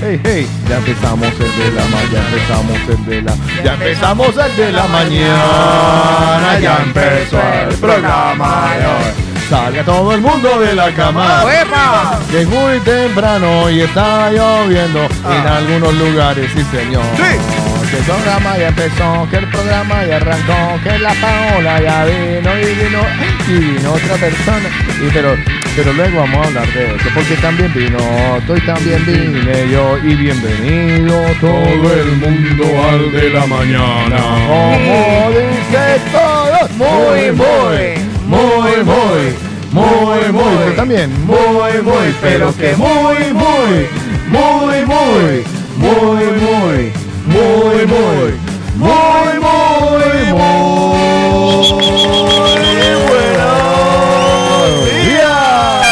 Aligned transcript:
Hey, 0.00 0.20
hey, 0.24 0.46
ya 0.68 0.76
empezamos 0.78 1.28
el 1.28 1.56
de 1.56 1.72
la 1.72 1.84
mañana, 1.84 2.10
ya 2.12 2.18
empezamos 2.20 2.88
el 2.88 3.06
de 3.06 3.22
la, 3.22 3.34
ya 3.64 3.74
empezamos 3.74 4.36
el 4.36 4.56
de 4.56 4.72
la 4.72 4.86
mañana, 4.88 6.58
ya 6.60 6.78
empezó 6.82 7.40
el 7.68 7.74
programa 7.76 8.70
de 8.76 8.86
hoy. 8.86 9.30
Salga 9.48 9.84
todo 9.84 10.12
el 10.12 10.20
mundo 10.20 10.60
de 10.60 10.74
la 10.74 10.92
cama. 10.92 11.42
Que 12.30 12.42
es 12.42 12.48
muy 12.48 12.78
temprano 12.80 13.70
y 13.70 13.80
está 13.80 14.30
lloviendo 14.30 15.00
en 15.04 15.46
algunos 15.46 15.94
lugares, 15.94 16.50
sí 16.54 16.64
señor. 16.70 17.04
Que 17.16 17.69
el 18.00 18.06
programa 18.06 18.56
ya 18.58 18.68
empezó, 18.68 19.28
que 19.30 19.36
el 19.36 19.46
programa 19.48 20.04
ya 20.06 20.16
arrancó, 20.16 20.82
que 20.82 20.98
la 20.98 21.12
Paola 21.14 21.80
ya 21.82 22.04
vino 22.06 22.58
y 22.58 22.74
vino 22.74 23.00
y 23.48 23.58
vino 23.58 23.92
otra 23.92 24.16
persona. 24.16 24.68
Y 25.04 25.10
pero, 25.12 25.36
pero 25.76 25.92
luego 25.92 26.20
vamos 26.20 26.46
a 26.46 26.48
hablar 26.48 26.72
de 26.72 26.96
eso, 26.96 27.08
porque 27.14 27.34
también 27.36 27.72
vino 27.74 27.98
otro 28.36 28.56
y 28.56 28.60
también 28.62 29.04
vine 29.04 29.70
yo 29.70 29.98
y 29.98 30.14
bienvenido 30.14 31.14
todo 31.40 31.92
el 31.92 32.16
mundo 32.16 32.64
al 32.88 33.12
de 33.12 33.30
la 33.30 33.46
mañana. 33.46 34.16
Como 34.48 35.30
dice 35.30 36.00
todos, 36.10 36.70
muy, 36.76 37.32
muy, 37.32 38.00
muy, 38.26 38.84
muy. 38.84 39.50
Muy, 39.72 40.32
muy, 40.32 40.42
Usted 40.42 40.74
también. 40.74 41.26
Muy, 41.26 41.82
muy, 41.84 42.14
pero 42.20 42.52
que 42.56 42.74
muy, 42.74 43.32
muy, 43.32 43.86
muy, 44.28 44.84
muy, 44.84 45.44
muy, 45.76 46.24
muy, 46.40 46.92
muy, 47.40 47.86
muy, 47.86 48.32
muy, 48.76 49.38
muy, 49.40 50.32
muy, 50.32 50.90
buenos 53.08 54.84
días. 55.04 55.86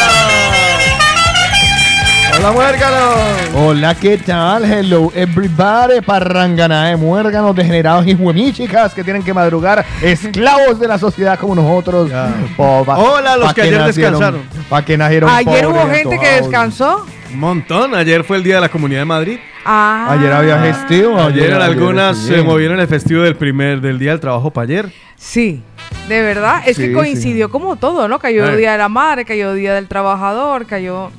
Hola, 2.39 2.53
muérganos. 2.53 3.19
Hola, 3.55 3.95
¿qué 3.95 4.19
tal? 4.19 4.65
Hello, 4.71 5.11
everybody. 5.15 6.03
Parrangana, 6.03 6.95
muérganos 6.99 7.57
degenerados 7.57 8.07
y 8.07 8.15
huemichicas 8.15 8.93
que 8.93 9.03
tienen 9.03 9.23
que 9.23 9.33
madrugar, 9.33 9.87
esclavos 10.03 10.79
de 10.79 10.87
la 10.87 10.99
sociedad 10.99 11.39
como 11.39 11.55
nosotros. 11.55 12.11
Hola, 12.59 13.37
los 13.39 13.55
que 13.55 13.63
ayer 13.63 13.85
descansaron. 13.85 14.43
Para 14.69 14.85
que 14.85 14.99
nacieron 14.99 15.31
Ayer 15.31 15.67
hubo 15.67 15.89
gente 15.89 16.19
que 16.19 16.43
descansó. 16.43 17.07
Un 17.33 17.41
montón. 17.41 17.95
Ayer 17.95 18.25
fue 18.25 18.37
el 18.39 18.43
día 18.43 18.57
de 18.57 18.61
la 18.63 18.69
Comunidad 18.69 19.01
de 19.01 19.05
Madrid. 19.05 19.39
Ah. 19.65 20.09
Ayer 20.11 20.33
había 20.33 20.59
festivo. 20.59 21.19
Ayer 21.21 21.53
algunas 21.53 22.17
se 22.19 22.43
movieron 22.43 22.81
el 22.81 22.89
festivo 22.89 23.23
del 23.23 23.37
primer 23.37 23.81
del 23.81 23.99
día 23.99 24.13
del 24.13 24.21
trabajo 24.21 24.51
para 24.51 24.65
ayer. 24.65 24.93
Sí, 25.17 25.63
de 26.09 26.23
verdad. 26.23 26.63
Es 26.67 26.77
Sí, 26.77 26.87
que 26.87 26.93
coincidió 26.93 27.51
como 27.51 27.77
todo, 27.77 28.09
¿no? 28.09 28.19
Cayó 28.19 28.47
Eh. 28.47 28.53
el 28.53 28.59
Día 28.59 28.73
de 28.73 28.79
la 28.79 28.89
Madre, 28.89 29.25
cayó 29.25 29.53
el 29.53 29.59
Día 29.59 29.75
del 29.75 29.89
Trabajador, 29.89 30.67
cayó... 30.67 31.11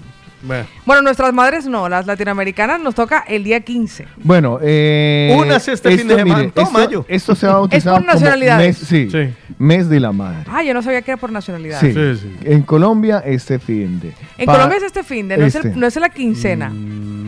Bueno, 0.41 0.65
Bueno, 0.85 1.01
nuestras 1.01 1.33
madres 1.33 1.65
no, 1.65 1.89
las 1.89 2.05
latinoamericanas 2.07 2.79
nos 2.79 2.95
toca 2.95 3.23
el 3.27 3.43
día 3.43 3.59
15. 3.59 4.05
Bueno, 4.23 4.57
eh, 4.61 5.35
Únase 5.37 5.73
este 5.73 5.97
fin 5.97 6.07
de 6.07 6.15
semana, 6.15 6.43
esto, 6.45 6.71
mayo. 6.71 7.05
esto 7.09 7.35
se 7.35 7.45
ha 7.45 7.53
bautizado 7.53 7.97
por 7.97 8.05
como 8.05 8.13
nacionalidades. 8.13 8.67
mes, 8.79 8.87
sí, 8.87 9.09
Sí. 9.11 9.33
mes 9.57 9.89
de 9.89 9.99
la 9.99 10.11
madre. 10.13 10.45
Ah, 10.49 10.63
yo 10.63 10.73
no 10.73 10.81
sabía 10.81 11.01
que 11.01 11.11
era 11.11 11.19
por 11.19 11.31
nacionalidad. 11.31 11.81
Sí. 11.81 11.91
Sí, 11.93 12.15
sí. 12.21 12.35
En 12.45 12.61
Colombia 12.63 13.21
este 13.25 13.59
fin 13.59 13.99
de. 13.99 14.13
En 14.37 14.45
Pa- 14.45 14.53
Colombia 14.53 14.77
es 14.77 14.83
este 14.83 15.03
fin 15.03 15.27
de, 15.27 15.37
no, 15.37 15.45
es, 15.45 15.55
Este. 15.55 15.67
el- 15.69 15.79
no 15.79 15.87
es 15.87 15.95
la 15.97 16.09
quincena. 16.09 16.71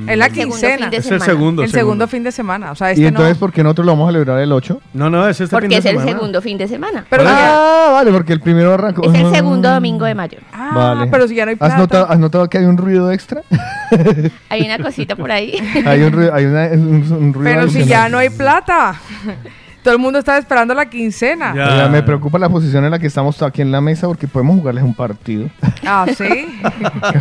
Es 0.07 0.17
la 0.17 0.25
El 0.25 0.33
segundo 0.35 0.55
quincena. 0.55 0.77
fin 0.77 0.89
de 0.91 0.97
es 0.97 1.03
el 1.05 1.09
semana. 1.09 1.25
segundo. 1.25 1.63
el 1.63 1.71
segundo 1.71 2.07
fin 2.07 2.23
de 2.23 2.31
semana. 2.31 2.71
O 2.71 2.75
sea, 2.75 2.89
Y 2.89 2.93
este 2.93 3.07
entonces, 3.07 3.35
no. 3.35 3.39
¿por 3.39 3.51
qué 3.51 3.63
nosotros 3.63 3.85
lo 3.85 3.91
vamos 3.93 4.09
a 4.09 4.11
celebrar 4.11 4.39
el 4.39 4.51
8? 4.51 4.81
No, 4.93 5.09
no, 5.09 5.27
es 5.27 5.39
este 5.41 5.45
fin 5.47 5.49
Porque 5.51 5.67
de 5.67 5.75
es 5.75 5.85
el 5.85 5.91
semana. 5.97 6.11
segundo 6.11 6.41
fin 6.41 6.57
de 6.57 6.67
semana. 6.67 7.05
Pero 7.09 7.23
ah, 7.27 7.89
vale, 7.93 8.11
porque 8.11 8.33
el 8.33 8.39
primero 8.41 8.73
arrancó. 8.73 9.03
Es 9.11 9.19
el 9.19 9.31
segundo 9.33 9.69
domingo 9.71 10.05
de 10.05 10.15
mayo. 10.15 10.39
Ah, 10.53 10.71
Vale. 10.95 11.11
pero 11.11 11.27
si 11.27 11.35
ya 11.35 11.45
no 11.45 11.49
hay 11.51 11.55
plata. 11.55 11.73
¿Has 11.73 11.79
notado, 11.79 12.09
¿Has 12.09 12.19
notado 12.19 12.49
que 12.49 12.57
hay 12.57 12.65
un 12.65 12.77
ruido 12.77 13.11
extra? 13.11 13.41
Hay 14.49 14.61
una 14.61 14.77
cosita 14.79 15.15
por 15.15 15.31
ahí. 15.31 15.53
hay 15.85 16.01
un 16.03 16.11
ruido, 16.13 16.33
hay 16.33 16.45
una- 16.45 16.67
un, 16.67 17.11
un 17.11 17.33
ruido 17.33 17.43
Pero 17.43 17.69
si 17.69 17.83
ya 17.85 18.07
no 18.09 18.17
hay 18.19 18.29
plata. 18.29 18.95
Todo 19.83 19.93
el 19.95 19.99
mundo 19.99 20.19
está 20.19 20.37
esperando 20.37 20.73
la 20.75 20.87
quincena. 20.89 21.55
Ya. 21.55 21.73
Oiga, 21.73 21.89
me 21.89 22.03
preocupa 22.03 22.37
la 22.37 22.47
posición 22.49 22.85
en 22.85 22.91
la 22.91 22.99
que 22.99 23.07
estamos 23.07 23.41
aquí 23.41 23.61
en 23.63 23.71
la 23.71 23.81
mesa 23.81 24.07
porque 24.07 24.27
podemos 24.27 24.57
jugarles 24.59 24.83
un 24.83 24.93
partido. 24.93 25.49
Ah, 25.85 26.05
sí. 26.15 26.23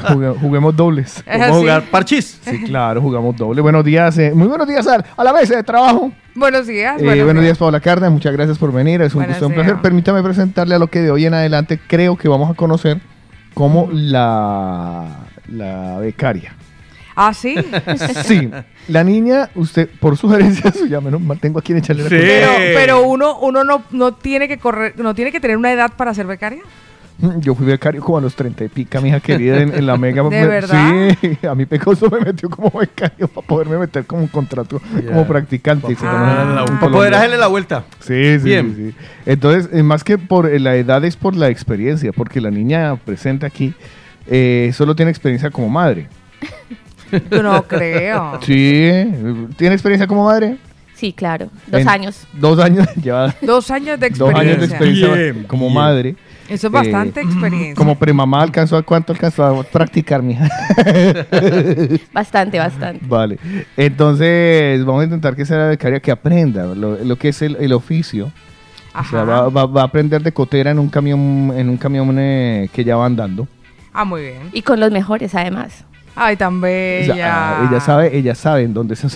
Jugue- 0.09 0.35
juguemos 0.41 0.77
dobles. 0.77 1.25
Es 1.27 1.41
Vamos 1.41 1.57
a 1.57 1.61
jugar 1.61 1.83
parchís. 1.91 2.39
Sí, 2.45 2.63
claro, 2.65 3.01
jugamos 3.01 3.35
doble. 3.37 3.61
Buenos 3.63 3.85
días, 3.85 4.17
eh, 4.19 4.33
muy 4.35 4.47
buenos 4.47 4.69
días 4.69 4.87
al- 4.87 5.05
a, 5.17 5.25
la 5.25 5.33
mesa 5.33 5.57
de 5.57 5.63
trabajo. 5.63 6.13
Buenos 6.35 6.67
días. 6.67 7.01
Eh, 7.01 7.25
buenos 7.25 7.43
días, 7.43 7.57
Paola 7.57 7.81
Cárdenas. 7.81 8.13
Muchas 8.13 8.33
gracias 8.33 8.59
por 8.59 8.73
venir. 8.73 9.01
Es 9.03 9.15
un 9.15 9.21
Buenos 9.21 9.37
gusto, 9.37 9.47
un 9.47 9.53
días. 9.55 9.65
placer. 9.65 9.83
Permítame 9.83 10.23
presentarle 10.23 10.75
a 10.75 10.79
lo 10.79 10.89
que 10.89 11.01
de 11.01 11.11
hoy 11.11 11.25
en 11.27 11.35
adelante 11.35 11.81
creo 11.87 12.17
que 12.17 12.29
vamos 12.29 12.51
a 12.51 12.55
conocer 12.55 13.01
como 13.55 13.89
la, 13.91 15.07
la 15.49 15.97
becaria. 15.99 16.55
Ah, 17.23 17.35
sí. 17.35 17.55
Sí, 18.25 18.51
la 18.89 19.05
niña, 19.05 19.51
usted, 19.55 19.89
por 20.01 20.17
sugerencia 20.17 20.73
suya, 20.79 21.01
menos 21.01 21.21
mal 21.21 21.39
tengo 21.39 21.59
a 21.59 21.63
quien 21.63 21.77
echarle 21.79 22.05
la 22.05 22.09
Sí. 22.09 22.17
culpa. 22.17 22.29
Pero, 22.31 22.53
pero 22.75 23.03
uno, 23.03 23.39
uno 23.41 23.63
no, 23.65 23.83
no 23.91 24.15
tiene 24.15 24.49
que 24.49 24.59
correr, 24.59 24.95
no 24.99 25.15
tiene 25.15 25.31
que 25.33 25.41
tener 25.41 25.57
una 25.59 25.71
edad 25.73 25.93
para 25.97 26.15
ser 26.15 26.27
becaria. 26.27 26.63
Yo 27.41 27.55
fui 27.55 27.67
becario 27.67 28.01
como 28.03 28.17
a 28.17 28.23
los 28.23 28.35
30 28.35 28.65
y 28.65 28.69
pica, 28.69 28.99
mi 29.03 29.11
hija 29.11 29.21
querida, 29.21 29.61
en, 29.61 29.75
en 29.75 29.85
la 29.87 29.99
mega. 29.99 30.23
¿De 30.31 30.47
verdad? 30.47 31.15
Sí, 31.21 31.47
a 31.47 31.55
mí 31.55 31.67
Pecoso 31.67 32.09
me 32.09 32.21
metió 32.21 32.49
como 32.49 32.71
becario 32.71 33.29
para 33.29 33.47
poderme 33.47 33.77
meter 33.77 34.07
como 34.07 34.23
un 34.23 34.29
contrato, 34.29 34.81
como 35.07 35.27
practicante. 35.27 35.95
se 35.95 36.07
Ah. 36.07 36.13
llama 36.13 36.31
en 36.31 36.49
Para 36.55 36.65
Colombia. 36.79 36.91
poder 36.91 37.15
hacerle 37.17 37.37
la 37.37 37.49
vuelta. 37.49 37.85
Sí, 38.01 38.39
sí, 38.39 38.45
Bien. 38.47 38.75
sí, 38.75 38.91
sí. 38.93 38.97
Entonces, 39.27 39.69
eh, 39.75 39.83
más 39.83 40.03
que 40.03 40.17
por 40.17 40.47
eh, 40.49 40.59
la 40.59 40.75
edad, 40.77 41.05
es 41.05 41.17
por 41.17 41.37
la 41.37 41.49
experiencia, 41.51 42.13
porque 42.13 42.41
la 42.41 42.51
niña 42.51 42.97
presente 42.97 43.45
aquí 43.45 43.75
eh, 44.27 44.71
solo 44.73 44.97
tiene 44.97 45.11
experiencia 45.11 45.51
como 45.51 45.69
madre. 45.69 46.09
Yo 47.31 47.43
no 47.43 47.63
creo. 47.65 48.39
Sí, 48.43 48.55
eh, 48.85 49.47
¿tiene 49.57 49.75
experiencia 49.75 50.07
como 50.07 50.25
madre? 50.25 50.57
Sí, 50.95 51.13
claro. 51.15 51.49
Dos 51.67 51.81
En- 51.81 51.89
años. 51.89 52.27
Dos 52.35 52.59
años, 52.59 52.87
lleva 53.03 53.35
Dos 53.41 53.71
años 53.71 53.99
de 53.99 54.11
dos 54.11 54.19
experiencia. 54.31 54.41
años 54.41 54.59
de 54.61 54.67
experiencia 54.67 55.15
Bien, 55.15 55.45
como 55.45 55.67
bien. 55.67 55.75
madre. 55.75 56.17
Eso 56.49 56.67
es 56.67 56.73
Eh, 56.73 56.77
bastante 56.77 57.21
experiencia. 57.21 57.75
Como 57.77 57.95
premamá 57.97 58.43
alcanzó 58.43 58.77
a 58.77 58.83
cuánto 58.83 59.13
alcanzó 59.13 59.45
a 59.47 59.63
practicar, 59.63 60.21
mija. 60.23 60.49
Bastante, 62.13 62.59
bastante. 62.59 63.07
Vale. 63.07 63.39
Entonces, 63.77 64.85
vamos 64.85 65.03
a 65.03 65.05
intentar 65.05 65.37
que 65.37 65.45
sea 65.45 65.59
la 65.59 65.67
becaria 65.69 66.01
que 66.01 66.11
aprenda 66.11 66.67
lo, 66.75 66.97
lo 67.05 67.17
que 67.17 67.29
es 67.29 67.41
el, 67.43 67.57
el 67.61 67.73
oficio. 67.73 68.27
O 68.93 69.05
sea, 69.05 69.23
Ajá. 69.23 69.25
va, 69.25 69.49
va- 69.49 69.67
va 69.67 69.83
a 69.83 69.85
aprender 69.85 70.23
de 70.23 70.33
cotera 70.33 70.71
en 70.73 70.79
un 70.81 70.89
camión, 70.89 71.53
en 71.57 71.69
un 71.69 71.77
camión 71.77 72.17
eh, 72.19 72.69
que 72.73 72.83
ya 72.83 72.97
va 72.97 73.07
andando. 73.07 73.47
Ah, 73.93 74.05
muy 74.05 74.23
bien. 74.23 74.39
Y 74.53 74.63
con 74.63 74.81
los 74.81 74.91
mejores, 74.91 75.35
además. 75.35 75.85
Ay, 76.17 76.37
tan 76.37 76.61
bella. 76.61 77.63
ella 77.69 77.81
sabe, 77.81 78.17
ella 78.17 78.35
sabe 78.35 78.63
en 78.65 78.75
dónde 78.75 78.97
se 78.97 79.07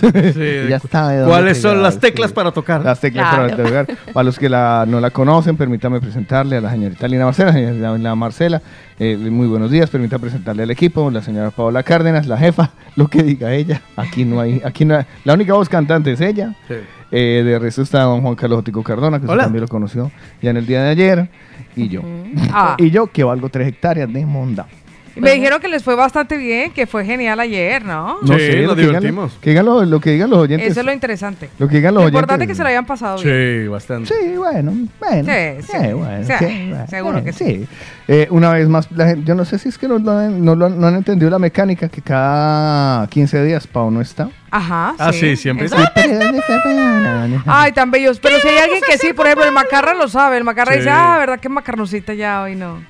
ella 0.65 0.79
sabe 0.91 1.17
dónde 1.17 1.31
¿Cuáles 1.31 1.61
son 1.61 1.81
las 1.83 1.99
teclas 1.99 2.31
para 2.31 2.51
tocar? 2.51 2.83
Las 2.83 2.99
teclas 2.99 3.29
Claro. 3.29 3.49
para 3.49 3.63
tocar. 3.63 3.87
Para 4.13 4.23
los 4.23 4.39
que 4.39 4.49
la, 4.49 4.85
no 4.87 4.99
la 4.99 5.09
conocen, 5.11 5.57
permítame 5.57 5.99
presentarle 5.99 6.57
a 6.57 6.61
la 6.61 6.71
señorita 6.71 7.07
Lina 7.07 7.25
Marcela, 7.25 7.51
señorita 7.53 7.95
Lina 7.97 8.15
Marcela. 8.15 8.61
eh, 8.97 9.17
muy 9.17 9.47
buenos 9.47 9.69
días, 9.71 9.89
permítame 9.89 10.21
presentarle 10.21 10.63
al 10.63 10.71
equipo, 10.71 11.11
la 11.11 11.21
señora 11.21 11.51
Paola 11.51 11.83
Cárdenas, 11.83 12.27
la 12.27 12.37
jefa, 12.37 12.71
lo 12.95 13.07
que 13.07 13.23
diga 13.23 13.51
ella. 13.53 13.81
Aquí 13.97 14.23
no 14.25 14.39
hay, 14.39 14.61
aquí 14.65 14.85
no 14.85 14.95
hay- 14.97 15.05
la 15.25 15.33
única 15.33 15.53
voz 15.53 15.69
cantante 15.69 16.11
es 16.13 16.21
ella. 16.21 16.55
Sí. 16.67 16.75
Eh, 17.11 17.43
de 17.45 17.59
resto 17.59 17.83
está 17.83 18.01
don 18.01 18.21
Juan 18.21 18.35
Carlos 18.35 18.59
Otico 18.59 18.81
Cardona, 18.83 19.19
que 19.19 19.25
usted 19.25 19.37
también 19.37 19.61
lo 19.61 19.67
conoció 19.67 20.11
ya 20.41 20.49
en 20.49 20.57
el 20.57 20.65
día 20.65 20.81
de 20.81 20.89
ayer. 20.89 21.29
Y 21.75 21.87
yo. 21.89 22.01
Ah. 22.51 22.75
Y 22.77 22.89
yo 22.89 23.07
que 23.07 23.23
valgo 23.23 23.49
tres 23.49 23.67
hectáreas 23.67 24.11
de 24.11 24.25
monda. 24.25 24.65
Me 25.15 25.31
dijeron 25.33 25.59
que 25.61 25.67
les 25.67 25.83
fue 25.83 25.95
bastante 25.95 26.35
bien, 26.37 26.71
que 26.71 26.85
fue 26.87 27.05
genial 27.05 27.39
ayer, 27.39 27.83
¿no? 27.85 28.17
Sí, 28.23 28.27
nos 28.27 28.29
lo 28.29 28.35
que 28.37 28.51
digan- 28.59 28.75
divertimos. 28.75 29.33
que 29.41 29.49
digan 29.51 29.65
lo, 29.65 29.85
lo 29.85 29.99
que 29.99 30.11
digan 30.11 30.29
los 30.29 30.39
oyentes. 30.39 30.71
Eso 30.71 30.79
es 30.81 30.85
lo 30.85 30.91
interesante. 30.91 31.49
Lo 31.57 31.67
que 31.67 31.75
digan 31.77 31.93
los 31.93 32.01
Lo 32.03 32.05
oyentes. 32.07 32.17
importante 32.19 32.43
es 32.43 32.47
que 32.49 32.55
se 32.55 32.63
lo 32.63 32.69
hayan 32.69 32.85
pasado 32.85 33.17
bien. 33.21 33.63
Sí, 33.63 33.67
bastante. 33.67 34.13
Sí, 34.13 34.35
bueno, 34.37 34.73
bueno. 34.99 35.31
Sí, 35.33 35.61
sí, 35.71 35.93
bueno, 35.93 36.23
sí, 36.27 36.45
bueno, 36.69 36.87
seguro 36.87 37.23
que 37.23 37.33
sí. 37.33 37.67
Eh, 38.07 38.27
una 38.29 38.51
vez 38.53 38.67
más, 38.67 38.91
la 38.91 39.07
gente- 39.07 39.23
yo 39.25 39.35
no 39.35 39.45
sé 39.45 39.57
si 39.57 39.69
es 39.69 39.77
que 39.77 39.87
no, 39.87 39.97
lo 39.99 40.11
han- 40.11 40.43
no, 40.43 40.55
lo 40.55 40.65
han- 40.65 40.79
no 40.79 40.87
han 40.87 40.95
entendido 40.95 41.29
la 41.31 41.39
mecánica, 41.39 41.87
que 41.89 42.01
cada 42.01 43.07
15 43.07 43.43
días 43.43 43.67
Pau 43.67 43.89
no 43.91 44.01
está. 44.01 44.29
Ajá. 44.51 44.95
Ah, 44.99 45.11
sí, 45.11 45.35
siempre 45.35 45.65
Eso- 45.67 45.75
Ay, 47.45 47.71
tan 47.71 47.91
bellos. 47.91 48.19
Pero 48.19 48.39
si 48.39 48.47
hay 48.47 48.57
alguien 48.57 48.81
que 48.89 48.97
sí, 48.97 49.13
por 49.13 49.25
ejemplo, 49.25 49.45
el 49.45 49.51
macarra 49.53 49.93
lo 49.93 50.07
sabe. 50.07 50.37
El 50.37 50.43
macarra 50.43 50.73
Sí. 50.73 50.79
dice, 50.79 50.89
ah, 50.91 51.17
¿verdad 51.19 51.39
que 51.39 51.49
macarnosita 51.49 52.13
ya 52.13 52.41
hoy 52.43 52.55
no? 52.55 52.81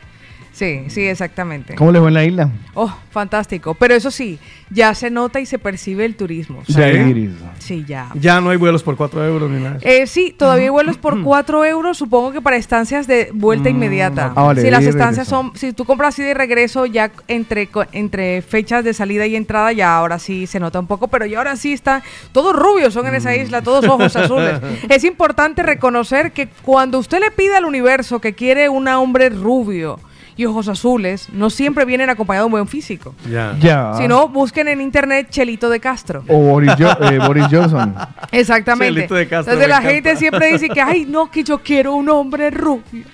Sí, 0.56 0.86
sí, 0.88 1.02
exactamente. 1.06 1.75
¿Cómo 1.75 1.92
le 1.92 2.00
fue 2.00 2.07
en 2.07 2.13
la 2.13 2.24
isla? 2.24 2.50
Oh, 2.75 2.90
fantástico. 3.12 3.74
Pero 3.74 3.94
eso 3.94 4.10
sí, 4.10 4.40
ya 4.69 4.94
se 4.96 5.10
nota 5.10 5.42
y 5.42 5.46
se 5.46 5.60
percibe 5.60 6.06
el 6.06 6.16
turismo. 6.16 6.63
Sí. 6.66 6.74
Ya 6.75 6.88
iris. 6.90 7.31
Sí, 7.60 7.84
ya. 7.86 8.10
Ya 8.16 8.40
no 8.40 8.52
hay 8.52 8.57
vuelos 8.57 8.81
por 8.81 8.96
4 8.96 9.25
euros 9.25 9.52
ni 9.52 9.62
nada. 9.62 9.80
Eh, 9.81 10.07
sí, 10.07 10.34
todavía 10.38 10.63
hay 10.68 10.69
vuelos 10.69 10.96
por 10.98 11.22
4 11.22 11.66
euros, 11.66 11.98
supongo 11.98 12.31
que 12.31 12.42
para 12.42 12.56
estancias 12.56 13.06
de 13.06 13.31
vuelta 13.34 13.69
inmediata. 13.69 14.31
Ah, 14.34 14.44
vale, 14.44 14.62
si 14.62 14.69
las 14.72 14.86
estancias 14.86 15.28
son, 15.28 15.52
si 15.57 15.74
tú 15.74 15.84
compras 15.84 16.13
así 16.16 16.24
de 16.24 16.34
regreso, 16.34 16.86
ya 16.86 17.12
entre, 17.28 17.68
co- 17.68 17.84
entre 17.92 18.42
fechas 18.42 18.86
de 18.86 18.94
salida 18.94 19.25
y 19.28 19.36
entrada, 19.36 19.74
ya 19.74 19.98
ahora 19.98 20.19
sí 20.19 20.48
se 20.48 20.62
nota 20.62 20.80
un 20.80 20.88
poco, 20.88 21.10
pero 21.10 21.25
ya 21.25 21.40
ahora 21.40 21.57
sí 21.57 21.74
está, 21.74 22.02
todos 22.31 22.56
rubios 22.56 22.94
son 22.94 23.06
en 23.07 23.16
esa 23.16 23.36
isla, 23.36 23.62
todos 23.62 23.84
ojos 23.90 24.16
azules. 24.16 24.62
Es 24.90 25.04
importante 25.04 25.63
reconocer 25.63 26.31
que 26.31 26.48
cuando 26.62 26.98
usted 27.00 27.19
le 27.19 27.31
pide 27.31 27.57
al 27.57 27.66
universo 27.66 28.22
que 28.22 28.34
quiere 28.34 28.69
un 28.69 28.88
hombre 28.88 29.30
rubio 29.30 30.00
y 30.37 30.45
ojos 30.45 30.67
azules, 30.67 31.29
no 31.31 31.49
siempre 31.49 31.85
vienen 31.85 32.09
acompañados 32.09 32.43
de 32.43 32.47
un 32.47 32.51
buen 32.51 32.67
físico. 32.67 33.15
Ya. 33.31 33.55
Ya. 33.59 33.93
Si 33.97 34.07
no, 34.07 34.27
busquen 34.27 34.67
en 34.67 34.81
internet 34.81 35.27
Chelito 35.29 35.69
de 35.69 35.79
Castro. 35.79 36.23
O 36.27 36.37
Boris, 36.37 36.73
Jo- 36.77 36.97
eh, 37.09 37.19
Boris 37.25 37.45
Johnson. 37.49 37.95
Exactamente. 38.31 38.93
Chelito 38.95 39.15
de 39.15 39.27
Castro, 39.27 39.53
Entonces 39.53 39.69
la 39.69 39.77
encanta. 39.77 39.93
gente 39.93 40.15
siempre 40.17 40.51
dice 40.51 40.67
que, 40.69 40.81
ay, 40.81 41.05
no, 41.05 41.31
que 41.31 41.43
yo 41.43 41.59
quiero 41.59 41.93
un 41.95 42.09
hombre 42.09 42.49
rubio, 42.51 43.05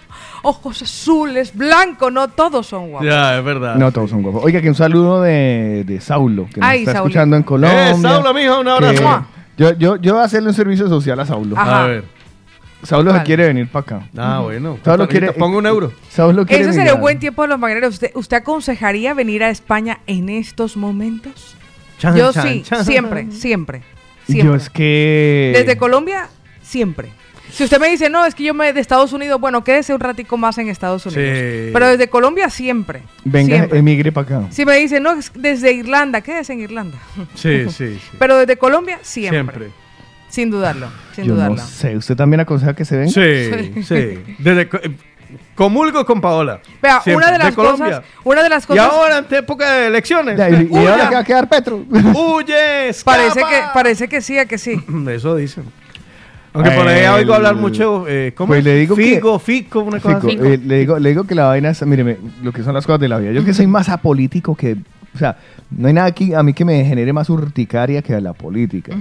ojos 0.43 0.81
azules, 0.81 1.55
blanco, 1.55 2.09
no 2.09 2.27
todos 2.29 2.65
son 2.65 2.89
guapos. 2.89 3.07
Ya, 3.07 3.37
es 3.37 3.43
verdad. 3.43 3.75
No, 3.75 3.91
todos 3.91 4.09
son 4.09 4.23
guapos. 4.23 4.43
Oiga, 4.43 4.59
que 4.61 4.69
un 4.69 4.75
saludo 4.75 5.21
de, 5.21 5.83
de 5.85 6.01
Saulo, 6.01 6.47
que 6.51 6.59
nos 6.59 6.69
Ay, 6.69 6.79
está 6.79 6.93
Saulito. 6.93 7.07
escuchando 7.09 7.35
en 7.37 7.43
Colombia. 7.43 7.91
Eh, 7.91 7.95
Saulo, 8.01 8.33
mijo, 8.33 8.59
un 8.59 8.67
abrazo. 8.67 9.25
Yo, 9.57 9.73
yo, 9.77 9.97
yo 9.97 10.13
voy 10.13 10.21
a 10.23 10.25
hacerle 10.25 10.49
un 10.49 10.55
servicio 10.55 10.87
social 10.87 11.19
a 11.19 11.25
Saulo. 11.25 11.55
Ajá. 11.55 11.83
A 11.83 11.87
ver. 11.87 12.20
Saulo 12.83 13.11
se 13.11 13.17
¿Cuál? 13.17 13.25
quiere 13.25 13.47
venir 13.47 13.67
para 13.67 13.81
acá. 13.81 14.07
Ah, 14.17 14.39
bueno. 14.43 14.77
Saulo 14.83 15.07
quiere. 15.07 15.31
Pongo 15.33 15.57
un 15.57 15.65
euro. 15.65 15.91
Saulo 16.09 16.45
quiere 16.45 16.63
Ese 16.63 16.73
sería 16.73 16.95
un 16.95 17.01
buen 17.01 17.19
tiempo 17.19 17.43
de 17.43 17.49
los 17.49 17.59
mañaneros. 17.59 17.95
¿Usted, 17.95 18.11
¿Usted 18.15 18.37
aconsejaría 18.37 19.13
venir 19.13 19.43
a 19.43 19.49
España 19.49 19.99
en 20.07 20.29
estos 20.29 20.77
momentos? 20.77 21.55
Chan, 21.99 22.15
yo 22.15 22.33
chan, 22.33 22.47
sí, 22.47 22.61
chan. 22.63 22.83
siempre, 22.83 23.31
siempre, 23.31 23.81
Yo 24.27 24.55
es 24.55 24.69
que. 24.69 25.53
Desde 25.55 25.77
Colombia, 25.77 26.29
siempre. 26.61 27.09
Si 27.51 27.65
usted 27.65 27.79
me 27.79 27.89
dice, 27.89 28.09
no, 28.09 28.25
es 28.25 28.33
que 28.33 28.43
yo 28.43 28.53
me 28.53 28.71
de 28.71 28.79
Estados 28.79 29.11
Unidos, 29.11 29.39
bueno, 29.39 29.63
quédese 29.63 29.93
un 29.93 29.99
ratico 29.99 30.37
más 30.37 30.57
en 30.57 30.69
Estados 30.69 31.05
Unidos. 31.05 31.37
Sí. 31.37 31.69
Pero 31.73 31.87
desde 31.87 32.07
Colombia, 32.07 32.49
siempre. 32.49 33.01
Venga, 33.25 33.57
siempre. 33.57 33.79
emigre 33.79 34.11
para 34.11 34.37
acá. 34.37 34.47
Si 34.51 34.63
me 34.65 34.77
dice, 34.77 35.01
no, 35.01 35.11
es 35.13 35.31
desde 35.35 35.73
Irlanda, 35.73 36.21
quédese 36.21 36.53
en 36.53 36.61
Irlanda. 36.61 36.97
Sí, 37.35 37.65
sí, 37.69 37.99
sí. 37.99 37.99
Pero 38.17 38.37
desde 38.37 38.55
Colombia, 38.57 38.99
siempre. 39.01 39.37
Siempre. 39.37 39.80
Sin 40.31 40.49
dudarlo, 40.49 40.87
sin 41.15 41.25
Yo 41.25 41.35
dudarlo. 41.35 41.57
no 41.57 41.67
sé. 41.67 41.95
¿Usted 41.95 42.15
también 42.15 42.39
aconseja 42.39 42.73
que 42.73 42.85
se 42.85 42.97
venga? 42.97 43.11
Sí, 43.11 43.83
sí. 43.83 44.19
Desde, 44.39 44.67
co- 44.69 44.77
eh, 44.77 44.91
comulgo 45.55 46.05
con 46.05 46.21
Paola. 46.21 46.59
Vea, 46.81 47.01
Siempre. 47.01 47.15
una 47.27 47.31
de 47.33 47.37
las 47.37 47.53
Colombia. 47.53 47.85
cosas, 47.87 48.03
una 48.23 48.41
de 48.43 48.49
las 48.49 48.63
Y 48.63 48.67
cosas 48.67 48.85
ahora, 48.91 49.17
en 49.19 49.35
época 49.35 49.71
de 49.71 49.87
elecciones. 49.87 50.37
Ya, 50.37 50.49
¿Y, 50.49 50.69
y 50.71 50.75
ahora 50.77 51.09
qué 51.09 51.15
va 51.15 51.21
a 51.21 51.23
quedar 51.23 51.49
Petro? 51.49 51.83
¡Huye! 51.89 52.89
escapa. 52.89 53.17
parece 53.17 53.39
que, 53.41 53.61
parece 53.73 54.07
que 54.07 54.21
sí, 54.21 54.37
a 54.39 54.45
que 54.45 54.57
sí. 54.57 54.81
Eso 55.09 55.35
dicen. 55.35 55.65
Aunque 56.53 56.71
por 56.71 56.85
ahí 56.87 57.05
oigo 57.07 57.33
hablar 57.33 57.55
mucho. 57.55 58.05
Eh, 58.09 58.33
¿Cómo 58.35 58.47
Pues 58.49 58.59
es? 58.59 58.65
le 58.65 58.75
digo 58.75 58.95
que- 58.95 59.03
Figo, 59.03 59.39
Fico, 59.39 59.79
una 59.81 59.99
cosa 59.99 60.15
Fico, 60.15 60.27
así. 60.27 60.37
Fico. 60.37 60.45
eh, 60.49 60.59
le, 60.63 60.77
digo, 60.79 60.99
le 60.99 61.09
digo 61.09 61.23
que 61.25 61.35
la 61.35 61.45
vaina 61.47 61.69
es, 61.69 61.85
míreme, 61.85 62.17
lo 62.41 62.51
que 62.51 62.61
son 62.63 62.73
las 62.73 62.85
cosas 62.85 62.99
de 62.99 63.07
la 63.07 63.17
vida. 63.19 63.31
Yo 63.31 63.45
que 63.45 63.53
soy 63.53 63.67
más 63.67 63.87
apolítico 63.89 64.55
que, 64.55 64.75
o 65.13 65.17
sea, 65.17 65.37
no 65.69 65.87
hay 65.87 65.93
nada 65.93 66.07
aquí 66.07 66.33
a 66.33 66.41
mí 66.43 66.53
que 66.53 66.63
me 66.65 66.83
genere 66.85 67.11
más 67.13 67.29
urticaria 67.29 68.01
que 68.01 68.19
la 68.21 68.33
política. 68.33 68.95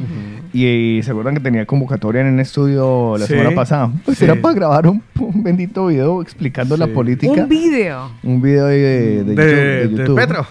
y, 0.53 0.67
y 0.99 1.03
se 1.03 1.11
acuerdan 1.11 1.35
que 1.35 1.41
tenía 1.41 1.65
convocatoria 1.67 2.21
en 2.23 2.29
un 2.29 2.41
estudio 2.41 3.17
la 3.19 3.27
Sí, 3.27 3.35
semana 3.35 3.55
pasada. 3.55 3.91
Pues 4.05 4.19
sí. 4.19 4.25
era 4.25 4.35
para 4.37 4.55
grabar 4.55 4.87
un, 4.89 5.03
un 5.19 5.43
bendito 5.43 5.87
video 5.87 6.21
explicando 6.23 6.77
la 6.77 6.87
política. 6.89 7.33
Un 7.33 7.49
video. 7.49 8.11
Un 8.23 8.43
video 8.43 8.67
de, 8.67 9.25
de, 9.25 9.25
De, 9.25 9.35
YouTube- 9.35 9.91
de 9.91 9.97
YouTube. 9.99 10.17
Petro. 10.17 10.47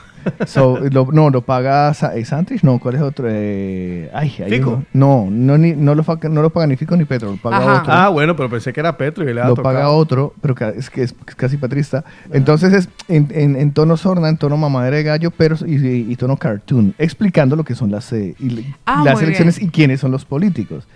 So, 0.45 0.79
lo- 0.91 1.07
no, 1.11 1.29
lo 1.29 1.41
paga 1.41 1.93
Sa- 1.93 2.15
eh, 2.15 2.25
Santrich, 2.25 2.63
no, 2.63 2.79
¿cuál 2.79 2.95
es 2.95 3.01
otro? 3.01 3.27
Eh, 3.29 4.09
ay, 4.13 4.33
hay 4.43 4.49
Fico. 4.51 4.69
uno. 4.71 4.85
No, 4.93 5.27
no, 5.29 5.57
ni, 5.57 5.73
no, 5.73 5.95
lo, 5.95 6.03
no 6.29 6.41
lo 6.41 6.49
paga 6.49 6.67
ni 6.67 6.75
Fico 6.75 6.95
ni 6.95 7.05
Petro, 7.05 7.31
lo 7.31 7.37
paga 7.37 7.57
Ajá. 7.57 7.81
otro. 7.81 7.93
Ah, 7.93 8.09
bueno, 8.09 8.35
pero 8.35 8.49
pensé 8.49 8.73
que 8.73 8.79
era 8.79 8.97
Petro 8.97 9.29
y 9.29 9.33
le 9.33 9.41
ha 9.41 9.47
lo 9.47 9.55
tocado. 9.55 9.63
paga 9.75 9.89
otro, 9.89 10.33
pero 10.41 10.55
es 10.75 10.89
que 10.89 11.03
es, 11.03 11.15
es 11.27 11.35
casi 11.35 11.57
patrista. 11.57 12.03
Entonces 12.31 12.73
es 12.73 12.89
en, 13.07 13.27
en, 13.31 13.55
en 13.55 13.71
tono 13.71 13.97
sorna, 13.97 14.29
en 14.29 14.37
tono 14.37 14.57
mamadera 14.57 14.97
de 14.97 15.03
gallo, 15.03 15.31
pero 15.31 15.55
y, 15.65 15.75
y- 15.75 16.11
y 16.11 16.15
tono 16.15 16.37
cartoon, 16.37 16.93
explicando 16.97 17.55
lo 17.55 17.63
que 17.63 17.75
son 17.75 17.91
las, 17.91 18.11
eh, 18.13 18.35
y- 18.39 18.65
Ah, 18.85 19.03
las 19.05 19.21
elecciones 19.21 19.57
bien. 19.57 19.69
y 19.69 19.71
quiénes 19.71 19.99
son 19.99 20.11
los 20.11 20.25
políticos. 20.25 20.87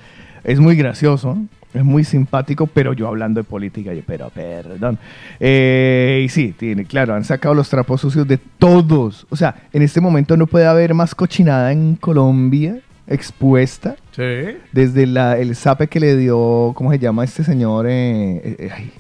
Es 0.43 0.59
muy 0.59 0.75
gracioso, 0.75 1.37
es 1.73 1.83
muy 1.83 2.03
simpático, 2.03 2.67
pero 2.67 2.93
yo 2.93 3.07
hablando 3.07 3.39
de 3.41 3.43
política, 3.43 3.93
yo, 3.93 4.01
pero 4.05 4.29
perdón. 4.29 4.97
Eh, 5.39 6.21
y 6.25 6.29
sí, 6.29 6.53
tiene, 6.57 6.85
claro, 6.85 7.15
han 7.15 7.23
sacado 7.23 7.53
los 7.55 7.69
trapos 7.69 8.01
sucios 8.01 8.27
de 8.27 8.37
todos. 8.37 9.25
O 9.29 9.35
sea, 9.35 9.55
en 9.73 9.81
este 9.81 9.99
momento 10.01 10.37
no 10.37 10.47
puede 10.47 10.65
haber 10.65 10.93
más 10.93 11.15
cochinada 11.15 11.71
en 11.71 11.95
Colombia 11.95 12.79
expuesta 13.05 13.95
Sí. 14.15 14.23
desde 14.71 15.05
la, 15.07 15.37
el 15.37 15.55
zape 15.55 15.87
que 15.87 15.99
le 15.99 16.15
dio, 16.15 16.71
¿cómo 16.75 16.91
se 16.91 16.99
llama 16.99 17.23
este 17.25 17.43
señor? 17.43 17.85
Eh, 17.89 18.55
eh, 18.59 18.69
ay, 18.73 18.91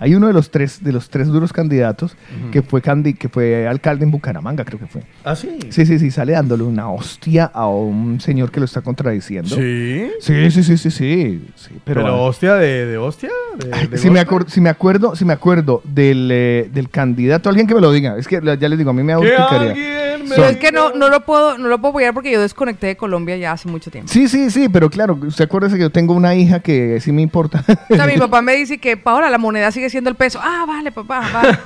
hay 0.00 0.14
uno 0.14 0.26
de 0.26 0.32
los 0.32 0.50
tres, 0.50 0.82
de 0.82 0.92
los 0.92 1.10
tres 1.10 1.28
duros 1.28 1.52
candidatos 1.52 2.16
que 2.50 2.62
fue 2.62 2.80
candi 2.80 3.12
que 3.12 3.28
fue 3.28 3.68
alcalde 3.68 4.04
en 4.04 4.10
Bucaramanga, 4.10 4.64
creo 4.64 4.78
que 4.78 4.86
fue. 4.86 5.02
¿Ah, 5.24 5.36
sí? 5.36 5.58
Sí, 5.68 5.84
sí, 5.84 5.98
sí, 5.98 6.10
sale 6.10 6.32
dándole 6.32 6.62
una 6.62 6.90
hostia 6.90 7.44
a 7.44 7.68
un 7.68 8.18
señor 8.20 8.50
que 8.50 8.60
lo 8.60 8.64
está 8.64 8.80
contradiciendo. 8.80 9.54
Sí. 9.54 10.10
Sí, 10.20 10.50
sí, 10.50 10.62
sí, 10.62 10.78
sí, 10.78 10.90
sí. 10.90 11.44
sí, 11.54 11.70
Pero, 11.84 12.02
pero, 12.02 12.24
hostia 12.24 12.54
de, 12.54 12.86
de 12.86 12.96
hostia. 12.96 13.28
De, 13.58 13.70
Ay, 13.72 13.86
de 13.88 13.98
si, 13.98 14.08
me 14.08 14.24
si 14.48 14.60
me 14.62 14.70
acuerdo, 14.70 15.14
si 15.14 15.24
me 15.26 15.34
acuerdo 15.34 15.82
del, 15.84 16.30
eh, 16.32 16.70
del 16.72 16.88
candidato, 16.88 17.50
alguien 17.50 17.66
que 17.66 17.74
me 17.74 17.82
lo 17.82 17.92
diga. 17.92 18.16
Es 18.16 18.26
que 18.26 18.40
ya 18.42 18.68
les 18.68 18.78
digo, 18.78 18.90
a 18.90 18.94
mí 18.94 19.02
me 19.02 19.12
da 19.12 19.18
Pero 20.30 20.42
Son- 20.44 20.54
es 20.54 20.56
que 20.60 20.72
no, 20.72 20.92
no 20.94 21.08
lo 21.08 21.20
puedo, 21.24 21.58
no 21.58 21.68
lo 21.68 21.78
puedo 21.78 21.90
apoyar 21.90 22.14
porque 22.14 22.30
yo 22.30 22.40
desconecté 22.40 22.86
de 22.88 22.96
Colombia 22.96 23.36
ya 23.36 23.52
hace 23.52 23.68
mucho 23.68 23.90
tiempo. 23.90 24.10
Sí, 24.10 24.28
sí, 24.28 24.50
sí, 24.50 24.68
pero 24.68 24.88
claro, 24.90 25.18
usted 25.20 25.44
acuérdese 25.44 25.76
que 25.76 25.82
yo 25.82 25.90
tengo 25.90 26.14
una 26.14 26.34
hija 26.34 26.60
que 26.60 26.98
sí 27.00 27.12
me 27.12 27.22
importa. 27.22 27.64
O 27.88 27.94
sea, 27.94 28.06
mi 28.06 28.16
papá 28.18 28.40
me 28.42 28.54
dice 28.54 28.78
que, 28.78 28.96
Paola, 28.96 29.28
la 29.30 29.38
moneda 29.38 29.70
sigue 29.70 29.90
siendo 29.90 30.08
el 30.10 30.16
peso. 30.16 30.40
Ah, 30.42 30.64
vale, 30.66 30.92
papá, 30.92 31.22
vale. 31.32 31.58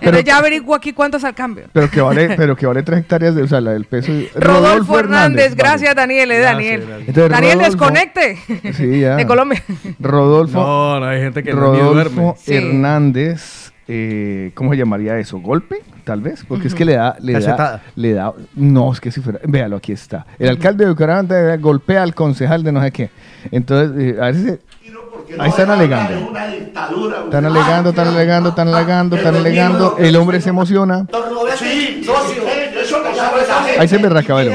Entonces 0.00 0.24
ya 0.24 0.38
averiguo 0.38 0.74
aquí 0.74 0.92
cuánto 0.92 1.16
es 1.18 1.24
el 1.24 1.34
cambio. 1.34 1.66
Pero 1.72 1.90
que 1.90 2.00
vale, 2.00 2.30
pero 2.36 2.56
que 2.56 2.66
vale 2.66 2.82
tres 2.82 3.00
hectáreas 3.00 3.34
de, 3.34 3.42
o 3.42 3.46
sea, 3.48 3.60
la 3.60 3.72
del 3.72 3.84
peso. 3.84 4.12
Rodolfo, 4.34 4.98
Hernández, 4.98 5.54
gracias 5.54 5.94
vale. 5.94 6.00
Daniel, 6.08 6.30
eh, 6.32 6.38
Daniel. 6.40 6.80
gracias. 6.86 7.08
Entonces, 7.08 7.30
Daniel, 7.30 7.58
Rodolfo- 7.58 7.70
desconecte 7.70 8.38
Sí, 8.74 9.00
ya. 9.00 9.16
de 9.16 9.26
Colombia. 9.26 9.62
Rodolfo, 10.00 10.58
No, 10.58 11.00
no, 11.00 11.06
hay 11.06 11.20
gente 11.20 11.42
que 11.42 11.52
no 11.52 11.72
ni 11.72 11.80
duerme. 11.80 12.14
Rodolfo 12.20 12.36
Sí. 12.40 12.54
Eh, 13.90 14.50
¿cómo 14.54 14.70
se 14.72 14.76
llamaría 14.76 15.18
eso? 15.18 15.38
¿Golpe? 15.38 15.82
Tal 16.04 16.20
vez, 16.20 16.44
porque 16.46 16.68
es 16.68 16.74
que 16.74 16.84
le 16.84 16.94
da, 16.96 17.16
le 17.20 17.34
da, 17.56 17.82
le 17.96 18.12
da, 18.12 18.32
no, 18.54 18.92
es 18.92 19.00
que 19.00 19.10
si 19.10 19.20
fuera, 19.20 19.40
véalo, 19.44 19.76
aquí 19.76 19.92
está. 19.92 20.26
El 20.38 20.48
alcalde 20.50 20.84
de 20.84 20.90
Bucaramanga 20.90 21.56
golpea 21.56 22.02
al 22.02 22.14
concejal 22.14 22.62
de 22.62 22.72
no 22.72 22.82
sé 22.82 22.90
qué. 22.92 23.10
Entonces, 23.50 24.14
eh, 24.14 24.16
a 24.20 24.24
ver 24.26 24.34
si 24.34 24.42
se- 24.44 24.60
ahí 25.38 25.50
están 25.50 25.70
alegando. 25.70 26.14
Están 27.24 27.44
alegando, 27.44 27.90
están 27.90 28.08
alegando, 28.08 28.48
están 28.50 28.68
alegando, 28.68 29.16
están 29.16 29.36
alegando. 29.36 29.96
El 29.98 30.16
hombre 30.16 30.40
se 30.40 30.48
emociona. 30.50 31.06
Sí, 31.58 32.02
socio, 32.04 32.42
eso 32.80 33.02
no 33.02 33.14
sabe 33.14 33.42
esa 33.42 33.62
gente. 33.64 33.80
Ahí 33.80 33.88
se 33.88 33.98
berracaba 33.98 34.42
el. 34.42 34.52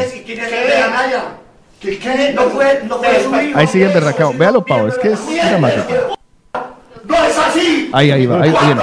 Ahí 3.55 3.67
sigue 3.67 3.85
el 3.85 3.93
berracao. 3.93 4.33
Véalo, 4.33 4.65
Pau, 4.65 4.87
es 4.87 4.97
que 4.97 5.11
es 5.13 5.19
dramático. 5.49 6.17
No 7.07 7.15
es 7.15 7.37
así. 7.37 7.89
Ahí, 7.93 8.11
ahí 8.11 8.25
va, 8.25 8.41
ahí, 8.41 8.49
ahí 8.57 8.65
viene. 8.65 8.81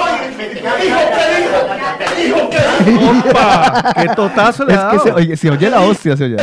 ¿Cuánto 0.78 1.16
hay? 1.16 2.26
Dijo 2.26 2.50
que 2.50 2.56
dijo. 2.56 2.60
Dijo 2.84 2.84
que 2.84 2.90
dijo. 2.90 3.28
¡Opa! 3.28 3.92
¡Qué 3.94 4.08
totazo 4.14 4.64
le 4.64 4.74
Es 4.74 4.80
que 4.80 4.98
se 4.98 5.12
oye, 5.12 5.36
se 5.36 5.50
oye 5.50 5.70
la 5.70 5.80
hostia, 5.80 6.16
se 6.16 6.24
oye. 6.24 6.36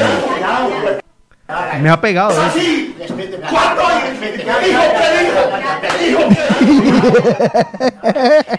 Me 1.81 1.89
ha 1.89 1.99
pegado. 1.99 2.31
¿eh? 2.31 2.93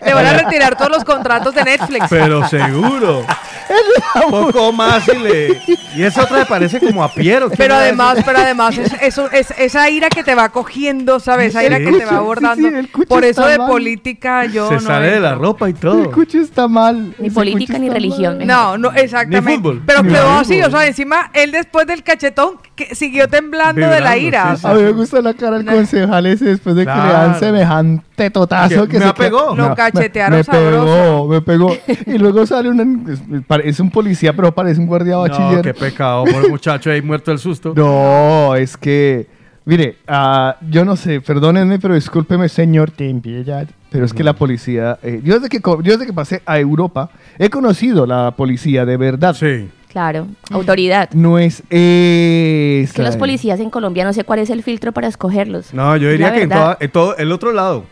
Le 0.05 0.15
van 0.15 0.27
a 0.27 0.33
retirar 0.35 0.77
todos 0.77 0.91
los 0.91 1.05
contratos 1.05 1.55
de 1.55 1.65
Netflix. 1.65 2.07
Pero 2.09 2.47
seguro. 2.49 3.25
Poco 4.31 4.73
más 4.73 5.07
y 5.09 5.19
le. 5.19 5.61
Y 5.95 6.03
esa 6.03 6.23
otra 6.25 6.39
me 6.39 6.47
parece 6.47 6.81
como 6.81 7.05
a 7.05 7.13
Piero. 7.13 7.49
¿quién 7.49 7.59
Pero 7.59 7.75
además, 7.75 8.19
pero 8.25 8.39
además, 8.39 8.79
es, 8.79 8.93
eso- 9.03 9.31
es- 9.31 9.53
esa 9.59 9.91
ira 9.91 10.09
que 10.09 10.23
te 10.25 10.35
va 10.35 10.49
cogiendo, 10.49 11.21
¿sabes? 11.21 11.49
Esa 11.51 11.65
ira 11.65 11.79
que 11.79 11.93
te 11.93 12.05
va 12.07 12.17
abordando. 12.19 12.69
el 12.69 12.89
Por 12.89 13.25
eso 13.25 13.45
de 13.47 13.59
mal. 13.59 13.67
política 13.69 14.47
yo 14.47 14.69
Se 14.69 14.75
no 14.77 14.81
sale 14.81 15.11
de 15.11 15.21
la 15.21 15.35
ropa 15.35 15.69
y 15.69 15.73
El 15.73 15.79
todo. 15.79 16.11
cucho 16.11 16.39
está 16.39 16.67
mal. 16.69 17.15
Ni 17.19 17.29
política 17.31 17.79
ni 17.79 17.91
religión. 17.91 18.39
mal. 18.39 18.47
No, 18.47 18.79
no, 18.79 18.93
exactamente. 18.93 19.51
Ni 19.51 19.57
fútbol. 19.59 19.83
Pero 19.87 20.03
Ni 20.03 20.13
quedó 20.13 20.23
fútbol. 20.23 20.41
así, 20.41 20.63
o 20.63 20.71
sea, 20.71 20.87
encima 20.87 21.31
él 21.35 21.53
después 21.53 21.87
del 21.87 22.03
cachetón 22.03 22.55
que 22.75 22.95
siguió 22.95 23.29
temblando 23.29 23.87
de 23.89 24.01
la 24.01 24.17
ira. 24.17 24.57
sí, 24.57 24.63
sí. 24.63 24.67
A 24.67 24.73
mí 24.75 24.83
me 24.83 24.93
gusta 24.93 25.21
la 25.21 25.35
cara 25.35 25.58
del 25.65 25.75
concejal 25.77 26.27
ese 26.27 26.45
después 26.47 26.75
de 26.77 26.83
que 26.85 26.91
le 26.91 26.95
Claro. 26.97 27.13
dan 27.13 27.39
semejante 27.39 28.31
totazo 28.31 28.83
Que 28.87 28.89
que 28.93 28.99
me 28.99 29.07
se 29.07 29.13
queda- 29.15 29.29
Lo 29.31 29.69
Me- 29.71 29.75
cachetearon 29.75 30.33
me, 30.33 30.39
me 30.39 30.45
pegó, 30.45 31.29
me 31.29 31.41
pegó. 31.43 31.77
Y 32.07 32.19
luego 32.19 32.47
sale 32.47 32.69
un 32.71 33.45
parece 33.47 33.83
un 33.83 33.91
policía, 33.91 34.33
pero 34.35 34.53
parece 34.55 34.81
un 34.81 34.87
guardia 34.87 35.15
No, 35.15 35.21
bachiller. 35.23 35.63
qué 35.63 35.75
pecado. 35.75 36.25
Por 36.25 36.45
el 36.45 36.51
muchacho 36.51 36.91
ahí 36.91 37.03
muerto 37.03 37.31
del 37.31 37.39
susto. 37.39 37.73
No, 37.77 38.55
es 38.55 38.77
que 38.77 39.27
Mire, 39.65 39.97
ah, 40.09 40.57
yo 40.71 40.83
no 40.87 40.97
sé, 40.97 41.21
perdónenme, 41.21 41.79
pero 41.79 41.95
discúlpeme, 41.95 42.49
señor 42.49 42.91
Tempiellat, 42.91 43.69
pero 43.91 44.07
es 44.07 44.15
que 44.15 44.25
la 44.25 44.33
policía, 44.33 44.99
eh, 45.03 45.21
yo, 45.23 45.35
desde 45.39 45.51
que, 45.51 45.61
yo 45.63 45.83
desde 45.83 46.07
que 46.07 46.13
pasé 46.15 46.41
a 46.47 46.59
Europa, 46.59 47.11
he 47.39 47.51
conocido 47.51 48.07
la 48.07 48.31
policía 48.31 48.87
de 48.87 48.97
verdad. 48.97 49.35
Sí. 49.35 49.69
Claro, 49.99 50.29
autoridad. 50.53 51.11
No 51.13 51.41
es 51.41 51.61
esa. 51.71 52.95
Que 52.95 53.03
los 53.03 53.17
policías 53.17 53.59
en 53.59 53.69
Colombia 53.69 54.05
no 54.05 54.13
sé 54.13 54.23
cuál 54.23 54.39
es 54.39 54.49
el 54.49 54.63
filtro 54.63 54.93
para 54.93 55.09
escogerlos. 55.09 55.75
No, 55.75 55.97
yo 55.97 56.09
diría 56.13 56.33
que 56.33 56.43
en, 56.43 56.51
toda- 56.51 56.77
en 56.79 56.91
todo 56.93 57.17
el 57.17 57.33
otro 57.33 57.53
lado. 57.53 57.83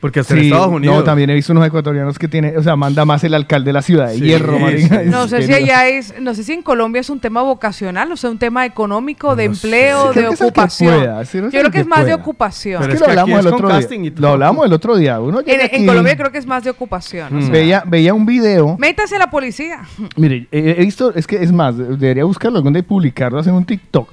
Porque 0.00 0.20
hasta 0.20 0.34
en 0.34 0.44
Estados 0.44 0.68
Unidos. 0.68 0.96
No, 0.96 1.04
también 1.04 1.30
he 1.30 1.34
visto 1.34 1.52
unos 1.52 1.66
ecuatorianos 1.66 2.18
que 2.18 2.28
tienen, 2.28 2.56
o 2.56 2.62
sea, 2.62 2.76
manda 2.76 3.04
más 3.04 3.24
el 3.24 3.34
alcalde 3.34 3.68
de 3.68 3.72
la 3.72 3.82
ciudad 3.82 4.08
de 4.08 4.14
Sí, 4.14 4.24
Hierro, 4.24 4.58
sí. 4.70 4.88
No 5.06 5.26
sé 5.26 5.42
si 5.42 5.52
allá 5.52 5.88
es, 5.88 6.14
no 6.20 6.34
sé 6.34 6.44
si 6.44 6.52
en 6.52 6.62
Colombia 6.62 7.00
es 7.00 7.10
un 7.10 7.20
tema 7.20 7.42
vocacional, 7.42 8.10
o 8.12 8.16
sea, 8.16 8.30
un 8.30 8.38
tema 8.38 8.64
económico, 8.64 9.34
de 9.34 9.48
No 9.48 9.54
empleo, 9.54 10.12
de 10.12 10.28
ocupación. 10.28 10.94
pueda, 10.94 11.24
sí, 11.24 11.38
no 11.38 11.44
Yo 11.44 11.50
creo 11.50 11.64
que 11.64 11.78
que 11.78 11.80
es 11.80 11.86
más 11.86 12.06
de 12.06 12.14
ocupación. 12.14 12.80
Pero 12.80 12.94
Es 12.94 13.00
que 13.00 13.06
lo 13.06 13.10
hablamos 13.10 13.40
el 13.40 13.52
otro 13.52 13.68
día. 13.68 14.12
Lo 14.16 14.28
hablamos 14.28 14.66
el 14.66 14.72
otro 14.72 14.96
día. 14.96 15.20
Uno 15.20 15.40
En, 15.44 15.86
Colombia 15.86 16.16
creo 16.16 16.30
que 16.32 16.38
es 16.38 16.46
más 16.46 16.64
de 16.64 16.70
ocupación. 16.70 17.36
o 17.36 17.42
sea, 17.42 17.50
veía, 17.50 17.82
veía 17.86 18.14
un 18.14 18.26
video. 18.26 18.76
Métase 18.78 19.16
a 19.16 19.18
la 19.18 19.30
policía. 19.30 19.80
Mire, 20.16 20.46
eh, 20.52 20.76
he 20.78 20.84
visto, 20.84 21.14
es 21.14 21.26
que 21.26 21.42
es 21.42 21.52
más, 21.52 21.76
debería 21.76 22.24
buscarlo 22.24 22.58
algún 22.58 22.72
día 22.72 22.80
y 22.80 22.82
publicarlo, 22.82 23.38
hacer 23.38 23.52
un 23.52 23.64
TikTok. 23.64 24.08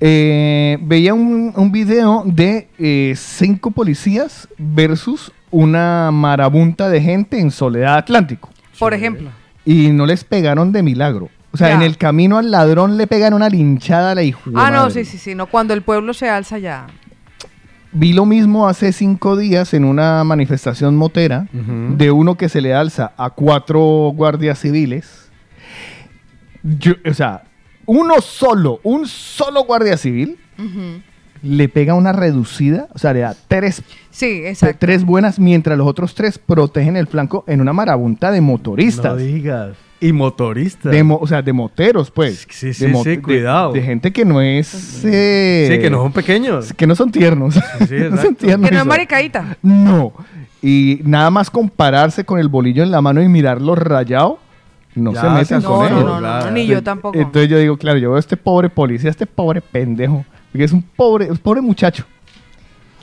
Eh, 0.00 0.78
veía 0.82 1.14
un, 1.14 1.52
un 1.54 1.72
video 1.72 2.22
de 2.26 2.68
eh, 2.78 3.14
cinco 3.16 3.70
policías 3.70 4.48
versus 4.56 5.27
una 5.50 6.10
marabunta 6.12 6.88
de 6.88 7.00
gente 7.00 7.38
en 7.40 7.50
Soledad 7.50 7.96
Atlántico. 7.96 8.50
Por 8.78 8.94
ejemplo. 8.94 9.30
Y 9.64 9.88
no 9.92 10.06
les 10.06 10.24
pegaron 10.24 10.72
de 10.72 10.82
milagro. 10.82 11.28
O 11.50 11.56
sea, 11.56 11.68
Ya. 11.68 11.74
en 11.76 11.82
el 11.82 11.96
camino 11.96 12.38
al 12.38 12.50
ladrón 12.50 12.96
le 12.96 13.06
pegan 13.06 13.32
una 13.34 13.48
linchada 13.48 14.12
a 14.12 14.14
la 14.14 14.22
hijo. 14.22 14.50
Ah, 14.54 14.70
no, 14.70 14.90
sí, 14.90 15.04
sí, 15.04 15.16
sí. 15.18 15.34
No, 15.34 15.46
cuando 15.46 15.72
el 15.74 15.82
pueblo 15.82 16.12
se 16.14 16.28
alza 16.28 16.58
ya. 16.58 16.86
Vi 17.90 18.12
lo 18.12 18.26
mismo 18.26 18.68
hace 18.68 18.92
cinco 18.92 19.34
días 19.36 19.72
en 19.72 19.84
una 19.84 20.22
manifestación 20.24 20.94
motera 20.94 21.46
de 21.52 22.10
uno 22.10 22.36
que 22.36 22.50
se 22.50 22.60
le 22.60 22.74
alza 22.74 23.12
a 23.16 23.30
cuatro 23.30 24.12
guardias 24.14 24.58
civiles. 24.60 25.30
Yo- 26.62 26.94
o 27.08 27.14
sea, 27.14 27.44
uno 27.86 28.20
solo, 28.20 28.80
un 28.82 29.06
solo 29.06 29.64
guardia 29.64 29.96
civil 29.96 30.38
le 31.42 31.68
pega 31.68 31.94
una 31.94 32.12
reducida, 32.12 32.88
o 32.94 32.98
sea, 32.98 33.12
le 33.12 33.20
da 33.20 33.34
tres, 33.48 33.82
Sí, 34.10 34.42
exacto. 34.44 34.78
tres 34.80 35.04
buenas, 35.04 35.38
mientras 35.38 35.78
los 35.78 35.86
otros 35.86 36.14
tres 36.14 36.38
protegen 36.38 36.96
el 36.96 37.06
flanco 37.06 37.44
en 37.46 37.60
una 37.60 37.72
marabunta 37.72 38.30
de 38.30 38.40
motoristas. 38.40 39.12
No 39.12 39.16
digas. 39.16 39.76
Y 40.00 40.12
motoristas. 40.12 40.92
De 40.92 41.02
mo- 41.02 41.18
o 41.20 41.26
sea, 41.26 41.42
de 41.42 41.52
moteros, 41.52 42.10
pues. 42.12 42.46
Sí, 42.50 42.72
sí, 42.72 42.86
De 42.86 42.94
sí, 43.02 43.18
cuidado. 43.18 43.72
De, 43.72 43.82
gente 43.82 44.12
que 44.12 44.24
no 44.24 44.40
es... 44.40 45.04
eh, 45.04 45.68
Sí, 45.72 45.78
que 45.80 45.90
no 45.90 46.02
son 46.02 46.12
pequeños. 46.12 46.72
Que 46.72 46.86
no 46.86 46.94
son 46.94 47.10
tiernos. 47.10 47.54
sí, 47.54 47.94
no 48.10 48.16
son 48.16 48.34
tiernos. 48.36 48.68
Que 48.68 48.74
no 48.76 48.80
es 48.82 48.86
maricaíta. 48.86 49.56
No. 49.62 50.12
Y 50.62 51.00
nada 51.04 51.30
más 51.30 51.50
compararse 51.50 52.24
con 52.24 52.38
el 52.38 52.48
bolillo 52.48 52.82
en 52.84 52.90
la 52.92 53.00
mano 53.00 53.22
y 53.22 53.28
mirarlo 53.28 53.74
rayado, 53.74 54.38
no 54.94 55.12
Ya, 55.14 55.20
se 55.20 55.28
metan 55.30 55.62
se 55.62 55.66
con 55.66 55.78
No, 55.80 55.86
él. 55.86 55.92
no, 55.94 56.00
no, 56.04 56.20
no, 56.20 56.40
no, 56.44 56.50
ni 56.52 56.66
yo 56.66 56.82
tampoco. 56.82 57.16
Entonces 57.18 57.48
yo 57.48 57.58
digo, 57.58 57.76
claro, 57.76 57.98
yo 57.98 58.10
veo 58.10 58.16
a 58.16 58.20
este 58.20 58.36
pobre 58.36 58.68
policía, 58.68 59.10
este 59.10 59.26
pobre 59.26 59.60
pendejo, 59.60 60.24
es 60.64 60.72
un 60.72 60.82
pobre, 60.82 61.30
un 61.30 61.36
pobre 61.38 61.60
muchacho. 61.60 62.04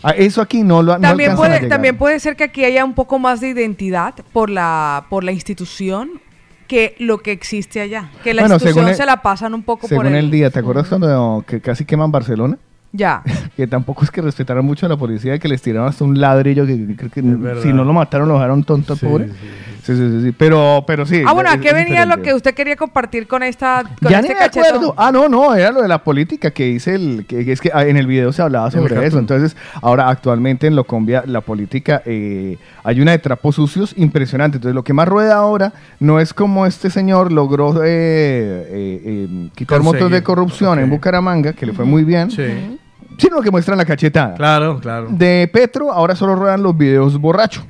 Ah, 0.04 0.12
eso 0.12 0.42
aquí 0.42 0.62
no 0.64 0.84
lo 0.84 0.94
no 0.96 1.02
También 1.02 1.32
a 1.32 1.36
puede, 1.36 1.54
llegar. 1.56 1.70
también 1.70 1.98
puede 1.98 2.20
ser 2.20 2.36
que 2.36 2.44
aquí 2.44 2.64
haya 2.64 2.86
un 2.86 2.94
poco 2.94 3.18
más 3.18 3.42
de 3.42 3.50
identidad 3.50 4.14
por 4.34 4.50
la, 4.50 5.06
por 5.10 5.24
la 5.24 5.32
institución 5.32 6.22
que 6.68 6.96
lo 7.00 7.20
que 7.20 7.32
existe 7.32 7.82
allá. 7.82 8.10
Que 8.24 8.34
la 8.34 8.42
Bueno, 8.44 8.56
institución 8.56 8.88
el- 8.90 8.96
se 8.96 9.06
la 9.06 9.22
pasan 9.22 9.54
un 9.54 9.64
poco 9.64 9.88
Según 9.88 10.06
por 10.06 10.14
el 10.14 10.26
el... 10.26 10.32
día, 10.32 10.50
¿te 10.52 10.60
acuerdas 10.60 10.88
cuando 10.90 11.44
que 11.48 11.60
casi 11.62 11.86
queman 11.86 12.12
Barcelona? 12.12 12.58
Ya. 12.92 13.24
Que 13.56 13.68
tampoco 13.68 14.04
es 14.04 14.12
que 14.12 14.22
respetaran 14.22 14.66
mucho 14.66 14.86
a 14.86 14.90
la 14.90 14.98
policía, 14.98 15.40
que 15.40 15.48
les 15.48 15.62
tiraron 15.62 15.88
hasta 15.88 16.04
un 16.04 16.20
ladrillo 16.20 16.66
que, 16.66 16.76
que 16.88 16.96
creo 16.96 17.10
que 17.10 17.62
si 17.62 17.72
no 17.72 17.84
lo 17.86 17.94
mataron 17.94 18.28
lo 18.28 18.34
dejaron 18.36 18.64
tonto 18.66 18.94
al 18.94 19.00
Sí, 19.00 19.06
pobre. 19.06 19.28
sí, 19.28 19.34
Sí, 19.34 19.75
sí, 19.94 20.10
sí, 20.10 20.22
sí. 20.24 20.32
Pero, 20.38 20.84
pero 20.88 21.06
sí. 21.06 21.22
Ah, 21.26 21.34
bueno, 21.34 21.50
¿a 21.50 21.58
qué 21.58 21.74
venía 21.74 22.06
lo 22.06 22.22
que 22.22 22.34
usted 22.34 22.54
quería 22.54 22.76
compartir 22.76 23.28
con 23.28 23.44
esta 23.44 23.84
con 24.02 24.12
Ya 24.12 24.20
este 24.20 24.34
ni 24.34 24.40
me 24.40 24.46
acuerdo. 24.46 24.94
Ah, 24.98 25.12
no, 25.12 25.30
no, 25.30 25.54
era 25.54 25.72
lo 25.72 25.82
de 25.82 25.88
la 25.88 26.04
política 26.04 26.52
que 26.52 26.66
dice 26.66 26.96
el. 26.96 27.26
Que, 27.28 27.52
es 27.52 27.62
que 27.62 27.70
ah, 27.74 27.86
en 27.86 27.98
el 27.98 28.08
video 28.08 28.34
se 28.34 28.42
hablaba 28.42 28.72
sobre 28.72 29.06
eso. 29.06 29.20
Entonces, 29.20 29.56
ahora 29.82 30.10
actualmente 30.10 30.68
en 30.68 30.76
Locombia, 30.76 31.24
la 31.28 31.42
política, 31.42 32.02
eh, 32.06 32.58
hay 32.84 33.02
una 33.02 33.12
de 33.12 33.20
trapos 33.20 33.56
sucios 33.56 33.94
impresionante. 33.98 34.58
Entonces, 34.58 34.74
lo 34.76 34.84
que 34.84 34.94
más 34.94 35.08
rueda 35.08 35.36
ahora 35.36 35.74
no 36.00 36.20
es 36.20 36.34
como 36.34 36.66
este 36.66 36.90
señor 36.90 37.32
logró 37.32 37.84
eh, 37.84 37.88
eh, 37.88 39.02
eh, 39.06 39.50
quitar 39.56 39.80
Conseguir. 39.80 40.02
motos 40.02 40.12
de 40.12 40.24
corrupción 40.24 40.80
en. 40.80 40.90
Bucaramanga, 40.90 41.54
que 41.54 41.66
le 41.66 41.74
fue 41.74 41.86
muy 41.86 42.04
bien, 42.04 42.32
Sí. 42.32 42.78
sino 43.18 43.42
que 43.42 43.52
muestran 43.52 43.78
la 43.78 43.86
cachetada. 43.86 44.36
Claro, 44.36 44.80
claro. 44.80 45.08
De 45.10 45.50
Petro, 45.52 45.92
ahora 45.92 46.16
solo 46.16 46.36
ruedan 46.36 46.64
los 46.64 46.78
videos 46.78 47.20
borracho. 47.20 47.66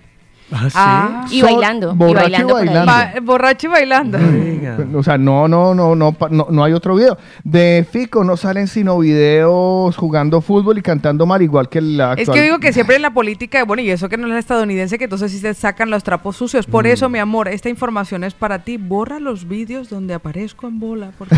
Ah, 0.52 0.70
sí. 0.70 0.75
Ah. 0.75 1.25
Y 1.32 1.42
bailando, 1.42 1.92
y 1.94 1.96
borracho 1.96 2.42
y 2.42 2.52
bailando. 2.52 2.86
Ba- 2.86 3.14
borracho 3.24 3.68
y 3.68 3.70
bailando. 3.72 4.18
Oiga. 4.20 4.78
O 4.96 5.02
sea, 5.04 5.18
no, 5.18 5.48
no, 5.48 5.74
no, 5.74 5.96
no, 5.96 6.16
no, 6.30 6.48
no 6.52 6.64
hay 6.64 6.74
otro 6.74 6.96
video. 6.96 7.18
De 7.44 7.86
Fico 7.90 8.24
no 8.24 8.38
salen 8.38 8.68
sino 8.68 9.00
videos 9.00 9.98
jugando 9.98 10.42
fútbol 10.42 10.78
y 10.78 10.82
cantando 10.84 11.25
mal, 11.25 11.42
igual 11.42 11.68
que 11.68 11.82
la 11.82 12.14
Es 12.14 12.20
actual. 12.20 12.34
que 12.36 12.40
yo 12.40 12.44
digo 12.44 12.60
que 12.60 12.74
siempre 12.74 12.96
en 12.96 13.02
la 13.02 13.12
política, 13.12 13.64
bueno, 13.66 13.82
y 13.82 13.90
eso 13.90 14.08
que 14.08 14.18
no 14.18 14.28
es 14.28 14.38
estadounidense, 14.40 14.98
que 15.00 15.06
entonces 15.06 15.32
sí 15.32 15.40
se 15.40 15.54
sacan 15.56 15.90
los 15.90 16.04
trapos 16.04 16.36
sucios. 16.38 16.68
Mm. 16.68 16.72
Por 16.72 16.86
eso, 16.88 17.10
mi 17.10 17.18
amor, 17.20 17.48
esta 17.48 17.70
información 17.70 18.24
es 18.24 18.34
para 18.36 18.60
ti. 18.60 18.78
Borra 18.78 19.20
los 19.20 19.48
vídeos 19.48 19.90
donde 19.90 20.14
aparezco 20.14 20.68
en 20.68 20.80
bola. 20.80 21.12
Porque 21.18 21.36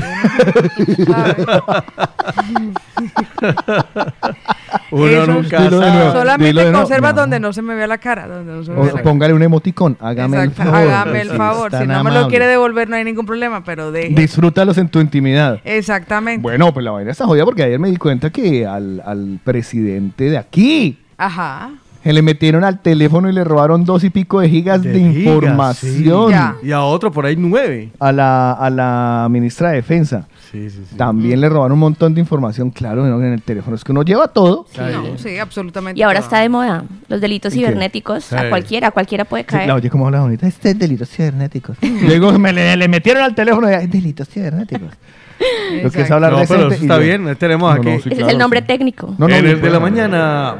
uno- 4.91 5.25
nunca 5.27 5.69
sabe. 5.69 6.11
Solamente 6.11 6.71
conserva 6.71 7.11
No. 7.13 7.21
donde 7.21 7.39
no 7.39 7.53
se 7.53 7.61
me 7.61 7.75
vea 7.75 7.87
la 7.87 7.97
cara. 7.97 8.27
Donde 8.27 8.51
no 8.53 8.63
se 8.63 8.71
me 8.71 8.79
O 8.79 8.83
vea 8.83 8.93
póngale 9.03 9.33
un 9.33 9.43
emoticón, 9.43 9.97
hágame 9.99 10.37
Exacto, 10.37 10.61
el 10.63 10.67
favor. 10.69 10.91
hágame 10.93 11.21
el 11.21 11.29
favor. 11.29 11.71
Si 11.77 11.87
no 11.87 12.03
me 12.03 12.11
lo 12.11 12.27
quiere 12.27 12.47
devolver, 12.47 12.89
no 12.89 12.95
hay 12.95 13.03
ningún 13.03 13.25
problema, 13.25 13.63
pero 13.63 13.91
deje. 13.91 14.13
Disfrútalos 14.13 14.77
en 14.77 14.89
tu 14.89 14.99
intimidad. 14.99 15.59
Exactamente. 15.63 16.41
Bueno, 16.41 16.73
pues 16.73 16.83
la 16.83 16.91
vaina 16.91 17.11
está 17.11 17.25
jodida 17.25 17.45
porque 17.45 17.63
ayer 17.63 17.79
me 17.79 17.89
di 17.89 17.97
cuenta 17.97 18.29
que 18.29 18.65
al, 18.65 19.01
al 19.05 19.39
presidente 19.43 20.29
de 20.29 20.37
aquí 20.37 20.99
Ajá. 21.17 21.71
se 22.03 22.13
le 22.13 22.21
metieron 22.21 22.63
al 22.63 22.79
teléfono 22.81 23.29
y 23.29 23.33
le 23.33 23.43
robaron 23.43 23.83
dos 23.85 24.03
y 24.03 24.09
pico 24.09 24.39
de 24.39 24.49
gigas 24.49 24.81
de, 24.83 24.91
De 24.91 24.99
gigas, 24.99 25.15
información 25.17 26.31
sí. 26.31 26.67
Y 26.67 26.71
a 26.71 26.81
otro 26.81 27.11
por 27.11 27.25
ahí 27.25 27.35
nueve. 27.37 27.89
a, 27.99 28.11
la, 28.11 28.51
a 28.53 28.69
la 28.69 29.27
ministra 29.29 29.69
de 29.69 29.75
Defensa. 29.77 30.27
Sí, 30.51 30.69
sí, 30.69 30.81
sí. 30.89 30.95
También 30.95 31.41
le 31.41 31.49
robaron 31.49 31.73
un 31.73 31.79
montón 31.79 32.13
de 32.13 32.21
información, 32.21 32.69
claro, 32.71 33.05
en 33.05 33.33
el 33.33 33.41
teléfono. 33.41 33.75
Es 33.75 33.83
que 33.83 33.91
uno 33.91 34.03
lleva 34.03 34.27
todo. 34.29 34.65
No, 34.77 35.17
sí, 35.17 35.37
absolutamente. 35.37 35.99
Y 35.99 36.03
ahora 36.03 36.19
todo. 36.19 36.25
está 36.27 36.39
de 36.39 36.49
moda 36.49 36.83
los 37.09 37.19
delitos 37.19 37.53
cibernéticos. 37.53 38.31
A 38.33 38.49
cualquiera, 38.49 38.87
a 38.87 38.91
cualquiera 38.91 39.25
puede 39.25 39.43
Sí, 39.43 39.49
caer. 39.49 39.67
la 39.67 39.75
oye 39.75 39.89
como 39.89 40.05
habla 40.05 40.21
bonita. 40.21 40.47
Este 40.47 40.71
es 40.71 40.79
delitos 40.79 41.09
cibernéticos. 41.09 41.77
Luego 42.01 42.37
me 42.39 42.53
le, 42.53 42.75
le 42.77 42.87
metieron 42.87 43.23
al 43.23 43.35
teléfono 43.35 43.69
y 43.69 43.73
es 43.73 43.91
delitos 43.91 44.27
cibernéticos. 44.29 44.89
Lo 45.83 45.91
que 45.91 46.01
es 46.01 46.09
hablar 46.11 46.31
No, 46.31 46.39
de 46.39 46.47
pero 46.47 46.67
eso 46.71 46.81
está 46.81 46.97
bien, 46.97 47.35
tenemos 47.37 47.75
aquí. 47.75 47.89
Ese 47.89 48.13
es 48.13 48.27
el 48.27 48.37
nombre 48.37 48.61
técnico. 48.61 49.13
No, 49.17 49.27
no, 49.27 49.35
en 49.35 49.43
no, 49.45 49.51
el 49.51 49.61
de 49.61 49.69
la 49.69 49.79
mañana, 49.79 50.55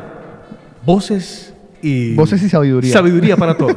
voces 0.86 1.54
y... 1.88 2.16
Voces 2.16 2.42
y 2.44 2.50
sabiduría. 2.50 2.92
Sabiduría 2.94 3.38
para 3.38 3.56
todos. 3.58 3.76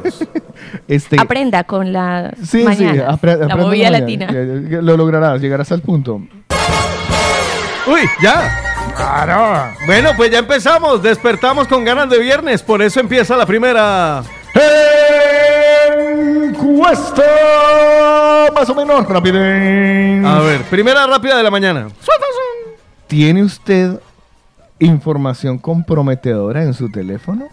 Este, 0.87 1.19
Aprenda 1.19 1.63
con 1.63 1.91
las 1.93 2.33
sí, 2.39 2.59
sí, 2.59 2.63
mañanas. 2.63 3.07
apre- 3.19 3.37
la 3.47 3.55
movida 3.55 3.89
mañana. 3.91 3.99
latina. 3.99 4.81
Lo 4.81 4.97
lograrás, 4.97 5.41
llegarás 5.41 5.71
al 5.71 5.81
punto. 5.81 6.21
Uy, 7.87 8.01
ya. 8.21 8.57
Bueno, 9.87 10.09
pues 10.17 10.29
ya 10.31 10.39
empezamos. 10.39 11.01
Despertamos 11.01 11.67
con 11.67 11.83
ganas 11.83 12.09
de 12.09 12.19
viernes. 12.19 12.61
Por 12.61 12.81
eso 12.81 12.99
empieza 12.99 13.35
la 13.37 13.45
primera. 13.45 14.21
Encuesta 16.49 17.23
más 18.53 18.69
o 18.69 18.75
menos 18.75 19.07
rápida. 19.07 19.39
A 19.39 20.39
ver, 20.41 20.61
primera 20.63 21.07
rápida 21.07 21.37
de 21.37 21.43
la 21.43 21.51
mañana. 21.51 21.87
¿Tiene 23.07 23.43
usted 23.43 23.99
información 24.79 25.57
comprometedora 25.57 26.63
en 26.63 26.73
su 26.73 26.89
teléfono? 26.89 27.47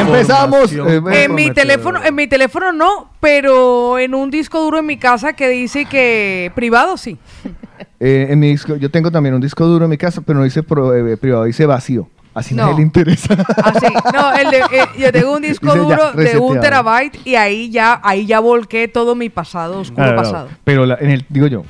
Empezamos. 0.00 0.72
Información 0.72 1.12
eh, 1.12 1.24
En 1.24 1.34
mi 1.34 1.50
teléfono, 1.50 2.00
en 2.04 2.14
mi 2.14 2.26
teléfono 2.26 2.72
no, 2.72 3.10
pero 3.20 3.98
en 3.98 4.14
un 4.14 4.30
disco 4.30 4.60
duro 4.60 4.78
en 4.78 4.86
mi 4.86 4.96
casa 4.96 5.32
que 5.34 5.48
dice 5.48 5.84
que 5.86 6.50
privado 6.54 6.96
sí. 6.96 7.18
eh, 8.00 8.26
en 8.30 8.38
mi 8.38 8.48
disco, 8.48 8.76
yo 8.76 8.90
tengo 8.90 9.10
también 9.10 9.34
un 9.34 9.40
disco 9.40 9.64
duro 9.66 9.84
en 9.84 9.90
mi 9.90 9.98
casa, 9.98 10.20
pero 10.22 10.38
no 10.38 10.44
dice 10.44 10.62
pro- 10.62 10.94
eh, 10.94 11.16
privado, 11.16 11.44
dice 11.44 11.66
vacío. 11.66 12.08
Así 12.34 12.54
No. 12.54 12.62
nadie 12.62 12.76
le 12.76 12.82
interesa. 12.82 13.34
Así, 13.62 13.86
no, 14.14 14.32
el 14.32 14.50
de- 14.50 14.58
eh, 14.78 14.86
yo 14.98 15.12
tengo 15.12 15.34
un 15.36 15.42
disco 15.42 15.66
Dice 15.66 15.76
ya, 15.76 15.82
duro 15.82 16.02
de 16.04 16.38
un 16.38 16.56
reseteado. 16.56 16.60
terabyte 16.60 17.18
y 17.26 17.34
ahí 17.34 17.70
ya, 17.70 18.00
ahí 18.02 18.26
ya 18.26 18.40
volqué 18.40 18.88
todo 18.88 19.14
mi 19.14 19.28
pasado, 19.28 19.80
oscuro 19.80 20.02
Ah, 20.06 20.10
no, 20.12 20.16
pasado. 20.16 20.48
Pero 20.64 20.86
la- 20.86 20.96
en 21.00 21.10
el, 21.10 21.26
digo 21.28 21.46
yo, 21.46 21.64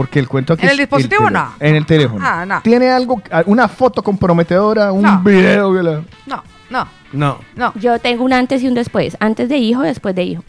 porque 0.00 0.18
el 0.18 0.28
cuento 0.28 0.54
aquí 0.54 0.64
¿En 0.64 0.70
el 0.70 0.78
dispositivo 0.78 1.24
tele- 1.26 1.32
no? 1.32 1.52
En 1.60 1.74
el 1.76 1.84
teléfono. 1.84 2.24
Ah, 2.26 2.46
no. 2.46 2.62
¿Tiene 2.62 2.88
algo, 2.88 3.20
una 3.44 3.68
foto 3.68 4.02
comprometedora, 4.02 4.92
un 4.92 5.02
No. 5.02 5.20
video 5.22 5.74
que 5.74 5.82
la... 5.82 6.00
No, 6.26 6.42
no, 6.70 6.88
No. 7.12 7.38
no. 7.54 7.72
Yo 7.74 7.98
tengo 7.98 8.24
un 8.24 8.32
antes 8.32 8.62
y 8.62 8.68
un 8.68 8.72
después. 8.72 9.14
Antes 9.20 9.50
de 9.50 9.58
hijo, 9.58 9.82
después 9.82 10.14
de 10.14 10.22
hijo. 10.22 10.42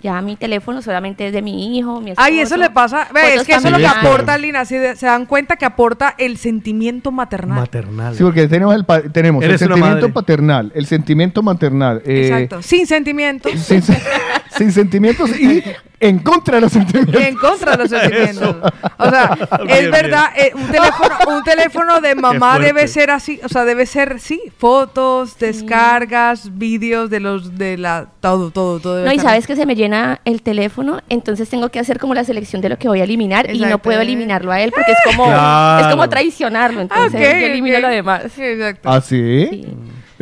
Ya 0.00 0.20
mi 0.20 0.36
teléfono 0.36 0.82
solamente 0.82 1.26
es 1.26 1.32
de 1.32 1.42
mi 1.42 1.76
hijo, 1.78 2.00
mi 2.00 2.10
esposo. 2.12 2.24
Ay, 2.26 2.38
eso 2.40 2.56
le 2.56 2.70
pasa. 2.70 3.08
Ve, 3.12 3.34
es 3.34 3.44
que 3.44 3.54
eso 3.54 3.66
es 3.66 3.72
lo 3.72 3.78
que 3.78 3.86
aporta, 3.86 4.38
Lina. 4.38 4.64
Si 4.64 4.76
de- 4.76 4.94
se 4.94 5.06
dan 5.06 5.26
cuenta 5.26 5.56
que 5.56 5.64
aporta 5.64 6.14
el 6.18 6.36
sentimiento 6.38 7.10
maternal. 7.10 7.58
Maternal. 7.58 8.14
Sí, 8.14 8.22
porque 8.22 8.46
tenemos 8.46 8.74
el, 8.76 8.84
pa- 8.84 9.02
tenemos 9.02 9.42
el 9.44 9.58
sentimiento 9.58 9.96
madre. 9.96 10.08
paternal, 10.12 10.72
el 10.76 10.86
sentimiento 10.86 11.42
maternal. 11.42 12.02
eh, 12.04 12.22
Exacto. 12.26 12.62
Sin 12.62 12.86
sentimientos. 12.86 13.52
Sin, 13.60 13.82
sin 14.56 14.70
sentimientos 14.72 15.30
y 15.40 15.62
en 16.02 16.18
contra 16.18 16.56
de 16.56 16.62
los 16.62 16.72
sentimientos. 16.72 17.20
Y 17.20 17.24
en 17.24 17.36
contra 17.36 17.72
de 17.72 17.78
los 17.78 17.88
sentimientos. 17.90 18.56
O 18.98 19.08
sea, 19.08 19.38
Bien, 19.64 19.84
es 19.84 19.90
verdad, 19.90 20.24
eh, 20.36 20.50
un 20.52 20.66
teléfono, 20.66 21.14
un 21.28 21.42
teléfono 21.44 22.00
de 22.00 22.14
mamá 22.16 22.58
debe 22.58 22.88
ser 22.88 23.12
así, 23.12 23.40
o 23.44 23.48
sea, 23.48 23.64
debe 23.64 23.86
ser 23.86 24.18
sí, 24.18 24.40
fotos, 24.58 25.38
descargas, 25.38 26.58
vídeos 26.58 27.08
de 27.08 27.20
los 27.20 27.56
de 27.56 27.78
la 27.78 28.08
todo, 28.20 28.50
todo, 28.50 28.80
todo. 28.80 28.96
debe 28.96 29.08
No, 29.08 29.14
y 29.14 29.20
sabes 29.20 29.46
que 29.46 29.54
se 29.54 29.64
me 29.64 29.76
llena 29.76 30.20
el 30.24 30.42
teléfono, 30.42 31.00
entonces 31.08 31.48
tengo 31.48 31.68
que 31.68 31.78
hacer 31.78 32.00
como 32.00 32.14
la 32.14 32.24
selección 32.24 32.60
de 32.62 32.68
lo 32.70 32.78
que 32.78 32.88
voy 32.88 33.00
a 33.00 33.04
eliminar 33.04 33.48
y 33.54 33.60
no 33.60 33.78
puedo 33.78 34.00
eliminarlo 34.00 34.50
a 34.50 34.60
él 34.60 34.72
porque 34.74 34.90
es 34.90 34.98
como, 35.04 35.26
Claro. 35.26 35.86
es 35.86 35.92
como 35.92 36.08
traicionarlo, 36.08 36.80
entonces 36.80 37.14
ok, 37.14 37.20
yo 37.20 37.46
elimino 37.46 37.78
lo 37.78 37.88
demás. 37.88 38.24
Sí, 38.34 38.42
exacto. 38.42 38.90
¿Ah, 38.90 39.00
sí? 39.00 39.46
Sí. 39.50 39.66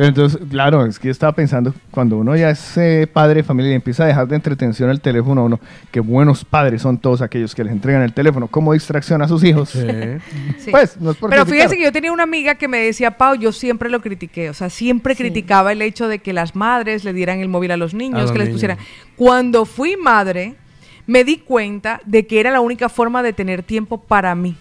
Entonces, 0.07 0.39
claro, 0.49 0.85
es 0.85 0.97
que 0.97 1.07
yo 1.07 1.11
estaba 1.11 1.31
pensando, 1.33 1.73
cuando 1.91 2.17
uno 2.17 2.35
ya 2.35 2.49
es 2.49 2.77
eh, 2.77 3.07
padre 3.11 3.35
de 3.35 3.43
familia 3.43 3.71
y 3.71 3.75
empieza 3.75 4.03
a 4.03 4.07
dejar 4.07 4.27
de 4.27 4.35
entretención 4.35 4.89
el 4.89 4.99
teléfono 4.99 5.41
a 5.41 5.43
uno, 5.45 5.59
qué 5.91 5.99
buenos 5.99 6.43
padres 6.43 6.81
son 6.81 6.97
todos 6.97 7.21
aquellos 7.21 7.53
que 7.53 7.63
les 7.63 7.71
entregan 7.71 8.01
el 8.01 8.13
teléfono 8.13 8.47
como 8.47 8.73
distracción 8.73 9.21
a 9.21 9.27
sus 9.27 9.43
hijos. 9.43 9.69
Sí. 9.69 10.71
Pues, 10.71 10.99
no 10.99 11.11
es 11.11 11.17
por 11.17 11.29
Pero 11.29 11.43
criticar. 11.43 11.69
fíjese 11.69 11.77
que 11.77 11.83
yo 11.83 11.91
tenía 11.91 12.11
una 12.11 12.23
amiga 12.23 12.55
que 12.55 12.67
me 12.67 12.79
decía, 12.79 13.11
Pau, 13.17 13.35
yo 13.35 13.51
siempre 13.51 13.89
lo 13.89 14.01
critiqué, 14.01 14.49
o 14.49 14.53
sea, 14.53 14.69
siempre 14.69 15.15
criticaba 15.15 15.71
el 15.71 15.81
hecho 15.81 16.07
de 16.07 16.19
que 16.19 16.33
las 16.33 16.55
madres 16.55 17.03
le 17.03 17.13
dieran 17.13 17.39
el 17.39 17.49
móvil 17.49 17.71
a 17.71 17.77
los 17.77 17.93
niños, 17.93 18.19
A 18.19 18.21
los 18.23 18.31
que 18.31 18.39
les 18.39 18.49
pusieran. 18.49 18.77
Cuando 19.15 19.65
fui 19.65 19.97
madre, 19.97 20.55
me 21.07 21.23
di 21.23 21.37
cuenta 21.37 22.01
de 22.05 22.25
que 22.27 22.39
era 22.39 22.51
la 22.51 22.61
única 22.61 22.89
forma 22.89 23.23
de 23.23 23.33
tener 23.33 23.63
tiempo 23.63 23.97
para 23.99 24.35
mí. 24.35 24.55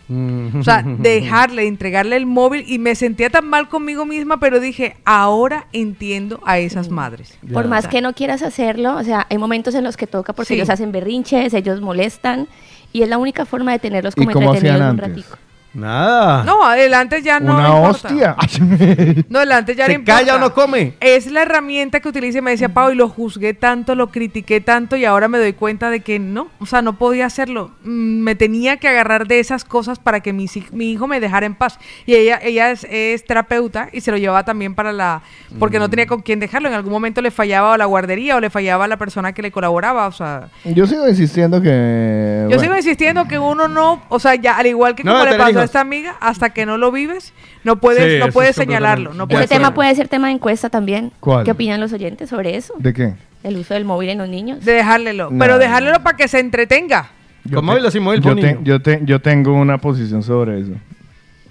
O 0.59 0.63
sea, 0.63 0.83
dejarle, 0.99 1.67
entregarle 1.67 2.17
el 2.17 2.27
móvil 2.27 2.65
y 2.67 2.79
me 2.79 2.95
sentía 2.95 3.31
tan 3.31 3.49
mal 3.49 3.69
conmigo 3.69 4.05
misma, 4.07 4.41
pero 4.41 4.61
dije, 4.61 4.97
ahora 5.05 5.67
entiendo 5.73 6.41
a 6.45 6.59
esas 6.59 6.89
madres. 6.89 7.39
Por 7.53 7.69
más 7.69 7.87
que 7.89 8.01
no 8.01 8.13
quieras 8.15 8.43
hacerlo, 8.43 8.97
o 8.97 9.05
sea, 9.05 9.27
hay 9.29 9.39
momentos 9.39 9.75
en 9.75 9.85
los 9.85 9.97
que 9.97 10.07
toca 10.07 10.33
porque 10.33 10.49
Sí. 10.49 10.55
ellos 10.55 10.71
hacen 10.71 10.93
berrinches, 10.93 11.55
ellos 11.55 11.81
molestan 11.81 12.49
y 12.93 13.03
es 13.03 13.09
la 13.09 13.19
única 13.19 13.45
forma 13.45 13.73
de 13.73 13.79
tenerlos 13.79 14.15
¿Y 14.17 14.25
como 14.25 14.31
entretenidos 14.31 14.81
un 14.81 15.01
antes? 15.01 15.27
Nada. 15.73 16.43
No, 16.45 16.65
adelante 16.65 17.23
ya 17.23 17.39
no. 17.41 17.55
Una 17.57 17.69
importa. 17.69 18.09
hostia. 18.09 18.37
No, 19.29 19.39
adelante 19.39 19.75
ya 19.75 19.85
no 19.85 19.89
¿Se 19.89 19.93
importa. 19.95 20.19
calla 20.19 20.37
o 20.37 20.39
no 20.39 20.53
come? 20.55 20.95
Es 21.01 21.31
la 21.31 21.43
herramienta 21.43 22.01
que 22.01 22.09
utiliza 22.09 22.39
y 22.39 22.43
me 22.43 22.51
decía 22.53 22.69
Pau 22.71 22.91
y 22.91 22.95
lo 22.95 23.09
juzgué 23.09 23.55
tanto, 23.55 23.95
lo 23.95 24.11
critiqué 24.11 24.61
tanto 24.61 24.97
y 24.97 25.05
ahora 25.05 25.29
me 25.29 25.39
doy 25.39 25.53
cuenta 25.53 25.91
de 25.91 26.01
que 26.01 26.19
no, 26.19 26.49
o 26.59 26.67
sea, 26.67 26.83
no 26.83 26.99
podía 26.99 27.27
hacerlo. 27.27 27.71
Mm, 27.85 28.21
Me 28.21 28.35
tenía 28.35 28.77
que 28.79 28.89
agarrar 28.89 29.27
de 29.27 29.39
esas 29.41 29.65
cosas 29.65 29.99
para 29.99 30.21
que 30.21 30.33
mi, 30.33 30.47
mi 30.73 30.91
hijo 30.93 31.07
me 31.07 31.21
dejara 31.21 31.47
en 31.47 31.55
paz. 31.55 31.79
Y 32.07 32.15
ella, 32.15 32.39
ella 32.43 32.71
es, 32.71 32.87
es 32.91 33.25
terapeuta 33.25 33.89
y 33.93 34.01
se 34.01 34.11
lo 34.11 34.17
llevaba 34.17 34.45
también 34.45 34.75
para 34.75 34.93
la... 34.93 35.23
porque 35.59 35.79
no 35.79 35.89
tenía 35.89 36.07
con 36.07 36.21
quién 36.23 36.41
dejarlo. 36.41 36.69
En 36.69 36.75
algún 36.75 36.93
momento 36.93 37.21
le 37.23 37.31
fallaba 37.31 37.73
o 37.73 37.77
la 37.77 37.85
guardería 37.87 38.37
o 38.37 38.41
le 38.41 38.51
fallaba 38.51 38.89
la 38.89 38.97
persona 38.97 39.33
que 39.33 39.43
le 39.43 39.51
colaboraba. 39.53 40.07
O 40.07 40.13
sea, 40.13 40.49
Yo 40.65 40.87
sigo 40.87 41.09
insistiendo 41.09 41.61
que... 41.63 42.41
yo 42.43 42.47
bueno, 42.49 42.63
sigo 42.63 42.77
insistiendo 42.77 43.27
que 43.29 43.39
uno 43.39 43.69
no, 43.69 44.03
o 44.09 44.19
sea, 44.19 44.35
ya 44.35 44.57
al 44.57 44.67
igual 44.67 44.95
que 44.95 45.05
No 45.05 45.13
como 45.13 45.25
le 45.25 45.37
pasó 45.37 45.60
a 45.61 45.65
esta 45.65 45.81
amiga, 45.81 46.17
hasta 46.21 46.51
que 46.51 46.67
no 46.67 46.77
lo 46.79 46.91
vives, 46.93 47.33
no 47.65 47.77
puedes, 47.77 48.15
Sí, 48.15 48.19
no 48.27 48.33
puedes 48.33 48.57
señalarlo. 48.57 49.15
No 49.15 49.27
de 49.27 49.35
puedes 49.35 49.45
Ese 49.51 49.55
tema 49.55 49.75
puede 49.75 49.95
ser 49.95 50.09
tema 50.09 50.29
de 50.29 50.35
encuesta 50.35 50.71
también. 50.71 51.13
¿Cuál? 51.21 51.45
¿Qué 51.45 51.51
opinan 51.53 51.81
los 51.81 51.93
oyentes 51.93 52.29
sobre 52.31 52.57
eso? 52.57 52.75
¿De 52.79 52.93
qué? 52.93 53.15
El 53.43 53.57
uso 53.57 53.75
del 53.75 53.85
móvil 53.85 54.11
en 54.11 54.19
los 54.19 54.29
niños. 54.29 54.65
de 54.65 54.73
dejárlelo. 54.73 55.31
No. 55.31 55.39
Pero 55.39 55.59
dejárlelo 55.59 56.03
para 56.03 56.17
que 56.17 56.29
se 56.29 56.39
entretenga. 56.41 57.11
Con 57.53 57.65
móvil 57.65 57.85
o 57.87 57.91
sin 57.91 58.03
móvil, 58.03 58.21
yo, 58.21 58.37
te- 58.37 58.59
yo, 58.63 58.83
te- 58.83 59.01
yo 59.05 59.21
tengo 59.21 59.55
una 59.55 59.79
posición 59.79 60.23
sobre 60.23 60.61
eso. 60.61 60.73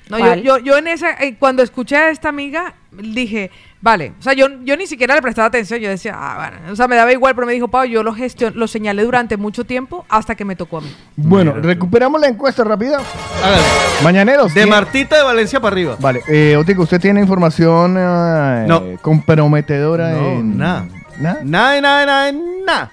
No, 0.10 0.18
yo, 0.20 0.36
yo, 0.36 0.58
yo 0.60 0.78
en 0.78 0.88
esa, 0.88 1.12
eh, 1.24 1.36
cuando 1.38 1.62
escuché 1.64 1.96
a 1.96 2.10
esta 2.10 2.30
amiga, 2.30 2.74
dije, 2.92 3.52
vale, 3.82 4.14
o 4.20 4.22
sea, 4.22 4.34
yo, 4.34 4.48
yo 4.64 4.76
ni 4.76 4.88
siquiera 4.88 5.14
le 5.16 5.22
prestaba 5.22 5.48
atención, 5.48 5.80
yo 5.80 5.90
decía, 5.90 6.14
ah, 6.18 6.50
bueno, 6.50 6.72
o 6.74 6.76
sea, 6.76 6.88
me 6.88 6.96
daba 6.96 7.12
igual, 7.12 7.36
pero 7.36 7.46
me 7.48 7.54
dijo, 7.54 7.68
Pau, 7.68 7.86
yo 7.86 8.02
lo 8.04 8.14
gestion, 8.14 8.54
lo 8.56 8.68
señalé 8.68 9.04
durante 9.04 9.38
mucho 9.38 9.64
tiempo 9.64 10.06
hasta 10.10 10.36
que 10.36 10.44
me 10.46 10.56
tocó 10.56 10.80
a 10.80 10.82
mí. 10.82 10.96
Bueno, 11.16 11.54
recuperamos 11.54 12.20
la 12.20 12.28
encuesta 12.28 12.64
rápida. 12.64 12.98
Hágale. 13.44 13.64
Mañaneros. 14.04 14.54
De 14.54 14.62
¿quién- 14.62 14.70
Martita 14.70 15.18
de 15.18 15.24
Valencia 15.24 15.60
para 15.60 15.74
arriba. 15.74 15.96
Vale, 16.00 16.22
eh, 16.28 16.56
Otico, 16.58 16.82
¿usted 16.84 17.00
tiene 17.00 17.22
información 17.22 17.96
eh, 17.98 18.66
No. 18.68 18.84
comprometedora 19.02 20.10
No, 20.12 20.28
en...? 20.32 20.58
nada. 20.58 20.88
¿Nada? 21.20 21.40
Nada, 21.44 21.82
nada, 21.82 22.06
nada, 22.06 22.32
nada. 22.66 22.92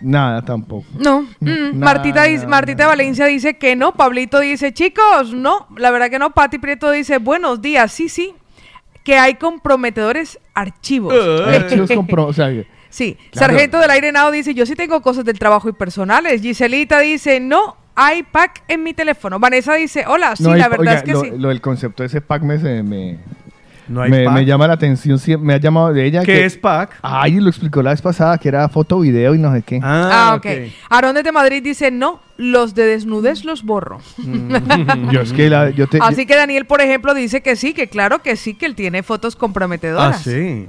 Nada 0.00 0.42
tampoco. 0.42 0.86
No, 0.98 1.22
mm, 1.40 1.46
Nah, 1.74 1.84
Martita, 1.84 2.22
dice- 2.24 2.46
Martita 2.46 2.84
de 2.84 2.88
Valencia 2.88 3.26
dice 3.26 3.56
que 3.58 3.76
no, 3.76 3.92
Pablito 3.92 4.40
dice, 4.40 4.72
chicos, 4.72 5.32
no, 5.32 5.66
la 5.76 5.90
verdad 5.90 6.10
que 6.10 6.18
no, 6.18 6.30
Pati 6.30 6.58
Prieto 6.58 6.90
dice, 6.90 7.18
buenos 7.18 7.60
días, 7.60 7.92
sí, 7.92 8.08
sí, 8.08 8.34
que 9.06 9.16
hay 9.16 9.36
comprometedores 9.36 10.40
archivos. 10.52 11.14
Eh. 11.16 11.56
Archivos 11.62 11.88
compro- 11.90 12.26
o 12.26 12.32
sea, 12.32 12.48
Sí, 12.90 13.16
Claro. 13.30 13.52
Sargento 13.52 13.78
del 13.78 13.90
Aire 13.90 14.10
Nao 14.10 14.32
dice, 14.32 14.52
yo 14.52 14.66
sí 14.66 14.74
tengo 14.74 15.00
cosas 15.00 15.24
del 15.24 15.38
trabajo 15.38 15.68
y 15.68 15.72
personales. 15.72 16.42
Giselita 16.42 16.98
dice, 16.98 17.38
no 17.38 17.76
hay 17.94 18.24
pack 18.24 18.64
en 18.66 18.82
mi 18.82 18.94
teléfono. 18.94 19.38
Vanessa 19.38 19.74
dice, 19.74 20.04
hola, 20.08 20.34
sí, 20.34 20.42
no 20.42 20.56
la 20.56 20.68
verdad 20.68 20.80
oiga, 20.80 20.94
es 20.94 21.02
que 21.04 21.12
lo, 21.12 21.20
sí. 21.20 21.30
lo 21.38 21.48
del 21.50 21.60
concepto 21.60 22.02
de 22.02 22.08
ese 22.08 22.20
pack 22.20 22.42
me, 22.42 22.58
se- 22.58 22.82
me, 22.82 23.18
No 23.88 24.02
hay 24.02 24.10
me, 24.10 24.24
pack. 24.24 24.34
me 24.34 24.44
llama 24.44 24.66
la 24.66 24.74
atención, 24.74 25.18
sí, 25.18 25.36
me 25.36 25.54
ha 25.54 25.58
llamado 25.58 25.92
de 25.92 26.04
ella. 26.04 26.20
¿Qué 26.20 26.26
que- 26.32 26.44
es 26.44 26.56
pack? 26.56 26.98
Ay, 27.02 27.38
lo 27.40 27.48
explicó 27.48 27.82
la 27.82 27.90
vez 27.90 28.02
pasada, 28.02 28.36
que 28.38 28.48
era 28.48 28.68
foto, 28.68 29.00
video 29.00 29.34
y 29.34 29.38
no 29.38 29.52
sé 29.52 29.62
qué. 29.62 29.80
Ah, 29.82 30.34
ok. 30.36 30.46
Aarón 30.90 31.14
desde 31.14 31.30
Madrid 31.32 31.62
dice, 31.62 31.90
no, 31.90 32.20
los 32.36 32.74
de 32.74 32.84
desnudez 32.84 33.44
los 33.44 33.62
borro. 33.64 33.98
Yo 35.12 35.20
es 35.20 35.32
que 35.32 35.48
la, 35.50 35.70
yo 35.70 35.86
te, 35.86 35.98
Así 36.00 36.26
que 36.26 36.36
Daniel, 36.36 36.64
por 36.66 36.80
ejemplo, 36.80 37.14
dice 37.14 37.40
que 37.42 37.56
sí, 37.56 37.72
que 37.74 37.88
claro 37.88 38.20
que 38.22 38.36
sí, 38.36 38.54
que 38.54 38.66
él 38.66 38.74
tiene 38.74 39.02
fotos 39.02 39.34
Ah, 39.36 39.38
comprometedoras. 39.40 40.22
sí. 40.22 40.66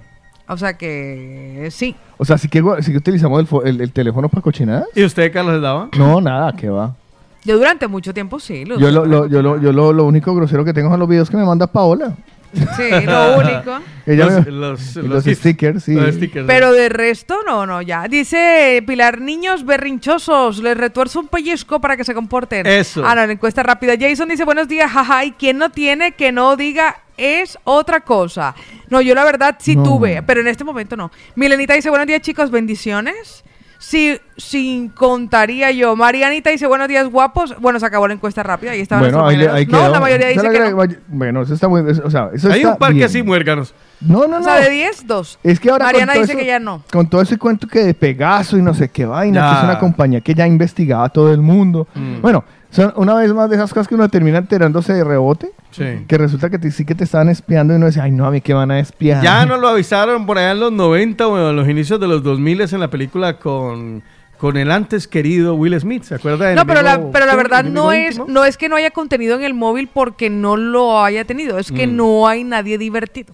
O 0.50 0.56
sea 0.56 0.78
que 0.78 1.68
sí. 1.72 1.94
o 2.18 2.24
sea, 2.24 2.38
sí 2.38 2.48
que, 2.48 2.64
sí 2.82 2.92
que 2.94 2.98
utilizamos 3.00 3.40
el, 3.42 3.48
fo- 3.48 3.64
el- 3.66 3.82
el 3.82 3.92
teléfono 3.92 4.30
para 4.30 4.42
cochinadas. 4.42 4.86
¿Y 4.96 5.04
usted, 5.04 5.32
Carlos, 5.34 5.56
le 5.56 5.60
daba? 5.60 5.90
No, 5.98 6.22
nada, 6.22 6.54
que 6.54 6.70
va. 6.70 6.96
Yo 7.44 7.58
durante 7.58 7.88
mucho 7.88 8.14
tiempo 8.14 8.40
sí. 8.40 8.64
lo 8.64 8.80
Yo 8.80 8.90
lo, 8.92 9.28
yo, 9.28 9.42
lo, 9.42 9.60
yo 9.62 9.72
lo, 9.74 9.92
lo 9.92 10.06
único 10.06 10.34
grosero 10.36 10.64
que 10.64 10.74
tengo 10.74 10.90
son 10.90 11.00
los 11.00 11.10
videos 11.10 11.30
que 11.30 11.36
me 11.38 11.44
manda 11.46 11.68
Paola. 11.68 12.16
Sí, 12.54 13.06
lo 13.06 13.38
único. 13.38 13.80
Los, 14.06 14.48
los, 14.48 14.96
y 14.96 15.02
los 15.02 15.24
stickers, 15.26 15.84
sí. 15.84 15.94
Los 15.94 16.16
stickers. 16.16 16.46
Pero 16.48 16.72
de 16.72 16.90
resto, 16.90 17.40
no, 17.46 17.66
no, 17.66 17.82
ya. 17.82 18.08
Dice 18.08 18.84
Pilar, 18.88 19.20
niños 19.20 19.66
berrinchosos, 19.66 20.60
les 20.60 20.78
retuerzo 20.78 21.20
un 21.20 21.28
pellizco 21.28 21.82
para 21.82 21.98
que 21.98 22.04
se 22.04 22.14
comporten. 22.14 22.66
Eso. 22.66 23.04
Ah, 23.06 23.16
no, 23.16 23.26
la 23.26 23.32
encuesta 23.34 23.64
rápida. 23.64 23.94
Jason 24.00 24.30
dice, 24.30 24.46
buenos 24.46 24.68
días, 24.68 24.90
jaja, 24.92 25.26
y 25.26 25.32
quien 25.32 25.58
no 25.58 25.70
tiene, 25.72 26.14
que 26.14 26.32
no 26.32 26.56
diga 26.56 27.02
es 27.18 27.58
otra 27.64 28.02
cosa. 28.02 28.54
No, 28.90 29.02
yo 29.02 29.16
la 29.16 29.24
verdad 29.26 29.56
sí 29.60 29.76
No. 29.76 29.84
tuve, 29.84 30.22
pero 30.24 30.42
en 30.42 30.48
este 30.48 30.64
momento 30.64 30.96
no. 30.96 31.12
Milenita 31.36 31.74
dice, 31.74 31.90
buenos 31.90 32.08
días, 32.08 32.22
chicos, 32.22 32.52
bendiciones. 32.52 33.44
Sí, 33.80 34.20
sin 34.38 34.90
contaría 34.90 35.72
yo. 35.72 35.96
Marianita 35.96 36.50
dice, 36.50 36.66
buenos 36.68 36.88
días, 36.88 37.08
guapos. 37.10 37.56
Bueno, 37.60 37.80
se 37.80 37.86
acabó 37.86 38.08
la 38.08 38.16
encuesta 38.16 38.42
rápida. 38.44 38.72
Ahí 38.72 38.82
estaban 38.82 39.04
Bueno, 39.04 39.26
ahí, 39.26 39.38
ahí 39.46 39.66
No, 39.68 39.78
quedó. 39.80 39.92
la 39.92 40.00
mayoría 40.00 40.28
dice 40.28 40.50
que 40.50 40.60
no. 40.72 40.78
Bueno, 41.08 41.42
eso 41.44 41.54
está 41.54 41.68
muy... 41.68 41.90
eso- 41.90 42.02
o 42.06 42.10
sea, 42.10 42.30
eso 42.34 42.50
Hay 42.52 42.58
está 42.62 42.72
un 42.74 42.78
parque 42.78 42.96
bien. 42.96 43.06
así, 43.06 43.22
muérganos. 43.24 43.74
No, 44.02 44.22
no, 44.22 44.28
no. 44.28 44.38
O 44.40 44.44
sea, 44.44 44.56
de 44.56 44.70
10, 44.70 45.06
2. 45.08 45.40
Es 45.44 45.60
que 45.60 45.70
ahora 45.72 45.86
Mariana 45.86 46.14
dice 46.14 46.32
eso- 46.32 46.38
que 46.40 46.46
ya 46.46 46.60
no. 46.60 46.84
Con 46.92 47.08
todo 47.10 47.22
ese 47.22 47.38
cuento 47.38 47.68
que 47.68 47.80
de 47.84 47.94
Pegaso 47.94 48.58
y 48.58 48.62
no 48.62 48.74
sé 48.74 48.90
qué 48.90 49.06
vaina, 49.06 49.42
Ya. 49.42 49.50
que 49.52 49.58
es 49.60 49.64
una 49.64 49.80
compañía 49.80 50.22
que 50.22 50.34
ya 50.34 50.46
investigaba 50.48 51.06
a 51.06 51.10
todo 51.10 51.32
el 51.34 51.42
mundo. 51.42 51.88
Mm. 51.96 52.22
Bueno, 52.22 52.44
son 52.78 52.94
una 52.96 53.16
vez 53.16 53.34
más 53.34 53.50
de 53.50 53.56
esas 53.56 53.74
cosas 53.74 53.88
que 53.88 53.96
uno 53.96 54.08
termina 54.10 54.38
enterándose 54.38 54.94
de 54.94 55.04
rebote, 55.04 55.52
Sí. 55.72 56.06
que 56.08 56.18
resulta 56.18 56.50
que 56.50 56.60
te- 56.60 56.72
sí 56.72 56.86
que 56.86 56.96
te 56.96 57.04
estaban 57.04 57.28
espiando 57.30 57.74
y 57.74 57.78
uno 57.78 57.88
dice, 57.88 58.00
ay 58.02 58.12
no, 58.12 58.26
a 58.26 58.32
mí 58.32 58.40
que 58.42 58.54
van 58.54 58.72
a 58.72 58.80
espiar. 58.80 59.24
Ya 59.24 59.46
nos 59.46 59.60
lo 59.60 59.68
avisaron 59.68 60.26
por 60.26 60.38
allá 60.38 60.52
en 60.52 60.60
los 60.60 60.72
90 60.72 61.28
o 61.28 61.50
en 61.50 61.56
los 61.56 61.68
inicios 61.68 62.00
de 62.00 62.08
los 62.08 62.24
2000 62.24 62.62
en 62.62 62.80
la 62.80 62.90
película 62.90 63.38
con, 63.40 64.04
con 64.38 64.56
el 64.58 64.72
antes 64.72 65.08
querido 65.08 65.56
Will 65.56 65.80
Smith. 65.80 66.04
¿Se 66.04 66.16
acuerda? 66.16 66.54
No, 66.54 66.66
pero 66.66 66.82
la, 66.84 67.12
pero 67.12 67.26
la 67.26 67.36
verdad 67.36 67.66
¿El 67.66 67.74
no 67.74 67.92
es, 67.92 68.20
no 68.28 68.46
es 68.46 68.58
que 68.58 68.70
no 68.70 68.76
haya 68.76 68.92
contenido 68.92 69.36
en 69.36 69.44
el 69.44 69.54
móvil 69.54 69.90
porque 69.94 70.30
no 70.30 70.56
lo 70.58 71.04
haya 71.04 71.26
tenido, 71.26 71.58
es 71.60 71.72
que 71.72 71.88
Mm. 71.88 71.96
no 71.96 72.28
hay 72.28 72.44
nadie 72.44 72.78
divertido. 72.78 73.34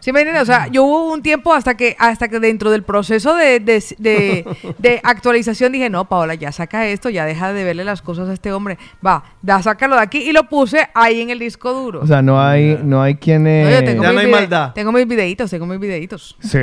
¿Sí 0.00 0.12
me 0.12 0.20
entiendes? 0.20 0.42
O 0.42 0.46
sea, 0.46 0.66
yo 0.68 0.84
hubo 0.84 1.12
un 1.12 1.22
tiempo 1.22 1.52
hasta 1.54 1.76
que 1.76 1.96
hasta 1.98 2.28
que 2.28 2.38
dentro 2.40 2.70
del 2.70 2.82
proceso 2.82 3.34
de, 3.34 3.60
de, 3.60 3.82
de- 3.98 4.44
de 4.78 5.00
actualización 5.02 5.72
dije, 5.72 5.88
no, 5.90 6.04
Paola, 6.06 6.34
ya 6.34 6.52
saca 6.52 6.86
esto, 6.86 7.08
ya 7.10 7.24
deja 7.24 7.52
de 7.52 7.64
verle 7.64 7.84
las 7.84 8.02
cosas 8.02 8.28
a 8.28 8.32
este 8.34 8.52
hombre. 8.52 8.78
Va, 9.04 9.24
ya 9.42 9.62
sácalo 9.62 9.96
de 9.96 10.02
aquí 10.02 10.18
y 10.18 10.32
lo 10.32 10.44
puse 10.48 10.88
ahí 10.94 11.20
en 11.22 11.30
el 11.30 11.38
disco 11.38 11.72
duro. 11.72 12.00
O 12.02 12.06
sea, 12.06 12.20
no 12.22 12.40
hay, 12.40 12.78
no 12.82 13.00
hay 13.02 13.14
quien... 13.16 13.44
No, 13.44 13.48
eh, 13.50 13.78
yo 13.80 13.84
tengo, 13.84 14.02
Ya 14.02 14.08
mis 14.10 14.14
no 14.16 14.20
hay 14.20 14.30
maldad. 14.30 14.72
tengo 14.74 14.92
mis 14.92 15.06
videitos, 15.06 15.50
tengo 15.50 15.66
mis 15.66 15.78
videitos. 15.80 16.36
Sí. 16.40 16.58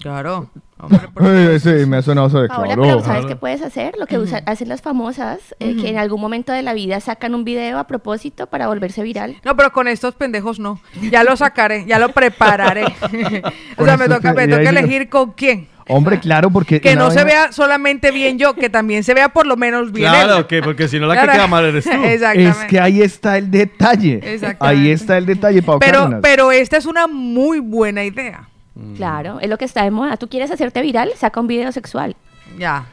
Claro. 0.00 0.50
Ay, 0.78 1.58
sí, 1.58 1.70
me 1.86 1.96
ha 1.96 2.02
sonado 2.02 2.26
eso 2.28 2.42
de 2.42 2.48
Ahora, 2.50 2.66
claro. 2.74 2.82
pero 2.82 3.00
¿sabes 3.04 3.26
qué 3.26 3.34
puedes 3.36 3.62
hacer? 3.62 3.94
Lo 3.98 4.06
que 4.06 4.18
usa- 4.18 4.42
hacen 4.46 4.68
las 4.68 4.82
famosas, 4.82 5.38
eh, 5.58 5.74
que 5.80 5.88
en 5.88 5.96
algún 5.98 6.20
momento 6.20 6.52
de 6.52 6.62
la 6.62 6.74
vida 6.74 7.00
sacan 7.00 7.34
un 7.34 7.44
video 7.44 7.78
a 7.78 7.86
propósito 7.86 8.46
para 8.48 8.66
volverse 8.68 9.02
viral. 9.02 9.36
No, 9.44 9.56
pero 9.56 9.72
con 9.72 9.88
estos 9.88 10.14
pendejos 10.14 10.58
no. 10.60 10.80
Ya 11.10 11.24
lo 11.24 11.34
sacaré, 11.36 11.86
ya 11.86 11.98
lo 11.98 12.10
prepararé. 12.10 12.84
o 13.78 13.84
sea, 13.84 13.96
me 13.96 14.06
toca, 14.08 14.34
me 14.34 14.46
toca 14.48 14.68
elegir 14.70 15.08
con 15.08 15.32
quién. 15.32 15.68
Hombre, 15.88 16.18
claro, 16.18 16.50
porque... 16.50 16.80
Que 16.80 16.96
no 16.96 17.10
se 17.12 17.22
vea 17.24 17.52
solamente 17.52 18.10
bien 18.10 18.38
yo, 18.38 18.54
que 18.54 18.68
también 18.68 19.04
se 19.04 19.14
vea 19.14 19.28
por 19.28 19.46
lo 19.46 19.56
menos 19.56 19.92
bien 19.92 20.12
él. 20.12 20.24
Claro, 20.24 20.46
que 20.48 20.60
porque 20.60 20.88
si 20.88 20.98
no 20.98 21.06
la 21.06 21.14
que 21.14 21.20
Claro. 21.22 21.32
queda 21.38 21.46
mal 21.46 21.64
eres 21.64 21.84
tú. 21.84 21.90
Exactamente. 22.02 22.50
Es 22.50 22.64
que 22.68 22.80
ahí 22.80 23.00
está 23.02 23.38
el 23.38 23.50
detalle. 23.52 24.14
Exactamente. 24.22 24.58
Ahí 24.82 24.90
está 24.90 25.16
el 25.16 25.26
detalle, 25.26 25.62
Pau 25.62 25.78
pero, 25.78 26.00
Cárdenas. 26.00 26.20
pero 26.22 26.50
esta 26.50 26.76
es 26.76 26.86
una 26.86 27.06
muy 27.06 27.60
buena 27.60 28.02
idea. 28.02 28.48
Claro, 28.96 29.40
es 29.40 29.48
lo 29.48 29.58
que 29.58 29.64
está 29.64 29.84
de 29.84 29.90
moda. 29.90 30.16
¿Tú 30.16 30.28
quieres 30.28 30.50
hacerte 30.50 30.82
viral? 30.82 31.10
Saca 31.16 31.40
un 31.40 31.46
video 31.46 31.72
sexual. 31.72 32.16
Ya. 32.58 32.86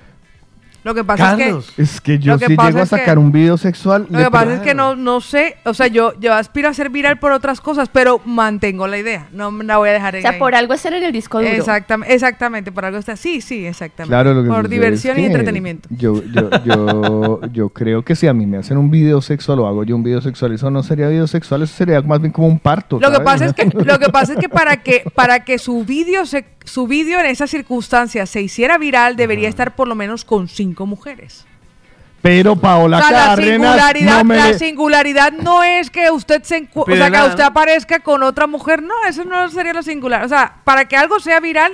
Lo 0.84 0.94
que 0.94 1.04
pasa 1.04 1.38
Carlos. 1.38 1.70
es 1.70 1.76
que 1.76 1.82
Es 1.82 2.02
que 2.02 2.20
yo 2.20 2.38
si 2.38 2.48
llego 2.48 2.62
a 2.62 2.72
que- 2.72 2.86
sacar 2.86 3.18
un 3.18 3.32
video 3.32 3.58
sexual... 3.58 4.06
lo 4.10 4.20
que 4.20 4.30
pasa 4.32 4.56
es 4.56 4.60
que 4.62 4.74
no, 4.74 4.96
no 4.96 5.22
sé, 5.22 5.56
o 5.64 5.74
sea, 5.74 5.88
yo, 5.88 6.14
yo 6.20 6.34
aspiro 6.34 6.68
a 6.70 6.74
ser 6.74 6.90
viral 6.90 7.20
por 7.20 7.32
otras 7.32 7.62
cosas, 7.62 7.90
pero 7.90 8.20
mantengo 8.26 8.88
la 8.88 8.98
idea, 8.98 9.28
no 9.32 9.52
me 9.52 9.64
la 9.64 9.78
voy 9.78 9.90
a 9.90 9.94
dejar 9.94 10.16
O 10.16 10.18
en 10.18 10.22
sea, 10.24 10.32
ahí. 10.32 10.40
por 10.40 10.56
algo 10.56 10.74
estar 10.74 10.94
en 10.94 11.04
el 11.04 11.12
disco 11.12 11.40
duro. 11.40 11.50
Exactamente, 11.52 12.14
exactamente, 12.14 12.72
por 12.72 12.86
algo 12.86 12.98
está. 12.98 13.16
Sí, 13.16 13.40
sí, 13.42 13.66
exactamente. 13.66 14.10
Claro, 14.10 14.34
lo 14.34 14.44
que 14.44 14.50
por 14.50 14.68
diversión 14.68 15.18
es 15.18 15.24
y 15.24 15.26
entretenimiento. 15.28 15.88
Yo, 15.92 16.22
yo, 16.26 16.50
yo, 16.66 17.42
yo 17.54 17.70
creo 17.70 18.04
que 18.04 18.16
si 18.16 18.28
a 18.28 18.34
mí 18.34 18.46
me 18.46 18.58
hacen 18.58 18.78
un 18.78 18.92
video 18.92 19.22
sexual 19.22 19.60
o 19.60 19.68
hago 19.68 19.84
yo 19.84 19.96
un 19.96 20.04
video 20.04 20.22
sexual, 20.22 20.52
eso 20.54 20.70
no 20.70 20.84
sería 20.84 21.08
video 21.08 21.28
sexual, 21.28 21.62
eso 21.64 21.74
sería 21.76 22.02
más 22.02 22.20
bien 22.20 22.32
como 22.34 22.48
un 22.48 22.60
parto. 22.60 23.00
Lo 23.00 23.12
que 23.12 23.20
pasa 23.22 23.46
es 23.46 23.54
que 23.54 23.66
lo 23.86 24.00
que 24.00 24.10
pasa 24.10 24.34
es 24.34 24.40
que 24.40 24.50
para 24.50 24.78
que 24.78 25.04
para 25.16 25.46
que 25.46 25.58
su 25.60 25.86
vídeo 25.86 26.26
se 26.26 26.46
su 26.66 26.88
vídeo 26.88 27.20
en 27.20 27.26
esas 27.26 27.50
circunstancias 27.50 28.30
se 28.30 28.42
hiciera 28.42 28.78
viral 28.78 29.18
debería 29.18 29.50
estar 29.50 29.76
por 29.76 29.88
lo 29.88 29.96
menos 29.96 30.24
con 30.24 30.48
cinco 30.48 30.73
mujeres. 30.80 31.46
Pero 32.22 32.56
Paola 32.56 33.00
o 33.00 33.02
sea, 33.02 33.36
la 33.36 33.36
singularidad, 33.36 34.18
no 34.20 34.24
me 34.24 34.36
la 34.38 34.54
singularidad 34.54 35.34
no 35.34 35.62
es 35.62 35.90
que 35.90 36.10
usted 36.10 36.42
se 36.44 36.62
encu- 36.64 36.86
o 36.90 36.96
sea, 36.96 37.12
que 37.12 37.22
usted 37.30 37.44
aparezca 37.44 38.00
con 38.00 38.24
otra 38.24 38.48
mujer, 38.48 38.82
no, 38.82 38.94
eso 39.08 39.26
no 39.26 39.50
sería 39.50 39.74
lo 39.74 39.84
singular. 39.84 40.24
O 40.24 40.30
sea, 40.30 40.56
para 40.64 40.86
que 40.86 40.96
algo 40.96 41.20
sea 41.20 41.42
viral 41.42 41.74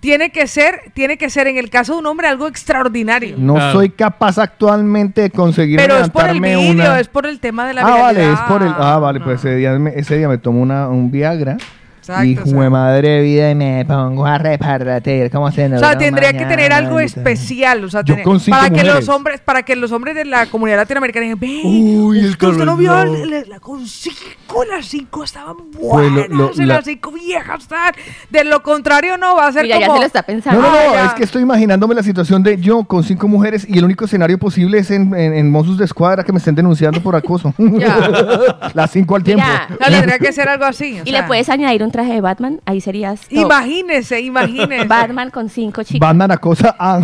tiene 0.00 0.30
que 0.30 0.48
ser 0.48 0.90
tiene 0.94 1.16
que 1.16 1.30
ser 1.30 1.46
en 1.46 1.58
el 1.58 1.70
caso 1.70 1.92
de 1.92 2.00
un 2.00 2.06
hombre 2.06 2.26
algo 2.26 2.48
extraordinario. 2.48 3.36
No 3.38 3.54
Claro. 3.54 3.72
soy 3.72 3.90
capaz 3.90 4.38
actualmente 4.38 5.20
de 5.22 5.30
conseguir 5.30 5.76
Pero 5.78 5.96
es 5.98 6.10
por 6.10 6.28
el 6.28 6.40
vídeo, 6.40 6.70
una... 6.72 6.98
es 6.98 7.06
por 7.06 7.24
el 7.26 7.38
tema 7.38 7.64
de 7.68 7.74
la 7.74 7.82
ah, 7.82 8.00
vale, 8.00 8.32
es 8.32 8.40
por 8.40 8.64
el... 8.64 8.74
Ah, 8.76 8.98
vale, 8.98 9.20
pues 9.20 9.38
ese 9.44 9.54
día 9.54 9.70
me, 9.78 9.92
ese 9.94 10.18
día 10.18 10.28
me 10.28 10.38
tomo 10.38 10.60
una, 10.60 10.88
un 10.88 11.12
Viagra. 11.12 11.56
Exacto, 12.04 12.24
y 12.24 12.36
o 12.36 12.44
sea. 12.44 12.54
jue 12.54 12.70
madre 12.70 13.22
vida 13.22 13.50
y 13.50 13.54
me 13.54 13.84
pongo 13.86 14.26
a 14.26 14.36
repartir 14.36 15.30
como 15.30 15.50
se 15.50 15.66
O 15.74 15.78
sea, 15.78 15.96
tendría 15.96 16.32
que 16.32 16.44
tener 16.44 16.72
algo 16.72 17.00
especial, 17.00 17.82
o 17.84 17.88
sea, 17.90 18.02
Yo 18.04 18.14
tener- 18.16 18.40
para 18.50 18.68
que 18.70 18.84
los 18.84 19.08
hombres, 19.08 19.40
para 19.40 19.62
que 19.62 19.74
los 19.76 19.90
hombres 19.92 20.14
de 20.14 20.24
la 20.26 20.46
comunidad 20.46 20.76
latinoamericana 20.78 21.24
digan, 21.24 21.38
ve, 21.40 21.62
Uy, 21.64 22.18
el 22.20 22.30
usted 22.30 22.48
no 22.64 22.76
vio 22.76 22.92
no. 23.04 23.24
la, 23.24 23.40
la- 23.48 23.60
con 23.60 23.86
cinco, 23.86 24.64
las 24.70 24.86
cinco 24.86 25.24
estaban 25.24 25.56
Pues 25.72 25.82
lo- 25.82 25.88
buenas, 25.88 26.28
lo- 26.28 26.50
y 26.54 26.66
la- 26.66 26.74
las 26.76 26.84
cinco 26.84 27.10
viejas 27.12 27.62
están. 27.62 27.92
De 28.30 28.44
lo 28.44 28.62
contrario 28.62 29.16
no 29.16 29.36
va 29.36 29.46
a 29.46 29.52
ser 29.52 29.62
Mira, 29.62 29.78
ya 29.80 29.86
como 29.86 29.98
se 29.98 30.02
lo 30.02 30.06
está 30.06 30.20
No, 30.20 30.26
pensando. 30.26 30.60
no, 30.60 30.68
no, 30.70 30.76
Ah, 30.78 30.92
ya. 30.92 31.06
es 31.06 31.14
que 31.14 31.24
estoy 31.24 31.42
imaginándome 31.42 31.94
la 31.94 32.02
situación 32.02 32.42
de 32.42 32.58
yo 32.60 32.84
con 32.84 33.02
cinco 33.02 33.28
mujeres 33.28 33.66
y 33.68 33.78
el 33.78 33.84
único 33.84 34.04
escenario 34.04 34.38
posible 34.38 34.78
es 34.78 34.90
en, 34.90 35.14
en, 35.14 35.34
en 35.34 35.50
Mossos 35.50 35.78
de 35.78 35.84
Escuadra 35.86 36.22
que 36.24 36.32
me 36.32 36.38
estén 36.38 36.54
denunciando 36.54 37.00
por 37.02 37.16
acoso. 37.16 37.54
Ya. 37.58 38.70
Las 38.74 38.90
cinco 38.90 39.16
al 39.16 39.22
tiempo. 39.24 39.44
Mira. 39.46 39.68
O 39.74 39.76
sea, 39.78 39.88
tendría 39.88 40.18
que 40.18 40.32
ser 40.32 40.48
algo 40.48 40.64
así. 40.64 40.98
o 41.00 41.02
Y 41.04 41.10
sea, 41.10 41.20
le 41.22 41.26
puedes 41.26 41.48
añadir 41.48 41.82
un 41.82 41.90
traje 41.94 42.12
de 42.12 42.20
Batman, 42.20 42.60
ahí 42.66 42.80
serías 42.80 43.20
top. 43.28 43.38
Imagínese, 43.38 44.20
imagínese. 44.32 44.86
Batman 44.86 45.30
con 45.30 45.48
cinco 45.48 45.82
chicas. 45.84 46.00
Batman 46.00 46.30
acosa 46.32 46.74
a... 46.78 47.00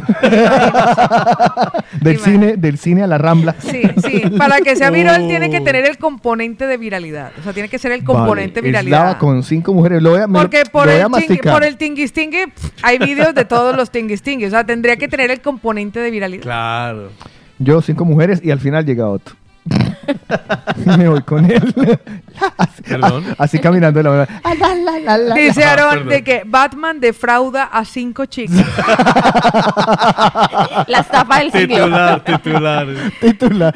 del, 2.00 2.18
cine, 2.18 2.57
del 2.57 2.79
cine 2.79 3.03
a 3.03 3.07
la 3.07 3.18
Rambla. 3.18 3.55
Sí, 3.61 3.83
sí, 4.03 4.22
para 4.37 4.61
que 4.61 4.76
sea 4.76 4.90
viral 4.90 5.26
tiene 5.29 5.50
que 5.50 5.61
tener 5.61 5.85
el 5.87 5.98
componente 5.98 6.66
de 6.66 6.76
viralidad. 6.76 7.33
O 7.38 7.42
sea, 7.42 7.53
tiene 7.53 7.68
que 7.68 7.79
ser 7.79 7.92
el 7.92 8.05
componente 8.05 8.61
Vale, 8.61 8.72
de 8.72 8.79
eslava 8.79 8.98
viralidad. 9.05 9.18
con 9.18 9.42
cinco 9.42 9.72
mujeres. 9.74 10.03
Lo 10.03 10.11
voy 10.11 10.20
a, 10.20 10.26
me 10.26 10.35
lo- 10.35 10.40
Porque 10.40 10.62
por 10.70 10.87
lo 10.87 10.92
voy 10.92 11.00
a 11.00 11.05
el, 11.05 11.09
tingui- 11.09 11.11
masticar. 11.29 11.53
por 11.55 11.64
el 11.64 11.76
tinguistingue 11.76 12.48
pff, 12.48 12.70
hay 12.83 12.98
vídeos 12.98 13.35
de 13.35 13.44
todos 13.44 13.76
los 13.76 13.90
tinguistingues. 13.90 14.48
O 14.48 14.50
sea, 14.50 14.64
tendría 14.64 14.96
que 14.96 15.09
tener 15.09 15.31
el 15.31 15.40
componente 15.40 16.00
de 16.00 16.11
viralidad. 16.11 16.42
Claro. 16.42 17.11
Yo 17.59 17.81
cinco 17.83 18.05
mujeres 18.05 18.40
y 18.42 18.50
al 18.50 18.59
final 18.61 18.85
llega 18.87 19.09
otro. 19.09 19.37
me 20.96 21.09
voy 21.09 21.23
con 21.23 21.44
él. 21.51 21.75
así, 22.59 22.83
Perdón. 22.88 23.25
así 23.38 23.59
caminando 23.59 24.03
la 24.03 24.11
verdad. 24.11 24.29
Ah, 24.44 24.55
la, 24.55 24.75
la, 24.75 24.99
la, 24.99 25.18
la. 25.18 25.35
Dice 25.35 25.64
Ah, 25.64 25.73
Aaron 25.73 25.90
perdón. 25.90 26.09
de 26.09 26.25
que 26.25 26.42
Batman 26.46 27.01
defrauda 27.01 27.64
a 27.64 27.85
cinco 27.85 28.27
chicas. 28.27 28.64
La 30.87 30.99
estafa 31.01 31.38
del 31.38 31.53
siglo. 31.53 31.77
Titular, 31.85 32.25
titular. 32.25 32.87
Titular. 33.20 33.75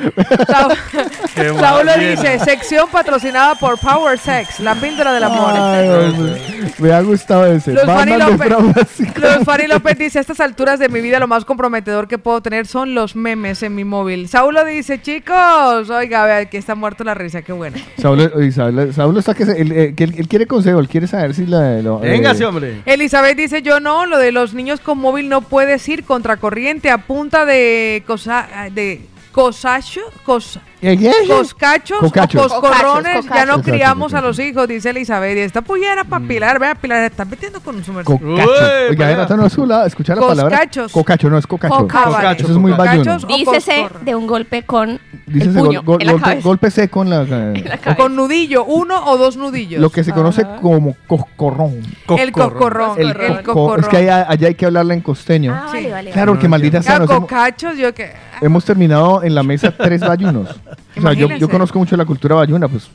Qué 1.35 1.53
mal, 1.53 1.87
dice, 1.99 2.39
sección 2.41 2.89
patrocinada 2.91 3.55
por 3.57 3.79
Power 3.79 4.19
Sex, 4.19 4.61
la 4.61 4.75
píldora 4.75 5.13
del 5.13 5.25
amor. 5.25 5.53
Ay, 5.55 5.89
hombre, 5.89 6.41
me 6.79 6.93
ha 6.93 7.01
gustado 7.03 7.47
ese. 7.47 7.73
Los 7.73 7.85
Fanny, 7.85 8.13
Batman 8.13 8.31
López, 8.31 8.53
a 8.53 9.59
Los 9.59 9.69
López 9.69 9.99
dice, 9.99 10.19
a 10.19 10.21
estas 10.21 10.41
alturas 10.41 10.79
de 10.79 10.89
mi 10.89 11.01
vida 11.01 11.19
lo 11.19 11.27
más 11.27 11.45
comprometedor 11.45 12.09
que 12.09 12.19
puedo 12.19 12.41
tener 12.41 12.67
son 12.67 12.95
los 12.95 13.17
memes 13.17 13.63
en 13.63 13.75
mi 13.75 13.85
móvil. 13.85 14.29
Saulo 14.29 14.65
dice, 14.65 15.01
chicos, 15.01 15.91
oiga, 15.91 16.24
vea, 16.25 16.45
que 16.47 16.59
está 16.59 16.75
muerto 16.75 17.05
la 17.05 17.15
risa, 17.15 17.43
qué 17.43 17.53
bueno. 17.53 17.77
Saulo, 17.99 18.31
oye, 18.35 18.51
Saulo- 18.53 18.93
Saulo 18.93 19.19
está 19.21 19.35
que, 19.35 19.47
se- 19.47 19.61
él, 19.61 19.73
eh, 19.73 19.95
que 19.97 20.05
él- 20.05 20.15
él 20.17 20.29
quiere 20.29 20.47
consejo, 20.47 20.79
él 20.81 20.89
quiere 20.89 21.07
saber 21.07 21.35
si 21.35 21.47
la... 21.47 21.81
lo- 21.83 22.03
eh, 22.05 22.45
hombre. 22.47 22.83
Elizabeth 22.87 23.37
dice, 23.37 23.63
yo 23.63 23.81
no, 23.81 24.07
lo 24.07 24.19
de 24.19 24.33
los 24.33 24.55
niños 24.55 24.81
con 24.81 24.99
móvil 24.99 25.29
no 25.29 25.41
puedes 25.43 25.89
ir 25.89 26.05
contracorriente 26.05 26.91
a 26.91 26.99
punta 26.99 27.45
de 27.45 28.03
cosa 28.07 28.47
de 28.73 29.01
cosacho, 29.33 30.01
cosa, 30.25 30.61
¿eh, 30.93 31.13
coscachos 31.29 31.99
Cocachos. 32.01 32.53
o 32.53 32.61
coscorrones, 32.61 33.17
Cocachos, 33.17 33.25
ya 33.37 33.47
no 33.47 33.53
cocachos. 33.55 33.63
criamos 33.73 34.15
a 34.15 34.17
Cocachos, 34.19 34.39
los 34.39 34.47
hijos, 34.47 34.69
dice 34.69 34.91
Elizabeth. 34.91 35.37
Y 35.37 35.41
esta 35.41 35.63
pullera 35.63 36.05
para 36.05 36.27
Pilar, 36.27 36.59
vea, 36.59 36.75
Pilar, 36.75 37.01
se 37.01 37.07
está 37.07 37.25
metiendo 37.25 37.61
con 37.61 37.83
su 37.85 37.93
merced. 37.93 38.07
Cocacho. 38.13 38.27
Uy, 38.29 38.91
Oiga, 38.91 39.11
era 39.11 39.27
no 39.37 39.47
es 39.47 39.53
su 39.53 39.67
lado, 39.67 39.87
escuchar 39.87 40.17
la 40.19 40.27
palabra. 40.27 40.57
Coscachos. 40.59 40.93
Cocacho, 40.93 41.31
no 41.31 41.39
es 41.39 41.47
cocacho. 41.47 41.75
Coca, 41.77 42.09
vale. 42.09 42.37
Eso 42.41 42.53
es 42.53 42.59
muy 42.59 42.73
bayuno. 42.73 43.05
Cocachos 43.21 43.29
Dícese 43.29 43.87
de 44.03 44.15
un 44.15 44.27
golpe 44.27 44.63
con 44.65 45.01
Dícese 45.27 45.59
el 45.59 45.65
puño 45.65 45.83
gol- 45.83 46.01
en 46.01 46.07
la 46.07 46.13
golpe, 46.13 46.25
cabeza. 46.29 46.49
golpe 46.49 46.71
seco 46.71 47.03
en 47.03 47.11
la... 47.11 47.23
En 47.23 47.65
la 47.65 47.79
cabeza. 47.79 47.97
Con 47.97 48.17
nudillo, 48.17 48.65
uno 48.65 49.05
o 49.07 49.17
dos 49.17 49.37
nudillos. 49.37 49.81
Lo 49.81 49.91
que 49.91 50.05
se 50.05 50.13
conoce 50.13 50.45
como 50.61 50.97
coscorrón. 51.07 51.81
el 52.19 52.33
coscorrón. 52.33 52.99
El 53.01 53.43
coscorrón. 53.43 53.81
Es 53.81 53.89
que 53.89 53.97
allá, 53.99 54.27
allá 54.29 54.49
hay 54.49 54.55
que 54.55 54.67
hablarla 54.67 54.95
en 54.95 55.01
costeño. 55.01 55.53
Ah, 55.55 55.67
vale, 55.73 55.91
vale, 55.91 56.11
claro, 56.11 56.39
que 56.39 56.49
maldita 56.49 56.83
sea. 56.83 56.97
Hemos, 56.97 57.09
cocachos, 57.11 57.77
yo 57.77 57.95
que... 57.95 58.13
hemos 58.45 58.65
terminado 58.65 59.23
en 59.23 59.35
la 59.35 59.43
mesa 59.43 59.71
tres 59.77 60.01
bayunos. 60.01 60.49
O 60.97 61.01
sea, 61.01 61.13
yo, 61.13 61.49
conozco 61.49 61.77
mucho 61.81 61.97
la 61.97 62.05
cultura 62.05 62.37
bayuna, 62.37 62.69
pues 62.69 62.89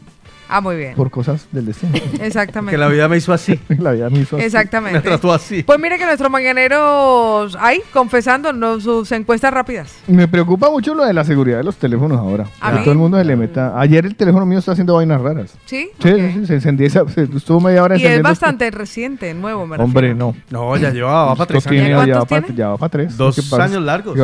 Ah, 0.51 0.61
muy 0.61 0.77
bien. 0.77 0.95
por 0.95 1.11
cosas 1.11 1.45
del 1.51 1.65
destino. 1.65 1.93
Exactamente. 2.21 2.71
Que 2.71 2.77
la 2.77 2.87
vida 2.87 3.07
me 3.09 3.17
hizo 3.17 3.33
así. 3.33 3.59
la 3.77 3.91
vida 3.91 4.09
me 4.09 4.19
hizo 4.19 4.37
así. 4.37 4.45
Exactamente. 4.45 4.97
Me 4.97 5.03
trató 5.03 5.31
así. 5.33 5.61
Pues 5.63 5.77
mire 5.79 5.97
que 5.99 6.05
nuestros 6.05 6.31
mañaneros 6.31 7.55
ahí 7.59 7.81
confesándonos 7.93 8.83
sus 8.83 9.11
encuestas 9.11 9.53
rápidas. 9.53 9.93
Me 10.07 10.27
preocupa 10.29 10.71
mucho 10.71 10.95
lo 10.95 11.05
de 11.05 11.13
la 11.13 11.23
seguridad 11.25 11.57
de 11.57 11.65
los 11.65 11.75
teléfonos 11.75 12.17
ahora. 12.17 12.45
¿A 12.61 12.71
Que 12.71 12.77
mí? 12.77 12.83
todo 12.83 12.91
el 12.93 12.97
mundo 12.97 13.17
se 13.17 13.25
le 13.25 13.35
meta. 13.35 13.79
Ayer 13.79 14.05
el 14.05 14.15
teléfono 14.15 14.45
mío 14.45 14.59
está 14.59 14.71
haciendo 14.71 14.95
vainas 14.95 15.21
raras. 15.21 15.53
¿Sí? 15.65 15.89
Sí, 16.01 16.45
se 16.47 16.53
encendía, 16.55 16.87
esa- 16.87 17.07
se 17.09 17.23
estuvo 17.23 17.59
media 17.59 17.83
hora 17.83 17.95
Y 17.95 17.97
es 17.99 18.03
encendiendo. 18.05 18.29
bastante 18.29 18.71
reciente, 18.71 19.33
nuevo, 19.33 19.67
me 19.67 19.75
Hombre, 19.77 20.07
refiero. 20.07 20.33
no. 20.49 20.69
No, 20.71 20.77
ya 20.77 20.89
llevaba, 20.91 21.25
va 21.25 21.35
para 21.35 21.47
tres 21.47 21.63
tiene- 21.65 21.93
años. 21.93 22.07
¿Ya 22.07 22.19
va 22.19 22.25
ya 22.55 22.77
para 22.77 22.89
tres. 22.89 23.17
Dos 23.17 23.53
años 23.53 23.83
largos. 23.83 24.17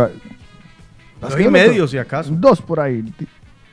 Dos 1.29 1.39
y 1.39 1.47
medio, 1.49 1.83
me- 1.83 1.87
si 1.87 1.97
acaso. 1.97 2.31
Dos 2.33 2.61
por 2.61 2.79
ahí. 2.79 3.03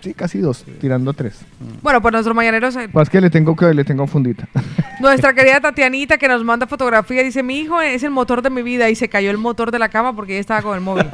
Sí, 0.00 0.14
casi 0.14 0.40
dos, 0.40 0.64
tirando 0.80 1.12
tres. 1.12 1.40
Bueno, 1.80 2.02
pues 2.02 2.10
nuestros 2.10 2.34
mañaneros, 2.34 2.76
Más 2.92 3.08
que 3.08 3.20
le 3.20 3.30
tengo 3.30 3.54
que 3.54 3.72
le 3.72 3.84
tengo 3.84 4.04
fundita. 4.08 4.48
nuestra 5.00 5.32
querida 5.32 5.60
Tatianita 5.60 6.18
que 6.18 6.26
nos 6.26 6.42
manda 6.42 6.66
fotografía, 6.66 7.22
dice, 7.22 7.44
mi 7.44 7.60
hijo 7.60 7.80
es 7.80 8.02
el 8.02 8.10
motor 8.10 8.42
de 8.42 8.50
mi 8.50 8.62
vida 8.62 8.90
y 8.90 8.96
se 8.96 9.08
cayó 9.08 9.30
el 9.30 9.38
motor 9.38 9.70
de 9.70 9.78
la 9.78 9.88
cama 9.88 10.14
porque 10.16 10.32
ella 10.32 10.40
estaba 10.40 10.60
con 10.62 10.74
el 10.74 10.80
móvil. 10.80 11.06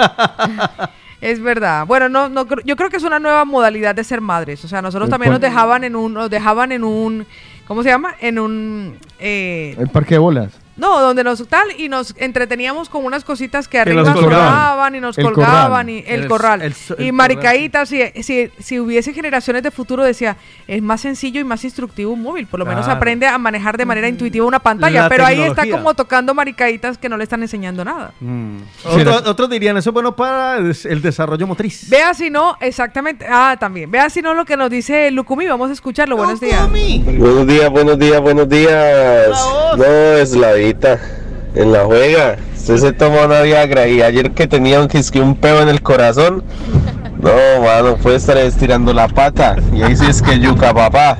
es 1.21 1.41
verdad. 1.41 1.87
Bueno, 1.87 2.09
no, 2.09 2.31
no, 2.31 2.47
yo 2.65 2.77
creo 2.77 2.89
que 2.89 2.97
es 2.97 3.03
una 3.03 3.19
nueva 3.19 3.45
modalidad 3.45 3.95
de 3.95 4.05
ser 4.05 4.23
madres. 4.23 4.65
O 4.65 4.69
sea, 4.69 4.81
nosotros 4.81 5.11
también 5.11 5.33
nos 5.33 5.41
dejaban 5.41 5.85
en 5.85 5.95
un, 5.95 6.15
nos 6.15 6.31
dejaban 6.31 6.73
en 6.73 6.83
un, 6.83 7.27
¿cómo 7.67 7.83
se 7.83 7.91
llama? 7.91 8.15
En 8.21 8.39
un, 8.39 8.97
eh, 9.19 9.77
El 9.79 9.89
parque 9.89 10.15
de 10.15 10.19
bolas. 10.19 10.53
No, 10.79 11.01
donde 11.01 11.25
nos 11.25 11.47
tal 11.49 11.69
y 11.77 11.89
nos 11.89 12.15
entreteníamos 12.19 12.89
con 12.89 13.05
unas 13.05 13.25
cositas 13.25 13.67
que 13.69 13.79
arriba 13.81 14.03
nos 14.03 14.15
colgaban. 14.15 14.95
y 14.95 15.01
nos 15.01 15.19
El 15.19 15.25
colgaban 15.25 15.87
corral. 15.87 15.91
y 15.91 15.99
el, 16.07 16.23
El- 16.23 16.29
corral. 16.29 16.63
el 16.63 16.73
so- 16.75 16.95
y 16.99 17.07
el 17.09 17.13
maricaditas, 17.13 17.89
si, 17.89 18.01
si, 18.23 18.51
si 18.61 18.79
hubiese 18.81 19.13
generaciones 19.13 19.63
de 19.63 19.71
futuro, 19.71 20.05
decía, 20.05 20.37
es 20.69 20.81
más 20.81 21.01
sencillo 21.01 21.41
y 21.41 21.45
más 21.45 21.65
instructivo 21.65 22.13
un 22.13 22.23
móvil. 22.23 22.47
Por 22.47 22.61
lo 22.61 22.67
menos 22.67 22.85
Claro. 22.85 22.97
aprende 22.99 23.27
a 23.27 23.37
manejar 23.39 23.77
de 23.77 23.85
manera 23.85 24.09
intuitiva 24.09 24.47
una 24.47 24.61
pantalla. 24.61 25.03
La 25.03 25.09
pero 25.09 25.27
ahí 25.27 25.41
está 25.41 25.63
tecnología. 25.63 25.77
como 25.79 25.95
tocando 25.95 26.33
maricaditas 26.33 26.97
que 26.97 27.09
no 27.09 27.17
le 27.17 27.25
están 27.25 27.43
enseñando 27.43 27.85
nada. 27.85 28.13
Mm. 28.21 28.59
Sí, 28.59 28.89
Otro- 28.89 29.21
la- 29.21 29.31
otros 29.31 29.51
dirían, 29.51 29.77
eso 29.79 29.91
es 29.91 29.95
bueno 29.95 30.15
para 30.15 30.59
el, 30.59 30.77
el 30.85 31.03
desarrollo 31.03 31.47
motriz. 31.47 31.91
Vea 31.91 32.15
si 32.15 32.31
no, 32.31 32.57
exactamente. 32.61 33.27
Ah, 33.29 33.57
también. 33.59 33.91
Vea 33.91 34.09
si 34.11 34.23
no 34.23 34.33
lo 34.33 34.45
que 34.45 34.57
nos 34.57 34.71
dice 34.71 35.11
Lucumi. 35.11 35.47
Vamos 35.49 35.71
a 35.71 35.73
escucharlo. 35.73 36.17
Buenos 36.17 36.39
días. 36.41 36.69
Buenos 36.71 37.47
días, 37.49 37.69
buenos 37.71 37.99
días, 37.99 38.21
buenos 38.21 38.49
días. 38.49 39.29
No, 39.77 39.85
es 39.85 40.37
la 40.37 40.53
vida. 40.53 40.68
En 41.55 41.73
la 41.73 41.85
juega. 41.85 42.37
Usted 42.55 42.77
se 42.77 42.93
toma 42.93 43.25
una 43.27 43.41
Viagra 43.41 43.87
y 43.89 44.03
ayer 44.03 44.31
que 44.33 44.47
tenía 44.47 44.81
un, 44.81 44.89
que 44.89 45.21
un 45.21 45.35
peo 45.35 45.63
en 45.63 45.69
el 45.69 45.81
corazón. 45.83 46.43
No, 47.21 47.31
mano, 47.65 47.97
puede 47.97 48.17
estar 48.17 48.37
estirando 48.37 48.93
la 48.93 49.09
pata. 49.09 49.57
Y 49.75 49.83
ahí 49.83 49.97
sí 49.97 50.05
es 50.09 50.21
que 50.23 50.39
yuca, 50.39 50.73
papá. 50.75 51.17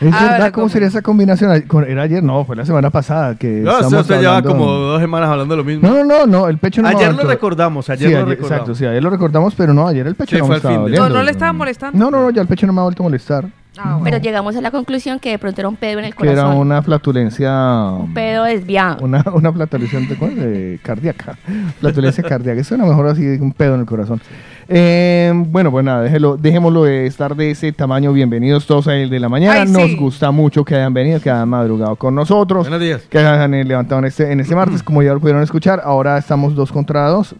Es 0.00 0.12
Ah, 0.12 0.28
verdad, 0.32 0.52
¿cómo 0.52 0.68
sería 0.68 0.88
esa 0.88 1.00
combinación? 1.00 1.64
¿Era 1.88 2.02
ayer? 2.02 2.22
No, 2.22 2.44
fue 2.44 2.54
la 2.56 2.66
semana 2.66 2.90
pasada 2.90 3.36
que 3.36 3.48
No, 3.48 3.72
estamos 3.72 3.94
usted 4.02 4.20
lleva 4.20 4.36
hablando- 4.36 4.50
como 4.50 4.66
dos 4.72 5.00
semanas 5.00 5.30
hablando 5.30 5.54
de 5.54 5.58
lo 5.58 5.64
mismo. 5.64 5.88
No, 5.88 6.04
no, 6.04 6.04
no, 6.04 6.26
no, 6.26 6.48
el 6.48 6.58
pecho 6.58 6.82
no 6.82 6.88
me 6.88 6.94
Ayer 6.94 7.06
ha 7.06 7.10
lo 7.10 7.14
vuelto- 7.16 7.30
recordamos, 7.32 7.88
ayer 7.88 8.08
Sí, 8.08 8.12
lo 8.12 8.18
ayer- 8.20 8.28
recordamos. 8.28 8.52
Exacto, 8.68 8.74
sí, 8.74 8.86
ayer 8.86 9.02
lo 9.02 9.10
recordamos, 9.10 9.54
pero 9.56 9.72
no, 9.72 9.88
ayer 9.88 10.06
el 10.06 10.14
pecho 10.14 10.36
Sí, 10.36 10.42
no 10.42 10.46
fue 10.46 10.54
me 10.54 10.56
estaba 10.58 10.74
fin 10.74 10.84
de-. 10.92 10.98
No, 10.98 11.08
no 11.08 11.22
le 11.22 11.30
estaba 11.30 11.52
molestando. 11.54 11.98
No, 11.98 12.10
no, 12.10 12.22
no, 12.24 12.30
ya 12.30 12.42
el 12.42 12.48
pecho 12.48 12.66
no 12.66 12.72
me 12.74 12.80
ha 12.80 12.84
vuelto 12.84 13.02
a 13.02 13.04
molestar. 13.04 13.46
Ah, 13.76 13.94
bueno. 13.94 14.04
Pero 14.04 14.18
llegamos 14.18 14.54
a 14.56 14.60
la 14.60 14.70
conclusión 14.70 15.18
que 15.18 15.30
de 15.30 15.38
pronto 15.38 15.60
era 15.60 15.68
un 15.68 15.76
pedo 15.76 15.98
en 15.98 16.04
el 16.06 16.14
Que 16.14 16.26
era 16.26 16.42
corazón. 16.42 16.58
una 16.58 16.80
flatulencia... 16.82 17.52
Un 17.98 18.14
pedo 18.14 18.44
desviado. 18.44 18.98
Una, 19.04 19.24
una 19.32 19.52
flatulencia 19.52 19.98
de, 20.00 20.14
¿cómo 20.16 20.30
es? 20.30 20.36
De 20.36 20.78
cardíaca. 20.82 21.36
Flatulencia 21.80 22.22
cardíaca. 22.28 22.60
Eso 22.60 22.74
era 22.76 22.84
mejor 22.84 23.08
así, 23.08 23.22
un 23.26 23.52
pedo 23.52 23.74
en 23.74 23.80
el 23.80 23.86
corazón. 23.86 24.20
Eh, 24.68 25.32
bueno, 25.34 25.70
pues 25.70 25.84
nada, 25.84 26.02
déjelo, 26.02 26.36
dejémoslo 26.36 26.84
de 26.84 27.06
estar 27.06 27.34
de 27.34 27.50
ese 27.50 27.72
tamaño. 27.72 28.12
Bienvenidos 28.12 28.66
todos 28.66 28.86
a 28.88 28.94
el 28.94 29.10
de 29.10 29.20
la 29.20 29.28
mañana. 29.28 29.62
Ay, 29.62 29.68
Nos 29.68 29.82
sí. 29.90 29.96
gusta 29.96 30.30
mucho 30.30 30.64
que 30.64 30.74
hayan 30.76 30.94
venido, 30.94 31.20
que 31.20 31.30
hayan 31.30 31.48
madrugado 31.48 31.96
con 31.96 32.14
nosotros. 32.14 32.62
Buenos 32.68 32.80
días. 32.80 33.02
Que 33.10 33.18
hayan 33.18 33.50
levantado 33.66 33.98
en 33.98 34.04
este, 34.06 34.30
en 34.32 34.40
este 34.40 34.54
martes, 34.54 34.82
como 34.82 35.02
ya 35.02 35.12
lo 35.12 35.20
pudieron 35.20 35.42
escuchar. 35.42 35.82
Ahora 35.84 36.16
estamos 36.16 36.54
dos 36.54 36.70
contra 36.72 37.08
dos. 37.08 37.34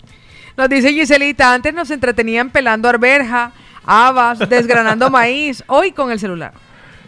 Nos 0.57 0.69
dice 0.69 0.93
Giselita, 0.93 1.55
antes 1.55 1.73
nos 1.75 1.91
entretenían 1.91 2.51
pelando 2.51 2.89
arberja, 2.89 3.53
habas, 3.87 4.39
desgranando 4.49 5.11
maíz, 5.11 5.63
hoy 5.67 5.93
con 5.93 6.11
el 6.11 6.19
celular. 6.19 6.53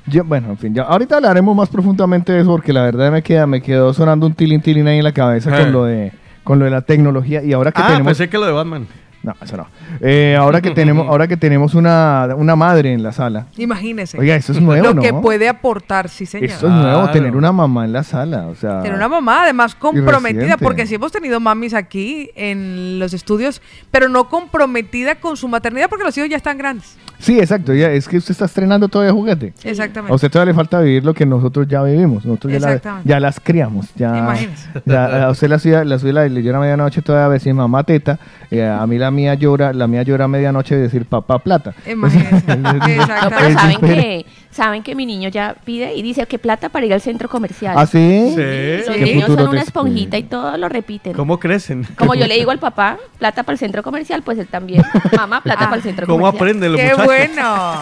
Yo, 0.06 0.22
bueno, 0.24 0.50
en 0.50 0.58
fin, 0.58 0.72
ya, 0.74 0.82
ahorita 0.82 1.16
hablaremos 1.16 1.56
más 1.56 1.68
profundamente 1.68 2.32
de 2.32 2.40
eso 2.40 2.50
porque 2.50 2.72
la 2.72 2.82
verdad 2.82 3.10
me 3.10 3.22
queda, 3.22 3.46
me 3.46 3.60
quedó 3.60 3.92
sonando 3.92 4.26
un 4.26 4.34
tilín 4.34 4.60
tilín 4.62 4.86
ahí 4.86 4.98
en 4.98 5.04
la 5.04 5.12
cabeza 5.12 5.50
Eh. 5.50 5.62
con 5.64 5.72
lo 5.72 5.84
de 5.84 6.12
con 6.44 6.58
lo 6.60 6.64
de 6.64 6.70
la 6.70 6.80
tecnología 6.82 7.42
y 7.42 7.52
ahora 7.52 7.72
que 7.72 7.80
Ah, 7.82 7.86
tenemos 7.88 8.06
pensé 8.06 8.28
que 8.28 8.38
lo 8.38 8.46
de 8.46 8.52
Batman. 8.52 8.86
No 9.26 9.34
eso 9.42 9.56
no 9.58 9.66
Eh, 10.00 10.36
ahora 10.38 10.60
que 10.62 10.70
tenemos 10.70 11.06
ahora 11.10 11.26
que 11.28 11.36
tenemos 11.36 11.74
una, 11.74 12.28
una 12.36 12.56
madre 12.56 12.92
en 12.94 13.02
la 13.02 13.12
sala 13.12 13.46
Imagínese. 13.58 14.18
Oiga, 14.18 14.34
esto 14.36 14.52
es 14.52 14.60
nuevo, 14.62 14.82
Lo 14.86 14.94
¿no? 14.94 15.02
que 15.02 15.12
puede 15.12 15.48
aportar, 15.48 16.08
sí, 16.08 16.24
señor. 16.24 16.48
esto 16.50 16.66
es 16.68 16.72
nuevo 16.72 17.00
Claro. 17.02 17.12
tener 17.12 17.36
una 17.36 17.52
mamá 17.52 17.84
en 17.84 17.92
la 17.92 18.02
sala 18.04 18.46
o 18.46 18.54
sea 18.54 18.80
Tener 18.82 18.96
una 18.96 19.08
mamá 19.08 19.42
además 19.42 19.74
comprometida, 19.74 20.56
porque 20.56 20.86
sí 20.86 20.94
hemos 20.94 21.12
tenido 21.12 21.40
mamis 21.40 21.74
aquí 21.74 22.30
en 22.36 22.98
los 22.98 23.12
estudios, 23.12 23.60
pero 23.90 24.08
no 24.08 24.28
comprometida 24.28 25.16
con 25.16 25.36
su 25.36 25.48
maternidad 25.48 25.88
porque 25.88 26.04
los 26.04 26.16
hijos 26.16 26.30
ya 26.30 26.36
están 26.36 26.56
grandes. 26.56 26.96
sí 27.18 27.38
exacto 27.40 27.74
ya 27.74 27.90
es 27.90 28.06
que 28.08 28.16
usted 28.18 28.30
está 28.32 28.44
estrenando 28.44 28.88
todavía 28.88 29.12
juguete 29.12 29.52
Exactamente. 29.64 30.12
a 30.12 30.14
usted 30.14 30.30
todavía 30.30 30.52
le 30.52 30.56
falta 30.56 30.80
vivir 30.80 31.04
lo 31.04 31.12
que 31.14 31.26
nosotros 31.26 31.66
ya 31.68 31.82
vivimos 31.82 32.24
nosotros 32.24 32.52
ya, 32.52 32.60
la- 32.60 32.66
Exactamente. 32.68 33.08
ya 33.08 33.20
las 33.20 33.40
criamos 33.40 33.86
ya, 33.96 34.16
Imagínese. 34.18 34.68
ya 34.84 35.24
a 35.26 35.30
usted 35.30 35.48
la 35.48 35.58
suya 35.58 35.84
la 35.84 35.98
suya 35.98 36.12
la 36.12 36.28
leyó 36.28 36.54
a 36.56 36.60
medianoche 36.60 37.02
todavía 37.02 37.26
a 37.26 37.30
decir 37.30 37.52
mamá 37.54 37.82
teta 37.84 38.18
eh, 38.50 38.64
a 38.64 38.86
mí 38.86 38.98
la 38.98 39.10
mía 39.16 39.34
llora 39.34 39.72
la 39.72 39.86
mía 39.88 40.02
llora 40.02 40.26
a 40.26 40.28
medianoche 40.28 40.76
de 40.76 40.82
decir 40.82 41.06
papá 41.06 41.38
plata 41.40 41.74
Imagínese. 41.90 42.44
No, 42.56 43.30
pero 43.30 43.52
saben 43.58 43.80
que, 43.80 44.26
saben 44.50 44.82
que 44.82 44.94
mi 44.94 45.06
niño 45.06 45.28
ya 45.28 45.56
pide 45.64 45.94
y 45.94 46.02
dice 46.02 46.26
que 46.26 46.38
plata 46.38 46.68
para 46.68 46.86
ir 46.86 46.92
al 46.94 47.00
centro 47.00 47.28
comercial. 47.28 47.74
¿Ah, 47.76 47.86
sí? 47.86 48.32
Sí. 48.36 48.86
Los 48.86 48.96
¿Qué 48.96 49.02
niños 49.04 49.26
son 49.32 49.48
una 49.48 49.62
esponjita 49.62 50.16
y 50.18 50.22
todo 50.24 50.56
lo 50.56 50.68
repiten. 50.68 51.14
¿Cómo 51.14 51.38
crecen? 51.40 51.84
Como 51.96 52.14
yo 52.14 52.26
le 52.26 52.34
digo 52.36 52.50
al 52.50 52.58
papá, 52.68 52.98
plata 53.18 53.42
para 53.42 53.54
el 53.54 53.58
centro 53.58 53.82
comercial, 53.82 54.22
pues 54.22 54.38
él 54.38 54.46
también. 54.46 54.82
Mamá, 55.16 55.40
plata 55.42 55.64
Ah, 55.64 55.70
para 55.70 55.76
el 55.76 55.82
centro 55.82 56.06
¿Cómo 56.06 56.26
comercial. 56.26 56.36
aprenden 56.42 56.72
los 56.72 56.80
¡Qué 56.80 56.90
muchachos? 56.90 57.06
bueno! 57.06 57.80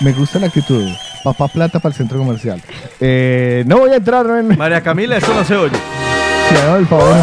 Me 0.00 0.12
gusta 0.12 0.38
la 0.38 0.46
actitud. 0.48 0.86
Papá 1.24 1.48
plata 1.48 1.78
para 1.80 1.92
el 1.92 1.96
centro 1.96 2.18
comercial. 2.18 2.62
Eh, 3.00 3.64
no 3.66 3.78
voy 3.78 3.90
a 3.90 3.96
entrar 3.96 4.26
en... 4.38 4.56
María 4.58 4.80
Camila, 4.82 5.16
eso 5.16 5.34
no 5.34 5.42
se 5.44 5.56
oye. 5.56 5.76
Si 6.48 6.54
me 6.54 6.60
hago 6.60 6.76
el 6.76 6.86
favor. 6.86 7.16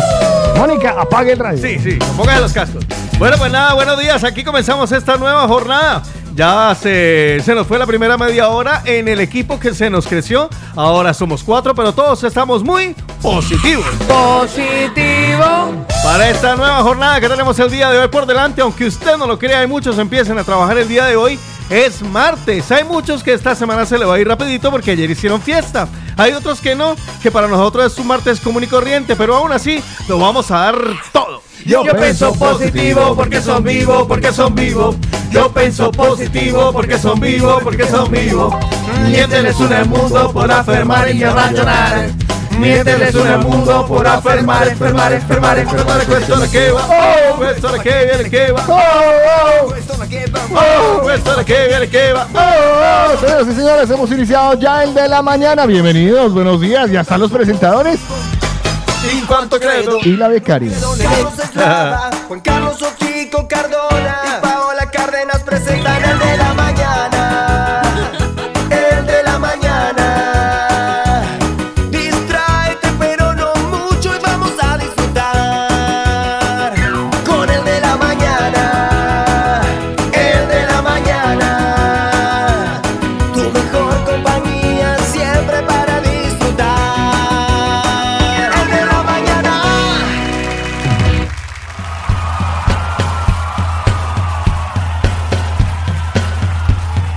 Mónica, 0.57 0.95
apague 0.99 1.33
el 1.33 1.39
radio. 1.39 1.61
Sí, 1.61 1.79
sí, 1.79 1.99
póngase 2.15 2.41
los 2.41 2.53
cascos. 2.53 2.85
Bueno, 3.17 3.37
pues 3.37 3.51
nada, 3.51 3.73
buenos 3.73 3.99
días. 3.99 4.23
Aquí 4.23 4.43
comenzamos 4.43 4.91
esta 4.91 5.17
nueva 5.17 5.47
jornada. 5.47 6.03
Ya 6.35 6.75
se, 6.79 7.39
se 7.45 7.53
nos 7.53 7.67
fue 7.67 7.77
la 7.77 7.85
primera 7.85 8.17
media 8.17 8.49
hora 8.49 8.81
en 8.85 9.07
el 9.07 9.19
equipo 9.19 9.59
que 9.59 9.73
se 9.73 9.89
nos 9.89 10.07
creció. 10.07 10.49
Ahora 10.75 11.13
somos 11.13 11.43
cuatro, 11.43 11.75
pero 11.75 11.93
todos 11.93 12.23
estamos 12.23 12.63
muy 12.63 12.95
positivos. 13.21 13.85
Positivo. 14.07 15.85
Para 16.03 16.29
esta 16.29 16.55
nueva 16.55 16.81
jornada 16.81 17.21
que 17.21 17.29
tenemos 17.29 17.57
el 17.59 17.69
día 17.69 17.91
de 17.91 17.99
hoy 17.99 18.07
por 18.07 18.25
delante, 18.25 18.61
aunque 18.61 18.87
usted 18.87 19.15
no 19.17 19.27
lo 19.27 19.37
crea, 19.37 19.59
hay 19.59 19.67
muchos 19.67 19.97
empiezan 19.99 20.39
a 20.39 20.43
trabajar 20.43 20.77
el 20.77 20.87
día 20.87 21.05
de 21.05 21.15
hoy. 21.15 21.39
Es 21.73 22.03
martes. 22.03 22.71
Hay 22.71 22.83
muchos 22.83 23.23
que 23.23 23.33
esta 23.33 23.55
semana 23.55 23.83
se 23.87 23.97
le 23.97 24.05
va 24.05 24.13
a 24.13 24.19
ir 24.19 24.27
rapidito 24.27 24.69
porque 24.69 24.91
ayer 24.91 25.09
hicieron 25.09 25.41
fiesta. 25.41 25.87
Hay 26.17 26.31
otros 26.33 26.61
que 26.61 26.75
no, 26.75 26.95
que 27.23 27.31
para 27.31 27.47
nosotros 27.47 27.91
es 27.91 27.97
un 27.97 28.05
martes 28.05 28.39
común 28.39 28.63
y 28.63 28.67
corriente, 28.67 29.15
pero 29.15 29.35
aún 29.35 29.51
así 29.51 29.81
lo 30.07 30.19
vamos 30.19 30.51
a 30.51 30.57
dar 30.57 30.75
todo. 31.11 31.41
Yo 31.65 31.81
pienso 31.97 32.31
positivo 32.35 33.15
porque 33.15 33.41
son 33.41 33.63
vivos, 33.63 34.05
porque 34.07 34.31
son 34.31 34.53
vivos. 34.53 34.95
Yo 35.31 35.51
pienso 35.51 35.91
positivo 35.91 36.71
porque 36.71 36.99
son 36.99 37.19
vivos, 37.19 37.63
porque 37.63 37.87
son 37.87 38.11
vivos. 38.11 38.53
Miénteles 39.07 39.59
un 39.59 39.73
el 39.73 39.89
mundo 39.89 40.31
por 40.31 40.51
afirmar 40.51 41.09
y 41.09 41.23
abandonar. 41.23 42.11
Miénteles 42.57 43.15
un 43.15 43.27
el 43.27 43.39
mundo 43.39 43.85
por 43.87 44.07
afirmar, 44.07 44.67
enfermar, 44.67 45.11
enfermar, 45.13 45.57
enfermar. 45.59 45.97
La 45.97 46.47
che 46.47 46.71
va, 46.71 46.81
oh, 46.81 47.71
la 47.71 47.79
che 47.79 48.05
viene 48.05 48.29
che 48.29 48.51
va, 48.51 48.63
oh, 48.67 49.65
oh, 49.65 49.67
questo 49.67 49.97
la 51.35 51.43
che 51.43 51.67
viene 51.67 51.87
che 51.89 52.11
va, 52.11 52.27
Oh, 52.33 53.17
señoras 53.19 53.47
y 53.47 53.53
señores, 53.55 53.89
hemos 53.89 54.11
iniciado 54.11 54.53
ya 54.59 54.83
el 54.83 54.93
de 54.93 55.07
la 55.07 55.21
mañana. 55.21 55.65
Bienvenidos, 55.65 56.33
buenos 56.33 56.59
días. 56.61 56.89
Ya 56.89 57.01
están 57.01 57.19
los 57.19 57.31
presentadores 57.31 57.99
in 59.11 59.25
quanto 59.25 59.59
credo. 59.59 59.99
y 60.01 60.15
la 60.15 60.27
becaria. 60.27 60.71
Juan 62.27 62.39
Carlos 62.41 62.77
Cardona 63.47 64.22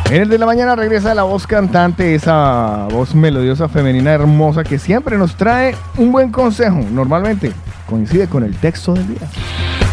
En 0.09 0.23
el 0.23 0.29
de 0.29 0.39
la 0.39 0.47
mañana 0.47 0.77
regresa 0.77 1.17
la 1.17 1.25
voz 1.25 1.49
cantante, 1.49 2.15
esa 2.15 2.87
voz 2.93 3.13
melodiosa 3.13 3.69
femenina 3.69 4.13
hermosa 4.13 4.63
que 4.63 4.79
siempre 4.79 5.19
nos 5.19 5.37
trae 5.37 5.75
un 5.97 6.13
buen 6.13 6.31
consejo. 6.31 6.79
Normalmente 6.93 7.53
coincide 7.89 8.29
con 8.29 8.45
el 8.45 8.57
texto 8.57 8.95
del 8.95 9.09
día. 9.09 9.29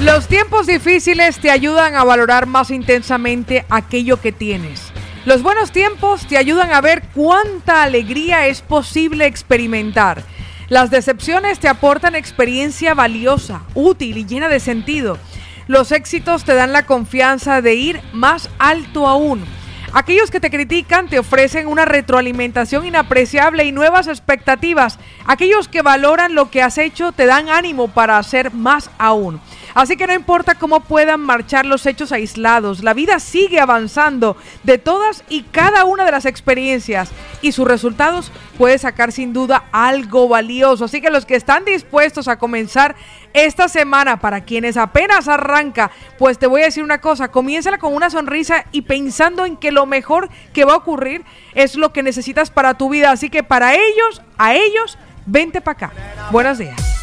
Los 0.02 0.28
tiempos 0.28 0.68
difíciles 0.68 1.40
te 1.40 1.50
ayudan 1.50 1.96
a 1.96 2.04
valorar 2.04 2.46
más 2.46 2.70
intensamente 2.70 3.66
aquello 3.72 4.22
que 4.22 4.32
tienes. 4.32 4.92
Los 5.26 5.42
buenos 5.42 5.72
tiempos 5.72 6.28
te 6.28 6.38
ayudan 6.38 6.74
a 6.74 6.82
ver 6.82 7.02
cuánta 7.16 7.82
alegría 7.82 8.46
es 8.46 8.62
posible 8.62 9.26
experimentar. 9.26 10.22
Las 10.70 10.92
decepciones 10.92 11.58
te 11.58 11.70
aportan 11.70 12.14
experiencia 12.14 12.94
valiosa, 12.94 13.64
útil 13.74 14.18
y 14.18 14.26
llena 14.26 14.48
de 14.48 14.60
sentido. 14.60 15.18
Los 15.66 15.92
éxitos 15.92 16.44
te 16.44 16.54
dan 16.54 16.72
la 16.72 16.86
confianza 16.86 17.62
de 17.64 17.74
ir 17.74 18.02
más 18.14 18.50
alto 18.60 19.08
aún. 19.08 19.44
Aquellos 19.96 20.32
que 20.32 20.40
te 20.40 20.50
critican 20.50 21.08
te 21.08 21.20
ofrecen 21.20 21.68
una 21.68 21.86
retroalimentación 21.86 22.84
inapreciable 22.88 23.64
y 23.64 23.72
nuevas 23.72 24.08
expectativas. 24.08 24.98
Aquellos 25.28 25.68
que 25.68 25.84
valoran 25.84 26.34
lo 26.34 26.50
que 26.50 26.64
has 26.64 26.80
hecho 26.80 27.12
te 27.12 27.28
dan 27.28 27.48
ánimo 27.48 27.88
para 27.88 28.18
hacer 28.18 28.52
más 28.52 28.90
aún. 28.98 29.40
Así 29.74 29.98
que 29.98 30.08
no 30.08 30.14
importa 30.14 30.56
cómo 30.56 30.82
puedan 30.82 31.22
marchar 31.22 31.66
los 31.66 31.86
hechos 31.86 32.12
aislados, 32.12 32.84
la 32.84 32.94
vida 32.94 33.20
sigue 33.20 33.60
avanzando 33.60 34.38
de 34.64 34.78
todas 34.78 35.24
y 35.30 35.44
cada 35.44 35.86
una 35.86 36.06
de 36.06 36.12
las 36.12 36.26
experiencias 36.26 37.10
y 37.42 37.52
sus 37.52 37.68
resultados 37.68 38.32
puede 38.58 38.78
sacar 38.78 39.12
sin 39.12 39.34
duda 39.34 39.66
algo 39.72 40.28
valioso. 40.28 40.86
Así 40.86 41.02
que 41.02 41.10
los 41.10 41.26
que 41.26 41.36
están 41.36 41.66
dispuestos 41.66 42.28
a 42.28 42.38
comenzar 42.38 42.96
esta 43.34 43.68
semana, 43.68 44.20
para 44.20 44.42
quienes 44.42 44.78
apenas 44.78 45.28
arranca, 45.28 45.92
pues 46.18 46.38
te 46.38 46.48
voy 46.48 46.62
a 46.62 46.66
decir 46.66 46.84
una 46.84 47.02
cosa, 47.02 47.30
comiénzala 47.30 47.80
con 47.80 47.94
una 47.94 48.10
sonrisa 48.10 48.66
y 48.72 48.84
pensando 48.84 49.46
en 49.46 49.58
que 49.58 49.72
lo 49.72 49.86
mejor 49.86 50.30
que 50.54 50.66
va 50.66 50.74
a 50.74 50.78
ocurrir 50.78 51.24
es 51.56 51.76
lo 51.76 51.92
que 51.92 52.04
necesitas 52.04 52.52
para 52.52 52.76
tu 52.76 52.90
vida. 52.90 53.12
Así 53.12 53.30
que 53.30 53.44
para 53.44 53.74
ellos, 53.74 54.22
a 54.38 54.54
ellos, 54.54 54.98
vente 55.26 55.62
para 55.62 55.88
acá. 55.88 55.94
Buenos 56.32 56.58
días. 56.60 57.03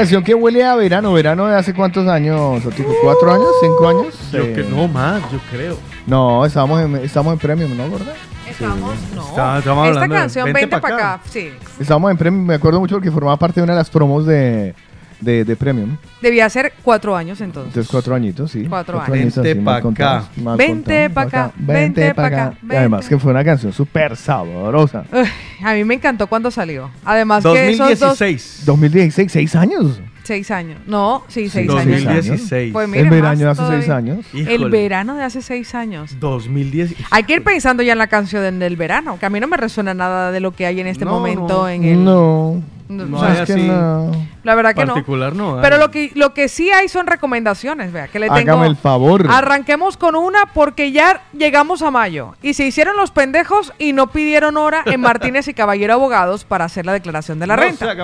Canción 0.00 0.22
que 0.24 0.34
huele 0.34 0.64
a 0.64 0.74
verano. 0.76 1.12
¿Verano 1.12 1.46
de 1.46 1.56
hace 1.56 1.74
cuántos 1.74 2.06
años? 2.08 2.64
Otico? 2.64 2.92
¿Cuatro 3.02 3.32
años? 3.32 3.46
¿Cinco 3.60 3.88
años? 3.88 4.14
Yo 4.32 4.38
Eh, 4.44 4.52
que 4.54 4.62
no 4.64 4.88
más, 4.88 5.20
yo 5.30 5.38
creo. 5.50 5.76
No, 6.06 6.44
estamos 6.46 6.80
en, 6.80 6.96
estamos 6.96 7.32
en 7.34 7.38
premium, 7.38 7.76
¿no, 7.76 7.90
verdad? 7.90 8.14
Estamos, 8.48 8.94
no. 9.14 9.22
Está- 9.28 9.58
estamos 9.58 9.88
Esta 9.90 10.08
canción, 10.08 10.44
Vente 10.46 10.60
vente 10.60 10.76
pa' 10.76 10.80
para 10.80 10.94
acá. 10.96 11.12
acá. 11.14 11.22
Sí. 11.30 11.50
Estamos 11.78 12.10
en 12.10 12.16
premium. 12.16 12.44
Me 12.46 12.54
acuerdo 12.54 12.80
mucho 12.80 12.96
porque 12.96 13.10
formaba 13.10 13.36
parte 13.36 13.60
de 13.60 13.64
una 13.64 13.74
de 13.74 13.78
las 13.78 13.90
promos 13.90 14.26
de, 14.26 14.74
de, 15.20 15.44
de 15.44 15.56
premium. 15.56 15.96
Debía 16.20 16.48
ser 16.50 16.72
cuatro 16.82 17.14
años 17.16 17.40
entonces. 17.40 17.68
Entonces, 17.68 17.90
cuatro 17.92 18.14
añitos, 18.14 18.50
sí. 18.50 18.64
Cuatro 18.68 18.98
años. 19.00 19.10
añitos, 19.12 19.34
Vente 19.44 19.52
sí, 19.60 19.64
pa' 19.64 19.70
mal 19.72 19.82
contados, 19.82 20.24
acá. 20.24 20.56
Vente 20.56 20.84
contados, 21.06 21.12
pa' 21.12 21.22
acá, 21.22 21.52
vente 21.58 22.14
pa' 22.14 22.26
acá, 22.26 22.54
Y 22.68 22.74
además 22.74 23.08
que 23.08 23.18
fue 23.18 23.30
una 23.30 23.44
canción 23.44 23.72
súper 23.72 24.16
sabrosa. 24.16 25.04
A 25.62 25.74
mí 25.74 25.84
me 25.84 25.94
encantó 25.94 26.26
cuando 26.26 26.50
salió. 26.50 26.90
Además 27.04 27.42
que 27.44 27.70
esos 27.70 27.88
dos 27.98 28.18
2016. 28.18 28.62
2016, 28.66 29.32
seis 29.32 29.54
años. 29.56 30.00
seis 30.22 30.50
años. 30.50 30.78
No, 30.86 31.24
sí, 31.28 31.48
seis 31.48 31.70
Sí, 31.70 31.76
años. 31.78 32.04
2016. 32.04 32.72
Pues 32.72 32.92
El 32.94 33.10
verano 33.10 33.40
de 33.40 33.48
hace 33.50 33.62
seis 33.68 33.88
años. 33.88 34.24
El 34.32 34.40
Híjole. 34.40 34.70
verano 34.70 35.14
de 35.16 35.22
hace 35.24 35.42
seis 35.42 35.74
años. 35.74 36.16
2010. 36.20 36.94
Hay 37.10 37.24
que 37.24 37.34
ir 37.34 37.44
pensando 37.44 37.82
ya 37.82 37.92
en 37.92 37.98
la 37.98 38.06
canción 38.06 38.58
del 38.58 38.76
verano, 38.76 39.18
que 39.18 39.26
a 39.26 39.30
mí 39.30 39.40
no 39.40 39.48
me 39.48 39.56
resuena 39.56 39.92
nada 39.94 40.30
de 40.32 40.40
lo 40.40 40.52
que 40.52 40.66
hay 40.66 40.80
en 40.80 40.86
este 40.86 41.04
No, 41.04 41.12
momento 41.12 41.46
no. 41.62 41.68
en 41.68 41.84
el... 41.84 42.04
No. 42.04 42.62
No, 42.88 43.06
No 43.06 43.18
o 43.18 43.20
sea, 43.20 43.42
es 43.42 43.46
que 43.46 43.52
así 43.52 43.62
no. 43.68 44.10
La 44.42 44.54
verdad 44.54 44.74
que 44.74 44.86
no. 44.86 44.94
particular 44.94 45.34
no. 45.34 45.56
hay. 45.56 45.62
Pero 45.62 45.78
lo 45.78 45.90
que, 45.90 46.12
lo 46.14 46.34
que 46.34 46.48
sí 46.48 46.70
hay 46.70 46.88
son 46.88 47.06
recomendaciones, 47.06 47.92
vea, 47.92 48.08
que 48.08 48.18
le 48.18 48.28
tengo... 48.28 48.52
Hágame 48.52 48.66
el 48.66 48.76
favor. 48.76 49.26
Arranquemos 49.28 49.96
con 49.96 50.16
una 50.16 50.46
porque 50.54 50.92
ya 50.92 51.22
llegamos 51.32 51.82
a 51.82 51.90
mayo 51.90 52.34
y 52.42 52.54
se 52.54 52.64
hicieron 52.64 52.96
los 52.96 53.10
pendejos 53.10 53.72
y 53.78 53.92
no 53.92 54.10
pidieron 54.10 54.56
hora 54.56 54.82
en 54.86 55.00
Martínez 55.00 55.48
y 55.48 55.54
Caballero 55.54 55.94
Abogados 55.94 56.44
para 56.44 56.64
hacer 56.64 56.86
la 56.86 56.92
declaración 56.92 57.38
de 57.38 57.46
la 57.46 57.56
No 57.56 57.62
renta. 57.62 57.94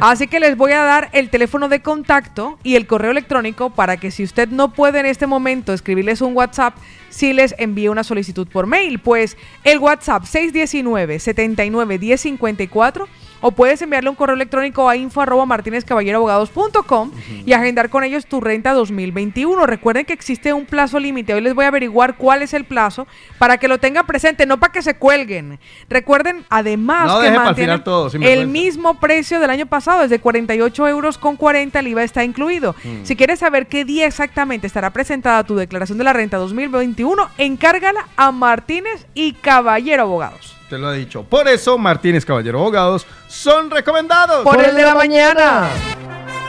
Así 0.00 0.28
que 0.28 0.40
les 0.40 0.56
voy 0.56 0.72
a 0.72 0.82
dar 0.82 1.08
el 1.12 1.30
teléfono 1.30 1.68
de 1.68 1.82
contacto 1.82 2.58
y 2.62 2.76
el 2.76 2.86
correo 2.86 3.10
electrónico 3.10 3.70
para 3.70 3.96
que 3.96 4.10
si 4.10 4.24
usted 4.24 4.48
no 4.48 4.72
puede 4.72 5.00
en 5.00 5.06
este 5.06 5.26
momento 5.26 5.72
escribirles 5.72 6.20
un 6.20 6.36
WhatsApp, 6.36 6.74
sí 7.08 7.32
les 7.32 7.54
envíe 7.58 7.88
una 7.88 8.04
solicitud 8.04 8.46
por 8.48 8.66
mail. 8.66 8.98
Pues 8.98 9.38
el 9.64 9.78
WhatsApp 9.78 10.24
619-79-1054 10.24 13.06
o 13.40 13.52
puedes 13.52 13.80
enviarle 13.82 14.10
un 14.10 14.16
correo 14.16 14.34
electrónico 14.36 14.88
a 14.88 14.96
info 14.96 15.20
arroba 15.20 15.46
martinezcaballeroabogados.com 15.46 17.10
y 17.46 17.52
agendar 17.52 17.90
con 17.90 18.04
ellos 18.04 18.26
tu 18.26 18.40
renta 18.40 18.72
2021. 18.72 19.66
Recuerden 19.66 20.04
que 20.04 20.12
existe 20.12 20.52
un 20.52 20.66
plazo 20.66 20.98
límite. 20.98 21.34
Hoy 21.34 21.40
les 21.40 21.54
voy 21.54 21.64
a 21.64 21.68
averiguar 21.68 22.16
cuál 22.16 22.42
es 22.42 22.54
el 22.54 22.64
plazo 22.64 23.06
para 23.38 23.58
que 23.58 23.68
lo 23.68 23.78
tengan 23.78 24.06
presente, 24.06 24.46
no 24.46 24.58
para 24.58 24.72
que 24.72 24.82
se 24.82 24.94
cuelguen. 24.94 25.58
Recuerden 25.88 26.44
además 26.48 27.06
No 27.06 27.20
que 27.20 27.30
mantienen 27.30 27.82
todo, 27.82 28.10
el 28.20 28.46
mismo 28.46 28.98
precio 29.00 29.40
del 29.40 29.50
año 29.50 29.66
pasado, 29.66 30.02
es 30.02 30.10
de 30.10 30.18
48 30.18 30.88
euros 30.88 31.18
con 31.18 31.36
40, 31.36 31.78
el 31.78 31.88
IVA 31.88 32.02
está 32.02 32.24
incluido. 32.24 32.74
Mm. 32.84 33.04
Si 33.04 33.16
quieres 33.16 33.38
saber 33.38 33.66
qué 33.66 33.84
día 33.84 34.06
exactamente 34.06 34.66
estará 34.66 34.90
presentada 34.90 35.44
tu 35.44 35.56
declaración 35.56 35.98
de 35.98 36.04
la 36.04 36.12
renta 36.12 36.36
2021, 36.36 37.28
encárgala 37.38 38.08
a 38.16 38.32
Martínez 38.32 39.06
y 39.14 39.32
Caballero 39.32 40.02
Abogados. 40.02 40.59
Te 40.70 40.78
lo 40.78 40.94
he 40.94 40.98
dicho. 40.98 41.24
Por 41.24 41.48
eso, 41.48 41.76
Martínez 41.78 42.24
Caballero 42.24 42.60
Abogados 42.60 43.04
son 43.26 43.72
recomendados. 43.72 44.44
Por 44.44 44.64
el 44.64 44.76
de 44.76 44.82
la 44.82 44.94
mañana. 44.94 45.68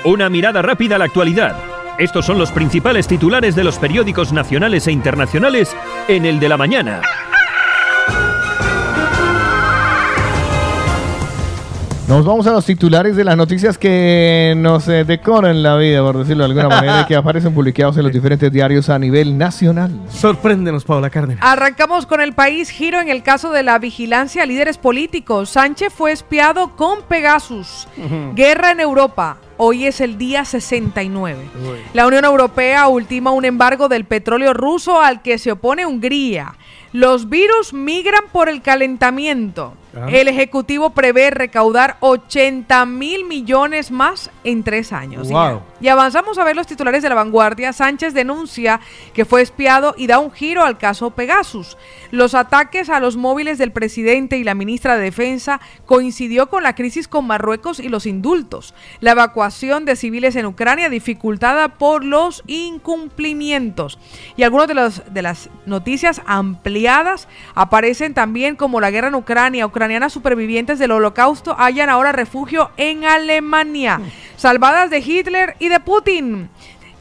Una 0.06 0.30
mirada 0.30 0.62
rápida 0.62 0.98
a 0.98 1.00
la 1.00 1.06
actualidad. 1.06 1.56
Estos 1.98 2.28
son 2.28 2.38
los 2.38 2.52
principales 2.52 3.08
titulares 3.08 3.56
de 3.56 3.64
los 3.64 3.80
periódicos 3.80 4.32
nacionales 4.32 4.86
e 4.86 4.92
internacionales 4.92 5.76
en 6.08 6.28
el 6.28 6.40
de 6.40 6.50
la 6.50 6.58
mañana. 6.58 7.02
Nos 12.12 12.26
vamos 12.26 12.46
a 12.46 12.52
los 12.52 12.66
titulares 12.66 13.16
de 13.16 13.24
las 13.24 13.38
noticias 13.38 13.78
que 13.78 14.54
nos 14.58 14.86
eh, 14.90 15.06
decoran 15.06 15.64
la 15.64 15.78
vida, 15.78 16.02
por 16.02 16.18
decirlo 16.18 16.44
de 16.44 16.50
alguna 16.50 16.68
manera, 16.68 17.02
y 17.04 17.06
que 17.06 17.16
aparecen 17.16 17.54
publicados 17.54 17.96
en 17.96 18.04
los 18.04 18.12
diferentes 18.12 18.52
diarios 18.52 18.90
a 18.90 19.00
nivel 19.00 19.38
nacional. 19.38 19.98
Sorpréndenos, 20.10 20.84
Paula 20.84 21.10
Cárdenas. 21.10 21.42
Arrancamos 21.42 22.06
con 22.06 22.20
el 22.20 22.34
país 22.34 22.70
giro 22.70 23.00
en 23.00 23.08
el 23.08 23.24
caso 23.24 23.54
de 23.54 23.64
la 23.64 23.80
vigilancia 23.80 24.44
a 24.44 24.46
líderes 24.46 24.78
políticos. 24.78 25.52
Sánchez 25.52 25.94
fue 25.94 26.12
espiado 26.12 26.76
con 26.76 27.02
Pegasus. 27.04 27.88
Guerra 28.36 28.72
en 28.72 28.82
Europa. 28.82 29.38
Hoy 29.56 29.86
es 29.86 30.02
el 30.02 30.18
día 30.18 30.44
69. 30.44 31.40
La 31.94 32.08
Unión 32.08 32.26
Europea 32.26 32.90
ultima 32.90 33.32
un 33.32 33.46
embargo 33.46 33.88
del 33.88 34.04
petróleo 34.04 34.54
ruso 34.54 35.02
al 35.02 35.22
que 35.22 35.38
se 35.38 35.54
opone 35.54 35.86
Hungría. 35.86 36.56
Los 36.92 37.30
virus 37.30 37.72
migran 37.72 38.26
por 38.34 38.50
el 38.50 38.62
calentamiento. 38.62 39.76
El 40.10 40.28
Ejecutivo 40.30 40.92
prevé 40.92 41.32
recaudar 41.32 41.98
80 42.00 42.86
mil 42.86 43.26
millones 43.26 43.92
más 43.92 44.30
en 44.44 44.64
tres 44.64 44.94
años. 44.94 45.30
Y 45.30 45.34
Wow. 45.34 45.62
y 45.82 45.88
avanzamos 45.90 46.38
a 46.38 46.44
ver 46.46 46.56
los 46.56 46.66
titulares 46.68 47.04
de 47.04 47.10
la 47.10 47.16
vanguardia. 47.16 47.74
Sánchez 47.74 48.14
denuncia 48.14 48.80
que 49.14 49.26
fue 49.26 49.42
espiado 49.42 49.94
y 49.98 50.08
da 50.08 50.20
un 50.20 50.32
giro 50.32 50.64
al 50.64 50.78
caso 50.78 51.12
Pegasus. 51.12 51.78
Los 52.12 52.36
ataques 52.36 52.90
a 52.90 53.00
los 53.02 53.18
móviles 53.18 53.58
del 53.58 53.72
presidente 53.74 54.38
y 54.38 54.44
la 54.46 54.56
ministra 54.56 54.96
de 54.96 55.04
Defensa 55.04 55.60
coincidió 55.86 56.50
con 56.50 56.64
la 56.64 56.74
crisis 56.76 57.08
con 57.10 57.28
Marruecos 57.28 57.80
y 57.82 57.90
los 57.90 58.06
indultos. 58.06 58.74
La 59.02 59.12
evacuación 59.12 59.84
de 59.86 59.96
civiles 59.98 60.36
en 60.38 60.46
Ucrania 60.46 60.90
dificultada 60.90 61.68
por 61.78 62.06
los 62.06 62.44
incumplimientos. 62.48 64.00
Y 64.38 64.44
algunas 64.44 64.68
de, 64.68 64.74
los- 64.74 65.02
de 65.14 65.22
las 65.22 65.50
noticias 65.66 66.22
ampliadas 66.26 67.28
aparecen 67.56 68.14
también 68.14 68.56
como 68.56 68.80
la 68.82 68.92
guerra 68.92 69.08
en 69.10 69.16
Ucrania. 69.16 69.66
Ucranianas 69.82 70.14
supervivientes 70.14 70.78
del 70.78 70.92
holocausto 70.92 71.56
hallan 71.58 71.90
ahora 71.90 72.12
refugio 72.12 72.70
en 72.78 73.04
Alemania. 73.04 74.00
Salvadas 74.38 74.92
de 74.92 75.00
Hitler 75.00 75.56
y 75.58 75.70
de 75.70 75.80
Putin. 75.80 76.52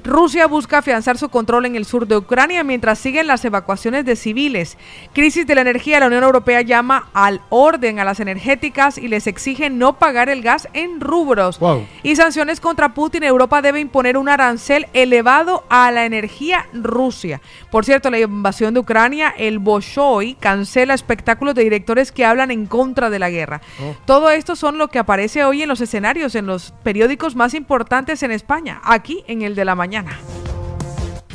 Rusia 0.05 0.47
busca 0.47 0.79
afianzar 0.79 1.19
su 1.19 1.29
control 1.29 1.67
en 1.67 1.77
el 1.77 1.85
sur 1.85 2.07
de 2.07 2.17
Ucrania 2.17 2.65
mientras 2.65 2.99
siguen 2.99 3.27
las 3.27 3.45
evacuaciones 3.45 4.05
de 4.05 4.17
civiles. 4.17 4.79
Crisis 5.13 5.47
de 5.47 5.55
la 5.55 5.61
energía. 5.61 6.01
La 6.01 6.07
Unión 6.07 6.25
Europea 6.25 6.63
llama 6.63 7.09
al 7.13 7.41
orden 7.51 7.99
a 7.99 8.05
las 8.05 8.21
energéticas 8.21 8.97
y 8.97 9.09
les 9.09 9.27
exige 9.27 9.69
no 9.69 9.99
pagar 9.99 10.29
el 10.29 10.43
gas 10.43 10.69
en 10.73 11.01
rubros. 11.01 11.59
Wow. 11.59 11.87
Y 12.03 12.17
sanciones 12.17 12.61
contra 12.61 12.95
Putin. 12.95 13.25
Europa 13.25 13.61
debe 13.61 13.81
imponer 13.81 14.17
un 14.17 14.29
arancel 14.29 14.87
elevado 14.95 15.65
a 15.69 15.91
la 15.91 16.07
energía 16.07 16.67
Rusia. 16.73 17.41
Por 17.71 17.85
cierto, 17.85 18.11
la 18.11 18.19
invasión 18.19 18.73
de 18.75 18.81
Ucrania, 18.81 19.35
el 19.37 19.59
Bolshoi 19.59 20.35
cancela 20.35 20.95
espectáculos 20.95 21.55
de 21.55 21.65
directores 21.65 22.13
que 22.13 22.25
hablan 22.25 22.51
en 22.51 22.67
contra 22.67 23.11
de 23.11 23.19
la 23.19 23.31
guerra. 23.31 23.61
Todo 24.07 24.31
esto 24.31 24.57
son 24.57 24.79
lo 24.79 24.89
que 24.89 24.99
aparece 24.99 25.45
hoy 25.45 25.63
en 25.63 25.69
los 25.69 25.81
escenarios, 25.81 26.35
en 26.35 26.47
los 26.47 26.73
periódicos 26.83 27.37
más 27.37 27.55
importantes 27.55 28.23
en 28.23 28.31
España, 28.31 28.81
aquí 28.85 29.25
en 29.27 29.43
el 29.43 29.55
de 29.55 29.65
la 29.65 29.75
mañana. 29.75 29.90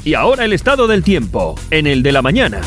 Y 0.03 0.13
ahora 0.13 0.45
el 0.45 0.53
estado 0.53 0.87
del 0.87 1.03
tiempo, 1.03 1.55
en 1.71 1.87
el 1.87 2.03
de 2.03 2.11
la 2.11 2.21
mañana. 2.21 2.61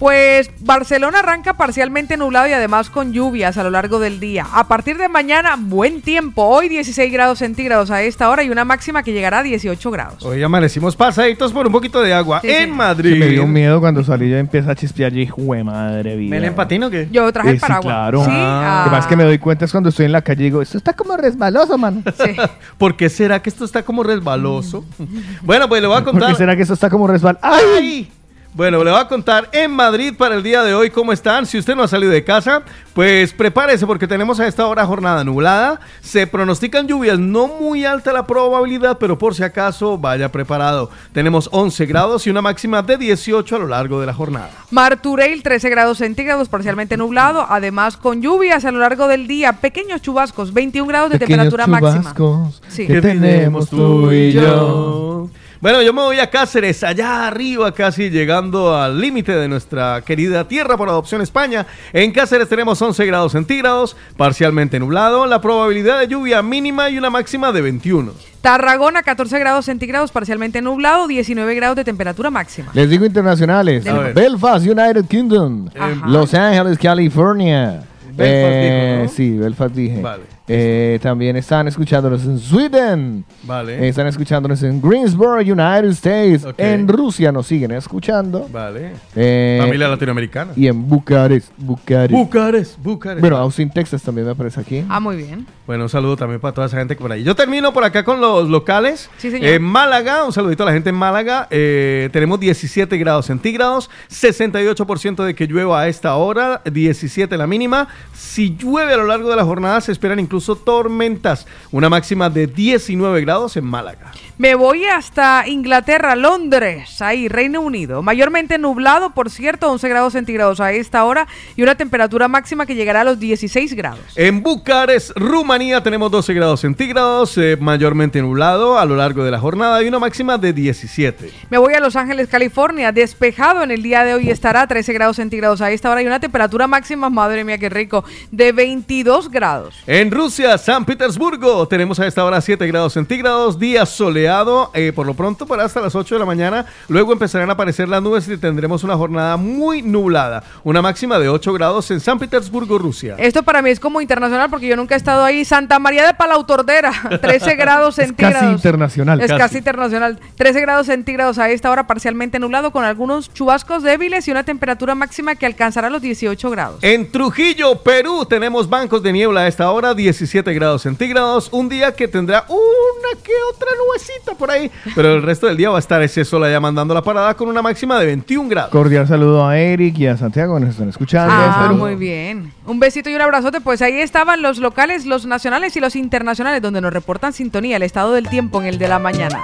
Pues 0.00 0.50
Barcelona 0.60 1.18
arranca 1.18 1.52
parcialmente 1.58 2.16
nublado 2.16 2.48
y 2.48 2.52
además 2.54 2.88
con 2.88 3.12
lluvias 3.12 3.58
a 3.58 3.62
lo 3.62 3.68
largo 3.68 3.98
del 3.98 4.18
día. 4.18 4.46
A 4.54 4.66
partir 4.66 4.96
de 4.96 5.10
mañana, 5.10 5.56
buen 5.58 6.00
tiempo. 6.00 6.42
Hoy 6.46 6.70
16 6.70 7.12
grados 7.12 7.40
centígrados 7.40 7.90
a 7.90 8.00
esta 8.02 8.30
hora 8.30 8.42
y 8.42 8.48
una 8.48 8.64
máxima 8.64 9.02
que 9.02 9.12
llegará 9.12 9.40
a 9.40 9.42
18 9.42 9.90
grados. 9.90 10.24
Hoy 10.24 10.42
amanecimos 10.42 10.96
pasaditos 10.96 11.52
por 11.52 11.66
un 11.66 11.72
poquito 11.72 12.00
de 12.00 12.14
agua 12.14 12.40
Sí, 12.40 12.48
en 12.48 12.70
sí. 12.70 12.74
Madrid. 12.74 13.12
Sí, 13.12 13.18
me 13.18 13.26
dio 13.26 13.46
miedo 13.46 13.78
cuando 13.78 14.02
salí 14.02 14.30
yo 14.30 14.38
empieza 14.38 14.70
a 14.70 14.74
chispear 14.74 15.14
y 15.14 15.26
jue 15.26 15.62
madre 15.64 16.16
vida. 16.16 16.34
¿Ven 16.34 16.44
en 16.46 16.54
patino 16.54 16.86
o 16.86 16.90
qué? 16.90 17.06
Yo 17.12 17.30
traje 17.30 17.50
Eh, 17.50 17.52
el 17.52 17.58
sí, 17.58 17.60
paraguas. 17.60 17.84
claro. 17.94 18.20
Sí, 18.24 18.30
Lo 18.30 18.32
que 18.36 18.40
ah, 18.42 18.84
pasa 18.86 18.98
es 19.00 19.06
que 19.06 19.16
me 19.16 19.24
doy 19.24 19.38
cuenta 19.38 19.66
es 19.66 19.70
cuando 19.70 19.90
estoy 19.90 20.06
en 20.06 20.12
la 20.12 20.22
calle 20.22 20.40
y 20.40 20.44
digo, 20.44 20.62
esto 20.62 20.78
está 20.78 20.94
como 20.94 21.14
resbaloso, 21.18 21.76
mano. 21.76 22.02
sí. 22.24 22.34
¿Por 22.78 22.96
qué 22.96 23.10
será 23.10 23.42
que 23.42 23.50
esto 23.50 23.66
está 23.66 23.82
como 23.82 24.02
resbaloso? 24.02 24.82
bueno, 25.42 25.68
pues 25.68 25.82
le 25.82 25.88
voy 25.88 25.98
a 25.98 26.04
¿Por 26.04 26.12
contar. 26.12 26.30
qué 26.30 26.36
será 26.36 26.56
que 26.56 26.62
esto 26.62 26.72
está 26.72 26.88
como 26.88 27.06
resbal? 27.06 27.38
¡Ay! 27.42 28.10
Bueno, 28.52 28.82
le 28.82 28.90
voy 28.90 28.98
a 29.00 29.06
contar 29.06 29.48
en 29.52 29.70
Madrid 29.70 30.12
para 30.18 30.34
el 30.34 30.42
día 30.42 30.64
de 30.64 30.74
hoy 30.74 30.90
cómo 30.90 31.12
están. 31.12 31.46
Si 31.46 31.56
usted 31.56 31.76
no 31.76 31.84
ha 31.84 31.88
salido 31.88 32.10
de 32.10 32.24
casa, 32.24 32.62
pues 32.94 33.32
prepárese 33.32 33.86
porque 33.86 34.08
tenemos 34.08 34.40
a 34.40 34.48
esta 34.48 34.66
hora 34.66 34.84
jornada 34.84 35.22
nublada. 35.22 35.78
Se 36.00 36.26
pronostican 36.26 36.88
lluvias, 36.88 37.16
no 37.20 37.46
muy 37.46 37.84
alta 37.84 38.12
la 38.12 38.26
probabilidad, 38.26 38.98
pero 38.98 39.16
por 39.16 39.36
si 39.36 39.44
acaso 39.44 39.96
vaya 39.98 40.32
preparado. 40.32 40.90
Tenemos 41.12 41.48
11 41.52 41.86
grados 41.86 42.26
y 42.26 42.30
una 42.30 42.42
máxima 42.42 42.82
de 42.82 42.96
18 42.96 43.54
a 43.54 43.58
lo 43.60 43.68
largo 43.68 44.00
de 44.00 44.06
la 44.06 44.14
jornada. 44.14 44.50
Martureil 44.72 45.44
13 45.44 45.70
grados 45.70 45.98
centígrados, 45.98 46.48
parcialmente 46.48 46.96
nublado, 46.96 47.46
además 47.48 47.96
con 47.96 48.20
lluvias 48.20 48.64
a 48.64 48.72
lo 48.72 48.80
largo 48.80 49.06
del 49.06 49.28
día, 49.28 49.52
pequeños 49.60 50.02
chubascos, 50.02 50.52
21 50.52 50.88
grados 50.88 51.10
de 51.10 51.20
Pequeños 51.20 51.44
temperatura 51.50 51.66
máxima. 51.68 52.14
chubascos 52.14 52.62
Sí. 52.66 52.88
que 52.88 53.00
tenemos 53.00 53.70
tú 53.70 54.10
y 54.10 54.32
yo. 54.32 55.28
Bueno, 55.60 55.82
yo 55.82 55.92
me 55.92 56.00
voy 56.00 56.18
a 56.18 56.30
Cáceres, 56.30 56.82
allá 56.82 57.26
arriba, 57.26 57.70
casi 57.72 58.08
llegando 58.08 58.74
al 58.74 58.98
límite 58.98 59.32
de 59.32 59.46
nuestra 59.46 60.00
querida 60.00 60.48
tierra 60.48 60.78
por 60.78 60.88
adopción 60.88 61.20
España. 61.20 61.66
En 61.92 62.12
Cáceres 62.12 62.48
tenemos 62.48 62.80
11 62.80 63.04
grados 63.04 63.32
centígrados, 63.32 63.94
parcialmente 64.16 64.78
nublado, 64.78 65.26
la 65.26 65.42
probabilidad 65.42 65.98
de 66.00 66.08
lluvia 66.08 66.40
mínima 66.40 66.88
y 66.88 66.96
una 66.96 67.10
máxima 67.10 67.52
de 67.52 67.60
21. 67.60 68.12
Tarragona 68.40 69.02
14 69.02 69.38
grados 69.38 69.66
centígrados, 69.66 70.12
parcialmente 70.12 70.62
nublado, 70.62 71.06
19 71.06 71.54
grados 71.54 71.76
de 71.76 71.84
temperatura 71.84 72.30
máxima. 72.30 72.70
Les 72.72 72.88
digo 72.88 73.04
internacionales. 73.04 73.84
Belfast, 74.14 74.66
United 74.66 75.04
Kingdom. 75.04 75.68
Ajá. 75.78 76.08
Los 76.08 76.32
Ángeles, 76.32 76.78
California. 76.78 77.82
Belfast 78.12 78.18
Eh, 78.18 78.92
dijo, 78.96 79.02
¿no? 79.04 79.08
Sí, 79.10 79.38
Belfast 79.38 79.74
dije. 79.74 80.00
Vale. 80.00 80.39
Eh, 80.52 80.98
también 81.00 81.36
están 81.36 81.68
escuchándonos 81.68 82.24
en 82.24 82.36
Sweden. 82.40 83.24
Vale. 83.44 83.84
Eh, 83.84 83.88
están 83.88 84.08
escuchándonos 84.08 84.60
en 84.64 84.82
Greensboro, 84.82 85.36
United 85.40 85.90
States. 85.90 86.44
Ok. 86.44 86.54
En 86.58 86.88
Rusia 86.88 87.30
nos 87.30 87.46
siguen 87.46 87.70
escuchando. 87.70 88.48
Vale. 88.52 88.94
Eh, 89.14 89.58
Familia 89.62 89.86
latinoamericana. 89.86 90.52
y 90.56 90.66
en 90.66 90.88
Bucarest. 90.88 91.52
Bucarest. 91.56 92.10
Bucarest, 92.12 92.78
Bucarest. 92.82 93.20
bueno, 93.20 93.36
Austin, 93.36 93.70
Texas 93.70 94.02
también 94.02 94.26
me 94.26 94.32
aparece 94.32 94.60
aquí. 94.60 94.84
Ah, 94.88 94.98
muy 94.98 95.16
bien. 95.18 95.46
Bueno, 95.68 95.84
un 95.84 95.88
saludo 95.88 96.16
también 96.16 96.40
para 96.40 96.52
toda 96.52 96.66
esa 96.66 96.78
gente 96.78 96.96
que 96.96 97.00
por 97.00 97.12
ahí. 97.12 97.22
Yo 97.22 97.36
termino 97.36 97.72
por 97.72 97.84
acá 97.84 98.02
con 98.04 98.20
los 98.20 98.48
locales. 98.48 99.08
Sí, 99.18 99.30
señor. 99.30 99.50
En 99.50 99.62
Málaga, 99.62 100.24
un 100.24 100.32
saludito 100.32 100.64
a 100.64 100.66
la 100.66 100.72
gente 100.72 100.90
en 100.90 100.96
Málaga. 100.96 101.46
eh, 101.52 102.08
tenemos 102.12 102.40
17 102.40 102.96
grados 102.98 103.26
centígrados, 103.26 103.88
68% 104.10 105.24
de 105.24 105.34
que 105.36 105.46
llueva 105.46 105.80
a 105.82 105.86
esta 105.88 106.16
hora, 106.16 106.60
17 106.64 107.36
la 107.36 107.46
mínima. 107.46 107.86
Si 108.12 108.56
llueve 108.56 108.94
a 108.94 108.96
lo 108.96 109.04
largo 109.06 109.30
de 109.30 109.36
la 109.36 109.44
jornada, 109.44 109.80
se 109.80 109.92
esperan 109.92 110.18
incluso 110.18 110.39
tormentas. 110.46 111.46
Una 111.70 111.88
máxima 111.88 112.30
de 112.30 112.46
19 112.46 113.20
grados 113.20 113.56
en 113.56 113.64
Málaga. 113.64 114.12
Me 114.38 114.54
voy 114.54 114.86
hasta 114.86 115.44
Inglaterra, 115.46 116.16
Londres, 116.16 117.02
ahí, 117.02 117.28
Reino 117.28 117.60
Unido. 117.60 118.02
Mayormente 118.02 118.56
nublado, 118.56 119.10
por 119.10 119.28
cierto, 119.28 119.70
11 119.70 119.88
grados 119.90 120.12
centígrados 120.14 120.60
a 120.60 120.72
esta 120.72 121.04
hora 121.04 121.28
y 121.56 121.62
una 121.62 121.74
temperatura 121.74 122.26
máxima 122.26 122.64
que 122.64 122.74
llegará 122.74 123.02
a 123.02 123.04
los 123.04 123.20
16 123.20 123.74
grados. 123.74 124.00
En 124.16 124.42
Bucarest, 124.42 125.10
Rumanía, 125.14 125.82
tenemos 125.82 126.10
12 126.10 126.32
grados 126.32 126.60
centígrados, 126.60 127.36
eh, 127.36 127.58
mayormente 127.60 128.22
nublado 128.22 128.78
a 128.78 128.86
lo 128.86 128.96
largo 128.96 129.24
de 129.24 129.30
la 129.30 129.38
jornada 129.38 129.82
y 129.82 129.88
una 129.88 129.98
máxima 129.98 130.38
de 130.38 130.54
17. 130.54 131.30
Me 131.50 131.58
voy 131.58 131.74
a 131.74 131.80
Los 131.80 131.94
Ángeles, 131.96 132.28
California, 132.28 132.92
despejado 132.92 133.62
en 133.62 133.70
el 133.70 133.82
día 133.82 134.04
de 134.04 134.14
hoy 134.14 134.30
estará 134.30 134.66
13 134.66 134.92
grados 134.94 135.16
centígrados 135.16 135.60
a 135.60 135.70
esta 135.70 135.90
hora 135.90 136.02
y 136.02 136.06
una 136.06 136.18
temperatura 136.18 136.66
máxima, 136.66 137.10
madre 137.10 137.44
mía, 137.44 137.58
qué 137.58 137.68
rico, 137.68 138.04
de 138.30 138.52
22 138.52 139.30
grados. 139.30 139.74
En 139.86 140.10
Rusia, 140.10 140.29
San 140.30 140.84
Petersburgo, 140.84 141.66
tenemos 141.66 141.98
a 141.98 142.06
esta 142.06 142.24
hora 142.24 142.40
7 142.40 142.64
grados 142.68 142.92
centígrados, 142.92 143.58
día 143.58 143.84
soleado, 143.84 144.70
eh, 144.74 144.92
por 144.94 145.04
lo 145.04 145.14
pronto 145.14 145.44
para 145.44 145.64
hasta 145.64 145.80
las 145.80 145.94
8 145.96 146.14
de 146.14 146.18
la 146.20 146.24
mañana. 146.24 146.66
Luego 146.88 147.12
empezarán 147.12 147.50
a 147.50 147.54
aparecer 147.54 147.88
las 147.88 148.00
nubes 148.00 148.28
y 148.28 148.36
tendremos 148.36 148.84
una 148.84 148.96
jornada 148.96 149.36
muy 149.36 149.82
nublada. 149.82 150.44
Una 150.62 150.82
máxima 150.82 151.18
de 151.18 151.28
8 151.28 151.52
grados 151.52 151.90
en 151.90 151.98
San 151.98 152.20
Petersburgo, 152.20 152.78
Rusia. 152.78 153.16
Esto 153.18 153.42
para 153.42 153.60
mí 153.60 153.70
es 153.70 153.80
como 153.80 154.00
internacional 154.00 154.48
porque 154.50 154.68
yo 154.68 154.76
nunca 154.76 154.94
he 154.94 154.98
estado 154.98 155.24
ahí. 155.24 155.44
Santa 155.44 155.80
María 155.80 156.06
de 156.06 156.14
Palautordera, 156.14 156.92
13 157.20 157.54
grados 157.56 157.98
Es 157.98 158.06
centígrados. 158.06 158.38
casi 158.40 158.52
internacional. 158.52 159.20
Es 159.20 159.26
Casi. 159.28 159.38
casi. 159.40 159.58
internacional. 159.58 160.20
13 160.36 160.60
grados 160.60 160.86
centígrados 160.86 161.38
a 161.38 161.50
esta 161.50 161.70
hora, 161.72 161.88
parcialmente 161.88 162.38
nublado, 162.38 162.70
con 162.70 162.84
algunos 162.84 163.32
chubascos 163.34 163.82
débiles 163.82 164.28
y 164.28 164.30
una 164.30 164.44
temperatura 164.44 164.94
máxima 164.94 165.34
que 165.34 165.46
alcanzará 165.46 165.90
los 165.90 166.00
18 166.02 166.50
grados. 166.50 166.78
En 166.82 167.10
Trujillo, 167.10 167.82
Perú, 167.82 168.24
tenemos 168.26 168.68
bancos 168.70 169.02
de 169.02 169.12
niebla 169.12 169.40
a 169.40 169.48
esta 169.48 169.70
hora, 169.70 169.92
17 170.10 170.52
grados 170.54 170.82
centígrados. 170.82 171.48
Un 171.52 171.68
día 171.68 171.94
que 171.94 172.08
tendrá 172.08 172.44
una 172.48 173.22
que 173.22 173.32
otra 173.54 173.68
nubecita 173.78 174.34
por 174.34 174.50
ahí, 174.50 174.70
pero 174.94 175.14
el 175.14 175.22
resto 175.22 175.46
del 175.46 175.56
día 175.56 175.70
va 175.70 175.76
a 175.76 175.78
estar 175.78 176.02
ese 176.02 176.24
sol 176.24 176.42
allá 176.42 176.58
mandando 176.58 176.92
la 176.94 177.02
parada 177.02 177.34
con 177.34 177.48
una 177.48 177.62
máxima 177.62 177.98
de 178.00 178.06
21 178.06 178.48
grados. 178.48 178.70
Cordial 178.70 179.06
saludo 179.06 179.46
a 179.46 179.58
Eric 179.58 179.98
y 179.98 180.06
a 180.08 180.16
Santiago 180.16 180.54
que 180.54 180.60
nos 180.60 180.70
están 180.70 180.88
escuchando. 180.88 181.32
Ah, 181.32 181.72
muy 181.72 181.94
bien. 181.94 182.52
Un 182.66 182.80
besito 182.80 183.08
y 183.08 183.14
un 183.14 183.20
abrazote. 183.20 183.60
Pues 183.60 183.82
ahí 183.82 184.00
estaban 184.00 184.42
los 184.42 184.58
locales, 184.58 185.06
los 185.06 185.26
nacionales 185.26 185.76
y 185.76 185.80
los 185.80 185.94
internacionales, 185.94 186.60
donde 186.60 186.80
nos 186.80 186.92
reportan 186.92 187.32
sintonía, 187.32 187.76
el 187.76 187.82
estado 187.82 188.12
del 188.12 188.28
tiempo 188.28 188.60
en 188.60 188.66
el 188.66 188.78
de 188.78 188.88
la 188.88 188.98
mañana. 188.98 189.40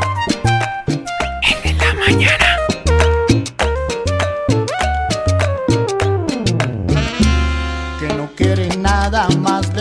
que 7.98 8.08
no 8.14 8.30
quieres 8.36 8.76
nada 8.78 9.28
más 9.40 9.75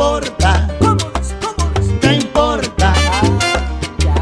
importa? 0.00 0.66
¿Qué 2.00 2.14
importa? 2.14 2.94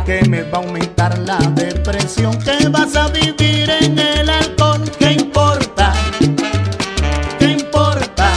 Que 0.05 0.29
me 0.29 0.43
va 0.43 0.59
a 0.59 0.63
aumentar 0.63 1.17
la 1.19 1.39
depresión, 1.55 2.37
que 2.41 2.69
vas 2.69 2.97
a 2.97 3.07
vivir 3.07 3.71
en 3.83 3.97
el 3.97 4.29
alcohol. 4.29 4.83
¿Qué 4.99 5.13
importa? 5.13 5.93
¿Qué 7.39 7.51
importa? 7.53 8.29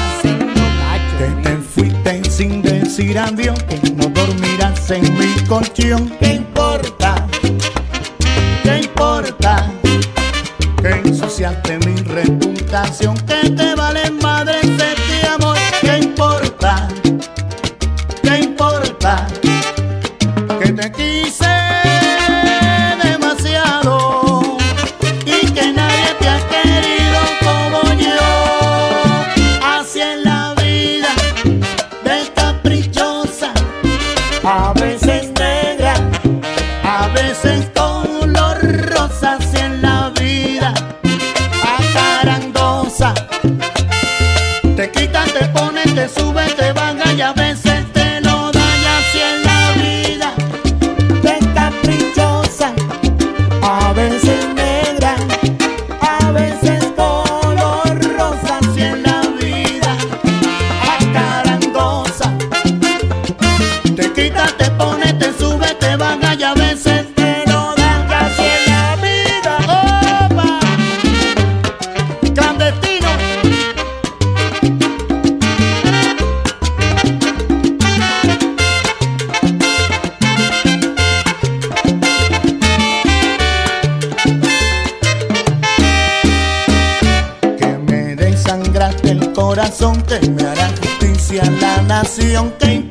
Que 1.18 1.28
te 1.42 1.58
fuiste 1.58 2.30
sin 2.30 2.62
decir 2.62 3.18
adiós, 3.18 3.58
que 3.64 3.90
no 3.90 4.06
dormirás 4.10 4.92
en 4.92 5.02
mi 5.18 5.34
colchón. 5.48 6.12
¿Qué 6.20 6.34
importa? 6.36 7.28
¿Qué 8.62 8.82
importa? 8.84 9.68
que 10.82 10.90
ensuciaste 10.90 11.78
mi 11.80 11.96
reputación, 12.02 13.16
que 13.26 13.50
te 13.50 13.76
vale 13.76 14.11
te 45.96 46.08
ponen, 46.08 46.81
que 90.20 90.30
me 90.30 90.44
hará 90.44 90.70
justicia 90.70 91.44
la 91.62 91.82
nación. 91.84 92.54
¿Qué 92.60 92.91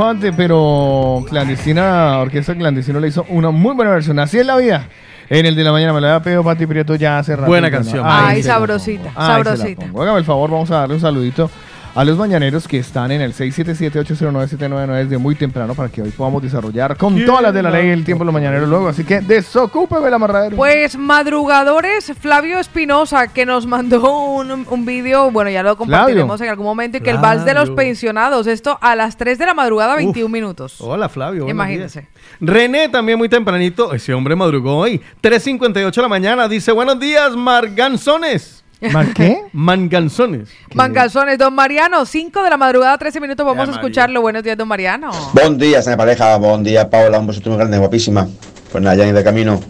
De 0.00 0.32
pero 0.32 1.22
clandestina, 1.28 2.20
orquesta 2.20 2.54
clandestina 2.54 2.98
le 2.98 3.08
hizo 3.08 3.26
una 3.28 3.50
muy 3.50 3.74
buena 3.74 3.90
versión. 3.90 4.18
Así 4.18 4.38
es 4.38 4.46
la 4.46 4.56
vida. 4.56 4.88
En 5.28 5.44
el 5.44 5.54
de 5.54 5.62
la 5.62 5.72
mañana 5.72 5.92
me 5.92 6.00
la 6.00 6.14
había 6.14 6.24
pedido 6.24 6.42
Pati 6.42 6.66
Prieto 6.66 6.94
ya 6.94 7.18
hace 7.18 7.36
rato. 7.36 7.48
Buena 7.48 7.70
canción. 7.70 8.02
Ay, 8.08 8.42
sabrosita, 8.42 9.12
sabrosita. 9.12 9.84
Hágame 9.94 10.18
el 10.18 10.24
favor, 10.24 10.50
vamos 10.50 10.70
a 10.70 10.76
darle 10.76 10.94
un 10.94 11.00
saludito 11.02 11.50
a 11.94 12.04
los 12.04 12.16
mañaneros 12.16 12.68
que 12.68 12.78
están 12.78 13.10
en 13.10 13.20
el 13.20 13.32
677-809-799 13.34 15.04
desde 15.04 15.18
muy 15.18 15.34
temprano 15.34 15.74
para 15.74 15.88
que 15.88 16.02
hoy 16.02 16.10
podamos 16.10 16.42
desarrollar 16.42 16.96
con 16.96 17.24
todas 17.24 17.42
las 17.42 17.54
de 17.54 17.62
la 17.62 17.70
ley 17.70 17.88
el 17.88 18.04
tiempo 18.04 18.22
de 18.22 18.26
los 18.26 18.34
mañaneros 18.34 18.68
luego. 18.68 18.88
Así 18.88 19.04
que 19.04 19.20
desocúpeme 19.20 20.08
la 20.08 20.16
amarradero. 20.16 20.56
Pues 20.56 20.96
madrugadores, 20.96 22.12
Flavio 22.18 22.58
Espinosa, 22.58 23.28
que 23.28 23.44
nos 23.44 23.66
mandó 23.66 24.00
un, 24.12 24.66
un 24.68 24.86
vídeo, 24.86 25.30
bueno, 25.30 25.50
ya 25.50 25.62
lo 25.62 25.76
compartiremos 25.76 26.36
Flavio. 26.36 26.44
en 26.44 26.50
algún 26.50 26.66
momento, 26.66 26.98
y 26.98 27.00
que 27.00 27.10
el 27.10 27.18
vals 27.18 27.44
de 27.44 27.54
los 27.54 27.70
pensionados, 27.70 28.46
esto 28.46 28.78
a 28.80 28.94
las 28.94 29.16
3 29.16 29.38
de 29.38 29.46
la 29.46 29.54
madrugada, 29.54 29.96
21 29.96 30.28
minutos. 30.28 30.76
Hola 30.80 31.08
Flavio. 31.08 31.48
Imagínense. 31.48 32.08
René 32.40 32.88
también 32.88 33.18
muy 33.18 33.28
tempranito. 33.28 33.92
Ese 33.92 34.14
hombre 34.14 34.36
madrugó 34.36 34.76
hoy. 34.76 35.00
3.58 35.22 35.94
de 35.94 36.02
la 36.02 36.08
mañana. 36.08 36.48
Dice, 36.48 36.72
buenos 36.72 36.98
días, 37.00 37.34
Marganzones. 37.36 38.64
¿Mar 38.92 39.12
qué? 39.14 39.42
Manganzones. 39.52 40.48
Mangalzones, 40.74 41.36
don 41.38 41.54
Mariano, 41.54 42.06
5 42.06 42.42
de 42.42 42.50
la 42.50 42.56
madrugada, 42.56 42.96
13 42.96 43.20
minutos, 43.20 43.44
vamos 43.44 43.66
Ya, 43.66 43.72
a 43.72 43.76
escucharlo. 43.76 44.22
Buenos 44.22 44.42
días, 44.42 44.56
don 44.56 44.66
Mariano. 44.68 45.10
Buen 45.34 45.58
día, 45.58 45.82
se 45.82 45.90
me 45.90 45.96
pareja. 45.96 46.36
Buen 46.36 46.62
día, 46.64 46.88
Paula. 46.88 47.18
Un 47.18 47.26
beso 47.26 47.40
muy 47.44 47.58
grande, 47.58 47.76
guapísima. 47.78 48.26
Pues 48.72 48.82
nada, 48.82 48.96
ya 48.96 49.04
ni 49.04 49.12
de 49.12 49.22
camino 49.22 49.60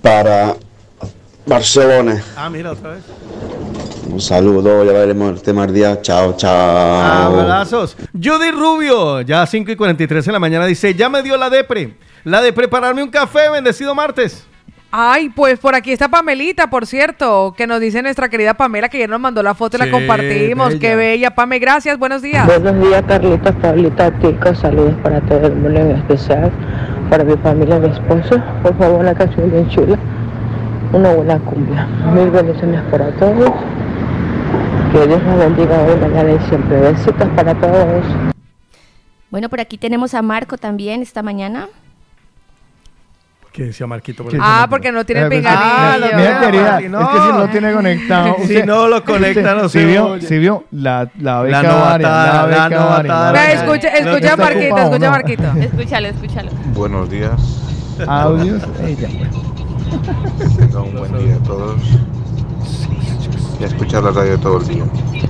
para 0.00 0.54
Barcelona. 1.46 2.22
Ah, 2.36 2.48
mira, 2.50 2.72
otra 2.72 2.90
vez. 2.90 3.02
Un 4.06 4.20
saludo, 4.20 4.84
ya 4.84 4.92
veremos 4.92 5.32
el 5.32 5.42
tema 5.42 5.66
del 5.66 5.74
día. 5.74 6.02
Chao, 6.02 6.36
chao. 6.36 7.40
Abrazos. 7.40 7.96
Judy 8.12 8.50
Rubio, 8.52 9.22
ya 9.22 9.44
5 9.46 9.72
y 9.72 9.76
43 9.76 10.26
en 10.28 10.32
la 10.34 10.38
mañana, 10.38 10.66
dice, 10.66 10.94
ya 10.94 11.08
me 11.08 11.22
dio 11.22 11.36
la 11.36 11.50
depre. 11.50 11.96
La 12.22 12.40
de 12.42 12.52
prepararme 12.52 13.02
un 13.02 13.10
café, 13.10 13.48
bendecido 13.50 13.94
martes. 13.94 14.44
Ay, 14.96 15.28
pues 15.28 15.58
por 15.58 15.74
aquí 15.74 15.90
está 15.90 16.06
Pamelita, 16.06 16.70
por 16.70 16.86
cierto, 16.86 17.52
que 17.56 17.66
nos 17.66 17.80
dice 17.80 18.00
nuestra 18.00 18.28
querida 18.28 18.54
Pamela, 18.54 18.88
que 18.88 19.00
ya 19.00 19.08
nos 19.08 19.18
mandó 19.18 19.42
la 19.42 19.56
foto 19.56 19.76
y 19.76 19.80
la 19.80 19.90
compartimos. 19.90 20.68
bella. 20.68 20.78
Qué 20.78 20.94
bella, 20.94 21.34
Pame, 21.34 21.58
gracias, 21.58 21.98
buenos 21.98 22.22
días. 22.22 22.46
Buenos 22.46 22.80
días, 22.80 23.02
Carlitos, 23.08 23.56
Pablita, 23.56 24.12
Tico. 24.20 24.54
Saludos 24.54 24.94
para 25.02 25.20
todo 25.22 25.48
el 25.48 25.56
mundo, 25.56 25.80
en 25.80 25.90
especial 25.96 26.52
para 27.10 27.24
mi 27.24 27.36
familia, 27.38 27.80
mi 27.80 27.88
esposo. 27.88 28.40
Por 28.62 28.78
favor, 28.78 29.00
una 29.00 29.14
canción 29.16 29.50
bien 29.50 29.68
chula. 29.68 29.98
Una 30.92 31.12
buena 31.12 31.40
cumbia. 31.40 31.88
Mil 32.14 32.30
bendiciones 32.30 32.80
para 32.82 33.10
todos. 33.16 33.50
Que 34.92 35.08
Dios 35.08 35.20
nos 35.24 35.38
bendiga 35.40 35.76
hoy, 35.82 36.08
mañana 36.08 36.34
y 36.34 36.48
siempre. 36.48 36.78
Besitos 36.78 37.28
para 37.34 37.52
todos. 37.56 38.04
Bueno, 39.28 39.48
por 39.48 39.58
aquí 39.58 39.76
tenemos 39.76 40.14
a 40.14 40.22
Marco 40.22 40.56
también 40.56 41.02
esta 41.02 41.24
mañana. 41.24 41.66
¿Qué 43.54 43.66
decía 43.66 43.86
Marquito? 43.86 44.26
¿Qué 44.26 44.36
Ah, 44.40 44.66
porque 44.68 44.90
no 44.90 45.06
tiene 45.06 45.26
pinganillo. 45.30 45.64
ah, 45.64 45.96
la- 45.96 46.16
mira, 46.16 46.40
querida, 46.40 46.78
es 46.80 46.82
que 46.82 46.88
si 46.88 47.28
no 47.32 47.38
lo 47.38 47.48
tiene 47.50 47.72
conectado. 47.72 48.36
Si 48.48 48.62
no 48.64 48.88
lo 48.88 49.04
conecta, 49.12 49.54
no 49.54 49.68
si 49.68 49.78
se 49.78 49.84
vio, 49.86 50.20
si 50.20 50.38
vio 50.38 50.64
la, 50.72 51.08
la 51.20 51.34
La 51.36 51.42
becaria, 51.42 51.70
novatada, 51.72 52.46
la 52.48 52.68
novatada. 52.68 53.52
Escucha, 53.52 53.88
Lo 53.90 53.92
que 53.92 54.10
escucha 54.10 54.36
Marquito, 54.36 54.74
ocupado, 54.74 54.90
escucha 54.90 55.06
a 55.06 55.10
¿no? 55.10 55.10
Marquito. 55.16 55.44
Escúchalo, 55.60 56.08
escúchalo. 56.08 56.50
Buenos 56.74 57.08
días. 57.10 57.30
Audios. 58.08 58.60
Que 58.64 58.96
tengan 60.58 60.82
un 60.82 60.94
buen 60.96 61.16
día 61.18 61.36
a 61.36 61.38
todos. 61.44 61.80
Y 63.60 63.62
a 63.62 63.66
escuchar 63.68 64.02
la 64.02 64.10
radio 64.10 64.36
todo 64.40 64.58
el 64.62 64.66
día. 64.66 64.84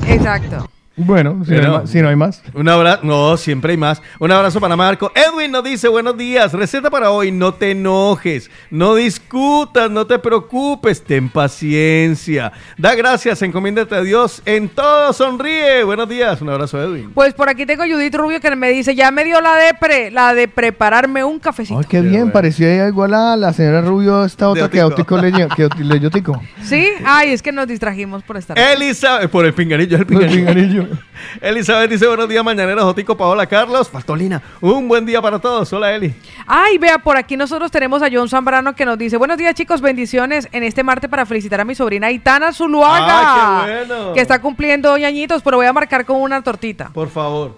Exacto. 0.08 0.66
Bueno, 0.96 1.44
si, 1.44 1.50
no 1.50 1.60
hay 1.60 1.66
más, 1.66 1.90
si 1.90 2.00
no 2.02 2.08
hay 2.08 2.14
más. 2.14 2.40
Un 2.54 2.68
abrazo, 2.68 3.00
no, 3.02 3.36
siempre 3.36 3.72
hay 3.72 3.76
más. 3.76 4.00
Un 4.20 4.30
abrazo 4.30 4.60
para 4.60 4.76
Marco. 4.76 5.10
Edwin 5.12 5.50
nos 5.50 5.64
dice, 5.64 5.88
buenos 5.88 6.16
días, 6.16 6.52
receta 6.52 6.88
para 6.88 7.10
hoy, 7.10 7.32
no 7.32 7.52
te 7.54 7.72
enojes, 7.72 8.48
no 8.70 8.94
discutas, 8.94 9.90
no 9.90 10.06
te 10.06 10.20
preocupes, 10.20 11.02
ten 11.02 11.28
paciencia. 11.28 12.52
Da 12.78 12.94
gracias, 12.94 13.42
encomiéndate 13.42 13.92
a 13.92 14.02
Dios, 14.02 14.40
en 14.46 14.68
todo 14.68 15.12
sonríe. 15.12 15.82
Buenos 15.82 16.08
días, 16.08 16.40
un 16.40 16.50
abrazo 16.50 16.80
Edwin. 16.80 17.10
Pues 17.12 17.34
por 17.34 17.48
aquí 17.48 17.66
tengo 17.66 17.82
a 17.82 17.86
Judith 17.88 18.14
Rubio 18.14 18.40
que 18.40 18.54
me 18.54 18.70
dice, 18.70 18.94
ya 18.94 19.10
me 19.10 19.24
dio 19.24 19.40
la 19.40 19.56
depre, 19.56 20.12
la 20.12 20.32
de 20.32 20.46
prepararme 20.46 21.24
un 21.24 21.40
cafecito. 21.40 21.80
Ay, 21.80 21.86
qué 21.88 22.02
bien, 22.02 22.30
parecía 22.30 22.86
igual 22.86 23.14
a 23.14 23.36
la 23.36 23.52
señora 23.52 23.80
Rubio, 23.82 24.24
esta 24.24 24.48
otra 24.48 24.68
que. 24.70 24.80
Autico 24.80 25.18
le 25.18 25.32
que 25.56 25.66
Oti- 25.66 25.82
leyó 25.82 26.08
Tico. 26.10 26.40
¿Sí? 26.62 26.86
Ay, 27.04 27.30
es 27.32 27.42
que 27.42 27.50
nos 27.50 27.66
distrajimos 27.66 28.22
por 28.22 28.36
estar. 28.36 28.56
Elizabeth, 28.56 29.28
por 29.28 29.44
el 29.44 29.54
pinganillo, 29.54 29.96
el 29.96 30.06
pinganillo. 30.06 30.83
Elizabeth 31.40 31.90
dice, 31.90 32.06
buenos 32.06 32.28
días, 32.28 32.44
mañaneros, 32.44 32.84
Jotico, 32.84 33.16
Paola, 33.16 33.46
Carlos, 33.46 33.88
faltó 33.88 34.16
Lina. 34.16 34.42
Un 34.60 34.88
buen 34.88 35.06
día 35.06 35.20
para 35.20 35.38
todos. 35.38 35.72
Hola, 35.72 35.94
Eli. 35.94 36.14
Ay, 36.46 36.78
vea, 36.78 36.98
por 36.98 37.16
aquí 37.16 37.36
nosotros 37.36 37.70
tenemos 37.70 38.02
a 38.02 38.08
John 38.12 38.28
Zambrano 38.28 38.74
que 38.74 38.84
nos 38.84 38.98
dice, 38.98 39.16
buenos 39.16 39.38
días 39.38 39.54
chicos, 39.54 39.80
bendiciones 39.80 40.48
en 40.52 40.62
este 40.62 40.82
martes 40.82 41.10
para 41.10 41.26
felicitar 41.26 41.60
a 41.60 41.64
mi 41.64 41.74
sobrina 41.74 42.10
Itana 42.10 42.52
Zuluaga. 42.52 43.06
Ah, 43.08 43.64
qué 43.66 43.84
bueno. 43.84 44.12
Que 44.12 44.20
está 44.20 44.40
cumpliendo 44.40 44.92
hoy 44.92 45.04
añitos, 45.04 45.42
pero 45.42 45.56
voy 45.56 45.66
a 45.66 45.72
marcar 45.72 46.04
con 46.04 46.20
una 46.20 46.42
tortita. 46.42 46.90
Por 46.92 47.08
favor. 47.08 47.56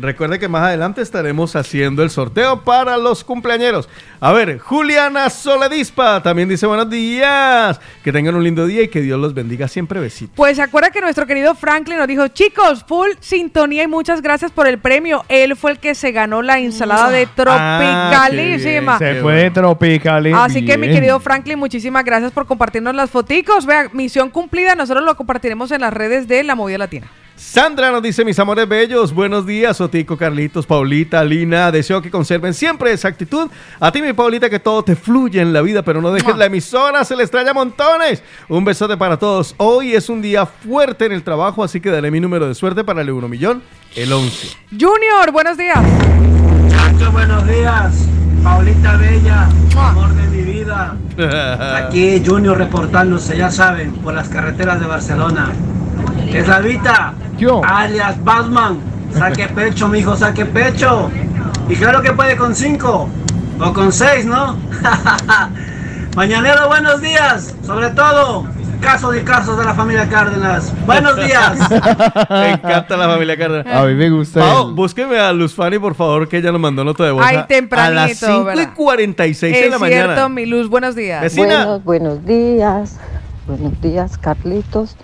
Recuerde 0.00 0.38
que 0.38 0.46
más 0.46 0.62
adelante 0.62 1.02
estaremos 1.02 1.56
haciendo 1.56 2.04
el 2.04 2.10
sorteo 2.10 2.62
para 2.62 2.96
los 2.96 3.24
cumpleañeros. 3.24 3.88
A 4.20 4.32
ver, 4.32 4.58
Juliana 4.58 5.30
Soledispa 5.30 6.20
también 6.20 6.48
dice 6.48 6.66
buenos 6.66 6.90
días. 6.90 7.80
Que 8.02 8.10
tengan 8.10 8.34
un 8.34 8.42
lindo 8.42 8.66
día 8.66 8.82
y 8.82 8.88
que 8.88 9.00
Dios 9.00 9.18
los 9.18 9.32
bendiga 9.32 9.68
siempre. 9.68 10.00
Besitos. 10.00 10.34
Pues 10.34 10.56
se 10.56 10.62
acuerda 10.62 10.90
que 10.90 11.00
nuestro 11.00 11.24
querido 11.26 11.54
Franklin 11.54 11.98
nos 11.98 12.08
dijo, 12.08 12.26
chicos, 12.28 12.84
full 12.86 13.10
sintonía 13.20 13.84
y 13.84 13.86
muchas 13.86 14.20
gracias 14.20 14.50
por 14.50 14.66
el 14.66 14.78
premio. 14.78 15.24
Él 15.28 15.54
fue 15.54 15.72
el 15.72 15.78
que 15.78 15.94
se 15.94 16.10
ganó 16.10 16.42
la 16.42 16.58
ensalada 16.58 17.10
de 17.10 17.26
Tropicalísima. 17.26 18.96
Ah, 18.96 18.98
Se 18.98 19.20
fue 19.20 19.34
de 19.34 19.50
Tropical. 19.52 20.34
Así 20.34 20.64
que 20.64 20.76
mi 20.76 20.88
querido 20.88 21.20
Franklin, 21.20 21.58
muchísimas 21.58 22.04
gracias 22.04 22.32
por 22.32 22.46
compartirnos 22.46 22.94
las 22.96 23.10
foticos. 23.10 23.66
Vea, 23.66 23.88
misión 23.92 24.30
cumplida, 24.30 24.74
nosotros 24.74 25.04
lo 25.04 25.16
compartiremos 25.16 25.70
en 25.70 25.82
las 25.82 25.92
redes 25.92 26.26
de 26.26 26.42
La 26.42 26.56
Movida 26.56 26.78
Latina. 26.78 27.08
Sandra 27.38 27.92
nos 27.92 28.02
dice, 28.02 28.24
mis 28.24 28.36
amores 28.40 28.68
bellos, 28.68 29.14
buenos 29.14 29.46
días, 29.46 29.80
Otico, 29.80 30.16
Carlitos, 30.16 30.66
Paulita, 30.66 31.22
Lina, 31.22 31.70
deseo 31.70 32.02
que 32.02 32.10
conserven 32.10 32.52
siempre 32.52 32.90
esa 32.90 33.06
actitud. 33.06 33.48
A 33.78 33.92
ti, 33.92 34.02
mi 34.02 34.07
Paulita, 34.14 34.50
que 34.50 34.58
todo 34.58 34.82
te 34.82 34.96
fluye 34.96 35.40
en 35.40 35.52
la 35.52 35.62
vida, 35.62 35.82
pero 35.82 36.00
no 36.00 36.10
dejes 36.10 36.36
la 36.36 36.46
emisora, 36.46 37.04
se 37.04 37.16
le 37.16 37.22
extraña 37.22 37.52
montones. 37.52 38.22
Un 38.48 38.64
besote 38.64 38.96
para 38.96 39.18
todos. 39.18 39.54
Hoy 39.58 39.94
es 39.94 40.08
un 40.08 40.22
día 40.22 40.46
fuerte 40.46 41.06
en 41.06 41.12
el 41.12 41.22
trabajo, 41.22 41.62
así 41.64 41.80
que 41.80 41.90
daré 41.90 42.10
mi 42.10 42.20
número 42.20 42.48
de 42.48 42.54
suerte 42.54 42.84
para 42.84 43.02
el 43.02 43.10
1 43.10 43.28
millón, 43.28 43.62
el 43.96 44.12
11. 44.12 44.48
Junior, 44.70 45.32
buenos 45.32 45.56
días. 45.56 45.78
Muchachos, 46.62 47.12
buenos 47.12 47.46
días. 47.46 48.08
Paulita 48.42 48.96
Bella, 48.96 49.48
amor 49.76 50.14
de 50.14 50.26
mi 50.28 50.42
vida. 50.42 50.96
Aquí 51.76 52.22
Junior 52.24 52.56
reportándose, 52.56 53.36
ya 53.36 53.50
saben, 53.50 53.92
por 53.94 54.14
las 54.14 54.28
carreteras 54.28 54.80
de 54.80 54.86
Barcelona. 54.86 55.52
Eslavita, 56.32 57.14
alias 57.64 58.22
Batman, 58.22 58.78
saque 59.12 59.48
pecho, 59.48 59.88
mijo, 59.88 60.16
saque 60.16 60.44
pecho. 60.44 61.10
Y 61.68 61.76
claro 61.76 62.00
que 62.00 62.12
puede 62.12 62.36
con 62.36 62.54
cinco 62.54 63.08
o 63.60 63.72
con 63.72 63.92
seis, 63.92 64.24
¿no? 64.24 64.56
Mañanero, 66.16 66.68
buenos 66.68 67.00
días. 67.00 67.54
Sobre 67.64 67.90
todo, 67.90 68.44
casos 68.80 69.16
y 69.16 69.20
casos 69.20 69.58
de 69.58 69.64
la 69.64 69.74
familia 69.74 70.08
Cárdenas. 70.08 70.72
Buenos 70.86 71.16
días. 71.16 71.58
Me 72.30 72.50
encanta 72.54 72.96
la 72.96 73.08
familia 73.08 73.36
Cárdenas. 73.36 73.66
A 73.76 73.84
mí 73.86 73.94
me 73.94 74.10
gusta 74.10 74.40
Pao, 74.40 74.68
el- 74.68 74.74
búsqueme 74.74 75.18
a 75.18 75.32
Luz 75.32 75.54
Fanny, 75.54 75.78
por 75.78 75.94
favor, 75.94 76.28
que 76.28 76.38
ella 76.38 76.50
nos 76.52 76.60
mandó 76.60 76.82
nota 76.84 77.04
de 77.04 77.12
voz. 77.12 77.24
Ay, 77.24 77.36
a- 77.36 77.46
tempranito, 77.46 77.88
A 78.00 78.06
las 78.06 78.16
5 78.18 78.40
y 78.40 78.44
¿verdad? 78.44 78.74
46 78.74 79.52
de 79.52 79.58
Es 79.66 79.70
la 79.70 79.78
cierto, 79.78 80.06
mañana. 80.10 80.28
mi 80.28 80.46
luz, 80.46 80.68
buenos 80.68 80.94
días. 80.96 81.34
Buenos, 81.36 81.84
buenos 81.84 82.24
días. 82.24 82.96
Buenos 83.46 83.80
días, 83.80 84.18
Carlitos. 84.18 84.96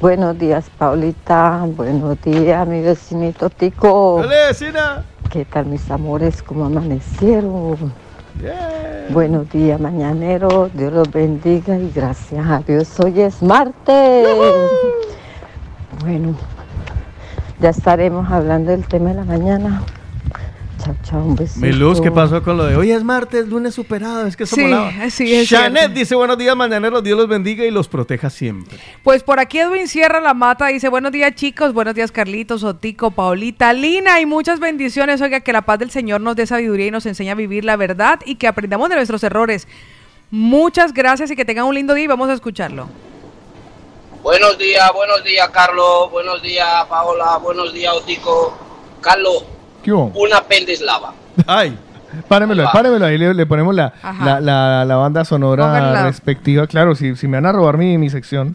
Buenos 0.00 0.38
días, 0.38 0.64
Paulita. 0.78 1.60
Buenos 1.66 2.20
días, 2.22 2.66
mi 2.66 2.80
vecinito 2.82 3.48
Tico. 3.50 4.18
Dale, 4.22 4.46
vecina. 4.48 5.04
¿Qué 5.30 5.44
tal, 5.44 5.66
mis 5.66 5.90
amores? 5.90 6.42
¿Cómo 6.42 6.64
amanecieron? 6.64 7.92
Buenos 9.10 9.50
días, 9.50 9.80
mañanero. 9.80 10.70
Dios 10.72 10.92
los 10.92 11.10
bendiga 11.10 11.76
y 11.76 11.90
gracias 11.90 12.46
a 12.46 12.60
Dios. 12.60 12.98
Hoy 13.00 13.20
es 13.20 13.42
martes. 13.42 14.28
Bueno, 16.00 16.34
ya 17.60 17.70
estaremos 17.70 18.30
hablando 18.30 18.70
del 18.70 18.86
tema 18.86 19.10
de 19.10 19.16
la 19.16 19.24
mañana. 19.24 19.82
Chao, 20.84 20.94
chao, 21.02 21.24
un 21.24 21.34
besito. 21.34 21.64
Mi 21.64 21.72
luz, 21.72 21.98
¿qué 22.00 22.10
pasó 22.10 22.42
con 22.42 22.58
lo 22.58 22.64
de 22.66 22.76
hoy 22.76 22.90
es 22.92 23.02
martes, 23.02 23.48
lunes 23.48 23.74
superado? 23.74 24.26
Es 24.26 24.36
que 24.36 24.42
eso 24.44 24.54
Sí, 24.56 24.62
molaba. 24.62 24.92
sí, 25.08 25.34
es 25.34 25.48
Janet 25.48 25.78
cierto. 25.78 25.98
dice 25.98 26.14
buenos 26.14 26.36
días, 26.36 26.54
mañaneros. 26.54 27.02
Dios 27.02 27.16
los 27.16 27.26
bendiga 27.26 27.64
y 27.64 27.70
los 27.70 27.88
proteja 27.88 28.28
siempre. 28.28 28.78
Pues 29.02 29.22
por 29.22 29.40
aquí 29.40 29.58
Edwin 29.60 29.88
Sierra 29.88 30.20
La 30.20 30.34
Mata 30.34 30.66
dice, 30.66 30.88
buenos 30.90 31.10
días 31.12 31.34
chicos, 31.34 31.72
buenos 31.72 31.94
días 31.94 32.12
Carlitos, 32.12 32.64
Otico, 32.64 33.10
Paulita, 33.12 33.72
Lina 33.72 34.20
y 34.20 34.26
muchas 34.26 34.60
bendiciones. 34.60 35.22
Oiga, 35.22 35.40
que 35.40 35.52
la 35.54 35.62
paz 35.62 35.78
del 35.78 35.90
Señor 35.90 36.20
nos 36.20 36.36
dé 36.36 36.46
sabiduría 36.46 36.86
y 36.88 36.90
nos 36.90 37.06
enseñe 37.06 37.30
a 37.30 37.34
vivir 37.34 37.64
la 37.64 37.76
verdad 37.76 38.20
y 38.26 38.34
que 38.34 38.46
aprendamos 38.46 38.90
de 38.90 38.96
nuestros 38.96 39.22
errores. 39.24 39.66
Muchas 40.30 40.92
gracias 40.92 41.30
y 41.30 41.36
que 41.36 41.46
tengan 41.46 41.64
un 41.64 41.74
lindo 41.74 41.94
día 41.94 42.04
y 42.04 42.08
vamos 42.08 42.28
a 42.28 42.34
escucharlo. 42.34 42.88
Buenos 44.22 44.58
días, 44.58 44.90
buenos 44.94 45.22
días, 45.24 45.48
Carlos. 45.50 46.10
Buenos 46.10 46.42
días, 46.42 46.66
Paola. 46.90 47.38
Buenos 47.38 47.72
días, 47.72 47.92
Otico. 47.94 48.56
Carlos, 49.00 49.44
¿Qué 49.84 49.92
hubo? 49.92 50.10
una 50.16 50.40
pendeslava. 50.42 51.12
Ay. 51.46 51.78
Párenmelo, 52.28 52.62
ahí, 52.62 52.68
párenmelo 52.72 53.06
ahí, 53.06 53.18
le, 53.18 53.34
le 53.34 53.44
ponemos 53.46 53.74
la, 53.74 53.92
la, 54.24 54.40
la- 54.40 54.84
la 54.84 54.96
banda 54.96 55.24
sonora 55.24 55.64
Pónganla. 55.64 56.04
respectiva. 56.04 56.66
Claro, 56.68 56.94
si, 56.94 57.16
si 57.16 57.26
me 57.28 57.36
van 57.38 57.46
a 57.46 57.52
robar 57.52 57.76
mi, 57.76 57.98
mi 57.98 58.08
sección, 58.08 58.54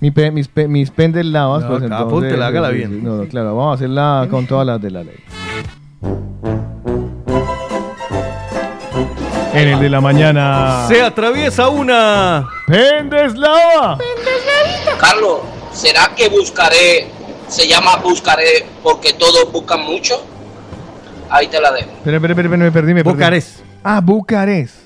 mi 0.00 0.10
pe- 0.10 0.32
mis, 0.32 0.48
pe- 0.48 0.66
mis 0.66 0.90
pendeslavas, 0.90 1.62
No, 1.62 1.68
pues 1.68 1.82
entonces... 1.84 2.06
apúntela, 2.06 2.46
hágala 2.48 2.70
bien. 2.70 2.90
sí, 2.90 3.00
no, 3.02 3.16
no, 3.18 3.28
claro, 3.28 3.56
vamos 3.56 3.70
a 3.70 3.74
hacerla 3.76 4.26
con 4.30 4.46
todas 4.48 4.66
las 4.66 4.82
de 4.82 4.90
la 4.90 5.04
ley. 5.04 5.14
En 9.54 9.68
el 9.68 9.78
de 9.80 9.88
la 9.90 10.00
mañana... 10.00 10.86
Se 10.88 11.02
atraviesa 11.02 11.68
una. 11.68 12.48
¡Pendeslava! 12.66 13.98
Carlos, 14.98 15.40
¿será 15.72 16.10
que 16.16 16.28
buscaré, 16.28 17.06
se 17.48 17.68
llama 17.68 17.96
buscaré 17.96 18.66
porque 18.82 19.12
todos 19.12 19.52
buscan 19.52 19.82
mucho? 19.84 20.24
Ahí 21.32 21.48
te 21.48 21.58
la 21.58 21.72
dejo. 21.72 21.88
Espera, 21.90 22.18
espera, 22.18 22.32
espera, 22.34 22.58
me 22.58 22.70
perdí, 22.70 22.92
me 22.92 23.02
perdí. 23.02 23.16
Bucarest. 23.16 23.60
Ah, 23.82 24.02
Bucarest. 24.02 24.76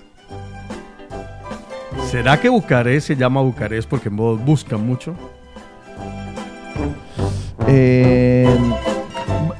¿Será 2.08 2.40
que 2.40 2.48
Bucarest 2.48 3.08
se 3.08 3.16
llama 3.16 3.40
Bucarest 3.40 3.88
porque 3.88 4.08
buscan 4.08 4.86
mucho? 4.86 5.16
Eh, 7.66 8.48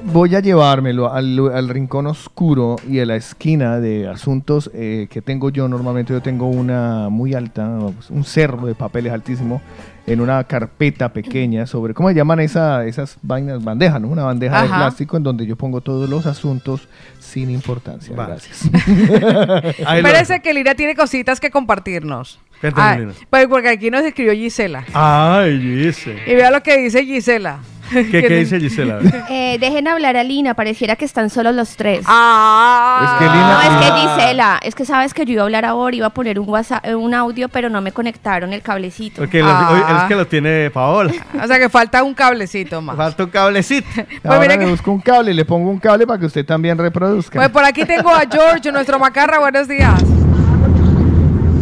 voy 0.05 0.35
a 0.35 0.41
llevármelo 0.41 1.13
al, 1.13 1.39
al 1.55 1.69
rincón 1.69 2.07
oscuro 2.07 2.77
y 2.89 3.01
a 3.01 3.07
la 3.07 3.17
esquina 3.17 3.81
de 3.81 4.09
asuntos 4.09 4.71
eh, 4.75 5.09
que 5.11 5.21
tengo 5.23 5.51
yo. 5.51 5.69
Normalmente 5.69 6.13
yo 6.13 6.23
tengo 6.23 6.49
una 6.49 7.09
muy 7.11 7.35
alta, 7.35 7.79
pues, 7.95 8.11
un 8.11 8.25
cerro 8.25 8.67
de 8.67 8.75
papeles 8.75 9.13
altísimo 9.13 9.61
en 10.07 10.21
una 10.21 10.43
carpeta 10.45 11.13
pequeña 11.13 11.67
sobre, 11.67 11.93
¿cómo 11.93 12.09
se 12.11 12.15
llaman 12.15 12.39
esa, 12.39 12.87
esas 12.87 13.19
vainas? 13.23 13.63
Bandeja, 13.65 13.99
¿no? 13.99 14.07
Una 14.09 14.23
bandeja 14.23 14.63
de 14.63 14.69
plástico 14.69 15.17
en 15.17 15.25
donde 15.25 15.47
yo 15.47 15.57
pongo 15.57 15.81
todos 15.81 16.09
los 16.09 16.27
asuntos 16.27 16.89
sin 17.19 17.51
importancia. 17.51 18.15
Gracias. 18.15 18.71
Parece 19.85 20.41
que 20.41 20.55
Lina 20.55 20.75
tiene 20.77 20.95
cositas 20.95 21.41
que 21.41 21.51
compartirnos. 21.51 22.39
Cuéntame, 22.61 22.89
Ah, 22.89 22.99
Lina. 22.99 23.13
pues 23.29 23.47
porque 23.49 23.69
aquí 23.69 23.91
nos 23.91 24.03
escribió 24.05 24.33
Gisela. 24.33 24.85
Ay, 24.95 25.59
dice. 25.59 26.17
Y 26.27 26.35
vea 26.35 26.51
lo 26.53 26.63
que 26.63 26.79
dice 26.79 27.05
Gisela. 27.05 27.59
¿Qué, 27.91 28.09
qué 28.09 28.29
dice 28.39 28.61
Gisela? 28.61 29.01
Eh, 29.29 29.56
dejen 29.59 29.89
hablar 29.89 30.17
a 30.17 30.23
Lina, 30.25 30.55
pareciera 30.55 30.97
que 30.97 31.05
están 31.05 31.31
solos 31.31 31.55
los 31.55 31.77
tres. 31.77 32.05
Ah, 32.07 33.01
Es 33.03 33.19
que 33.19 33.25
no, 33.27 33.33
Lina- 33.35 33.63
es 33.63 33.85
que. 33.85 34.21
Gisela, 34.21 34.61
es 34.63 34.75
que 34.75 34.85
sabes 34.85 35.15
que 35.15 35.25
yo 35.25 35.33
iba 35.35 35.43
a 35.43 35.45
hablar 35.45 35.65
ahora, 35.65 35.95
iba 35.97 36.07
a 36.07 36.11
poner 36.11 36.39
un 36.41 36.49
WhatsApp, 36.49 36.85
eh, 36.87 36.95
un 36.95 37.15
audio, 37.15 37.49
pero 37.49 37.69
no 37.71 37.81
me 37.81 37.93
conectaron 37.93 38.53
el 38.53 38.63
cablecito. 38.63 39.23
Porque 39.23 39.41
lo- 39.41 39.49
Ah. 39.49 39.99
es 40.03 40.09
que 40.09 40.15
lo 40.15 40.27
tiene 40.27 40.71
Paola. 40.71 41.13
O 41.43 41.47
sea 41.47 41.59
que 41.59 41.69
falta 41.69 42.03
un 42.03 42.15
cablecito 42.15 42.81
más. 42.81 42.97
Falta 42.97 43.25
un 43.25 43.31
cablecito. 43.31 43.87
Ahora 44.25 44.41
mira 44.41 44.55
le 44.57 44.65
que- 44.65 44.71
busco 44.71 44.91
un 44.93 45.01
cable, 45.01 45.33
le 45.35 45.45
pongo 45.45 45.71
un 45.71 45.79
cable 45.79 46.07
para 46.07 46.19
que 46.21 46.27
usted 46.27 46.45
también 46.45 46.77
reproduzca. 46.79 47.39
Pues 47.39 47.51
por 47.51 47.65
aquí 47.65 47.85
tengo 47.85 48.11
a 48.11 48.23
George, 48.31 48.71
nuestro 48.73 48.99
macarra. 48.99 49.39
Buenos 49.39 49.69
días. 49.69 50.03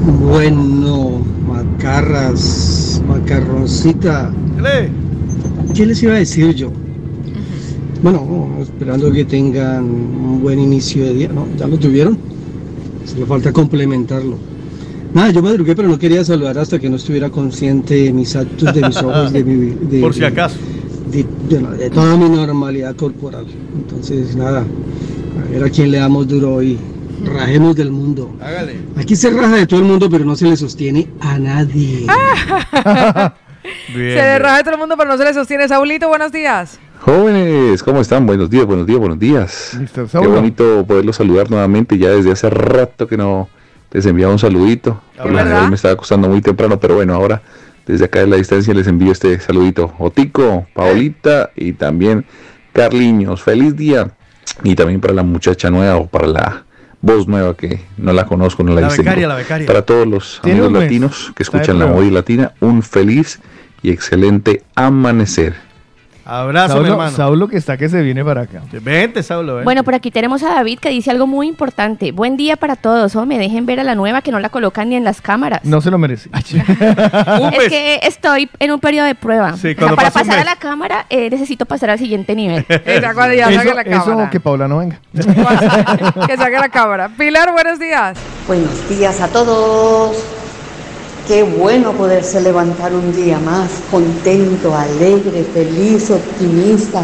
Bueno, 0.06 1.22
macarras, 1.46 3.00
macarroncita. 3.06 4.30
¿Qué 5.74 5.86
les 5.86 6.02
iba 6.02 6.14
a 6.14 6.18
decir 6.18 6.54
yo? 6.54 6.70
Bueno, 8.04 8.58
esperando 8.60 9.10
que 9.10 9.24
tengan 9.24 9.82
un 9.84 10.42
buen 10.42 10.58
inicio 10.60 11.04
de 11.06 11.14
día, 11.14 11.28
¿no? 11.28 11.46
Ya 11.56 11.66
lo 11.66 11.78
tuvieron. 11.78 12.18
Solo 13.06 13.24
falta 13.24 13.50
complementarlo. 13.50 14.36
Nada, 15.14 15.30
yo 15.30 15.40
madrugué, 15.42 15.74
pero 15.74 15.88
no 15.88 15.98
quería 15.98 16.22
saludar 16.22 16.58
hasta 16.58 16.78
que 16.78 16.90
no 16.90 16.96
estuviera 16.96 17.30
consciente 17.30 17.94
de 17.94 18.12
mis 18.12 18.36
actos, 18.36 18.74
de 18.74 18.82
mis 18.82 18.96
ojos, 18.98 19.32
de 19.32 19.42
mi... 19.42 19.70
de- 19.90 20.00
Por 20.02 20.12
si 20.12 20.20
de- 20.20 20.26
acaso. 20.26 20.58
De, 21.10 21.24
de- 21.48 21.76
de 21.78 21.88
toda 21.88 22.14
mi 22.18 22.28
normalidad 22.28 22.94
corporal. 22.94 23.46
Entonces, 23.74 24.36
nada, 24.36 24.60
a 25.40 25.50
ver 25.50 25.64
a 25.64 25.70
quién 25.70 25.90
le 25.90 25.96
damos 25.98 26.28
duro 26.28 26.56
hoy. 26.56 26.76
Rajemos 27.24 27.74
del 27.74 27.90
mundo. 27.90 28.36
Hágale. 28.38 28.74
Aquí 28.96 29.16
se 29.16 29.30
raja 29.30 29.56
de 29.56 29.66
todo 29.66 29.80
el 29.80 29.86
mundo, 29.86 30.10
pero 30.10 30.26
no 30.26 30.36
se 30.36 30.44
le 30.46 30.58
sostiene 30.58 31.08
a 31.20 31.38
nadie. 31.38 32.04
se 33.94 33.98
derraja 33.98 34.62
todo 34.62 34.74
el 34.74 34.80
mundo, 34.80 34.94
pero 34.98 35.08
no 35.10 35.16
se 35.16 35.24
le 35.24 35.32
sostiene. 35.32 35.66
Saulito, 35.68 36.08
buenos 36.08 36.32
días. 36.32 36.78
Jóvenes, 37.04 37.82
¿cómo 37.82 38.00
están? 38.00 38.24
Buenos 38.24 38.48
días, 38.48 38.64
buenos 38.64 38.86
días, 38.86 38.98
buenos 38.98 39.18
días. 39.18 39.78
Qué 40.10 40.26
bonito 40.26 40.86
poderlos 40.86 41.16
saludar 41.16 41.50
nuevamente. 41.50 41.98
Ya 41.98 42.08
desde 42.08 42.32
hace 42.32 42.48
rato 42.48 43.06
que 43.06 43.18
no 43.18 43.50
les 43.92 44.06
enviaba 44.06 44.32
un 44.32 44.38
saludito. 44.38 45.02
Por 45.14 45.30
lo 45.30 45.36
general 45.36 45.68
me 45.68 45.74
estaba 45.74 45.92
acostando 45.92 46.30
muy 46.30 46.40
temprano, 46.40 46.80
pero 46.80 46.94
bueno, 46.94 47.12
ahora 47.12 47.42
desde 47.84 48.06
acá 48.06 48.20
de 48.20 48.26
la 48.28 48.36
distancia 48.36 48.72
les 48.72 48.86
envío 48.86 49.12
este 49.12 49.38
saludito. 49.38 49.92
Otico, 49.98 50.66
Paolita 50.72 51.50
y 51.54 51.74
también 51.74 52.24
Carliños. 52.72 53.42
Feliz 53.42 53.76
día. 53.76 54.10
Y 54.62 54.74
también 54.74 55.02
para 55.02 55.12
la 55.12 55.24
muchacha 55.24 55.68
nueva 55.68 55.96
o 55.96 56.06
para 56.06 56.26
la 56.26 56.64
voz 57.02 57.28
nueva 57.28 57.54
que 57.54 57.80
no 57.98 58.14
la 58.14 58.24
conozco, 58.24 58.62
no 58.62 58.72
la, 58.72 58.80
La 58.80 58.88
becaria, 58.88 59.28
la 59.28 59.34
becaria. 59.34 59.66
Para 59.66 59.82
todos 59.82 60.06
los 60.06 60.40
amigos 60.42 60.72
latinos 60.72 61.32
que 61.36 61.42
escuchan 61.42 61.78
la 61.78 61.86
movida 61.86 62.12
latina, 62.12 62.52
un 62.60 62.82
feliz 62.82 63.40
y 63.82 63.90
excelente 63.90 64.62
amanecer. 64.74 65.73
Abrazo, 66.24 66.80
mi 66.80 66.88
hermano. 66.88 67.16
Saulo 67.16 67.48
que 67.48 67.56
está 67.56 67.76
que 67.76 67.88
se 67.88 68.00
viene 68.02 68.24
para 68.24 68.42
acá. 68.42 68.62
Vente, 68.72 69.22
Saulo. 69.22 69.62
Bueno, 69.62 69.84
por 69.84 69.94
aquí 69.94 70.10
tenemos 70.10 70.42
a 70.42 70.54
David 70.54 70.78
que 70.78 70.88
dice 70.88 71.10
algo 71.10 71.26
muy 71.26 71.48
importante. 71.48 72.12
Buen 72.12 72.36
día 72.36 72.56
para 72.56 72.76
todos. 72.76 73.14
Oh, 73.16 73.26
me 73.26 73.38
dejen 73.38 73.66
ver 73.66 73.80
a 73.80 73.84
la 73.84 73.94
nueva 73.94 74.22
que 74.22 74.30
no 74.32 74.40
la 74.40 74.48
colocan 74.48 74.88
ni 74.88 74.96
en 74.96 75.04
las 75.04 75.20
cámaras. 75.20 75.60
No 75.64 75.80
se 75.80 75.90
lo 75.90 75.98
merece. 75.98 76.30
Es 77.54 77.68
que 77.68 78.00
estoy 78.02 78.48
en 78.58 78.72
un 78.72 78.80
periodo 78.80 79.06
de 79.06 79.14
prueba. 79.14 79.56
Sí, 79.56 79.74
O 79.76 79.86
sea, 79.86 79.96
para 79.96 80.10
pasar 80.10 80.38
a 80.38 80.44
la 80.44 80.56
cámara 80.56 81.06
eh, 81.10 81.28
necesito 81.30 81.66
pasar 81.66 81.90
al 81.90 81.98
siguiente 81.98 82.34
nivel. 82.34 82.64
Esa 82.84 83.14
cuando 83.14 83.34
ya 83.34 83.50
eso, 83.50 83.62
saque 83.62 83.74
la 83.74 83.96
eso 83.96 84.28
que 84.30 84.40
Paula 84.40 84.68
no 84.68 84.78
venga. 84.78 85.00
Que 86.26 86.36
saque 86.36 86.58
la 86.58 86.68
cámara. 86.68 87.08
Pilar, 87.08 87.52
buenos 87.52 87.78
días. 87.78 88.18
Buenos 88.46 88.88
días 88.88 89.20
a 89.20 89.28
todos. 89.28 90.43
Qué 91.26 91.42
bueno 91.42 91.92
poderse 91.92 92.38
levantar 92.42 92.92
un 92.92 93.16
día 93.16 93.38
más 93.38 93.70
contento, 93.90 94.76
alegre, 94.76 95.42
feliz, 95.54 96.10
optimista, 96.10 97.00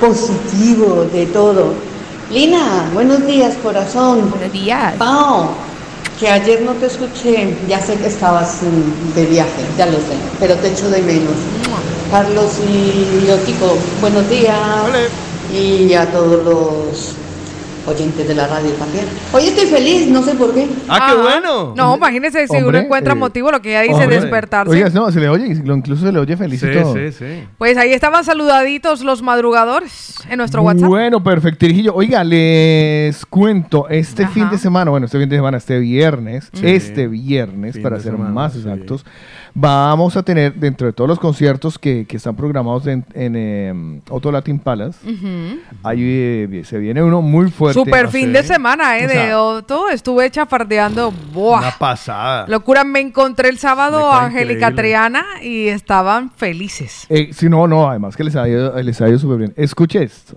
positivo 0.00 1.06
de 1.12 1.26
todo. 1.26 1.74
Lina, 2.30 2.88
buenos 2.94 3.26
días, 3.26 3.56
corazón. 3.62 4.30
Buenos 4.30 4.50
días. 4.50 4.94
Pao, 4.96 5.50
que 6.18 6.30
ayer 6.30 6.62
no 6.62 6.72
te 6.72 6.86
escuché, 6.86 7.54
ya 7.68 7.82
sé 7.82 7.96
que 7.96 8.06
estabas 8.06 8.60
mm, 8.62 9.14
de 9.14 9.26
viaje, 9.26 9.62
ya 9.76 9.84
lo 9.84 9.98
sé, 9.98 10.16
pero 10.38 10.54
te 10.54 10.68
echo 10.68 10.88
de 10.88 11.02
menos. 11.02 11.34
Carlos 12.10 12.52
y 12.66 13.30
Otico, 13.30 13.76
buenos 14.00 14.26
días. 14.30 14.56
Y 15.52 15.92
a 15.92 16.10
todos 16.10 16.44
los 16.44 17.14
oyentes 17.86 18.26
de 18.28 18.34
la 18.34 18.46
radio 18.46 18.70
también. 18.72 19.04
Hoy 19.32 19.44
estoy 19.44 19.66
feliz, 19.66 20.08
no 20.08 20.22
sé 20.22 20.34
por 20.34 20.54
qué. 20.54 20.68
¡Ah, 20.88 21.12
qué 21.14 21.20
bueno! 21.22 21.74
No, 21.76 21.96
imagínese 21.96 22.46
si 22.46 22.56
uno 22.56 22.66
Hombre, 22.66 22.80
encuentra 22.80 23.12
eh, 23.14 23.16
motivo, 23.16 23.50
lo 23.50 23.60
que 23.62 23.70
ella 23.70 23.82
dice, 23.82 23.94
Hombre. 23.94 24.20
despertarse. 24.20 24.72
Oiga, 24.72 24.88
no, 24.90 25.10
se 25.10 25.20
le 25.20 25.28
oye, 25.28 25.46
incluso 25.46 26.04
se 26.06 26.12
le 26.12 26.18
oye 26.18 26.36
feliz 26.36 26.62
y 26.62 26.66
Sí, 26.66 26.72
todo. 26.80 26.94
sí, 26.94 27.12
sí. 27.12 27.44
Pues 27.58 27.76
ahí 27.76 27.92
estaban 27.92 28.24
saludaditos 28.24 29.02
los 29.02 29.22
madrugadores 29.22 30.14
en 30.28 30.38
nuestro 30.38 30.62
WhatsApp. 30.62 30.88
Bueno, 30.88 31.22
perfecto, 31.22 31.64
Irijillo. 31.66 31.94
Oiga, 31.94 32.22
les 32.24 33.24
cuento, 33.26 33.88
este 33.88 34.26
fin 34.28 34.48
de 34.50 34.58
semana, 34.58 34.90
bueno, 34.90 35.06
este 35.06 35.18
fin 35.18 35.28
de 35.28 35.36
semana, 35.36 35.56
este 35.58 35.78
viernes, 35.78 36.50
Sí. 36.52 36.60
este 36.66 37.06
viernes, 37.08 37.74
Fin 37.74 37.82
para 37.82 37.96
de 37.96 38.02
ser 38.02 38.12
semana, 38.12 38.30
más 38.30 38.52
sí. 38.52 38.58
exactos, 38.60 39.04
vamos 39.54 40.16
a 40.16 40.22
tener, 40.22 40.54
dentro 40.54 40.86
de 40.86 40.92
todos 40.92 41.08
los 41.08 41.18
conciertos 41.18 41.78
que, 41.78 42.06
que 42.06 42.16
están 42.16 42.36
programados 42.36 42.86
en, 42.86 43.04
en 43.14 43.34
eh, 43.36 44.00
Otto 44.08 44.30
Latin 44.32 44.58
Palace, 44.58 44.98
ahí 45.82 46.00
eh, 46.02 46.62
se 46.64 46.78
viene 46.78 47.02
uno 47.02 47.22
muy 47.22 47.50
fuerte. 47.50 47.78
Super 47.78 48.06
Ah, 48.06 48.08
fin 48.08 48.32
de 48.32 48.42
semana, 48.42 48.98
¿eh? 48.98 49.04
O 49.04 49.08
de 49.08 49.34
Otto. 49.34 49.88
Estuve 49.90 50.30
chafardeando. 50.30 51.12
¡Buah! 51.32 51.58
Una 51.58 51.70
pasada. 51.78 52.46
Locura, 52.48 52.84
me 52.84 53.00
encontré 53.00 53.48
el 53.48 53.58
sábado 53.58 54.10
a 54.10 54.24
Angélica. 54.26 54.74
Triana 54.74 55.24
y 55.42 55.68
estaban 55.68 56.30
felices. 56.30 57.06
eh, 57.08 57.30
sí, 57.32 57.48
no, 57.48 57.66
no, 57.66 57.88
además 57.90 58.16
que 58.16 58.24
les 58.24 58.36
ha 58.36 58.48
ido, 58.48 58.80
les 58.82 59.00
ha 59.00 59.08
ido 59.08 59.18
súper 59.18 59.38
bien. 59.38 59.52
Escuche 59.56 60.02
esto. 60.02 60.36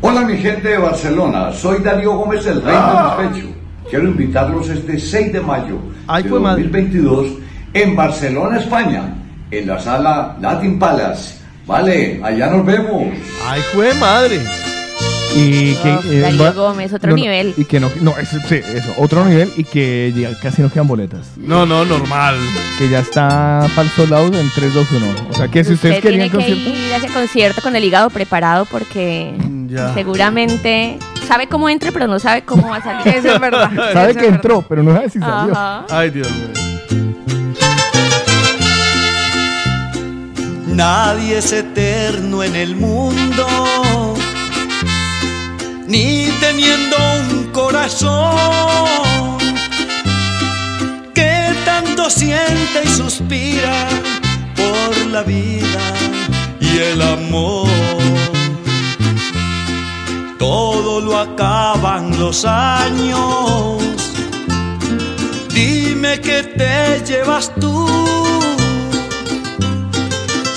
Hola 0.00 0.22
mi 0.22 0.36
gente 0.36 0.68
de 0.68 0.78
Barcelona, 0.78 1.52
soy 1.52 1.80
Darío 1.82 2.16
Gómez 2.16 2.44
el 2.46 2.60
Rey 2.62 2.74
del 2.74 3.30
Despecho. 3.30 3.54
Quiero 3.88 4.08
invitarlos 4.08 4.68
este 4.68 4.98
6 4.98 5.32
de 5.32 5.40
mayo 5.40 5.78
de 6.22 6.28
2022 6.28 7.26
en 7.74 7.96
Barcelona, 7.96 8.58
España, 8.58 9.14
en 9.50 9.66
la 9.66 9.78
sala 9.78 10.36
Latin 10.40 10.78
Palace. 10.78 11.36
Vale, 11.66 12.20
allá 12.22 12.48
nos 12.48 12.66
vemos. 12.66 13.04
¡Ay, 13.46 13.60
fue 13.72 13.94
madre! 13.94 14.40
Y 15.34 15.74
que, 15.76 15.90
Oh, 15.90 16.00
eh, 16.12 16.36
va- 16.38 16.50
Gómez, 16.50 16.92
otro 16.92 17.10
no, 17.10 17.16
nivel. 17.16 17.54
y 17.56 17.64
que 17.64 17.80
no, 17.80 17.90
no, 18.02 18.10
eso, 18.18 18.36
sí, 18.46 18.56
eso, 18.56 18.92
otro 18.98 19.24
nivel 19.24 19.50
y 19.56 19.64
que 19.64 20.12
ya 20.14 20.38
casi 20.38 20.60
no 20.60 20.68
quedan 20.70 20.86
boletas. 20.86 21.28
No, 21.38 21.64
no, 21.64 21.86
normal. 21.86 22.36
Que 22.76 22.90
ya 22.90 22.98
está 22.98 23.66
para 23.74 23.82
el 23.82 23.88
sold 23.94 24.12
out 24.12 24.34
en 24.34 24.50
3, 24.54 24.74
2, 24.74 24.86
1. 24.92 25.06
O 25.30 25.34
sea 25.34 25.48
que 25.48 25.64
si 25.64 25.72
ustedes 25.72 25.96
Usted 25.96 26.10
tiene 26.10 26.28
querían 26.28 26.30
que 26.46 26.52
concierto. 26.54 26.86
ir 26.86 26.92
a 26.92 26.96
ese 26.98 27.08
concierto 27.08 27.62
con 27.62 27.74
el 27.76 27.82
hígado 27.84 28.10
preparado 28.10 28.66
porque 28.66 29.32
ya. 29.68 29.94
seguramente 29.94 30.98
sabe 31.26 31.46
cómo 31.46 31.70
entre, 31.70 31.92
pero 31.92 32.06
no 32.08 32.18
sabe 32.18 32.42
cómo 32.42 32.68
va 32.68 32.76
a 32.76 32.82
salir. 32.82 33.08
Eso 33.16 33.32
es 33.32 33.40
verdad. 33.40 33.70
Sabe 33.94 34.14
que 34.14 34.26
entró, 34.26 34.60
pero 34.68 34.82
no 34.82 34.92
sabe 34.94 35.08
si 35.08 35.18
salió. 35.18 35.52
Ajá. 35.54 35.86
Ay, 35.88 36.10
Dios 36.10 36.30
mío. 36.30 36.48
Nadie 40.74 41.36
es 41.36 41.52
eterno 41.52 42.42
en 42.42 42.56
el 42.56 42.74
mundo, 42.76 44.14
ni 45.86 46.30
teniendo 46.40 46.96
un 47.28 47.52
corazón 47.52 49.36
que 51.14 51.52
tanto 51.66 52.08
siente 52.08 52.84
y 52.84 52.88
suspira 52.88 53.86
por 54.56 55.06
la 55.08 55.22
vida 55.22 55.82
y 56.58 56.78
el 56.78 57.02
amor. 57.02 57.68
Todo 60.38 61.02
lo 61.02 61.18
acaban 61.18 62.18
los 62.18 62.46
años. 62.46 63.82
Dime 65.52 66.18
que 66.22 66.42
te 66.44 67.04
llevas 67.04 67.52
tú. 67.60 67.82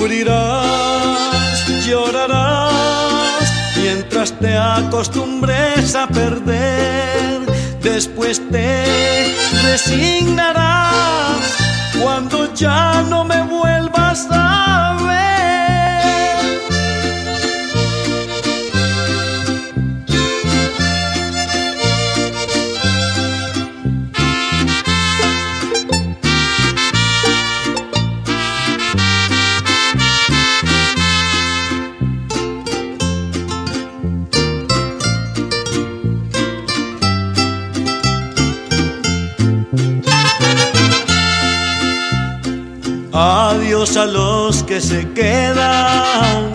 Sufrirás, 0.00 1.68
llorarás, 1.86 3.52
mientras 3.76 4.32
te 4.32 4.56
acostumbres 4.56 5.94
a 5.94 6.06
perder. 6.08 7.42
Después 7.82 8.40
te 8.50 8.86
resignarás 9.62 11.36
cuando 12.00 12.50
ya 12.54 13.02
no 13.10 13.24
me 13.24 13.42
vuelvas 13.42 13.79
se 44.80 45.06
quedan. 45.12 46.52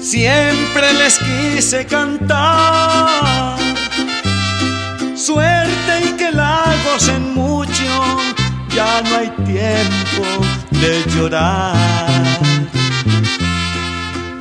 Siempre 0.00 0.92
les 0.94 1.18
quise 1.18 1.86
cantar. 1.86 3.56
Suerte 5.14 5.92
y 6.04 6.08
que 6.16 6.30
la 6.30 6.64
gocen 6.84 7.34
mucho. 7.34 8.18
Ya 8.74 9.02
no 9.02 9.16
hay 9.16 9.30
tiempo 9.44 10.24
de 10.70 11.04
llorar. 11.14 11.74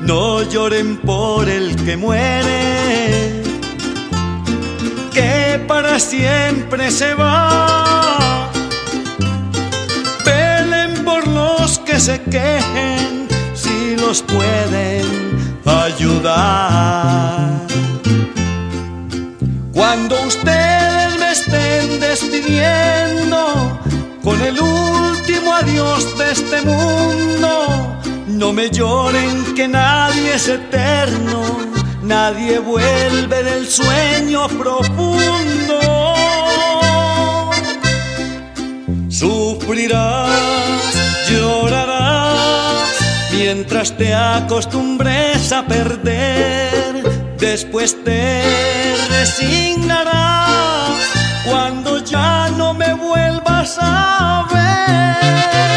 No 0.02 0.42
lloren 0.44 0.98
por 0.98 1.50
el 1.50 1.76
que 1.84 1.98
muere, 1.98 3.44
que 5.12 5.62
para 5.68 6.00
siempre 6.00 6.92
se 6.92 7.14
va. 7.14 8.47
Quejen 12.30 13.28
si 13.54 13.96
los 13.98 14.22
pueden 14.22 15.06
ayudar. 15.66 17.62
Cuando 19.74 20.16
ustedes 20.24 21.20
me 21.20 21.32
estén 21.32 22.00
despidiendo 22.00 23.80
con 24.24 24.42
el 24.42 24.60
último 24.60 25.54
adiós 25.54 26.18
de 26.18 26.32
este 26.32 26.62
mundo, 26.62 28.00
no 28.28 28.54
me 28.54 28.70
lloren 28.70 29.56
que 29.56 29.68
nadie 29.68 30.36
es 30.36 30.48
eterno, 30.48 31.42
nadie 32.04 32.60
vuelve 32.60 33.44
del 33.44 33.68
sueño 33.68 34.48
profundo. 34.48 36.08
Llorarás, 39.10 40.67
Mientras 43.50 43.96
te 43.96 44.14
acostumbres 44.14 45.54
a 45.54 45.66
perder, 45.66 47.02
después 47.40 47.96
te 48.04 48.44
resignarás 49.10 50.92
cuando 51.50 52.04
ya 52.04 52.50
no 52.50 52.74
me 52.74 52.94
vuelvas 52.94 53.78
a 53.80 54.46
ver. 54.52 55.77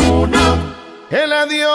el 1.11 1.33
adiós. 1.33 1.69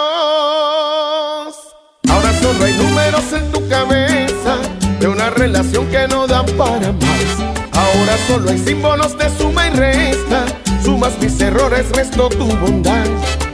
Ahora 2.08 2.32
solo 2.40 2.64
hay 2.64 2.72
números 2.74 3.32
en 3.32 3.52
tu 3.52 3.68
cabeza 3.68 4.58
de 4.98 5.08
una 5.08 5.30
relación 5.30 5.86
que 5.88 6.08
no 6.08 6.26
da 6.26 6.44
para 6.56 6.92
más. 6.92 7.26
Ahora 7.72 8.16
solo 8.26 8.50
hay 8.50 8.58
símbolos 8.58 9.16
de 9.18 9.28
suma 9.36 9.68
y 9.68 9.70
resta. 9.70 10.44
Sumas 10.82 11.18
mis 11.20 11.38
errores, 11.40 11.90
resto 11.90 12.28
tu 12.30 12.46
bondad. 12.46 13.04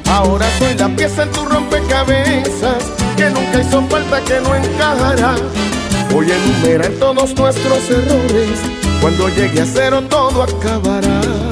Ahora 0.06 0.46
soy 0.58 0.74
la 0.74 0.88
pieza 0.88 1.24
en 1.24 1.32
tu 1.32 1.44
rompecabezas 1.44 2.84
que 3.16 3.30
nunca 3.30 3.60
hizo 3.60 3.82
falta, 3.88 4.20
que 4.20 4.40
no 4.40 4.54
encajará. 4.54 5.34
Voy 6.10 6.30
a 6.30 6.36
enumerar 6.36 6.92
todos 7.00 7.34
nuestros 7.34 7.90
errores. 7.90 8.60
Cuando 9.00 9.28
llegue 9.30 9.62
a 9.62 9.66
cero 9.66 10.02
todo 10.08 10.42
acabará. 10.44 11.51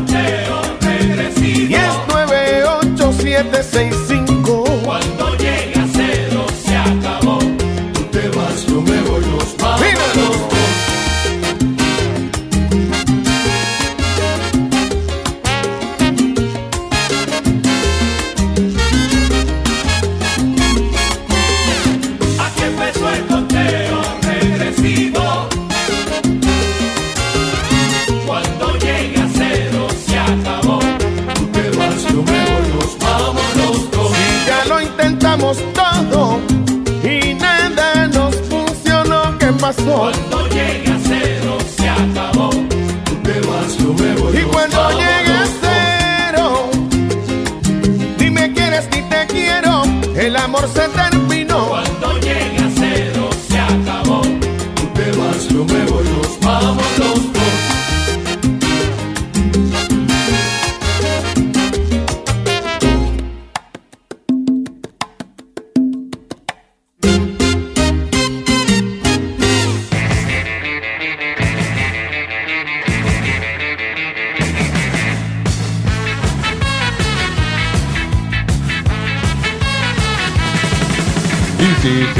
8, 3.53 3.63
7, 3.63 3.91
6, 3.91 4.07
5. 4.07 4.20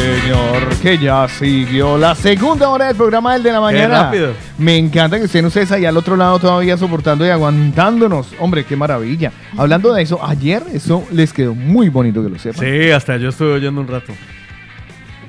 Señor, 0.01 0.67
que 0.81 0.97
ya 0.97 1.27
siguió 1.27 1.95
la 1.97 2.15
segunda 2.15 2.69
hora 2.69 2.87
del 2.87 2.95
programa 2.95 3.33
del 3.33 3.43
de 3.43 3.51
la 3.51 3.61
mañana. 3.61 4.03
rápido. 4.03 4.33
Me 4.57 4.75
encanta 4.77 5.19
que 5.19 5.25
estén 5.25 5.45
ustedes 5.45 5.71
ahí 5.71 5.85
al 5.85 5.95
otro 5.95 6.15
lado 6.15 6.39
todavía 6.39 6.75
soportando 6.75 7.25
y 7.25 7.29
aguantándonos. 7.29 8.33
Hombre, 8.39 8.63
qué 8.65 8.75
maravilla. 8.75 9.31
Hablando 9.57 9.93
de 9.93 10.01
eso, 10.01 10.19
ayer 10.25 10.63
eso 10.73 11.05
les 11.11 11.31
quedó 11.33 11.53
muy 11.53 11.89
bonito 11.89 12.23
que 12.23 12.29
lo 12.29 12.39
sepan. 12.39 12.65
Sí, 12.65 12.89
hasta 12.89 13.17
yo 13.17 13.29
estuve 13.29 13.53
oyendo 13.53 13.79
un 13.79 13.87
rato. 13.87 14.13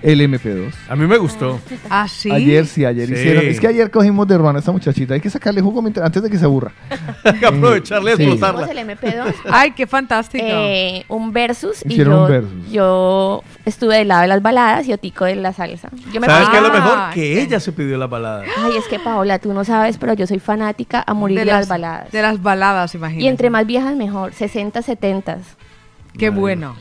El 0.03 0.21
MP2. 0.21 0.73
A 0.89 0.97
mí 0.97 1.07
me 1.07 1.17
gustó. 1.17 1.61
Ah, 1.89 2.09
sí. 2.09 2.31
Ayer 2.31 2.67
sí, 2.67 2.85
ayer 2.85 3.07
Sí. 3.07 3.15
hicieron. 3.15 3.47
Es 3.47 3.61
que 3.61 3.69
ayer 3.69 3.91
cogimos 3.91 4.27
de 4.27 4.37
ruana 4.37 4.59
a 4.59 4.61
esta 4.61 4.73
muchachita. 4.73 5.15
Hay 5.15 5.21
que 5.21 5.31
sacarle 5.31 5.61
jugo 5.61 5.81
mientras- 5.81 6.05
antes 6.05 6.23
de 6.23 6.29
que 6.31 6.39
se 6.39 6.45
aburra. 6.45 6.73
Hay 7.25 7.35
que 7.39 7.47
aprovecharle 7.47 8.17
Sí. 8.17 8.23
explotarla. 8.25 8.67
el 8.73 8.79
MP2. 8.79 9.35
Ay, 9.51 9.71
qué 9.73 9.87
fantástico. 9.87 10.45
eh, 10.45 11.05
un 11.09 11.33
versus 11.33 11.85
y 11.85 11.93
Hicieron 11.93 12.15
yo, 12.15 12.23
un 12.25 12.29
versus. 12.31 12.71
yo 12.73 13.45
estuve 13.65 13.99
del 13.99 14.09
lado 14.09 14.23
de 14.23 14.29
las 14.29 14.43
baladas 14.43 14.89
y 14.89 14.93
Otico 14.93 15.25
de 15.25 15.37
la 15.37 15.53
salsa. 15.53 15.89
Yo 16.13 16.21
me 16.21 16.27
¿Sabes 16.27 16.49
qué 16.49 16.57
es 16.57 16.63
lo 16.63 16.73
mejor? 16.73 16.95
Ah, 16.97 17.11
Que 17.15 17.41
ella 17.41 17.61
se 17.61 17.71
pidió 17.73 17.97
la 17.97 18.09
balada. 18.09 18.43
Ay, 18.59 18.73
es 18.77 18.87
que 18.89 18.99
Paola, 18.99 19.39
tú 19.39 19.53
no 19.55 19.65
sabes, 19.65 19.99
pero 19.99 20.15
yo 20.15 20.27
soy 20.27 20.41
fanática 20.41 21.05
a 21.07 21.15
morir 21.15 21.39
de, 21.39 21.45
las, 21.45 21.69
baladas. 21.69 22.11
De 22.11 22.23
las 22.23 22.43
baladas, 22.43 22.95
imagínate. 22.95 23.25
Y 23.25 23.29
entre 23.29 23.51
más 23.51 23.67
viejas 23.67 23.95
mejor, 23.95 24.33
60, 24.35 24.83
70. 24.83 25.39
Qué 26.19 26.31
bueno. 26.31 26.75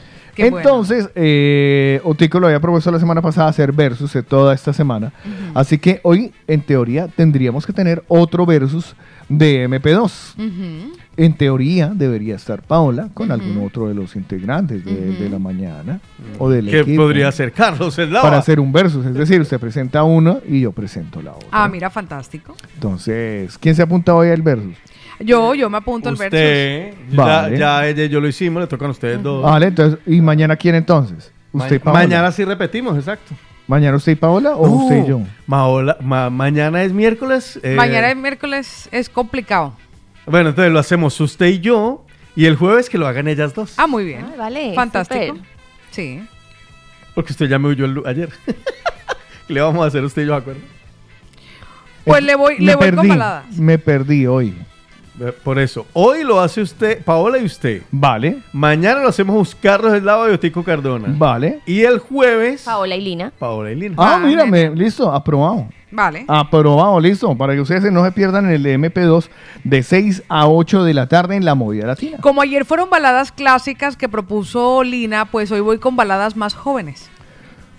Qué 0.43 0.49
bueno. 0.49 0.57
Entonces, 0.69 1.09
eh, 1.15 2.01
Otico 2.03 2.39
lo 2.39 2.47
había 2.47 2.59
propuesto 2.59 2.91
la 2.91 2.99
semana 2.99 3.21
pasada 3.21 3.47
hacer 3.49 3.71
versus 3.71 4.13
de 4.13 4.23
toda 4.23 4.53
esta 4.53 4.73
semana. 4.73 5.11
Así 5.53 5.77
que 5.77 5.99
hoy, 6.03 6.31
en 6.47 6.61
teoría, 6.61 7.07
tendríamos 7.07 7.65
que 7.65 7.73
tener 7.73 8.03
otro 8.07 8.45
versus 8.45 8.95
de 9.29 9.67
MP2. 9.67 10.35
Ujú. 10.37 10.93
En 11.17 11.33
teoría, 11.33 11.91
debería 11.93 12.35
estar 12.35 12.61
Paola 12.61 13.09
con 13.13 13.31
algún 13.31 13.63
otro 13.65 13.87
de 13.87 13.93
los 13.93 14.15
integrantes 14.15 14.83
de, 14.85 15.13
de 15.17 15.29
la 15.29 15.39
mañana 15.39 15.99
o 16.39 16.49
del 16.49 16.69
¿Qué 16.69 16.79
equipo. 16.79 17.03
podría 17.03 17.31
ser 17.31 17.51
Carlos 17.51 17.99
Eslava? 17.99 18.23
Para 18.23 18.37
hacer 18.37 18.59
un 18.59 18.71
versus. 18.71 19.05
Es 19.05 19.13
decir, 19.13 19.41
usted 19.41 19.59
presenta 19.59 20.03
uno 20.03 20.39
y 20.47 20.61
yo 20.61 20.71
presento 20.71 21.21
la 21.21 21.33
otra. 21.33 21.49
Ah, 21.51 21.67
mira, 21.67 21.89
fantástico. 21.89 22.55
Entonces, 22.75 23.57
¿quién 23.57 23.75
se 23.75 23.81
apunta 23.81 24.15
hoy 24.15 24.29
al 24.29 24.41
versus? 24.41 24.75
Yo, 25.23 25.53
yo 25.55 25.69
me 25.69 25.77
apunto 25.77 26.09
al 26.09 26.15
versus. 26.15 26.33
Usted, 26.39 26.93
Vale. 27.13 27.57
ya, 27.57 27.81
ya 27.81 27.87
ella 27.87 28.03
y 28.05 28.09
yo 28.09 28.19
lo 28.21 28.27
hicimos, 28.27 28.61
le 28.61 28.67
tocan 28.67 28.87
a 28.89 28.91
ustedes 28.91 29.21
dos. 29.21 29.43
Vale, 29.43 29.67
entonces, 29.67 29.99
¿y 30.07 30.21
mañana 30.21 30.55
quién 30.55 30.75
entonces? 30.75 31.31
¿Usted 31.51 31.75
y 31.75 31.79
Paola? 31.79 31.99
mañana 31.99 32.31
sí 32.31 32.43
repetimos, 32.45 32.97
exacto. 32.97 33.33
¿Mañana 33.67 33.95
usted 33.97 34.13
y 34.13 34.15
Paola 34.15 34.55
o 34.55 34.65
No, 34.67 34.73
usted 34.73 35.03
y 35.05 35.07
yo? 35.07 35.21
Maola- 35.47 35.97
ma- 36.01 36.29
mañana 36.29 36.83
es 36.83 36.91
miércoles. 36.93 37.59
eh, 37.63 37.75
Mañana 37.75 38.09
es 38.11 38.17
miércoles, 38.17 38.89
es 38.91 39.07
complicado. 39.09 39.73
Bueno, 40.25 40.49
entonces 40.49 40.71
lo 40.73 40.79
hacemos 40.79 41.19
usted 41.21 41.47
y 41.47 41.59
yo. 41.59 42.05
Y 42.35 42.45
el 42.45 42.55
jueves 42.55 42.89
que 42.89 42.97
lo 42.97 43.07
hagan 43.07 43.27
ellas 43.27 43.53
dos. 43.53 43.73
Ah, 43.77 43.87
muy 43.87 44.05
bien. 44.05 44.25
Ay, 44.31 44.37
vale, 44.37 44.73
Fantástico. 44.73 45.35
súper. 45.35 45.41
Sí. 45.91 46.23
Porque 47.13 47.33
usted 47.33 47.47
ya 47.47 47.59
me 47.59 47.67
huyó 47.67 47.83
el 47.85 47.93
lu- 47.93 48.03
ayer. 48.07 48.29
¿Qué 49.47 49.53
le 49.53 49.59
vamos 49.61 49.83
a 49.83 49.87
hacer 49.87 50.03
usted 50.03 50.23
y 50.23 50.27
yo, 50.27 50.35
acuerdo? 50.35 50.61
Pues 52.05 52.23
le 52.23 52.35
voy, 52.35 52.57
le 52.59 52.75
voy 52.75 52.87
con 52.89 52.95
perdí, 52.95 53.09
baladas. 53.09 53.57
Me 53.57 53.77
perdí 53.77 54.25
hoy. 54.27 54.55
Por 55.43 55.59
eso, 55.59 55.85
hoy 55.93 56.23
lo 56.23 56.39
hace 56.39 56.61
usted, 56.61 57.03
Paola 57.03 57.37
y 57.37 57.45
usted. 57.45 57.83
Vale, 57.91 58.39
Mañana 58.53 59.01
lo 59.01 59.09
hacemos 59.09 59.53
Carlos 59.55 59.93
Eslava 59.93 60.29
y 60.29 60.33
Otico 60.33 60.63
Cardona. 60.63 61.09
vale. 61.17 61.59
Y 61.65 61.81
el 61.81 61.99
jueves, 61.99 62.63
Paola 62.63 62.95
y 62.95 63.01
Lina. 63.01 63.31
Paola 63.37 63.71
y 63.71 63.75
Lina. 63.75 63.95
Ah, 63.97 64.15
Ah, 64.15 64.19
mírame, 64.19 64.71
listo, 64.75 65.11
aprobado. 65.11 65.67
Vale. 65.91 66.23
Aprobado, 66.27 66.99
listo. 67.01 67.35
Para 67.37 67.53
que 67.53 67.59
ustedes 67.61 67.91
no 67.91 68.03
se 68.05 68.11
pierdan 68.13 68.49
el 68.49 68.65
MP2 68.65 69.27
de 69.65 69.83
6 69.83 70.23
a 70.29 70.47
8 70.47 70.83
de 70.85 70.93
la 70.93 71.07
tarde 71.07 71.35
en 71.35 71.43
la 71.43 71.53
movida 71.55 71.85
latina. 71.87 72.17
Como 72.21 72.41
ayer 72.41 72.63
fueron 72.63 72.89
baladas 72.89 73.33
clásicas 73.33 73.97
que 73.97 74.07
propuso 74.07 74.83
Lina, 74.83 75.25
pues 75.25 75.51
hoy 75.51 75.59
voy 75.59 75.79
con 75.79 75.97
baladas 75.97 76.37
más 76.37 76.53
jóvenes. 76.55 77.09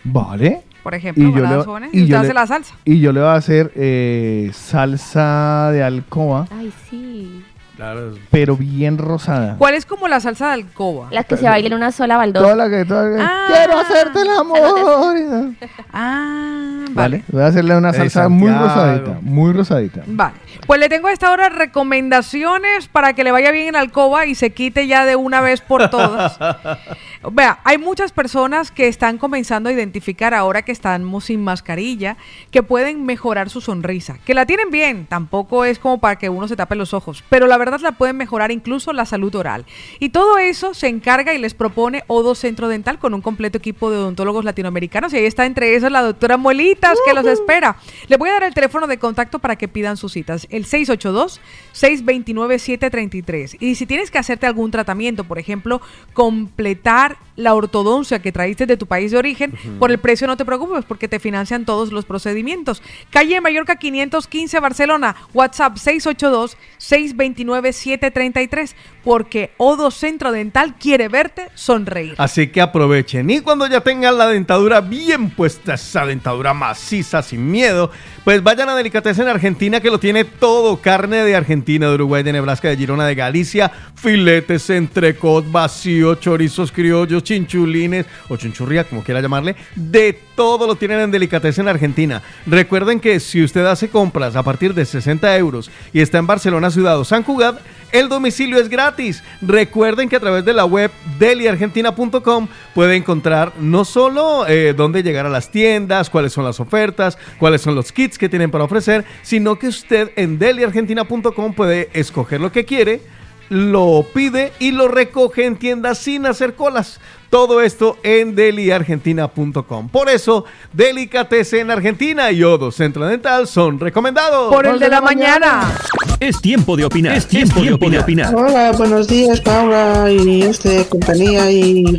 Vale. 0.05 0.63
Por 0.83 0.95
ejemplo, 0.95 1.23
Y 1.25 1.33
yo 1.33 1.47
le- 1.47 1.65
jóvenes. 1.65 1.91
y 1.93 1.99
Y 1.99 2.03
usted 2.03 2.13
yo 2.13 2.19
hace 2.19 2.29
le- 2.29 2.35
la 2.35 2.47
salsa. 2.47 2.75
Y 2.85 3.01
yo 3.01 3.13
le 3.13 3.21
voy 3.21 3.29
a 3.29 3.35
hacer 3.35 3.73
eh, 3.77 4.51
salsa 4.53 5.71
de 5.73 5.83
alcoba, 5.83 6.47
Ay, 6.51 6.73
sí. 6.91 7.45
Claro. 7.77 8.13
pero 8.31 8.57
bien 8.57 8.99
rosada. 8.99 9.57
¿Cuál 9.59 9.75
es 9.75 9.87
como 9.87 10.07
la 10.09 10.21
salsa 10.21 10.49
de 10.49 10.53
alcoba? 10.55 11.09
Las 11.11 11.25
que 11.27 11.37
se 11.37 11.45
bailan 11.49 11.73
en 11.73 11.79
una 11.79 11.91
sola 11.93 12.17
baldosa. 12.17 12.45
Toda 12.45 12.57
la 12.57 12.69
que, 12.71 12.85
toda 12.85 13.05
la 13.09 13.17
que- 13.17 13.23
Ah. 13.25 13.45
quiero 13.49 13.79
hacerte 13.79 14.21
el 14.21 14.29
amor. 14.31 15.55
Ah, 15.93 16.85
vale. 16.91 16.93
Vale. 16.95 17.25
Voy 17.29 17.43
a 17.43 17.47
hacerle 17.47 17.77
una 17.77 17.93
salsa 17.93 18.29
muy 18.29 18.51
rosadita, 18.51 19.19
muy 19.23 19.53
rosadita. 19.53 20.03
Vale. 20.07 20.35
Pues 20.67 20.79
le 20.79 20.89
tengo 20.89 21.09
a 21.09 21.13
esta 21.13 21.31
hora 21.33 21.49
recomendaciones 21.49 22.87
para 22.89 23.15
que 23.15 23.25
le 23.25 23.33
vaya 23.33 23.51
bien 23.51 23.69
en 23.69 23.77
alcoba 23.77 24.27
y 24.27 24.35
se 24.35 24.51
quite 24.51 24.87
ya 24.87 25.05
de 25.07 25.17
una 25.17 25.41
vez 25.41 25.61
por 25.61 25.89
todas. 25.91 26.39
Vea, 27.31 27.61
hay 27.63 27.79
muchas 27.79 28.11
personas 28.11 28.73
que 28.73 28.89
están 28.89 29.17
comenzando 29.17 29.69
a 29.69 29.73
identificar 29.73 30.35
ahora 30.35 30.63
que 30.63 30.73
estamos 30.73 31.27
sin 31.27 31.45
mascarilla, 31.45 32.17
que 32.51 32.65
pueden 32.65 33.07
mejorar 33.07 33.49
su 33.49 33.61
sonrisa, 33.61 34.19
que 34.25 34.35
la 34.35 34.45
tienen 34.45 34.71
bien, 34.71 35.07
tampoco 35.07 35.65
es 35.65 35.79
como 35.79 36.01
para 36.01 36.17
que 36.17 36.29
uno 36.29 36.49
se 36.49 36.57
tape 36.57 36.75
los 36.75 36.95
ojos, 36.95 37.23
pero 37.29 37.47
la 37.47 37.59
verdad 37.59 37.79
la 37.81 37.93
pueden 37.93 38.17
mejorar 38.17 38.51
incluso 38.51 38.93
la 38.93 39.07
salud 39.07 39.33
oral. 39.37 39.67
Y 40.01 40.09
todo 40.09 40.39
eso 40.39 40.75
se 40.75 40.89
encarga 40.89 41.33
y 41.33 41.39
les 41.39 41.55
propone 41.55 42.03
Odo 42.09 42.35
Centro 42.35 42.67
Dental 42.67 42.99
con 42.99 43.15
un 43.15 43.23
completo 43.23 43.59
equipo 43.59 43.93
de 43.93 43.99
odontólogos 43.99 44.45
latinoamericanos 44.45 45.13
y 45.13 45.19
ahí 45.19 45.27
está 45.27 45.47
entre 45.47 45.77
esos 45.77 45.93
la 45.93 46.03
doctora 46.03 46.37
Molitas 46.37 46.99
que 47.07 47.15
los 47.15 47.27
espera. 47.27 47.77
Le 48.09 48.17
voy 48.17 48.31
a 48.31 48.33
dar 48.33 48.43
el 48.43 48.55
teléfono 48.55 48.89
de 48.89 48.99
contacto 48.99 49.39
para 49.39 49.55
que 49.55 49.69
pidan 49.69 49.97
sus 49.97 50.13
citas, 50.13 50.49
el 50.51 50.67
682-629-733. 50.67 53.59
Y 53.61 53.77
si 53.77 53.87
tienes 53.87 54.11
que 54.11 54.19
hacerte 54.19 54.47
algún 54.47 54.73
tratamiento, 54.73 55.23
por 55.23 55.39
ejemplo, 55.39 55.81
completar 56.15 57.12
la 57.37 57.55
ortodoncia 57.55 58.21
que 58.21 58.33
traíste 58.33 58.67
de 58.67 58.77
tu 58.77 58.87
país 58.87 59.11
de 59.11 59.17
origen, 59.19 59.55
por 59.79 59.91
el 59.91 59.99
precio 59.99 60.27
no 60.27 60.37
te 60.37 60.45
preocupes 60.45 60.85
porque 60.85 61.09
te 61.09 61.19
financian 61.19 61.65
todos 61.65 61.91
los 61.93 62.05
procedimientos. 62.05 62.83
Calle 63.11 63.41
Mallorca 63.41 63.77
515 63.77 64.61
Barcelona, 64.61 65.17
WhatsApp 65.33 65.77
682-629-733, 65.77 68.75
porque 69.05 69.53
Odo 69.57 69.91
Centro 69.91 70.33
Dental 70.33 70.75
quiere 70.79 71.09
verte 71.09 71.49
sonreír. 71.55 72.15
Así 72.19 72.49
que 72.49 72.61
aprovechen. 72.61 73.31
Y 73.31 73.41
cuando 73.41 73.67
ya 73.67 73.81
tengan 73.81 74.19
la 74.19 74.29
dentadura 74.29 74.81
bien 74.81 75.31
puesta, 75.31 75.75
esa 75.75 76.07
dentadura 76.07 76.55
maciza, 76.55 77.23
sin 77.23 77.51
miedo, 77.51 77.91
pues 78.25 78.43
vayan 78.43 78.69
a 78.69 78.77
Delicatessen 78.77 79.29
Argentina, 79.29 79.81
que 79.81 79.91
lo 79.91 79.99
tiene 79.99 80.25
todo: 80.25 80.77
carne 80.81 81.25
de 81.25 81.37
Argentina, 81.37 81.89
de 81.89 81.95
Uruguay, 81.95 82.23
de 82.23 82.33
Nebraska, 82.33 82.69
de 82.69 82.77
Girona, 82.77 83.07
de 83.07 83.15
Galicia, 83.15 83.71
filetes, 83.95 84.71
entrecot, 84.71 85.51
vacío, 85.51 86.15
chorizos 86.17 86.73
criollos, 86.73 87.25
chinchulines 87.25 88.07
o 88.29 88.37
chinchurría, 88.37 88.85
como 88.85 89.03
quiera 89.03 89.21
llamarle. 89.21 89.57
De 89.75 90.19
todo 90.35 90.67
lo 90.67 90.77
tienen 90.77 91.01
en 91.01 91.11
Delicatessen 91.11 91.69
Argentina. 91.69 92.23
Recuerden 92.47 93.01
que 93.01 93.21
si 93.21 93.43
usted 93.43 93.65
hace 93.67 93.89
compras 93.89 94.37
a 94.37 94.43
partir 94.43 94.75
de 94.75 94.85
60 94.85 95.37
euros 95.37 95.71
y 95.93 96.01
está 96.01 96.19
en 96.19 96.27
Barcelona, 96.27 96.71
Ciudad 96.71 96.99
o 96.99 97.05
San 97.05 97.23
Cugat, 97.23 97.61
el 97.93 98.09
domicilio 98.09 98.59
es 98.59 98.69
gratis. 98.69 99.23
Recuerden 99.43 100.09
que 100.09 100.17
a 100.17 100.21
través 100.21 100.45
de 100.45 100.55
la 100.55 100.65
web 100.65 100.91
deliargentina.com 101.19 102.49
puede 102.75 102.97
encontrar 102.97 103.53
no 103.59 103.85
solo 103.85 104.47
eh, 104.49 104.75
dónde 104.75 105.03
llegar 105.03 105.27
a 105.27 105.31
las 105.31 105.51
tiendas, 105.51 106.09
cuáles 106.09 106.33
son 106.33 106.45
las 106.45 106.59
ofertas, 106.59 107.19
cuáles 107.39 107.61
son 107.61 107.75
los 107.75 107.93
kits 107.93 108.19
que 108.19 108.29
tienen 108.29 108.51
para 108.51 108.65
ofrecer, 108.65 109.05
sino 109.23 109.59
que 109.59 109.69
usted 109.69 110.11
en 110.17 110.39
deliargentina.com 110.39 111.55
puede 111.55 111.91
escoger 111.93 112.41
lo 112.41 112.51
que 112.51 112.65
quiere, 112.65 113.03
lo 113.51 114.07
pide 114.15 114.53
y 114.59 114.71
lo 114.71 114.89
recoge 114.89 115.45
en 115.45 115.57
tiendas 115.57 115.99
sin 115.99 116.25
hacer 116.25 116.55
colas. 116.55 117.01
Todo 117.33 117.63
esto 117.63 117.97
en 118.03 118.35
deliargentina.com. 118.35 119.89
Por 119.89 120.11
eso, 120.11 120.45
Delicatessen 120.75 121.71
Argentina 121.71 122.31
y 122.31 122.45
Odo 122.45 122.71
Centro 122.71 123.07
Dental 123.07 123.49
son 123.49 123.81
recomendados. 123.81 124.53
Por 124.53 124.67
el 124.67 124.79
de 124.79 124.91
la 124.91 125.01
mañana. 125.01 125.73
Es 126.21 126.43
tiempo 126.43 126.77
de 126.77 126.85
opinar. 126.85 127.17
Es 127.17 127.27
tiempo, 127.27 127.63
de 127.63 127.99
opinar. 127.99 128.35
Hola, 128.35 128.73
buenos 128.73 129.09
días, 129.09 129.41
Paula 129.41 130.11
y 130.11 130.43
este 130.43 130.85
compañía 130.85 131.51
y 131.51 131.99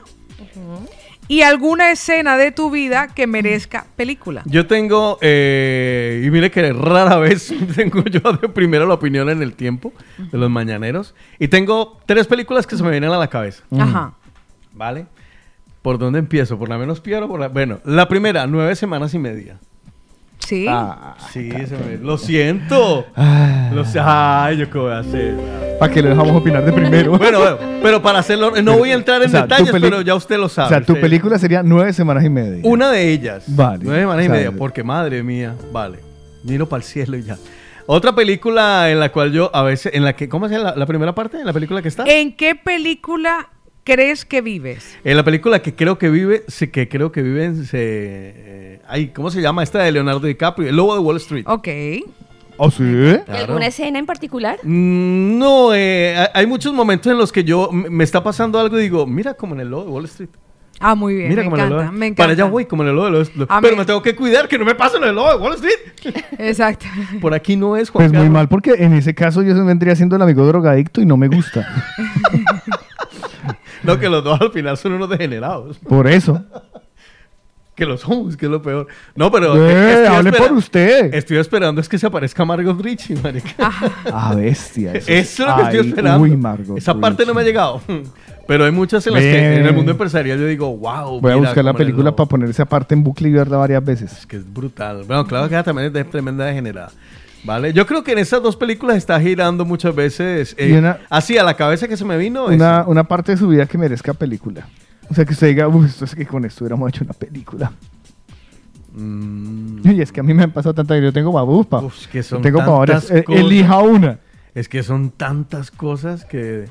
Y 1.32 1.40
alguna 1.40 1.90
escena 1.90 2.36
de 2.36 2.52
tu 2.52 2.70
vida 2.70 3.06
que 3.06 3.26
merezca 3.26 3.86
película. 3.96 4.42
Yo 4.44 4.66
tengo, 4.66 5.16
eh, 5.22 6.22
y 6.26 6.30
mire 6.30 6.50
que 6.50 6.74
rara 6.74 7.16
vez 7.16 7.54
tengo 7.74 8.04
yo 8.04 8.34
de 8.34 8.50
primero 8.50 8.84
la 8.84 8.92
opinión 8.92 9.30
en 9.30 9.40
el 9.40 9.54
tiempo 9.54 9.94
de 10.18 10.36
los 10.36 10.50
mañaneros. 10.50 11.14
Y 11.38 11.48
tengo 11.48 11.98
tres 12.04 12.26
películas 12.26 12.66
que 12.66 12.76
se 12.76 12.82
me 12.82 12.90
vienen 12.90 13.12
a 13.12 13.16
la 13.16 13.28
cabeza. 13.28 13.64
Ajá. 13.78 14.12
¿Vale? 14.74 15.06
¿Por 15.80 15.96
dónde 15.96 16.18
empiezo? 16.18 16.58
¿Por 16.58 16.68
la 16.68 16.76
menos 16.76 17.00
peor 17.00 17.22
o 17.22 17.28
por 17.28 17.40
la...? 17.40 17.48
Bueno, 17.48 17.80
la 17.86 18.08
primera, 18.08 18.46
nueve 18.46 18.76
semanas 18.76 19.14
y 19.14 19.18
media. 19.18 19.58
Sí. 20.46 20.66
Ah, 20.68 21.14
Sí, 21.32 21.50
se 21.50 21.76
me- 21.76 21.96
lo 22.02 22.18
siento. 22.18 23.06
Lo 23.72 23.84
sé- 23.84 24.00
Ay, 24.02 24.56
yo 24.58 24.68
qué 24.70 24.78
voy 24.78 24.92
a 24.92 24.98
hacer. 24.98 25.34
Para 25.78 25.92
que 25.92 26.02
lo 26.02 26.10
dejamos 26.10 26.36
opinar 26.36 26.64
de 26.64 26.72
primero. 26.72 27.12
Bueno, 27.18 27.38
bueno, 27.40 27.58
pero 27.82 28.02
para 28.02 28.18
hacerlo, 28.20 28.52
no 28.62 28.76
voy 28.78 28.90
a 28.90 28.94
entrar 28.94 29.22
en 29.22 29.28
O 29.28 29.30
sea, 29.30 29.42
tu 29.42 29.48
detalles, 29.48 29.70
peli- 29.72 29.88
pero 29.88 30.00
ya 30.02 30.14
usted 30.14 30.36
lo 30.38 30.48
sabe. 30.48 30.66
O 30.66 30.68
sea, 30.70 30.80
tu 30.82 30.94
Sí. 30.94 31.00
película 31.00 31.38
sería 31.38 31.62
nueve 31.62 31.92
semanas 31.92 32.24
y 32.24 32.28
media. 32.30 32.60
Una 32.64 32.90
de 32.90 33.10
ellas. 33.10 33.44
Vale. 33.48 33.80
Nueve 33.84 34.00
semanas 34.00 34.24
y 34.24 34.28
O 34.28 34.30
sea, 34.30 34.36
media, 34.38 34.52
porque 34.58 34.82
madre 34.84 35.22
mía, 35.22 35.54
vale. 35.72 35.98
Miro 36.44 36.68
para 36.68 36.78
el 36.78 36.84
cielo 36.84 37.16
y 37.16 37.22
ya. 37.22 37.36
Otra 37.86 38.14
película 38.14 38.90
en 38.90 39.00
la 39.00 39.10
cual 39.10 39.32
yo 39.32 39.50
a 39.54 39.62
veces, 39.62 39.92
en 39.94 40.04
la 40.04 40.14
que, 40.14 40.28
¿cómo 40.28 40.48
se 40.48 40.54
llama 40.56 40.70
la, 40.70 40.76
la 40.76 40.86
primera 40.86 41.14
parte? 41.14 41.38
¿En 41.40 41.46
la 41.46 41.52
película 41.52 41.82
que 41.82 41.88
está? 41.88 42.04
¿En 42.06 42.36
qué 42.36 42.54
película 42.54 43.48
crees 43.84 44.24
que 44.24 44.40
vives? 44.40 44.96
En 45.04 45.16
la 45.16 45.24
película 45.24 45.60
que 45.62 45.74
creo 45.74 45.98
que 45.98 46.08
vive, 46.10 46.44
sí, 46.48 46.68
que 46.68 46.88
creo 46.88 47.10
que 47.12 47.22
vive 47.22 47.44
en, 47.44 47.64
se, 47.64 47.78
eh, 47.80 48.80
ay, 48.88 49.08
¿cómo 49.08 49.30
se 49.30 49.40
llama 49.40 49.62
esta 49.62 49.80
de 49.80 49.92
Leonardo 49.92 50.26
DiCaprio? 50.26 50.68
El 50.68 50.76
Lobo 50.76 50.94
de 50.94 51.00
Wall 51.00 51.16
Street. 51.16 51.44
Ok. 51.46 51.68
¿Oh, 52.58 52.70
sí? 52.70 52.82
¿Y 52.84 53.18
Claro. 53.24 53.44
alguna 53.46 53.66
escena 53.66 53.98
en 53.98 54.06
particular? 54.06 54.58
Mm, 54.62 55.38
No, 55.38 55.74
eh, 55.74 56.28
hay- 56.34 56.46
muchos 56.46 56.72
momentos 56.72 57.10
en 57.10 57.18
los 57.18 57.32
que 57.32 57.42
yo 57.44 57.70
me 57.72 58.04
está 58.04 58.22
pasando 58.22 58.60
algo 58.60 58.78
y 58.78 58.82
digo, 58.82 59.06
mira 59.06 59.34
como 59.34 59.54
en 59.54 59.60
el 59.62 59.68
Lobo 59.70 59.84
de 59.84 59.90
Wall 59.90 60.04
Street. 60.04 60.28
Ah, 60.84 60.94
muy 60.96 61.14
bien. 61.14 61.28
Mira 61.28 61.42
me 61.42 61.44
como 61.50 61.56
en 61.56 61.60
el 61.62 61.66
encanta, 61.68 61.84
Lobo. 61.86 61.98
me 61.98 62.06
encanta. 62.06 62.22
Para 62.24 62.32
allá 62.32 62.44
voy, 62.44 62.64
como 62.66 62.82
en 62.82 62.88
el 62.88 62.94
Lobo 62.96 63.06
de 63.06 63.12
Wall 63.12 63.22
Street. 63.22 63.46
Pero 63.60 63.72
mí- 63.74 63.78
me 63.78 63.84
tengo 63.84 64.02
que 64.02 64.16
cuidar 64.16 64.48
que 64.48 64.58
no 64.58 64.64
me 64.64 64.74
pase 64.74 64.96
en 64.96 65.04
el 65.04 65.14
Lobo 65.14 65.30
de 65.30 65.36
Wall 65.36 65.54
Street. 65.54 66.14
Exacto. 66.38 66.86
Por 67.20 67.34
aquí 67.34 67.56
no 67.56 67.76
es, 67.76 67.88
Juan 67.90 68.10
Pues 68.10 68.20
muy 68.20 68.28
mal, 68.28 68.48
porque 68.48 68.72
en 68.78 68.92
ese 68.94 69.14
caso 69.14 69.42
yo 69.42 69.54
se 69.54 69.62
vendría 69.62 69.94
siendo 69.96 70.16
el 70.16 70.22
amigo 70.22 70.44
drogadicto 70.46 71.00
y 71.00 71.06
no 71.06 71.16
me 71.16 71.28
gusta. 71.28 71.66
No, 73.84 73.98
que 73.98 74.08
los 74.08 74.22
dos 74.22 74.40
al 74.40 74.52
final 74.52 74.76
son 74.76 74.92
unos 74.92 75.08
degenerados. 75.08 75.78
Por 75.78 76.06
eso. 76.06 76.44
Que 77.74 77.86
lo 77.86 77.96
somos, 77.96 78.36
que 78.36 78.44
es 78.44 78.52
lo 78.52 78.60
peor. 78.60 78.86
No, 79.14 79.32
pero. 79.32 79.56
Eh, 79.56 80.06
hable 80.06 80.30
por 80.32 80.52
usted. 80.52 81.12
Estoy 81.14 81.38
esperando 81.38 81.80
es 81.80 81.88
que 81.88 81.98
se 81.98 82.06
aparezca 82.06 82.44
Margot 82.44 82.78
Richie, 82.78 83.16
marica. 83.16 83.72
Ah, 84.12 84.34
bestia. 84.36 84.92
Eso 84.92 85.08
es 85.08 85.38
lo 85.38 85.56
que 85.56 85.62
estoy 85.62 85.88
esperando. 85.88 86.20
Uy, 86.20 86.36
Margot. 86.36 86.76
Esa 86.76 86.92
parte 86.94 87.24
no 87.24 87.32
me 87.32 87.40
ha 87.40 87.44
llegado. 87.44 87.80
Pero 88.46 88.66
hay 88.66 88.72
muchas 88.72 89.06
en 89.06 89.14
las 89.14 89.22
que 89.22 89.56
en 89.56 89.64
el 89.64 89.72
mundo 89.72 89.92
empresarial 89.92 90.38
yo 90.38 90.46
digo, 90.46 90.76
wow. 90.76 91.18
Voy 91.18 91.32
a 91.32 91.36
mira 91.36 91.48
buscar 91.48 91.64
la 91.64 91.72
película 91.72 92.04
lobo. 92.04 92.16
para 92.16 92.28
poner 92.28 92.50
esa 92.50 92.66
parte 92.66 92.94
en 92.94 93.02
bucle 93.02 93.30
y 93.30 93.32
verla 93.32 93.56
varias 93.56 93.82
veces. 93.82 94.26
Que 94.26 94.36
es 94.36 94.52
brutal. 94.52 95.04
Bueno, 95.06 95.26
claro 95.26 95.48
que 95.48 95.54
ella 95.54 95.64
también 95.64 95.86
es 95.86 95.94
de 95.94 96.04
tremenda 96.04 96.44
degenerada. 96.44 96.92
¿Vale? 97.44 97.72
Yo 97.72 97.86
creo 97.86 98.04
que 98.04 98.12
en 98.12 98.18
esas 98.18 98.42
dos 98.42 98.56
películas 98.56 98.96
está 98.96 99.20
girando 99.20 99.64
muchas 99.64 99.94
veces. 99.94 100.54
eh, 100.58 100.78
una- 100.78 100.98
así 101.10 101.36
a 101.38 101.42
la 101.42 101.54
cabeza 101.56 101.88
que 101.88 101.96
se 101.96 102.04
me 102.04 102.16
vino. 102.16 102.46
Una, 102.46 102.84
una 102.86 103.04
parte 103.04 103.32
de 103.32 103.38
su 103.38 103.48
vida 103.48 103.66
que 103.66 103.76
merezca 103.78 104.14
película. 104.14 104.66
O 105.10 105.14
sea, 105.14 105.24
que 105.24 105.32
usted 105.32 105.48
diga, 105.48 105.66
uy, 105.68 105.86
esto 105.86 106.04
es 106.04 106.14
que 106.14 106.24
con 106.24 106.44
esto 106.44 106.64
hubiéramos 106.64 106.88
hecho 106.88 107.04
una 107.04 107.14
película. 107.14 107.72
Mm. 108.94 109.86
Y 109.90 110.00
es 110.00 110.12
que 110.12 110.20
a 110.20 110.22
mí 110.22 110.32
me 110.34 110.44
han 110.44 110.52
pasado 110.52 110.74
tantas. 110.74 111.02
Yo 111.02 111.12
tengo 111.12 111.32
babuspa. 111.32 111.80
Uf, 111.82 112.06
que 112.06 112.22
son 112.22 112.42
tengo 112.42 112.58
tantas 112.58 113.10
Eh, 113.10 113.24
cosas. 113.24 113.42
Elija 113.42 113.78
una. 113.78 114.18
Es 114.54 114.68
que 114.68 114.82
son 114.82 115.10
tantas 115.10 115.70
cosas 115.70 116.24
que 116.24 116.66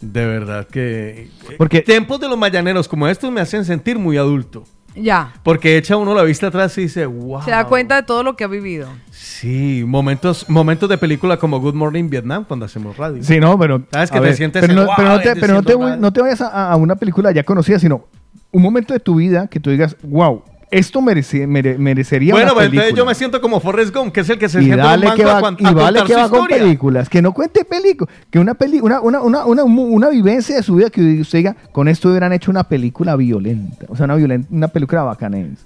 de 0.00 0.26
verdad 0.26 0.68
que... 0.68 1.30
Porque- 1.56 1.80
tiempos 1.80 2.20
de 2.20 2.28
los 2.28 2.36
mañaneros 2.38 2.86
como 2.88 3.08
estos 3.08 3.32
me 3.32 3.40
hacen 3.40 3.64
sentir 3.64 3.98
muy 3.98 4.18
adulto. 4.18 4.64
Ya. 4.96 5.32
Porque 5.42 5.76
echa 5.76 5.96
uno 5.96 6.14
la 6.14 6.22
vista 6.22 6.48
atrás 6.48 6.76
y 6.78 6.82
dice, 6.82 7.06
wow. 7.06 7.42
Se 7.42 7.50
da 7.50 7.66
cuenta 7.66 7.96
de 7.96 8.02
todo 8.02 8.22
lo 8.22 8.34
que 8.34 8.44
ha 8.44 8.48
vivido. 8.48 8.88
Sí, 9.10 9.84
momentos, 9.86 10.48
momentos 10.48 10.88
de 10.88 10.98
película 10.98 11.36
como 11.36 11.60
Good 11.60 11.74
Morning 11.74 12.08
Vietnam 12.08 12.44
cuando 12.44 12.66
hacemos 12.66 12.96
radio. 12.96 13.22
Sí, 13.22 13.38
no, 13.38 13.58
pero. 13.58 13.82
¿Sabes? 13.92 14.10
Que 14.10 14.18
a 14.18 14.20
te 14.20 14.26
ver, 14.26 14.36
sientes 14.36 14.60
pero 14.60 14.72
el 14.72 14.86
no, 14.86 14.92
pero 14.96 15.08
no 15.08 15.14
wow, 15.14 15.22
te, 15.22 15.36
pero 15.36 15.54
no 15.54 15.62
te, 15.62 15.76
no 15.76 16.10
vayas 16.22 16.40
a, 16.40 16.72
a 16.72 16.76
una 16.76 16.96
película 16.96 17.30
ya 17.32 17.44
conocida, 17.44 17.78
sino 17.78 18.06
un 18.50 18.62
momento 18.62 18.94
de 18.94 19.00
tu 19.00 19.16
vida 19.16 19.48
que 19.48 19.60
tú 19.60 19.70
digas, 19.70 19.96
wow, 20.02 20.42
esto 20.78 21.00
merece- 21.00 21.46
mere- 21.46 21.78
merecería 21.78 22.32
Bueno, 22.34 22.54
pues 22.54 22.66
entonces 22.66 22.94
yo 22.94 23.04
me 23.06 23.14
siento 23.14 23.40
como 23.40 23.60
Forrest 23.60 23.94
Gump, 23.94 24.12
que 24.12 24.20
es 24.20 24.30
el 24.30 24.38
que 24.38 24.48
se 24.48 24.60
y 24.60 24.64
sienta 24.66 24.94
en 24.94 25.00
un 25.00 25.04
dale 25.06 25.16
que 25.16 25.22
a 25.28 25.40
va, 25.40 25.56
y 25.58 25.74
vale 25.74 26.02
que 26.04 26.14
va 26.16 26.28
con 26.28 26.46
películas, 26.46 27.08
que 27.08 27.22
no 27.22 27.32
cuente 27.32 27.64
películas, 27.64 28.14
que 28.30 28.38
una 28.38 28.54
peli, 28.54 28.80
una, 28.80 29.00
una, 29.00 29.20
una, 29.22 29.44
una, 29.44 29.64
una 29.64 30.08
vivencia 30.08 30.56
de 30.56 30.62
su 30.62 30.76
vida 30.76 30.90
que 30.90 31.20
usted 31.20 31.38
diga, 31.38 31.56
con 31.72 31.88
esto 31.88 32.08
hubieran 32.10 32.32
hecho 32.32 32.50
una 32.50 32.64
película 32.64 33.16
violenta, 33.16 33.86
o 33.88 33.96
sea, 33.96 34.04
una, 34.04 34.16
violenta, 34.16 34.48
una 34.50 34.68
película 34.68 35.02
bacanense. 35.02 35.64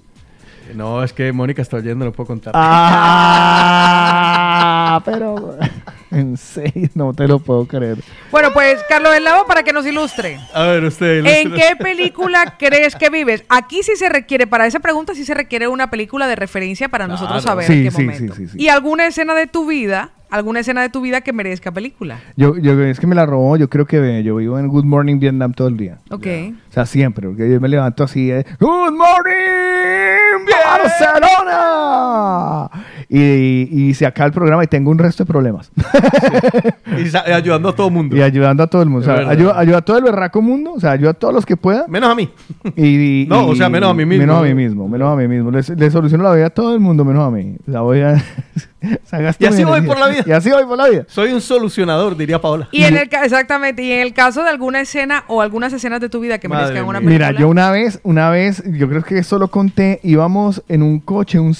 No, 0.74 1.02
es 1.04 1.12
que 1.12 1.32
Mónica 1.32 1.62
está 1.62 1.76
oyendo, 1.78 2.04
no 2.04 2.12
puedo 2.12 2.26
contar. 2.28 2.52
Ah, 4.12 5.00
pero 5.04 5.56
en 6.10 6.36
serio, 6.36 6.88
no 6.94 7.12
te 7.14 7.26
lo 7.28 7.38
puedo 7.38 7.66
creer. 7.66 7.98
Bueno, 8.30 8.52
pues 8.52 8.80
Carlos 8.88 9.12
del 9.12 9.24
Lavo 9.24 9.46
para 9.46 9.62
que 9.62 9.72
nos 9.72 9.86
ilustre. 9.86 10.38
A 10.54 10.62
ver, 10.64 10.84
usted. 10.84 11.24
¿En 11.24 11.52
qué 11.52 11.76
película 11.78 12.56
crees 12.58 12.96
que 12.96 13.10
vives? 13.10 13.44
Aquí 13.48 13.82
sí 13.82 13.96
se 13.96 14.08
requiere, 14.08 14.46
para 14.46 14.66
esa 14.66 14.80
pregunta 14.80 15.14
sí 15.14 15.24
se 15.24 15.34
requiere 15.34 15.68
una 15.68 15.90
película 15.90 16.26
de 16.26 16.36
referencia 16.36 16.88
para 16.88 17.06
nosotros 17.06 17.42
saber 17.42 17.66
Sí, 17.66 17.72
en 17.74 17.84
qué 17.84 17.90
sí, 17.90 18.02
momento. 18.04 18.34
sí, 18.34 18.46
sí, 18.46 18.52
sí. 18.52 18.62
Y 18.62 18.68
alguna 18.68 19.06
escena 19.06 19.34
de 19.34 19.46
tu 19.46 19.66
vida, 19.66 20.10
alguna 20.30 20.60
escena 20.60 20.82
de 20.82 20.88
tu 20.88 21.00
vida 21.00 21.20
que 21.20 21.32
merezca 21.32 21.72
película. 21.72 22.20
Yo, 22.36 22.56
yo, 22.56 22.80
es 22.82 23.00
que 23.00 23.06
me 23.06 23.14
la 23.14 23.26
robó, 23.26 23.56
yo 23.56 23.68
creo 23.68 23.86
que 23.86 24.22
yo 24.22 24.36
vivo 24.36 24.58
en 24.58 24.68
Good 24.68 24.84
Morning 24.84 25.18
Vietnam 25.18 25.52
todo 25.52 25.68
el 25.68 25.76
día. 25.76 25.98
Ok. 26.10 26.26
O 26.68 26.72
sea, 26.72 26.86
siempre, 26.86 27.28
porque 27.28 27.50
yo 27.50 27.60
me 27.60 27.68
levanto 27.68 28.04
así, 28.04 28.30
eh, 28.30 28.44
Good 28.58 28.92
Morning 28.92 30.46
Barcelona. 30.64 32.70
Y, 33.12 33.68
y 33.72 33.94
se 33.94 34.06
acaba 34.06 34.26
el 34.28 34.32
programa 34.32 34.62
y 34.62 34.68
tengo 34.68 34.88
un 34.92 34.98
resto 34.98 35.24
de 35.24 35.28
problemas. 35.28 35.72
Y 36.96 37.32
ayudando 37.32 37.68
a 37.68 37.74
todo 37.74 37.88
el 37.88 37.92
mundo. 37.94 38.16
y 38.16 38.22
ayudando 38.22 38.62
a 38.62 38.66
todo 38.66 38.82
el 38.82 38.88
mundo. 38.88 39.10
O 39.10 39.16
sea, 39.16 39.28
ayuda, 39.28 39.58
ayuda 39.58 39.78
a 39.78 39.82
todo 39.82 39.98
el 39.98 40.04
berraco 40.04 40.42
mundo, 40.42 40.72
o 40.74 40.80
sea, 40.80 40.92
ayuda 40.92 41.10
a 41.10 41.14
todos 41.14 41.32
los 41.34 41.46
que 41.46 41.56
pueda. 41.56 41.86
Menos 41.88 42.10
a 42.10 42.14
mí. 42.14 42.30
Y, 42.76 43.26
No, 43.28 43.46
o 43.46 43.56
sea, 43.56 43.68
menos 43.68 43.90
a 43.90 43.94
mí 43.94 44.04
mismo. 44.04 44.22
Menos 44.26 44.38
a 44.38 44.42
mí 44.42 44.54
mismo, 44.54 44.88
menos 44.88 45.12
a 45.12 45.16
mí 45.16 45.26
mismo. 45.28 45.50
Le, 45.50 45.60
le 45.76 45.90
soluciono 45.90 46.24
la 46.24 46.34
vida 46.34 46.46
a 46.46 46.50
todo 46.50 46.74
el 46.74 46.80
mundo, 46.80 47.04
menos 47.04 47.26
a 47.26 47.30
mí. 47.30 47.56
Sea, 47.68 47.80
voy 47.80 48.00
a... 48.00 48.12
o 48.82 49.06
sea, 49.06 49.20
gasto 49.20 49.44
Y 49.44 49.46
así 49.48 49.64
voy 49.64 49.80
por 49.82 49.98
la 49.98 50.08
vida. 50.08 50.24
Y 50.26 50.32
así 50.32 50.50
voy 50.50 50.64
por 50.64 50.78
la 50.78 50.88
vida. 50.88 51.04
Soy 51.08 51.32
un 51.32 51.40
solucionador, 51.40 52.16
diría 52.16 52.40
Paola. 52.40 52.68
Y 52.72 52.82
en 52.82 52.96
el 52.96 53.08
ca- 53.08 53.24
exactamente, 53.24 53.82
y 53.82 53.92
en 53.92 54.00
el 54.00 54.12
caso 54.14 54.42
de 54.42 54.50
alguna 54.50 54.80
escena 54.80 55.24
o 55.28 55.40
algunas 55.42 55.72
escenas 55.72 56.00
de 56.00 56.08
tu 56.08 56.20
vida 56.20 56.38
que 56.38 56.48
Madre 56.48 56.66
merezcan 56.66 56.88
una 56.88 56.98
película. 57.00 57.28
Mira, 57.28 57.40
yo 57.40 57.48
una 57.48 57.70
vez, 57.70 58.00
una 58.02 58.30
vez, 58.30 58.62
yo 58.66 58.88
creo 58.88 59.02
que 59.02 59.18
eso 59.18 59.38
lo 59.38 59.48
conté, 59.48 60.00
íbamos 60.02 60.62
en 60.68 60.82
un 60.82 61.00
coche, 61.00 61.38
un 61.38 61.54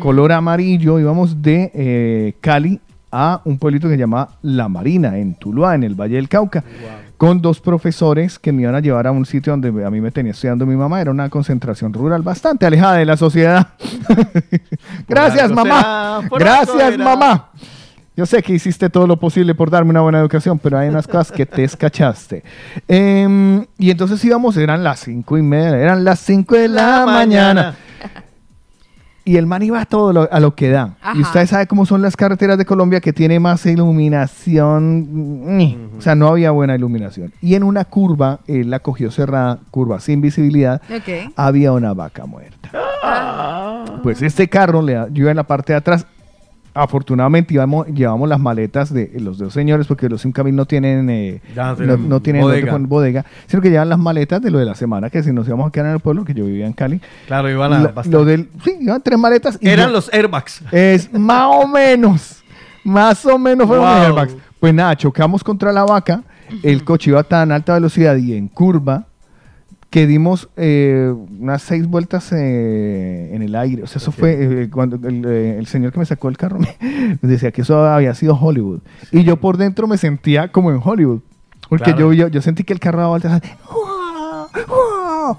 Color 0.00 0.32
amarillo, 0.32 0.98
íbamos 0.98 1.42
de 1.42 1.70
eh, 1.74 2.34
Cali 2.40 2.80
a 3.10 3.40
un 3.44 3.58
pueblito 3.58 3.88
que 3.88 3.94
se 3.94 4.00
llama 4.00 4.28
La 4.42 4.68
Marina, 4.68 5.16
en 5.18 5.34
Tuluá, 5.34 5.76
en 5.76 5.84
el 5.84 5.94
Valle 5.94 6.16
del 6.16 6.28
Cauca, 6.28 6.64
con 7.16 7.40
dos 7.40 7.60
profesores 7.60 8.40
que 8.40 8.50
me 8.52 8.62
iban 8.62 8.74
a 8.74 8.80
llevar 8.80 9.06
a 9.06 9.12
un 9.12 9.24
sitio 9.24 9.52
donde 9.52 9.84
a 9.84 9.90
mí 9.90 10.00
me 10.00 10.10
tenía 10.10 10.32
estudiando 10.32 10.66
mi 10.66 10.74
mamá, 10.74 11.00
era 11.00 11.12
una 11.12 11.28
concentración 11.28 11.92
rural 11.92 12.22
bastante 12.22 12.66
alejada 12.66 12.96
de 12.96 13.04
la 13.04 13.16
sociedad. 13.16 13.68
Gracias, 15.08 15.52
mamá. 15.52 16.22
Gracias, 16.38 16.98
mamá. 16.98 17.50
Yo 18.16 18.26
sé 18.26 18.42
que 18.42 18.52
hiciste 18.52 18.90
todo 18.90 19.08
lo 19.08 19.16
posible 19.16 19.54
por 19.56 19.70
darme 19.70 19.90
una 19.90 20.00
buena 20.00 20.20
educación, 20.20 20.58
pero 20.58 20.78
hay 20.78 20.88
unas 20.88 21.06
cosas 21.08 21.32
que 21.32 21.46
te 21.46 21.64
escachaste. 21.64 22.44
Em, 22.86 23.64
y 23.76 23.90
entonces 23.90 24.24
íbamos, 24.24 24.56
eran 24.56 24.84
las 24.84 25.00
cinco 25.00 25.36
y 25.36 25.42
media, 25.42 25.76
eran 25.76 26.04
las 26.04 26.20
cinco 26.20 26.54
de 26.54 26.68
la, 26.68 27.00
La 27.00 27.06
mañana. 27.06 27.54
mañana. 27.54 27.76
Y 29.26 29.36
el 29.38 29.46
man 29.46 29.62
iba 29.62 29.80
a 29.80 29.86
todo 29.86 30.12
lo, 30.12 30.28
a 30.30 30.38
lo 30.38 30.54
que 30.54 30.68
da. 30.68 30.96
Ajá. 31.00 31.16
Y 31.18 31.22
usted 31.22 31.46
sabe 31.46 31.66
cómo 31.66 31.86
son 31.86 32.02
las 32.02 32.14
carreteras 32.16 32.58
de 32.58 32.66
Colombia 32.66 33.00
que 33.00 33.12
tiene 33.14 33.40
más 33.40 33.64
iluminación. 33.64 35.56
Ni. 35.56 35.78
O 35.96 36.00
sea, 36.02 36.14
no 36.14 36.28
había 36.28 36.50
buena 36.50 36.74
iluminación. 36.74 37.32
Y 37.40 37.54
en 37.54 37.62
una 37.62 37.84
curva, 37.86 38.40
él 38.46 38.68
la 38.70 38.80
cogió 38.80 39.10
cerrada, 39.10 39.58
curva 39.70 40.00
sin 40.00 40.20
visibilidad, 40.20 40.82
había 41.36 41.72
una 41.72 41.94
vaca 41.94 42.26
muerta. 42.26 42.70
Pues 44.02 44.22
este 44.22 44.48
carro, 44.48 44.82
le, 44.82 44.94
da- 44.94 45.08
yo 45.10 45.22
iba 45.22 45.30
en 45.30 45.36
la 45.36 45.44
parte 45.44 45.72
de 45.72 45.78
atrás. 45.78 46.06
Afortunadamente 46.76 47.54
íbamos, 47.54 47.86
llevamos 47.86 48.28
las 48.28 48.40
maletas 48.40 48.92
de 48.92 49.12
los 49.20 49.38
dos 49.38 49.52
señores, 49.54 49.86
porque 49.86 50.08
los 50.08 50.22
Simcamil 50.22 50.56
no 50.56 50.66
tienen, 50.66 51.08
eh, 51.08 51.40
no 51.54 51.96
no, 51.96 52.20
tienen 52.20 52.42
bodega. 52.88 53.24
sino 53.46 53.62
que 53.62 53.70
llevan 53.70 53.88
las 53.88 53.98
maletas 53.98 54.42
de 54.42 54.50
lo 54.50 54.58
de 54.58 54.64
la 54.64 54.74
semana, 54.74 55.08
que 55.08 55.22
si 55.22 55.32
nos 55.32 55.46
íbamos 55.46 55.68
a 55.68 55.70
quedar 55.70 55.86
en 55.86 55.92
el 55.94 56.00
pueblo, 56.00 56.24
que 56.24 56.34
yo 56.34 56.44
vivía 56.44 56.66
en 56.66 56.72
Cali. 56.72 57.00
Claro, 57.28 57.48
iban 57.48 57.72
a 57.72 57.92
lo 58.10 58.24
del, 58.24 58.48
sí, 58.64 58.76
iban 58.80 59.00
tres 59.02 59.18
maletas. 59.18 59.56
y 59.60 59.68
Eran 59.68 59.86
yo- 59.86 59.92
los 59.92 60.12
airbags. 60.12 60.62
Es 60.72 61.12
más 61.12 61.46
o 61.48 61.68
menos, 61.68 62.42
más 62.82 63.24
o 63.24 63.38
menos 63.38 63.68
fueron 63.68 63.84
Wow. 63.86 63.94
los 63.94 64.06
airbags. 64.06 64.36
Pues 64.58 64.74
nada, 64.74 64.96
chocamos 64.96 65.44
contra 65.44 65.72
la 65.72 65.84
vaca, 65.84 66.24
el 66.64 66.82
coche 66.82 67.10
iba 67.10 67.20
a 67.20 67.24
tan 67.24 67.52
alta 67.52 67.74
velocidad 67.74 68.16
y 68.16 68.34
en 68.34 68.48
curva 68.48 69.06
que 69.94 70.08
dimos 70.08 70.48
eh, 70.56 71.14
unas 71.38 71.62
seis 71.62 71.86
vueltas 71.86 72.32
eh, 72.32 73.30
en 73.32 73.42
el 73.42 73.54
aire. 73.54 73.84
O 73.84 73.86
sea, 73.86 73.98
eso 74.00 74.10
fue 74.10 74.62
eh, 74.64 74.68
cuando 74.68 74.96
el, 75.08 75.24
el 75.24 75.66
señor 75.68 75.92
que 75.92 76.00
me 76.00 76.04
sacó 76.04 76.28
el 76.28 76.36
carro 76.36 76.58
me, 76.58 76.76
me 77.22 77.28
decía 77.28 77.52
que 77.52 77.62
eso 77.62 77.78
había 77.86 78.12
sido 78.16 78.34
Hollywood. 78.36 78.80
Y 79.12 79.22
yo 79.22 79.36
por 79.36 79.56
dentro 79.56 79.86
me 79.86 79.96
sentía 79.96 80.48
como 80.50 80.72
en 80.72 80.80
Hollywood. 80.82 81.20
Porque 81.68 81.92
Claro. 81.92 82.12
yo, 82.12 82.24
yo, 82.24 82.26
yo 82.26 82.42
sentí 82.42 82.64
que 82.64 82.72
el 82.72 82.80
carro 82.80 82.98
daba 82.98 83.10
vueltas. 83.10 83.40
¡Guau! 83.72 84.48
¡Guau! 84.66 85.38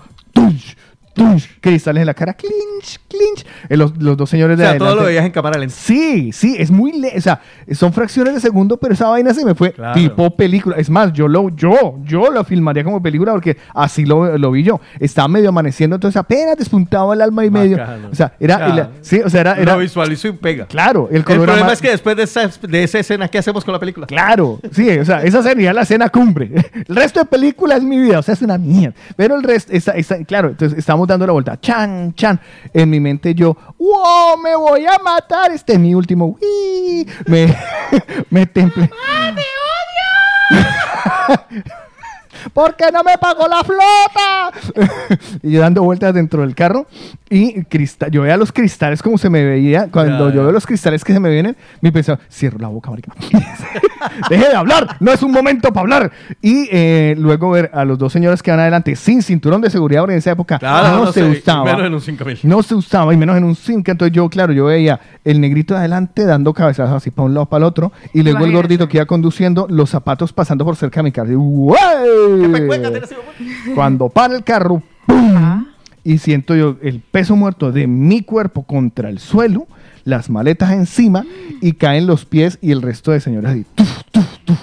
Cristales 1.62 2.02
en 2.02 2.08
la 2.08 2.14
cara. 2.14 2.34
¡Clinch! 2.34 3.00
¡Clinch! 3.08 3.46
Eh, 3.70 3.78
los, 3.78 3.96
los 3.98 4.18
dos 4.18 4.30
señores 4.30 4.58
O 4.58 4.62
de 4.62 4.68
sea, 4.68 4.78
todo 4.78 4.96
lo 4.96 5.04
veías 5.04 5.26
en 5.26 5.32
cámara 5.32 5.58
lenta. 5.58 5.74
Sí, 5.76 6.32
sí, 6.32 6.56
es 6.60 6.70
muy 6.72 6.92
le 6.94 7.18
o 7.18 7.22
sea, 7.22 7.42
son 7.74 7.94
fracciones 7.94 8.34
de 8.36 8.40
segundo, 8.40 8.78
pero 8.78 8.94
esa 8.94 9.08
vaina 9.08 9.34
se 9.34 9.46
me 9.46 9.56
fue 9.56 9.72
Claro. 9.74 9.94
tipo 9.94 10.36
película. 10.36 10.76
Es 10.78 10.90
más, 10.90 11.14
yo 11.14 11.28
lo, 11.28 11.50
yo, 11.50 12.00
yo 12.04 12.30
lo 12.32 12.44
filmaría 12.44 12.84
como 12.84 13.02
película 13.02 13.32
porque 13.32 13.58
así 13.74 14.06
lo, 14.06 14.38
lo 14.38 14.52
vi 14.52 14.64
yo. 14.64 14.80
Estaba 15.00 15.28
medio 15.28 15.50
amaneciendo, 15.50 15.96
entonces 15.96 16.18
apenas 16.20 16.58
despuntaba 16.58 17.14
el 17.14 17.22
alma 17.22 17.46
y 17.46 17.50
medio. 17.50 17.78
Bacano. 17.78 18.10
O 18.12 18.16
sea, 18.16 18.34
era, 18.40 18.58
Claro. 18.58 18.90
sí, 19.02 19.22
o 19.24 19.30
sea, 19.30 19.42
era, 19.42 19.54
era 19.56 19.74
Lo 19.74 19.80
visualizo 19.80 20.28
y 20.28 20.32
pega. 20.34 20.66
claro, 20.68 21.08
el 21.10 21.18
El 21.18 21.24
color 21.24 21.44
era 21.44 21.54
problema 21.54 21.74
es 21.74 21.82
que 21.82 21.90
después 21.90 22.16
de 22.18 22.24
esa, 22.24 22.50
de 22.62 22.84
esa 22.84 23.00
escena, 23.00 23.28
¿qué 23.28 23.38
hacemos 23.38 23.64
con 23.64 23.74
la 23.74 23.80
película? 23.80 24.06
Claro, 24.08 24.60
sí, 24.72 24.90
o 24.90 25.06
sea, 25.06 25.24
esa 25.24 25.42
sería 25.44 25.74
la 25.74 25.82
escena 25.82 26.10
cumbre. 26.10 26.52
El 26.88 26.96
resto 26.96 27.20
de 27.20 27.26
película 27.26 27.76
es 27.78 27.84
mi 27.84 27.98
vida, 28.00 28.20
o 28.20 28.24
sea, 28.24 28.34
es 28.34 28.42
una 28.42 28.58
mierda. 28.58 28.96
Pero 29.16 29.36
el 29.36 29.44
resto, 29.44 29.72
está, 29.74 29.92
está- 29.94 30.24
claro, 30.26 30.50
entonces 30.50 30.78
estamos 30.78 31.05
dando 31.08 31.28
la 31.28 31.34
vuelta. 31.34 31.60
Chan, 31.60 32.14
chan. 32.14 32.40
En 32.74 32.90
mi 32.90 33.00
mente 33.00 33.34
yo, 33.34 33.56
wow, 33.78 34.38
me 34.42 34.56
voy 34.56 34.86
a 34.86 34.98
matar. 35.04 35.52
Este 35.52 35.74
es 35.74 35.80
mi 35.80 35.94
último. 35.94 36.38
Me, 37.28 37.56
me 38.30 38.46
temple. 38.46 38.90
¿Por 38.90 38.98
qué 42.78 42.92
no 42.92 43.04
me 43.04 43.18
pagó 43.18 43.48
la 43.48 43.64
flota? 43.64 44.88
y 45.44 45.52
yo 45.52 45.62
dando 45.62 45.84
vueltas 45.84 46.14
dentro 46.14 46.42
del 46.42 46.56
carro 46.56 46.88
y 47.30 47.64
cristal, 47.66 48.12
yo 48.12 48.22
veía 48.22 48.38
los 48.38 48.52
cristales 48.52 49.02
como 49.02 49.18
se 49.18 49.30
me 49.30 49.44
veía. 49.44 49.88
Cuando 49.92 50.30
Ya, 50.30 50.36
yo 50.36 50.42
ya. 50.42 50.44
veo 50.44 50.52
los 50.52 50.66
cristales 50.66 51.04
que 51.04 51.14
se 51.14 51.20
me 51.20 51.30
vienen, 51.30 51.56
mi 51.82 51.92
pensaba, 51.92 52.20
cierro 52.32 52.60
la 52.60 52.68
boca, 52.68 52.90
marica. 52.92 53.12
Deje 54.30 54.50
de 54.50 54.56
hablar, 54.56 54.98
no 55.00 55.12
es 55.12 55.24
un 55.24 55.32
momento 55.32 55.70
para 55.74 55.82
hablar. 55.82 56.12
Y 56.42 56.68
eh, 56.72 57.16
luego 57.18 57.50
ver 57.52 57.72
a 57.74 57.86
los 57.86 57.98
dos 57.98 58.14
señores 58.14 58.44
que 58.44 58.52
van 58.52 58.60
adelante 58.60 58.96
sin 58.96 59.22
cinturón 59.22 59.62
de 59.62 59.70
seguridad, 59.70 60.02
porque 60.02 60.14
en 60.14 60.20
esa 60.20 60.32
época 60.32 60.60
Claro, 60.60 60.98
no, 60.98 61.06
no 61.06 61.12
se 61.12 61.22
sé, 61.22 61.40
usaba. 61.40 61.64
menos 61.66 61.88
en 61.88 61.94
un 61.94 62.02
5000. 62.02 62.40
No 62.44 62.64
se 62.64 62.76
usaba, 62.76 63.14
y 63.14 63.18
menos 63.18 63.38
en 63.38 63.44
un 63.44 63.56
5. 63.56 63.92
Entonces 63.92 64.16
yo, 64.16 64.30
claro, 64.30 64.54
yo 64.54 64.66
veía 64.66 65.00
el 65.24 65.42
negrito 65.42 65.74
de 65.74 65.80
adelante 65.82 66.26
dando 66.26 66.54
cabezazos 66.54 66.96
así 66.96 67.10
para 67.12 67.26
un 67.26 67.34
lado, 67.34 67.48
para 67.48 67.60
el 67.60 67.64
otro, 67.66 67.92
y 68.14 68.22
luego 68.24 68.46
el 68.46 68.52
gordito 68.54 68.88
que 68.88 68.98
iba 68.98 69.06
conduciendo, 69.06 69.66
los 69.70 69.90
zapatos 69.90 70.32
pasando 70.34 70.64
por 70.66 70.76
cerca 70.76 71.00
de 71.00 71.04
mi 71.04 71.12
carro. 71.12 71.32
Y, 71.32 71.36
¡guay! 71.36 72.35
Cuando 73.74 74.10
para 74.10 74.36
el 74.36 74.44
carro, 74.44 74.82
¡pum! 75.06 75.66
y 76.04 76.18
siento 76.20 76.56
yo 76.56 76.78
el 76.82 77.00
peso 77.00 77.36
muerto 77.36 77.72
de 77.72 77.88
mi 77.88 78.22
cuerpo 78.22 78.64
contra 78.64 79.10
el 79.10 79.20
suelo, 79.20 79.68
las 80.04 80.30
maletas 80.30 80.72
encima, 80.72 81.26
y 81.62 81.74
caen 81.74 82.06
los 82.08 82.26
pies 82.26 82.60
y 82.62 82.72
el 82.72 82.82
resto 82.82 83.12
de 83.12 83.20
señores 83.20 83.52
así. 83.52 83.66
¡tuf! 83.76 84.60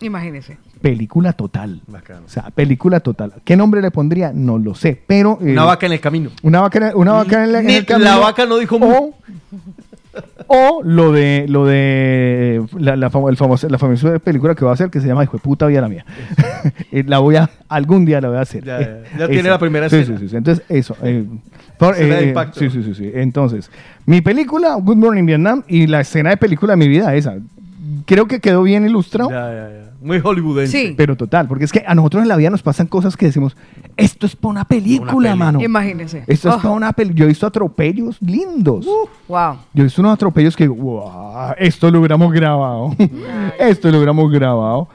Imagínese. 0.00 0.58
Película 0.80 1.32
total. 1.32 1.80
O 2.24 2.28
sea, 2.28 2.50
película 2.50 3.00
total. 3.00 3.32
¿Qué 3.44 3.56
nombre 3.56 3.82
le 3.82 3.90
pondría? 3.90 4.32
No 4.32 4.58
lo 4.58 4.76
sé, 4.76 5.00
pero... 5.06 5.38
eh, 5.42 5.50
Una 5.52 5.64
vaca 5.64 5.86
en 5.86 5.92
el 5.92 6.00
camino. 6.00 6.30
Una 6.42 6.60
vaca, 6.60 6.90
en- 6.90 6.96
una 6.96 7.12
vaca 7.14 7.42
en, 7.42 7.52
la- 7.52 7.60
en 7.60 7.70
el 7.70 7.84
camino. 7.86 8.08
la 8.10 8.16
vaca 8.18 8.46
no 8.46 8.58
dijo 8.58 8.76
o, 8.76 9.14
o 10.46 10.80
lo 10.84 11.12
de 11.12 11.46
lo 11.48 11.66
de 11.66 12.62
la, 12.78 12.96
la, 12.96 13.10
famo- 13.10 13.28
el 13.30 13.36
famoso, 13.36 13.68
la 13.68 13.78
famosa 13.78 14.18
película 14.18 14.54
que 14.54 14.64
voy 14.64 14.70
a 14.70 14.74
hacer 14.74 14.90
que 14.90 15.00
se 15.00 15.06
llama 15.06 15.22
Hijo 15.24 15.36
de 15.36 15.42
puta 15.42 15.66
vida 15.66 15.80
la 15.80 15.88
mía. 15.88 16.04
Eh, 16.90 17.04
la 17.06 17.18
voy 17.18 17.36
a 17.36 17.48
algún 17.68 18.04
día 18.04 18.20
la 18.20 18.28
voy 18.28 18.38
a 18.38 18.40
hacer. 18.40 18.64
Ya, 18.64 18.80
ya, 18.80 18.98
ya 19.18 19.28
tiene 19.28 19.48
la 19.48 19.58
primera 19.58 19.88
sí, 19.88 19.96
escena. 19.96 20.18
Sí, 20.18 20.24
sí, 20.24 20.30
sí. 20.30 20.36
Entonces 20.36 20.64
eso. 20.68 20.96
eh, 21.02 21.24
por- 21.78 21.94
Escena 21.94 22.16
de 22.16 22.30
eh, 22.30 22.34
sí, 22.54 22.70
sí, 22.70 22.94
sí. 22.94 23.10
Entonces 23.14 23.70
mi 24.06 24.20
película 24.20 24.74
Good 24.74 24.96
Morning 24.96 25.24
Vietnam 25.26 25.62
y 25.68 25.86
la 25.86 26.00
escena 26.00 26.30
de 26.30 26.36
película 26.36 26.72
de 26.72 26.76
mi 26.78 26.88
vida 26.88 27.14
esa. 27.14 27.36
Creo 28.08 28.26
que 28.26 28.40
quedó 28.40 28.62
bien 28.62 28.86
ilustrado. 28.86 29.28
Ya, 29.30 29.52
ya, 29.52 29.68
ya. 29.84 29.92
Muy 30.00 30.18
hollywoodense. 30.18 30.94
Pero 30.96 31.14
total, 31.14 31.46
porque 31.46 31.64
es 31.64 31.72
que 31.72 31.84
a 31.86 31.94
nosotros 31.94 32.22
en 32.22 32.28
la 32.28 32.36
vida 32.36 32.48
nos 32.48 32.62
pasan 32.62 32.86
cosas 32.86 33.18
que 33.18 33.26
decimos, 33.26 33.54
esto 33.98 34.24
es 34.24 34.34
para 34.34 34.48
una 34.50 34.64
película, 34.64 35.36
mano. 35.36 35.60
Imagínese. 35.60 36.24
Esto 36.26 36.48
es 36.48 36.54
Oh, 36.54 36.58
para 36.58 36.70
una 36.70 36.92
película. 36.94 37.18
Yo 37.18 37.24
he 37.26 37.28
visto 37.28 37.46
atropellos 37.46 38.16
lindos. 38.22 38.86
wow. 39.28 39.56
Yo 39.74 39.82
he 39.82 39.84
visto 39.84 40.00
unos 40.00 40.14
atropellos 40.14 40.56
que, 40.56 40.66
wow, 40.68 41.52
esto 41.58 41.90
lo 41.90 41.98
hubiéramos 41.98 42.32
grabado. 42.32 42.96
esto 43.58 43.90
lo 43.90 43.98
hubiéramos 43.98 44.32
grabado. 44.32 44.88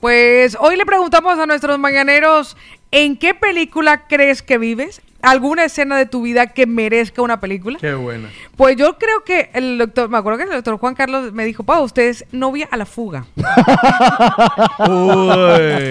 Pues 0.00 0.56
hoy 0.58 0.76
le 0.76 0.86
preguntamos 0.86 1.38
a 1.38 1.44
nuestros 1.44 1.78
mañaneros, 1.78 2.56
¿en 2.90 3.18
qué 3.18 3.34
película 3.34 4.06
crees 4.08 4.42
que 4.42 4.56
vives? 4.56 5.02
¿Alguna 5.22 5.64
escena 5.64 5.96
de 5.96 6.06
tu 6.06 6.22
vida 6.22 6.48
que 6.48 6.66
merezca 6.66 7.22
una 7.22 7.38
película? 7.38 7.78
Qué 7.80 7.94
buena. 7.94 8.28
Pues 8.56 8.76
yo 8.76 8.98
creo 8.98 9.22
que 9.24 9.50
el 9.54 9.78
doctor, 9.78 10.08
me 10.08 10.18
acuerdo 10.18 10.38
que 10.38 10.44
el 10.44 10.50
doctor 10.50 10.78
Juan 10.78 10.96
Carlos 10.96 11.32
me 11.32 11.44
dijo, 11.44 11.62
Pau, 11.62 11.84
usted 11.84 12.08
es 12.08 12.24
novia 12.32 12.68
a 12.70 12.76
la 12.76 12.86
fuga. 12.86 13.24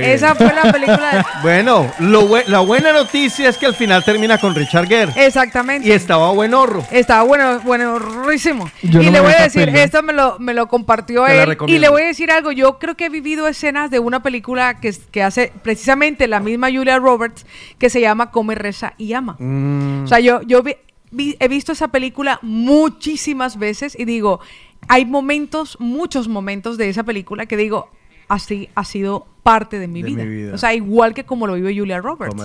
Esa 0.02 0.36
fue 0.36 0.54
la 0.54 0.70
película 0.70 1.12
de... 1.16 1.24
Bueno, 1.42 1.90
lo 2.00 2.30
la 2.48 2.60
buena 2.60 2.92
noticia 2.92 3.48
es 3.48 3.58
que 3.58 3.66
al 3.66 3.74
final 3.74 4.04
termina 4.04 4.38
con 4.38 4.54
Richard 4.54 4.88
Gere. 4.88 5.14
Exactamente. 5.16 5.88
Y 5.88 5.92
estaba 5.94 6.32
buen 6.32 6.54
horro. 6.54 6.86
Estaba 6.92 7.24
bueno, 7.24 7.62
buenísimo. 7.62 8.70
Yo 8.82 9.02
y 9.02 9.06
no 9.06 9.12
le 9.12 9.20
voy 9.22 9.34
a 9.34 9.44
decir, 9.44 9.70
esto 9.70 10.04
me 10.04 10.12
lo, 10.12 10.40
me 10.40 10.54
lo 10.54 10.68
compartió 10.68 11.24
Te 11.26 11.44
él. 11.44 11.58
Y 11.68 11.80
le 11.80 11.88
voy 11.90 12.02
a 12.04 12.08
decir 12.08 12.32
algo. 12.32 12.52
Yo 12.52 12.80
creo 12.80 12.96
que 12.96 13.06
he 13.06 13.10
vivido 13.10 13.48
escenas 13.48 13.90
de 13.92 14.00
una 14.00 14.22
película 14.22 14.80
que, 14.80 14.94
que 15.12 15.24
hace 15.24 15.54
precisamente 15.64 16.28
la 16.28 16.42
misma 16.42 16.68
Julia 16.70 17.00
Roberts, 17.00 17.46
que 17.78 17.90
se 17.90 18.02
llama 18.02 18.32
Come, 18.32 18.56
Reza 18.56 18.94
y 18.98 19.14
Ama. 19.14 19.21
Mm. 19.40 20.04
O 20.04 20.08
sea, 20.08 20.20
yo, 20.20 20.42
yo 20.44 20.62
vi- 20.64 20.76
vi- 21.12 21.36
he 21.40 21.48
visto 21.48 21.72
esa 21.72 21.88
película 21.90 22.40
muchísimas 22.42 23.58
veces 23.58 23.96
y 23.98 24.06
digo, 24.06 24.40
hay 24.88 25.06
momentos, 25.06 25.78
muchos 25.80 26.28
momentos 26.28 26.78
de 26.78 26.90
esa 26.90 27.04
película 27.04 27.46
que 27.46 27.58
digo, 27.58 27.90
así 28.28 28.70
ha 28.76 28.84
sido 28.86 29.28
parte 29.44 29.80
de 29.80 29.88
mi, 29.88 30.04
De 30.04 30.10
vida. 30.10 30.24
mi 30.24 30.30
vida. 30.30 30.54
O 30.54 30.58
sea, 30.58 30.74
igual 30.76 31.14
que 31.16 31.24
como 31.26 31.48
lo 31.48 31.56
vive 31.56 31.76
Julia 31.76 32.00
Roberts. 32.00 32.36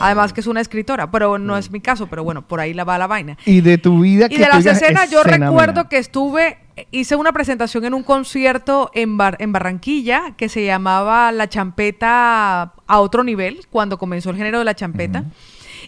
Además 0.00 0.32
que 0.32 0.40
es 0.40 0.46
una 0.46 0.60
escritora, 0.60 1.10
pero 1.10 1.36
no 1.38 1.56
es 1.56 1.70
mi 1.70 1.80
caso, 1.80 2.06
pero 2.06 2.22
bueno, 2.22 2.42
por 2.46 2.60
ahí 2.60 2.72
la 2.74 2.84
va 2.84 2.96
la 2.96 3.06
vaina. 3.08 3.36
Y 3.44 3.60
de 3.60 3.76
tu 3.76 4.00
vida 4.00 4.26
Y 4.26 4.36
que 4.36 4.38
de 4.38 4.48
las 4.48 4.64
escenas, 4.64 5.10
yo 5.10 5.20
escena 5.22 5.48
recuerdo 5.48 5.80
mía. 5.82 5.88
que 5.88 5.98
estuve, 5.98 6.58
hice 6.92 7.16
una 7.16 7.32
presentación 7.32 7.84
en 7.84 7.92
un 7.94 8.04
concierto 8.04 8.90
en, 8.94 9.16
Bar- 9.16 9.36
en 9.40 9.50
Barranquilla 9.52 10.34
que 10.36 10.48
se 10.48 10.64
llamaba 10.64 11.32
La 11.32 11.48
Champeta 11.48 12.72
a 12.86 13.00
otro 13.00 13.24
nivel, 13.24 13.66
cuando 13.68 13.98
comenzó 13.98 14.30
el 14.30 14.36
género 14.36 14.60
de 14.60 14.64
la 14.64 14.74
champeta. 14.74 15.24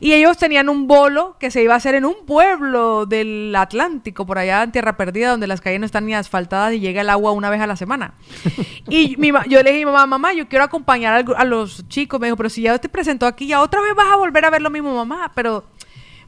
Y 0.01 0.12
ellos 0.12 0.36
tenían 0.36 0.68
un 0.68 0.86
bolo 0.86 1.36
que 1.39 1.51
se 1.51 1.62
iba 1.62 1.74
a 1.74 1.77
hacer 1.78 1.94
en 1.94 2.05
un 2.05 2.27
pueblo 2.27 3.06
del 3.06 3.55
Atlántico, 3.56 4.27
por 4.27 4.39
allá 4.39 4.62
en 4.62 4.73
Tierra 4.73 4.97
Perdida, 4.97 5.31
donde 5.31 5.47
las 5.47 5.60
calles 5.60 5.81
no 5.81 5.86
están 5.86 6.06
ni 6.06 6.14
asfaltadas 6.14 6.74
y 6.74 6.81
llega 6.81 7.01
el 7.01 7.10
agua 7.10 7.32
una 7.32 7.51
vez 7.51 7.60
a 7.60 7.66
la 7.66 7.77
semana. 7.77 8.14
Y 8.89 9.16
mi 9.16 9.32
ma- 9.32 9.44
yo 9.48 9.60
le 9.64 9.73
dije 9.73 9.82
a 9.82 9.86
mi 9.86 9.93
mamá, 9.93 10.06
mamá, 10.06 10.32
yo 10.32 10.47
quiero 10.48 10.64
acompañar 10.64 11.24
a, 11.36 11.44
los 11.44 11.89
chicos. 11.89 12.20
Me 12.20 12.28
dijo, 12.28 12.36
pero 12.36 12.48
si 12.48 12.62
ya 12.62 12.78
te 12.78 12.89
presentó 12.89 13.27
aquí, 13.27 13.48
ya 13.48 13.60
otra 13.60 13.81
vez 13.81 13.94
vas 13.97 14.06
a 14.12 14.16
volver 14.16 14.44
a 14.44 14.51
ver 14.51 14.62
lo 14.62 14.70
mismo, 14.70 14.94
mamá. 14.94 15.32
Pero 15.35 15.64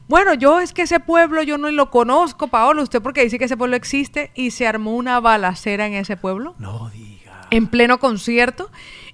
bueno, 0.09 0.33
yo 0.33 0.59
es 0.59 0.73
que 0.73 0.81
ese 0.81 0.99
pueblo 0.99 1.41
yo 1.43 1.57
no 1.57 1.71
lo 1.71 1.89
conozco, 1.89 2.47
Paolo. 2.49 2.81
Usted 2.83 3.01
porque 3.01 3.23
dice 3.23 3.39
que 3.39 3.45
ese 3.45 3.55
pueblo 3.55 3.75
existe 3.77 4.31
y 4.35 4.51
se 4.51 4.67
armó 4.67 4.93
una 4.95 5.19
balacera 5.21 5.87
en 5.87 5.93
ese 5.93 6.17
pueblo. 6.17 6.55
No 6.59 6.89
diga. 6.89 7.47
En 7.51 7.67
pleno 7.67 7.97
concierto. 7.99 8.69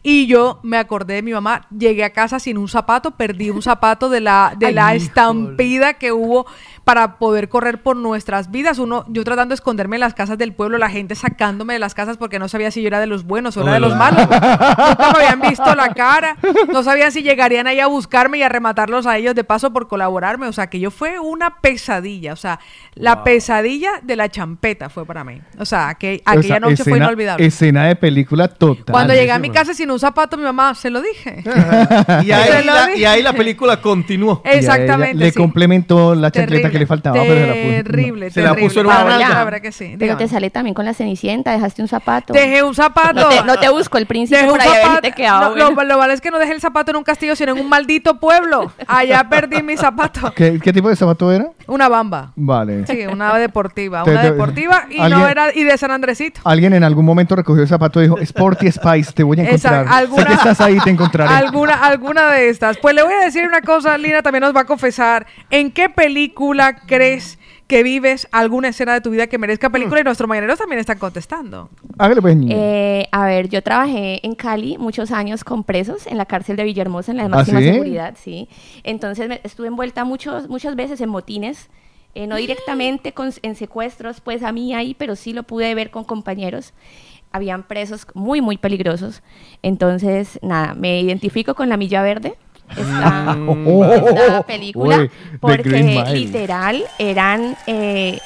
Y 0.07 0.27
yo 0.27 0.59
me 0.61 0.77
acordé 0.77 1.15
de 1.15 1.21
mi 1.23 1.31
mamá. 1.33 1.65
Llegué 1.75 2.03
a 2.03 2.11
casa 2.13 2.37
sin 2.37 2.59
un 2.59 2.67
zapato, 2.67 3.09
perdí 3.09 3.49
un 3.49 3.63
zapato 3.63 4.07
de 4.07 4.21
la, 4.21 4.53
de 4.55 4.67
Ay, 4.67 4.73
la 4.75 4.95
híjole. 4.95 5.03
estampida 5.03 5.93
que 5.95 6.11
hubo 6.11 6.45
para 6.85 7.17
poder 7.17 7.49
correr 7.49 7.81
por 7.81 7.97
nuestras 7.97 8.51
vidas. 8.51 8.77
Uno, 8.79 9.05
yo 9.09 9.23
tratando 9.23 9.53
de 9.53 9.55
esconderme 9.55 9.95
en 9.97 10.01
las 10.01 10.13
casas 10.13 10.37
del 10.37 10.53
pueblo, 10.53 10.77
la 10.77 10.89
gente 10.89 11.15
sacándome 11.15 11.73
de 11.73 11.79
las 11.79 11.95
casas 11.95 12.17
porque 12.17 12.37
no 12.39 12.47
sabía 12.47 12.69
si 12.69 12.81
yo 12.81 12.87
era 12.87 12.99
de 12.99 13.07
los 13.07 13.25
buenos 13.25 13.57
o 13.57 13.63
era 13.63 13.73
de 13.73 13.79
los 13.79 13.95
malos. 13.95 14.21
Nunca 14.29 15.13
me 15.17 15.25
habían 15.25 15.41
visto 15.41 15.75
la 15.75 15.89
cara. 15.95 16.37
No 16.71 16.83
sabían 16.83 17.11
si 17.11 17.23
llegarían 17.23 17.65
ahí 17.65 17.79
a 17.79 17.87
buscarme 17.87 18.37
y 18.37 18.43
a 18.43 18.49
rematarlos 18.49 19.07
a 19.07 19.17
ellos 19.17 19.33
de 19.33 19.43
paso 19.43 19.73
por 19.73 19.87
colaborarme. 19.87 20.47
O 20.47 20.53
sea, 20.53 20.67
que 20.67 20.79
yo 20.79 20.91
fue 20.91 21.19
una 21.19 21.59
pesadilla. 21.59 22.33
O 22.33 22.37
sea, 22.37 22.59
la 22.93 23.23
pesadilla 23.23 23.89
de 24.03 24.15
la 24.15 24.29
champeta 24.29 24.89
fue 24.89 25.05
para 25.05 25.23
mí. 25.23 25.41
O 25.57 25.65
sea, 25.65 25.95
que 25.95 26.21
O 26.25 26.29
aquella 26.29 26.47
sea, 26.47 26.59
noche 26.59 26.83
fue 26.83 26.97
inolvidable. 26.99 27.45
Escena 27.45 27.85
de 27.85 27.95
película 27.95 28.47
total. 28.47 28.93
Cuando 28.93 29.13
llegué 29.15 29.31
a 29.31 29.39
mi 29.39 29.49
casa 29.49 29.73
sin 29.73 29.89
un 29.89 29.99
zapato, 29.99 30.37
mi 30.37 30.43
mamá, 30.43 30.75
se 30.75 30.89
lo 30.91 31.01
dije. 31.01 31.43
Y 32.23 32.31
ahí, 32.31 32.63
la, 32.63 32.87
dije. 32.87 32.99
y 32.99 33.05
ahí 33.05 33.21
la 33.23 33.33
película 33.33 33.81
continuó. 33.81 34.41
Exactamente, 34.45 35.15
Le 35.17 35.31
sí. 35.31 35.37
complementó 35.37 36.13
la 36.15 36.31
chancleta 36.31 36.69
Terrible, 36.69 36.74
que 36.75 36.79
le 36.79 36.87
faltaba. 36.87 37.15
pero 37.15 37.33
se 37.33 37.47
la 37.47 37.53
puso- 37.53 37.83
terrible, 37.83 38.31
Se 38.31 38.41
la 38.41 38.49
terrible. 38.49 38.67
puso 38.67 38.79
en 38.81 38.85
una 38.87 38.95
Paola, 38.97 39.17
nalga. 39.17 39.29
La 39.29 39.43
verdad 39.45 39.61
que 39.61 39.71
sí. 39.71 39.85
Pero 39.97 39.99
dígame. 40.13 40.17
te 40.19 40.27
sale 40.27 40.49
también 40.49 40.73
con 40.73 40.85
la 40.85 40.93
cenicienta, 40.93 41.51
dejaste 41.51 41.81
un 41.81 41.87
zapato. 41.87 42.33
Dejé 42.33 42.63
un 42.63 42.75
zapato. 42.75 43.13
No 43.21 43.29
te, 43.29 43.43
no 43.43 43.57
te 43.57 43.69
busco 43.69 43.97
el 43.97 44.05
príncipe 44.05 44.37
Dejé 44.37 44.51
un 44.51 44.57
por 44.57 44.61
ahí 44.67 44.81
zapato. 44.81 45.01
te 45.01 45.11
quedaba 45.13 45.39
No, 45.41 45.49
bueno. 45.51 45.71
lo, 45.71 45.83
lo 45.83 45.97
malo 45.97 46.13
es 46.13 46.21
que 46.21 46.31
no 46.31 46.39
dejé 46.39 46.51
el 46.53 46.61
zapato 46.61 46.91
en 46.91 46.97
un 46.97 47.03
castillo, 47.03 47.35
sino 47.35 47.53
en 47.53 47.59
un 47.59 47.69
maldito 47.69 48.19
pueblo. 48.19 48.71
Allá 48.87 49.27
perdí 49.29 49.63
mi 49.63 49.77
zapato. 49.77 50.31
¿Qué, 50.35 50.59
qué 50.61 50.73
tipo 50.73 50.89
de 50.89 50.95
zapato 50.95 51.31
era? 51.31 51.47
Una 51.67 51.87
bamba. 51.89 52.31
Vale. 52.35 52.85
Sí, 52.87 53.05
una 53.07 53.33
deportiva. 53.37 54.03
Te- 54.03 54.11
Una 54.11 54.21
te- 54.21 54.31
deportiva 54.31 54.85
y 54.89 54.99
¿Alguien- 54.99 55.19
no 55.21 55.27
era 55.27 55.53
y 55.55 55.63
de 55.63 55.77
San 55.77 55.91
Andresito. 55.91 56.41
Alguien 56.43 56.73
en 56.73 56.83
algún 56.83 57.05
momento 57.05 57.35
recogió 57.35 57.61
el 57.63 57.69
zapato 57.69 57.99
y 57.99 58.03
dijo, 58.03 58.17
Sporty 58.19 58.71
Spice, 58.71 59.11
te 59.13 59.23
voy 59.23 59.39
a 59.39 59.43
encontrar. 59.43 59.85
alguna- 59.89 60.25
que 60.25 60.33
estás 60.33 60.61
ahí, 60.61 60.77
te 60.79 60.89
encontraré. 60.89 61.33
Alguna, 61.33 61.73
alguna 61.75 62.31
de 62.31 62.49
estas. 62.49 62.77
Pues 62.77 62.93
le 62.95 63.03
voy 63.03 63.13
a 63.13 63.25
decir 63.25 63.45
una 63.47 63.61
cosa, 63.61 63.97
Lina 63.97 64.21
también 64.21 64.41
nos 64.41 64.55
va 64.55 64.61
a 64.61 64.65
confesar. 64.65 65.25
¿En 65.49 65.71
qué 65.71 65.89
película 65.89 66.64
crees 66.73 67.37
que 67.67 67.81
vives 67.83 68.27
alguna 68.31 68.67
escena 68.69 68.93
de 68.93 69.01
tu 69.01 69.09
vida 69.09 69.27
que 69.27 69.37
merezca 69.37 69.69
película? 69.69 69.99
Y 69.99 70.03
nuestros 70.03 70.27
mañaneros 70.27 70.59
también 70.59 70.79
están 70.79 70.97
contestando. 70.99 71.69
Hágale 71.97 72.21
pues, 72.21 72.35
niña. 72.35 72.55
Eh, 72.57 73.07
a 73.11 73.25
ver, 73.25 73.49
yo 73.49 73.61
trabajé 73.63 74.25
en 74.25 74.35
Cali 74.35 74.77
muchos 74.77 75.11
años 75.11 75.43
con 75.43 75.63
presos 75.63 76.05
en 76.07 76.17
la 76.17 76.25
cárcel 76.25 76.55
de 76.57 76.63
Villahermosa, 76.63 77.11
en 77.11 77.17
la 77.17 77.23
de 77.23 77.27
¿Ah, 77.33 77.37
máxima 77.37 77.59
sí? 77.59 77.65
seguridad, 77.65 78.15
sí. 78.21 78.47
Entonces 78.83 79.27
me- 79.27 79.41
estuve 79.43 79.67
envuelta 79.67 80.03
muchos, 80.05 80.47
muchas 80.49 80.75
veces 80.75 81.01
en 81.01 81.09
motines, 81.09 81.69
eh, 82.13 82.27
no 82.27 82.35
directamente 82.37 83.13
con, 83.13 83.31
en 83.41 83.55
secuestros, 83.55 84.21
pues 84.21 84.43
a 84.43 84.51
mí 84.51 84.73
ahí, 84.73 84.93
pero 84.93 85.15
sí 85.15 85.33
lo 85.33 85.43
pude 85.43 85.73
ver 85.75 85.89
con 85.89 86.03
compañeros. 86.03 86.73
Habían 87.31 87.63
presos 87.63 88.07
muy, 88.13 88.39
muy 88.41 88.57
peligrosos. 88.57 89.21
Entonces, 89.61 90.39
nada, 90.41 90.73
me 90.75 91.01
identifico 91.01 91.55
con 91.55 91.67
la 91.67 91.75
Milla 91.77 92.01
Verde. 92.01 92.35
Esta, 92.69 93.37
Oh, 93.37 93.85
esta 93.85 94.43
película 94.43 94.97
uy, 94.97 95.11
porque 95.39 96.03
literal 96.13 96.83
eran 96.97 97.55
eh, 97.67 98.19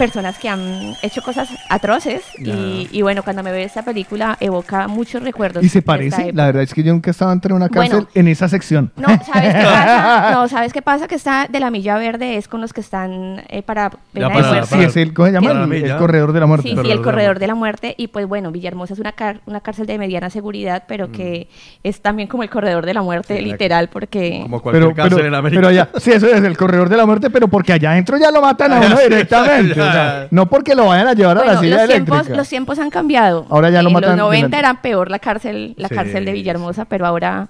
personas 0.00 0.38
que 0.38 0.48
han 0.48 0.94
hecho 1.02 1.20
cosas 1.20 1.48
atroces 1.68 2.22
y, 2.38 2.88
y 2.90 3.02
bueno, 3.02 3.22
cuando 3.22 3.42
me 3.42 3.52
veo 3.52 3.64
esta 3.66 3.82
película 3.82 4.38
evoca 4.40 4.88
muchos 4.88 5.22
recuerdos. 5.22 5.62
¿Y 5.62 5.68
se 5.68 5.82
parece? 5.82 6.32
La 6.32 6.46
verdad 6.46 6.62
es 6.62 6.72
que 6.72 6.82
yo 6.82 6.90
nunca 6.92 7.10
estaba 7.10 7.32
entre 7.34 7.52
una 7.52 7.68
cárcel 7.68 7.92
Bueno. 7.92 8.08
en 8.14 8.28
esa 8.28 8.48
sección. 8.48 8.90
No, 8.96 9.08
¿sabes 9.08 9.54
qué 9.54 9.62
pasa? 9.62 10.30
No, 10.32 10.48
¿sabes 10.48 10.72
qué 10.72 10.80
pasa? 10.82 11.06
Que 11.06 11.14
está 11.16 11.46
de 11.50 11.60
la 11.60 11.70
milla 11.70 11.98
verde 11.98 12.36
es 12.38 12.48
con 12.48 12.60
los 12.62 12.72
que 12.72 12.80
están 12.80 13.42
eh, 13.48 13.62
para 13.62 13.90
pena 13.90 14.28
de 14.28 14.34
para- 14.34 14.48
muerte. 14.52 14.66
sí, 14.76 14.82
es 14.82 14.96
el- 14.96 15.12
¿cómo 15.12 15.26
se 15.26 15.32
llama? 15.34 15.46
Que- 15.48 15.52
Para 15.52 15.60
la 15.60 15.66
milla. 15.66 15.92
El 15.92 15.98
corredor 15.98 16.32
de 16.32 16.40
la 16.40 16.46
muerte. 16.46 16.62
Sí, 16.68 16.70
sí, 16.70 16.74
Corredor 16.76 16.90
el 16.92 16.96
de 16.96 16.96
la 16.96 17.04
corredor 17.04 17.38
de 17.38 17.46
la 17.46 17.54
muerte. 17.54 17.94
Y 17.98 18.08
pues 18.08 18.26
bueno, 18.26 18.50
Villahermosa 18.52 18.94
es 18.94 19.00
una, 19.00 19.12
car- 19.12 19.40
una 19.46 19.60
cárcel 19.60 19.86
de 19.86 19.98
mediana 19.98 20.30
seguridad, 20.30 20.84
pero 20.88 21.12
que 21.12 21.48
es 21.82 22.00
también 22.00 22.26
como 22.28 22.42
el 22.42 22.48
corredor 22.50 22.86
de 22.86 22.94
la 22.94 23.02
muerte, 23.02 23.36
Sí, 23.36 23.44
literal, 23.44 23.88
porque... 23.88 24.40
Como 24.42 24.60
cualquier 24.62 24.84
Pero, 24.84 24.94
cárcel 24.94 25.16
pero, 25.18 25.28
en 25.28 25.34
América. 25.34 25.60
pero 25.60 25.68
allá, 25.68 25.88
sí, 25.98 26.12
eso 26.12 26.26
es 26.26 26.42
el 26.42 26.56
corredor 26.56 26.88
de 26.88 26.96
la 26.96 27.04
muerte, 27.06 27.28
pero 27.30 27.48
porque 27.48 27.72
allá 27.74 27.90
adentro 27.92 28.16
ya 28.16 28.30
lo 28.30 28.40
matan 28.40 28.72
a 28.72 28.76
Allá 28.78 28.86
uno 28.86 28.96
sí, 28.96 29.02
directamente. 29.08 29.74
O 29.90 29.92
sea, 29.92 30.28
no 30.30 30.46
porque 30.46 30.74
lo 30.74 30.86
vayan 30.86 31.08
a 31.08 31.12
llevar 31.14 31.38
a 31.38 31.44
la 31.44 31.60
silla 31.60 31.78
los 31.78 31.88
tiempos, 31.88 32.14
eléctrica. 32.14 32.36
los 32.38 32.48
tiempos 32.48 32.78
han 32.78 32.90
cambiado. 32.90 33.46
Ahora 33.50 33.70
ya 33.70 33.82
lo 33.82 33.88
en 33.88 33.94
matan 33.94 34.10
los 34.10 34.16
de 34.16 34.22
90 34.22 34.48
la- 34.50 34.58
era 34.58 34.82
peor 34.82 35.10
la 35.10 35.18
cárcel, 35.18 35.74
la 35.76 35.88
Sí. 35.88 35.94
cárcel 35.94 36.24
de 36.24 36.32
Villahermosa, 36.32 36.84
pero 36.86 37.06
ahora 37.06 37.48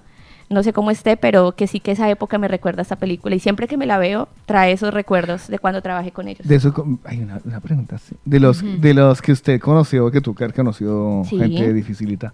no 0.49 0.63
sé 0.63 0.73
cómo 0.73 0.91
esté, 0.91 1.15
pero 1.15 1.53
que 1.53 1.65
sí 1.65 1.79
que 1.79 1.91
esa 1.91 2.09
época 2.09 2.37
me 2.37 2.49
recuerda 2.49 2.81
a 2.81 2.83
esta 2.83 2.97
película 2.97 3.33
y 3.33 3.39
siempre 3.39 3.69
que 3.69 3.77
me 3.77 3.85
la 3.85 3.97
veo 3.97 4.27
trae 4.45 4.73
esos 4.73 4.93
recuerdos 4.93 5.47
de 5.47 5.59
cuando 5.59 5.81
trabajé 5.81 6.11
con 6.11 6.27
ellos. 6.27 6.45
De 6.45 6.55
eso, 6.55 6.73
hay 7.05 7.19
una, 7.19 7.39
una 7.45 7.61
pregunta. 7.61 7.97
sí. 7.97 8.15
De 8.25 8.39
los, 8.41 8.61
de 8.81 8.93
los 8.93 9.21
que 9.21 9.31
usted 9.31 9.61
conoció, 9.61 10.11
que 10.11 10.19
tú, 10.19 10.33
Car, 10.35 10.53
conoció 10.53 11.21
Sí. 11.29 11.37
gente 11.39 11.71
dificilita. 11.71 12.33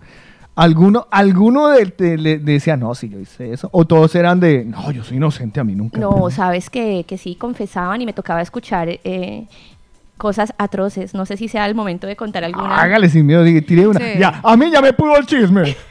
¿Alguno, 0.55 1.05
alguno 1.11 1.67
de, 1.67 2.39
decía, 2.41 2.75
no, 2.75 2.95
si 2.95 3.09
yo 3.09 3.19
hice 3.19 3.53
eso? 3.53 3.69
¿O 3.71 3.85
todos 3.85 4.15
eran 4.15 4.39
de, 4.39 4.65
no, 4.65 4.89
yo 4.91 5.03
soy 5.03 5.17
inocente, 5.17 5.59
a 5.59 5.63
mí 5.63 5.75
nunca? 5.75 5.99
No, 5.99 6.31
sabes 6.31 6.71
que, 6.71 7.05
que 7.07 7.19
sí 7.19 7.35
confesaban 7.35 8.01
y 8.01 8.07
me 8.07 8.13
tocaba 8.13 8.41
escuchar 8.41 8.89
eh, 8.89 9.45
cosas 10.17 10.53
atroces. 10.57 11.13
No 11.13 11.25
sé 11.25 11.37
si 11.37 11.47
sea 11.47 11.65
el 11.65 11.75
momento 11.75 12.07
de 12.07 12.15
contar 12.15 12.43
alguna. 12.43 12.81
Hágale 12.81 13.09
sin 13.09 13.25
miedo, 13.25 13.43
tire 13.61 13.87
una. 13.87 13.99
Sí. 13.99 14.19
Ya, 14.19 14.41
a 14.43 14.57
mí 14.57 14.69
ya 14.71 14.81
me 14.81 14.93
pudo 14.93 15.17
el 15.17 15.25
chisme. 15.25 15.75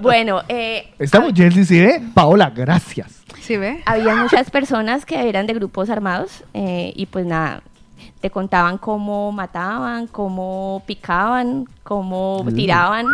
Bueno, 0.00 0.40
eh, 0.48 0.94
Estamos, 0.98 1.32
Jessy, 1.34 1.64
¿sí 1.64 1.78
ve? 1.78 2.00
Paola, 2.14 2.50
gracias. 2.50 3.22
¿Sí 3.40 3.56
ve? 3.58 3.82
había 3.84 4.16
muchas 4.16 4.50
personas 4.50 5.04
que 5.04 5.28
eran 5.28 5.46
de 5.46 5.52
grupos 5.52 5.90
armados 5.90 6.44
eh, 6.54 6.92
y 6.96 7.04
pues 7.06 7.26
nada, 7.26 7.62
te 8.22 8.30
contaban 8.30 8.78
cómo 8.78 9.32
mataban, 9.32 10.06
cómo 10.06 10.82
picaban, 10.86 11.66
cómo 11.82 12.46
tiraban. 12.54 13.06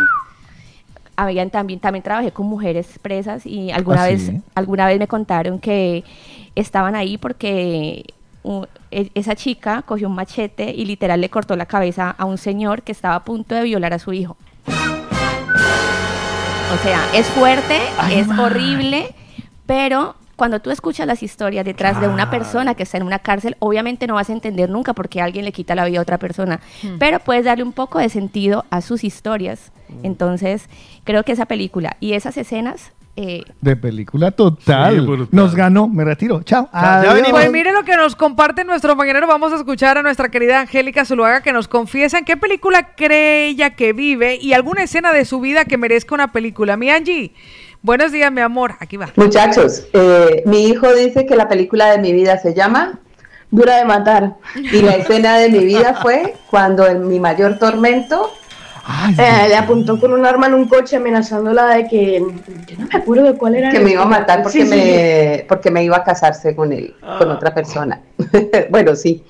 Habían 1.17 1.49
también, 1.49 1.81
también 1.81 2.01
trabajé 2.01 2.31
con 2.31 2.45
mujeres 2.45 2.87
presas 3.01 3.45
y 3.45 3.71
alguna 3.71 4.03
¿Ah, 4.03 4.07
vez, 4.07 4.27
sí? 4.27 4.41
alguna 4.55 4.85
vez 4.87 4.99
me 4.99 5.07
contaron 5.07 5.59
que 5.59 6.05
estaban 6.55 6.95
ahí 6.95 7.17
porque 7.17 8.05
e- 8.91 9.11
esa 9.13 9.35
chica 9.35 9.83
cogió 9.83 10.07
un 10.07 10.15
machete 10.15 10.71
y 10.71 10.85
literal 10.85 11.21
le 11.21 11.29
cortó 11.29 11.55
la 11.55 11.65
cabeza 11.65 12.15
a 12.17 12.25
un 12.25 12.37
señor 12.37 12.81
que 12.83 12.91
estaba 12.91 13.15
a 13.15 13.23
punto 13.23 13.55
de 13.55 13.63
violar 13.63 13.93
a 13.93 13.99
su 13.99 14.13
hijo. 14.13 14.37
O 16.73 16.77
sea, 16.83 17.01
es 17.13 17.27
fuerte, 17.27 17.77
es 18.13 18.27
horrible, 18.29 19.13
pero 19.65 20.15
cuando 20.37 20.59
tú 20.61 20.71
escuchas 20.71 21.05
las 21.05 21.21
historias 21.21 21.65
detrás 21.65 21.99
de 22.01 22.07
una 22.07 22.29
persona 22.31 22.73
que 22.75 22.83
está 22.83 22.97
en 22.97 23.03
una 23.03 23.19
cárcel, 23.19 23.57
obviamente 23.59 24.07
no 24.07 24.15
vas 24.15 24.29
a 24.29 24.33
entender 24.33 24.69
nunca 24.69 24.93
por 24.93 25.07
qué 25.09 25.21
alguien 25.21 25.45
le 25.45 25.51
quita 25.51 25.75
la 25.75 25.85
vida 25.85 25.99
a 25.99 26.01
otra 26.01 26.17
persona, 26.17 26.61
Hmm. 26.81 26.97
pero 26.97 27.19
puedes 27.19 27.45
darle 27.45 27.63
un 27.63 27.73
poco 27.73 27.99
de 27.99 28.09
sentido 28.09 28.65
a 28.71 28.81
sus 28.81 29.03
historias. 29.03 29.71
Entonces, 30.01 30.67
creo 31.03 31.23
que 31.23 31.33
esa 31.33 31.45
película 31.45 31.97
y 31.99 32.13
esas 32.13 32.37
escenas... 32.37 32.91
eh, 33.15 33.43
De 33.59 33.75
película 33.75 34.31
total. 34.31 35.05
Sí. 35.05 35.27
Nos 35.31 35.55
ganó, 35.55 35.87
me 35.87 36.03
retiro. 36.03 36.43
Chao. 36.43 36.69
Adiós. 36.71 37.27
Pues 37.29 37.51
mire 37.51 37.71
lo 37.71 37.83
que 37.83 37.95
nos 37.97 38.15
comparte 38.15 38.63
nuestro 38.63 38.95
mañanero. 38.95 39.27
Vamos 39.27 39.51
a 39.51 39.57
escuchar 39.57 39.97
a 39.97 40.03
nuestra 40.03 40.29
querida 40.29 40.61
Angélica 40.61 41.05
Zuluaga 41.05 41.41
que 41.41 41.51
nos 41.51 41.67
confiesa 41.67 42.17
en 42.17 42.25
qué 42.25 42.37
película 42.37 42.95
cree 42.95 43.47
ella 43.47 43.71
que 43.71 43.93
vive 43.93 44.35
y 44.35 44.53
alguna 44.53 44.83
escena 44.83 45.11
de 45.11 45.25
su 45.25 45.39
vida 45.39 45.65
que 45.65 45.77
merezca 45.77 46.15
una 46.15 46.31
película. 46.31 46.77
Mi 46.77 46.89
Angie, 46.89 47.33
buenos 47.81 48.11
días, 48.11 48.31
mi 48.31 48.41
amor. 48.41 48.75
Aquí 48.79 48.97
va. 48.97 49.09
Muchachos, 49.15 49.87
eh, 49.93 50.43
mi 50.45 50.67
hijo 50.67 50.93
dice 50.93 51.25
que 51.25 51.35
la 51.35 51.49
película 51.49 51.91
de 51.91 51.97
mi 51.97 52.13
vida 52.13 52.37
se 52.37 52.53
llama 52.53 52.99
Dura 53.51 53.77
de 53.77 53.85
Matar. 53.85 54.35
Y 54.55 54.81
la 54.81 54.95
escena 54.95 55.37
de 55.37 55.49
mi 55.49 55.65
vida 55.65 55.99
fue 56.01 56.35
cuando 56.49 56.87
en 56.87 57.07
mi 57.07 57.19
mayor 57.19 57.59
tormento 57.59 58.31
eh, 59.17 59.45
le 59.49 59.55
apuntó 59.55 59.99
con 59.99 60.11
un 60.13 60.25
arma 60.25 60.47
en 60.47 60.53
un 60.55 60.67
coche 60.67 60.95
amenazándola 60.97 61.67
de 61.75 61.87
que 61.87 62.19
yo 62.19 62.77
no 62.77 62.87
me 62.91 62.97
acuerdo 62.99 63.23
de 63.25 63.33
cuál 63.35 63.55
era. 63.55 63.69
Que 63.71 63.79
me 63.79 63.91
iba 63.91 64.03
a 64.03 64.07
matar 64.07 64.41
porque, 64.43 64.61
Sí, 64.63 64.67
sí. 64.67 64.75
me, 64.75 65.45
porque 65.47 65.69
me 65.71 65.83
iba 65.83 65.97
a 65.97 66.03
casarse 66.03 66.55
con 66.55 66.71
él, 66.73 66.95
con 67.17 67.29
otra 67.31 67.53
persona. 67.53 68.01
bueno, 68.69 68.95
sí. 68.95 69.23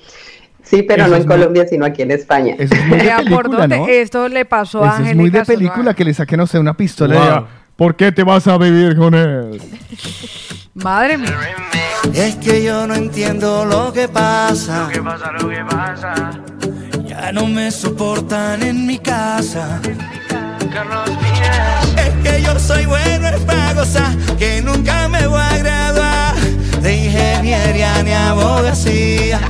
Sí, 0.62 0.82
pero 0.82 1.02
Eso 1.02 1.10
no 1.10 1.16
en 1.16 1.22
muy- 1.26 1.36
Colombia, 1.36 1.66
sino 1.68 1.84
aquí 1.84 2.02
en 2.02 2.12
España. 2.12 2.54
Eso 2.58 2.72
es 2.74 2.86
muy 2.86 2.96
de 2.98 3.04
Vea 3.04 3.16
por 3.16 3.24
película, 3.26 3.58
dónde 3.58 3.78
¿no? 3.78 3.88
esto 3.88 4.28
le 4.28 4.44
pasó 4.44 4.84
a 4.84 4.98
es 5.06 5.14
muy 5.16 5.28
de 5.28 5.44
película 5.44 5.92
que 5.92 6.04
le 6.04 6.14
saquen, 6.14 6.38
no 6.38 6.46
sé, 6.46 6.58
una 6.58 6.74
pistola 6.76 7.14
y 7.14 7.18
Wow. 7.18 7.26
diga, 7.26 7.46
¿por 7.76 7.96
qué 7.96 8.12
te 8.12 8.22
vas 8.22 8.46
a 8.46 8.56
vivir 8.58 8.96
con 8.96 9.12
él? 9.14 9.60
Madre 10.74 11.18
mía. 11.18 11.36
Es 12.14 12.36
que 12.36 12.62
yo 12.62 12.86
no 12.86 12.94
entiendo 12.94 13.64
lo 13.64 13.92
que 13.92 14.08
pasa. 14.08 14.84
Lo 14.84 14.88
que 14.88 15.02
pasa, 15.02 15.32
lo 15.32 15.48
que 15.48 15.64
pasa. 15.68 16.30
Ya 17.22 17.30
no 17.30 17.46
me 17.46 17.70
soportan 17.70 18.64
en 18.64 18.84
mi 18.84 18.98
casa. 18.98 19.80
Es 21.96 22.14
que 22.24 22.42
yo 22.42 22.58
soy 22.58 22.84
bueno 22.84 23.28
en 23.28 23.76
gozar, 23.76 24.16
que 24.40 24.60
nunca 24.60 25.06
me 25.06 25.28
voy 25.28 25.40
a 25.40 25.56
graduar 25.58 26.34
de 26.82 26.96
ingeniería 26.96 28.02
ni 28.02 28.10
abogacía. 28.10 29.40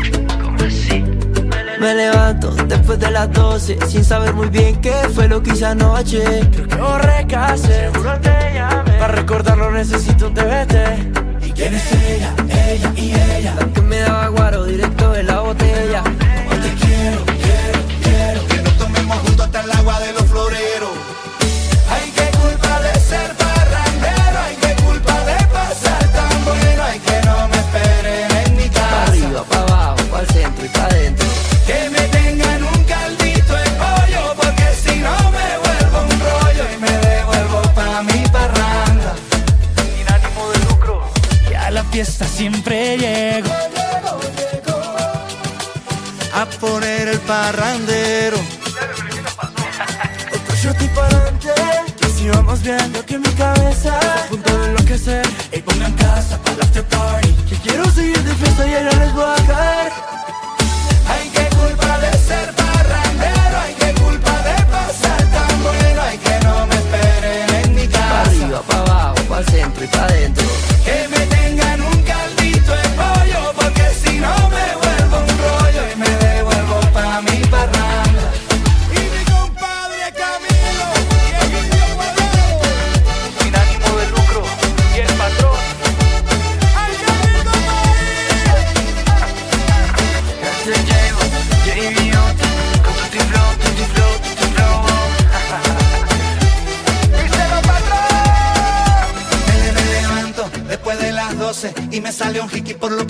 Me 1.81 1.95
levanto 1.95 2.51
después 2.69 2.99
de 2.99 3.11
las 3.11 3.33
12 3.33 3.79
sin 3.89 4.05
saber 4.05 4.35
muy 4.35 4.49
bien 4.49 4.79
qué 4.83 4.93
fue 5.15 5.27
lo 5.27 5.43
que 5.43 5.53
hice 5.53 5.65
anoche. 5.65 6.23
Creo 6.53 6.69
que 6.69 6.77
borré 6.77 7.27
casi, 7.27 7.69
seguro 7.69 8.21
te 8.21 8.53
llamé. 8.53 8.99
Para 8.99 9.15
recordarlo 9.15 9.71
necesito 9.71 10.29
un 10.29 10.35
TBT. 10.35 11.47
¿Y 11.47 11.53
quién 11.53 11.75
es 11.75 11.91
ella? 11.91 12.35
Ella 12.51 12.93
y 12.97 13.15
ella. 13.15 13.55
La 13.59 13.67
que 13.73 13.81
me 13.81 14.01
daba 14.01 14.29
guaro 14.29 14.65
directo 14.67 15.11
de 15.13 15.23
la 15.23 15.41
botella. 15.41 16.03
Como 16.05 16.61
te 16.61 16.75
quiero 16.75 17.32
agua 19.83 19.99
de 19.99 20.13
los 20.13 20.23
floreros. 20.27 20.91
Hay 21.91 22.11
que 22.13 22.27
culpa 22.39 22.81
de 22.81 23.01
ser 23.01 23.35
parrandero, 23.37 24.39
hay 24.47 24.57
que 24.57 24.83
culpa 24.83 25.17
de 25.25 25.45
pasar 25.47 26.05
tan 26.17 26.45
bueno, 26.45 26.83
hay 26.85 27.01
que 27.01 27.21
no 27.27 27.49
me 27.49 27.57
esperen 27.57 28.31
en 28.47 28.57
mi 28.57 28.69
Pa' 28.69 28.75
casa. 28.75 29.03
arriba, 29.09 29.43
pa' 29.51 29.59
abajo, 29.63 29.97
pa' 30.13 30.21
el 30.21 30.27
centro 30.29 30.65
y 30.65 30.69
pa' 30.69 30.85
adentro. 30.85 31.29
Que 31.67 31.91
me 31.91 32.03
tengan 32.19 32.63
un 32.63 32.85
caldito 32.85 33.53
de 33.55 33.71
pollo, 33.83 34.23
porque 34.37 34.67
si 34.85 34.95
no 35.07 35.17
me 35.37 35.49
vuelvo 35.65 35.99
un 36.13 36.21
rollo 36.29 36.65
y 36.75 36.77
me 36.85 36.93
devuelvo 37.09 37.63
pa' 37.75 38.03
mi 38.03 38.23
parranda. 38.37 39.13
Sin 39.77 40.07
ánimo 40.15 40.43
de 40.53 40.59
lucro. 40.69 41.11
Y 41.51 41.55
a 41.55 41.71
la 41.73 41.83
fiesta 41.85 42.25
siempre 42.27 42.99
llego. 42.99 43.51
A 46.35 46.47
poner 46.61 47.09
el 47.09 47.21
parrandero. 47.21 48.39
Viendo 52.63 53.05
que 53.05 53.19
mi 53.19 53.29
cabeza 53.35 53.99
está 53.99 54.25
a 54.25 54.27
punto 54.29 54.59
de 54.59 54.67
enloquecer. 54.67 55.27
Y 55.53 55.61
pongan 55.61 55.93
casa 55.95 56.39
para 56.43 56.55
el 56.57 56.63
after 56.63 56.85
party. 56.85 57.33
Que 57.49 57.57
quiero 57.57 57.85
seguir 57.91 58.23
de 58.23 58.35
fiesta 58.35 58.67
y 58.67 58.75
ahora 58.75 58.93
les 58.93 59.13
voy 59.13 59.25
a 59.25 59.47
caer. 59.47 59.93
Hay 61.09 61.29
que 61.31 61.45
culpa 61.57 61.99
de 61.99 62.19
ser 62.19 62.55
parrandero, 62.55 63.59
hay 63.65 63.75
que 63.75 64.01
culpa 64.01 64.35
de 64.49 64.65
pasar 64.75 65.23
tan 65.35 65.63
bueno, 65.63 66.03
hay 66.03 66.19
que 66.19 66.45
no 66.45 66.67
me 66.67 66.75
esperen 66.75 67.65
en 67.65 67.75
mi 67.75 67.87
casa. 67.89 68.23
arriba, 68.23 68.63
pa' 68.69 68.79
abajo, 68.79 69.23
pa' 69.29 69.39
el 69.41 69.47
centro 69.47 69.85
y 69.85 69.89
pa' 69.89 70.05
adentro. 70.05 70.42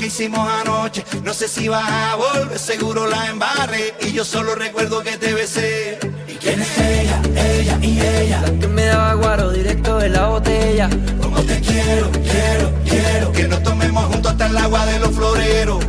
Que 0.02 0.08
hicimos 0.08 0.48
anoche. 0.60 1.04
No 1.22 1.32
sé 1.32 1.46
si 1.46 1.68
vas 1.68 1.88
a 1.88 2.16
volver, 2.16 2.58
seguro 2.58 3.06
la 3.06 3.28
embarré 3.28 3.94
y 4.00 4.12
yo 4.12 4.24
solo 4.24 4.56
recuerdo 4.56 5.00
que 5.02 5.16
te 5.16 5.32
besé. 5.32 5.98
¿Y 6.26 6.32
quién 6.34 6.60
es 6.60 6.78
ella? 6.78 7.22
Ella 7.36 7.78
y 7.80 8.00
ella. 8.00 8.40
La 8.42 8.58
que 8.58 8.66
me 8.66 8.86
daba 8.86 9.14
guaro 9.14 9.52
directo 9.52 9.98
de 9.98 10.08
la 10.08 10.26
botella. 10.26 10.90
Como 11.20 11.40
te 11.42 11.60
quiero, 11.60 12.10
quiero, 12.10 12.72
quiero. 12.84 13.32
Que 13.32 13.46
nos 13.46 13.62
tomemos 13.62 14.04
juntos 14.06 14.32
hasta 14.32 14.46
el 14.46 14.56
agua 14.56 14.84
de 14.86 14.98
los 14.98 15.12
floreros. 15.12 15.84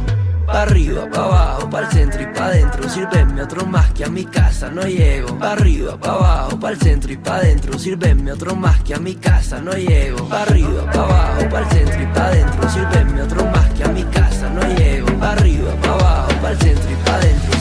Pa' 0.45 0.61
arriba, 0.63 1.09
pa' 1.09 1.23
abajo, 1.23 1.69
pa' 1.69 1.79
el 1.79 1.87
centro 1.87 2.21
y 2.21 2.25
pa' 2.27 2.45
adentro 2.47 2.87
Sírveme 2.89 3.41
otro 3.41 3.65
más 3.65 3.91
que 3.93 4.03
a 4.03 4.09
mi 4.09 4.25
casa 4.25 4.69
no 4.69 4.83
llego 4.83 5.39
Pa' 5.39 5.53
arriba, 5.53 5.97
pa' 5.97 6.11
abajo, 6.11 6.59
pa' 6.59 6.69
el 6.69 6.77
centro 6.79 7.11
y 7.11 7.17
pa' 7.17 7.37
adentro 7.37 7.79
Sírveme 7.79 8.31
otro 8.33 8.53
más 8.53 8.83
que 8.83 8.93
a 8.93 8.99
mi 8.99 9.15
casa 9.15 9.61
no 9.61 9.71
llego 9.71 10.27
Pa' 10.27 10.43
arriba, 10.43 10.91
pa' 10.91 11.01
abajo, 11.01 11.49
pa' 11.49 11.59
el 11.59 11.69
centro 11.69 12.01
y 12.03 12.05
pa' 12.05 12.27
adentro 12.27 12.69
Sírveme 12.69 13.21
otro 13.21 13.45
más 13.45 13.69
que 13.69 13.72
a 13.83 13.89
mi 13.89 14.03
casa 14.03 14.49
no 14.49 14.61
llego 14.75 15.07
Pa' 15.19 15.31
arriba, 15.33 15.73
pa' 15.81 15.93
abajo, 15.93 16.31
pa' 16.41 16.51
el 16.51 16.57
centro 16.59 16.91
y 16.91 16.95
pa' 17.05 17.15
adentro 17.15 17.52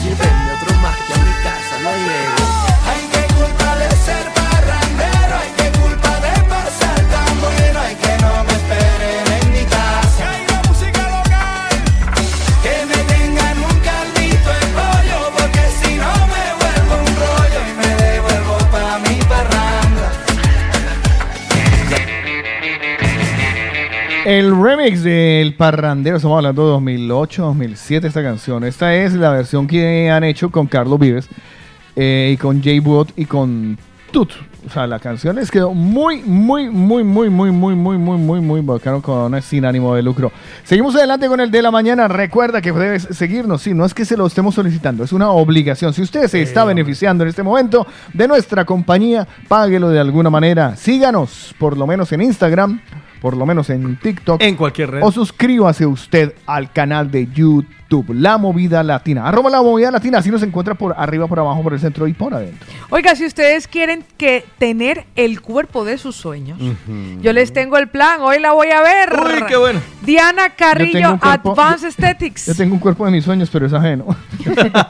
El 24.33 24.59
remix 24.59 25.03
del 25.03 25.53
Parrandero, 25.53 26.17
estamos 26.17 26.37
hablando 26.37 26.65
de 26.65 26.71
2008, 26.71 27.43
2007 27.43 28.07
esta 28.07 28.23
canción. 28.23 28.63
Esta 28.63 28.95
es 28.95 29.13
la 29.13 29.29
versión 29.29 29.67
que 29.67 30.09
han 30.09 30.23
hecho 30.23 30.49
con 30.49 30.65
Carlos 30.65 30.99
Vives 30.99 31.29
eh, 31.95 32.31
y 32.33 32.37
con 32.37 32.63
Jay 32.63 32.79
Wood 32.79 33.09
y 33.15 33.25
con 33.25 33.77
Tut. 34.11 34.31
O 34.65 34.71
sea, 34.71 34.87
la 34.87 34.97
canción 34.97 35.35
les 35.35 35.51
quedó 35.51 35.75
muy, 35.75 36.23
muy, 36.23 36.67
muy, 36.71 37.03
muy, 37.03 37.29
muy, 37.29 37.51
muy, 37.51 37.75
muy, 37.75 37.97
muy, 37.99 38.17
muy, 38.17 38.41
muy 38.41 38.61
bacano 38.61 39.03
con 39.03 39.39
sin 39.43 39.65
ánimo 39.65 39.93
de 39.93 40.01
lucro. 40.01 40.31
Seguimos 40.63 40.95
adelante 40.95 41.27
con 41.27 41.39
el 41.39 41.51
de 41.51 41.61
la 41.61 41.69
mañana. 41.69 42.07
Recuerda 42.07 42.59
que 42.59 42.71
debes 42.71 43.07
seguirnos. 43.11 43.61
Sí, 43.61 43.75
no 43.75 43.85
es 43.85 43.93
que 43.93 44.03
se 44.03 44.17
lo 44.17 44.25
estemos 44.25 44.55
solicitando, 44.55 45.03
es 45.03 45.13
una 45.13 45.29
obligación. 45.29 45.93
Si 45.93 46.01
usted 46.01 46.27
se 46.27 46.41
está 46.41 46.65
beneficiando 46.65 47.23
en 47.23 47.29
este 47.29 47.43
momento 47.43 47.85
de 48.13 48.27
nuestra 48.27 48.65
compañía, 48.65 49.27
páguelo 49.47 49.89
de 49.89 49.99
alguna 49.99 50.31
manera. 50.31 50.75
Síganos, 50.75 51.53
por 51.59 51.77
lo 51.77 51.85
menos 51.85 52.11
en 52.13 52.23
Instagram, 52.23 52.81
por 53.23 53.37
lo 53.37 53.45
menos 53.45 53.69
en 53.69 53.95
TikTok. 53.95 54.41
En 54.43 54.57
cualquier 54.57 54.91
red. 54.91 55.01
O 55.01 55.09
suscríbase 55.09 55.85
usted 55.85 56.35
al 56.45 56.73
canal 56.73 57.09
de 57.09 57.25
YouTube, 57.27 57.65
La 58.09 58.37
Movida 58.37 58.81
Latina. 58.83 59.27
Arroba 59.27 59.49
La 59.49 59.61
Movida 59.61 59.91
Latina, 59.91 60.19
así 60.19 60.31
nos 60.31 60.41
encuentra 60.43 60.73
por 60.73 60.95
arriba, 60.97 61.27
por 61.27 61.39
abajo, 61.39 61.61
por 61.61 61.73
el 61.73 61.79
centro 61.79 62.07
y 62.07 62.13
por 62.13 62.33
adentro. 62.33 62.65
Oiga, 62.89 63.15
si 63.15 63.25
ustedes 63.25 63.67
quieren 63.67 64.03
que 64.17 64.45
tener 64.57 65.05
el 65.15 65.41
cuerpo 65.41 65.85
de 65.85 65.97
sus 65.97 66.15
sueños, 66.15 66.57
yo 67.21 67.33
les 67.33 67.53
tengo 67.53 67.77
el 67.77 67.87
plan. 67.89 68.21
Hoy 68.21 68.39
la 68.39 68.53
voy 68.53 68.69
a 68.71 68.81
ver. 68.81 69.13
Uy, 69.13 69.43
qué 69.47 69.57
bueno. 69.57 69.79
Diana 70.01 70.49
Carrillo, 70.49 71.19
cuerpo- 71.19 71.51
Advanced 71.51 71.85
Aesthetics. 71.87 72.47
Yo 72.47 72.55
tengo 72.55 72.73
un 72.73 72.79
cuerpo 72.79 73.05
de 73.05 73.11
mis 73.11 73.23
sueños, 73.23 73.49
pero 73.51 73.65
es 73.67 73.73
ajeno. 73.73 74.05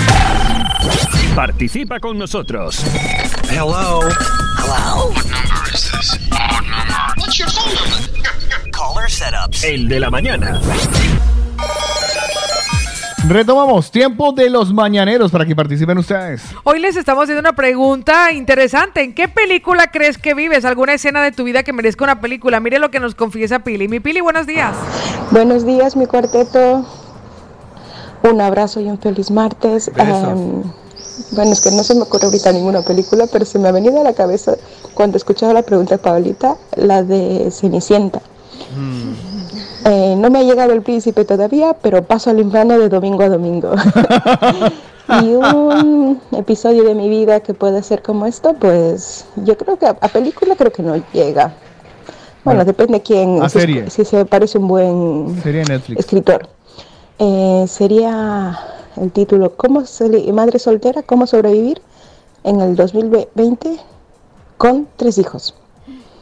Participa 1.35 1.99
con 1.99 2.17
nosotros. 2.17 2.85
Hello. 3.49 4.01
Hello. 4.57 5.11
What 5.11 5.25
number 5.25 5.73
is 5.73 5.91
this? 5.91 6.17
What 6.29 6.63
number? 6.63 7.13
What's 7.17 7.39
your 7.39 7.49
phone 7.49 7.73
number? 7.75 8.71
Caller 8.71 9.09
setups. 9.09 9.63
El 9.63 9.87
de 9.87 9.99
la 9.99 10.09
mañana. 10.09 10.59
Retomamos 13.27 13.89
tiempo 13.89 14.33
de 14.33 14.49
los 14.49 14.73
mañaneros 14.73 15.31
para 15.31 15.45
que 15.45 15.55
participen 15.55 15.97
ustedes. 15.97 16.43
Hoy 16.63 16.79
les 16.79 16.97
estamos 16.97 17.23
haciendo 17.23 17.39
una 17.39 17.53
pregunta 17.55 18.33
interesante. 18.33 19.01
¿En 19.01 19.13
qué 19.15 19.29
película 19.29 19.87
crees 19.91 20.17
que 20.17 20.33
vives? 20.33 20.65
¿Alguna 20.65 20.93
escena 20.93 21.23
de 21.23 21.31
tu 21.31 21.45
vida 21.45 21.63
que 21.63 21.71
merezca 21.71 22.03
una 22.03 22.19
película? 22.19 22.59
Mire 22.59 22.79
lo 22.79 22.91
que 22.91 22.99
nos 22.99 23.15
confiesa 23.15 23.59
Pili. 23.59 23.87
Mi 23.87 24.01
Pili, 24.01 24.19
buenos 24.19 24.45
días. 24.45 24.75
Buenos 25.31 25.65
días, 25.65 25.95
mi 25.95 26.05
cuarteto. 26.05 26.85
Un 28.23 28.41
abrazo 28.41 28.81
y 28.81 28.85
un 28.85 28.99
feliz 28.99 29.31
martes. 29.31 29.89
Em, 29.95 30.63
bueno, 31.33 31.51
es 31.51 31.61
que 31.61 31.71
no 31.71 31.83
se 31.83 31.95
me 31.95 32.01
ocurre 32.01 32.25
ahorita 32.25 32.51
ninguna 32.51 32.81
película, 32.81 33.27
pero 33.31 33.45
se 33.45 33.59
me 33.59 33.67
ha 33.67 33.71
venido 33.71 33.99
a 33.99 34.03
la 34.03 34.13
cabeza 34.13 34.55
cuando 34.93 35.15
he 35.15 35.19
escuchado 35.19 35.53
la 35.53 35.63
pregunta 35.63 35.95
de 35.95 35.99
Pablita, 35.99 36.57
la 36.75 37.03
de 37.03 37.49
Cenicienta. 37.51 38.21
Eh, 39.85 40.15
no 40.17 40.29
me 40.29 40.39
ha 40.39 40.43
llegado 40.43 40.73
el 40.73 40.81
príncipe 40.81 41.25
todavía, 41.25 41.75
pero 41.81 42.03
paso 42.03 42.29
al 42.29 42.39
infierno 42.39 42.79
de 42.79 42.89
domingo 42.89 43.23
a 43.23 43.29
domingo. 43.29 43.71
y 45.21 45.33
un 45.33 46.21
episodio 46.31 46.83
de 46.83 46.95
mi 46.95 47.09
vida 47.09 47.41
que 47.41 47.53
pueda 47.53 47.83
ser 47.83 48.01
como 48.01 48.25
esto, 48.25 48.53
pues 48.53 49.25
yo 49.35 49.57
creo 49.57 49.77
que 49.77 49.87
a, 49.87 49.97
a 49.99 50.07
película 50.07 50.55
creo 50.55 50.71
que 50.71 50.83
no 50.83 50.95
llega. 51.11 51.53
Bueno, 52.43 52.65
depende 52.65 53.01
quién, 53.01 53.41
A 53.41 53.49
si, 53.49 53.59
serie. 53.59 53.89
si 53.89 54.03
se 54.03 54.25
parece 54.25 54.57
un 54.57 54.67
buen 54.67 55.41
escritor. 55.97 56.47
Eh, 57.19 57.65
sería 57.67 58.59
el 58.97 59.11
título 59.11 59.55
¿Cómo 59.55 59.83
madre 60.33 60.59
soltera? 60.59 61.03
¿Cómo 61.03 61.27
sobrevivir 61.27 61.81
en 62.43 62.61
el 62.61 62.75
2020 62.75 63.77
con 64.57 64.87
tres 64.97 65.17
hijos? 65.17 65.55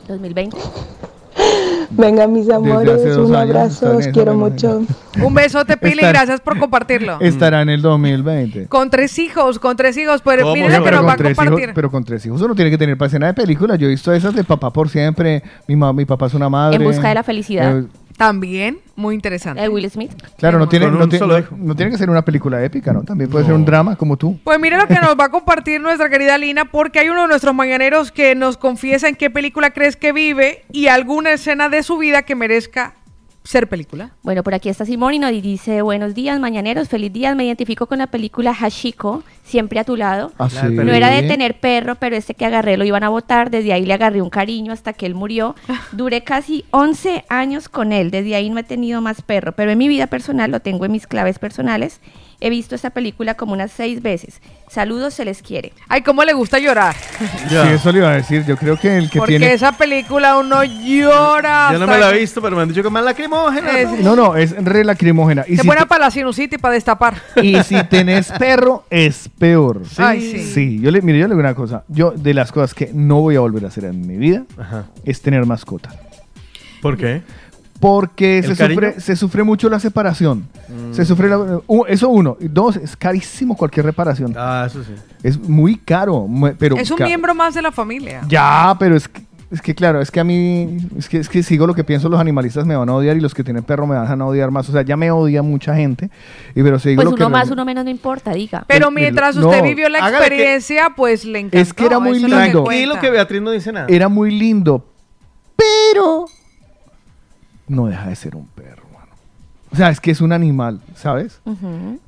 2020. 0.07 0.57
Venga, 1.91 2.25
mis 2.25 2.49
amores, 2.49 3.17
un 3.17 3.35
abrazo, 3.35 3.85
están 3.85 3.95
os 3.97 4.05
en 4.05 4.11
quiero 4.13 4.33
mucho. 4.33 4.81
Un 5.21 5.33
besote, 5.33 5.75
Pili, 5.75 5.95
Estar- 6.01 6.13
gracias 6.13 6.39
por 6.39 6.57
compartirlo. 6.57 7.17
Estará 7.19 7.61
en 7.61 7.69
el 7.69 7.81
2020. 7.81 8.67
Con 8.67 8.89
tres 8.89 9.19
hijos, 9.19 9.59
con 9.59 9.75
tres 9.75 9.97
hijos, 9.97 10.21
pero 10.23 10.47
lo 10.47 10.53
que 10.53 10.61
pero, 10.85 10.97
nos 10.97 11.05
va 11.05 11.13
a 11.13 11.15
con 11.15 11.25
tres 11.25 11.37
compartir. 11.37 11.63
hijos, 11.63 11.75
pero 11.75 11.91
con 11.91 12.03
tres 12.05 12.25
hijos 12.25 12.41
uno 12.41 12.55
tiene 12.55 12.71
que 12.71 12.77
tener 12.77 12.97
para 12.97 13.07
escena 13.07 13.27
de 13.27 13.33
película. 13.33 13.75
Yo 13.75 13.87
he 13.87 13.89
visto 13.89 14.13
esas 14.13 14.33
de 14.33 14.45
papá 14.45 14.71
por 14.71 14.87
siempre. 14.87 15.43
Mi, 15.67 15.75
mamá, 15.75 15.91
mi 15.91 16.05
papá 16.05 16.27
es 16.27 16.33
una 16.33 16.47
madre. 16.49 16.77
En 16.77 16.83
busca 16.83 17.09
de 17.09 17.15
la 17.15 17.23
felicidad. 17.23 17.79
Eh, 17.79 17.85
También, 18.21 18.77
muy 18.95 19.15
interesante. 19.15 19.59
De 19.63 19.67
Will 19.67 19.89
Smith. 19.89 20.11
Claro, 20.37 20.59
no 20.59 20.69
tiene, 20.69 20.85
Con 20.85 20.99
no, 20.99 21.03
un 21.05 21.09
tiene- 21.09 21.19
solo 21.19 21.33
no- 21.33 21.39
hijo. 21.39 21.55
no 21.57 21.75
tiene 21.75 21.91
que 21.91 21.97
ser 21.97 22.07
una 22.07 22.23
película 22.23 22.63
épica, 22.63 22.93
¿no? 22.93 23.01
También 23.01 23.31
puede 23.31 23.45
ser 23.45 23.55
un 23.55 23.65
drama 23.65 23.95
como 23.95 24.15
tú. 24.15 24.39
Pues 24.43 24.59
mire 24.59 24.77
lo 24.77 24.85
que 24.87 24.93
nos 25.01 25.15
va 25.19 25.25
a 25.25 25.29
compartir 25.29 25.81
nuestra 25.81 26.07
querida 26.07 26.37
Lina, 26.37 26.65
porque 26.65 26.99
hay 26.99 27.09
uno 27.09 27.23
de 27.23 27.27
nuestros 27.29 27.55
mañaneros 27.55 28.11
que 28.11 28.35
nos 28.35 28.57
confiesa 28.57 29.07
en 29.09 29.15
qué 29.15 29.31
película 29.31 29.71
crees 29.71 29.95
que 29.95 30.11
vive 30.11 30.65
y 30.71 30.85
alguna 30.85 31.31
escena 31.31 31.67
de 31.69 31.81
su 31.81 31.97
vida 31.97 32.21
que 32.21 32.35
merezca 32.35 32.93
ser 33.43 33.67
película. 33.67 34.11
Bueno, 34.23 34.43
por 34.43 34.53
aquí 34.53 34.69
está 34.69 34.85
Simón 34.85 35.13
y 35.13 35.19
nos 35.19 35.31
dice, 35.31 35.81
buenos 35.81 36.13
días, 36.13 36.39
mañaneros, 36.39 36.89
feliz 36.89 37.11
día. 37.11 37.33
Me 37.35 37.45
identifico 37.45 37.87
con 37.87 37.97
la 37.97 38.07
película 38.07 38.53
Hashiko, 38.53 39.23
siempre 39.43 39.79
a 39.79 39.83
tu 39.83 39.95
lado. 39.95 40.31
Ah, 40.37 40.49
sí. 40.49 40.67
No 40.69 40.93
era 40.93 41.09
de 41.09 41.23
tener 41.23 41.59
perro, 41.59 41.95
pero 41.95 42.15
este 42.15 42.35
que 42.35 42.45
agarré 42.45 42.77
lo 42.77 42.85
iban 42.85 43.03
a 43.03 43.09
votar. 43.09 43.49
Desde 43.49 43.73
ahí 43.73 43.85
le 43.85 43.93
agarré 43.93 44.21
un 44.21 44.29
cariño 44.29 44.71
hasta 44.71 44.93
que 44.93 45.05
él 45.05 45.15
murió. 45.15 45.55
Duré 45.91 46.23
casi 46.23 46.65
11 46.71 47.25
años 47.29 47.67
con 47.67 47.91
él. 47.91 48.11
Desde 48.11 48.35
ahí 48.35 48.49
no 48.49 48.59
he 48.59 48.63
tenido 48.63 49.01
más 49.01 49.21
perro. 49.21 49.53
Pero 49.53 49.71
en 49.71 49.77
mi 49.77 49.87
vida 49.87 50.07
personal 50.07 50.51
lo 50.51 50.59
tengo 50.59 50.85
en 50.85 50.91
mis 50.91 51.07
claves 51.07 51.39
personales. 51.39 51.99
He 52.43 52.49
visto 52.49 52.73
esta 52.73 52.89
película 52.89 53.35
como 53.35 53.53
unas 53.53 53.71
seis 53.71 54.01
veces. 54.01 54.41
Saludos, 54.67 55.13
se 55.13 55.25
les 55.25 55.43
quiere. 55.43 55.73
Ay, 55.87 56.01
cómo 56.01 56.23
le 56.23 56.33
gusta 56.33 56.57
llorar. 56.57 56.95
Sí, 57.47 57.55
eso 57.71 57.91
le 57.91 57.99
iba 57.99 58.09
a 58.09 58.15
decir. 58.15 58.43
Yo 58.47 58.57
creo 58.57 58.77
que 58.77 58.97
el 58.97 59.09
que 59.11 59.19
Porque 59.19 59.37
tiene. 59.37 59.53
esa 59.53 59.73
película 59.73 60.37
uno 60.37 60.63
llora. 60.63 61.69
Yo 61.71 61.77
no 61.79 61.85
me 61.87 61.97
la 61.99 62.09
he 62.09 62.19
visto, 62.19 62.41
pero 62.41 62.55
me 62.55 62.63
han 62.63 62.69
dicho 62.69 62.81
que 62.81 62.87
es 62.87 62.91
más 62.91 63.03
lacrimógena. 63.03 63.77
Es- 63.79 63.99
No, 63.99 64.15
no, 64.15 64.35
es 64.35 64.51
re 64.63 64.83
lacrimógena. 64.83 65.45
Y 65.47 65.53
Es 65.53 65.61
si, 65.61 65.67
buena 65.67 65.85
para 65.85 66.05
la 66.05 66.11
sinusitis 66.11 66.57
y 66.57 66.61
para 66.61 66.73
destapar. 66.73 67.21
y 67.41 67.61
si 67.63 67.81
tenés 67.83 68.31
perro, 68.39 68.85
es 68.89 69.29
peor. 69.37 69.81
Ay, 69.97 70.21
sí. 70.21 70.51
Sí, 70.53 70.79
yo 70.81 70.89
le, 70.89 71.01
mire, 71.03 71.19
yo 71.19 71.27
le 71.27 71.35
digo 71.35 71.41
una 71.41 71.53
cosa. 71.53 71.83
Yo, 71.89 72.11
de 72.11 72.33
las 72.33 72.51
cosas 72.51 72.73
que 72.73 72.89
no 72.93 73.19
voy 73.21 73.35
a 73.35 73.41
volver 73.41 73.65
a 73.65 73.67
hacer 73.67 73.85
en 73.85 74.07
mi 74.07 74.17
vida, 74.17 74.43
Ajá. 74.57 74.85
es 75.05 75.21
tener 75.21 75.45
mascota. 75.45 75.89
¿Por 76.81 76.97
qué? 76.97 77.21
Porque 77.81 78.37
¿El 78.37 78.45
se 78.45 78.55
cariño? 78.55 78.79
sufre, 78.81 79.01
se 79.01 79.15
sufre 79.15 79.43
mucho 79.43 79.67
la 79.69 79.79
separación. 79.79 80.47
Mm. 80.69 80.93
Se 80.93 81.03
sufre 81.03 81.27
la- 81.27 81.59
eso 81.89 82.09
uno. 82.09 82.37
Dos, 82.39 82.75
es 82.77 82.95
carísimo 82.95 83.57
cualquier 83.57 83.85
reparación. 83.87 84.33
Ah, 84.37 84.65
eso 84.67 84.83
sí. 84.83 84.93
Es 85.23 85.37
muy 85.37 85.75
caro. 85.77 86.27
Pero 86.59 86.77
es 86.77 86.89
un 86.91 86.97
ca- 86.97 87.05
miembro 87.05 87.33
más 87.35 87.55
de 87.55 87.61
la 87.63 87.71
familia. 87.71 88.21
Ya, 88.27 88.75
pero 88.79 88.95
es 88.95 89.07
que, 89.07 89.21
es 89.49 89.61
que 89.63 89.73
claro, 89.75 89.99
es 89.99 90.11
que 90.11 90.19
a 90.19 90.23
mí, 90.23 90.77
es 90.95 91.09
que, 91.09 91.17
es 91.17 91.27
que 91.27 91.41
sigo 91.43 91.65
lo 91.67 91.73
que 91.73 91.83
pienso, 91.83 92.07
los 92.07 92.19
animalistas 92.21 92.65
me 92.67 92.75
van 92.75 92.87
a 92.87 92.93
odiar 92.95 93.17
y 93.17 93.19
los 93.19 93.33
que 93.33 93.43
tienen 93.43 93.63
perro 93.63 93.87
me 93.87 93.95
van 93.95 94.21
a 94.21 94.25
odiar 94.27 94.51
más. 94.51 94.69
O 94.69 94.71
sea, 94.71 94.83
ya 94.83 94.95
me 94.95 95.09
odia 95.11 95.41
mucha 95.41 95.75
gente. 95.75 96.11
Y 96.55 96.61
pero 96.61 96.77
sigo 96.77 96.97
Pues 97.01 97.09
lo 97.09 97.15
que 97.15 97.23
uno 97.23 97.29
más, 97.31 97.49
uno 97.49 97.65
menos, 97.65 97.83
no 97.83 97.89
importa, 97.89 98.31
diga. 98.31 98.63
Pero 98.67 98.89
el- 98.89 98.93
mientras 98.93 99.35
no, 99.35 99.47
usted 99.49 99.63
vivió 99.63 99.89
la 99.89 100.01
que- 100.07 100.15
experiencia, 100.17 100.91
pues 100.95 101.25
le 101.25 101.39
encantó. 101.39 101.57
Es 101.57 101.73
que 101.73 101.85
era 101.85 101.97
muy 101.99 102.19
lindo. 102.19 102.63
Tranquilo 102.63 102.99
que 103.01 103.09
Beatriz 103.09 103.41
no 103.41 103.49
dice 103.49 103.71
nada. 103.71 103.87
Era 103.89 104.07
muy 104.07 104.29
lindo, 104.31 104.85
pero 105.55 106.25
no 107.71 107.87
deja 107.87 108.07
de 108.09 108.15
ser 108.15 108.35
un 108.35 108.45
perro, 108.47 108.83
mano. 108.93 109.11
O 109.71 109.75
sea, 109.75 109.89
es 109.89 109.99
que 109.99 110.11
es 110.11 110.21
un 110.21 110.31
animal, 110.33 110.81
¿sabes? 110.95 111.39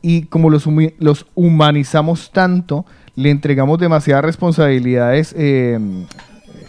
Y 0.01 0.23
como 0.23 0.49
los, 0.49 0.67
humi- 0.67 0.93
los 0.99 1.25
humanizamos 1.35 2.31
tanto, 2.31 2.85
le 3.15 3.29
entregamos 3.29 3.79
demasiadas 3.79 4.25
responsabilidades 4.25 5.33
eh, 5.37 5.79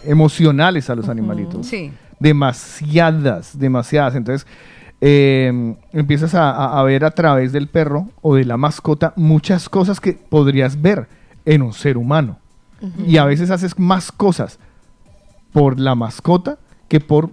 emocionales 0.05 0.89
a 0.89 0.95
los 0.95 1.09
animalitos. 1.09 1.67
Sí. 1.67 1.91
Demasiadas, 2.19 3.57
demasiadas. 3.59 4.15
Entonces, 4.15 4.47
eh, 5.01 5.75
empiezas 5.91 6.33
a, 6.35 6.51
a- 6.51 6.79
a 6.79 6.83
ver 6.83 7.03
a 7.05 7.11
través 7.11 7.51
del 7.51 7.67
perro 7.67 8.07
o 8.21 8.35
de 8.35 8.45
la 8.45 8.57
mascota 8.57 9.13
muchas 9.15 9.67
cosas 9.69 9.99
que 9.99 10.13
podrías 10.13 10.81
ver 10.81 11.07
en 11.45 11.61
un 11.61 11.73
ser 11.73 11.97
humano. 11.97 12.37
Y 13.07 13.17
a 13.17 13.25
veces 13.25 13.49
haces 13.49 13.79
más 13.79 14.11
cosas 14.11 14.59
por 15.53 15.79
la 15.79 15.95
mascota 15.95 16.57
que 16.87 16.99
por 16.99 17.31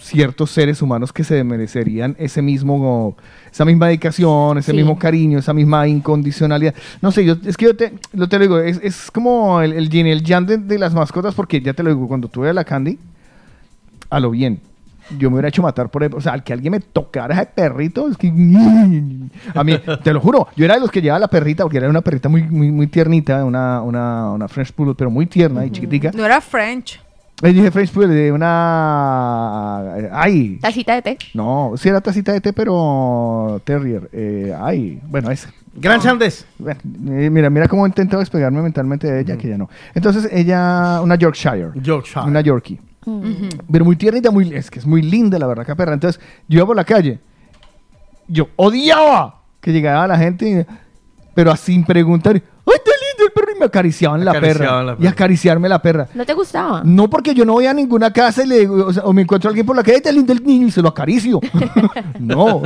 ciertos 0.00 0.50
seres 0.50 0.80
humanos 0.82 1.12
que 1.12 1.24
se 1.24 1.42
merecerían 1.44 2.16
ese 2.18 2.40
mismo 2.42 3.16
esa 3.52 3.64
misma 3.64 3.86
dedicación, 3.88 4.58
ese 4.58 4.70
Sí. 4.72 4.76
mismo 4.76 4.98
cariño, 4.98 5.38
esa 5.38 5.52
misma 5.52 5.86
incondicionalidad. 5.88 6.74
No 7.02 7.10
sé, 7.12 7.24
yo 7.24 7.36
es 7.44 7.56
que 7.56 7.66
yo 7.66 7.76
te 7.76 7.92
lo 8.12 8.28
te 8.28 8.36
lo 8.38 8.42
digo, 8.42 8.58
es, 8.58 8.80
es 8.82 9.10
como 9.10 9.60
el, 9.60 9.72
el 9.72 9.88
yin 9.90 10.06
el 10.06 10.22
yang 10.22 10.46
de, 10.46 10.58
de 10.58 10.78
las 10.78 10.94
mascotas 10.94 11.34
porque 11.34 11.60
ya 11.60 11.72
te 11.74 11.82
lo 11.82 11.90
digo, 11.90 12.06
cuando 12.08 12.28
tuve 12.28 12.50
a 12.50 12.52
la 12.52 12.64
Candy 12.64 12.98
a 14.10 14.20
lo 14.20 14.30
bien. 14.30 14.60
Yo 15.18 15.30
me 15.30 15.36
hubiera 15.36 15.48
hecho 15.48 15.62
matar 15.62 15.88
por 15.88 16.04
él. 16.04 16.12
O 16.14 16.20
sea, 16.20 16.34
al 16.34 16.44
que 16.44 16.52
alguien 16.52 16.70
me 16.70 16.80
tocara 16.80 17.34
ese 17.34 17.46
perrito, 17.46 18.08
es 18.10 18.16
que. 18.18 18.28
A 19.54 19.64
mí, 19.64 19.72
te 20.04 20.12
lo 20.12 20.20
juro, 20.20 20.48
yo 20.54 20.66
era 20.66 20.74
de 20.74 20.80
los 20.80 20.90
que 20.90 21.00
llevaba 21.00 21.18
la 21.20 21.28
perrita, 21.28 21.62
porque 21.62 21.78
era 21.78 21.88
una 21.88 22.02
perrita 22.02 22.28
muy, 22.28 22.42
muy, 22.42 22.70
muy 22.70 22.86
tiernita, 22.88 23.42
una, 23.44 23.80
una, 23.80 24.32
una 24.32 24.48
French 24.48 24.70
Poodle, 24.72 24.94
pero 24.94 25.10
muy 25.10 25.24
tierna 25.24 25.64
y 25.64 25.70
chiquitica. 25.70 26.10
No 26.14 26.26
era 26.26 26.42
French. 26.42 27.00
Le 27.40 27.52
dije 27.52 27.70
French 27.70 27.92
Poodle, 27.92 28.14
de 28.14 28.32
una. 28.32 29.78
Ay. 30.12 30.58
Tacita 30.60 30.94
de 30.94 31.02
té. 31.02 31.18
No, 31.34 31.72
sí 31.76 31.88
era 31.88 32.00
tacita 32.00 32.32
de 32.32 32.40
té, 32.40 32.52
pero 32.52 33.60
Terrier. 33.64 34.10
Eh, 34.12 34.52
ay, 34.60 35.00
bueno, 35.04 35.30
esa. 35.30 35.52
Gran. 35.74 36.00
Bueno, 36.58 36.80
eh, 37.10 37.30
mira, 37.30 37.48
mira 37.48 37.68
cómo 37.68 37.86
he 37.86 37.88
intentado 37.88 38.18
despegarme 38.18 38.60
mentalmente 38.60 39.06
de 39.06 39.20
ella, 39.20 39.36
que 39.36 39.48
ya 39.48 39.56
no. 39.56 39.70
Entonces, 39.94 40.28
ella, 40.32 41.00
una 41.00 41.14
Yorkshire. 41.14 41.70
Yorkshire. 41.76 42.26
Una 42.26 42.40
Yorkie. 42.40 42.80
Pero 43.70 43.84
muy 43.84 43.96
tiernita, 43.96 44.30
muy, 44.30 44.52
es 44.52 44.70
que 44.70 44.80
es 44.80 44.86
muy 44.86 45.02
linda 45.02 45.38
la 45.38 45.46
verdad, 45.46 45.64
que 45.64 45.76
perra. 45.76 45.94
Entonces, 45.94 46.20
yo 46.48 46.58
iba 46.58 46.66
por 46.66 46.76
la 46.76 46.84
calle. 46.84 47.20
Yo 48.26 48.48
odiaba 48.56 49.42
que 49.60 49.72
llegara 49.72 50.06
la 50.06 50.18
gente, 50.18 50.66
pero 51.34 51.52
así 51.52 51.72
sin 51.72 51.84
preguntar. 51.84 52.34
¡Ay, 52.34 52.42
el 53.28 53.32
perro! 53.32 53.52
Y 53.54 53.58
me 53.58 53.64
acariciaban 53.66 54.24
la 54.24 54.32
perra. 54.32 54.82
La 54.82 54.92
Y 54.92 54.96
perra. 54.96 55.10
acariciarme 55.10 55.68
la 55.68 55.80
perra. 55.80 56.08
¿No 56.14 56.26
te 56.26 56.34
gustaba? 56.34 56.82
No, 56.84 57.08
porque 57.08 57.34
yo 57.34 57.44
no 57.44 57.52
voy 57.54 57.66
a 57.66 57.72
ninguna 57.74 58.12
casa 58.12 58.42
y 58.44 58.46
le 58.48 58.58
digo, 58.60 58.86
o, 58.86 58.92
sea, 58.92 59.04
o 59.04 59.12
me 59.12 59.22
encuentro 59.22 59.48
a 59.48 59.50
alguien 59.50 59.64
por 59.66 59.76
la 59.76 59.82
calle, 59.82 59.96
"Ay, 59.96 60.02
qué 60.02 60.12
lindo 60.12 60.32
el 60.32 60.44
niño 60.44 60.66
y 60.66 60.70
se 60.70 60.82
lo 60.82 60.88
acaricio. 60.88 61.40
no, 62.18 62.62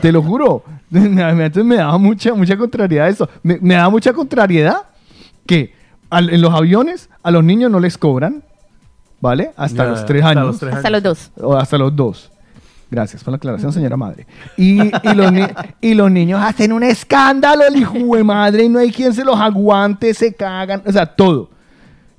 te 0.00 0.10
lo 0.12 0.22
juro. 0.22 0.62
Entonces 0.92 1.64
me 1.64 1.76
daba 1.76 1.98
mucha, 1.98 2.34
mucha 2.34 2.56
contrariedad 2.56 3.08
eso. 3.08 3.28
Me, 3.42 3.58
me 3.60 3.74
daba 3.74 3.90
mucha 3.90 4.12
contrariedad 4.12 4.82
que 5.46 5.74
al- 6.10 6.30
en 6.30 6.40
los 6.40 6.52
aviones 6.54 7.10
a 7.22 7.30
los 7.30 7.44
niños 7.44 7.70
no 7.70 7.80
les 7.80 7.98
cobran, 7.98 8.42
¿vale? 9.20 9.50
Hasta 9.56 9.84
los 9.84 10.04
tres 10.06 10.22
hasta 10.24 10.40
años. 10.40 10.46
los 10.52 10.58
tres 10.60 10.74
Hasta 10.74 10.90
los 10.90 11.02
dos. 11.02 11.30
O 11.40 11.54
hasta 11.56 11.78
los 11.78 11.94
dos. 11.94 12.30
Gracias 12.90 13.22
por 13.22 13.32
la 13.32 13.36
aclaración, 13.36 13.72
señora 13.72 13.96
madre. 13.96 14.26
Y, 14.56 14.80
y 14.82 15.14
los, 15.14 15.32
ni- 15.32 15.42
y 15.80 15.94
los 15.94 16.10
niños 16.10 16.40
hacen 16.42 16.72
un 16.72 16.82
escándalo, 16.82 17.64
el 17.66 17.76
hijo 17.76 18.16
de 18.16 18.24
madre, 18.24 18.64
y 18.64 18.68
no 18.68 18.78
hay 18.78 18.90
quien 18.90 19.12
se 19.12 19.24
los 19.24 19.38
aguante, 19.38 20.14
se 20.14 20.32
cagan, 20.34 20.82
o 20.86 20.92
sea, 20.92 21.04
todo. 21.06 21.50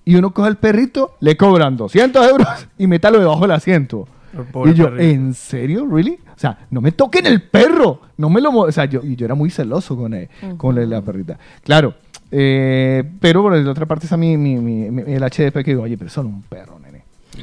Y 0.06 0.16
uno 0.16 0.32
coge 0.34 0.50
el 0.50 0.58
perrito, 0.58 1.16
le 1.20 1.36
cobran 1.38 1.76
200 1.78 2.28
euros 2.30 2.48
y 2.78 2.88
métalo 2.88 3.20
debajo 3.20 3.41
del 3.41 3.52
asiento. 3.52 4.08
pobre 4.52 4.72
Y 4.72 4.74
yo, 4.76 4.86
perrito. 4.86 5.04
¿en 5.04 5.34
serio? 5.34 5.88
¿Really? 5.91 6.14
O 6.36 6.40
sea, 6.40 6.58
no 6.72 6.82
me 6.82 6.91
toquen 6.91 7.26
el 7.28 7.41
perro. 7.44 8.02
No 8.18 8.30
me 8.30 8.40
lo... 8.41 8.50
O 8.52 8.72
sea, 8.72 8.86
yo, 8.86 9.02
y 9.04 9.16
yo 9.16 9.26
era 9.26 9.36
muy 9.36 9.50
celoso 9.52 9.96
con, 9.98 10.14
él, 10.14 10.30
con 10.58 10.74
la, 10.76 10.86
la 10.86 11.02
perrita. 11.02 11.38
Claro. 11.64 11.94
eh, 12.32 13.04
pero 13.20 13.41
por 13.44 13.56
la 13.56 13.70
otra 13.72 13.86
parte 13.86 14.06
está 14.06 14.18
mi, 14.18 14.38
mi- 14.38 14.56
mi- 14.58 14.90
mi- 14.90 15.14
el 15.14 15.22
HDP 15.24 15.54
que 15.64 15.72
digo, 15.72 15.84
oye, 15.84 15.98
pero 15.98 16.10
solo 16.10 16.30
un 16.30 16.41
perro, 16.44 16.80
nene. 16.80 16.89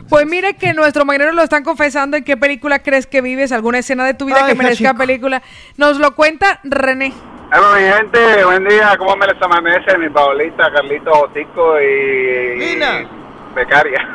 Pues 0.08 0.26
mire 0.26 0.54
que 0.56 0.72
nuestro 0.74 1.04
mañanero 1.04 1.32
lo 1.32 1.42
están 1.42 1.64
confesando 1.64 2.16
en 2.16 2.24
qué 2.24 2.36
película 2.36 2.80
crees 2.80 3.06
que 3.06 3.20
vives, 3.20 3.52
alguna 3.52 3.78
escena 3.78 4.04
de 4.04 4.14
tu 4.14 4.26
vida 4.26 4.38
Ay, 4.42 4.52
que 4.52 4.54
merezca 4.58 4.90
Hachiko. 4.90 4.98
película. 4.98 5.42
Nos 5.76 5.98
lo 5.98 6.14
cuenta 6.14 6.60
René. 6.64 7.12
Hola 7.52 7.76
mi 7.76 7.82
gente, 7.82 8.44
buen 8.44 8.64
día, 8.68 8.96
¿cómo 8.98 9.16
me 9.16 9.26
les 9.26 9.40
amanece? 9.40 9.96
Mi 9.98 10.08
Paulita, 10.08 10.70
Carlito 10.72 11.12
Otico 11.12 11.80
y... 11.80 12.58
Lina. 12.58 13.08
Becaria. 13.54 14.08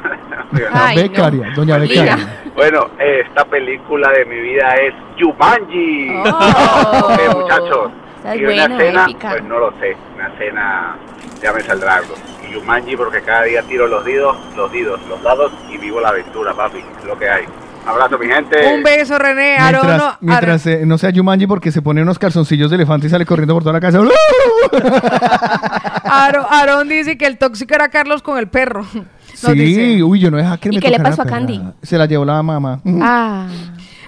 La 0.74 0.94
becaria, 0.94 1.50
doña 1.56 1.78
becaria. 1.78 2.18
bueno, 2.56 2.92
esta 3.00 3.46
película 3.46 4.12
de 4.12 4.26
mi 4.26 4.40
vida 4.40 4.76
es 4.76 4.94
Jumanji. 5.20 6.10
Oh. 6.26 7.14
Ok, 7.14 7.36
muchachos. 7.36 7.92
Y 8.36 8.44
una 8.44 8.66
escena, 8.66 9.04
épica. 9.06 9.30
pues 9.32 9.44
no 9.46 9.60
lo 9.60 9.72
sé, 9.80 9.96
una 10.14 10.28
escena 10.28 10.96
ya 11.42 11.54
me 11.54 11.62
saldrá 11.62 11.96
algo. 11.96 12.14
Y 12.52 12.60
Jumanji 12.60 12.96
porque 12.98 13.22
cada 13.22 13.44
día 13.44 13.62
tiro 13.64 13.88
los 13.88 14.04
dedos, 14.04 14.36
los 14.58 14.72
dedos, 14.72 15.00
los 15.08 15.22
dados 15.24 15.52
y 15.72 15.78
vivo 15.78 16.02
la 16.02 16.10
aventura, 16.10 16.54
papi, 16.54 16.80
es 16.80 17.06
lo 17.08 17.18
que 17.18 17.30
hay. 17.30 17.44
Un 17.84 17.90
abrazo 17.90 18.18
mi 18.20 18.28
gente. 18.28 18.68
Un 18.76 18.84
beso, 18.84 19.18
René. 19.18 19.58
Aaron, 19.58 19.82
Mientras, 19.88 19.98
no- 19.98 20.18
mientras 20.22 20.68
eh, 20.68 20.82
no 20.86 20.98
sea 20.98 21.12
Jumanji 21.14 21.48
porque 21.48 21.72
se 21.72 21.82
pone 21.82 22.02
unos 22.02 22.20
calzoncillos 22.20 22.70
de 22.70 22.76
elefante 22.76 23.08
y 23.08 23.10
sale 23.10 23.26
corriendo 23.26 23.54
por 23.56 23.64
toda 23.64 23.74
la 23.74 23.80
casa. 23.80 24.00
Aarón, 26.04 26.46
Aarón 26.50 26.90
dice 26.90 27.18
que 27.18 27.26
el 27.26 27.38
tóxico 27.38 27.74
era 27.74 27.90
Carlos 27.90 28.22
con 28.22 28.38
el 28.38 28.48
perro. 28.48 28.86
Nos 29.44 29.54
dice. 29.54 29.82
sí, 29.96 30.04
uy, 30.04 30.20
yo 30.20 30.30
no 30.30 30.38
dejaba 30.38 30.58
que 30.58 30.70
¿Y 30.70 30.74
me 30.76 30.80
qué 30.80 30.90
le 30.92 31.00
pasó 31.00 31.24
a. 31.24 31.26
Candy? 31.26 31.60
Se 31.82 31.98
la 31.98 32.06
llevó 32.06 32.24
la 32.26 32.44
mamá. 32.44 32.80
Ah. 33.02 33.48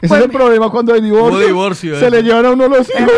Ese 0.04 0.16
es 0.18 0.24
el 0.26 0.30
problema 0.32 0.70
cuando 0.70 0.94
hay 0.94 1.02
divorcio. 1.02 1.30
Hubo 1.40 1.40
divorcio, 1.40 2.00
Se 2.00 2.08
eh. 2.08 2.12
le 2.12 2.24
llevan 2.24 2.46
a 2.46 2.52
uno 2.52 2.68
los 2.68 2.90
hijos. 2.90 3.12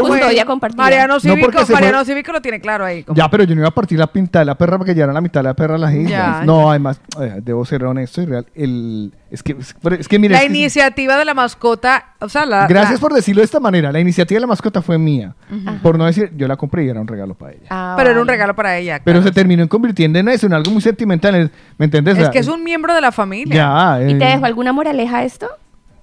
Custodia 0.00 0.44
compartida. 0.44 0.82
Mariano 0.82 1.14
No, 1.14 1.20
Cívico, 1.20 1.40
porque 1.50 1.66
se 1.66 1.72
Mariano 1.72 1.98
fue- 1.98 2.04
Cívico 2.06 2.32
lo 2.32 2.40
tiene 2.42 2.60
claro 2.60 2.84
ahí. 2.84 3.04
Ya, 3.14 3.28
pero 3.30 3.44
yo 3.44 3.54
no 3.54 3.62
iba 3.62 3.68
a 3.68 3.74
partir 3.74 3.98
la 3.98 4.06
pinta 4.06 4.38
de 4.40 4.44
la 4.44 4.54
perra 4.56 4.76
porque 4.78 4.94
ya 4.94 5.04
era 5.04 5.12
la 5.12 5.20
mitad 5.20 5.40
de 5.40 5.44
la 5.44 5.54
perra 5.54 5.78
las 5.78 5.94
hijas. 5.94 6.10
Ya, 6.10 6.42
no, 6.44 6.70
además, 6.70 7.00
eh, 7.20 7.40
debo 7.42 7.64
ser 7.64 7.84
honesto 7.84 8.20
y 8.22 8.26
real. 8.26 8.46
El, 8.54 9.12
es 9.30 9.42
que, 9.42 9.52
es, 9.58 9.74
es 9.98 10.08
que 10.08 10.18
mira, 10.18 10.32
la 10.36 10.42
es 10.42 10.50
que- 10.50 10.56
iniciativa 10.56 11.16
de 11.16 11.24
la 11.24 11.34
mascota, 11.34 12.14
o 12.20 12.28
sea, 12.28 12.44
la... 12.46 12.66
gracias 12.66 12.94
la- 12.94 12.98
por 13.00 13.14
decirlo 13.14 13.40
de 13.40 13.46
esta 13.46 13.60
manera. 13.60 13.90
La 13.90 14.00
iniciativa 14.00 14.36
de 14.36 14.40
la 14.42 14.46
mascota 14.48 14.82
fue 14.82 14.98
mía. 14.98 15.34
Por 15.82 15.96
no 15.98 16.04
decir, 16.06 16.30
yo 16.36 16.46
la 16.46 16.56
compré 16.56 16.84
y 16.84 16.88
era 16.88 17.00
un 17.00 17.06
regalo 17.08 17.34
para 17.34 17.52
ella. 17.52 17.66
Ah, 17.70 17.94
Pero 17.96 18.10
era 18.10 18.20
un 18.20 18.28
regalo 18.28 18.54
para 18.54 18.76
ella. 18.76 19.00
Pero 19.02 19.22
se 19.22 19.30
terminó 19.32 19.62
en 19.62 19.68
convirtiendo 19.68 20.18
en 20.18 20.28
eso, 20.28 20.46
en 20.46 20.52
algo 20.52 20.70
muy 20.70 20.82
sentimental. 20.82 21.50
¿Me 21.78 21.84
entendés? 21.86 22.14
O 22.14 22.18
Es 22.18 22.22
sea, 22.24 22.30
que 22.32 22.38
es 22.38 22.48
un 22.48 22.62
miembro 22.62 22.94
de 22.94 23.00
la 23.00 23.12
familia. 23.12 23.54
Ya, 23.98 23.98
¿Y 24.08 24.12
eh, 24.12 24.18
te 24.18 24.24
dejó 24.26 24.44
alguna 24.44 24.72
moraleja 24.72 25.24
esto? 25.24 25.48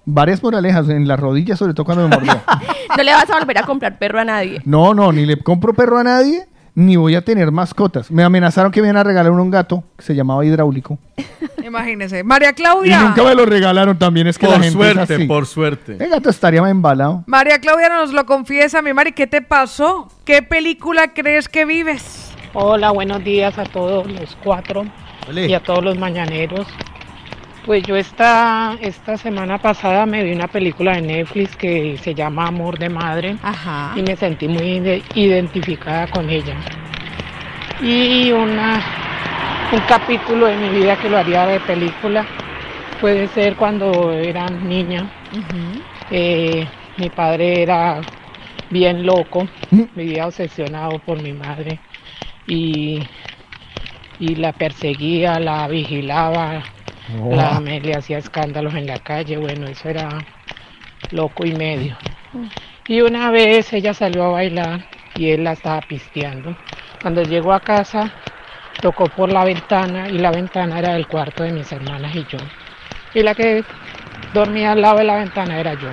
Varias 0.05 0.41
moralejas 0.43 0.87
en 0.89 1.07
las 1.07 1.19
rodillas, 1.19 1.59
sobre 1.59 1.73
todo 1.73 1.85
cuando 1.85 2.07
me 2.07 2.15
mordió. 2.15 2.39
No 2.97 3.03
le 3.03 3.11
vas 3.11 3.29
a 3.29 3.39
volver 3.39 3.57
a 3.57 3.63
comprar 3.63 3.97
perro 3.99 4.19
a 4.19 4.23
nadie. 4.23 4.61
No, 4.63 4.93
no, 4.93 5.11
ni 5.11 5.25
le 5.25 5.37
compro 5.37 5.73
perro 5.73 5.97
a 5.97 6.03
nadie, 6.03 6.45
ni 6.75 6.95
voy 6.95 7.15
a 7.15 7.25
tener 7.25 7.51
mascotas. 7.51 8.09
Me 8.09 8.23
amenazaron 8.23 8.71
que 8.71 8.81
me 8.81 8.87
iban 8.87 8.95
a 8.97 9.03
regalar 9.03 9.31
un 9.33 9.51
gato 9.51 9.83
que 9.97 10.03
se 10.05 10.15
llamaba 10.15 10.45
hidráulico. 10.45 10.97
Imagínese. 11.65 12.23
María 12.23 12.51
Y 12.51 12.53
Claudia. 12.53 13.01
nunca 13.01 13.23
me 13.23 13.35
lo 13.35 13.45
regalaron 13.45 13.97
también, 13.97 14.27
es 14.27 14.37
que 14.37 14.45
Por 14.45 14.55
la 14.57 14.61
gente 14.63 14.77
suerte, 14.77 15.03
es 15.03 15.11
así. 15.19 15.25
por 15.27 15.45
suerte. 15.45 15.97
El 15.99 16.09
gato 16.09 16.29
estaría 16.29 16.59
embalado. 16.69 17.23
María 17.27 17.59
Claudia 17.59 17.89
nos 17.89 18.13
lo 18.13 18.25
confiesa, 18.25 18.81
mi 18.81 18.93
Mari, 18.93 19.11
¿qué 19.11 19.27
te 19.27 19.41
pasó? 19.41 20.07
¿Qué 20.23 20.41
película 20.41 21.13
crees 21.13 21.49
que 21.49 21.65
vives? 21.65 22.31
Hola, 22.53 22.91
buenos 22.91 23.23
días 23.25 23.57
a 23.57 23.63
todos 23.65 24.09
los 24.09 24.37
cuatro 24.41 24.85
y 25.33 25.53
a 25.53 25.59
todos 25.61 25.83
los 25.83 25.97
mañaneros. 25.97 26.65
Pues 27.65 27.83
yo 27.87 27.95
esta, 27.95 28.77
esta 28.79 29.17
semana 29.17 29.57
pasada 29.57 30.05
me 30.05 30.23
vi 30.23 30.33
una 30.33 30.47
película 30.47 30.93
de 30.93 31.01
Netflix 31.01 31.55
que 31.55 31.97
se 31.97 32.13
llama 32.13 32.47
Amor 32.47 32.77
de 32.77 32.89
Madre 32.89 33.35
y 33.97 34.01
me 34.03 34.15
sentí 34.15 34.47
muy 34.47 34.77
ide- 34.77 35.03
identificada 35.15 36.05
con 36.07 36.29
ella. 36.29 36.55
Y 37.81 38.31
una, 38.31 38.83
un 39.71 39.79
capítulo 39.89 40.45
de 40.45 40.57
mi 40.57 40.69
vida 40.69 40.95
que 40.97 41.09
lo 41.09 41.17
haría 41.17 41.45
de 41.47 41.59
película 41.59 42.27
puede 43.01 43.27
ser 43.27 43.55
cuando 43.55 44.11
era 44.13 44.49
niña. 44.49 45.09
Eh, 46.11 46.67
mi 46.97 47.09
padre 47.09 47.63
era 47.63 48.05
bien 48.69 49.05
loco, 49.05 49.47
vivía 49.95 50.27
obsesionado 50.27 50.99
por 50.99 51.17
mi 51.17 51.33
madre 51.33 51.81
y, 52.45 53.07
y 54.19 54.35
la 54.35 54.53
perseguía, 54.53 55.39
la 55.39 55.67
vigilaba, 55.67 56.74
Oh. 57.13 57.35
la, 57.35 57.59
me 57.59 57.79
le 57.79 57.95
hacía 57.95 58.17
escándalos 58.17 58.73
en 58.73 58.87
la 58.87 58.99
calle, 58.99 59.37
bueno, 59.37 59.67
eso 59.67 59.89
era 59.89 60.09
loco 61.11 61.45
y 61.45 61.53
medio. 61.53 61.95
Y 62.87 63.01
una 63.01 63.29
vez 63.31 63.71
ella 63.73 63.93
salió 63.93 64.25
a 64.25 64.29
bailar 64.29 64.85
y 65.15 65.29
él 65.29 65.43
la 65.43 65.53
estaba 65.53 65.81
pisteando. 65.81 66.55
Cuando 67.01 67.23
llegó 67.23 67.53
a 67.53 67.59
casa, 67.59 68.11
tocó 68.81 69.05
por 69.05 69.31
la 69.31 69.43
ventana 69.43 70.09
y 70.09 70.17
la 70.17 70.31
ventana 70.31 70.79
era 70.79 70.93
del 70.93 71.07
cuarto 71.07 71.43
de 71.43 71.51
mis 71.51 71.71
hermanas 71.71 72.15
y 72.15 72.25
yo. 72.25 72.39
Y 73.13 73.21
la 73.21 73.35
que 73.35 73.63
dormía 74.33 74.73
al 74.73 74.81
lado 74.81 74.97
de 74.97 75.03
la 75.05 75.15
ventana 75.17 75.59
era 75.59 75.73
yo. 75.75 75.89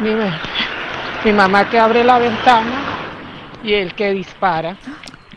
Mi, 0.00 0.10
mi 1.24 1.32
mamá 1.32 1.68
que 1.68 1.78
abre 1.78 2.04
la 2.04 2.18
ventana 2.18 2.82
y 3.62 3.72
él 3.72 3.94
que 3.94 4.10
dispara. 4.12 4.76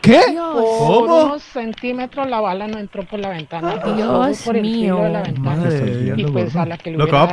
¿Qué? 0.08 0.22
Por 0.34 0.64
¿Cómo? 0.64 1.24
unos 1.24 1.42
centímetros 1.42 2.26
la 2.28 2.40
bala 2.40 2.66
no 2.66 2.78
entró 2.78 3.04
por 3.04 3.20
la 3.20 3.28
ventana, 3.28 3.76
Dios 3.94 4.42
por 4.42 4.56
el 4.56 4.64
filo 4.64 5.02
de 5.02 5.10
la 5.10 5.20
mío. 5.20 5.22
ventana. 5.34 5.56
Madre 5.56 6.14
y 6.16 6.24
pues 6.24 6.56
a 6.56 6.64
la 6.64 6.78
que 6.78 6.90
le 6.92 6.96
Lo 6.96 7.04
hubiera 7.04 7.24
acaba 7.24 7.32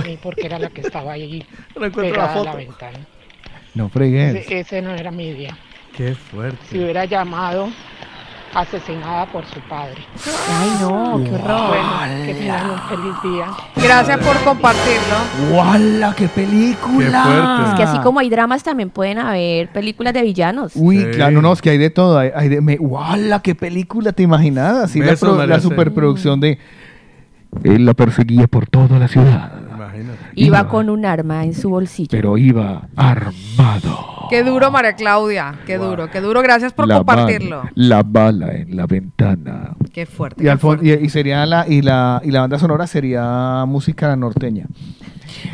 mí, 0.00 0.18
porque 0.22 0.46
era 0.46 0.58
la 0.58 0.68
que 0.68 0.82
estaba 0.82 1.12
ahí 1.12 1.46
No 1.78 1.86
encuentro 1.86 2.20
la 2.20 2.44
la 2.44 2.54
ventana. 2.56 2.98
No 3.74 3.88
fregues. 3.88 4.34
Ese, 4.34 4.60
ese 4.60 4.82
no 4.82 4.90
era 4.90 5.10
mi 5.10 5.32
día. 5.32 5.56
Qué 5.96 6.14
fuerte. 6.14 6.58
Si 6.70 6.78
hubiera 6.78 7.06
llamado 7.06 7.70
asesinada 8.54 9.26
por 9.26 9.44
su 9.46 9.60
padre. 9.60 10.02
Ay, 10.60 10.70
no, 10.80 11.20
qué 11.22 11.34
horror. 11.34 11.68
Bueno, 11.68 12.26
que 12.26 12.34
tengan 12.34 12.70
un 12.70 12.78
feliz 12.80 13.14
día. 13.22 13.46
Gracias 13.76 14.18
por 14.18 14.36
compartirlo. 14.42 15.56
¡Wala, 15.56 16.14
qué 16.16 16.28
película! 16.28 17.66
Es 17.68 17.74
que 17.74 17.82
así 17.84 17.98
como 18.00 18.20
hay 18.20 18.28
dramas, 18.30 18.62
también 18.62 18.90
pueden 18.90 19.18
haber 19.18 19.68
películas 19.68 20.14
de 20.14 20.22
villanos. 20.22 20.72
Uy, 20.74 21.06
claro, 21.12 21.40
no, 21.42 21.52
es 21.52 21.62
que 21.62 21.70
hay 21.70 21.78
de 21.78 21.90
todo. 21.90 22.18
Hay, 22.18 22.30
hay 22.34 22.48
de, 22.48 22.60
me, 22.60 22.76
¡Wala, 22.78 23.40
qué 23.40 23.54
película! 23.54 24.12
¿Te 24.12 24.22
imaginas? 24.22 24.74
Así 24.84 25.00
la, 25.00 25.16
pro- 25.16 25.46
la 25.46 25.60
superproducción 25.60 26.40
de... 26.40 26.58
Él 27.64 27.84
la 27.84 27.94
perseguía 27.94 28.46
por 28.46 28.68
toda 28.68 28.96
la 29.00 29.08
ciudad, 29.08 29.52
Iba 30.34 30.68
con 30.68 30.90
un 30.90 31.04
arma 31.06 31.44
en 31.44 31.54
su 31.54 31.68
bolsillo. 31.70 32.08
pero 32.10 32.36
iba 32.38 32.88
armado. 32.96 34.06
Qué 34.30 34.44
duro, 34.44 34.70
María 34.70 34.92
Claudia. 34.94 35.56
Qué 35.66 35.76
duro, 35.76 36.08
qué 36.10 36.20
duro. 36.20 36.40
Gracias 36.42 36.72
por 36.72 36.86
La 36.86 36.98
compartirlo. 36.98 37.58
bala- 37.58 37.72
la 37.74 38.02
bala 38.04 38.52
en 38.52 38.76
la 38.76 38.86
ventana. 38.86 39.74
Qué 39.92 40.06
fuerte. 40.06 40.40
Y, 40.40 40.44
qué 40.44 40.50
al 40.50 40.58
fon- 40.58 40.78
fuerte. 40.78 40.86
y, 41.02 41.06
y 41.06 41.08
sería 41.08 41.44
la 41.46 41.66
y 41.68 41.82
la 41.82 42.20
y 42.24 42.30
la 42.30 42.40
banda 42.42 42.58
sonora 42.58 42.86
sería 42.86 43.64
música 43.66 44.14
norteña. 44.14 44.66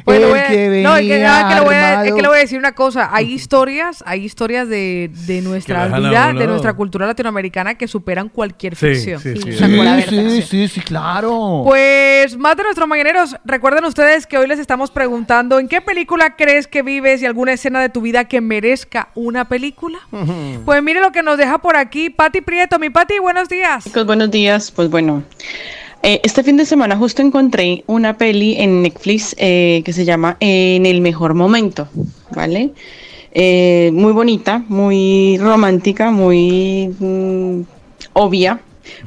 Bueno, 0.04 0.24
El 0.26 0.30
voy 0.30 0.38
a- 0.40 0.46
que 0.48 0.82
no, 0.82 0.96
es 0.96 1.02
que, 1.02 1.08
venía 1.08 1.46
ah, 1.46 1.48
que 1.48 1.54
le 1.54 1.60
voy 1.60 1.74
a, 1.74 2.04
es 2.06 2.14
que 2.14 2.22
le 2.22 2.28
voy 2.28 2.36
a 2.38 2.40
decir 2.40 2.58
una 2.58 2.72
cosa. 2.72 3.10
Hay 3.14 3.30
historias, 3.32 4.02
hay 4.06 4.24
historias 4.24 4.68
de, 4.68 5.10
de 5.26 5.42
nuestra 5.42 5.86
vida, 5.88 6.32
de 6.32 6.46
nuestra 6.46 6.72
cultura 6.74 7.06
latinoamericana 7.06 7.74
que 7.74 7.86
superan 7.86 8.28
cualquier 8.28 8.74
Sí, 8.74 8.86
ficción. 8.86 9.20
sí, 9.20 9.34
sí, 9.36 9.52
sí. 9.52 10.42
sí, 10.42 10.68
sí, 10.68 10.80
claro. 10.80 11.62
Pues 11.64 12.36
más 12.38 12.56
de 12.56 12.62
nuestros 12.64 12.88
mañaneros, 12.88 13.36
recuerden 13.44 13.84
ustedes 13.84 14.26
que 14.26 14.38
hoy 14.38 14.46
les 14.46 14.58
estamos 14.66 14.90
preguntando 14.90 15.60
¿en 15.60 15.68
qué 15.68 15.80
película 15.80 16.34
crees 16.34 16.66
que 16.66 16.82
vives 16.82 17.22
y 17.22 17.26
alguna 17.26 17.52
escena 17.52 17.80
de 17.80 17.88
tu 17.88 18.01
vida 18.01 18.24
que 18.24 18.40
merezca 18.40 19.10
una 19.14 19.47
película? 19.47 20.01
Pues 20.64 20.82
mire 20.82 21.01
lo 21.01 21.12
que 21.12 21.22
nos 21.22 21.38
deja 21.38 21.59
por 21.59 21.76
aquí 21.76 22.10
Pati 22.10 22.40
Prieto. 22.40 22.80
Mi 22.80 22.90
Pati, 22.90 23.20
buenos 23.20 23.48
días. 23.48 23.84
Chicos, 23.84 24.05
buenos 24.05 24.28
días. 24.32 24.72
Pues 24.72 24.90
bueno, 24.90 25.22
eh, 26.02 26.20
este 26.24 26.43
fin 26.43 26.56
de 26.56 26.64
semana 26.64 26.97
justo 26.97 27.22
encontré 27.22 27.84
una 27.86 28.18
peli 28.18 28.56
en 28.59 28.82
Netflix 28.82 29.36
eh, 29.38 29.82
que 29.84 29.93
se 29.93 30.05
llama 30.05 30.36
En 30.40 30.84
el 30.84 31.01
mejor 31.01 31.34
momento, 31.34 31.88
¿vale? 32.34 32.72
Eh, 33.30 33.93
muy 33.94 34.10
bonita, 34.10 34.64
muy 34.66 35.38
romántica, 35.38 36.10
muy 36.10 36.93
mm, 36.98 37.60
obvia, 38.14 38.59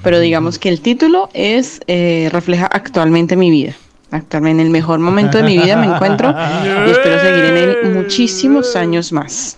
pero 0.03 0.22
digamos 0.22 0.57
que 0.57 0.69
el 0.69 0.80
título 0.80 1.30
es 1.34 1.81
eh, 1.88 2.30
refleja 2.31 2.65
actualmente 2.68 3.36
mi 3.36 3.52
vida. 3.52 3.76
Actualmente 4.11 4.61
en 4.61 4.68
el 4.68 4.72
mejor 4.72 4.99
momento 4.99 5.38
de 5.38 5.44
mi 5.44 5.57
vida 5.57 5.76
me 5.76 5.86
encuentro 5.86 6.30
y 6.88 6.90
espero 6.90 7.19
seguir 7.19 7.45
en 7.45 7.57
él 7.57 7.77
muchísimos 7.94 8.76
años 8.76 9.11
más. 9.11 9.57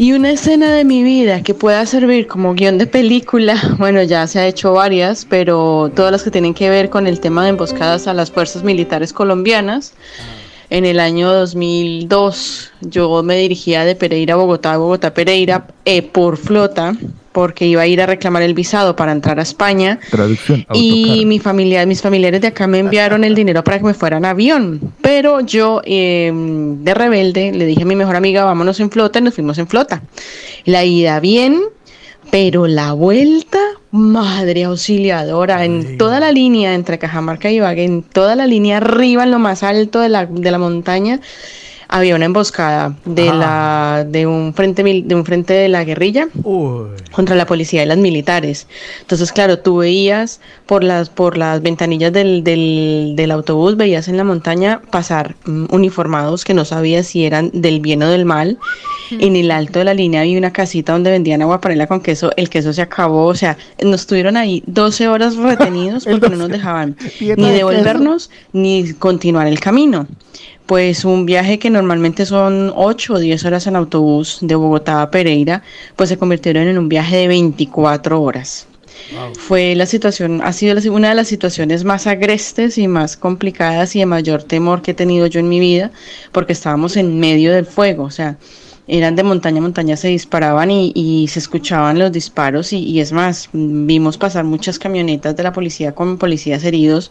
Y 0.00 0.12
una 0.14 0.30
escena 0.30 0.72
de 0.72 0.84
mi 0.84 1.02
vida 1.02 1.42
que 1.42 1.52
pueda 1.52 1.84
servir 1.84 2.26
como 2.26 2.54
guion 2.54 2.78
de 2.78 2.86
película, 2.86 3.60
bueno, 3.78 4.02
ya 4.02 4.26
se 4.26 4.38
ha 4.38 4.46
hecho 4.46 4.72
varias, 4.72 5.26
pero 5.26 5.92
todas 5.94 6.10
las 6.10 6.22
que 6.22 6.30
tienen 6.30 6.54
que 6.54 6.70
ver 6.70 6.88
con 6.88 7.06
el 7.06 7.20
tema 7.20 7.42
de 7.44 7.50
emboscadas 7.50 8.06
a 8.06 8.14
las 8.14 8.30
fuerzas 8.30 8.62
militares 8.64 9.12
colombianas. 9.12 9.92
En 10.70 10.84
el 10.84 11.00
año 11.00 11.32
2002 11.32 12.70
yo 12.80 13.22
me 13.24 13.36
dirigía 13.36 13.84
de 13.84 13.96
Pereira 13.96 14.34
a 14.34 14.36
Bogotá, 14.36 14.76
Bogotá 14.76 15.08
a 15.08 15.14
Pereira 15.14 15.66
eh, 15.84 16.02
por 16.02 16.36
flota, 16.36 16.94
porque 17.32 17.66
iba 17.66 17.82
a 17.82 17.88
ir 17.88 18.00
a 18.00 18.06
reclamar 18.06 18.42
el 18.42 18.54
visado 18.54 18.94
para 18.94 19.10
entrar 19.10 19.40
a 19.40 19.42
España. 19.42 19.98
Traducción. 20.10 20.64
Y 20.72 21.24
mi 21.26 21.40
familia, 21.40 21.84
mis 21.86 22.00
familiares 22.00 22.40
de 22.40 22.48
acá 22.48 22.68
me 22.68 22.78
enviaron 22.78 23.24
el 23.24 23.34
dinero 23.34 23.64
para 23.64 23.78
que 23.78 23.84
me 23.84 23.94
fuera 23.94 24.18
en 24.18 24.24
avión. 24.24 24.80
Pero 25.00 25.40
yo, 25.40 25.82
eh, 25.84 26.32
de 26.32 26.94
rebelde, 26.94 27.50
le 27.50 27.66
dije 27.66 27.82
a 27.82 27.86
mi 27.86 27.96
mejor 27.96 28.14
amiga, 28.14 28.44
vámonos 28.44 28.78
en 28.78 28.90
flota 28.90 29.18
y 29.18 29.22
nos 29.22 29.34
fuimos 29.34 29.58
en 29.58 29.66
flota. 29.66 30.02
La 30.66 30.84
ida 30.84 31.18
bien, 31.18 31.60
pero 32.30 32.68
la 32.68 32.92
vuelta, 32.92 33.58
madre 33.90 34.64
auxiliadora, 34.64 35.64
en 35.64 35.98
toda 35.98 36.20
la 36.20 36.32
línea 36.32 36.74
entre 36.74 36.98
Cajamarca 36.98 37.50
y 37.50 37.56
Ibagué, 37.56 37.84
en 37.84 38.02
toda 38.02 38.36
la 38.36 38.46
línea 38.46 38.76
arriba, 38.76 39.24
en 39.24 39.30
lo 39.30 39.38
más 39.38 39.62
alto 39.62 40.00
de 40.00 40.08
la, 40.08 40.26
de 40.26 40.50
la 40.50 40.58
montaña, 40.58 41.20
había 41.90 42.14
una 42.14 42.24
emboscada 42.26 42.94
de 43.04 43.26
la 43.40 44.04
de 44.08 44.26
un 44.26 44.54
frente 44.54 44.82
mil- 44.84 45.06
de 45.08 45.14
un 45.14 45.24
frente 45.24 45.52
de 45.54 45.68
la 45.68 45.82
guerrilla 45.84 46.28
contra 47.12 47.34
la 47.36 47.46
policía 47.46 47.82
y 47.82 47.86
las 47.86 47.98
militares. 47.98 48.66
Entonces, 49.00 49.32
claro, 49.32 49.58
tú 49.58 49.78
veías 49.78 50.40
por 50.66 50.84
las 50.84 51.10
por 51.10 51.36
las 51.36 51.60
ventanillas 51.62 52.12
del, 52.12 52.44
del, 52.44 53.14
del 53.16 53.30
autobús, 53.32 53.76
veías 53.76 54.08
en 54.08 54.16
la 54.16 54.24
montaña 54.24 54.80
pasar 54.90 55.34
mm, 55.44 55.66
uniformados 55.70 56.44
que 56.44 56.54
no 56.54 56.64
sabías 56.64 57.06
si 57.08 57.24
eran 57.24 57.50
del 57.52 57.80
bien 57.80 58.02
o 58.02 58.08
del 58.08 58.24
mal. 58.24 58.58
En 59.10 59.34
el 59.34 59.50
alto 59.50 59.80
de 59.80 59.84
la 59.86 59.92
línea 59.94 60.20
había 60.20 60.38
una 60.38 60.52
casita 60.52 60.92
donde 60.92 61.10
vendían 61.10 61.42
agua 61.42 61.60
panela 61.60 61.88
con 61.88 62.00
queso. 62.00 62.30
El 62.36 62.48
queso 62.48 62.72
se 62.72 62.80
acabó, 62.82 63.26
o 63.26 63.34
sea, 63.34 63.56
nos 63.82 64.06
tuvieron 64.06 64.36
ahí 64.36 64.62
12 64.66 65.08
horas 65.08 65.34
retenidos 65.36 66.04
porque 66.10 66.28
no 66.28 66.36
nos 66.36 66.48
dejaban 66.48 66.96
ni 67.20 67.34
de 67.48 67.52
devolvernos 67.54 68.30
ni 68.52 68.92
continuar 68.94 69.48
el 69.48 69.58
camino. 69.58 70.06
Pues 70.70 71.04
un 71.04 71.26
viaje 71.26 71.58
que 71.58 71.68
normalmente 71.68 72.24
son 72.24 72.72
8 72.76 73.14
o 73.14 73.18
10 73.18 73.44
horas 73.44 73.66
en 73.66 73.74
autobús 73.74 74.38
de 74.40 74.54
Bogotá 74.54 75.02
a 75.02 75.10
Pereira, 75.10 75.64
pues 75.96 76.10
se 76.10 76.16
convirtieron 76.16 76.68
en 76.68 76.78
un 76.78 76.88
viaje 76.88 77.16
de 77.16 77.26
24 77.26 78.22
horas. 78.22 78.68
Fue 79.36 79.74
la 79.74 79.84
situación, 79.84 80.40
ha 80.44 80.52
sido 80.52 80.76
una 80.92 81.08
de 81.08 81.16
las 81.16 81.26
situaciones 81.26 81.82
más 81.82 82.06
agrestes 82.06 82.78
y 82.78 82.86
más 82.86 83.16
complicadas 83.16 83.96
y 83.96 83.98
de 83.98 84.06
mayor 84.06 84.44
temor 84.44 84.80
que 84.80 84.92
he 84.92 84.94
tenido 84.94 85.26
yo 85.26 85.40
en 85.40 85.48
mi 85.48 85.58
vida, 85.58 85.90
porque 86.30 86.52
estábamos 86.52 86.96
en 86.96 87.18
medio 87.18 87.52
del 87.52 87.66
fuego, 87.66 88.04
o 88.04 88.10
sea, 88.12 88.38
eran 88.86 89.16
de 89.16 89.24
montaña 89.24 89.58
a 89.58 89.62
montaña, 89.62 89.96
se 89.96 90.06
disparaban 90.06 90.70
y, 90.70 90.92
y 90.94 91.26
se 91.26 91.40
escuchaban 91.40 91.98
los 91.98 92.12
disparos 92.12 92.72
y, 92.72 92.78
y 92.78 93.00
es 93.00 93.10
más, 93.10 93.48
vimos 93.52 94.18
pasar 94.18 94.44
muchas 94.44 94.78
camionetas 94.78 95.34
de 95.34 95.42
la 95.42 95.52
policía 95.52 95.96
con 95.96 96.16
policías 96.16 96.62
heridos 96.62 97.10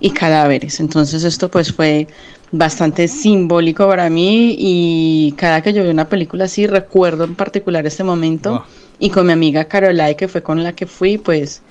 y 0.00 0.10
cadáveres. 0.10 0.80
Entonces 0.80 1.24
esto 1.24 1.50
pues 1.50 1.72
fue 1.72 2.08
bastante 2.56 3.08
simbólico 3.08 3.88
para 3.88 4.08
mí 4.08 4.54
y 4.58 5.34
cada 5.36 5.60
que 5.60 5.72
yo 5.72 5.82
veo 5.82 5.92
una 5.92 6.08
película 6.08 6.44
así 6.44 6.66
recuerdo 6.66 7.24
en 7.24 7.34
particular 7.34 7.84
este 7.86 8.04
momento 8.04 8.64
y 8.98 9.10
con 9.10 9.26
mi 9.26 9.32
amiga 9.32 9.64
Carolai 9.64 10.16
que 10.16 10.28
fue 10.28 10.42
con 10.42 10.62
la 10.62 10.72
que 10.72 10.86
fui 10.86 11.18
pues 11.18 11.62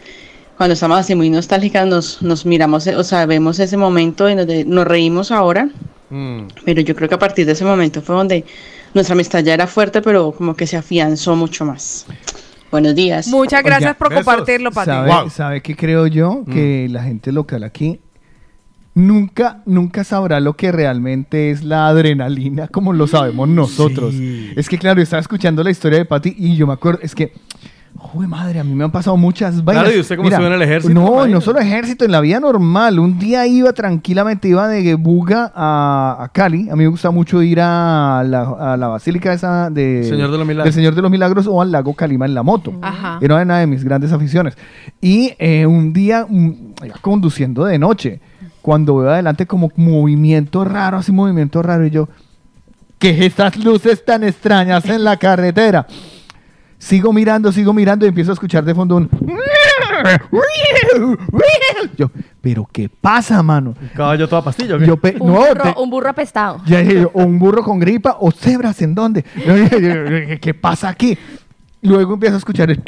cuando 0.58 0.74
estamos 0.74 1.00
así 1.00 1.16
muy 1.16 1.30
nostálgicas 1.30 1.88
nos, 1.88 2.22
nos 2.22 2.46
miramos, 2.46 2.86
o 2.88 3.04
sea, 3.04 3.26
vemos 3.26 3.60
ese 3.60 3.78
momento 3.78 4.28
en 4.28 4.38
donde 4.38 4.66
nos 4.66 4.86
reímos 4.86 5.32
ahora, 5.32 5.70
Mm. 6.14 6.48
pero 6.64 6.82
yo 6.82 6.96
creo 6.96 7.10
que 7.10 7.16
a 7.16 7.20
partir 7.20 7.48
de 7.48 7.54
ese 7.54 7.66
momento 7.66 8.00
fue 8.04 8.16
donde 8.16 8.46
nuestra 8.94 9.14
amistad 9.14 9.44
ya 9.44 9.56
era 9.56 9.66
fuerte, 9.66 10.00
pero 10.04 10.32
como 10.32 10.56
que 10.56 10.68
se 10.68 10.78
afianzó 10.78 11.36
mucho 11.36 11.66
más. 11.66 12.06
Buenos 12.70 12.94
días. 12.94 13.28
Muchas 13.30 13.64
gracias 13.64 13.92
Oiga, 13.92 13.98
por 13.98 14.14
compartirlo, 14.14 14.72
Pati. 14.72 14.92
¿Sabe, 14.92 15.30
¿Sabe 15.32 15.62
qué 15.62 15.76
creo 15.76 16.06
yo? 16.06 16.44
Que 16.46 16.88
la 16.90 17.02
gente 17.04 17.32
local 17.32 17.64
aquí 17.64 18.00
nunca, 18.96 19.62
nunca 19.66 20.04
sabrá 20.04 20.40
lo 20.40 20.56
que 20.56 20.72
realmente 20.72 21.52
es 21.52 21.64
la 21.64 21.88
adrenalina 21.88 22.68
como 22.68 22.94
lo 22.94 23.08
sabemos 23.08 23.48
nosotros. 23.50 24.14
Es 24.56 24.70
que 24.70 24.78
claro, 24.78 24.98
yo 24.98 25.04
estaba 25.04 25.22
escuchando 25.22 25.64
la 25.64 25.72
historia 25.72 26.00
de 26.00 26.06
Patty 26.06 26.36
y 26.38 26.56
yo 26.56 26.68
me 26.68 26.74
acuerdo, 26.74 27.00
es 27.02 27.16
que, 27.16 27.34
joder 27.96 28.28
madre, 28.28 28.60
a 28.60 28.64
mí 28.64 28.74
me 28.74 28.84
han 28.84 28.92
pasado 28.92 29.18
muchas 29.18 29.64
vainas. 29.64 29.86
Claro, 29.86 29.98
¿y 29.98 30.02
usted 30.02 30.16
cómo 30.16 30.30
estuvo 30.30 30.48
en 30.48 30.54
el 30.54 30.62
ejército? 30.62 30.94
No, 30.94 31.28
no 31.28 31.42
solo 31.42 31.60
ejército, 31.60 32.06
en 32.06 32.12
la 32.12 32.22
vida 32.22 32.40
normal. 32.40 33.00
Un 33.00 33.18
día 33.18 33.46
iba 33.48 33.74
tranquilamente, 33.74 34.48
iba 34.48 34.68
de 34.68 34.96
Buga 34.96 35.52
a, 35.56 36.18
a 36.20 36.30
Cali. 36.30 36.70
A 36.70 36.76
mí 36.76 36.84
me 36.84 36.90
gusta 36.90 37.12
mucho 37.12 37.42
ir 37.42 37.60
a 37.62 38.24
la, 38.26 38.74
a 38.74 38.78
la 38.78 38.88
basílica 38.88 39.34
esa 39.34 39.70
de, 39.70 40.04
Señor 40.04 40.32
de 40.32 40.38
los 40.38 40.48
Milagros. 40.48 40.66
del 40.66 40.74
Señor 40.74 40.96
de 40.96 41.02
los 41.02 41.12
Milagros 41.12 41.48
o 41.48 41.62
al 41.62 41.72
lago 41.72 41.94
Calima 41.94 42.26
en 42.26 42.34
la 42.34 42.44
moto. 42.44 42.74
Ajá. 42.82 43.20
Era 43.22 43.42
una 43.42 43.60
de 43.60 43.68
mis 43.68 43.84
grandes 43.84 44.12
aficiones. 44.12 44.58
Y 45.02 45.34
eh, 45.40 45.66
un 45.66 45.94
día, 45.94 46.26
mm, 46.28 46.52
iba 46.86 46.96
conduciendo 47.02 47.66
de 47.66 47.80
noche, 47.80 48.20
cuando 48.64 48.96
veo 48.98 49.12
adelante 49.12 49.46
como 49.46 49.72
movimiento 49.76 50.64
raro, 50.66 50.98
así 50.98 51.12
movimiento 51.12 51.62
raro, 51.62 51.86
y 51.86 51.92
yo, 51.92 52.10
¿qué 52.98 53.12
es 53.12 53.20
estas 53.22 53.56
luces 53.64 54.04
tan 54.04 54.24
extrañas 54.24 54.86
en 54.86 55.04
la 55.04 55.18
carretera? 55.18 55.86
Sigo 56.80 57.14
mirando, 57.14 57.52
sigo 57.52 57.72
mirando 57.74 58.06
y 58.06 58.10
empiezo 58.10 58.32
a 58.32 58.34
escuchar 58.34 58.64
de 58.66 58.74
fondo 58.74 58.96
un... 58.96 59.10
Yo, 61.98 62.10
pero 62.42 62.68
¿qué 62.72 62.90
pasa, 62.90 63.42
mano? 63.44 63.76
¿Un 63.82 63.88
caballo 63.90 64.28
toda 64.28 64.42
pastilla? 64.44 64.78
Yo 64.78 64.98
pe- 64.98 65.16
Un, 65.20 65.28
no, 65.32 65.40
burro, 65.40 65.62
te- 65.64 65.80
un 65.82 65.90
burro 65.90 66.10
apestado. 66.10 66.62
ya 66.66 66.80
dije 66.80 67.02
yo, 67.02 67.12
o 67.14 67.24
un 67.24 67.38
burro 67.40 67.64
con 67.64 67.80
gripa 67.80 68.18
o 68.20 68.32
cebras 68.32 68.82
en 68.82 68.96
dónde. 68.96 69.24
Yo 69.46 69.56
dije, 69.56 69.82
yo, 69.82 69.90
yo, 70.34 70.40
¿Qué 70.42 70.54
pasa 70.54 70.90
aquí? 70.90 71.18
Luego 71.82 72.14
empiezo 72.16 72.36
a 72.36 72.40
escuchar 72.40 72.72
el 72.72 72.82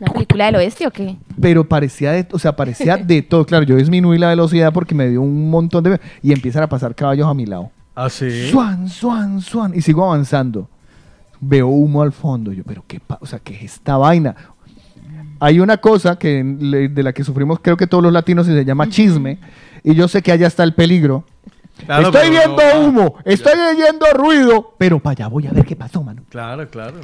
¿Una 0.00 0.12
película 0.12 0.46
del 0.46 0.56
oeste 0.56 0.86
o 0.86 0.90
qué? 0.90 1.16
pero 1.40 1.68
parecía 1.68 2.12
de, 2.12 2.26
o 2.32 2.38
sea, 2.38 2.54
parecía 2.54 2.96
de 2.96 3.22
todo. 3.30 3.44
Claro, 3.44 3.64
yo 3.64 3.76
disminuí 3.76 4.18
la 4.18 4.28
velocidad 4.28 4.72
porque 4.72 4.94
me 4.94 5.08
dio 5.08 5.22
un 5.22 5.50
montón 5.50 5.82
de 5.84 6.00
y 6.22 6.32
empiezan 6.32 6.62
a 6.62 6.68
pasar 6.68 6.94
caballos 6.94 7.26
a 7.26 7.34
mi 7.34 7.46
lado. 7.46 7.70
¿Ah, 7.94 8.08
sí? 8.08 8.48
Suan, 8.50 8.88
suan, 8.88 9.40
suan 9.40 9.72
y 9.74 9.82
sigo 9.82 10.04
avanzando. 10.04 10.68
Veo 11.40 11.66
humo 11.68 12.02
al 12.02 12.12
fondo. 12.12 12.52
Yo, 12.52 12.62
pero 12.64 12.84
qué, 12.86 13.00
pa- 13.00 13.18
o 13.20 13.26
sea, 13.26 13.38
¿qué 13.40 13.54
es 13.56 13.62
esta 13.62 13.96
vaina? 13.96 14.36
Hay 15.40 15.60
una 15.60 15.76
cosa 15.76 16.18
que 16.18 16.42
de 16.44 17.02
la 17.02 17.12
que 17.12 17.22
sufrimos 17.24 17.60
creo 17.60 17.76
que 17.76 17.86
todos 17.86 18.02
los 18.02 18.12
latinos 18.12 18.48
y 18.48 18.52
se 18.52 18.64
llama 18.64 18.88
chisme 18.88 19.38
y 19.84 19.94
yo 19.94 20.08
sé 20.08 20.20
que 20.22 20.32
allá 20.32 20.46
está 20.48 20.64
el 20.64 20.74
peligro. 20.74 21.24
Claro, 21.86 22.08
estoy 22.08 22.30
viendo 22.30 22.56
no- 22.56 22.80
humo, 22.88 23.14
estoy 23.24 23.52
oyendo 23.58 24.06
ruido, 24.14 24.74
pero 24.78 24.98
para 24.98 25.12
allá 25.12 25.28
voy 25.28 25.46
a 25.46 25.52
ver 25.52 25.64
qué 25.64 25.76
pasó, 25.76 26.02
mano. 26.02 26.22
Claro, 26.28 26.68
claro. 26.68 26.96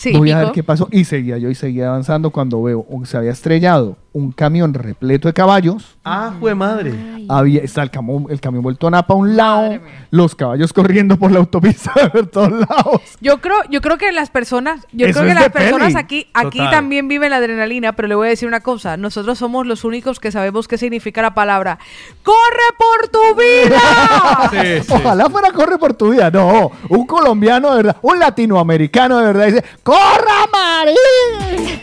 Sí, 0.00 0.16
Voy 0.16 0.30
a 0.30 0.38
ver 0.38 0.52
qué 0.52 0.62
pasó. 0.62 0.88
Y 0.90 1.04
seguía 1.04 1.36
yo 1.36 1.50
y 1.50 1.54
seguía 1.54 1.88
avanzando 1.88 2.30
cuando 2.30 2.62
veo 2.62 2.86
un- 2.88 3.04
se 3.04 3.18
había 3.18 3.32
estrellado 3.32 3.98
un 4.12 4.32
camión 4.32 4.72
repleto 4.74 5.28
de 5.28 5.34
caballos. 5.34 5.96
Ah, 6.04 6.32
fue 6.40 6.54
madre. 6.54 6.94
Había, 7.28 7.60
está 7.60 7.82
el 7.82 7.90
camión, 7.90 8.26
el 8.30 8.40
camión 8.40 8.62
vuelto 8.64 8.86
a 8.88 8.90
napa 8.90 9.12
a 9.14 9.16
un 9.18 9.36
lado, 9.36 9.78
los 10.10 10.34
caballos 10.34 10.72
corriendo 10.72 11.16
por 11.18 11.30
la 11.30 11.38
autopista 11.38 11.92
por 12.12 12.26
todos 12.28 12.50
lados. 12.50 13.02
Yo 13.20 13.40
creo, 13.42 13.58
yo 13.70 13.80
creo 13.82 13.98
que 13.98 14.10
las 14.10 14.30
personas, 14.30 14.86
yo 14.90 15.06
Eso 15.06 15.20
creo 15.20 15.28
que 15.28 15.34
de 15.34 15.40
las 15.40 15.50
personas 15.52 15.88
peli. 15.88 15.98
aquí, 16.00 16.26
aquí 16.34 16.58
Total. 16.58 16.72
también 16.72 17.06
viven 17.06 17.30
la 17.30 17.36
adrenalina, 17.36 17.92
pero 17.92 18.08
le 18.08 18.14
voy 18.16 18.26
a 18.26 18.30
decir 18.30 18.48
una 18.48 18.60
cosa, 18.60 18.96
nosotros 18.96 19.38
somos 19.38 19.66
los 19.66 19.84
únicos 19.84 20.18
que 20.18 20.32
sabemos 20.32 20.66
qué 20.66 20.76
significa 20.78 21.20
la 21.22 21.34
palabra 21.34 21.78
¡Corre 22.24 22.38
por 22.78 23.08
tu 23.10 23.38
vida! 23.38 24.82
Ojalá 24.88 25.28
fuera 25.30 25.52
corre 25.52 25.78
por 25.78 25.94
tu 25.94 26.10
vida. 26.10 26.30
No, 26.30 26.72
un 26.88 27.06
colombiano 27.06 27.70
de 27.70 27.76
verdad, 27.82 27.96
un 28.02 28.18
latinoamericano 28.18 29.18
de 29.18 29.26
verdad 29.26 29.46
dice, 29.46 29.64
¡Corra, 29.90 30.46
Marín! 30.52 30.94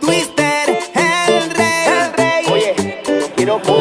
Twister, 0.00 0.78
el 0.94 1.50
rey. 1.50 2.46
Oye, 2.48 3.02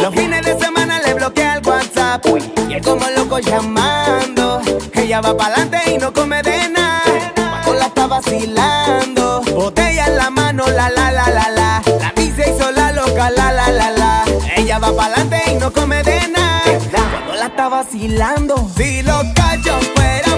Los 0.01 0.15
fines 0.15 0.43
de 0.43 0.57
semana 0.57 0.99
le 1.05 1.13
bloquea 1.13 1.57
el 1.57 1.67
WhatsApp. 1.67 2.25
Y 2.67 2.73
él 2.73 2.81
como 2.81 3.07
loco 3.15 3.37
llamando. 3.37 4.59
Ella 4.93 5.21
va 5.21 5.37
pa'lante 5.37 5.77
y 5.91 5.99
no 5.99 6.11
come 6.11 6.41
de 6.41 6.69
nada. 6.69 7.03
Cuando 7.35 7.73
la 7.75 7.85
está 7.85 8.07
vacilando. 8.07 9.43
Botella 9.53 10.07
en 10.07 10.17
la 10.17 10.31
mano, 10.31 10.65
la 10.65 10.89
la 10.89 11.11
la 11.11 11.29
la 11.29 11.49
la. 11.51 11.83
La 11.99 12.11
dice 12.15 12.55
hizo 12.55 12.71
la 12.71 12.91
loca, 12.93 13.29
la 13.29 13.51
la 13.51 13.69
la 13.69 13.91
la. 13.91 14.23
Ella 14.55 14.79
va 14.79 14.91
pa'lante 14.91 15.43
y 15.51 15.55
no 15.57 15.71
come 15.71 16.01
de 16.01 16.13
nada. 16.13 16.18
Vacilando. 17.79 18.69
Si 18.75 19.01
los 19.03 19.23
cachos 19.33 19.87
fueran 19.95 20.28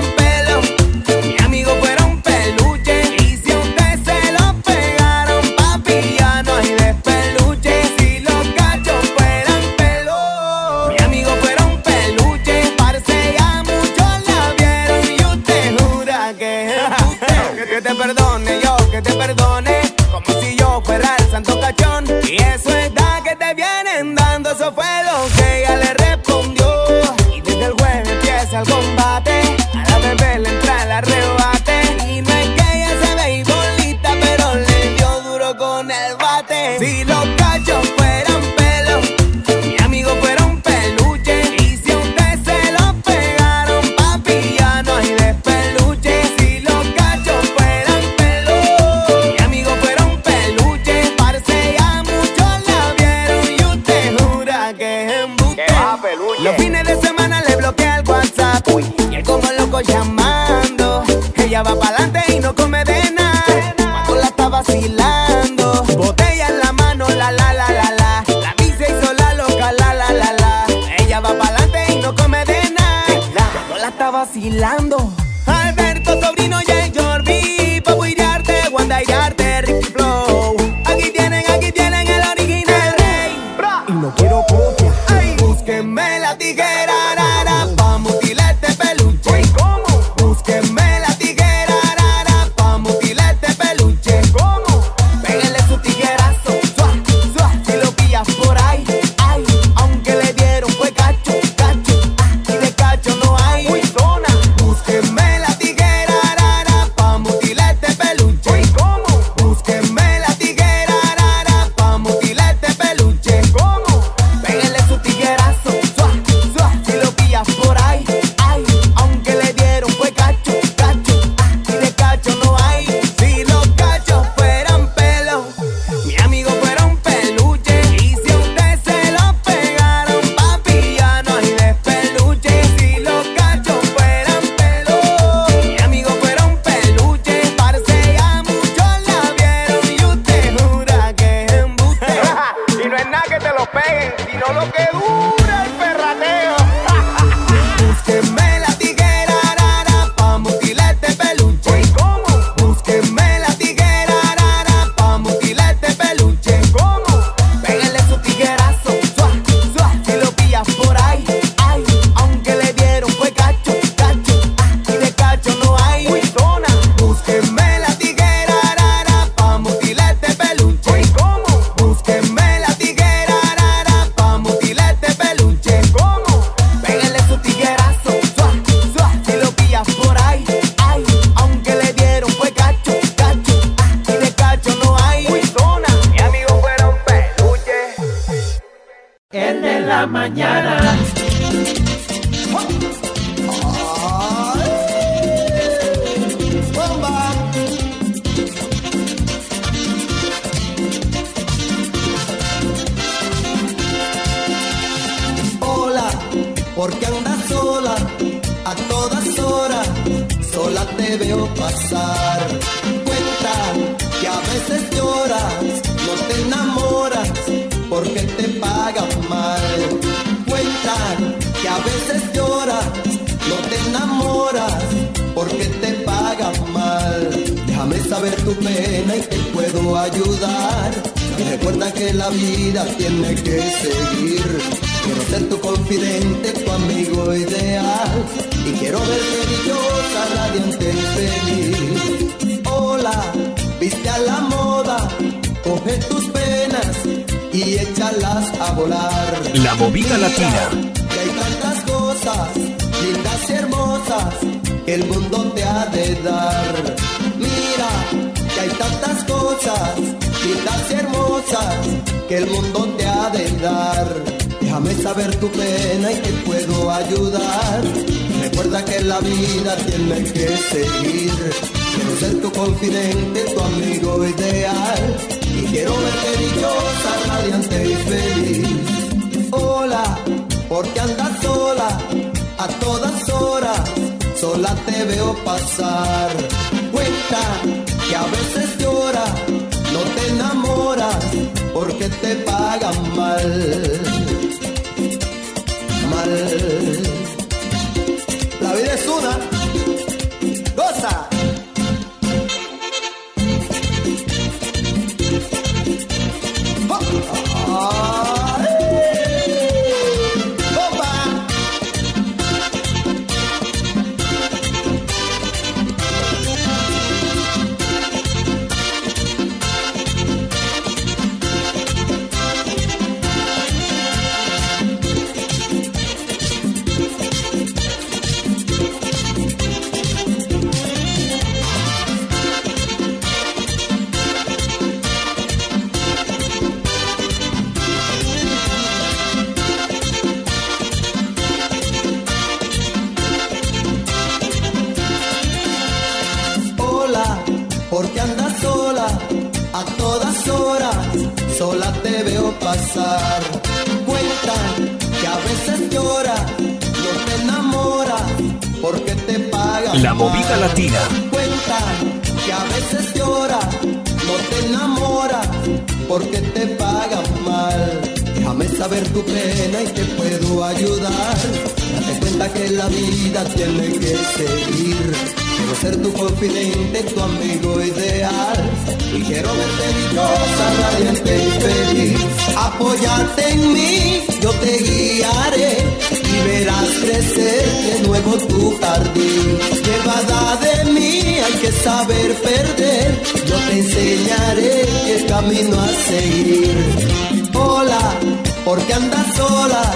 vida 373.02 373.44
tiene 373.56 373.88
que 373.99 374.15
seguir. 374.38 375.14
Quiero 375.57 375.76
ser 375.82 376.02
tu 376.02 376.14
confidente, 376.14 377.03
tu 377.03 377.22
amigo 377.22 377.82
ideal. 377.82 378.72
Y 379.14 379.22
quiero 379.22 379.49
verte 379.53 379.88
dichosa, 379.99 380.65
radiante 380.82 381.38
y 381.38 381.52
feliz. 381.61 382.19
Apóyate 382.56 383.49
en 383.52 383.73
mí, 383.73 384.23
yo 384.41 384.52
te 384.52 384.78
guiaré. 384.78 385.78
Y 386.11 386.48
verás 386.48 386.90
crecer 387.03 387.65
de 387.88 388.07
nuevo 388.07 388.32
tu 388.48 388.78
jardín. 388.80 389.60
Llevada 389.86 390.57
de 390.57 390.91
mí, 390.91 391.19
hay 391.45 391.53
que 391.61 391.72
saber 391.72 392.34
perder. 392.36 393.22
Yo 393.45 393.56
te 393.68 393.80
enseñaré 393.80 394.86
qué 395.06 395.26
camino 395.28 395.80
a 395.80 395.90
seguir. 396.10 397.49
Hola, 397.53 398.19
porque 398.65 398.94
andas 398.94 399.36
sola 399.36 399.95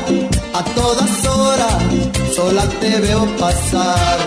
a 0.54 0.64
todas 0.74 1.25
sola 2.36 2.64
te 2.80 3.00
veo 3.00 3.26
pasar. 3.38 4.18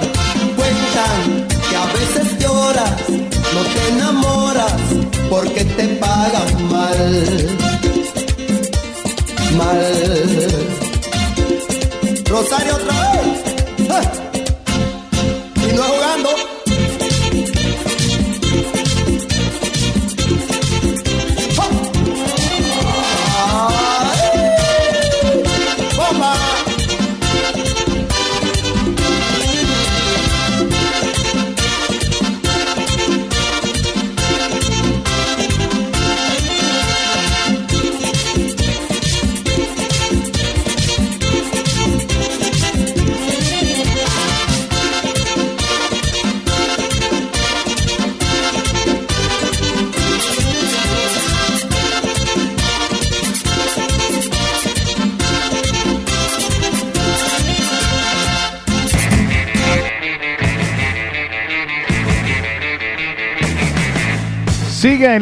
Cuentan 0.56 1.46
que 1.68 1.76
a 1.76 1.86
veces 1.98 2.38
lloras, 2.38 3.08
no 3.54 3.62
te 3.72 3.88
enamoras, 3.92 4.82
porque 5.30 5.64
te 5.64 5.84
pagan 6.02 6.68
mal. 6.70 7.00
Mal. 9.56 9.82
Rosario 12.26 12.74
otra 12.76 13.12
vez. 13.12 13.90
¡Ah! 13.90 14.27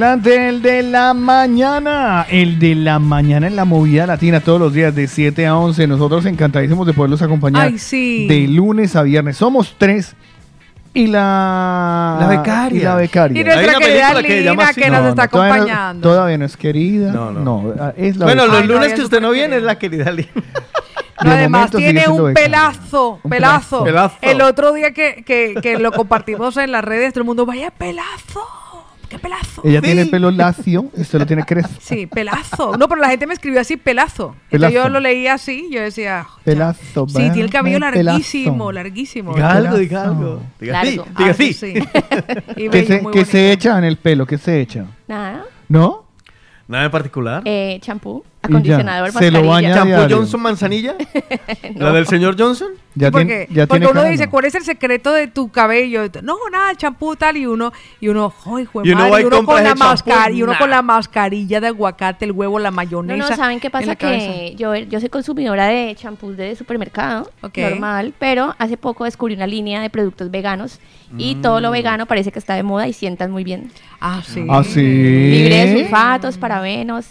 Adelante 0.04 0.48
el 0.48 0.62
de 0.62 0.82
la 0.82 1.14
mañana. 1.14 2.26
El 2.28 2.58
de 2.58 2.74
la 2.74 2.98
mañana 2.98 3.46
en 3.46 3.56
la 3.56 3.64
movida 3.64 4.06
latina 4.06 4.40
todos 4.40 4.60
los 4.60 4.72
días 4.72 4.94
de 4.94 5.06
7 5.08 5.46
a 5.46 5.56
11. 5.56 5.86
Nosotros 5.86 6.26
encantadísimos 6.26 6.86
de 6.86 6.92
poderlos 6.92 7.22
acompañar 7.22 7.66
Ay, 7.66 7.78
sí. 7.78 8.26
de 8.28 8.46
lunes 8.48 8.94
a 8.96 9.02
viernes. 9.02 9.36
Somos 9.36 9.74
tres. 9.78 10.14
Y 10.92 11.08
la... 11.08 12.16
La 12.20 12.26
becaria. 12.28 12.80
Y 12.80 12.84
la 12.84 12.94
becaria. 12.96 13.40
Y 13.40 13.44
nuestra 13.44 13.74
querida 13.78 14.22
que 14.22 14.40
Lina 14.40 14.64
así. 14.64 14.80
que 14.80 14.90
nos 14.90 15.02
No, 15.02 15.08
está 15.10 15.24
no, 15.24 15.30
todavía 15.30 15.54
no- 15.56 15.62
acompañando. 15.62 16.08
todavía 16.08 16.38
no 16.38 16.44
es 16.46 16.56
querida. 16.56 17.12
No, 17.12 17.30
no. 17.32 17.74
Es 17.96 18.16
la 18.16 18.24
Bueno, 18.26 18.42
becaria. 18.44 18.46
los 18.46 18.62
Ay, 18.62 18.68
no, 18.68 18.74
lunes 18.74 18.92
que 18.94 19.02
usted 19.02 19.20
no 19.20 19.30
viene 19.30 19.56
es 19.56 19.62
la 19.62 19.78
querida 19.78 20.10
Lina. 20.12 20.28
No, 21.24 21.30
además 21.30 21.70
tiene 21.70 22.06
un 22.08 22.34
pelazo, 22.34 23.18
pelazo. 23.28 23.84
Pelazo. 23.84 24.16
El 24.20 24.42
otro 24.42 24.74
día 24.74 24.92
que, 24.92 25.24
que, 25.26 25.54
que 25.62 25.78
lo 25.78 25.90
compartimos 25.90 26.58
en 26.58 26.70
las 26.70 26.84
redes, 26.84 27.14
todo 27.14 27.22
el 27.22 27.26
mundo, 27.26 27.46
vaya 27.46 27.70
pelazo, 27.70 28.42
qué 29.08 29.18
pelazo. 29.18 29.62
Ella 29.64 29.80
tiene 29.80 30.02
el 30.02 30.10
pelo 30.10 30.30
lacio 30.30 30.90
y 30.96 31.00
usted 31.02 31.18
lo 31.18 31.26
tiene 31.26 31.42
crespo. 31.46 31.74
Sí, 31.80 32.06
pelazo. 32.06 32.76
No, 32.76 32.88
pero 32.88 33.00
la 33.00 33.08
gente 33.08 33.26
me 33.26 33.34
escribió 33.34 33.60
así, 33.60 33.76
pelazo. 33.76 34.34
Entonces 34.50 34.74
yo 34.74 34.82
Pelazo. 34.82 34.88
lo 34.88 35.00
leía 35.00 35.34
así, 35.34 35.68
yo 35.70 35.80
decía, 35.82 36.26
Pelazo. 36.44 37.06
sí, 37.08 37.14
tiene 37.14 37.40
el 37.42 37.50
cabello 37.50 37.78
pelazo. 37.78 38.02
larguísimo, 38.02 38.72
larguísimo. 38.72 39.34
Diga 39.34 39.50
algo, 39.52 39.62
Pelazo. 39.62 39.78
diga 39.78 40.02
algo. 40.04 40.42
Diga 40.60 40.82
sí, 40.84 40.96
Largo. 40.96 41.12
diga 41.18 41.34
sí. 41.34 41.52
sí. 41.52 41.74
Y 42.56 42.68
¿Qué, 42.70 42.84
se, 42.86 43.02
qué 43.12 43.24
se 43.24 43.52
echa 43.52 43.78
en 43.78 43.84
el 43.84 43.96
pelo? 43.96 44.26
¿Qué 44.26 44.38
se 44.38 44.60
echa? 44.60 44.86
Nada. 45.08 45.44
¿No? 45.68 46.06
Nada 46.68 46.86
en 46.86 46.90
particular. 46.90 47.42
Eh, 47.44 47.78
champú. 47.80 48.24
Acondicionador, 48.46 49.12
Se 49.12 49.30
lo 49.30 49.46
baña 49.46 49.74
¿Champú 49.74 49.88
diario. 49.94 50.16
Johnson 50.16 50.40
Manzanilla? 50.40 50.94
No. 51.74 51.86
¿La 51.86 51.92
del 51.92 52.06
señor 52.06 52.36
Johnson? 52.38 52.68
Ya 52.94 53.10
porque 53.10 53.26
tiene, 53.26 53.46
ya 53.50 53.66
porque 53.66 53.80
tiene 53.80 53.86
uno 53.92 54.00
cara, 54.00 54.10
dice. 54.10 54.28
¿cuál 54.28 54.44
es 54.46 54.54
el 54.54 54.62
secreto 54.64 55.12
de 55.12 55.26
tu 55.26 55.50
cabello? 55.50 56.04
No, 56.22 56.36
nada, 56.50 56.74
champú 56.74 57.14
tal, 57.16 57.36
y 57.36 57.44
uno, 57.44 57.72
y 58.00 58.08
uno, 58.08 58.32
¡ay, 58.46 58.64
jue 58.64 58.84
Y 58.86 58.90
uno 58.92 58.98
madre", 59.00 59.10
va 59.12 59.20
y 59.20 59.24
uno 59.24 59.44
con 59.44 59.62
la 59.62 59.74
mascarilla, 59.74 60.30
y 60.38 60.42
uno 60.42 60.52
nah. 60.52 60.58
con 60.58 60.70
la 60.70 60.80
mascarilla 60.82 61.60
de 61.60 61.66
aguacate, 61.66 62.24
el 62.24 62.32
huevo, 62.32 62.58
la 62.58 62.70
mayonesa. 62.70 63.28
no, 63.30 63.36
¿saben 63.36 63.60
qué 63.60 63.68
pasa? 63.68 63.96
Que 63.96 64.54
yo, 64.56 64.74
yo 64.74 65.00
soy 65.00 65.10
consumidora 65.10 65.66
de 65.66 65.94
champús 65.94 66.36
de 66.36 66.56
supermercado, 66.56 67.30
normal, 67.54 68.14
pero 68.18 68.54
hace 68.58 68.76
poco 68.78 69.04
descubrí 69.04 69.34
una 69.34 69.46
línea 69.46 69.82
de 69.82 69.90
productos 69.90 70.30
veganos 70.30 70.80
y 71.18 71.34
todo 71.36 71.58
Mm. 71.58 71.62
lo 71.62 71.70
vegano 71.70 72.06
parece 72.06 72.32
que 72.32 72.38
está 72.38 72.54
de 72.54 72.62
moda 72.62 72.88
y 72.88 72.92
sientan 72.94 73.30
muy 73.30 73.44
bien. 73.44 73.70
Ah, 74.00 74.22
sí. 74.26 74.46
Ah, 74.48 74.62
sí. 74.64 74.80
Libre 74.80 75.66
de 75.66 75.80
sulfatos, 75.80 76.38
parabenos. 76.38 77.06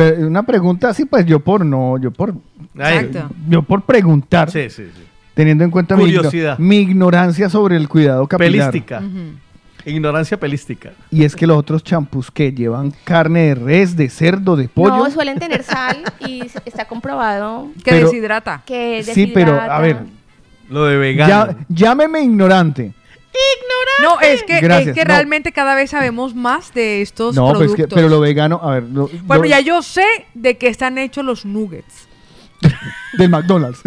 Pero 0.00 0.26
una 0.26 0.42
pregunta 0.42 0.88
así, 0.88 1.04
pues 1.04 1.26
yo 1.26 1.40
por 1.40 1.64
no, 1.64 1.98
yo 1.98 2.10
por, 2.10 2.34
Exacto. 2.74 3.28
yo 3.48 3.62
por 3.62 3.82
preguntar, 3.82 4.50
Sí, 4.50 4.70
sí, 4.70 4.84
sí. 4.84 5.02
teniendo 5.34 5.62
en 5.64 5.70
cuenta 5.70 5.94
Curiosidad. 5.96 6.58
mi 6.58 6.78
ignorancia 6.78 7.48
sobre 7.50 7.76
el 7.76 7.88
cuidado 7.88 8.26
capilar. 8.26 8.70
Pelística. 8.70 9.02
Ignorancia 9.86 10.38
pelística. 10.38 10.90
Y 11.10 11.24
es 11.24 11.34
que 11.34 11.46
los 11.46 11.56
otros 11.56 11.82
champús 11.82 12.30
que 12.30 12.52
llevan 12.52 12.92
carne 13.04 13.40
de 13.48 13.54
res, 13.54 13.96
de 13.96 14.10
cerdo, 14.10 14.54
de 14.54 14.68
pollo. 14.68 14.96
No, 14.98 15.10
suelen 15.10 15.38
tener 15.38 15.62
sal 15.62 15.96
y 16.26 16.42
está 16.66 16.84
comprobado 16.86 17.68
Que 17.84 17.90
Pero- 17.92 18.08
deshidrata. 18.10 18.62
que 18.66 19.02
sí, 19.02 19.30
pero 19.32 19.52
a 19.52 19.54
deshidrata. 19.54 19.78
ver, 19.80 19.96
Lo 20.68 20.84
de 20.84 20.96
vegano. 20.98 21.28
ya- 21.28 21.56
llámeme 21.68 22.20
ignorante. 22.22 22.92
No, 24.02 24.20
es 24.20 24.42
que, 24.44 24.60
Gracias, 24.60 24.88
es 24.88 24.94
que 24.94 25.04
no. 25.04 25.08
realmente 25.14 25.52
cada 25.52 25.74
vez 25.74 25.90
sabemos 25.90 26.34
más 26.34 26.72
de 26.74 27.02
estos 27.02 27.34
No, 27.34 27.46
pues 27.48 27.58
productos. 27.58 27.86
que, 27.88 27.94
pero 27.94 28.08
lo 28.08 28.20
vegano, 28.20 28.60
a 28.62 28.74
ver, 28.74 28.84
lo- 28.84 29.10
Bueno, 29.24 29.42
lo- 29.44 29.48
ya 29.48 29.60
yo 29.60 29.82
sé 29.82 30.04
de 30.34 30.56
qué 30.56 30.68
están 30.68 30.98
hechos 30.98 31.24
los 31.24 31.44
nuggets. 31.44 32.08
del 33.16 33.30
McDonald's. 33.30 33.80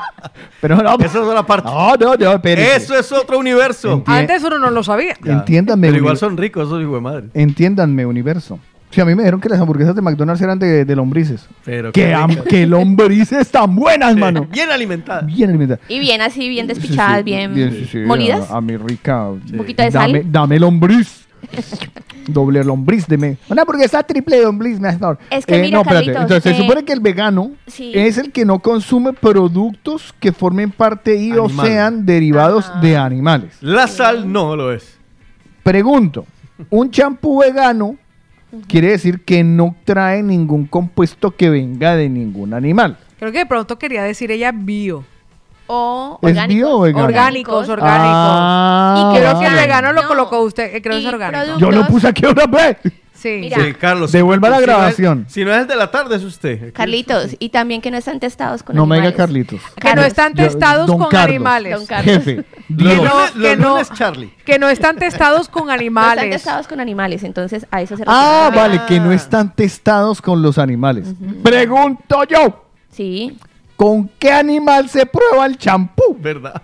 pero 0.60 0.76
no, 0.76 0.96
Eso 0.98 1.22
es 1.22 1.28
una 1.28 1.46
parte. 1.46 1.68
no, 1.68 1.94
no, 1.96 2.14
no, 2.16 2.32
espérese. 2.32 2.76
Eso 2.76 2.98
es 2.98 3.10
otro 3.12 3.38
universo. 3.38 3.98
Enti- 4.04 4.04
Antes 4.06 4.42
uno 4.44 4.58
no 4.58 4.70
lo 4.70 4.82
sabía. 4.82 5.16
Ya. 5.22 5.32
Entiéndanme, 5.32 5.88
Pero 5.88 5.98
igual 5.98 6.12
uni- 6.12 6.20
son 6.20 6.36
ricos 6.36 6.66
esos 6.66 6.82
hijos 6.82 6.94
de 6.94 7.00
madre. 7.00 7.26
entiéndanme, 7.34 8.04
universo. 8.04 8.58
Si 8.90 9.00
a 9.02 9.04
mí 9.04 9.14
me 9.14 9.22
dijeron 9.22 9.40
que 9.40 9.48
las 9.50 9.60
hamburguesas 9.60 9.94
de 9.94 10.00
McDonald's 10.00 10.40
eran 10.42 10.58
de, 10.58 10.84
de 10.86 10.96
lombrices. 10.96 11.46
Pero 11.64 11.92
Que, 11.92 12.04
qué 12.06 12.14
am- 12.14 12.70
lombrices 12.70 13.50
tan 13.50 13.76
buenas, 13.76 14.16
mano. 14.16 14.46
Bien 14.50 14.70
alimentadas. 14.70 15.26
Bien 15.26 15.50
alimentadas. 15.50 15.82
Y 15.90 15.98
bien 16.00 16.22
así, 16.22 16.48
bien 16.48 16.66
Sí, 16.68 16.74
sí, 16.74 16.80
despichadas, 16.80 17.22
bien, 17.22 17.54
sí, 17.54 17.86
sí, 17.90 17.98
molidas. 17.98 18.50
A, 18.50 18.56
a 18.56 18.60
mi 18.62 18.76
rica. 18.78 19.28
Un 19.28 19.40
poquito 19.58 19.82
de 19.82 19.90
dame, 19.90 20.22
sal. 20.22 20.32
Dame 20.32 20.58
lombriz. 20.58 21.26
Doble 22.28 22.62
lombriz 22.64 23.06
de 23.06 23.16
me. 23.16 23.36
Una 23.48 23.62
hamburguesa 23.62 24.02
triple 24.02 24.42
lombriz, 24.42 24.78
mejor. 24.80 25.18
Es 25.30 25.46
que 25.46 25.60
mira, 25.62 25.76
no, 25.76 25.80
espérate. 25.82 26.06
Carlitos, 26.12 26.22
Entonces, 26.22 26.42
se 26.56 26.58
eh, 26.58 26.62
supone 26.62 26.84
que 26.84 26.92
el 26.92 27.00
vegano 27.00 27.52
sí. 27.66 27.92
es 27.94 28.18
el 28.18 28.32
que 28.32 28.44
no 28.44 28.58
consume 28.58 29.12
productos 29.14 30.14
que 30.20 30.32
formen 30.32 30.70
parte 30.70 31.16
y 31.16 31.32
o 31.32 31.44
Animal. 31.46 31.66
sean 31.66 32.06
derivados 32.06 32.70
de 32.82 32.96
animales. 32.96 33.56
La 33.60 33.86
sal 33.86 34.30
no 34.30 34.56
lo 34.56 34.72
es. 34.72 34.98
Pregunto, 35.62 36.26
un 36.70 36.90
champú 36.90 37.40
vegano 37.40 37.96
quiere 38.66 38.88
decir 38.90 39.24
que 39.24 39.44
no 39.44 39.74
trae 39.84 40.22
ningún 40.22 40.66
compuesto 40.66 41.30
que 41.36 41.50
venga 41.50 41.94
de 41.96 42.08
ningún 42.08 42.54
animal. 42.54 42.96
Creo 43.18 43.32
que 43.32 43.38
de 43.38 43.46
pronto 43.46 43.78
quería 43.78 44.02
decir 44.02 44.30
ella 44.30 44.52
bio. 44.52 45.04
O 45.70 46.18
¿Es 46.22 46.28
orgánicos. 46.30 46.54
bio 46.56 46.70
o 46.76 46.80
vegano? 46.80 47.04
Orgánicos, 47.04 47.68
orgánicos. 47.68 48.08
Ah, 48.14 49.12
y 49.14 49.18
creo 49.18 49.38
que 49.38 49.46
el 49.46 49.54
vegano 49.54 49.92
lo 49.92 50.02
No. 50.02 50.08
colocó 50.08 50.40
usted, 50.40 50.74
eh, 50.74 50.80
creo 50.80 50.94
que 50.96 51.06
es 51.06 51.12
orgánico. 51.12 51.42
productos- 51.44 51.60
Yo 51.60 51.70
lo 51.70 51.86
puse 51.86 52.08
aquí 52.08 52.24
otra 52.24 52.46
vez. 52.46 52.76
Sí. 53.20 53.38
Mira. 53.40 53.56
Sí, 53.64 53.74
Carlos. 53.74 54.12
Devuelva 54.12 54.48
la 54.48 54.58
Si 54.58 54.60
no 54.66 54.72
es- 54.72 54.76
grabación. 54.78 55.24
Si 55.28 55.44
no 55.44 55.52
es 55.52 55.62
el 55.62 55.66
de 55.66 55.74
la 55.74 55.90
tarde, 55.90 56.14
es 56.16 56.22
usted. 56.22 56.72
Carlitos, 56.72 57.34
y 57.40 57.48
también 57.48 57.80
que 57.80 57.90
no 57.90 57.96
están 57.96 58.20
testados 58.20 58.62
con 58.62 58.76
No 58.76 58.86
me 58.86 58.96
diga 58.96 59.08
animales. 59.08 59.16
Carlitos. 59.16 59.60
Que 59.60 59.66
no 59.88 59.90
Carlos. 59.94 60.06
están 60.06 60.34
Yo- 60.34 60.44
testados 60.44 60.86
don 60.86 60.98
con 60.98 61.08
Carlos. 61.08 61.28
animales. 61.28 61.74
Don 61.76 61.86
Carlos. 61.86 62.14
Jefe. 62.14 62.44
Que 62.68 62.74
no, 62.96 63.02
Los 63.04 63.30
que 63.32 63.38
lunes, 63.56 63.58
no, 63.58 63.96
Charlie. 63.96 64.32
que 64.44 64.58
no 64.60 64.68
están 64.68 64.96
testados 64.98 65.48
con 65.48 65.66
No 65.66 65.72
están 65.72 65.80
animales. 65.80 66.30
testados 66.30 66.68
con 66.68 66.78
animales, 66.80 67.24
entonces 67.24 67.66
a 67.72 67.82
eso 67.82 67.96
se 67.96 68.04
refiere. 68.04 68.12
Ah, 68.24 68.50
vale, 68.54 68.80
que 68.86 69.00
no 69.00 69.10
están 69.10 69.52
testados 69.54 70.22
con 70.22 70.40
los 70.40 70.56
animales. 70.58 71.08
Pregunto 71.42 72.22
yo, 72.24 72.66
Sí. 72.92 73.36
¿con 73.74 74.08
qué 74.18 74.30
animal 74.32 74.88
se 74.88 75.06
prueba 75.06 75.44
el 75.46 75.56
champú? 75.58 76.16
¿Verdad? 76.20 76.62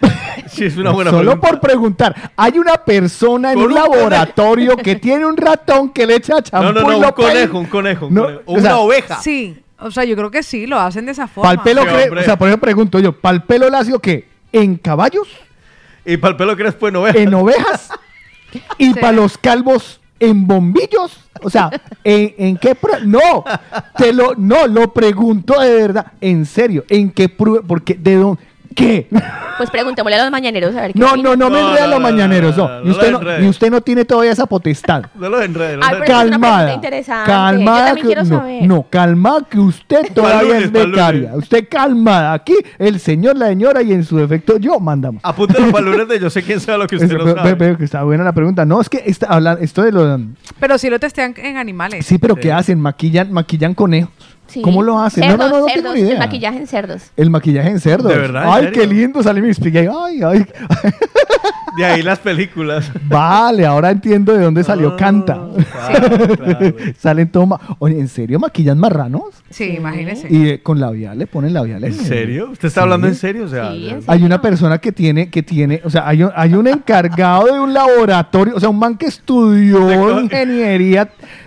sí, 0.48 0.64
es 0.64 0.76
una 0.76 0.90
buena 0.90 1.10
Solo 1.10 1.32
pregunta. 1.32 1.48
por 1.48 1.60
preguntar, 1.60 2.32
hay 2.36 2.58
una 2.58 2.74
persona 2.74 3.52
en 3.52 3.58
un 3.58 3.64
un 3.64 3.74
laboratorio 3.74 4.76
que 4.76 4.96
tiene 4.96 5.26
un 5.26 5.36
ratón 5.36 5.90
que 5.90 6.06
le 6.06 6.16
echa 6.16 6.40
champú 6.42 6.66
No, 6.66 6.72
no, 6.72 6.80
no, 6.98 7.06
un 7.08 7.12
conejo, 7.12 7.58
un 7.58 7.66
conejo. 7.66 8.06
un 8.06 8.14
No, 8.14 8.22
conejo. 8.24 8.42
O 8.46 8.52
o 8.54 8.60
sea, 8.60 8.70
una 8.74 8.78
oveja. 8.78 9.16
Sí, 9.20 9.58
o 9.78 9.90
sea, 9.90 10.04
yo 10.04 10.16
creo 10.16 10.30
que 10.30 10.42
sí, 10.42 10.66
lo 10.66 10.78
hacen 10.78 11.06
de 11.06 11.12
esa 11.12 11.26
forma. 11.26 11.48
Pa'l 11.50 11.62
pelo 11.62 11.82
Sí, 11.82 11.88
o 12.18 12.22
sea, 12.22 12.38
por 12.38 12.48
ejemplo, 12.48 12.66
pregunto 12.66 12.98
yo, 13.00 13.12
¿pa'l 13.12 13.42
pelo 13.44 13.68
lacio 13.70 13.98
qué? 13.98 14.28
¿En 14.52 14.76
caballos? 14.76 15.28
Y 16.04 16.16
para 16.16 16.30
el 16.32 16.36
pelo 16.36 16.56
crespo 16.56 16.88
en 16.88 16.96
oveja. 16.96 17.18
¿En 17.18 17.34
ovejas? 17.34 17.90
¿Y 18.78 18.86
Sí. 18.92 18.94
para 18.94 19.12
los 19.12 19.36
calvos 19.36 20.00
en 20.20 20.46
bombillos? 20.46 21.20
O 21.42 21.50
sea, 21.50 21.70
¿en, 22.02 22.34
en 22.38 22.56
qué 22.56 22.74
prue- 22.74 23.02
No, 23.04 23.44
te 23.96 24.12
lo, 24.12 24.34
no, 24.36 24.66
lo 24.66 24.92
pregunto 24.92 25.60
de 25.60 25.72
verdad, 25.74 26.12
en 26.20 26.46
serio, 26.46 26.84
¿en 26.88 27.10
qué 27.10 27.28
prueba? 27.28 27.64
Porque, 27.66 27.94
¿de 27.94 28.16
dónde? 28.16 28.42
¿Qué? 28.78 29.08
Pues 29.58 29.70
preguntémosle 29.70 30.16
a 30.16 30.22
los 30.22 30.30
mañaneros 30.30 30.74
a 30.76 30.82
ver 30.82 30.92
qué 30.92 30.98
No, 31.00 31.08
opinan. 31.08 31.24
no, 31.24 31.36
no 31.36 31.50
me 31.50 31.60
No, 31.60 31.68
enreda 31.70 31.86
no, 31.86 31.90
los 31.94 32.00
no, 32.00 32.08
mañaneros, 32.10 32.56
no, 32.56 32.68
no. 32.68 32.74
no, 32.76 32.80
Y 32.82 32.84
no 32.86 32.90
usted 32.92 33.06
lo 33.06 33.10
no, 33.10 33.18
enrede. 33.30 33.44
y 33.44 33.48
usted 33.48 33.70
no 33.72 33.80
tiene 33.80 34.04
todavía 34.04 34.30
esa 34.32 34.46
potestad. 34.46 35.02
No 35.18 35.28
los 35.28 35.42
enredes. 35.42 35.80
Ay, 35.82 35.96
pero 35.98 36.04
es 36.04 36.08
una 36.10 36.18
pregunta 36.20 36.38
Calmada, 36.40 36.74
interesante. 36.74 37.30
Yo 37.30 37.36
calmada, 37.36 37.86
también 37.86 37.96
que, 38.06 38.06
quiero 38.14 38.22
no, 38.24 38.38
saber. 38.38 38.62
no, 38.68 38.86
calmada 38.88 39.40
que 39.50 39.58
usted 39.58 40.12
todavía 40.14 40.42
lunes, 40.42 40.62
es 40.66 40.70
pa'l 40.70 40.82
lunes. 40.82 40.90
becaria. 40.96 41.30
Usted 41.34 41.68
calmada. 41.68 42.32
Aquí 42.34 42.54
el 42.78 43.00
señor, 43.00 43.36
la 43.36 43.48
señora 43.48 43.82
y 43.82 43.92
en 43.92 44.04
su 44.04 44.16
defecto 44.16 44.58
yo 44.58 44.78
mandamos. 44.78 45.20
Apúntelo 45.24 45.72
para 45.72 45.84
el 45.84 45.90
lunes 45.92 46.08
de 46.08 46.20
yo 46.20 46.30
sé 46.30 46.42
quién 46.44 46.60
sabe 46.60 46.78
lo 46.78 46.86
que 46.86 46.94
usted 46.94 47.06
Este, 47.10 47.18
no 47.18 47.24
ve- 47.24 47.34
sabe. 47.34 47.54
ve- 47.54 47.70
ve 47.72 47.76
que 47.78 47.84
está 47.84 48.04
buena 48.04 48.22
la 48.22 48.32
pregunta. 48.32 48.64
No, 48.64 48.80
es 48.80 48.88
que 48.88 49.02
está 49.06 49.26
hablando, 49.26 49.60
esto 49.60 49.82
de 49.82 49.90
lo 49.90 50.20
Pero 50.60 50.78
sí 50.78 50.88
lo 50.88 51.00
testean 51.00 51.34
en 51.36 51.56
animales. 51.56 52.06
Sí, 52.06 52.18
pero 52.18 52.36
¿qué 52.36 52.52
hacen? 52.52 52.78
Maquillan, 52.80 53.32
maquillan 53.32 53.74
conejos. 53.74 54.12
Sí. 54.48 54.62
¿Cómo 54.62 54.82
lo 54.82 54.98
hacen? 54.98 55.22
Cerdos, 55.24 55.38
no, 55.38 55.44
no, 55.48 55.52
no, 55.52 55.60
no 55.60 55.68
cerdos, 55.68 55.82
tengo 55.82 55.94
ni 55.94 56.00
idea. 56.00 56.12
El 56.14 56.18
maquillaje 56.18 56.58
en 56.58 56.66
cerdos. 56.66 57.02
El 57.16 57.30
maquillaje 57.30 57.68
en 57.70 57.80
cerdos. 57.80 58.12
¿De 58.12 58.18
verdad? 58.18 58.42
¿En 58.60 58.66
Ay, 58.66 58.72
qué 58.72 58.86
lindo 58.86 59.22
sale 59.22 59.40
mi 59.42 59.50
espiguey. 59.50 59.86
Ay, 59.86 60.20
ay. 60.22 60.46
De 61.76 61.84
ahí 61.84 62.02
las 62.02 62.18
películas. 62.18 62.90
Vale, 63.08 63.64
ahora 63.64 63.90
entiendo 63.92 64.32
de 64.32 64.42
dónde 64.42 64.64
salió 64.64 64.94
Ah, 64.94 64.96
Canta. 64.96 65.38
claro, 65.70 66.36
claro. 66.36 66.74
Salen 66.98 67.28
todo 67.30 67.46
ma- 67.46 67.60
Oye, 67.78 68.00
¿en 68.00 68.08
serio 68.08 68.40
maquillan 68.40 68.78
marranos? 68.78 69.22
Sí, 69.50 69.74
imagínese. 69.76 70.26
Y 70.28 70.48
eh, 70.48 70.62
con 70.62 70.80
labial 70.80 71.18
le 71.18 71.26
ponen 71.28 71.54
labiales. 71.54 71.96
¿En 71.96 72.04
serio? 72.04 72.50
¿Usted 72.50 72.66
está 72.68 72.82
hablando 72.82 73.06
en 73.06 73.14
serio? 73.14 73.44
O 73.44 73.48
sea, 73.48 73.70
Sí, 73.70 73.90
en 73.90 74.00
Hay 74.08 74.24
una 74.24 74.40
persona 74.40 74.78
que 74.78 74.90
tiene, 74.90 75.30
que 75.30 75.42
tiene, 75.44 75.80
o 75.84 75.90
sea, 75.90 76.08
hay 76.08 76.24
un, 76.24 76.32
hay 76.34 76.54
un 76.54 76.66
encargado 76.66 77.44
de 77.46 77.60
un 77.60 77.72
laboratorio, 77.72 78.56
o 78.56 78.60
sea, 78.60 78.70
un 78.70 78.78
man 78.78 78.96
que 78.96 79.06
estudió 79.06 80.20
ingeniería 80.20 81.02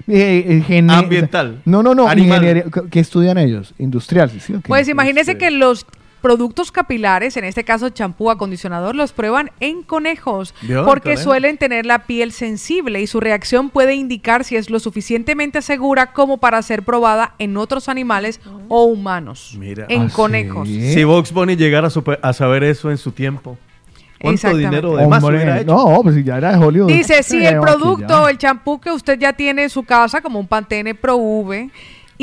eh, 0.08 0.46
eh, 0.48 0.64
gene- 0.66 0.94
Ambiental. 0.94 1.62
No, 1.66 1.84
no, 1.84 1.94
no, 1.94 2.08
Animal. 2.08 2.38
ingeniería. 2.44 2.64
¿Qué 2.92 3.00
estudian 3.00 3.38
ellos? 3.38 3.74
Industrial. 3.80 4.30
Pues 4.68 4.88
imagínese 4.88 5.38
que 5.38 5.50
los 5.50 5.86
productos 6.22 6.72
capilares, 6.72 7.36
en 7.38 7.46
este 7.46 7.64
caso 7.64 7.90
champú, 7.90 8.30
acondicionador, 8.30 8.96
los 8.96 9.12
prueban 9.12 9.50
en 9.60 9.82
conejos 9.82 10.54
porque 10.86 11.14
Conejo. 11.16 11.24
suelen 11.24 11.58
tener 11.58 11.88
la 11.88 12.04
piel 12.06 12.32
sensible 12.32 13.02
y 13.02 13.08
su 13.08 13.20
reacción 13.20 13.72
puede 13.72 13.96
indicar 13.96 14.44
si 14.44 14.56
es 14.56 14.70
lo 14.70 14.80
suficientemente 14.80 15.64
segura 15.64 16.14
como 16.14 16.38
para 16.38 16.62
ser 16.62 16.84
probada 16.84 17.34
en 17.40 17.58
otros 17.58 17.90
animales 17.90 18.40
o 18.68 18.84
humanos. 18.84 19.56
Mira. 19.58 19.88
En 19.90 20.04
¿Ah, 20.04 20.10
conejos. 20.14 20.68
sí? 20.68 20.94
Si 20.94 21.04
Vox 21.04 21.32
Bunny 21.32 21.56
llegara 21.56 21.88
a, 21.88 21.90
supe- 21.90 22.20
a 22.22 22.34
saber 22.34 22.64
eso 22.66 22.92
en 22.92 23.00
su 23.00 23.12
tiempo, 23.14 23.58
¿cuánto 24.22 24.56
dinero 24.56 24.96
de 24.98 25.08
más 25.08 25.24
hubiera 25.24 25.40
Hombre, 25.58 25.62
hecho? 25.62 25.74
no, 25.74 26.04
pues 26.04 26.14
si 26.16 26.24
ya 26.24 26.38
era 26.38 26.52
de 26.56 26.64
Hollywood. 26.64 26.92
Dice, 26.92 27.24
si 27.24 27.44
el 27.46 27.60
producto, 27.60 28.28
el 28.30 28.38
champú 28.38 28.80
que 28.80 28.92
usted 28.92 29.18
ya 29.18 29.34
tiene 29.34 29.64
en 29.64 29.70
su 29.72 29.82
casa, 29.82 30.22
como 30.22 30.40
un 30.40 30.46
Pantene 30.48 30.94
Pro 30.94 31.16
V, 31.18 31.72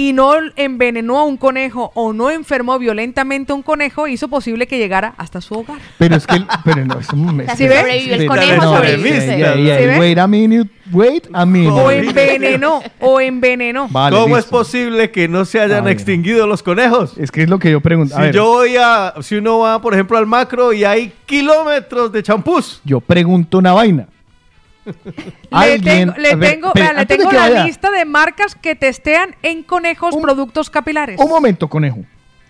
y 0.01 0.13
no 0.13 0.31
envenenó 0.55 1.19
a 1.19 1.25
un 1.25 1.37
conejo 1.37 1.91
o 1.95 2.13
no 2.13 2.31
enfermó 2.31 2.79
violentamente 2.79 3.51
a 3.51 3.57
un 3.57 3.63
conejo, 3.63 4.07
hizo 4.07 4.29
posible 4.29 4.69
que 4.69 4.79
llegara 4.79 5.15
hasta 5.17 5.41
su 5.41 5.55
hogar. 5.55 5.79
Pero 5.99 6.15
es 6.15 6.25
que, 6.25 6.37
el- 6.37 6.47
pero 6.65 6.85
no, 6.85 7.01
es 7.01 7.09
un 7.13 7.43
¿Sí 7.57 7.67
ve? 7.67 7.81
Sobrevivió 7.81 8.15
el 8.15 8.27
conejo, 8.27 8.63
sobrevivió. 8.77 9.13
Yeah, 9.13 9.37
yeah, 9.37 9.55
¿Sí 9.57 9.63
yeah. 9.65 9.77
ve? 9.77 9.99
Wait 9.99 10.19
a 10.19 10.29
minute, 10.29 10.71
wait 10.93 11.27
a 11.33 11.45
minute. 11.45 11.81
O 11.83 11.91
envenenó, 11.91 12.81
o 13.01 13.21
envenenó. 13.21 13.89
Vale, 13.91 14.17
¿Cómo 14.17 14.37
es 14.37 14.45
listo. 14.45 14.57
posible 14.57 15.11
que 15.11 15.27
no 15.27 15.45
se 15.45 15.61
hayan 15.61 15.89
A 15.89 15.91
extinguido 15.91 16.47
los 16.47 16.63
conejos? 16.63 17.19
Es 17.19 17.33
que 17.33 17.43
es 17.43 17.49
lo 17.49 17.59
que 17.59 17.73
yo 17.73 17.81
pregunto. 17.81 18.15
A 18.15 18.19
Si 18.19 18.23
ver, 18.27 18.35
yo 18.37 18.45
voy 18.45 18.77
a, 18.77 19.15
si 19.21 19.35
uno 19.35 19.59
va, 19.59 19.83
por 19.83 19.95
ejemplo, 19.95 20.17
al 20.17 20.27
macro 20.27 20.73
y 20.73 20.85
hay 20.85 21.13
kilómetros 21.27 22.13
de 22.13 22.23
champús. 22.23 22.81
yo 22.85 23.01
pregunto 23.01 23.59
una 23.59 23.73
vaina. 23.73 24.07
Le 25.51 25.79
tengo, 25.81 26.15
le 26.17 26.35
ver, 26.37 26.51
tengo, 26.53 26.73
le 26.75 27.07
tengo 27.07 27.31
la 27.33 27.41
vaya, 27.41 27.65
lista 27.65 27.91
de 27.91 28.05
marcas 28.05 28.55
que 28.55 28.75
testean 28.75 29.35
en 29.43 29.63
conejos 29.63 30.17
productos 30.17 30.71
capilares. 30.71 31.19
Un 31.21 31.29
momento, 31.29 31.69
conejo. 31.69 31.99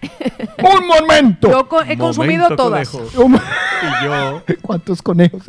un 0.58 0.86
momento. 0.86 1.50
Yo 1.50 1.68
co- 1.68 1.82
he 1.82 1.96
consumido 1.98 2.54
todas. 2.54 2.92
Un- 2.94 3.34
Y 3.36 4.04
yo. 4.04 4.42
¿Cuántos 4.62 5.02
conejos? 5.02 5.42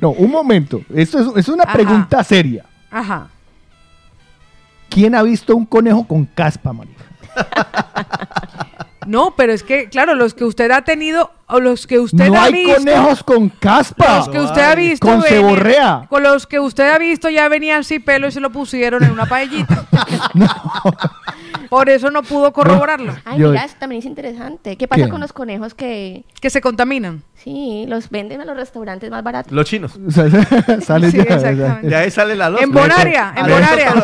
No, 0.00 0.10
un 0.10 0.30
momento. 0.30 0.80
Esto 0.94 1.18
es, 1.20 1.36
es 1.36 1.48
una 1.48 1.64
Ajá. 1.64 1.72
pregunta 1.72 2.24
seria. 2.24 2.64
Ajá. 2.90 3.28
¿Quién 4.88 5.14
ha 5.14 5.22
visto 5.22 5.56
un 5.56 5.64
conejo 5.64 6.06
con 6.06 6.24
caspa, 6.26 6.72
marica? 6.72 7.04
No, 9.06 9.34
pero 9.36 9.52
es 9.52 9.62
que, 9.62 9.88
claro, 9.88 10.14
los 10.14 10.34
que 10.34 10.44
usted 10.44 10.70
ha 10.70 10.82
tenido 10.82 11.30
o 11.46 11.60
los 11.60 11.86
que 11.86 11.98
usted 11.98 12.28
no 12.28 12.40
ha 12.40 12.44
hay 12.44 12.52
visto. 12.52 12.74
conejos 12.76 13.22
con 13.22 13.48
caspa. 13.48 14.18
Los 14.18 14.28
que 14.28 14.40
usted 14.40 14.62
ha 14.62 14.74
visto. 14.74 15.06
Con 15.06 15.22
ceborrea. 15.22 16.06
Con 16.08 16.22
los 16.22 16.46
que 16.46 16.58
usted 16.60 16.90
ha 16.90 16.98
visto 16.98 17.28
ya 17.28 17.48
venían 17.48 17.84
sin 17.84 18.02
pelo 18.02 18.28
y 18.28 18.32
se 18.32 18.40
lo 18.40 18.50
pusieron 18.50 19.02
en 19.04 19.10
una 19.10 19.26
paellita. 19.26 19.84
Por 21.68 21.88
eso 21.88 22.10
no 22.10 22.22
pudo 22.22 22.52
corroborarlo. 22.52 23.14
Ay, 23.24 23.38
mira, 23.38 23.64
eso 23.64 23.76
también 23.78 24.00
es 24.00 24.04
interesante. 24.06 24.76
¿Qué 24.76 24.86
pasa 24.86 25.04
¿Qué? 25.04 25.10
con 25.10 25.20
los 25.20 25.32
conejos 25.32 25.72
que, 25.74 26.24
Que 26.40 26.50
se 26.50 26.60
contaminan. 26.60 27.22
Sí, 27.42 27.84
los 27.88 28.08
venden 28.10 28.40
a 28.40 28.44
los 28.44 28.56
restaurantes 28.56 29.10
más 29.10 29.22
baratos? 29.22 29.52
Los 29.52 29.66
chinos. 29.66 29.92
Sale 30.08 31.10
Sí, 31.10 31.16
ya, 31.18 31.22
exactamente. 31.22 31.86
De 31.88 31.96
ahí 31.96 32.10
sale 32.10 32.36
la 32.36 32.50
lógica. 32.50 32.64
En 32.66 32.72
Bonaria, 32.72 33.34
en 33.36 33.42
Bonaria. 33.46 33.94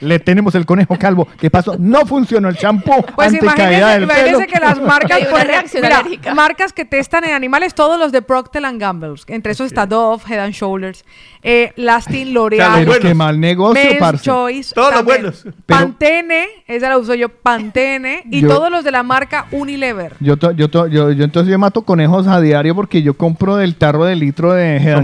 Le 0.00 0.18
tenemos 0.18 0.54
el 0.54 0.66
conejo 0.66 0.96
calvo. 0.98 1.28
¿Qué 1.38 1.50
pasó? 1.50 1.76
No 1.78 2.06
funcionó 2.06 2.48
el 2.48 2.56
champú 2.56 2.92
Pues 3.14 3.28
anticaída 3.28 3.96
imagínese, 3.96 3.98
del 4.00 4.08
pelo. 4.08 4.28
imagínese 4.28 4.46
que 4.46 4.60
las 4.60 4.80
marcas, 4.82 5.18
por 5.26 5.40
mira, 5.82 6.34
marcas 6.34 6.72
que 6.72 6.84
testan 6.84 7.24
en 7.24 7.32
animales, 7.34 7.74
todos 7.74 7.98
los 7.98 8.12
de 8.12 8.22
Procter 8.22 8.62
Gamble, 8.78 9.14
entre 9.28 9.52
esos 9.52 9.66
está 9.66 9.86
Dove, 9.86 10.22
Head 10.28 10.40
and 10.44 10.52
Shoulders, 10.54 11.04
eh, 11.42 11.72
Lastin, 11.76 12.32
L'Oreal, 12.34 12.84
Pero 12.86 13.00
qué 13.00 13.14
mal 13.14 13.38
negocio, 13.38 13.74
Men's 13.82 13.98
parce. 13.98 14.24
Choice, 14.24 14.74
Todos 14.74 14.94
los 14.94 15.04
buenos. 15.04 15.42
Pero- 15.44 15.56
Pantene, 15.66 16.46
esa 16.66 16.88
la 16.88 16.98
uso 16.98 17.14
yo, 17.14 17.28
Pantene, 17.28 18.22
y 18.30 18.40
Yo- 18.40 18.48
todos 18.48 18.70
los 18.70 18.82
de 18.84 18.90
la 18.92 19.02
marca 19.02 19.46
Unilever. 19.50 20.14
Yo, 20.20 20.36
to- 20.36 20.52
yo, 20.52 20.68
to- 20.68 20.86
yo, 20.86 21.10
yo 21.12 21.24
entonces 21.24 21.50
yo 21.50 21.58
mato 21.58 21.82
conejos 21.82 22.26
a 22.26 22.40
diario 22.40 22.74
porque 22.74 22.85
yo 23.02 23.14
compro 23.14 23.56
del 23.56 23.74
tarro 23.76 24.04
de 24.04 24.16
litro 24.16 24.52
de 24.52 24.76
Head. 24.76 25.02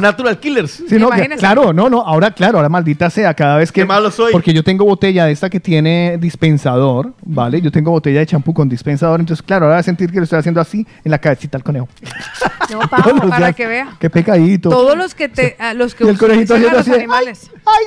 Natural 0.00 0.38
Killers. 0.38 0.82
Sí, 0.88 0.98
no, 0.98 1.10
que- 1.10 1.28
claro, 1.30 1.72
no, 1.72 1.88
no, 1.88 2.00
ahora 2.00 2.30
claro, 2.30 2.58
ahora 2.58 2.68
maldita 2.68 3.10
sea, 3.10 3.34
cada 3.34 3.56
vez 3.56 3.72
que... 3.72 3.82
Qué 3.82 3.86
malo 3.86 4.10
soy. 4.10 4.32
Porque 4.32 4.52
yo 4.52 4.62
tengo 4.62 4.84
botella 4.84 5.24
de 5.26 5.32
esta 5.32 5.50
que 5.50 5.60
tiene 5.60 6.18
dispensador, 6.18 7.12
¿vale? 7.22 7.60
Yo 7.60 7.70
tengo 7.70 7.90
botella 7.90 8.20
de 8.20 8.26
champú 8.26 8.52
con 8.54 8.68
dispensador, 8.68 9.20
entonces 9.20 9.42
claro, 9.44 9.66
ahora 9.66 9.76
voy 9.76 9.80
a 9.80 9.82
sentir 9.82 10.10
que 10.10 10.18
lo 10.18 10.24
estoy 10.24 10.38
haciendo 10.38 10.60
así 10.60 10.86
en 11.04 11.10
la 11.10 11.18
cabecita 11.18 11.56
al 11.56 11.64
conejo. 11.64 11.88
No, 12.68 12.80
para 12.90 13.38
días. 13.38 13.54
que 13.54 13.66
vea. 13.66 13.96
Qué 14.00 14.10
pecadito. 14.10 14.70
Todos 14.70 14.96
los 14.96 15.14
que 15.14 15.28
te, 15.28 15.54
a 15.60 15.72
los 15.72 15.94
que 15.94 16.04
Y 16.04 16.08
el 16.08 16.18
conejito 16.18 16.54
haciendo 16.54 16.78
los 16.78 16.88
así, 16.88 16.96
animales. 16.98 17.50
Ay, 17.64 17.84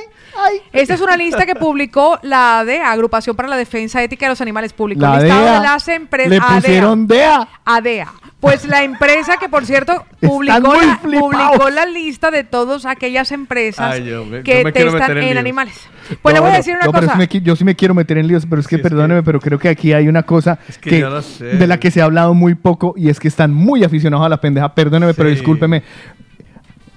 Esta 0.72 0.94
es 0.94 1.00
una 1.00 1.16
lista 1.16 1.46
que 1.46 1.54
publicó 1.54 2.18
la 2.22 2.60
ADEA, 2.60 2.90
Agrupación 2.90 3.36
para 3.36 3.48
la 3.48 3.56
Defensa 3.56 4.02
Ética 4.02 4.26
de 4.26 4.30
los 4.30 4.40
Animales 4.40 4.72
Públicos. 4.72 5.02
La 5.02 5.20
Listado 5.20 5.42
DEA. 5.44 5.54
de 5.54 5.60
las 5.66 5.88
empresas. 5.88 6.30
Le 6.30 6.40
pusieron 6.40 7.06
DEA. 7.06 7.48
ADEA. 7.64 8.12
Pues 8.40 8.64
la 8.64 8.82
empresa 8.84 9.36
que, 9.36 9.48
por 9.50 9.66
cierto, 9.66 10.04
publicó 10.20 10.74
la, 10.74 10.96
flipados. 10.96 11.30
publicó 11.52 11.70
la 11.70 11.84
lista 11.84 12.30
de 12.30 12.42
todas 12.42 12.86
aquellas 12.86 13.32
empresas 13.32 13.94
Ay, 13.94 14.04
yo 14.04 14.24
me- 14.24 14.42
que 14.42 14.64
testan 14.72 14.94
meter 15.14 15.18
en 15.18 15.38
animales. 15.38 15.74
Pues 16.22 16.34
le 16.34 16.40
voy 16.40 16.50
a 16.50 16.54
decir 16.56 16.74
una 16.74 16.86
no, 16.86 16.92
cosa. 16.92 17.14
me 17.16 17.28
yo 17.28 17.54
sí 17.54 17.64
me 17.64 17.76
quiero 17.76 17.94
meter 17.94 18.18
en 18.18 18.26
líos, 18.26 18.46
pero 18.48 18.60
es 18.60 18.66
que 18.66 18.78
perdóneme, 18.78 19.22
pero 19.22 19.38
creo 19.40 19.58
que 19.58 19.68
aquí 19.68 19.92
hay 19.92 20.08
una 20.08 20.22
cosa 20.22 20.58
que 20.80 21.04
de 21.40 21.66
la 21.66 21.78
que 21.78 21.90
se 21.90 22.00
ha 22.00 22.04
hablado 22.04 22.34
muy 22.34 22.54
poco 22.54 22.94
y 22.96 23.10
es 23.10 23.20
que 23.20 23.28
están 23.28 23.52
muy 23.52 23.84
aficionados 23.84 24.24
a 24.24 24.28
la 24.28 24.40
pendeja. 24.40 24.74
Perdóneme, 24.74 25.14
pero 25.14 25.28
discúlpeme. 25.28 25.82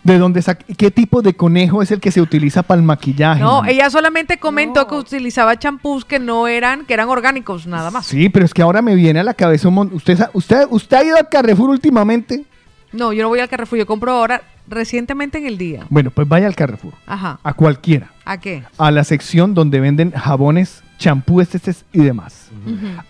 ¿De 0.03 0.17
dónde 0.17 0.43
¿Qué 0.77 0.91
tipo 0.91 1.21
de 1.21 1.33
conejo 1.33 1.81
es 1.81 1.91
el 1.91 2.01
que 2.01 2.11
se 2.11 2.21
utiliza 2.21 2.61
para 2.61 2.79
el 2.79 2.85
maquillaje? 2.85 3.41
No, 3.41 3.63
ella 3.63 3.89
solamente 3.89 4.37
comentó 4.37 4.85
que 4.87 4.95
utilizaba 4.95 5.57
champús 5.57 6.03
que 6.03 6.19
no 6.19 6.47
eran, 6.47 6.85
que 6.85 6.93
eran 6.93 7.07
orgánicos, 7.07 7.67
nada 7.67 7.89
más. 7.89 8.05
Sí, 8.05 8.27
pero 8.27 8.45
es 8.45 8.53
que 8.53 8.61
ahora 8.61 8.81
me 8.81 8.95
viene 8.95 9.21
a 9.21 9.23
la 9.23 9.33
cabeza 9.33 9.69
un 9.69 9.75
montón. 9.75 9.95
¿Usted, 9.95 10.19
usted, 10.33 10.67
¿Usted 10.69 10.97
ha 10.97 11.03
ido 11.05 11.17
al 11.17 11.29
Carrefour 11.29 11.69
últimamente? 11.69 12.43
No, 12.91 13.13
yo 13.13 13.23
no 13.23 13.29
voy 13.29 13.39
al 13.39 13.47
Carrefour, 13.47 13.79
yo 13.79 13.85
compro 13.85 14.11
ahora 14.11 14.41
recientemente 14.67 15.37
en 15.37 15.47
el 15.47 15.57
día. 15.57 15.85
Bueno, 15.89 16.11
pues 16.11 16.27
vaya 16.27 16.47
al 16.47 16.55
Carrefour. 16.55 16.93
Ajá. 17.07 17.39
A 17.41 17.53
cualquiera. 17.53 18.11
¿A 18.25 18.37
qué? 18.39 18.63
A 18.77 18.91
la 18.91 19.03
sección 19.03 19.53
donde 19.53 19.79
venden 19.79 20.11
jabones, 20.11 20.83
champúes 20.97 21.53
estes 21.55 21.85
y 21.93 21.99
demás. 21.99 22.49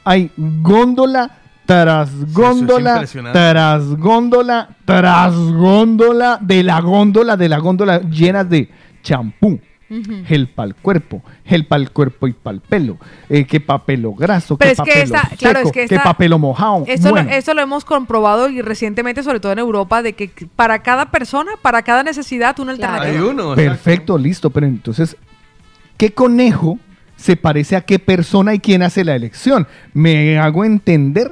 Hay 0.03 0.31
góndola 0.37 1.31
tras 1.65 2.33
góndola, 2.33 2.91
impresionante. 2.91 3.39
tras 3.39 3.85
góndola, 3.95 4.69
tras 4.85 5.33
góndola, 5.35 6.37
de 6.41 6.63
la 6.63 6.81
góndola, 6.81 7.37
de 7.37 7.49
la 7.49 7.57
góndola 7.59 8.01
llenas 8.01 8.49
de 8.49 8.69
champú. 9.01 9.59
Ujú. 9.89 10.23
Gel 10.25 10.47
para 10.47 10.67
el 10.69 10.75
cuerpo, 10.75 11.21
gel 11.45 11.67
para 11.67 11.79
el 11.83 11.91
cuerpo 11.91 12.27
y 12.27 12.33
para 12.33 12.55
el 12.55 12.61
pelo, 12.61 12.97
eh, 13.29 13.45
que 13.45 13.59
pa' 13.59 13.85
pelo 13.85 14.13
graso, 14.15 14.57
Pero 14.57 14.69
que 14.69 14.71
es 14.71 14.77
pa' 14.77 14.83
que 14.85 14.91
pelo 14.91 15.03
esta, 15.03 15.35
claro, 15.35 15.59
seco, 15.59 15.67
es 15.69 15.73
que 15.73 15.87
que 15.87 15.95
esta- 15.95 16.03
pa' 16.03 16.17
pelo 16.17 16.39
mojado. 16.39 16.83
Esto, 16.87 17.09
Bueno, 17.11 17.29
lo, 17.29 17.35
esto 17.35 17.53
lo 17.53 17.61
hemos 17.61 17.85
comprobado 17.85 18.49
y 18.49 18.61
recientemente, 18.63 19.21
sobre 19.21 19.39
todo 19.39 19.51
en 19.51 19.59
Europa, 19.59 20.01
de 20.01 20.13
que 20.13 20.31
para 20.55 20.79
cada 20.79 21.11
persona, 21.11 21.51
para 21.61 21.83
cada 21.83 22.01
necesidad, 22.01 22.57
una 22.59 22.71
alternativa. 22.71 23.11
Hay 23.13 23.19
uno. 23.19 23.53
Perfecto, 23.53 24.17
listo, 24.17 24.49
pero 24.49 24.65
entonces, 24.65 25.15
¿qué 25.97 26.11
conejo 26.11 26.79
se 27.23 27.37
parece 27.37 27.75
a 27.77 27.81
qué 27.81 27.99
persona 27.99 28.53
y 28.53 28.59
quién 28.59 28.83
hace 28.83 29.03
la 29.05 29.15
elección? 29.15 29.65
Me 29.93 30.37
hago 30.37 30.65
entender. 30.65 31.31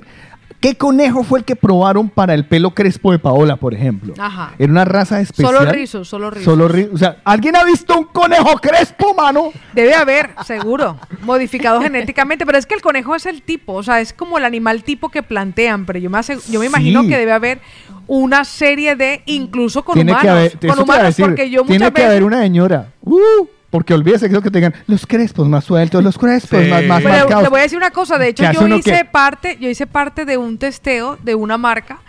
¿Qué 0.61 0.75
conejo 0.75 1.23
fue 1.23 1.39
el 1.39 1.45
que 1.45 1.55
probaron 1.55 2.07
para 2.07 2.35
el 2.35 2.45
pelo 2.45 2.69
crespo 2.75 3.11
de 3.11 3.17
Paola, 3.17 3.55
por 3.55 3.73
ejemplo? 3.73 4.13
Ajá. 4.19 4.53
Era 4.59 4.71
una 4.71 4.85
raza 4.85 5.19
especial. 5.19 5.55
Solo 5.55 5.71
rizos, 5.71 6.07
solo 6.07 6.29
rizos. 6.29 6.45
Solo 6.45 6.69
ri- 6.69 6.87
O 6.93 6.97
sea, 6.99 7.17
¿alguien 7.25 7.55
ha 7.55 7.63
visto 7.63 7.97
un 7.97 8.03
conejo 8.05 8.55
crespo, 8.59 9.15
mano? 9.15 9.51
Debe 9.73 9.95
haber, 9.95 10.29
seguro, 10.45 10.99
modificado 11.23 11.81
genéticamente, 11.81 12.45
pero 12.45 12.59
es 12.59 12.67
que 12.67 12.75
el 12.75 12.81
conejo 12.81 13.15
es 13.15 13.25
el 13.25 13.41
tipo, 13.41 13.73
o 13.73 13.81
sea, 13.81 14.01
es 14.01 14.13
como 14.13 14.37
el 14.37 14.45
animal 14.45 14.83
tipo 14.83 15.09
que 15.09 15.23
plantean, 15.23 15.87
pero 15.87 15.97
yo 15.97 16.11
me, 16.11 16.19
yo 16.49 16.59
me 16.59 16.67
imagino 16.67 17.01
Sí. 17.01 17.09
que 17.09 17.17
debe 17.17 17.31
haber 17.31 17.59
una 18.05 18.45
serie 18.45 18.95
de, 18.95 19.23
incluso 19.25 19.83
con 19.83 19.95
tiene 19.95 20.11
humanos, 20.11 20.23
que 20.23 20.29
haber, 20.29 20.57
con 20.75 20.79
humanos, 20.83 21.05
decir, 21.05 21.25
porque 21.25 21.49
yo 21.49 21.63
tiene 21.63 21.85
muchas 21.85 21.89
que 21.89 22.01
veces... 22.01 22.09
haber 22.11 22.23
una 22.23 22.39
señora. 22.41 22.87
Uh, 23.01 23.47
porque 23.71 23.93
olvídese 23.95 24.29
que, 24.29 24.39
que 24.41 24.51
tengan 24.51 24.73
los 24.85 25.07
crespos 25.07 25.47
más 25.47 25.63
sueltos, 25.65 26.03
los 26.03 26.17
crespos 26.17 26.59
Sí. 26.63 26.69
más, 26.69 26.83
más 26.85 27.01
Pero 27.01 27.15
marcados. 27.15 27.43
le 27.43 27.49
voy 27.49 27.59
a 27.61 27.63
decir 27.63 27.77
una 27.77 27.89
cosa, 27.91 28.17
de 28.19 28.27
hecho 28.27 28.43
¿Qué 28.43 28.47
hace 28.49 28.59
yo 28.69 28.75
hice 28.75 28.91
que- 28.91 29.05
parte, 29.05 29.57
yo 29.59 29.69
hice 29.69 29.87
parte 29.87 30.25
de 30.25 30.37
un 30.37 30.57
testeo 30.59 31.17
de 31.23 31.33
una 31.33 31.57
marca 31.57 31.99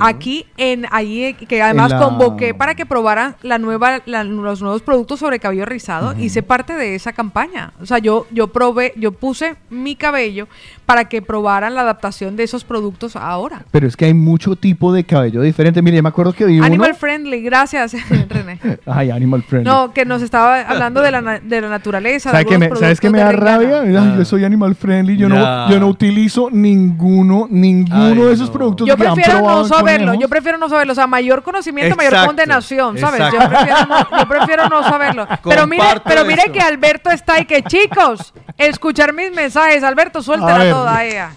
aquí 0.00 0.46
en 0.56 0.86
ahí 0.90 1.22
eh, 1.24 1.34
que 1.34 1.62
además 1.62 1.90
la- 1.92 1.98
convoqué 2.00 2.54
para 2.54 2.74
que 2.74 2.86
probaran 2.86 3.36
la 3.42 3.58
nueva 3.58 4.00
la- 4.06 4.24
los 4.24 4.60
nuevos 4.62 4.82
productos 4.82 5.20
sobre 5.20 5.38
cabello 5.38 5.64
rizado, 5.66 6.14
hice 6.18 6.42
parte 6.42 6.72
de 6.74 6.94
esa 6.94 7.12
campaña. 7.12 7.72
O 7.80 7.86
sea, 7.86 7.98
yo 7.98 8.26
yo 8.32 8.48
probé, 8.48 8.92
yo 8.96 9.12
puse 9.12 9.56
mi 9.68 9.94
cabello 9.96 10.48
para 10.90 11.04
que 11.04 11.22
probaran 11.22 11.76
la 11.76 11.82
adaptación 11.82 12.34
de 12.34 12.42
esos 12.42 12.64
productos 12.64 13.14
ahora. 13.14 13.62
Pero 13.70 13.86
es 13.86 13.96
que 13.96 14.06
hay 14.06 14.14
mucho 14.14 14.56
tipo 14.56 14.92
de 14.92 15.04
cabello 15.04 15.40
diferente. 15.40 15.80
Mire, 15.82 16.02
me 16.02 16.08
acuerdo 16.08 16.32
que 16.32 16.44
vi 16.44 16.56
uno. 16.56 16.66
Animal 16.66 16.96
friendly, 16.96 17.42
gracias, 17.42 17.92
René. 18.28 18.58
Ay, 18.86 19.12
animal 19.12 19.44
friendly. 19.44 19.70
No, 19.70 19.92
que 19.92 20.04
nos 20.04 20.20
estaba 20.20 20.62
hablando 20.62 21.00
de 21.00 21.12
la, 21.12 21.38
de 21.38 21.60
la 21.60 21.68
naturaleza. 21.68 22.30
de 22.30 22.32
¿Sabes 22.32 22.46
qué 22.48 22.58
me, 22.58 22.74
¿sabes 22.74 22.98
qué 23.00 23.08
me 23.08 23.20
da 23.20 23.30
rabia? 23.30 23.82
Ay, 23.82 24.16
yo 24.18 24.24
soy 24.24 24.44
animal 24.44 24.74
friendly. 24.74 25.16
Yo, 25.16 25.28
no, 25.28 25.70
yo 25.70 25.78
no 25.78 25.86
utilizo 25.86 26.48
ninguno, 26.50 27.46
ninguno 27.48 28.22
Ay, 28.22 28.26
de 28.26 28.32
esos 28.32 28.48
no. 28.48 28.52
productos 28.54 28.88
Yo 28.88 28.96
que 28.96 29.06
han 29.06 29.14
prefiero 29.14 29.38
probado 29.38 29.62
no 29.62 29.68
saberlo, 29.68 30.06
conejos. 30.08 30.22
yo 30.22 30.28
prefiero 30.28 30.58
no 30.58 30.68
saberlo. 30.68 30.92
O 30.92 30.96
sea, 30.96 31.06
mayor 31.06 31.44
conocimiento, 31.44 31.94
mayor 31.94 32.26
condenación, 32.26 32.98
¿sabes? 32.98 33.20
Yo 33.32 33.38
prefiero, 33.48 33.86
no, 33.86 34.18
yo 34.18 34.28
prefiero 34.28 34.68
no 34.68 34.82
saberlo. 34.82 35.28
Pero 35.44 35.68
mire, 35.68 35.84
pero 36.04 36.24
mire 36.24 36.42
eso. 36.46 36.52
que 36.52 36.60
Alberto 36.60 37.10
está 37.10 37.34
ahí, 37.34 37.44
que 37.44 37.62
chicos, 37.62 38.34
escuchar 38.58 39.12
mis 39.12 39.32
mensajes. 39.32 39.84
Alberto, 39.84 40.18
A 40.18 40.22
suéltela 40.22 40.64
ver. 40.84 41.06
ella. 41.12 41.30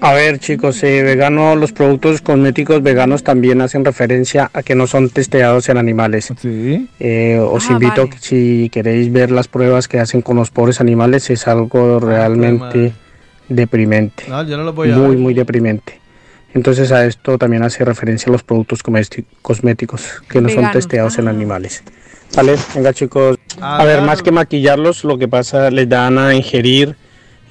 A 0.00 0.12
ver, 0.14 0.40
chicos, 0.40 0.82
eh, 0.82 1.02
vegano, 1.04 1.54
los 1.54 1.70
productos 1.72 2.20
cosméticos 2.22 2.82
veganos 2.82 3.22
también 3.22 3.60
hacen 3.60 3.84
referencia 3.84 4.50
a 4.52 4.62
que 4.64 4.74
no 4.74 4.88
son 4.88 5.10
testeados 5.10 5.68
en 5.68 5.76
animales. 5.78 6.32
Sí. 6.40 6.88
Eh, 6.98 7.38
os 7.40 7.70
Ah, 7.70 7.74
invito, 7.74 8.06
vale. 8.08 8.16
si 8.20 8.68
queréis 8.72 9.12
ver 9.12 9.30
las 9.30 9.46
pruebas 9.46 9.86
que 9.86 10.00
hacen 10.00 10.20
con 10.20 10.36
los 10.36 10.50
pobres 10.50 10.80
animales, 10.80 11.30
es 11.30 11.46
algo 11.46 12.00
realmente 12.00 12.58
madre. 12.58 12.92
deprimente. 13.48 14.24
No, 14.28 14.42
yo 14.44 14.56
no 14.56 14.64
lo 14.64 14.72
voy 14.72 14.90
a 14.90 14.96
Muy, 14.96 15.10
ver. 15.10 15.18
muy 15.18 15.34
deprimente. 15.34 16.00
Entonces 16.54 16.90
a 16.92 17.06
esto 17.06 17.38
también 17.38 17.62
hace 17.62 17.84
referencia 17.84 18.28
a 18.28 18.32
los 18.32 18.42
productos 18.42 18.82
cosméticos 18.82 20.22
que 20.28 20.40
no 20.40 20.48
son 20.48 20.56
Veganos, 20.56 20.72
testeados 20.72 21.18
en 21.18 21.28
ah. 21.28 21.30
animales. 21.30 21.82
Vale, 22.34 22.56
venga 22.74 22.92
chicos. 22.92 23.38
Ah, 23.60 23.76
A 23.78 23.84
ver, 23.84 23.94
claro. 23.96 24.06
más 24.06 24.22
que 24.22 24.32
maquillarlos, 24.32 25.04
lo 25.04 25.16
que 25.18 25.28
pasa, 25.28 25.70
les 25.70 25.88
dan 25.88 26.18
a 26.18 26.34
ingerir 26.34 26.96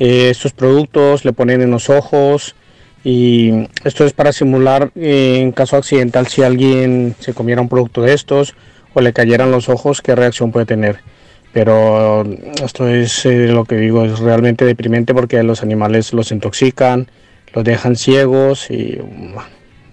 eh, 0.04 0.32
estos 0.32 0.52
productos, 0.52 1.26
le 1.26 1.32
ponen 1.32 1.62
en 1.62 1.70
los 1.70 1.92
ojos 1.92 2.56
y 3.04 3.68
esto 3.84 4.04
es 4.04 4.14
para 4.14 4.34
simular 4.34 4.90
eh, 4.96 5.38
en 5.40 5.52
caso 5.52 5.78
accidental 5.78 6.26
si 6.26 6.42
alguien 6.42 7.14
se 7.20 7.36
comiera 7.36 7.62
un 7.62 7.70
producto 7.70 8.02
de 8.02 8.16
estos 8.16 8.56
o 8.96 9.02
le 9.02 9.14
cayeran 9.14 9.52
los 9.52 9.70
ojos, 9.70 10.02
qué 10.02 10.16
reacción 10.16 10.52
puede 10.52 10.66
tener. 10.66 11.02
Pero 11.54 12.24
esto 12.64 12.88
es 12.88 13.28
eh, 13.28 13.50
lo 13.50 13.64
que 13.64 13.76
digo, 13.76 14.04
es 14.04 14.18
realmente 14.18 14.66
deprimente 14.66 15.14
porque 15.14 15.44
los 15.44 15.62
animales 15.62 16.14
los 16.14 16.32
intoxican, 16.32 17.08
los 17.54 17.64
dejan 17.64 17.96
ciegos 17.96 18.72
y 18.72 18.98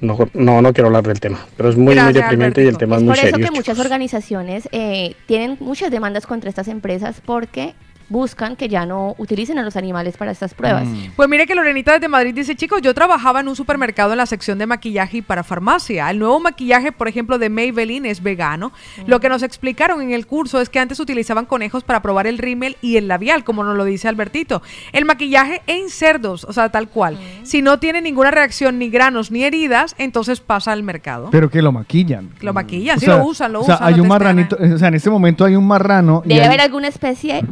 no, 0.00 0.16
no, 0.32 0.62
no 0.62 0.72
quiero 0.72 0.86
hablar 0.86 1.06
del 1.06 1.20
tema, 1.20 1.46
pero 1.54 1.68
es 1.68 1.76
muy, 1.76 1.96
muy 1.96 2.12
deprimente 2.14 2.64
y 2.64 2.66
el 2.66 2.78
tema 2.78 2.96
es, 2.96 3.02
muy 3.02 3.14
serio. 3.14 3.32
Por 3.32 3.40
eso 3.40 3.52
que 3.52 3.56
muchas 3.58 3.78
organizaciones 3.78 4.68
eh, 4.72 5.14
tienen 5.26 5.58
muchas 5.60 5.90
demandas 5.90 6.26
contra 6.26 6.48
estas 6.48 6.68
empresas 6.68 7.20
porque 7.24 7.74
buscan 8.08 8.56
que 8.56 8.68
ya 8.68 8.86
no 8.86 9.14
utilicen 9.18 9.58
a 9.58 9.62
los 9.62 9.76
animales 9.76 10.16
para 10.16 10.30
estas 10.30 10.54
pruebas. 10.54 10.86
Mm. 10.86 11.10
Pues 11.16 11.28
mire 11.28 11.46
que 11.46 11.54
Lorenita 11.54 11.92
desde 11.92 12.08
Madrid 12.08 12.34
dice, 12.34 12.56
chicos, 12.56 12.80
yo 12.82 12.94
trabajaba 12.94 13.40
en 13.40 13.48
un 13.48 13.56
supermercado 13.56 14.12
en 14.12 14.18
la 14.18 14.26
sección 14.26 14.58
de 14.58 14.66
maquillaje 14.66 15.18
y 15.18 15.22
para 15.22 15.42
farmacia. 15.42 16.10
El 16.10 16.18
nuevo 16.18 16.40
maquillaje, 16.40 16.92
por 16.92 17.08
ejemplo, 17.08 17.38
de 17.38 17.50
Maybelline 17.50 18.06
es 18.06 18.22
vegano. 18.22 18.72
Lo 19.06 19.20
que 19.20 19.28
nos 19.28 19.42
explicaron 19.42 20.00
en 20.02 20.12
el 20.12 20.26
curso 20.26 20.60
es 20.60 20.68
que 20.68 20.78
antes 20.78 21.00
utilizaban 21.00 21.46
conejos 21.46 21.84
para 21.84 22.02
probar 22.02 22.26
el 22.26 22.38
rímel 22.38 22.76
y 22.80 22.96
el 22.96 23.08
labial, 23.08 23.44
como 23.44 23.64
nos 23.64 23.76
lo 23.76 23.84
dice 23.84 24.08
Albertito. 24.08 24.62
El 24.92 25.04
maquillaje 25.04 25.62
en 25.66 25.90
cerdos, 25.90 26.44
o 26.44 26.52
sea, 26.52 26.68
tal 26.70 26.88
cual. 26.88 27.18
Si 27.42 27.62
no 27.62 27.78
tiene 27.78 28.00
ninguna 28.00 28.30
reacción, 28.30 28.78
ni 28.78 28.90
granos, 28.90 29.30
ni 29.30 29.44
heridas, 29.44 29.94
entonces 29.98 30.40
pasa 30.40 30.72
al 30.72 30.82
mercado. 30.82 31.28
Pero 31.30 31.50
que 31.50 31.62
lo 31.62 31.72
maquillan. 31.72 32.30
Lo 32.40 32.52
maquillan, 32.52 32.98
sí 33.00 33.06
lo 33.06 33.24
usan, 33.24 33.52
lo 33.52 33.60
o 33.60 33.64
sea, 33.64 33.76
usan. 33.76 33.86
Hay 33.94 34.00
un 34.00 34.08
marranito, 34.08 34.56
o 34.60 34.78
sea, 34.78 34.88
en 34.88 34.94
este 34.94 35.10
momento 35.10 35.44
hay 35.44 35.56
un 35.56 35.66
marrano. 35.66 36.22
y 36.24 36.28
Debe 36.28 36.40
hay- 36.42 36.46
haber 36.46 36.60
alguna 36.60 36.88
especie 36.88 37.42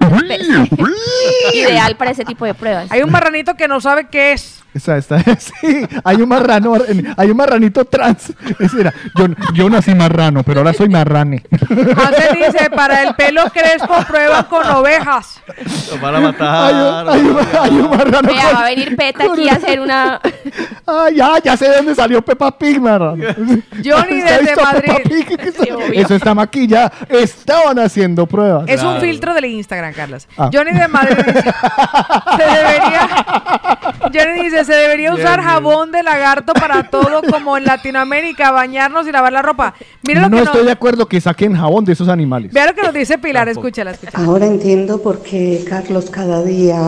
ideal 1.54 1.96
para 1.96 2.10
ese 2.10 2.24
tipo 2.24 2.44
de 2.44 2.54
pruebas. 2.54 2.90
Hay 2.90 3.02
un 3.02 3.10
marranito 3.10 3.54
que 3.54 3.68
no 3.68 3.80
sabe 3.80 4.08
qué 4.10 4.32
es. 4.32 4.56
Esa, 4.72 4.96
esta, 4.96 5.18
sí, 5.40 5.84
hay 6.04 6.16
un 6.22 6.28
marrano, 6.28 6.74
hay 7.16 7.30
un 7.30 7.36
marranito 7.36 7.84
trans. 7.84 8.32
Es 8.50 8.70
decir, 8.70 8.92
yo, 9.16 9.26
yo 9.52 9.68
nací 9.68 9.92
marrano, 9.96 10.44
pero 10.44 10.60
ahora 10.60 10.72
soy 10.72 10.88
marrane. 10.88 11.42
Antes 11.60 12.32
dice, 12.34 12.70
para 12.70 13.02
el 13.02 13.14
pelo 13.16 13.42
crespo 13.52 13.96
prueban 14.06 14.44
con 14.44 14.64
ovejas. 14.70 15.40
Lo 15.90 15.98
van 15.98 16.14
a 16.14 16.20
matar. 16.20 16.72
Hay, 17.08 17.20
un- 17.20 17.38
hay 17.60 17.70
un 17.70 17.90
marrano. 17.90 18.28
Vea, 18.28 18.44
con- 18.44 18.54
va 18.54 18.60
a 18.60 18.68
venir 18.70 18.96
Peta 18.96 19.24
aquí 19.32 19.48
a 19.48 19.54
hacer 19.54 19.80
una... 19.80 20.20
Ay, 20.86 21.16
ya, 21.16 21.38
ya 21.42 21.56
sé 21.56 21.68
de 21.68 21.76
dónde 21.78 21.94
salió 21.96 22.22
Peppa 22.22 22.56
Pig, 22.56 22.80
marrano. 22.80 23.24
Johnny 23.84 24.18
¿Usted 24.18 24.28
ha 24.28 24.38
desde 24.38 24.56
Madrid. 24.56 24.92
Pig? 25.02 25.40
Eso 25.94 26.14
está 26.14 26.32
maquillado. 26.32 26.92
Estaban 27.08 27.76
haciendo 27.80 28.24
pruebas. 28.24 28.68
Es 28.68 28.84
un 28.84 29.00
filtro 29.00 29.34
del 29.34 29.46
Instagram, 29.46 29.89
Carlos. 29.92 30.28
Ah. 30.36 30.50
Johnny 30.52 30.72
de 30.72 30.88
Madrid 30.88 31.16
dice, 31.16 31.42
se 32.36 32.44
debería, 32.44 33.08
Johnny 34.12 34.44
dice, 34.44 34.64
se 34.64 34.72
debería 34.74 35.14
usar 35.14 35.38
bien. 35.40 35.50
jabón 35.50 35.92
de 35.92 36.02
lagarto 36.02 36.52
para 36.52 36.84
todo 36.84 37.22
como 37.30 37.56
en 37.56 37.64
Latinoamérica, 37.64 38.50
bañarnos 38.50 39.06
y 39.06 39.12
lavar 39.12 39.32
la 39.32 39.42
ropa. 39.42 39.74
Mira 40.02 40.22
lo 40.22 40.28
no 40.28 40.36
que 40.38 40.42
estoy 40.44 40.60
nos, 40.60 40.66
de 40.66 40.72
acuerdo 40.72 41.06
que 41.06 41.20
saquen 41.20 41.54
jabón 41.56 41.84
de 41.84 41.92
esos 41.92 42.08
animales. 42.08 42.52
vea 42.52 42.66
lo 42.66 42.74
que 42.74 42.82
nos 42.82 42.94
dice 42.94 43.18
Pilar, 43.18 43.48
escúchala, 43.48 43.92
escúchala. 43.92 44.24
Ahora 44.24 44.46
entiendo 44.46 45.02
por 45.02 45.22
qué 45.22 45.64
Carlos 45.68 46.10
cada 46.10 46.42
día 46.42 46.78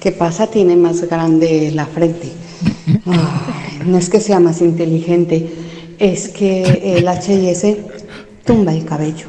que 0.00 0.12
pasa 0.12 0.46
tiene 0.48 0.76
más 0.76 1.02
grande 1.02 1.70
la 1.74 1.86
frente. 1.86 2.32
Ay, 3.06 3.80
no 3.86 3.98
es 3.98 4.10
que 4.10 4.20
sea 4.20 4.40
más 4.40 4.60
inteligente, 4.60 5.50
es 5.98 6.28
que 6.28 6.96
el 6.96 7.08
H&S 7.08 7.84
tumba 8.44 8.72
el 8.72 8.84
cabello. 8.84 9.28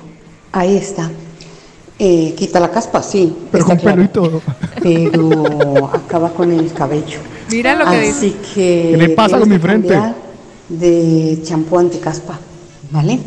Ahí 0.52 0.76
está. 0.78 1.10
Eh, 1.98 2.34
quita 2.38 2.60
la 2.60 2.70
caspa, 2.70 3.02
sí. 3.02 3.34
Pero 3.52 3.66
con 3.66 3.78
pelo 3.78 4.04
y 4.04 4.08
todo. 4.10 4.42
Pero 4.84 5.90
acaba 5.94 6.30
con 6.32 6.52
el 6.52 6.72
cabello. 6.74 7.20
Mira 7.50 7.76
lo 7.76 7.86
que 7.90 7.98
Así 8.10 8.26
dice. 8.28 8.36
que 8.54 8.88
¿Qué 8.92 8.98
le 8.98 9.10
pasa 9.10 9.40
con 9.40 9.48
mi 9.50 9.58
frente? 9.60 9.98
De 10.68 11.40
champú 11.44 11.78
anticaspa, 11.78 12.40
¿vale? 12.92 13.20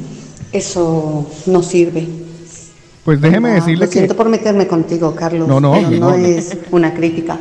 Eso 0.53 1.27
no 1.47 1.63
sirve. 1.63 2.07
Pues 3.05 3.21
déjeme 3.21 3.49
No, 3.51 3.55
decirle 3.55 3.85
lo 3.87 3.91
que. 3.91 3.93
siento 3.99 4.17
por 4.17 4.29
meterme 4.29 4.67
contigo, 4.67 5.15
Carlos. 5.15 5.49
No, 5.49 5.61
no, 5.61 5.73
pero 5.73 5.91
no, 5.91 5.99
no, 5.99 6.11
no. 6.11 6.15
es 6.17 6.57
una 6.71 6.93
crítica. 6.93 7.39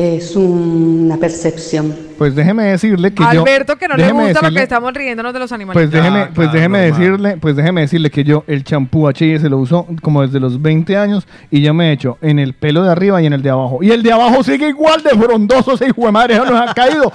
Es 0.00 0.36
una 0.36 1.16
percepción. 1.16 1.92
Pues 2.16 2.32
déjeme 2.36 2.62
decirle 2.66 3.12
que 3.12 3.20
yo. 3.32 3.40
Alberto, 3.40 3.74
que 3.76 3.88
no 3.88 3.96
le 3.96 4.12
gusta 4.12 4.18
lo 4.28 4.28
decirle- 4.42 4.54
que 4.60 4.62
estamos 4.62 4.92
riéndonos 4.94 5.32
de 5.32 5.38
los 5.40 5.50
animales. 5.50 5.74
Pues 5.74 5.90
déjeme, 5.90 6.26
pues 6.32 6.52
déjeme 6.52 6.78
decirle, 6.82 7.36
pues 7.38 7.56
déjeme 7.56 7.80
decirle 7.80 8.08
que 8.08 8.22
yo 8.22 8.44
el 8.46 8.62
champú 8.62 9.08
H&S 9.08 9.48
lo 9.48 9.58
uso 9.58 9.88
como 10.00 10.22
desde 10.22 10.38
los 10.38 10.62
20 10.62 10.96
años 10.96 11.26
y 11.50 11.62
yo 11.62 11.74
me 11.74 11.88
he 11.88 11.92
hecho 11.94 12.16
en 12.22 12.38
el 12.38 12.54
pelo 12.54 12.84
de 12.84 12.92
arriba 12.92 13.20
y 13.20 13.26
en 13.26 13.32
el 13.32 13.42
de 13.42 13.50
abajo. 13.50 13.80
Y 13.82 13.90
el 13.90 14.04
de 14.04 14.12
abajo 14.12 14.44
sigue 14.44 14.68
igual 14.68 15.02
de 15.02 15.10
frondoso, 15.10 15.74
ese 15.74 15.86
hijo 15.88 16.06
de 16.06 16.12
madre, 16.12 16.34
eso 16.34 16.44
no 16.44 16.56
se 16.64 16.70
ha 16.70 16.74
caído. 16.74 17.12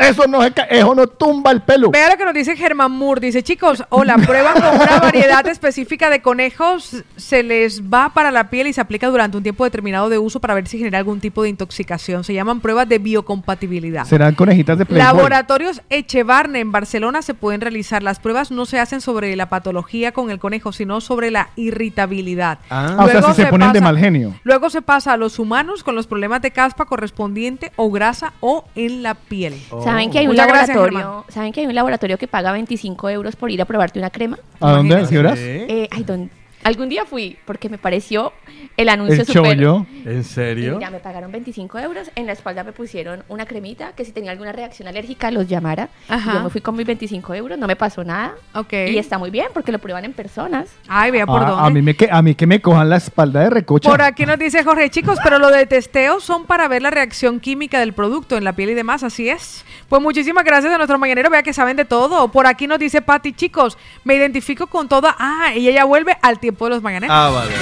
Eso 0.00 0.26
no, 0.26 0.42
se 0.42 0.52
ca- 0.52 0.62
eso 0.64 0.94
no 0.94 1.06
tumba 1.06 1.50
el 1.50 1.62
pelo. 1.62 1.90
Vea 1.90 2.10
lo 2.10 2.16
que 2.16 2.24
nos 2.24 2.34
dice 2.34 2.56
Germán 2.56 2.90
Moore. 2.92 3.20
Dice, 3.20 3.42
chicos, 3.42 3.84
hola, 3.90 4.16
prueban 4.16 4.54
con 4.54 4.74
una 4.74 4.98
variedad 5.00 5.46
específica 5.46 6.10
de 6.10 6.22
conejos, 6.22 7.04
se 7.16 7.42
les 7.42 7.82
va 7.82 8.10
para 8.14 8.30
la 8.30 8.50
piel 8.50 8.66
y 8.66 8.72
se 8.72 8.80
aplica 8.80 9.08
durante 9.08 9.36
un 9.36 9.42
tiempo 9.42 9.64
determinado 9.64 10.08
de 10.08 10.18
uso 10.18 10.40
para 10.40 10.54
ver 10.54 10.66
si 10.68 10.78
genera 10.78 10.98
algún 10.98 11.20
tipo 11.20 11.42
de 11.42 11.48
intoxicación. 11.50 12.24
Se 12.24 12.34
llaman 12.34 12.60
pruebas 12.60 12.88
de 12.88 12.98
biocompatibilidad. 12.98 14.04
Serán 14.06 14.34
conejitas 14.34 14.78
de 14.78 14.86
Playboy. 14.86 15.04
Laboratorios 15.16 15.82
Echevarne 15.90 16.60
en 16.60 16.72
Barcelona 16.72 17.22
se 17.22 17.34
pueden 17.34 17.60
realizar. 17.60 18.02
Las 18.02 18.18
pruebas 18.20 18.50
no 18.50 18.66
se 18.66 18.78
hacen 18.78 19.00
sobre 19.00 19.34
la 19.36 19.48
patología 19.48 20.12
con 20.12 20.30
el 20.30 20.38
conejo, 20.38 20.72
sino 20.72 21.00
sobre 21.00 21.30
la 21.30 21.50
irritabilidad. 21.56 22.58
Ah, 22.70 22.96
o 22.98 23.08
sea, 23.08 23.22
si 23.22 23.42
se 23.42 23.46
ponen 23.46 23.72
de 23.72 23.80
mal 23.80 23.98
genio. 23.98 24.34
Luego 24.44 24.70
se 24.70 24.82
pasa 24.82 25.12
a 25.12 25.16
los 25.16 25.38
humanos 25.38 25.82
con 25.84 25.94
los 25.94 26.06
problemas 26.06 26.42
de 26.42 26.50
caspa 26.50 26.84
correspondiente 26.84 27.72
o 27.76 27.90
grasa 27.90 28.32
o 28.40 28.64
en 28.74 29.02
la 29.02 29.14
piel. 29.14 29.54
¿Saben 29.90 30.10
que 30.10 30.18
hay 30.18 30.26
un 30.26 30.32
Muchas 30.32 30.46
gracias, 30.48 30.68
laboratorio? 30.68 30.98
Germán. 31.08 31.24
¿Saben 31.28 31.52
que 31.52 31.60
hay 31.60 31.66
un 31.66 31.74
laboratorio 31.74 32.18
que 32.18 32.28
paga 32.28 32.52
25 32.52 33.10
euros 33.10 33.36
por 33.36 33.50
ir 33.50 33.60
a 33.60 33.64
probarte 33.64 33.98
una 33.98 34.10
crema? 34.10 34.38
¿A 34.60 34.70
dónde? 34.72 34.96
¿A 34.96 35.06
qué 35.06 35.18
horas? 35.18 35.38
Eh, 35.40 35.88
ay, 35.90 36.04
don- 36.04 36.30
Algún 36.62 36.88
día 36.90 37.04
fui 37.06 37.38
porque 37.46 37.68
me 37.70 37.78
pareció 37.78 38.32
el 38.76 38.88
anuncio 38.90 39.20
El 39.22 39.26
súper- 39.26 39.42
chollo. 39.56 39.86
¿En 40.04 40.20
Y 40.20 40.24
serio? 40.24 40.76
mira, 40.76 40.90
me 40.90 40.98
pagaron 40.98 41.32
25 41.32 41.78
euros. 41.78 42.10
En 42.16 42.26
la 42.26 42.32
espalda 42.32 42.64
me 42.64 42.72
pusieron 42.72 43.24
una 43.28 43.46
cremita 43.46 43.92
que 43.92 44.04
si 44.04 44.12
tenía 44.12 44.30
alguna 44.30 44.52
reacción 44.52 44.86
alérgica 44.86 45.30
los 45.30 45.48
llamara. 45.48 45.88
Ajá. 46.08 46.34
Yo 46.34 46.44
me 46.44 46.50
fui 46.50 46.60
con 46.60 46.76
mis 46.76 46.86
25 46.86 47.32
euros, 47.34 47.58
no 47.58 47.66
me 47.66 47.76
pasó 47.76 48.04
nada. 48.04 48.34
Ok. 48.54 48.72
Y 48.88 48.98
está 48.98 49.16
muy 49.18 49.30
bien 49.30 49.46
porque 49.54 49.72
lo 49.72 49.78
prueban 49.78 50.04
en 50.04 50.12
personas. 50.12 50.68
Ay, 50.86 51.10
vea 51.10 51.24
por 51.26 51.42
Ah, 51.42 51.46
dónde. 51.50 51.66
a, 51.66 51.70
mí 51.70 51.80
me 51.82 51.94
que, 51.96 52.08
a 52.10 52.20
mí 52.20 52.34
que 52.34 52.46
me 52.46 52.60
cojan 52.60 52.90
la 52.90 52.96
espalda 52.96 53.40
de 53.40 53.50
recocha. 53.50 53.88
Por 53.88 54.02
aquí 54.02 54.26
nos 54.26 54.38
dice 54.38 54.62
Jorge, 54.62 54.90
chicos, 54.90 55.18
pero 55.24 55.38
lo 55.38 55.50
de 55.50 55.64
testeo 55.64 56.20
son 56.20 56.44
para 56.44 56.68
ver 56.68 56.82
la 56.82 56.90
reacción 56.90 57.40
química 57.40 57.80
del 57.80 57.94
producto 57.94 58.36
en 58.36 58.44
la 58.44 58.52
piel 58.54 58.70
y 58.70 58.74
demás, 58.74 59.02
así 59.02 59.30
es. 59.30 59.64
Pues 59.88 60.02
muchísimas 60.02 60.44
gracias 60.44 60.72
a 60.72 60.76
nuestro 60.76 60.98
mañanero, 60.98 61.30
vea 61.30 61.42
que 61.42 61.54
saben 61.54 61.76
de 61.78 61.86
todo. 61.86 62.28
Por 62.30 62.46
aquí 62.46 62.66
nos 62.66 62.78
dice 62.78 63.00
Patti, 63.00 63.32
chicos, 63.32 63.78
me 64.04 64.14
identifico 64.14 64.66
con 64.66 64.88
toda... 64.88 65.16
Ah, 65.18 65.54
y 65.56 65.66
ella 65.68 65.84
vuelve 65.84 66.16
al 66.20 66.38
tiempo 66.38 66.49
de 66.58 66.70
los 66.70 66.82
mañaneros. 66.82 67.14
Ah, 67.16 67.30
vale. 67.30 67.52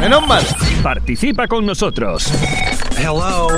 Menos 0.00 0.26
mal. 0.26 0.44
Participa 0.82 1.46
con 1.46 1.66
nosotros. 1.66 2.26
Hello. 2.96 3.48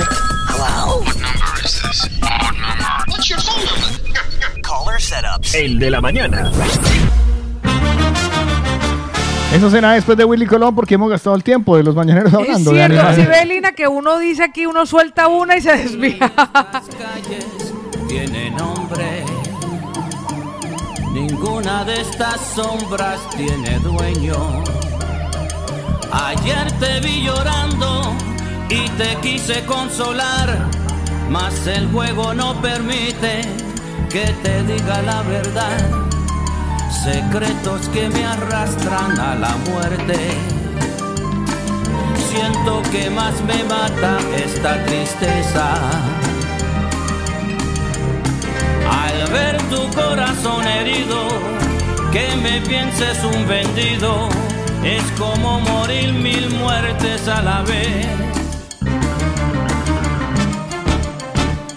Hello. 0.49 0.99
What 0.99 1.15
number 1.15 1.63
is 1.63 1.81
this? 1.81 2.09
What 2.21 2.53
number? 2.53 3.03
What's 3.07 3.29
your 3.29 3.39
phone 3.39 3.63
number? 3.65 4.61
Caller 4.61 4.99
setups. 4.99 5.55
El 5.55 5.79
de 5.79 5.89
la 5.89 6.01
mañana. 6.01 6.51
Eso 9.53 9.69
será 9.69 9.91
después 9.91 10.17
de 10.17 10.25
Willy 10.25 10.47
Colón 10.47 10.73
porque 10.73 10.95
hemos 10.95 11.09
gastado 11.11 11.35
el 11.35 11.43
tiempo 11.43 11.77
de 11.77 11.83
los 11.83 11.95
mañaneros 11.95 12.33
Es 12.33 12.39
hablando 12.39 12.71
de 12.71 12.87
cierto, 12.87 13.13
si 13.13 13.21
ve, 13.21 13.45
Lina, 13.45 13.71
que 13.73 13.87
uno 13.87 14.17
dice 14.17 14.43
aquí, 14.43 14.65
uno 14.65 14.87
suelta 14.87 15.27
una 15.27 15.55
y 15.55 15.61
se 15.61 15.77
desvía. 15.77 16.31
tiene 18.07 18.49
nombre. 18.49 19.23
Ninguna 21.13 21.85
de 21.85 22.01
estas 22.01 22.41
sombras 22.55 23.19
tiene 23.37 23.77
dueño. 23.79 24.63
Ayer 26.11 26.71
te 26.79 26.99
vi 27.01 27.23
llorando 27.23 28.15
y 28.67 28.89
te 28.97 29.15
quise 29.21 29.63
consolar, 29.65 30.69
mas 31.29 31.67
el 31.67 31.87
juego 31.91 32.33
no 32.33 32.59
permite 32.63 33.43
que 34.09 34.25
te 34.41 34.63
diga 34.63 35.03
la 35.03 35.21
verdad. 35.21 35.77
Secretos 37.03 37.87
que 37.89 38.09
me 38.09 38.25
arrastran 38.25 39.19
a 39.19 39.35
la 39.35 39.55
muerte. 39.69 40.17
Siento 42.31 42.81
que 42.91 43.11
más 43.11 43.39
me 43.43 43.63
mata 43.65 44.17
esta 44.35 44.83
tristeza. 44.85 46.32
Al 48.89 49.31
ver 49.31 49.57
tu 49.69 49.87
corazón 49.95 50.67
herido, 50.67 51.27
que 52.11 52.35
me 52.41 52.61
pienses 52.61 53.23
un 53.23 53.47
vendido, 53.47 54.29
es 54.83 55.03
como 55.19 55.59
morir 55.61 56.13
mil 56.13 56.49
muertes 56.51 57.27
a 57.27 57.41
la 57.41 57.61
vez. 57.63 58.07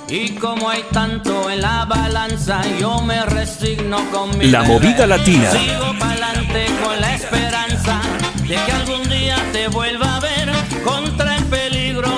Y 0.09 0.31
como 0.37 0.69
hay 0.69 0.85
tanto 0.93 1.51
en 1.51 1.63
la 1.63 1.85
balanza, 1.85 2.63
yo 2.81 3.01
me 3.03 3.25
resigno 3.27 3.99
con 4.11 4.37
mi 4.39 4.47
La 4.47 4.63
movida 4.63 5.07
deber. 5.07 5.09
latina. 5.09 5.51
Sigo 5.51 5.99
pa'lante 5.99 6.67
con 6.83 7.01
la 7.01 7.15
esperanza 7.15 8.01
de 8.43 8.55
que 8.55 8.73
algún 8.73 9.09
día 9.09 9.37
te 9.53 9.69
vuelva 9.69 10.17
a 10.17 10.21
ver 10.21 10.51
contra 10.85 11.37
el 11.37 11.45
peligro 11.45 12.17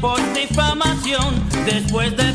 por 0.00 0.20
difamación. 0.34 1.34
Después 1.64 2.16
de 2.16 2.27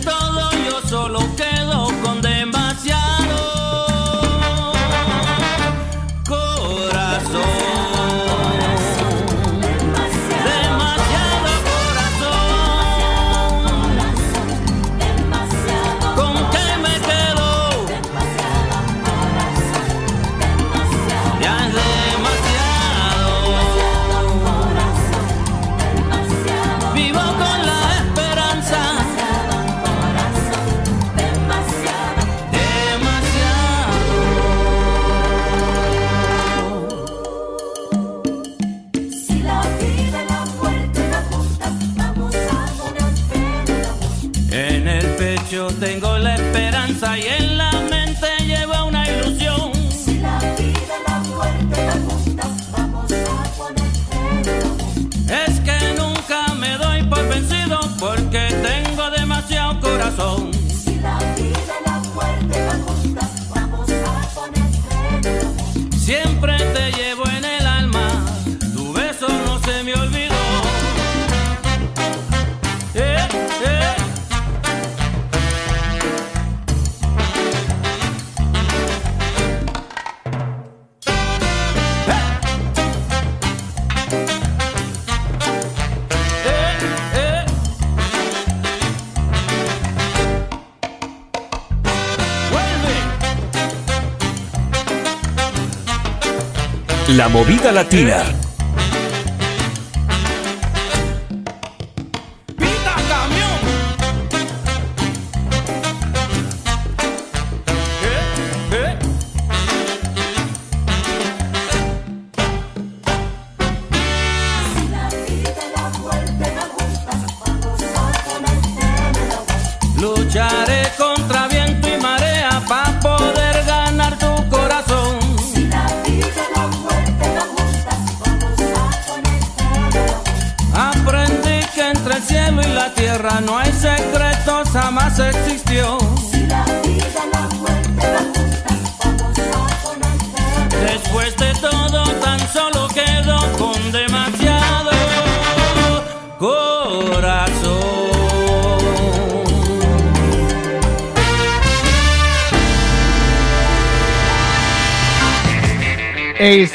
La 97.24 97.30
movida 97.30 97.72
latina. 97.72 98.43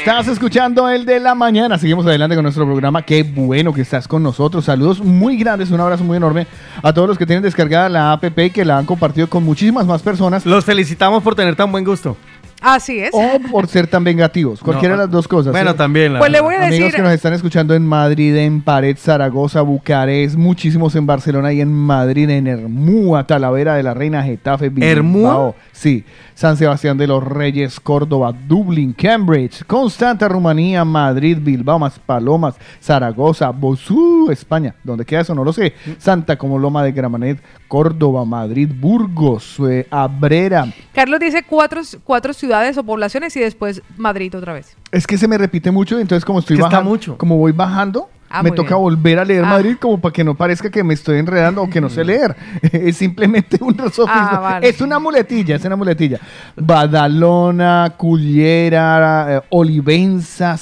Estás 0.09 0.27
escuchando 0.27 0.89
el 0.89 1.05
de 1.05 1.19
la 1.19 1.35
mañana. 1.35 1.77
Seguimos 1.77 2.03
adelante 2.07 2.35
con 2.35 2.41
nuestro 2.41 2.65
programa. 2.65 3.03
Qué 3.03 3.21
bueno 3.21 3.71
que 3.71 3.81
estás 3.81 4.07
con 4.07 4.23
nosotros. 4.23 4.65
Saludos 4.65 5.01
muy 5.01 5.37
grandes, 5.37 5.69
un 5.69 5.79
abrazo 5.79 6.03
muy 6.03 6.17
enorme 6.17 6.47
a 6.81 6.91
todos 6.91 7.07
los 7.07 7.15
que 7.15 7.27
tienen 7.27 7.43
descargada 7.43 7.87
la 7.89 8.13
app 8.13 8.23
y 8.23 8.49
que 8.49 8.65
la 8.65 8.79
han 8.79 8.87
compartido 8.87 9.29
con 9.29 9.43
muchísimas 9.43 9.85
más 9.85 10.01
personas. 10.01 10.47
Los 10.47 10.65
felicitamos 10.65 11.21
por 11.21 11.35
tener 11.35 11.55
tan 11.55 11.71
buen 11.71 11.85
gusto. 11.85 12.17
Así 12.61 12.99
es. 12.99 13.11
O 13.13 13.39
por 13.51 13.67
ser 13.67 13.87
tan 13.87 14.03
vengativos. 14.03 14.59
Cualquiera 14.59 14.95
No, 14.95 15.01
de 15.01 15.07
las 15.07 15.11
dos 15.11 15.27
cosas. 15.27 15.51
bueno, 15.53 15.71
¿sí? 15.71 15.77
también, 15.77 16.13
la 16.13 16.19
Pues 16.19 16.31
le 16.31 16.41
voy 16.41 16.55
a 16.55 16.65
Amigos 16.65 16.77
decir- 16.87 16.95
que 16.95 17.01
nos 17.01 17.13
están 17.13 17.33
escuchando 17.33 17.73
en 17.73 17.85
Madrid, 17.85 18.35
en 18.35 18.61
Pared, 18.61 18.97
Zaragoza, 18.97 19.61
Bucarest, 19.61 20.35
muchísimos 20.35 20.95
en 20.95 21.05
Barcelona 21.05 21.53
y 21.53 21.61
en 21.61 21.71
Madrid, 21.71 22.29
en 22.29 22.47
Hermúa, 22.47 23.25
Talavera 23.25 23.75
de 23.75 23.83
la 23.83 23.93
Reina, 23.93 24.23
Getafe, 24.23 24.69
Bilbao. 24.69 24.89
¿Hermúa? 24.89 25.53
Sí. 25.71 26.03
San 26.35 26.55
Sebastián 26.55 26.97
de 26.97 27.05
los 27.07 27.21
Reyes, 27.23 27.79
Córdoba, 27.81 28.33
Dublín, 28.47 28.93
Cambridge, 28.93 29.63
Constanta, 29.65 30.27
Rumanía, 30.29 30.85
Madrid, 30.85 31.37
Bilbao, 31.41 31.79
Palomas, 32.05 32.55
Zaragoza, 32.81 33.49
Bosú, 33.49 34.29
España. 34.31 34.73
¿Dónde 34.83 35.03
queda 35.05 35.21
eso? 35.21 35.35
No 35.35 35.43
lo 35.43 35.51
sé. 35.53 35.73
Santa 35.97 36.37
como 36.37 36.57
Loma 36.57 36.81
de 36.83 36.93
Gramanet, 36.93 37.39
Córdoba, 37.67 38.23
Madrid, 38.25 38.69
Burgos, 38.73 39.57
eh, 39.69 39.85
Abrera. 39.91 40.65
Carlos 40.93 41.19
dice 41.19 41.43
cuatro, 41.43 41.81
cuatro 42.05 42.31
ciudades 42.33 42.48
o 42.77 42.83
poblaciones 42.83 43.35
y 43.35 43.39
después 43.39 43.81
Madrid 43.97 44.35
otra 44.35 44.53
vez. 44.53 44.75
Es 44.91 45.05
que 45.07 45.17
se 45.17 45.27
me 45.27 45.37
repite 45.37 45.71
mucho, 45.71 45.99
entonces 45.99 46.25
como 46.25 46.39
estoy 46.39 46.57
Que 46.57 46.61
está 46.63 46.69
bajando, 46.77 46.89
mucho. 46.89 47.17
como 47.17 47.37
voy 47.37 47.51
bajando, 47.51 48.09
Ah, 48.31 48.43
me 48.43 48.51
toca 48.51 48.75
bien. 48.75 48.81
volver 48.81 49.17
a 49.17 49.25
leer 49.25 49.43
Ah. 49.43 49.49
Madrid 49.49 49.75
como 49.81 49.99
para 49.99 50.13
que 50.13 50.23
no 50.23 50.35
parezca 50.35 50.69
que 50.69 50.83
me 50.83 50.93
estoy 50.93 51.17
enredando 51.17 51.63
o 51.63 51.69
que 51.69 51.81
no 51.81 51.89
sé 51.89 52.03
leer. 52.05 52.35
es 52.71 52.95
simplemente 52.97 53.57
un 53.59 53.75
sofisma. 53.91 54.29
Ah, 54.33 54.39
vale. 54.39 54.69
Es 54.69 54.81
una 54.81 54.99
muletilla, 54.99 55.55
es 55.55 55.65
una 55.65 55.75
muletilla. 55.75 56.19
Badalona, 56.55 57.93
Cullera, 57.97 59.37
eh, 59.37 59.41
Olivenza, 59.49 60.57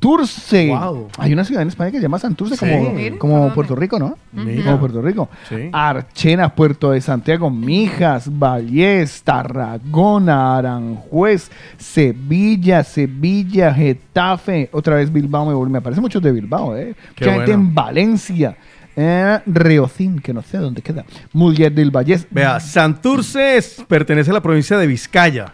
Santurce. 0.00 0.68
Wow. 0.68 1.08
Hay 1.18 1.32
una 1.34 1.44
ciudad 1.44 1.60
en 1.62 1.68
España 1.68 1.90
que 1.90 1.98
se 1.98 2.02
llama 2.02 2.18
Santurce, 2.18 2.56
Sí. 2.56 2.66
como, 3.18 3.18
como 3.18 3.54
Puerto 3.54 3.76
Rico, 3.76 3.98
¿no? 3.98 4.16
Mira. 4.32 4.64
Como 4.64 4.80
Puerto 4.80 5.02
Rico. 5.02 5.28
Sí. 5.48 5.68
Archena, 5.72 6.54
Puerto 6.54 6.92
de 6.92 7.00
Santiago, 7.02 7.50
Mijas, 7.50 8.26
Vallés, 8.30 9.22
Tarragona, 9.22 10.56
Aranjuez, 10.56 11.50
Sevilla, 11.76 12.82
Sevilla, 12.82 13.74
Getafe, 13.74 14.70
otra 14.72 14.96
vez 14.96 15.12
Bilbao, 15.12 15.44
me, 15.64 15.70
me 15.70 15.78
aparece 15.78 16.00
muchos 16.00 16.22
de 16.22 16.32
Bilbao, 16.32 16.74
¿eh? 16.76 16.94
Qué 17.14 17.26
Mucha 17.26 17.36
gente 17.36 17.52
bueno. 17.52 17.68
en 17.68 17.74
Valencia, 17.74 18.56
eh, 18.96 19.38
Reocín, 19.46 20.18
que 20.20 20.32
no 20.32 20.40
sé 20.42 20.56
dónde 20.58 20.80
queda, 20.80 21.04
Muller 21.34 21.72
del 21.72 21.90
Vallés, 21.90 22.26
Vea, 22.30 22.58
Santurce 22.58 23.56
es- 23.58 23.84
pertenece 23.86 24.30
a 24.30 24.34
la 24.34 24.40
provincia 24.40 24.78
de 24.78 24.86
Vizcaya. 24.86 25.52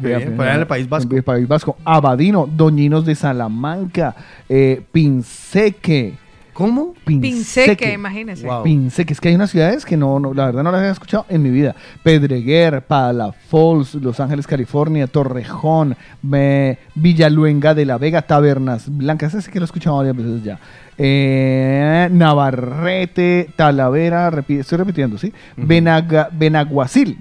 Bien, 0.00 0.40
en 0.40 0.40
el 0.60 0.66
País 0.66 0.88
Vasco. 0.88 1.10
en 1.10 1.16
el 1.18 1.22
País 1.24 1.46
Vasco. 1.46 1.76
Abadino, 1.84 2.48
Doñinos 2.50 3.04
de 3.04 3.14
Salamanca, 3.14 4.14
eh, 4.48 4.82
Pinseque. 4.92 6.14
¿Cómo? 6.54 6.94
Pinseque, 7.04 7.92
imagínese. 7.92 8.46
Wow. 8.46 8.62
Pinseque, 8.62 9.12
es 9.12 9.20
que 9.20 9.28
hay 9.28 9.34
unas 9.34 9.50
ciudades 9.50 9.84
que 9.84 9.94
no, 9.98 10.18
no, 10.18 10.32
la 10.32 10.46
verdad 10.46 10.62
no 10.62 10.70
las 10.72 10.78
había 10.78 10.90
escuchado 10.92 11.26
en 11.28 11.42
mi 11.42 11.50
vida. 11.50 11.74
Pedreguer, 12.02 12.80
Palafols, 12.80 13.92
Los 13.96 14.20
Ángeles, 14.20 14.46
California, 14.46 15.06
Torrejón, 15.06 15.94
me- 16.22 16.78
Villaluenga 16.94 17.74
de 17.74 17.84
la 17.84 17.98
Vega, 17.98 18.22
Tabernas 18.22 18.86
Blancas, 18.88 19.34
ese 19.34 19.50
que 19.50 19.58
lo 19.60 19.64
he 19.64 19.66
escuchado 19.66 19.98
varias 19.98 20.16
veces 20.16 20.42
ya. 20.44 20.58
Eh, 20.96 22.08
Navarrete, 22.10 23.50
Talavera, 23.54 24.30
repi- 24.30 24.60
estoy 24.60 24.78
repitiendo, 24.78 25.18
¿sí? 25.18 25.34
Benaga- 25.58 26.30
Benaguacil, 26.32 27.18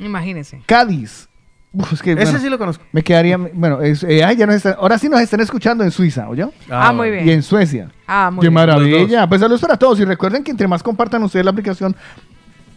Imagínese. 0.00 0.62
Cádiz. 0.66 1.28
Uf, 1.72 1.92
es 1.92 2.02
que, 2.02 2.12
Ese 2.12 2.22
bueno, 2.24 2.38
sí 2.38 2.48
lo 2.48 2.56
conozco. 2.58 2.84
Me 2.92 3.02
quedaría, 3.02 3.36
bueno, 3.36 3.80
es- 3.82 4.04
eh, 4.04 4.22
ay, 4.22 4.36
ya 4.36 4.46
nos 4.46 4.54
están- 4.56 4.76
ahora 4.78 4.96
sí 4.96 5.08
nos 5.08 5.20
están 5.20 5.40
escuchando 5.40 5.82
en 5.82 5.90
Suiza, 5.90 6.28
¿oyó? 6.28 6.52
Ah, 6.70 6.92
muy 6.92 7.10
bien. 7.10 7.26
Y 7.28 7.32
en 7.32 7.42
Suecia. 7.42 7.90
Ah, 8.06 8.30
muy 8.32 8.42
Qué 8.42 8.46
bien. 8.48 8.54
maravilla. 8.54 9.28
Pues 9.28 9.40
saludos 9.40 9.60
para 9.60 9.76
todos. 9.76 9.98
Y 9.98 10.04
recuerden 10.04 10.44
que 10.44 10.52
entre 10.52 10.68
más 10.68 10.84
compartan 10.84 11.22
ustedes 11.24 11.44
la 11.44 11.50
aplicación, 11.50 11.96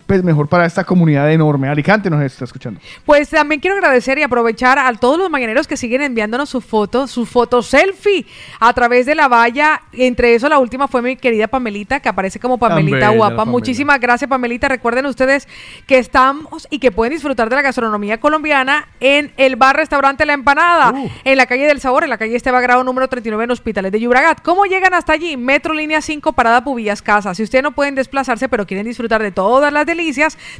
pues 0.07 0.23
mejor 0.23 0.47
para 0.47 0.65
esta 0.65 0.85
comunidad 0.85 1.29
enorme. 1.31 1.67
Alicante 1.67 2.09
nos 2.09 2.23
está 2.23 2.45
escuchando. 2.45 2.79
Pues 3.05 3.29
también 3.29 3.59
quiero 3.59 3.75
agradecer 3.75 4.17
y 4.17 4.23
aprovechar 4.23 4.79
a 4.79 4.91
todos 4.93 5.17
los 5.17 5.29
mañaneros 5.29 5.67
que 5.67 5.75
siguen 5.75 6.01
enviándonos 6.01 6.49
su 6.49 6.61
foto, 6.61 7.07
su 7.07 7.25
foto 7.25 7.61
selfie 7.61 8.25
a 8.61 8.71
través 8.73 9.05
de 9.05 9.15
la 9.15 9.27
valla. 9.27 9.81
Entre 9.91 10.33
eso, 10.33 10.47
la 10.47 10.59
última 10.59 10.87
fue 10.87 11.01
mi 11.01 11.17
querida 11.17 11.47
Pamelita, 11.47 11.99
que 11.99 12.07
aparece 12.07 12.39
como 12.39 12.57
Pamelita 12.57 13.09
guapa. 13.09 13.35
Pamela. 13.35 13.51
Muchísimas 13.51 13.99
gracias, 13.99 14.29
Pamelita. 14.29 14.69
Recuerden 14.69 15.05
ustedes 15.05 15.47
que 15.85 15.97
estamos 15.97 16.67
y 16.69 16.79
que 16.79 16.91
pueden 16.91 17.13
disfrutar 17.13 17.49
de 17.49 17.57
la 17.57 17.61
gastronomía 17.61 18.19
colombiana 18.21 18.87
en 19.01 19.33
el 19.35 19.57
bar 19.57 19.75
restaurante 19.75 20.25
La 20.25 20.33
Empanada, 20.33 20.93
en 21.25 21.37
la 21.37 21.45
calle 21.47 21.67
del 21.67 21.81
Sabor, 21.81 22.05
en 22.05 22.09
la 22.09 22.17
calle 22.17 22.37
Esteba 22.37 22.61
Grado 22.61 22.85
número 22.85 23.09
39 23.09 23.43
en 23.43 23.51
Hospitales 23.51 23.91
de 23.91 23.99
Llobregat. 23.99 24.41
¿Cómo 24.41 24.65
llegan 24.65 24.93
hasta 24.93 25.11
allí? 25.11 25.35
Metro 25.35 25.73
Línea 25.73 26.01
5, 26.01 26.31
Parada 26.31 26.63
Pubillas 26.63 27.01
Casa. 27.01 27.35
Si 27.35 27.43
ustedes 27.43 27.63
no 27.63 27.71
pueden 27.71 27.95
desplazarse, 27.95 28.47
pero 28.47 28.65
quieren 28.65 28.85
disfrutar 28.85 29.21
de 29.21 29.31
todas 29.31 29.73
las 29.73 29.85
delicias, 29.85 29.96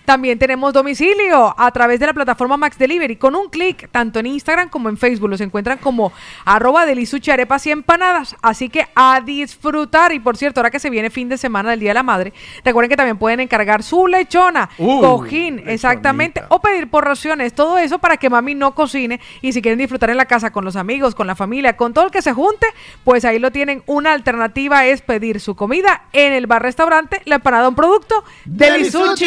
también 0.05 0.39
tenemos 0.39 0.73
domicilio 0.73 1.53
a 1.57 1.72
través 1.72 1.99
de 1.99 2.07
la 2.07 2.14
plataforma 2.14 2.57
Max 2.57 2.77
Delivery. 2.77 3.15
Con 3.15 3.35
un 3.35 3.49
clic, 3.49 3.89
tanto 3.91 4.19
en 4.19 4.27
Instagram 4.27 4.69
como 4.69 4.89
en 4.89 4.97
Facebook, 4.97 5.30
los 5.30 5.41
encuentran 5.41 5.77
como 5.77 6.11
arroba 6.45 6.85
delisuchi 6.85 7.31
arepas 7.31 7.65
y 7.68 7.72
empanadas. 7.72 8.35
Así 8.41 8.69
que 8.69 8.88
a 8.95 9.22
disfrutar. 9.22 10.14
Y 10.14 10.19
por 10.19 10.38
cierto, 10.38 10.59
ahora 10.59 10.72
que 10.72 10.80
se 10.80 10.89
viene 10.89 11.09
fin 11.09 11.30
de 11.30 11.38
semana 11.38 11.72
del 11.72 11.80
Día 11.80 11.91
de 11.91 11.95
la 11.95 12.03
Madre, 12.03 12.34
recuerden 12.64 12.89
que 12.89 12.97
también 12.97 13.18
pueden 13.18 13.39
encargar 13.39 13.84
su 13.84 14.07
lechona, 14.07 14.69
Uh, 14.77 15.01
cojín, 15.01 15.64
exactamente, 15.65 16.43
o 16.49 16.61
pedir 16.61 16.89
por 16.89 17.03
raciones. 17.03 17.53
Todo 17.53 17.77
eso 17.77 17.99
para 17.99 18.18
que 18.18 18.30
mami 18.30 18.55
no 18.55 18.73
cocine. 18.76 19.19
Y 19.41 19.53
si 19.53 19.61
quieren 19.61 19.80
disfrutar 19.80 20.09
en 20.09 20.18
la 20.18 20.26
casa 20.26 20.51
con 20.51 20.65
los 20.65 20.76
amigos, 20.76 21.15
con 21.15 21.27
la 21.27 21.35
familia, 21.35 21.76
con 21.76 21.93
todo 21.93 22.05
el 22.05 22.11
que 22.11 22.22
se 22.22 22.34
junte, 22.34 22.68
pues 23.03 23.26
ahí 23.26 23.39
lo 23.39 23.51
tienen. 23.51 23.84
Una 23.85 24.14
alternativa 24.14 24.85
es 24.85 25.01
pedir 25.01 25.39
su 25.39 25.55
comida 25.55 26.03
en 26.14 26.34
el 26.34 26.47
bar 26.47 26.61
restaurante 26.61 27.22
La 27.26 27.35
Empanada, 27.35 27.69
un 27.69 27.76
producto 27.76 28.23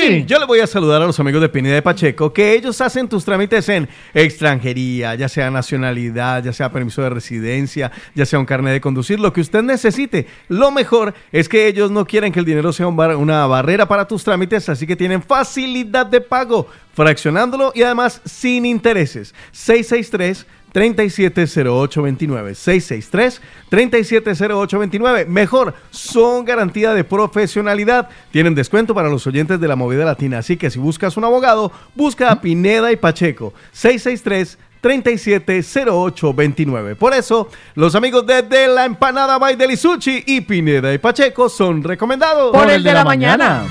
Yo 0.01 0.39
le 0.39 0.47
voy 0.47 0.61
a 0.61 0.67
saludar 0.67 1.03
a 1.03 1.07
los 1.07 1.21
amigos 1.21 1.43
de 1.43 1.51
Pineda 1.51 1.75
de 1.75 1.83
Pacheco, 1.83 2.33
que 2.33 2.55
ellos 2.55 2.81
hacen 2.81 3.07
tus 3.07 3.23
trámites 3.23 3.69
en 3.69 3.87
extranjería, 4.15 5.15
ya 5.15 5.29
sea 5.29 5.51
nacionalidad, 5.51 6.43
ya 6.43 6.55
sea 6.55 6.73
permiso 6.73 7.03
de 7.03 7.11
residencia, 7.11 7.93
ya 8.15 8.25
sea 8.25 8.39
un 8.39 8.47
carnet 8.47 8.73
de 8.73 8.81
conducir, 8.81 9.21
lo 9.21 9.33
que 9.33 9.43
usted 9.43 9.63
necesite. 9.63 10.27
Lo 10.49 10.71
mejor 10.71 11.13
es 11.33 11.51
que 11.51 11.67
ellos 11.67 11.91
no 11.91 12.07
quieren 12.07 12.33
que 12.33 12.39
el 12.39 12.47
dinero 12.47 12.73
sea 12.73 12.87
una 12.87 13.47
barrera 13.47 13.87
para 13.87 14.09
tus 14.09 14.25
trámites, 14.25 14.71
así 14.71 14.87
que 14.87 14.97
tienen 14.97 15.23
facilidad 15.23 16.07
de 16.07 16.23
pago, 16.23 16.67
fraccionándolo 16.95 17.73
y 17.75 17.83
además 17.83 18.23
sin 18.25 18.65
intereses. 18.65 19.35
663 19.53 20.47
370829 20.73 22.55
663 22.55 23.41
370829 23.69 25.27
Mejor, 25.27 25.75
son 25.91 26.45
garantía 26.45 26.95
de 26.95 27.05
profesionalidad. 27.05 28.09
Tienen 28.31 28.55
descuento 28.55 28.95
para 28.95 29.09
los 29.09 29.27
oyentes 29.27 29.61
de 29.61 29.69
la 29.69 29.77
movida 29.77 30.05
latina. 30.05 30.39
Así 30.39 30.57
que 30.57 30.71
si 30.71 30.79
buscas 30.79 31.17
un 31.17 31.25
abogado, 31.25 31.73
busca 31.95 32.31
a 32.31 32.41
Pineda 32.41 32.93
y 32.93 32.97
Pacheco 32.97 33.53
663 33.73 34.59
370829 34.81 36.97
Por 36.97 37.13
eso, 37.13 37.51
los 37.75 37.95
amigos 37.95 38.27
de, 38.27 38.41
De 38.43 38.67
la 38.69 38.87
Empanada 38.87 39.39
by 39.39 39.57
Delisuchi 39.57 40.25
y 40.27 40.41
Pineda 40.41 40.95
y 40.95 40.99
Pacheco 40.99 41.49
son 41.49 41.83
recomendados. 41.83 42.53
Por 42.53 42.71
el 42.71 42.83
de 42.83 42.93
la 42.93 43.05
mañana. 43.05 43.65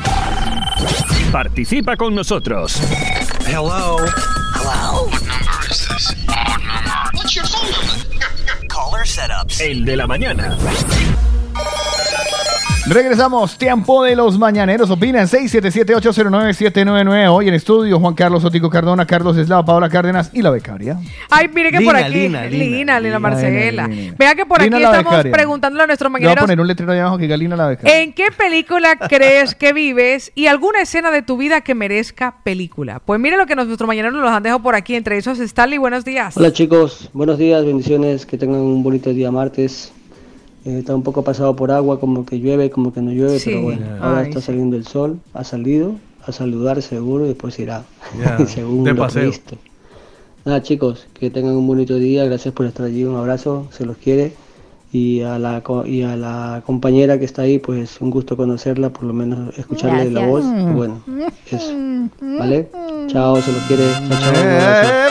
Participa 1.32 1.96
con 1.96 2.16
nosotros. 2.16 2.82
Hello. 3.48 3.98
Hello. 4.56 5.06
What 5.10 5.22
number 5.26 5.70
is 5.70 5.88
this? 5.88 6.09
El 9.60 9.86
de 9.86 9.96
la 9.96 10.06
mañana. 10.06 10.56
Regresamos, 12.90 13.56
tiempo 13.56 14.04
de 14.04 14.16
los 14.16 14.40
mañaneros. 14.40 14.90
Opinan 14.90 15.28
677-809-799. 15.28 17.30
Hoy 17.32 17.48
en 17.48 17.54
estudio, 17.54 18.00
Juan 18.00 18.16
Carlos 18.16 18.44
Otico 18.44 18.68
Cardona, 18.68 19.06
Carlos 19.06 19.38
Eslava, 19.38 19.64
Paola 19.64 19.90
Cárdenas 19.90 20.32
y 20.34 20.42
la 20.42 20.50
becaria. 20.50 20.98
Ay, 21.30 21.50
mire 21.54 21.70
que 21.70 21.78
Lina, 21.78 21.92
por 21.92 22.02
aquí. 22.02 22.14
Lina, 22.14 22.46
Lina, 22.46 22.50
Lina, 22.50 22.78
Lina, 22.78 23.00
Lina, 23.00 23.20
Marcela. 23.20 23.88
Vea 24.18 24.34
que 24.34 24.44
por 24.48 24.64
Lina 24.64 24.78
aquí 24.78 24.86
estamos 24.86 25.12
becaria. 25.12 25.32
preguntándole 25.32 25.84
a 25.84 25.88
nuestros 25.88 26.08
Le 26.08 26.12
voy 26.14 26.18
a 26.18 26.22
mañaneros. 26.22 26.44
poner 26.46 26.62
un 26.62 26.68
letrero 26.68 26.92
ahí 26.92 26.98
abajo 27.00 27.20
que 27.20 27.28
Galina 27.28 27.56
la 27.56 27.68
becaria. 27.68 28.02
¿En 28.02 28.12
qué 28.14 28.30
película 28.36 28.96
crees 29.08 29.54
que 29.54 29.72
vives 29.72 30.32
y 30.34 30.48
alguna 30.48 30.82
escena 30.82 31.12
de 31.12 31.22
tu 31.22 31.38
vida 31.38 31.62
que 31.62 31.76
merezca 31.76 32.38
película? 32.44 33.00
Pues 33.06 33.20
mire 33.20 33.38
lo 33.38 33.46
que 33.46 33.56
nuestros 33.56 33.86
mañaneros 33.86 34.20
nos 34.20 34.32
han 34.32 34.42
dejado 34.42 34.64
por 34.64 34.74
aquí. 34.74 34.96
Entre 34.96 35.16
esos, 35.16 35.40
Stanley, 35.40 35.78
buenos 35.78 36.06
días. 36.06 36.36
Hola 36.36 36.52
chicos, 36.52 37.12
buenos 37.14 37.38
días, 37.38 37.64
bendiciones, 37.64 38.26
que 38.26 38.36
tengan 38.36 38.62
un 38.62 38.82
bonito 38.82 39.12
día 39.12 39.30
martes. 39.30 39.94
Eh, 40.66 40.80
está 40.80 40.94
un 40.96 41.04
poco 41.04 41.24
pasado 41.24 41.56
por 41.56 41.72
agua, 41.72 42.00
como 42.00 42.26
que 42.26 42.40
llueve, 42.40 42.70
como 42.70 42.92
que 42.94 43.02
no 43.02 43.12
llueve, 43.12 43.40
Sí. 43.40 43.52
pero 43.52 43.62
bueno, 43.64 43.86
ahora 44.02 44.20
Ay, 44.22 44.28
está 44.30 44.42
sí. 44.42 44.48
saliendo 44.48 44.76
el 44.76 44.86
sol, 44.86 45.20
ha 45.34 45.44
salido, 45.44 45.94
a 46.26 46.32
saludar 46.32 46.82
seguro 46.82 47.26
y 47.26 47.30
después 47.30 47.58
irá, 47.60 47.84
según 48.48 48.84
de 48.84 48.94
lo 48.94 49.02
paseo. 49.04 49.22
previsto. 49.22 49.56
Nada 50.46 50.62
chicos, 50.62 51.08
que 51.14 51.30
tengan 51.30 51.56
un 51.56 51.68
bonito 51.68 51.96
día, 51.96 52.26
gracias 52.26 52.54
por 52.54 52.66
estar 52.66 52.86
allí, 52.86 53.04
un 53.04 53.16
abrazo, 53.18 53.68
se 53.72 53.86
los 53.86 53.98
quiere. 53.98 54.34
Y 54.92 55.22
a, 55.22 55.38
la, 55.38 55.62
y 55.86 56.02
a 56.02 56.16
la 56.16 56.64
compañera 56.66 57.20
que 57.20 57.26
está 57.26 57.44
ahí, 57.44 57.60
pues 57.60 58.02
un 58.02 58.10
gusto 58.10 58.36
conocerla, 58.36 58.90
por 58.90 59.04
lo 59.04 59.14
menos 59.14 59.56
escucharle 59.56 60.10
la 60.10 60.26
voz. 60.26 60.44
Gracias. 60.44 60.72
y 60.72 60.74
Bueno, 60.74 61.02
eso. 61.52 61.72
¿Vale? 62.40 62.70
Chao, 63.06 63.40
se 63.40 63.52
los 63.52 63.62
quiere. 63.64 63.84
Chao, 63.92 64.20
chao. 64.20 64.32
un 64.32 64.36
Eh, 64.36 64.60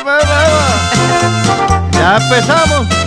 abrazo. 0.00 1.92
Ya 1.92 2.16
empezamos. 2.16 2.97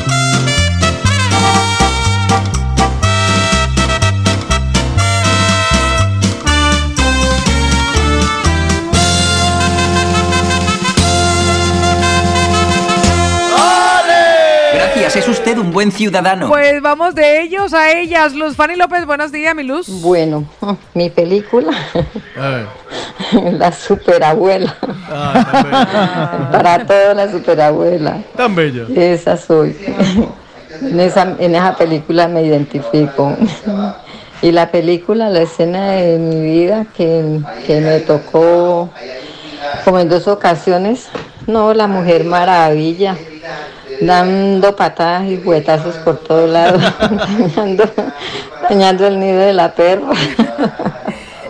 Es 15.13 15.27
usted 15.27 15.57
un 15.57 15.73
buen 15.73 15.91
ciudadano. 15.91 16.47
Pues 16.47 16.81
vamos 16.81 17.13
de 17.13 17.41
ellos 17.41 17.73
a 17.73 17.91
ellas. 17.91 18.33
Luz 18.33 18.55
Fanny 18.55 18.77
López, 18.77 19.05
buenos 19.05 19.33
días, 19.33 19.53
mi 19.53 19.63
Luz. 19.63 19.89
Bueno, 20.01 20.45
mi 20.93 21.09
película, 21.09 21.73
La 23.51 23.73
Superabuela. 23.73 24.73
Para 26.51 26.85
toda 26.85 27.13
la 27.13 27.29
superabuela. 27.29 28.23
Tan 28.37 28.55
bella. 28.55 28.85
Esa 28.95 29.35
soy. 29.35 29.75
En 30.81 30.99
esa, 30.99 31.35
en 31.37 31.55
esa 31.55 31.75
película 31.75 32.29
me 32.29 32.43
identifico. 32.43 33.35
Y 34.41 34.53
la 34.53 34.71
película, 34.71 35.29
la 35.29 35.41
escena 35.41 35.91
de 35.91 36.17
mi 36.19 36.41
vida 36.41 36.85
que, 36.95 37.41
que 37.67 37.81
me 37.81 37.99
tocó 37.99 38.89
como 39.83 39.99
en 39.99 40.07
dos 40.07 40.27
ocasiones, 40.29 41.09
no, 41.47 41.73
la 41.73 41.87
Mujer 41.87 42.23
Maravilla, 42.23 43.17
dando 44.01 44.75
patadas 44.75 45.25
y 45.25 45.37
huetazos 45.37 45.95
por 45.97 46.17
todos 46.17 46.49
lados, 46.49 46.81
dañando, 47.55 47.83
dañando 48.69 49.07
el 49.07 49.19
nido 49.19 49.39
de 49.39 49.53
la 49.53 49.73
perra. 49.73 50.09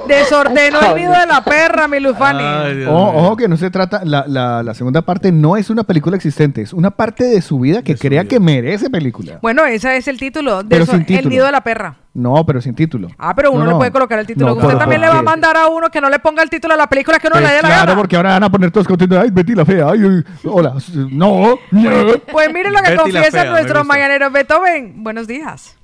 Desordenó 0.07 0.79
el 0.81 0.95
nido 0.95 1.11
de 1.11 1.25
la 1.25 1.43
perra, 1.43 1.87
mi 1.87 1.99
Luz 1.99 2.17
Fanny. 2.17 2.85
Ojo, 2.85 3.17
ojo 3.17 3.37
que 3.37 3.47
no 3.47 3.55
se 3.57 3.69
trata, 3.69 4.01
la, 4.03 4.25
la, 4.27 4.63
la 4.63 4.73
segunda 4.73 5.01
parte 5.03 5.31
no 5.31 5.57
es 5.57 5.69
una 5.69 5.83
película 5.83 6.15
existente, 6.17 6.61
es 6.61 6.73
una 6.73 6.91
parte 6.91 7.23
de 7.25 7.41
su 7.41 7.59
vida 7.59 7.81
que 7.83 7.95
crea 7.95 8.25
que 8.25 8.39
merece 8.39 8.89
película. 8.89 9.39
Bueno, 9.41 9.65
ese 9.65 9.95
es 9.97 10.07
el 10.07 10.17
título. 10.17 10.63
Pero 10.67 10.85
Desor- 10.85 11.05
sin 11.05 11.17
El 11.17 11.29
nido 11.29 11.45
de 11.45 11.51
la 11.51 11.61
perra. 11.61 11.95
No, 12.13 12.45
pero 12.45 12.59
sin 12.61 12.75
título. 12.75 13.07
Ah, 13.17 13.33
pero 13.33 13.51
uno 13.51 13.63
No, 13.63 13.71
le 13.71 13.77
puede 13.77 13.91
colocar 13.91 14.19
el 14.19 14.27
título. 14.27 14.47
No, 14.47 14.53
Usted 14.55 14.77
también 14.77 14.99
¿por 14.99 15.07
le 15.09 15.13
va 15.13 15.19
a 15.19 15.23
mandar 15.23 15.55
a 15.55 15.67
uno 15.67 15.89
que 15.89 16.01
no 16.01 16.09
le 16.09 16.19
ponga 16.19 16.43
el 16.43 16.49
título 16.49 16.73
a 16.73 16.77
la 16.77 16.87
película 16.87 17.19
que 17.19 17.27
uno 17.27 17.37
le 17.37 17.43
Pues 17.43 17.55
dé 17.55 17.61
la 17.61 17.67
claro, 17.69 17.85
gana. 17.87 17.95
porque 17.95 18.15
ahora 18.17 18.29
van 18.31 18.43
a 18.43 18.49
poner 18.51 18.69
todos 18.71 18.85
contentos. 18.87 19.17
Ay, 19.17 19.29
Betty 19.31 19.55
la 19.55 19.63
fea. 19.65 19.87
Ay, 19.89 19.99
ay, 20.03 20.23
hola. 20.43 20.73
No. 21.09 21.57
no. 21.71 21.89
Pues 22.31 22.51
miren 22.53 22.73
lo 22.73 22.79
que 22.79 22.89
Betty 22.91 23.01
confiesan 23.01 23.31
fea, 23.31 23.61
gusta. 23.61 23.83
mañaneros. 23.85 24.31
Beethoven, 24.33 25.03
buenos 25.03 25.25
días. 25.27 25.77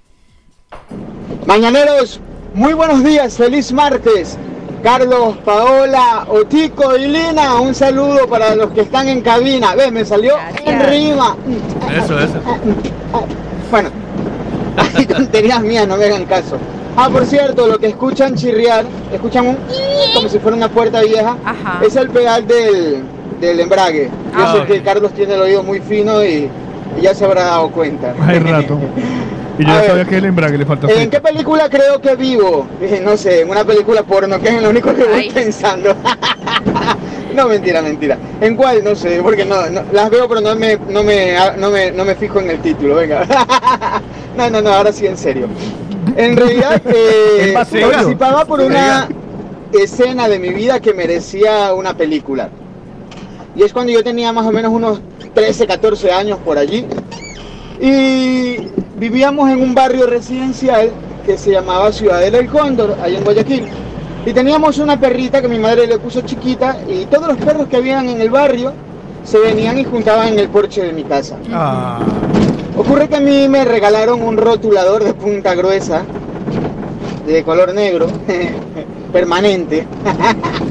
Mañaneros, 1.45 2.19
muy 2.57 2.73
buenos 2.73 3.03
días, 3.03 3.37
feliz 3.37 3.71
martes. 3.71 4.35
Carlos, 4.81 5.37
Paola, 5.45 6.25
Otico 6.27 6.95
y 6.97 7.07
Lina, 7.07 7.59
un 7.61 7.75
saludo 7.75 8.27
para 8.27 8.55
los 8.55 8.71
que 8.71 8.81
están 8.81 9.07
en 9.07 9.21
cabina. 9.21 9.75
Ve, 9.75 9.91
me 9.91 10.03
salió 10.05 10.35
en 10.65 10.79
rima. 10.87 11.35
Eso, 11.95 12.17
eso. 12.19 12.39
Bueno, 13.69 13.89
hay 14.95 15.05
tonterías 15.05 15.61
mías, 15.61 15.87
no 15.87 15.97
me 15.97 16.05
hagan 16.05 16.25
caso. 16.25 16.57
Ah, 16.95 17.09
por 17.11 17.25
cierto, 17.27 17.67
lo 17.67 17.77
que 17.77 17.87
escuchan 17.87 18.33
chirriar, 18.33 18.85
escuchan 19.13 19.47
un 19.47 19.57
como 20.15 20.27
si 20.27 20.39
fuera 20.39 20.57
una 20.57 20.69
puerta 20.69 21.01
vieja, 21.01 21.37
es 21.85 21.95
el 21.95 22.09
pedal 22.09 22.47
del, 22.47 23.03
del 23.39 23.59
embrague. 23.59 24.09
Yo 24.33 24.39
Ah, 24.43 24.55
sé 24.57 24.65
que 24.73 24.81
Carlos 24.81 25.11
tiene 25.13 25.35
el 25.35 25.41
oído 25.41 25.61
muy 25.61 25.79
fino 25.79 26.23
y, 26.23 26.49
y 26.97 27.01
ya 27.01 27.13
se 27.13 27.23
habrá 27.25 27.43
dado 27.43 27.69
cuenta. 27.69 28.15
Hay 28.25 28.39
rato. 28.39 28.79
Y 29.59 29.63
yo 29.65 29.71
A 29.71 29.75
ya 29.75 29.81
ver. 29.81 29.89
sabía 29.89 30.05
que 30.05 30.17
el 30.17 30.25
embrague 30.25 30.57
le 30.57 30.65
falta 30.65 30.87
¿En 30.91 31.09
qué 31.09 31.19
película 31.19 31.69
creo 31.69 31.99
que 31.99 32.15
vivo? 32.15 32.67
Eh, 32.81 33.01
No 33.03 33.17
sé, 33.17 33.41
en 33.41 33.49
una 33.49 33.63
película 33.63 34.03
porno, 34.03 34.39
que 34.39 34.49
es 34.49 34.61
lo 34.61 34.69
único 34.69 34.93
que 34.93 35.03
voy 35.03 35.29
pensando. 35.31 35.95
no, 37.35 37.47
mentira, 37.47 37.81
mentira. 37.81 38.17
¿En 38.41 38.55
cuál? 38.55 38.83
No 38.83 38.95
sé, 38.95 39.19
porque 39.23 39.45
no, 39.45 39.67
no- 39.69 39.83
las 39.91 40.09
veo, 40.09 40.27
pero 40.27 40.41
no 40.41 40.55
me, 40.55 40.77
no, 40.89 41.03
me, 41.03 41.33
no, 41.57 41.69
me, 41.71 41.91
no 41.91 42.05
me 42.05 42.15
fijo 42.15 42.39
en 42.39 42.51
el 42.51 42.59
título, 42.59 42.95
venga. 42.95 43.25
no, 44.37 44.49
no, 44.49 44.61
no, 44.61 44.69
ahora 44.69 44.91
sí, 44.91 45.07
en 45.07 45.17
serio. 45.17 45.47
En 46.15 46.37
realidad, 46.37 46.81
eh, 46.85 47.51
participaba 47.53 48.45
por 48.45 48.61
una... 48.61 49.07
escena 49.73 50.27
de 50.29 50.39
mi 50.39 50.49
vida 50.49 50.79
que 50.79 50.93
merecía 50.93 51.73
una 51.73 51.95
película. 51.95 52.49
Y 53.55 53.63
es 53.63 53.73
cuando 53.73 53.91
yo 53.91 54.03
tenía 54.03 54.31
más 54.31 54.45
o 54.45 54.51
menos 54.51 54.71
unos 54.71 55.01
13, 55.33 55.65
14 55.65 56.11
años 56.11 56.37
por 56.45 56.57
allí. 56.59 56.85
Y 57.79 58.57
vivíamos 58.97 59.49
en 59.49 59.61
un 59.61 59.75
barrio 59.75 60.07
residencial 60.07 60.91
que 61.25 61.37
se 61.37 61.51
llamaba 61.51 61.91
Ciudadela 61.91 62.37
del 62.37 62.47
Cóndor, 62.47 62.97
allá 63.01 63.17
en 63.17 63.23
Guayaquil. 63.23 63.67
Y 64.25 64.33
teníamos 64.33 64.77
una 64.77 64.99
perrita 64.99 65.41
que 65.41 65.47
mi 65.47 65.59
madre 65.59 65.87
le 65.87 65.99
puso 65.99 66.21
chiquita 66.21 66.77
y 66.87 67.05
todos 67.05 67.27
los 67.27 67.37
perros 67.37 67.67
que 67.67 67.77
habían 67.77 68.09
en 68.09 68.19
el 68.19 68.29
barrio 68.29 68.73
se 69.23 69.39
venían 69.39 69.77
y 69.77 69.83
juntaban 69.83 70.29
en 70.29 70.39
el 70.39 70.49
porche 70.49 70.81
de 70.81 70.93
mi 70.93 71.03
casa. 71.03 71.37
Ah. 71.51 71.99
Ocurre 72.77 73.07
que 73.09 73.17
a 73.17 73.19
mí 73.19 73.47
me 73.47 73.65
regalaron 73.65 74.21
un 74.21 74.37
rotulador 74.37 75.03
de 75.03 75.13
punta 75.13 75.55
gruesa, 75.55 76.03
de 77.33 77.43
color 77.43 77.73
negro, 77.73 78.07
permanente. 79.13 79.85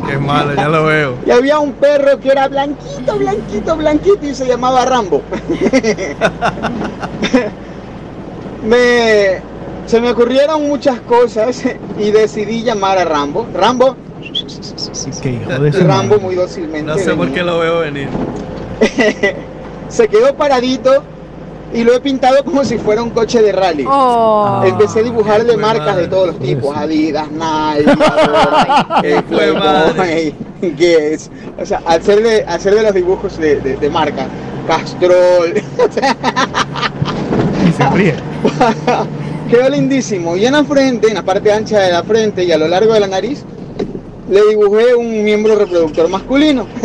Qué 0.09 0.19
malo, 0.19 0.55
ya 0.55 0.69
lo 0.69 0.85
veo. 0.85 1.15
Y 1.27 1.31
había 1.31 1.59
un 1.59 1.73
perro 1.73 2.19
que 2.19 2.31
era 2.31 2.49
blanquito, 2.49 3.19
blanquito, 3.19 3.77
blanquito 3.77 4.27
y 4.27 4.35
se 4.35 4.47
llamaba 4.47 4.85
Rambo. 4.85 5.23
me, 8.65 9.41
se 9.87 10.01
me 10.01 10.11
ocurrieron 10.11 10.67
muchas 10.67 11.01
cosas 11.01 11.63
y 11.99 12.11
decidí 12.11 12.63
llamar 12.63 12.99
a 12.99 13.05
Rambo. 13.05 13.47
Rambo, 13.55 13.97
Qué 15.23 15.31
hijo 15.31 15.59
de 15.59 15.73
su 15.73 15.87
Rambo 15.87 16.19
muy 16.19 16.35
dócilmente. 16.35 16.91
No 16.91 16.99
sé 16.99 17.15
por 17.15 17.33
qué 17.33 17.43
lo 17.43 17.59
veo 17.59 17.81
venir. 17.81 18.09
se 19.89 20.09
quedó 20.09 20.35
paradito 20.35 21.03
y 21.73 21.85
lo 21.85 21.95
he 21.95 22.01
pintado 22.01 22.45
como 22.45 22.65
si 22.65 22.79
fuera 22.79 23.03
un 23.03 23.11
coche 23.11 23.43
de 23.43 23.53
rally. 23.53 23.85
Oh. 23.89 24.63
Empecé 24.65 25.01
a 25.01 25.03
dibujarle 25.03 25.57
marcas 25.57 25.97
de 25.97 26.09
todos 26.09 26.29
los 26.29 26.39
tipos, 26.39 26.77
Adidas, 26.77 27.29
Nike. 27.31 27.93
Playboy, 29.29 30.35
Guess. 30.77 31.31
O 31.61 31.67
sea, 31.67 31.83
hacerle, 31.87 32.45
hacerle 32.47 32.83
los 32.83 32.95
dibujos 32.95 33.37
de, 33.39 33.61
de, 33.61 33.77
de 33.77 33.91
marca. 33.91 34.27
Castrol. 34.67 35.55
Y 37.69 37.73
se 37.73 37.91
ríe. 37.91 38.15
Quedó 39.51 39.69
lindísimo. 39.69 40.37
Y 40.37 40.47
en 40.47 40.55
la 40.55 40.65
frente, 40.65 41.09
en 41.09 41.15
la 41.15 41.23
parte 41.23 41.53
ancha 41.53 41.81
de 41.81 41.93
la 41.93 42.03
frente 42.03 42.45
y 42.45 42.53
a 42.53 42.59
lo 42.59 42.69
largo 42.69 42.95
de 42.95 43.01
la 43.01 43.07
nariz, 43.07 43.45
le 44.29 44.41
dibujé 44.51 44.95
un 44.95 45.25
miembro 45.25 45.55
reproductor 45.57 46.09
masculino. 46.09 46.67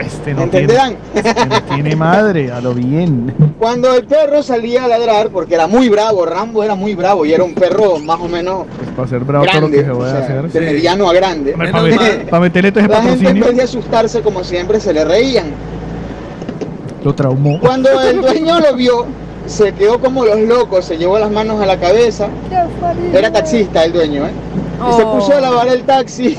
Este 0.00 0.34
no 0.34 0.42
tiene, 0.48 0.60
¿Entenderán? 0.60 0.96
este 1.14 1.46
no 1.46 1.62
tiene 1.62 1.96
madre, 1.96 2.50
a 2.52 2.60
lo 2.60 2.74
bien. 2.74 3.32
Cuando 3.58 3.94
el 3.94 4.04
perro 4.04 4.42
salía 4.42 4.84
a 4.84 4.88
ladrar, 4.88 5.28
porque 5.30 5.54
era 5.54 5.66
muy 5.66 5.88
bravo, 5.88 6.26
Rambo 6.26 6.62
era 6.62 6.74
muy 6.74 6.94
bravo 6.94 7.24
y 7.24 7.32
era 7.32 7.44
un 7.44 7.54
perro 7.54 7.98
más 8.00 8.18
o 8.20 8.28
menos 8.28 8.66
Para 8.96 9.08
ser 9.08 9.20
bravo 9.20 9.44
todo 9.46 9.54
lo 9.54 9.60
grande, 9.68 9.78
que 9.78 9.84
se 9.84 9.90
voy 9.92 10.08
a 10.10 10.18
hacer. 10.18 10.50
de 10.50 10.60
mediano 10.60 11.08
a 11.08 11.12
grande. 11.14 11.52
Para 11.52 12.40
meterle 12.40 12.72
todo 12.72 12.80
ese 12.84 12.88
La 12.92 13.02
gente 13.02 13.28
en 13.28 13.40
vez 13.40 13.56
de 13.56 13.62
asustarse 13.62 14.20
como 14.22 14.42
siempre 14.44 14.80
se 14.80 14.92
le 14.92 15.04
reían. 15.04 15.46
lo 17.04 17.14
traumó. 17.14 17.58
Cuando 17.60 17.88
el 18.00 18.20
dueño 18.20 18.60
lo 18.60 18.74
vio, 18.74 19.06
se 19.46 19.72
quedó 19.72 19.98
como 20.00 20.24
los 20.24 20.40
locos, 20.40 20.84
se 20.84 20.96
llevó 20.96 21.18
las 21.18 21.30
manos 21.30 21.60
a 21.60 21.66
la 21.66 21.78
cabeza. 21.78 22.28
Era 23.12 23.30
taxista 23.32 23.84
el 23.84 23.92
dueño, 23.92 24.26
¿eh? 24.26 24.30
Y 24.90 24.92
se 24.96 25.02
Oh. 25.02 25.12
puso 25.18 25.36
a 25.36 25.40
lavar 25.40 25.68
el 25.68 25.82
taxi 25.84 26.36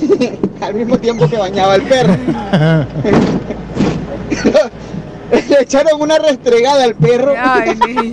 al 0.62 0.74
mismo 0.74 0.98
tiempo 0.98 1.28
que 1.30 1.38
bañaba 1.38 1.74
al 1.76 1.82
perro. 1.84 2.16
Le 5.32 5.62
echaron 5.62 6.00
una 6.02 6.18
restregada 6.20 6.84
al 6.84 6.96
perro. 6.96 7.34
Ay. 7.38 7.72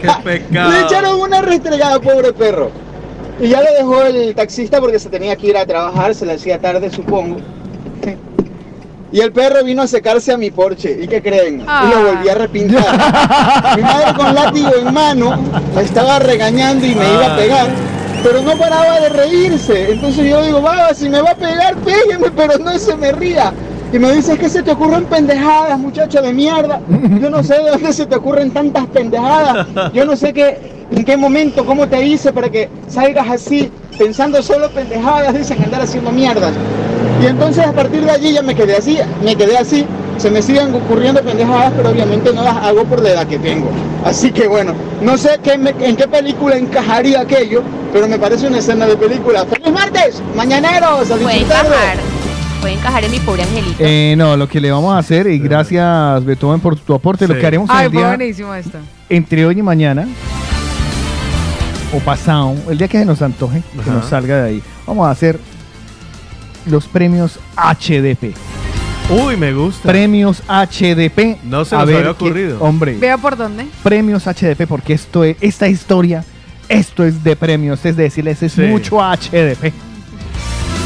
Qué 0.00 0.08
pecado. 0.24 0.70
Le 0.72 0.80
echaron 0.82 1.20
una 1.20 1.40
restregada, 1.40 2.00
pobre 2.00 2.32
perro. 2.32 2.70
Y 3.40 3.48
ya 3.48 3.60
le 3.62 3.72
dejó 3.72 4.02
el 4.02 4.34
taxista 4.34 4.80
porque 4.80 4.98
se 4.98 5.08
tenía 5.08 5.34
que 5.36 5.48
ir 5.48 5.56
a 5.56 5.64
trabajar, 5.66 6.14
se 6.14 6.26
le 6.26 6.34
hacía 6.34 6.58
tarde, 6.60 6.90
supongo. 6.90 7.36
Y 9.12 9.20
el 9.20 9.32
perro 9.32 9.62
vino 9.64 9.82
a 9.82 9.86
secarse 9.86 10.32
a 10.32 10.36
mi 10.36 10.50
porche. 10.50 10.98
¿Y 11.00 11.06
qué 11.06 11.22
creen? 11.22 11.64
Ah. 11.66 11.84
Y 11.86 11.94
lo 11.94 12.10
volví 12.10 12.28
a 12.28 12.34
repintar. 12.34 13.76
mi 13.76 13.82
madre 13.82 14.14
con 14.16 14.34
látigo 14.34 14.70
en 14.80 14.92
mano 14.92 15.38
me 15.74 15.82
estaba 15.82 16.18
regañando 16.18 16.84
y 16.86 16.94
me 16.94 17.08
iba 17.12 17.32
a 17.32 17.36
pegar. 17.36 17.68
Pero 18.22 18.42
no 18.42 18.56
paraba 18.56 19.00
de 19.00 19.10
reírse. 19.10 19.92
Entonces 19.92 20.28
yo 20.28 20.42
digo, 20.42 20.60
baba, 20.60 20.94
si 20.94 21.08
me 21.08 21.20
va 21.20 21.30
a 21.30 21.36
pegar, 21.36 21.76
pégueme, 21.76 22.30
pero 22.36 22.58
no 22.58 22.76
se 22.78 22.96
me 22.96 23.12
ría. 23.12 23.52
Y 23.92 23.98
me 24.00 24.10
dice, 24.10 24.32
es 24.32 24.38
que 24.40 24.48
se 24.48 24.62
te 24.62 24.72
ocurren 24.72 25.04
pendejadas, 25.04 25.78
muchacho 25.78 26.20
de 26.20 26.32
mierda. 26.32 26.80
Yo 27.20 27.30
no 27.30 27.44
sé 27.44 27.54
de 27.62 27.70
dónde 27.70 27.92
se 27.92 28.06
te 28.06 28.16
ocurren 28.16 28.50
tantas 28.50 28.86
pendejadas. 28.86 29.68
Yo 29.92 30.04
no 30.04 30.16
sé 30.16 30.32
qué, 30.32 30.58
en 30.90 31.04
qué 31.04 31.16
momento, 31.16 31.64
cómo 31.64 31.86
te 31.86 32.04
hice 32.04 32.32
para 32.32 32.48
que 32.50 32.68
salgas 32.88 33.28
así, 33.30 33.70
pensando 33.96 34.42
solo 34.42 34.68
pendejadas, 34.70 35.34
dicen 35.34 35.62
andar 35.62 35.82
haciendo 35.82 36.10
mierdas. 36.10 36.52
Y 37.22 37.26
entonces 37.26 37.64
a 37.66 37.72
partir 37.72 38.04
de 38.04 38.10
allí 38.10 38.32
ya 38.32 38.42
me 38.42 38.54
quedé 38.54 38.76
así, 38.76 38.98
me 39.22 39.34
quedé 39.36 39.56
así. 39.56 39.86
Se 40.18 40.30
me 40.30 40.40
siguen 40.42 40.72
ocurriendo 40.74 41.20
pendejadas, 41.22 41.72
pero 41.76 41.90
obviamente 41.90 42.32
no 42.32 42.42
las 42.44 42.56
hago 42.56 42.84
por 42.84 43.02
la 43.02 43.10
edad 43.10 43.26
que 43.26 43.38
tengo. 43.38 43.68
Así 44.04 44.30
que 44.30 44.46
bueno, 44.46 44.72
no 45.02 45.18
sé 45.18 45.40
qué 45.42 45.58
me- 45.58 45.74
en 45.80 45.96
qué 45.96 46.06
película 46.06 46.56
encajaría 46.56 47.20
aquello, 47.20 47.62
pero 47.92 48.06
me 48.06 48.16
parece 48.18 48.46
una 48.46 48.58
escena 48.58 48.86
de 48.86 48.96
película. 48.96 49.44
¡Feliz 49.44 49.72
martes! 49.72 50.22
¡Mañaneros! 50.36 51.10
¡A 51.10 51.16
Puede 51.16 51.40
encajar. 51.40 51.96
Puede 52.60 52.74
encajar 52.74 53.04
en 53.04 53.10
mi 53.10 53.18
pobre 53.20 53.42
angelito. 53.42 53.76
Eh, 53.80 54.14
no, 54.16 54.36
lo 54.36 54.48
que 54.48 54.60
le 54.60 54.70
vamos 54.70 54.94
a 54.94 54.98
hacer, 54.98 55.26
y 55.26 55.38
gracias 55.40 56.24
Beethoven 56.24 56.60
por 56.60 56.76
tu 56.76 56.94
aporte, 56.94 57.26
lo 57.26 57.34
que 57.36 57.46
haremos 57.46 57.68
en 57.70 57.76
Ay, 57.76 57.86
el 57.86 57.92
fue 57.92 58.00
día, 58.00 58.08
buenísimo 58.08 58.54
esto. 58.54 58.78
entre 59.08 59.44
hoy 59.46 59.58
y 59.58 59.62
mañana, 59.62 60.06
o 61.92 61.98
pasado, 61.98 62.54
el 62.70 62.78
día 62.78 62.88
que 62.88 62.98
se 62.98 63.04
nos 63.04 63.20
antoje, 63.20 63.62
que 63.84 63.90
nos 63.90 64.06
salga 64.06 64.42
de 64.44 64.48
ahí, 64.48 64.62
vamos 64.86 65.06
a 65.06 65.10
hacer 65.10 65.38
los 66.66 66.86
premios 66.86 67.38
HDP. 67.56 68.34
Uy, 69.10 69.36
me 69.36 69.52
gusta. 69.52 69.88
Premios 69.88 70.42
HDP. 70.48 71.38
No 71.44 71.64
se 71.64 71.74
A 71.74 71.80
nos 71.80 71.88
ver 71.88 71.96
había 71.96 72.02
qué- 72.16 72.24
ocurrido. 72.24 72.58
hombre, 72.60 72.96
Vea 72.98 73.18
por 73.18 73.36
dónde. 73.36 73.66
premios 73.82 74.26
HDP, 74.26 74.66
porque 74.66 74.94
esto 74.94 75.24
es, 75.24 75.36
esta 75.42 75.68
historia, 75.68 76.24
esto 76.68 77.04
es 77.04 77.22
de 77.22 77.36
premios, 77.36 77.84
es 77.84 77.96
decirles, 77.96 78.42
es 78.42 78.52
Sí. 78.52 78.62
mucho 78.62 79.02
HDP. 79.02 79.72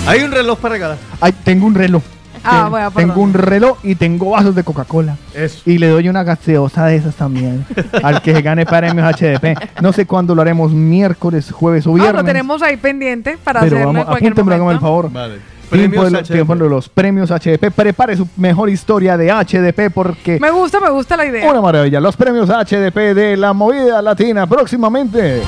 Hay 0.07 0.23
un 0.23 0.33
reloj 0.33 0.59
para 0.59 0.73
regalar. 0.75 0.99
Ay, 1.21 1.33
tengo 1.45 1.67
un 1.67 1.75
reloj. 1.75 2.03
Ah, 2.45 2.69
bueno, 2.71 2.91
tengo 2.93 3.21
un 3.21 3.35
reloj 3.35 3.79
y 3.83 3.95
tengo 3.97 4.31
vasos 4.31 4.55
de 4.55 4.63
Coca-Cola. 4.65 5.17
Eso. 5.35 5.61
Y 5.67 5.77
le 5.79 5.89
doy 5.89 6.09
una 6.09 6.23
gaseosa 6.23 6.87
de 6.87 6.97
esas 6.97 7.15
también 7.17 7.67
al 8.03 8.23
que 8.23 8.33
se 8.33 8.41
gane 8.43 8.65
premios 8.65 9.05
HDP. 9.13 9.55
No 9.83 9.93
sé 9.93 10.07
cuándo 10.07 10.35
lo 10.35 10.43
haremos, 10.43 10.73
miércoles, 10.73 11.51
jueves 11.51 11.87
o 11.87 11.91
Ah, 11.91 11.95
viernes. 11.95 12.15
lo 12.15 12.25
tenemos 12.25 12.63
ahí 12.63 12.77
pendiente 12.79 13.37
para 13.45 13.61
pero 13.61 13.77
hacerlo 13.77 13.91
en 13.91 13.95
vamos, 13.97 14.07
cualquier 14.07 14.35
el 14.73 14.81
favor. 14.81 15.13
Vale. 15.13 15.58
Tiempo 15.71 16.09
de, 16.11 16.23
tiempo 16.23 16.55
de 16.57 16.69
los 16.69 16.89
premios 16.89 17.31
HDP. 17.31 17.71
Prepare 17.75 18.17
su 18.17 18.27
mejor 18.37 18.71
historia 18.71 19.17
de 19.17 19.31
HDP 19.31 19.93
porque 19.93 20.39
Me 20.41 20.51
gusta, 20.51 20.81
me 20.81 20.91
gusta 20.91 21.17
la 21.17 21.27
idea. 21.27 21.51
una 21.51 21.61
maravilla. 21.61 22.01
Los 22.01 22.17
premios 22.17 22.49
HDP 22.49 23.15
de 23.15 23.37
la 23.37 23.53
movida 23.53 24.01
latina 24.03 24.47
próximamente. 24.47 25.43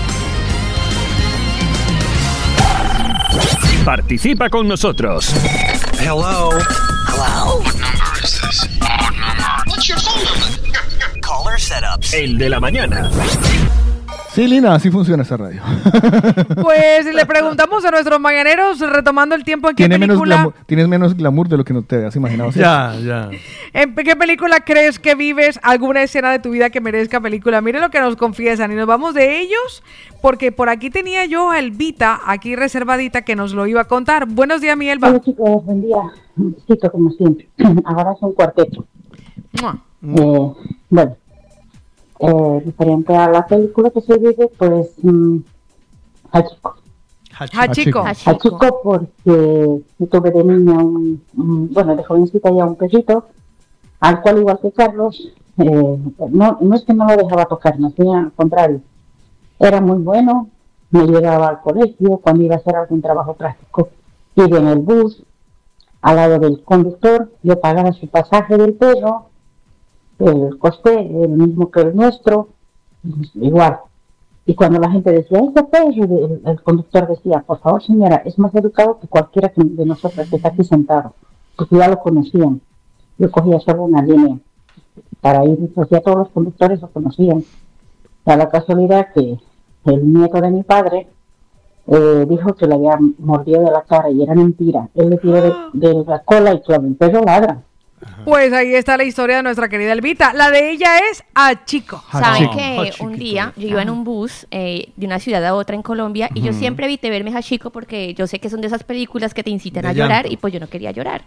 Participa 3.84 4.51
con 4.51 4.68
nosotros. 4.68 5.32
Hello. 5.98 6.51
Hello. 7.09 7.61
What 7.61 7.74
number 7.74 8.22
is 8.22 8.40
this? 8.40 8.69
Odd 8.82 9.14
number. 9.14 9.64
What's 9.66 9.88
your 9.88 9.98
phone 9.98 10.22
number? 10.24 11.20
Caller 11.22 11.59
setups. 11.59 12.12
El 12.14 12.38
de 12.38 12.48
la 12.51 12.61
mañana. 12.61 13.11
Sí, 14.32 14.46
Lina, 14.46 14.74
así 14.74 14.90
funciona 14.90 15.22
esta 15.22 15.36
radio. 15.36 15.60
Pues 16.62 17.12
le 17.12 17.26
preguntamos 17.26 17.84
a 17.84 17.90
nuestros 17.90 18.20
mañaneros, 18.20 18.78
retomando 18.80 19.34
el 19.34 19.42
tiempo 19.44 19.70
en 19.70 19.76
qué 19.76 19.88
menos 19.88 20.09
película, 20.09 20.36
glamour, 20.36 20.54
tienes 20.66 20.88
menos 20.88 21.16
glamour 21.16 21.48
de 21.48 21.56
lo 21.56 21.64
que 21.64 21.74
no 21.74 21.82
te 21.82 22.04
has 22.06 22.14
imaginado. 22.14 22.52
¿cierto? 22.52 23.00
Ya, 23.00 23.00
ya. 23.00 23.30
en 23.72 23.94
qué 23.94 24.14
película 24.14 24.60
crees 24.60 24.98
que 24.98 25.14
vives 25.14 25.59
alguna 25.62 26.02
escena 26.02 26.30
de 26.30 26.38
tu 26.38 26.50
vida 26.50 26.70
que 26.70 26.80
merezca 26.80 27.20
película. 27.20 27.60
Mire 27.60 27.80
lo 27.80 27.90
que 27.90 28.00
nos 28.00 28.16
confiesan 28.16 28.70
y 28.70 28.76
nos 28.76 28.86
vamos 28.86 29.14
de 29.14 29.40
ellos 29.40 29.82
porque 30.20 30.52
por 30.52 30.68
aquí 30.68 30.90
tenía 30.90 31.24
yo 31.26 31.50
a 31.50 31.59
Elvita 31.59 32.20
aquí 32.26 32.54
reservadita 32.54 33.22
que 33.22 33.34
nos 33.34 33.52
lo 33.52 33.66
iba 33.66 33.80
a 33.80 33.86
contar. 33.86 34.26
Buenos 34.26 34.60
días, 34.60 34.76
mi 34.76 34.88
Elba. 34.88 35.09
Hola 35.09 35.20
chicos, 35.20 35.64
buen 35.64 35.82
día. 35.82 36.02
Un 36.36 36.52
besito 36.52 36.90
como 36.92 37.10
siempre. 37.10 37.48
Ahora 37.84 38.12
es 38.12 38.22
un 38.22 38.32
cuarteto. 38.32 38.86
Mua. 39.60 39.82
Eh, 40.02 40.52
bueno, 40.88 41.16
eh, 42.21 42.63
diferente 42.65 43.15
a 43.16 43.29
la 43.31 43.47
película 43.47 43.90
que 43.90 44.01
se 44.01 44.19
vive, 44.19 44.49
pues 44.59 44.93
mm, 45.03 45.39
Hachiko. 46.32 46.74
Hachiko. 47.53 48.05
Hachiko 48.27 48.81
porque 48.82 49.82
yo 49.99 50.07
tuve 50.11 50.31
de 50.31 50.45
niña 50.45 50.74
un, 50.79 51.23
un- 51.37 51.73
bueno, 51.73 51.97
de 51.97 52.05
jovencita 52.05 52.51
ya 52.51 52.66
un 52.66 52.77
perrito, 52.77 53.27
al 54.01 54.21
cual 54.21 54.39
igual 54.39 54.59
que 54.61 54.73
Carlos, 54.73 55.32
eh, 55.59 55.99
no, 56.31 56.59
no 56.61 56.74
es 56.77 56.85
que 56.85 56.93
no 56.95 57.07
lo 57.07 57.16
dejaba 57.16 57.47
tocar, 57.47 57.79
no 57.81 57.93
al 58.15 58.32
contrario. 58.32 58.81
Era 59.59 59.81
muy 59.81 59.99
bueno, 59.99 60.49
me 60.90 61.07
llevaba 61.07 61.49
al 61.49 61.61
colegio 61.61 62.19
cuando 62.19 62.45
iba 62.45 62.57
a 62.57 62.59
hacer 62.59 62.77
algún 62.77 63.01
trabajo 63.03 63.35
práctico. 63.35 63.89
Iba 64.37 64.59
en 64.59 64.69
el 64.69 64.79
bus, 64.81 65.23
al 66.03 66.16
lado 66.16 66.39
del 66.39 66.63
conductor, 66.63 67.31
yo 67.43 67.59
pagaba 67.61 67.93
su 67.93 68.07
pasaje 68.09 68.57
del 68.57 68.74
perro, 68.74 69.29
el 70.21 70.59
coste 70.59 71.01
el 71.01 71.31
mismo 71.31 71.71
que 71.71 71.81
el 71.81 71.97
nuestro, 71.97 72.49
pues, 73.03 73.31
igual. 73.35 73.79
Y 74.47 74.55
cuando 74.55 74.79
la 74.79 74.90
gente 74.90 75.13
decía, 75.13 75.39
ese 75.39 75.63
perro, 75.65 75.90
y 75.90 76.01
el, 76.01 76.40
el 76.45 76.63
conductor 76.63 77.07
decía, 77.09 77.45
por 77.47 77.61
favor 77.61 77.82
señora, 77.82 78.23
es 78.24 78.39
más 78.39 78.55
educado 78.55 78.99
que 78.99 79.07
cualquiera 79.07 79.53
de 79.55 79.87
nosotros 79.87 80.29
que 80.29 80.37
está 80.37 80.49
aquí 80.49 80.65
sentado, 80.65 81.15
porque 81.57 81.77
ya 81.77 81.89
lo 81.89 82.01
conocían. 82.01 82.61
Yo 83.19 83.31
cogía 83.31 83.61
solo 83.61 83.85
una 83.85 84.03
línea 84.03 84.39
para 85.21 85.45
ir, 85.45 85.73
pues 85.74 85.89
ya 85.90 86.01
todos 86.01 86.19
los 86.19 86.29
conductores 86.31 86.81
lo 86.81 86.89
conocían. 86.89 87.45
Da 88.24 88.37
la 88.37 88.49
casualidad 88.49 89.09
que 89.15 89.39
el 89.85 90.13
nieto 90.13 90.40
de 90.40 90.51
mi 90.51 90.63
padre 90.63 91.09
eh, 91.87 92.27
dijo 92.29 92.55
que 92.55 92.66
le 92.66 92.74
había 92.74 92.99
mordido 93.19 93.63
de 93.63 93.71
la 93.71 93.82
cara 93.82 94.11
y 94.11 94.23
era 94.23 94.35
mentira. 94.35 94.89
Él 94.95 95.11
le 95.11 95.19
tiró 95.19 95.43
de, 95.43 95.53
de 95.73 96.05
la 96.05 96.21
cola 96.21 96.55
y 96.55 96.61
claro, 96.61 96.87
el 96.87 96.97
perro 96.97 97.23
ladra. 97.23 97.63
Pues 98.24 98.53
ahí 98.53 98.74
está 98.74 98.96
la 98.96 99.04
historia 99.04 99.37
de 99.37 99.43
nuestra 99.43 99.69
querida 99.69 99.93
Elvita. 99.93 100.32
La 100.32 100.51
de 100.51 100.70
ella 100.70 100.98
es 101.11 101.22
a 101.35 101.64
chico. 101.64 102.03
Saben 102.12 102.48
Ah, 102.51 102.56
que 102.56 102.93
un 103.01 103.16
día 103.19 103.53
yo 103.56 103.69
iba 103.69 103.82
en 103.82 103.90
un 103.90 104.04
bus 104.04 104.46
eh, 104.51 104.88
de 104.96 105.06
una 105.06 105.19
ciudad 105.19 105.45
a 105.46 105.54
otra 105.54 105.74
en 105.77 105.82
Colombia 105.82 106.30
y 106.35 106.40
yo 106.43 106.53
siempre 106.53 106.87
evité 106.87 107.11
verme 107.11 107.32
Hachiko 107.37 107.70
porque 107.70 108.14
yo 108.14 108.27
sé 108.27 108.38
que 108.38 108.48
son 108.51 108.61
de 108.61 108.66
esas 108.69 108.85
películas 108.85 109.35
que 109.35 109.43
te 109.43 109.51
incitan 109.51 109.82
De 109.82 109.88
a 109.88 109.93
llorar 109.93 110.22
llanto. 110.24 110.32
y 110.32 110.37
pues 110.37 110.53
yo 110.53 110.61
no 110.61 110.69
quería 110.69 110.90
llorar. 110.90 111.22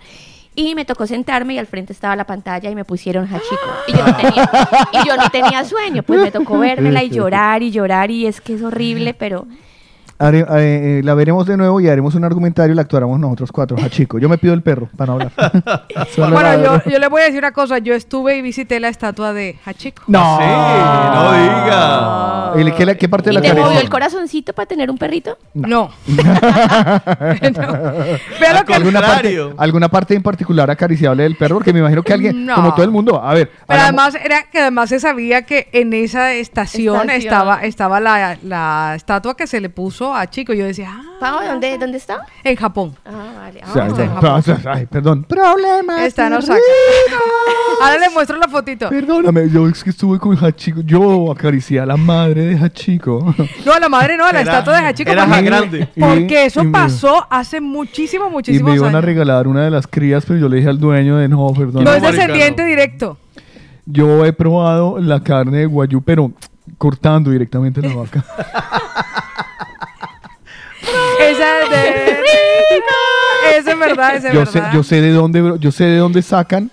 Y 0.55 0.75
me 0.75 0.85
tocó 0.85 1.07
sentarme 1.07 1.55
y 1.55 1.57
al 1.57 1.65
frente 1.67 1.93
estaba 1.93 2.15
la 2.15 2.25
pantalla 2.25 2.69
y 2.69 2.75
me 2.75 2.85
pusieron 2.85 3.25
Hachiko. 3.25 3.73
Y 3.87 3.91
yo 3.93 4.05
no 4.05 4.15
tenía, 4.15 4.49
y 4.93 5.07
yo 5.07 5.17
no 5.17 5.29
tenía 5.31 5.63
sueño, 5.65 6.03
pues 6.03 6.19
me 6.21 6.31
tocó 6.31 6.59
vérmela 6.59 7.03
y 7.03 7.09
llorar 7.09 7.63
y 7.63 7.71
llorar 7.71 8.11
y 8.11 8.27
es 8.27 8.39
que 8.39 8.53
es 8.53 8.61
horrible, 8.61 9.13
pero 9.15 9.47
Are- 10.19 10.39
eh, 10.39 10.45
eh, 10.99 11.01
la 11.03 11.13
veremos 11.15 11.45
de 11.47 11.57
nuevo 11.57 11.81
y 11.81 11.89
haremos 11.89 12.15
un 12.15 12.23
argumentario 12.23 12.71
y 12.73 12.75
la 12.75 12.83
actuaremos 12.83 13.19
nosotros 13.19 13.51
cuatro. 13.51 13.75
Ah, 13.83 13.89
chico, 13.89 14.19
yo 14.19 14.29
me 14.29 14.37
pido 14.37 14.53
el 14.53 14.61
perro 14.61 14.87
para 14.95 15.07
no 15.07 15.13
hablar. 15.13 15.31
Bueno, 16.17 16.63
yo, 16.83 16.89
yo 16.91 16.99
le 16.99 17.07
voy 17.07 17.21
a 17.21 17.25
decir 17.25 17.39
una 17.39 17.51
cosa. 17.51 17.77
Yo 17.79 17.93
estuve 17.93 18.37
y 18.37 18.41
visité 18.41 18.79
la 18.79 18.89
estatua 18.89 19.33
de 19.33 19.57
Hachiko. 19.65 20.03
No, 20.07 20.39
no 20.39 21.31
diga. 21.33 22.53
¿Y 22.55 22.63
le- 22.63 22.97
qué, 22.97 23.09
parte 23.09 23.29
de 23.29 23.33
¿y 23.33 23.35
la 23.35 23.41
te 23.41 23.53
movió 23.53 23.79
el 23.79 23.89
corazoncito 23.89 24.53
para 24.53 24.65
tener 24.67 24.89
un 24.91 24.97
perrito? 24.97 25.37
No. 25.53 25.89
¿Alguna 28.73 29.01
parte, 29.01 29.39
¿Alguna 29.57 29.89
parte 29.89 30.15
en 30.15 30.23
particular 30.23 30.69
acariciable 30.69 31.23
del 31.23 31.35
perro? 31.35 31.55
Porque 31.55 31.73
me 31.73 31.79
imagino 31.79 32.03
que 32.03 32.13
alguien, 32.13 32.45
No. 32.45 32.55
como 32.55 32.73
todo 32.73 32.83
el 32.85 32.91
mundo, 32.91 33.21
a 33.23 33.33
ver, 33.33 33.49
Pero 33.67 33.79
hagamos- 33.79 34.01
además 34.15 34.15
era 34.25 34.43
que 34.43 34.59
además 34.59 34.89
se 34.89 34.99
sabía 34.99 35.43
que 35.43 35.67
en 35.73 35.93
esa 35.93 36.33
estación, 36.33 36.95
Estación. 37.09 37.21
estaba 37.21 37.63
estaba 37.63 37.99
la, 37.99 38.37
la 38.43 38.93
estatua 38.95 39.35
que 39.35 39.47
se 39.47 39.59
le 39.61 39.69
puso 39.69 40.02
a 40.11 40.27
Chico. 40.27 40.53
Yo 40.53 40.65
decía, 40.65 40.89
ah, 40.91 41.03
Pau, 41.19 41.45
¿dónde, 41.45 41.77
¿dónde 41.77 41.97
está? 41.97 42.25
en 42.43 42.55
Japón. 42.55 42.95
Ah, 43.05 43.11
vale. 43.37 43.61
Ah, 43.63 43.87
está- 43.87 44.03
en 44.03 44.13
Japón. 44.15 44.43
ay, 44.73 44.85
perdón. 44.87 45.23
Problemas. 45.25 46.01
Está 46.01 46.25
en 46.27 46.33
Osaka. 46.33 46.59
Ahora 47.81 47.97
le 47.99 48.09
muestro 48.09 48.37
la 48.37 48.47
fotito. 48.47 48.89
Perdóname, 48.89 49.49
yo 49.49 49.67
es 49.67 49.83
que 49.83 49.89
estuve 49.91 50.17
con 50.19 50.35
Hachiko. 50.35 50.81
Yo 50.81 51.31
acaricié 51.31 51.79
a 51.79 51.85
la 51.85 51.97
madre 51.97 52.45
de 52.45 52.57
Hachiko. 52.57 53.33
No, 53.65 53.73
a 53.73 53.79
la 53.79 53.89
madre 53.89 54.17
no, 54.17 54.25
a 54.25 54.31
la 54.33 54.41
Era- 54.41 54.51
estatua 54.51 54.79
de 54.81 54.87
Hachiko. 54.87 55.11
era 55.11 55.25
porque- 55.25 55.41
grande. 55.43 55.87
Porque 55.97 56.27
Y- 56.43 56.47
eso 56.47 56.61
y 56.61 56.65
me- 56.65 56.71
pasó 56.71 57.25
hace 57.29 57.61
muchísimo, 57.61 58.27
Y 58.27 58.31
muchísimos 58.31 58.69
me 58.71 58.75
iban 58.77 58.87
a 58.95 58.97
años. 58.97 59.05
regalar 59.05 59.47
una 59.47 59.63
de 59.63 59.69
las 59.71 59.85
crías, 59.87 60.25
pero 60.25 60.39
yo 60.39 60.49
le 60.49 60.57
dije 60.57 60.69
al 60.69 60.79
dueño 60.79 61.17
de 61.17 61.27
no, 61.27 61.47
perdón. 61.53 61.83
No 61.83 61.93
es 61.93 62.01
descendiente 62.01 62.63
directo. 62.65 63.17
Yo 63.85 64.25
he 64.25 64.31
probado 64.33 64.97
la 64.99 65.21
carne 65.21 65.57
de 65.59 65.65
guayú, 65.65 66.01
pero 66.01 66.31
cortando 66.77 67.31
directamente 67.31 67.81
la 67.81 67.93
vaca. 67.95 68.23
Esa 71.19 71.61
es 71.63 71.69
de... 71.69 72.19
Esa 73.57 73.71
es 73.71 73.79
verdad, 73.79 74.15
esa 74.15 74.27
es 74.29 74.33
yo 74.33 74.45
sé, 74.45 74.59
verdad. 74.59 74.73
yo 74.73 74.83
sé 74.83 75.01
de 75.01 75.11
dónde, 75.11 75.53
yo 75.59 75.71
sé 75.71 75.83
de 75.85 75.97
dónde 75.97 76.21
sacan 76.21 76.71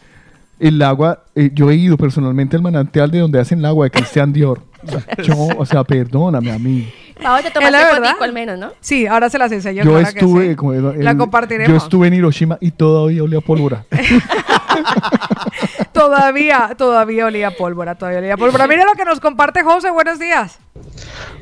el 0.58 0.80
agua. 0.82 1.24
eh, 1.34 1.50
yo 1.52 1.70
he 1.70 1.74
ido 1.74 1.96
personalmente 1.96 2.56
al 2.56 2.62
manantial 2.62 3.10
de 3.10 3.18
donde 3.18 3.38
hacen 3.40 3.58
el 3.58 3.64
agua 3.66 3.84
de 3.86 3.90
Cristian 3.90 4.32
Dior. 4.32 4.62
O 4.86 4.90
sea, 4.90 5.04
yo, 5.22 5.34
o 5.58 5.66
sea, 5.66 5.84
perdóname 5.84 6.50
a 6.52 6.58
mí. 6.58 6.88
Pau, 7.22 7.42
te 7.42 7.50
tomaste 7.50 7.70
la 7.70 7.84
verdad. 7.84 8.08
fotico 8.08 8.24
al 8.24 8.32
menos, 8.32 8.58
¿no? 8.58 8.72
Sí, 8.80 9.06
ahora 9.06 9.28
se 9.28 9.36
las 9.38 9.52
enseño. 9.52 9.84
Yo 9.84 9.90
claro 9.90 10.04
que 10.04 10.18
estuve, 10.20 10.48
sí. 10.50 10.54
como 10.56 10.72
el- 10.72 11.04
La 11.04 11.14
compartiremos. 11.16 11.68
Yo 11.70 11.76
estuve 11.76 12.06
en 12.08 12.14
Hiroshima 12.14 12.56
y 12.62 12.70
todavía 12.70 13.22
olía 13.22 13.38
a 13.40 13.42
pólvora. 13.42 13.84
Todavía, 16.00 16.74
todavía 16.78 17.26
olía 17.26 17.50
pólvora, 17.50 17.94
todavía 17.94 18.20
olía 18.20 18.32
a 18.32 18.36
pólvora. 18.38 18.66
Mira 18.66 18.86
lo 18.86 18.94
que 18.94 19.04
nos 19.04 19.20
comparte 19.20 19.62
José, 19.62 19.90
buenos 19.90 20.18
días. 20.18 20.58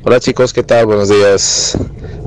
Hola 0.03 0.19
chicos, 0.19 0.53
¿qué 0.53 0.65
tal? 0.65 0.85
Buenos 0.85 1.09
días. 1.09 1.79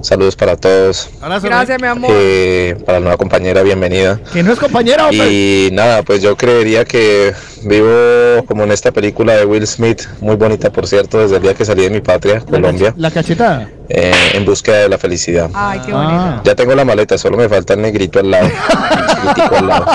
Saludos 0.01 0.38
para 0.38 0.56
todos. 0.56 1.10
Gracias, 1.19 1.82
mi 1.82 1.88
amor. 1.90 2.10
Eh, 2.14 2.77
para 2.85 3.00
la 3.00 3.03
nueva 3.03 3.18
compañera, 3.18 3.64
bienvenida. 3.64 4.18
Que 4.32 4.43
no 4.43 4.53
es 4.53 4.60
compañera, 4.60 5.10
hombre. 5.10 5.30
Y 5.30 5.69
nada, 5.74 6.03
pues 6.03 6.22
yo 6.22 6.38
creería 6.38 6.85
que 6.85 7.34
vivo 7.64 8.45
como 8.45 8.64
en 8.64 8.72
esta 8.72 8.93
película 8.93 9.35
de 9.35 9.45
Will 9.45 9.68
Smith, 9.68 10.03
muy 10.22 10.38
bonita 10.38 10.72
por 10.72 10.88
cierto, 10.88 11.19
desde 11.19 11.35
el 11.35 11.42
día 11.42 11.53
que 11.53 11.66
salí 11.66 11.84
de 11.84 11.90
mi 11.90 12.00
patria, 12.00 12.40
Colombia, 12.40 12.93
La 12.95 13.11
cachetada. 13.11 13.69
Eh, 13.94 14.14
en 14.34 14.45
búsqueda 14.45 14.80
de 14.80 14.90
la 14.90 14.98
felicidad. 14.98 15.50
Ay, 15.53 15.80
qué 15.86 15.92
Ah. 15.94 15.95
bonito. 16.30 16.42
Ya 16.45 16.56
tengo 16.56 16.76
la 16.76 16.86
maleta, 16.86 17.18
solo 17.18 17.38
me 17.38 17.48
falta 17.50 17.74
el 17.74 17.82
negrito 17.82 18.20
al 18.20 18.32
lado, 18.32 18.48
el 18.48 19.56
al 19.58 19.68
lado. 19.68 19.86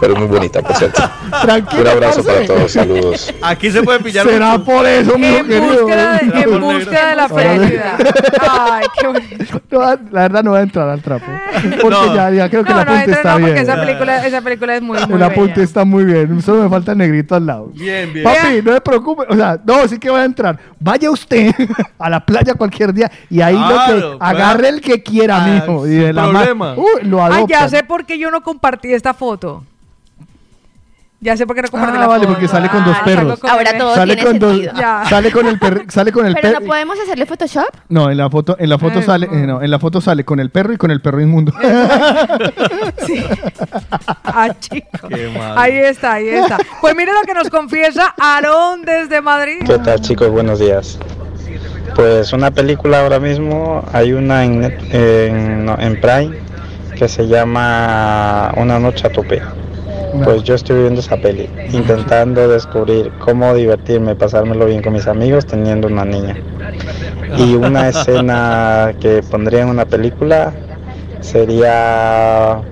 Pero 0.00 0.14
es 0.14 0.18
muy 0.18 0.28
bonita, 0.28 0.62
por 0.62 0.76
cierto. 0.76 1.02
Tranquilo, 1.42 1.82
Un 1.82 1.88
abrazo 1.88 2.22
parce. 2.24 2.32
para 2.32 2.46
todos, 2.46 2.72
saludos. 2.72 3.34
Aquí 3.42 3.70
se 3.70 3.82
puede 3.82 4.00
pillar. 4.00 4.26
Será 4.26 4.52
mucho. 4.52 4.64
por 4.64 4.86
eso, 4.86 5.18
mi 5.18 5.26
querido. 5.28 5.62
búsqueda 5.62 6.18
en 6.20 6.60
búsqueda 6.60 7.08
de 7.10 7.16
la 7.16 7.28
felicidad. 7.28 7.98
Ay, 8.48 8.86
qué 8.98 9.06
bonito. 9.06 9.60
No, 9.70 9.80
la 10.10 10.20
verdad 10.22 10.42
no 10.42 10.52
va 10.52 10.58
a 10.58 10.62
entrar 10.62 10.88
al 10.88 11.02
trapo. 11.02 11.26
Porque 11.80 11.88
No. 11.90 12.14
ya, 12.14 12.30
ya 12.30 12.48
creo 12.50 12.64
que 12.64 12.72
No, 12.72 12.80
el 12.80 12.86
no, 12.86 12.92
apunte 12.92 13.10
entonces 13.10 13.16
está 13.16 13.30
no, 13.32 13.36
bien. 13.38 13.48
porque 13.50 13.60
esa 13.62 13.80
película, 13.80 14.26
esa 14.26 14.40
película 14.42 14.76
es 14.76 14.82
muy, 14.82 14.98
muy 15.06 15.16
el 15.16 15.22
apunte 15.22 15.50
bella. 15.52 15.62
está 15.64 15.84
muy 15.84 16.04
bien. 16.04 16.42
Solo 16.42 16.62
me 16.64 16.68
falta 16.70 16.92
el 16.92 16.98
negrito 16.98 17.34
al 17.34 17.46
lado. 17.46 17.66
Bien, 17.74 18.12
bien. 18.12 18.24
Papi, 18.24 18.62
no 18.64 18.72
se 18.74 18.80
preocupe. 18.80 19.24
O 19.28 19.36
sea, 19.36 19.58
no, 19.64 19.86
sí 19.88 19.98
que 19.98 20.10
va 20.10 20.20
a 20.20 20.24
entrar. 20.24 20.58
Vaya 20.78 21.10
usted 21.10 21.52
a 21.98 22.10
la 22.10 22.24
playa 22.24 22.54
cualquier 22.54 22.92
día 22.94 23.10
y 23.28 23.40
ahí 23.42 23.54
lo 23.54 23.68
que 23.68 23.74
claro. 23.74 24.16
agarre 24.20 24.68
el 24.70 24.80
que 24.80 25.02
quiera, 25.02 25.44
Ah, 25.44 25.46
mijo. 25.46 25.86
Y 25.86 25.90
de 25.96 26.12
la 26.12 26.26
ma- 26.26 26.38
problema. 26.40 26.74
Uy, 26.76 27.02
lo 27.02 27.22
Ay, 27.24 27.32
adopta. 27.34 27.60
ya 27.60 27.68
sé 27.68 27.84
por 27.84 28.06
qué 28.06 28.18
yo 28.18 28.30
no 28.30 28.42
compartí 28.42 28.92
esta 28.92 29.12
foto. 29.14 29.64
Ya 31.22 31.36
sé 31.36 31.46
por 31.46 31.54
qué 31.54 31.60
no 31.60 31.68
compartí 31.68 31.98
Ah, 31.98 32.00
la 32.00 32.06
vale, 32.06 32.20
foto. 32.24 32.32
porque 32.32 32.48
sale 32.48 32.70
con 32.70 32.82
dos 32.82 32.96
Ah, 32.98 33.04
perros. 33.04 33.38
con 33.38 33.50
Ahora 33.50 33.76
todo 33.76 33.94
sale 33.94 34.16
tiene 34.16 34.30
con 34.30 34.38
dos. 34.38 34.58
Ya. 34.74 35.04
sale 35.06 35.30
con 35.30 35.46
el 35.46 35.58
perro, 35.58 35.82
sale 35.90 36.12
con 36.12 36.24
el 36.24 36.32
Pero 36.34 36.48
perro. 36.48 36.60
no 36.60 36.66
podemos 36.66 36.98
hacerle 36.98 37.26
Photoshop. 37.26 37.66
No, 37.90 38.08
en 38.10 38.16
la 38.16 38.30
foto, 38.30 38.56
en 38.58 38.70
la 38.70 38.78
foto 38.78 39.00
Ay, 39.00 39.04
sale, 39.04 39.26
no. 39.26 39.34
eh, 39.34 39.46
no, 39.46 39.60
en 39.62 39.70
la 39.70 39.78
foto 39.78 40.00
sale 40.00 40.24
con 40.24 40.40
el 40.40 40.48
perro 40.48 40.72
y 40.72 40.78
con 40.78 40.90
el 40.90 41.02
perro 41.02 41.20
inmundo. 41.20 41.52
Sí. 43.06 43.22
Ah, 44.24 44.48
chico. 44.58 45.08
Qué 45.08 45.28
mal. 45.36 45.58
Ahí 45.58 45.76
está, 45.78 46.14
ahí 46.14 46.28
está. 46.28 46.56
Pues 46.80 46.94
mire 46.96 47.12
lo 47.12 47.20
que 47.26 47.34
nos 47.34 47.48
confiesa 47.50 48.14
Aarón 48.18 48.82
desde 48.82 49.20
Madrid. 49.20 49.60
¿Qué 49.66 49.78
tal 49.78 50.00
chicos? 50.00 50.30
Buenos 50.30 50.58
días. 50.58 50.98
Pues 52.00 52.32
una 52.32 52.50
película 52.50 53.02
ahora 53.02 53.20
mismo, 53.20 53.84
hay 53.92 54.14
una 54.14 54.42
en, 54.42 54.64
en 54.90 56.00
Prime 56.00 56.30
que 56.96 57.06
se 57.08 57.28
llama 57.28 58.54
Una 58.56 58.78
noche 58.78 59.06
a 59.06 59.12
tope. 59.12 59.42
Pues 60.24 60.42
yo 60.42 60.54
estoy 60.54 60.80
viendo 60.80 61.00
esa 61.00 61.18
peli, 61.18 61.50
intentando 61.70 62.48
descubrir 62.48 63.12
cómo 63.18 63.54
divertirme, 63.54 64.14
pasármelo 64.14 64.64
bien 64.64 64.80
con 64.80 64.94
mis 64.94 65.06
amigos 65.06 65.44
teniendo 65.44 65.88
una 65.88 66.06
niña. 66.06 66.38
Y 67.36 67.54
una 67.56 67.88
escena 67.90 68.94
que 68.98 69.22
pondría 69.30 69.60
en 69.60 69.68
una 69.68 69.84
película 69.84 70.54
sería 71.20 72.62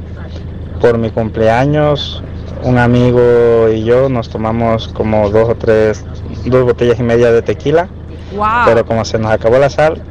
por 0.81 0.97
mi 0.97 1.11
cumpleaños, 1.11 2.23
un 2.63 2.79
amigo 2.79 3.69
y 3.69 3.85
yo 3.85 4.09
nos 4.09 4.31
tomamos 4.31 4.89
como 4.89 5.29
dos 5.29 5.51
o 5.51 5.55
tres, 5.55 6.03
dos 6.47 6.65
botellas 6.65 6.99
y 6.99 7.03
media 7.03 7.31
de 7.31 7.43
tequila, 7.43 7.91
Wow. 8.35 8.47
pero 8.67 8.85
como 8.87 9.05
se 9.05 9.19
nos 9.19 9.33
acabó 9.33 9.59
la 9.59 9.71
sal 9.71 10.03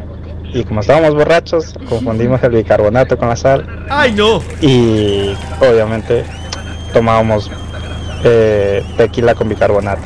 y 0.53 0.63
como 0.63 0.79
estábamos 0.81 1.13
borrachos, 1.13 1.73
confundimos 1.89 2.41
el 2.43 2.51
bicarbonato 2.51 3.17
con 3.17 3.29
la 3.29 3.35
sal 3.35 3.85
Ay, 3.89 4.13
no. 4.13 4.41
y 4.61 5.35
obviamente 5.59 6.23
tomábamos 6.93 7.51
eh, 8.23 8.83
tequila 8.97 9.35
con 9.35 9.49
bicarbonato 9.49 10.01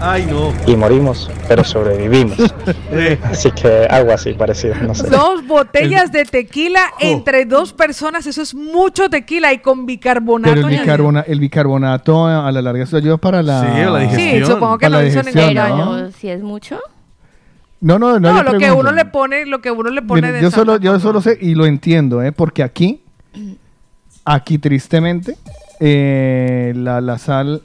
Ay, 0.00 0.26
no. 0.30 0.52
y 0.64 0.76
morimos, 0.76 1.28
pero 1.48 1.64
sobrevivimos. 1.64 2.36
Así 3.24 3.50
que 3.50 3.84
algo 3.90 4.12
así 4.12 4.32
parecido, 4.32 4.76
no 4.76 4.94
sé. 4.94 5.10
Dos 5.10 5.44
botellas 5.44 6.12
de 6.12 6.24
tequila 6.24 6.80
entre 7.00 7.46
dos 7.46 7.72
personas, 7.72 8.24
eso 8.28 8.40
es 8.40 8.54
mucho 8.54 9.10
tequila 9.10 9.52
y 9.52 9.58
con 9.58 9.86
bicarbonato. 9.86 10.54
Pero 10.54 10.68
el, 10.68 10.78
bicarbona- 10.80 11.24
el 11.26 11.40
bicarbonato 11.40 12.26
a 12.26 12.52
la 12.52 12.62
larga 12.62 12.84
eso 12.84 12.96
ayuda 12.96 13.16
para 13.16 13.42
la, 13.42 13.60
Sí, 13.60 13.80
a 13.80 13.90
la 13.90 13.98
digestión. 13.98 14.46
Sí, 14.46 14.52
supongo 14.52 14.78
que 14.78 14.86
para 14.86 14.96
no 14.98 15.02
la 15.02 15.08
hizo 15.08 15.54
daño. 15.54 16.10
si 16.12 16.28
es 16.28 16.42
mucho. 16.44 16.78
No, 17.80 17.98
no, 17.98 18.18
no. 18.18 18.32
No, 18.32 18.42
lo 18.42 18.58
que 18.58 18.72
uno 18.72 18.90
le 18.92 19.04
pone, 19.04 19.46
lo 19.46 19.60
que 19.60 19.70
uno 19.70 19.90
le 19.90 20.02
pone 20.02 20.20
Mire, 20.22 20.32
de 20.34 20.42
yo 20.42 20.50
solo, 20.50 20.78
yo 20.78 20.98
solo 20.98 21.20
sé 21.20 21.38
y 21.40 21.54
lo 21.54 21.64
entiendo, 21.66 22.22
¿eh? 22.22 22.32
Porque 22.32 22.62
aquí, 22.64 23.02
aquí 24.24 24.58
tristemente, 24.58 25.36
eh, 25.80 26.72
la, 26.76 27.00
la 27.00 27.18
sal, 27.18 27.62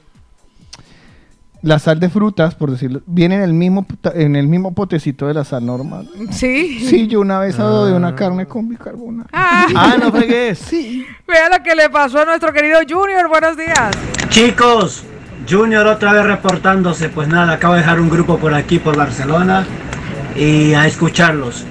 la 1.62 1.78
sal 1.78 1.98
de 1.98 2.10
frutas, 2.10 2.54
por 2.54 2.70
decirlo, 2.70 3.00
viene 3.06 3.36
en 3.36 3.42
el 3.42 3.54
mismo 3.54 3.82
puta- 3.84 4.12
en 4.14 4.36
el 4.36 4.46
mismo 4.46 4.72
potecito 4.74 5.26
de 5.26 5.34
la 5.34 5.44
sal 5.44 5.64
normal. 5.66 6.08
Sí. 6.30 6.78
Sí, 6.86 7.06
yo 7.08 7.20
una 7.20 7.38
vez 7.40 7.56
de 7.56 7.64
una 7.92 8.14
carne 8.14 8.46
con 8.46 8.68
bicarbonato. 8.68 9.30
Ah, 9.32 9.66
Ah, 9.74 9.94
no 9.98 10.12
fregues. 10.12 10.58
Sí. 10.58 11.04
vea 11.26 11.48
lo 11.56 11.62
que 11.64 11.74
le 11.74 11.88
pasó 11.90 12.20
a 12.20 12.24
nuestro 12.24 12.52
querido 12.52 12.78
Junior. 12.88 13.28
Buenos 13.28 13.56
días. 13.56 13.90
Chicos, 14.28 15.04
Junior 15.50 15.86
otra 15.86 16.12
vez 16.12 16.24
reportándose. 16.24 17.08
Pues 17.08 17.28
nada, 17.28 17.54
acabo 17.54 17.74
de 17.74 17.80
dejar 17.80 17.98
un 17.98 18.10
grupo 18.10 18.38
por 18.38 18.52
aquí, 18.54 18.78
por 18.78 18.96
Barcelona. 18.96 19.66
Y 20.36 20.74
a 20.74 20.86
escucharlos. 20.86 21.64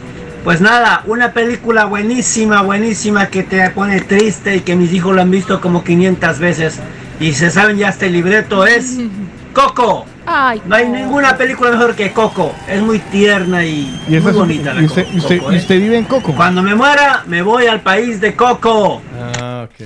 Pues 0.43 0.59
nada, 0.59 1.03
una 1.05 1.31
película 1.31 1.85
buenísima, 1.85 2.61
buenísima 2.61 3.27
que 3.27 3.43
te 3.43 3.69
pone 3.69 4.01
triste 4.01 4.57
y 4.57 4.59
que 4.61 4.75
mis 4.75 4.91
hijos 4.91 5.15
lo 5.15 5.21
han 5.21 5.31
visto 5.31 5.61
como 5.61 5.83
500 5.83 6.39
veces 6.39 6.79
y 7.19 7.31
se 7.33 7.49
saben 7.49 7.77
ya 7.77 7.89
este 7.89 8.09
libreto 8.09 8.65
es 8.65 8.97
Coco. 9.53 10.05
Ay, 10.25 10.61
No 10.65 10.75
hay 10.75 10.87
ninguna 10.89 11.37
película 11.37 11.71
mejor 11.71 11.95
que 11.95 12.11
Coco. 12.11 12.53
Es 12.67 12.81
muy 12.81 12.99
tierna 12.99 13.63
y, 13.65 13.97
muy 14.07 14.17
es- 14.17 14.33
bonita. 14.33 14.73
la 14.73 14.81
y 14.81 14.85
usted, 14.85 15.03
Coco, 15.05 15.13
y 15.15 15.19
usted- 15.19 15.37
Coco, 15.39 15.51
y 15.51 15.55
¿eh? 15.55 15.59
usted 15.59 15.79
vive 15.79 15.97
en 15.97 16.05
Coco. 16.05 16.33
Cuando 16.35 16.61
me 16.63 16.75
muera, 16.75 17.23
me 17.27 17.41
voy 17.41 17.67
al 17.67 17.81
país 17.81 18.19
de 18.19 18.33
Coco. 18.35 19.01
Ah, 19.39 19.67
ok. 19.69 19.85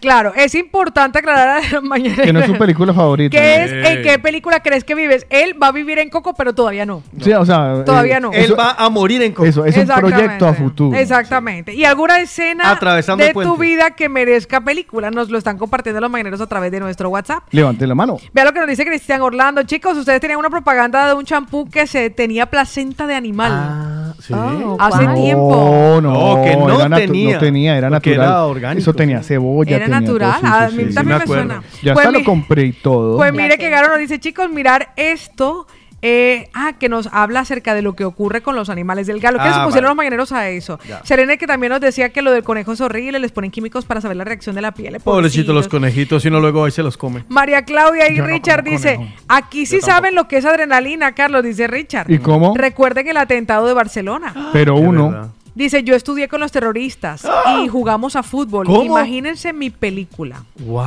Claro, 0.00 0.32
es 0.34 0.54
importante 0.54 1.18
aclarar 1.18 1.62
a 1.64 1.68
los 1.70 1.82
mañaneros. 1.82 2.24
Que 2.26 2.32
no 2.32 2.40
es 2.40 2.46
su 2.46 2.56
película 2.58 2.92
favorita. 2.92 3.36
¿Qué 3.36 3.64
es, 3.64 3.72
¿En 3.72 4.02
qué 4.02 4.18
película 4.18 4.60
crees 4.60 4.84
que 4.84 4.94
vives? 4.94 5.26
Él 5.30 5.60
va 5.60 5.68
a 5.68 5.72
vivir 5.72 5.98
en 5.98 6.10
Coco, 6.10 6.34
pero 6.34 6.54
todavía 6.54 6.84
no. 6.86 7.02
Sí, 7.20 7.32
o 7.32 7.44
sea, 7.44 7.84
Todavía 7.84 8.18
eh, 8.18 8.20
no. 8.20 8.32
eso- 8.32 8.54
Él 8.54 8.60
va 8.60 8.72
a 8.78 8.88
morir 8.90 9.22
en 9.22 9.32
Coco. 9.32 9.46
Eso, 9.46 9.64
es 9.64 9.76
un 9.76 9.86
proyecto 9.86 10.46
a 10.46 10.54
futuro. 10.54 10.96
Exactamente. 10.96 11.74
¿Y 11.74 11.84
alguna 11.84 12.20
escena 12.20 12.70
Atravesando 12.70 13.24
de 13.24 13.32
tu 13.32 13.56
vida 13.56 13.92
que 13.92 14.08
merezca 14.08 14.60
película? 14.60 15.10
Nos 15.10 15.30
lo 15.30 15.38
están 15.38 15.58
compartiendo 15.58 16.00
los 16.00 16.10
mañaneros 16.10 16.40
a 16.40 16.46
través 16.46 16.70
de 16.72 16.80
nuestro 16.80 17.08
WhatsApp. 17.08 17.42
Levante 17.50 17.86
la 17.86 17.94
mano. 17.94 18.18
Vea 18.32 18.44
lo 18.44 18.52
que 18.52 18.60
nos 18.60 18.68
dice 18.68 18.84
Cristian 18.84 19.20
Orlando. 19.22 19.62
Chicos, 19.62 19.96
ustedes 19.96 20.20
tenían 20.20 20.38
una 20.38 20.50
propaganda 20.50 21.06
de 21.08 21.14
un 21.14 21.24
champú 21.24 21.68
que 21.68 21.86
se 21.86 22.10
tenía 22.10 22.46
placenta 22.46 23.06
de 23.06 23.14
animal. 23.14 23.95
¿Sí? 24.20 24.34
Hace 24.78 25.04
no, 25.06 25.14
tiempo. 25.14 25.98
No, 26.02 26.36
No, 26.36 26.42
que 26.44 26.56
no 26.56 26.80
era 26.86 26.96
tenía, 26.96 27.34
no 27.34 27.38
tenía, 27.40 27.76
era 27.78 27.88
porque 27.90 28.10
natural. 28.10 28.28
era 28.30 28.44
orgánico, 28.46 28.80
Eso 28.80 28.94
tenía 28.94 29.22
cebolla. 29.22 29.76
Era 29.76 29.84
tenía 29.86 30.00
natural, 30.00 30.40
todo, 30.40 30.50
a 30.52 30.68
mí 30.70 30.84
también 30.94 31.06
me 31.06 31.14
acuerdo. 31.24 31.42
suena. 31.44 31.62
Ya 31.82 31.94
Pues 31.94 32.06
hasta 32.06 32.18
mi- 32.18 32.24
lo 32.24 32.30
compré 32.30 32.62
y 32.66 32.72
todo. 32.72 33.16
Pues 33.16 33.32
mire 33.32 33.58
que 33.58 33.70
Garo 33.70 33.88
nos 33.88 33.98
dice, 33.98 34.18
chicos, 34.20 34.50
mirar 34.50 34.92
esto. 34.96 35.66
Eh, 36.02 36.48
ah, 36.54 36.74
que 36.78 36.88
nos 36.88 37.08
habla 37.12 37.40
acerca 37.40 37.74
de 37.74 37.82
lo 37.82 37.94
que 37.96 38.04
ocurre 38.04 38.42
con 38.42 38.54
los 38.54 38.68
animales 38.70 39.06
del 39.06 39.18
galo. 39.20 39.38
¿Qué 39.38 39.44
Ah, 39.48 39.52
se 39.60 39.64
pusieron 39.64 39.72
vale. 39.72 39.88
los 39.88 39.96
mañaneros 39.96 40.32
a 40.32 40.48
eso? 40.50 40.78
Ya. 40.88 41.00
Serena 41.04 41.36
que 41.36 41.46
también 41.46 41.70
nos 41.72 41.80
decía 41.80 42.10
que 42.10 42.22
lo 42.22 42.30
del 42.30 42.42
conejo 42.44 42.72
es 42.72 42.80
horrible, 42.80 43.18
les 43.18 43.32
ponen 43.32 43.50
químicos 43.50 43.84
para 43.84 44.00
saber 44.00 44.16
la 44.16 44.24
reacción 44.24 44.54
de 44.54 44.62
la 44.62 44.72
piel. 44.72 45.00
Pobrecitos 45.00 45.54
los 45.54 45.68
conejitos, 45.68 46.22
si 46.22 46.30
no 46.30 46.40
luego 46.40 46.64
ahí 46.64 46.70
se 46.70 46.82
los 46.82 46.96
come. 46.96 47.24
María 47.28 47.62
Claudia 47.62 48.10
y 48.12 48.16
Yo 48.16 48.26
Richard 48.26 48.62
dice, 48.64 48.96
conejo. 48.96 49.14
aquí 49.28 49.66
sí 49.66 49.80
saben 49.80 50.14
lo 50.14 50.28
que 50.28 50.36
es 50.38 50.44
adrenalina, 50.44 51.12
Carlos, 51.12 51.42
dice 51.42 51.66
Richard. 51.66 52.10
¿Y 52.10 52.18
cómo? 52.18 52.54
Recuerden 52.56 53.08
el 53.08 53.16
atentado 53.16 53.66
de 53.66 53.74
Barcelona. 53.74 54.50
Pero 54.52 54.76
uno. 54.76 55.32
Dice, 55.56 55.82
yo 55.82 55.94
estudié 55.96 56.28
con 56.28 56.38
los 56.40 56.52
terroristas 56.52 57.26
y 57.64 57.68
jugamos 57.68 58.14
a 58.14 58.22
fútbol. 58.22 58.66
¿Cómo? 58.66 58.82
Imagínense 58.84 59.52
mi 59.52 59.70
película. 59.70 60.42
Wow. 60.60 60.86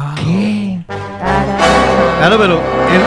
Claro, 2.19 2.37
pero 2.37 2.53
él, 2.55 3.01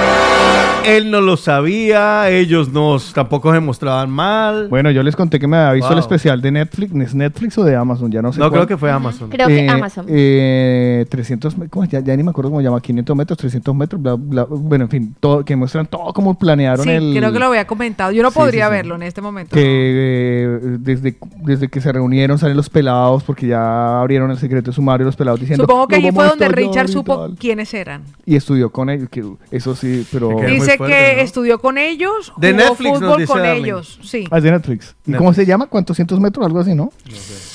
él 0.96 1.10
no 1.10 1.20
lo 1.20 1.36
sabía, 1.36 2.30
ellos 2.30 2.72
no 2.72 2.96
tampoco 3.14 3.52
se 3.52 3.60
mostraban 3.60 4.10
mal. 4.10 4.68
Bueno, 4.68 4.90
yo 4.90 5.02
les 5.02 5.14
conté 5.14 5.38
que 5.38 5.46
me 5.46 5.56
había 5.58 5.72
visto 5.74 5.92
el 5.92 5.98
especial 5.98 6.40
de 6.40 6.50
Netflix. 6.50 6.94
¿Es 6.96 7.14
Netflix 7.14 7.58
o 7.58 7.64
de 7.64 7.76
Amazon? 7.76 8.10
Ya 8.10 8.22
no 8.22 8.32
sé. 8.32 8.40
No, 8.40 8.46
cuál. 8.48 8.60
creo 8.62 8.66
que 8.68 8.76
fue 8.78 8.90
Amazon. 8.90 9.28
Creo 9.28 9.48
que 9.48 9.68
Amazon. 9.68 10.06
Eh, 10.08 11.04
300, 11.10 11.58
me- 11.58 11.68
¿cómo? 11.68 11.84
Ya, 11.84 12.00
ya 12.00 12.16
ni 12.16 12.22
me 12.22 12.30
acuerdo 12.30 12.50
cómo 12.50 12.60
se 12.60 12.64
llama, 12.64 12.80
500 12.80 13.14
metros, 13.16 13.38
300 13.38 13.74
metros, 13.74 14.00
bla, 14.02 14.14
bla, 14.14 14.44
bueno, 14.48 14.84
en 14.84 14.90
fin, 14.90 15.14
todo, 15.20 15.44
que 15.44 15.54
muestran 15.56 15.86
todo 15.86 16.12
cómo 16.14 16.38
planearon 16.38 16.84
Sí, 16.84 16.90
el... 16.90 17.14
creo 17.16 17.32
que 17.32 17.38
lo 17.38 17.46
había 17.46 17.66
comentado. 17.66 18.10
Yo 18.12 18.22
no 18.22 18.30
Sí, 18.30 18.38
podría 18.38 18.66
sí, 18.66 18.70
sí. 18.70 18.76
verlo 18.76 18.94
en 18.94 19.02
este 19.02 19.20
momento. 19.20 19.54
Que 19.54 19.62
eh, 19.62 20.58
desde, 20.80 21.16
desde 21.42 21.51
que 21.58 21.80
se 21.80 21.92
reunieron 21.92 22.38
salen 22.38 22.56
los 22.56 22.68
pelados 22.70 23.22
porque 23.22 23.46
ya 23.46 24.00
abrieron 24.00 24.30
el 24.30 24.36
secreto 24.38 24.70
de 24.70 24.74
sumario 24.74 25.06
los 25.06 25.16
pelados 25.16 25.40
diciendo 25.40 25.64
Supongo 25.64 25.88
que 25.88 25.96
"Lo 26.00 26.06
allí 26.08 26.14
fue 26.14 26.26
donde 26.26 26.48
Richard 26.48 26.88
supo 26.88 27.18
tal". 27.28 27.36
quiénes 27.38 27.72
eran. 27.74 28.02
y 28.26 28.36
estudió 28.36 28.70
con 28.70 28.90
ellos 28.90 29.08
que 29.10 29.24
eso 29.50 29.74
sí 29.74 30.06
pero 30.12 30.30
Dice 30.46 30.78
que 30.78 31.20
estudió 31.22 31.58
con 31.60 31.78
ellos, 31.78 32.32
De 32.36 32.52
jugó 32.52 32.64
Netflix 32.64 32.90
nos 32.92 32.98
fútbol 33.00 33.18
dice 33.20 33.32
con 33.32 33.42
Darling. 33.42 33.64
ellos. 33.64 33.98
Sí. 34.02 34.24
Ah, 34.30 34.38
es 34.38 34.44
de 34.44 34.50
Netflix 34.50 34.94
y 35.06 35.12
cómo 35.12 35.32
se 35.34 35.46
llama 35.46 35.66
cuántos 35.66 35.96
cientos 35.96 36.18
metros 36.20 36.44
algo 36.46 36.60
así 36.60 36.74
no 36.74 36.90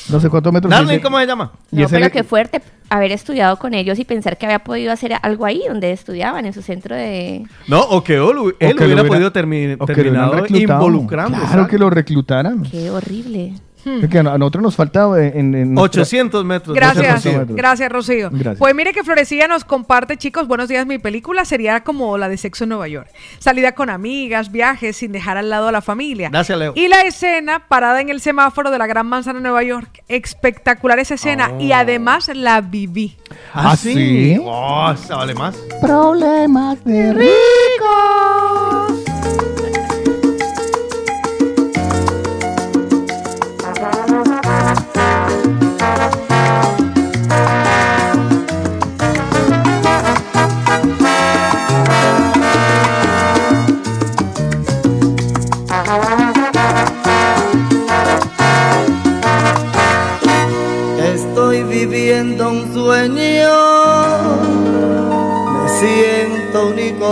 no 0.10 0.20
sé, 0.22 0.30
cuántos 0.30 0.54
metros 0.54 0.72
Darling, 0.72 0.88
dice. 0.90 1.02
¿cómo 1.02 1.20
se 1.20 1.26
llama? 1.28 1.52
y 1.72 1.76
No, 1.78 1.86
ese 1.86 1.98
pero 2.00 2.10
qué 2.12 2.24
fuerte 2.24 2.62
haber 2.90 3.12
estudiado 3.12 3.58
con 3.60 3.74
ellos 3.74 4.00
y 4.00 4.06
pensar 4.06 4.38
que 4.38 4.46
había 4.46 4.60
podido 4.60 4.94
hacer 4.94 5.14
algo 5.22 5.46
ahí 5.46 5.62
donde 5.68 5.92
estudiaban, 5.92 6.46
en 6.46 6.54
su 6.54 6.62
centro 6.62 6.96
de... 6.96 7.44
No, 7.68 7.82
o 7.82 8.02
que 8.02 8.16
él, 8.16 8.22
él 8.22 8.26
o 8.32 8.58
que 8.58 8.66
hubiera, 8.86 8.86
hubiera- 8.86 9.08
podido 9.08 9.34
termi- 9.34 9.76
o 9.78 9.86
que 9.86 9.94
lo 9.94 10.02
hubieran 10.02 10.30
terminado 10.30 10.34
reclutado. 10.36 10.86
involucrando. 10.88 11.38
claro 11.38 11.68
que 11.68 11.78
lo 11.78 11.90
reclutaran 11.90 12.64
Qué 12.64 12.90
horrible. 12.90 13.54
Porque 14.02 14.18
a 14.18 14.22
a 14.22 14.38
nosotros 14.38 14.62
nos 14.64 14.76
falta 14.76 15.08
eh, 15.20 15.32
en, 15.36 15.56
en 15.56 15.74
nuestra- 15.74 16.02
800 16.02 16.46
metros. 16.46 16.76
Gracias, 16.76 17.06
800 17.06 17.40
metros. 17.42 17.56
gracias 17.58 17.92
Rocío. 17.92 18.30
Gracias. 18.32 18.58
Pues 18.58 18.76
mire 18.76 18.94
que 18.94 19.04
Florecilla 19.04 19.48
nos 19.48 19.64
comparte, 19.66 20.18
chicos, 20.18 20.48
buenos 20.48 20.68
días, 20.70 20.86
mi 20.86 20.98
película 21.00 21.46
sería 21.46 21.84
como 21.84 22.18
la 22.18 22.30
de 22.30 22.38
Sexo 22.38 22.66
en 22.66 22.70
Nueva 22.70 22.88
York. 22.88 23.10
Salida 23.40 23.74
con 23.74 23.90
amigas, 23.90 24.52
viajes, 24.52 24.98
sin 24.98 25.12
dejar 25.12 25.38
al 25.38 25.50
lado 25.50 25.68
a 25.68 25.72
la 25.72 25.82
familia. 25.82 26.30
Gracias, 26.30 26.58
Leo. 26.58 26.74
Y 26.76 26.88
la 26.88 27.02
escena 27.02 27.68
parada 27.68 28.02
en 28.02 28.10
el 28.10 28.22
semáforo 28.22 28.72
de 28.72 28.78
la 28.78 28.88
Gran 28.88 29.08
Manzana 29.08 29.40
de 29.40 29.44
Nueva 29.44 29.64
York. 29.64 30.04
Espectacular 30.08 31.00
esa 31.00 31.16
escena 31.16 31.52
y 31.60 31.72
además 31.72 32.30
la 32.34 32.62
viví. 32.62 33.18
¿Ah, 33.54 33.72
¿Ah, 33.72 33.76
sí? 33.78 33.94
sí? 33.94 34.38
Oh, 34.44 34.94
vale 35.10 35.34
más. 35.34 35.56
problemas 35.82 36.84
de 36.86 37.14
rico 37.14 38.97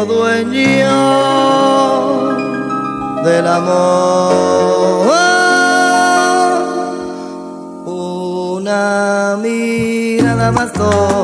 dueño 0.04 0.98
del 3.24 3.48
amor. 3.48 5.06
Una 7.86 9.38
mirada 9.42 10.52
bastó, 10.52 11.24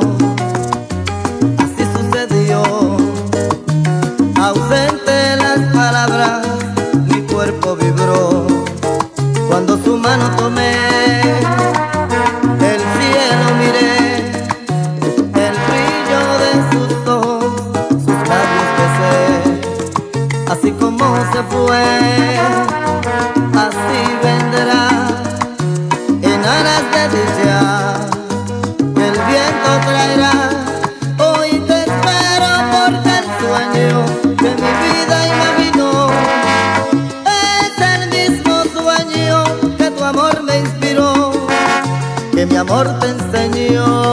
así 1.58 1.84
sucedió. 1.96 2.62
Ausente 4.40 5.36
las 5.38 5.60
palabras, 5.74 6.48
mi 7.08 7.22
cuerpo 7.24 7.76
vibró 7.76 8.46
cuando 9.50 9.78
su 9.84 9.98
mano 9.98 10.30
tomé. 10.38 10.81
Se 21.34 21.44
fue, 21.44 21.84
así 23.54 24.02
vendrá, 24.24 24.84
en 26.22 26.46
aras 26.46 26.86
de 26.94 27.04
dicha, 27.16 27.60
el 28.96 29.16
viento 29.30 29.72
traerá. 29.86 30.34
Hoy 31.20 31.50
te 31.68 31.78
espero 31.82 32.52
porque 32.72 33.12
el 33.20 33.28
sueño 33.42 34.06
que 34.38 34.50
mi 34.62 34.72
vida 34.84 35.18
imaginó 35.36 35.92
es 37.26 37.74
el 37.94 38.02
mismo 38.10 38.56
sueño 38.74 39.44
que 39.78 39.92
tu 39.92 40.04
amor 40.04 40.44
me 40.44 40.60
inspiró 40.60 41.32
que 42.32 42.46
mi 42.46 42.56
amor 42.56 42.88
te 43.00 43.08
enseñó 43.10 44.11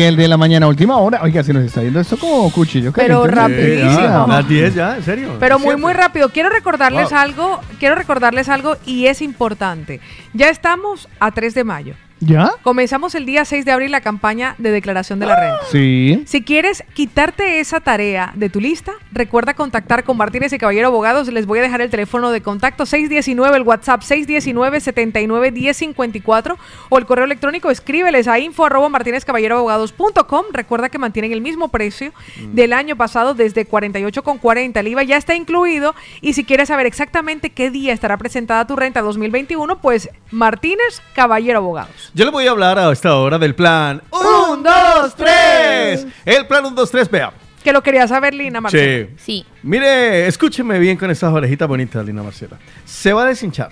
Sigue 0.00 0.08
el 0.08 0.16
de 0.16 0.28
la 0.28 0.38
mañana 0.38 0.66
última 0.66 0.96
hora. 0.96 1.20
Oiga, 1.22 1.42
se 1.44 1.52
nos 1.52 1.62
está 1.62 1.82
yendo 1.82 2.00
esto 2.00 2.16
como 2.16 2.50
cuchillo. 2.50 2.90
Pero 2.90 3.24
caliente. 3.24 3.36
rapidísimo. 3.84 4.08
Ah, 4.08 4.26
Las 4.26 4.48
10 4.48 4.74
ya, 4.74 4.96
en 4.96 5.02
serio. 5.04 5.36
Pero 5.38 5.58
muy, 5.58 5.76
muy 5.76 5.92
rápido. 5.92 6.30
Quiero 6.30 6.48
recordarles 6.48 7.10
Wow. 7.10 7.18
algo, 7.18 7.60
quiero 7.78 7.96
recordarles 7.96 8.48
algo 8.48 8.78
y 8.86 9.08
es 9.08 9.20
importante. 9.20 10.00
Ya 10.32 10.48
estamos 10.48 11.06
a 11.18 11.32
3 11.32 11.52
de 11.52 11.64
mayo. 11.64 11.94
¿Ya? 12.20 12.52
Comenzamos 12.62 13.14
el 13.14 13.24
día 13.24 13.46
6 13.46 13.64
de 13.64 13.72
abril 13.72 13.90
la 13.90 14.02
campaña 14.02 14.54
de 14.58 14.70
declaración 14.70 15.18
de 15.18 15.26
la 15.26 15.36
renta. 15.36 15.60
Sí. 15.70 16.24
Si 16.26 16.42
quieres 16.42 16.82
quitarte 16.94 17.60
esa 17.60 17.78
tarea 17.80 18.32
de 18.34 18.50
tu 18.50 18.60
lista, 18.60 18.92
recuerda 19.12 19.54
contactar 19.54 20.02
con 20.04 20.16
Martínez 20.16 20.52
y 20.52 20.58
Caballero 20.58 20.88
Abogados. 20.88 21.28
Les 21.28 21.46
voy 21.46 21.60
a 21.60 21.62
dejar 21.62 21.80
el 21.80 21.90
teléfono 21.90 22.32
de 22.32 22.40
contacto 22.40 22.86
619, 22.86 23.56
el 23.56 23.62
WhatsApp 23.62 24.02
619-79-1054 24.02 26.56
o 26.88 26.98
el 26.98 27.06
correo 27.06 27.24
electrónico 27.24 27.70
escríbeles 27.70 28.26
a 28.26 28.40
info 28.40 28.66
arroba 28.66 28.88
martinezcaballeroabogados.com. 28.88 30.46
Recuerda 30.52 30.88
que 30.88 30.98
mantienen 30.98 31.30
el 31.32 31.40
mismo 31.40 31.68
precio 31.68 32.12
del 32.52 32.72
año 32.72 32.96
pasado 32.96 33.34
desde 33.34 33.64
48,40. 33.66 34.80
El 34.80 34.88
IVA 34.88 35.04
ya 35.04 35.16
está 35.16 35.36
incluido 35.36 35.94
y 36.20 36.32
si 36.32 36.42
quieres 36.44 36.66
saber 36.68 36.86
exactamente 36.86 37.50
qué 37.50 37.70
día 37.70 37.92
estará 37.92 38.16
presentada 38.16 38.66
tu 38.66 38.74
renta 38.76 39.02
2021, 39.02 39.80
pues 39.80 40.10
Martínez 40.30 41.00
Caballero 41.14 41.58
Abogados. 41.58 42.09
Yo 42.14 42.24
le 42.24 42.30
voy 42.30 42.46
a 42.46 42.50
hablar 42.50 42.78
a 42.78 42.90
esta 42.90 43.14
hora 43.16 43.38
del 43.38 43.54
plan 43.54 44.02
Un, 44.10 44.62
dos, 44.62 45.14
tres. 45.14 46.06
El 46.24 46.46
plan 46.46 46.64
1, 46.66 46.74
2, 46.74 46.90
3, 46.90 47.10
vea. 47.10 47.32
Que 47.62 47.72
lo 47.72 47.82
quería 47.82 48.08
saber, 48.08 48.34
Lina 48.34 48.60
Marcela. 48.60 49.08
Sí. 49.16 49.42
Sí. 49.42 49.46
Mire, 49.62 50.26
escúcheme 50.26 50.78
bien 50.78 50.96
con 50.96 51.10
estas 51.10 51.32
orejitas 51.32 51.68
bonitas, 51.68 52.04
Lina 52.04 52.22
Marcela. 52.22 52.58
Se 52.84 53.12
va 53.12 53.22
a 53.22 53.26
deshinchar. 53.26 53.70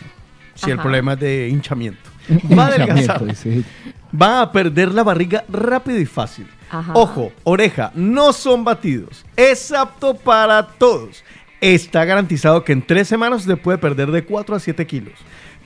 Si 0.55 0.67
el 0.67 0.75
Ajá. 0.75 0.83
problema 0.83 1.13
es 1.15 1.21
de 1.21 1.49
hinchamiento. 1.49 2.11
Va 2.59 2.65
a 2.65 2.67
adelgazar. 2.67 3.23
Va 4.21 4.43
a 4.43 4.53
perder 4.53 4.93
la 4.93 5.03
barriga 5.05 5.45
rápido 5.49 5.99
y 5.99 6.05
fácil. 6.07 6.47
Ajá. 6.71 6.93
Ojo, 6.95 7.33
oreja, 7.45 7.93
no 7.95 8.33
son 8.33 8.65
batidos. 8.65 9.25
Es 9.37 9.73
apto 9.73 10.15
para 10.15 10.67
todos. 10.67 11.25
Está 11.61 12.05
garantizado 12.05 12.65
que 12.65 12.73
en 12.73 12.83
tres 12.87 13.09
semanas 13.09 13.43
usted 13.43 13.57
puede 13.57 13.79
perder 13.79 14.11
de 14.11 14.25
4 14.25 14.57
a 14.57 14.61
7 14.61 14.87
kilos. 14.87 15.15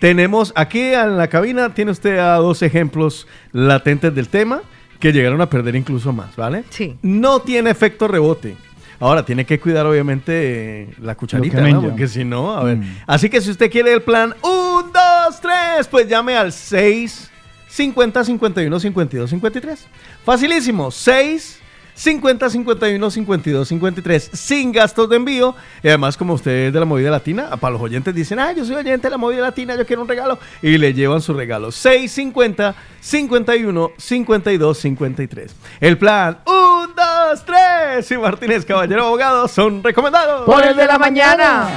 Tenemos 0.02 0.52
aquí 0.56 0.80
en 0.80 1.16
la 1.16 1.28
cabina, 1.28 1.74
tiene 1.74 1.92
usted 1.92 2.18
a 2.18 2.34
dos 2.34 2.62
ejemplos 2.62 3.28
latentes 3.52 4.12
del 4.12 4.26
tema 4.26 4.62
que 4.98 5.12
llegaron 5.12 5.40
a 5.40 5.48
perder 5.48 5.76
incluso 5.76 6.12
más, 6.12 6.34
¿vale? 6.34 6.64
Sí. 6.70 6.96
No 7.02 7.38
tiene 7.42 7.70
efecto 7.70 8.08
rebote. 8.08 8.56
Ahora, 8.98 9.24
tiene 9.24 9.46
que 9.46 9.60
cuidar 9.60 9.86
obviamente 9.86 10.32
eh, 10.82 10.88
la 11.00 11.14
cucharita, 11.14 11.60
¿no? 11.60 11.82
Porque 11.82 12.08
si 12.08 12.24
no, 12.24 12.52
a 12.52 12.64
ver. 12.64 12.78
Mm. 12.78 12.96
Así 13.06 13.30
que 13.30 13.40
si 13.40 13.52
usted 13.52 13.70
quiere 13.70 13.92
el 13.92 14.02
plan 14.02 14.34
1, 14.42 14.90
2, 15.28 15.40
3, 15.40 15.86
pues 15.86 16.08
llame 16.08 16.34
al 16.34 16.50
6 16.50 17.30
50 17.68 18.24
51 18.24 18.80
52 18.80 19.30
53. 19.30 19.86
Facilísimo, 20.24 20.90
6 20.90 21.61
50 21.94 22.50
51 22.50 23.10
52 23.10 23.68
53 23.68 24.30
sin 24.32 24.72
gastos 24.72 25.08
de 25.08 25.16
envío. 25.16 25.54
Y 25.82 25.88
además, 25.88 26.16
como 26.16 26.34
usted 26.34 26.66
es 26.66 26.72
de 26.72 26.80
la 26.80 26.86
movida 26.86 27.10
latina, 27.10 27.50
para 27.56 27.72
los 27.72 27.82
oyentes 27.82 28.14
dicen, 28.14 28.38
ah, 28.38 28.52
yo 28.52 28.64
soy 28.64 28.76
oyente 28.76 29.06
de 29.06 29.10
la 29.10 29.18
movida 29.18 29.40
latina, 29.40 29.76
yo 29.76 29.86
quiero 29.86 30.02
un 30.02 30.08
regalo. 30.08 30.38
Y 30.62 30.78
le 30.78 30.94
llevan 30.94 31.20
su 31.20 31.34
regalo. 31.34 31.70
6 31.70 32.10
50 32.10 32.74
51 33.00 33.90
52 33.96 34.78
53. 34.78 35.56
El 35.80 35.98
plan 35.98 36.38
1, 36.46 36.88
2, 36.94 37.44
3 37.44 38.10
y 38.10 38.18
Martínez 38.18 38.64
Caballero 38.64 39.06
Abogado 39.06 39.48
son 39.48 39.82
recomendados. 39.82 40.44
Por 40.46 40.64
el 40.64 40.76
de 40.76 40.86
la 40.86 40.98
mañana. 40.98 41.68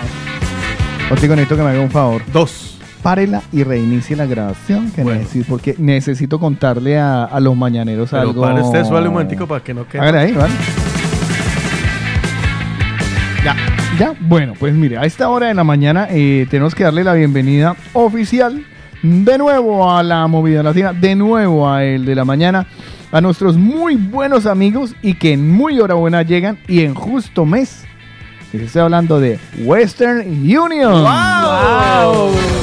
Contigo 1.09 1.35
necesito 1.35 1.55
que 1.57 1.63
me 1.63 1.69
haga 1.69 1.81
un 1.81 1.91
favor. 1.91 2.21
Dos. 2.31 2.74
Párela 3.05 3.43
y 3.51 3.61
reinicie 3.63 4.15
la 4.15 4.25
grabación 4.25 4.89
que 4.89 5.03
necesito, 5.03 5.45
porque 5.47 5.75
necesito 5.77 6.39
contarle 6.39 6.97
a, 6.97 7.25
a 7.25 7.39
los 7.39 7.55
mañaneros 7.55 8.09
Pero 8.09 8.23
algo. 8.23 8.41
para 8.41 8.63
usted, 8.63 8.83
suele 8.83 9.07
un 9.09 9.13
momentico 9.13 9.45
para 9.45 9.63
que 9.63 9.75
no 9.75 9.87
quede. 9.87 10.01
Hágale 10.01 10.17
ahí, 10.17 10.31
¿vale? 10.31 10.53
Ya, 13.43 13.55
ya. 13.99 14.15
Bueno, 14.21 14.53
pues 14.59 14.73
mire, 14.73 14.97
a 14.97 15.03
esta 15.03 15.29
hora 15.29 15.49
de 15.49 15.53
la 15.53 15.63
mañana 15.63 16.07
eh, 16.09 16.47
tenemos 16.49 16.73
que 16.73 16.83
darle 16.83 17.03
la 17.03 17.13
bienvenida 17.13 17.75
oficial 17.93 18.65
de 19.03 19.37
nuevo 19.37 19.87
a 19.87 20.01
la 20.01 20.25
movida 20.25 20.63
latina, 20.63 20.91
de 20.91 21.15
nuevo 21.15 21.69
a 21.69 21.83
el 21.83 22.05
de 22.05 22.15
la 22.15 22.25
mañana, 22.25 22.65
a 23.11 23.21
nuestros 23.21 23.55
muy 23.55 23.97
buenos 23.97 24.47
amigos 24.47 24.95
y 25.03 25.13
que 25.13 25.33
en 25.33 25.47
muy 25.51 25.79
hora 25.79 25.93
buena 25.93 26.23
llegan 26.23 26.57
y 26.67 26.81
en 26.81 26.95
justo 26.95 27.45
mes. 27.45 27.85
Les 28.55 28.67
estoy 28.67 28.83
hablando 28.83 29.19
de 29.19 29.37
Western 29.65 30.21
Union. 30.29 31.05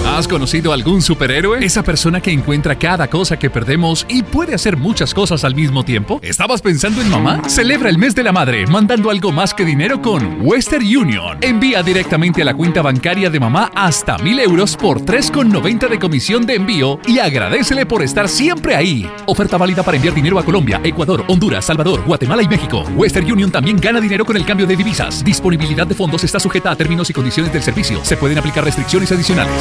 ¿Has 0.07 0.27
conocido 0.27 0.73
algún 0.73 1.03
superhéroe? 1.03 1.65
Esa 1.65 1.83
persona 1.83 2.21
que 2.21 2.31
encuentra 2.31 2.79
cada 2.79 3.09
cosa 3.09 3.39
que 3.39 3.51
perdemos 3.51 4.07
y 4.09 4.23
puede 4.23 4.55
hacer 4.55 4.77
muchas 4.77 5.13
cosas 5.13 5.45
al 5.45 5.55
mismo 5.55 5.85
tiempo. 5.85 6.19
¿Estabas 6.23 6.63
pensando 6.63 7.03
en 7.03 7.11
mamá? 7.11 7.43
Celebra 7.49 7.91
el 7.91 7.99
mes 7.99 8.15
de 8.15 8.23
la 8.23 8.33
madre 8.33 8.67
mandando 8.67 9.11
algo 9.11 9.33
más 9.33 9.53
que 9.53 9.65
dinero 9.65 10.01
con 10.01 10.39
Western 10.41 10.85
Union. 10.85 11.39
Envía 11.41 11.83
directamente 11.83 12.43
a 12.43 12.45
la 12.45 12.55
cuenta 12.55 12.81
bancaria 12.83 13.29
de 13.29 13.41
mamá 13.41 13.71
hasta 13.75 14.17
mil 14.19 14.39
euros 14.39 14.77
por 14.77 15.01
3,90 15.01 15.89
de 15.89 15.99
comisión 15.99 16.47
de 16.47 16.55
envío 16.55 17.01
y 17.07 17.19
agradecele 17.19 17.85
por 17.85 18.03
estar 18.03 18.29
siempre 18.29 18.77
ahí. 18.77 19.11
Oferta 19.27 19.59
válida 19.59 19.83
para 19.83 19.97
enviar 19.97 20.15
dinero 20.15 20.39
a 20.39 20.45
Colombia, 20.45 20.81
Ecuador, 20.85 21.25
Honduras, 21.29 21.65
Salvador, 21.65 22.03
Guatemala 22.07 22.43
y 22.43 22.49
México. 22.49 22.85
Western 22.97 23.31
Union 23.31 23.51
también 23.51 23.79
gana 23.79 24.01
dinero 24.01 24.25
con 24.25 24.37
el 24.37 24.47
cambio 24.47 24.67
de 24.67 24.77
divisas. 24.77 25.25
Disponibilidad 25.25 25.82
de 25.89 25.95
fondos 25.95 26.25
está 26.25 26.41
sujeta 26.41 26.71
a 26.71 26.77
términos 26.77 27.09
y 27.11 27.13
condiciones 27.13 27.53
del 27.53 27.63
servicio. 27.63 28.05
Se 28.05 28.17
pueden 28.17 28.39
aplicar 28.39 28.65
restricciones 28.65 29.11
adicionales. 29.13 29.53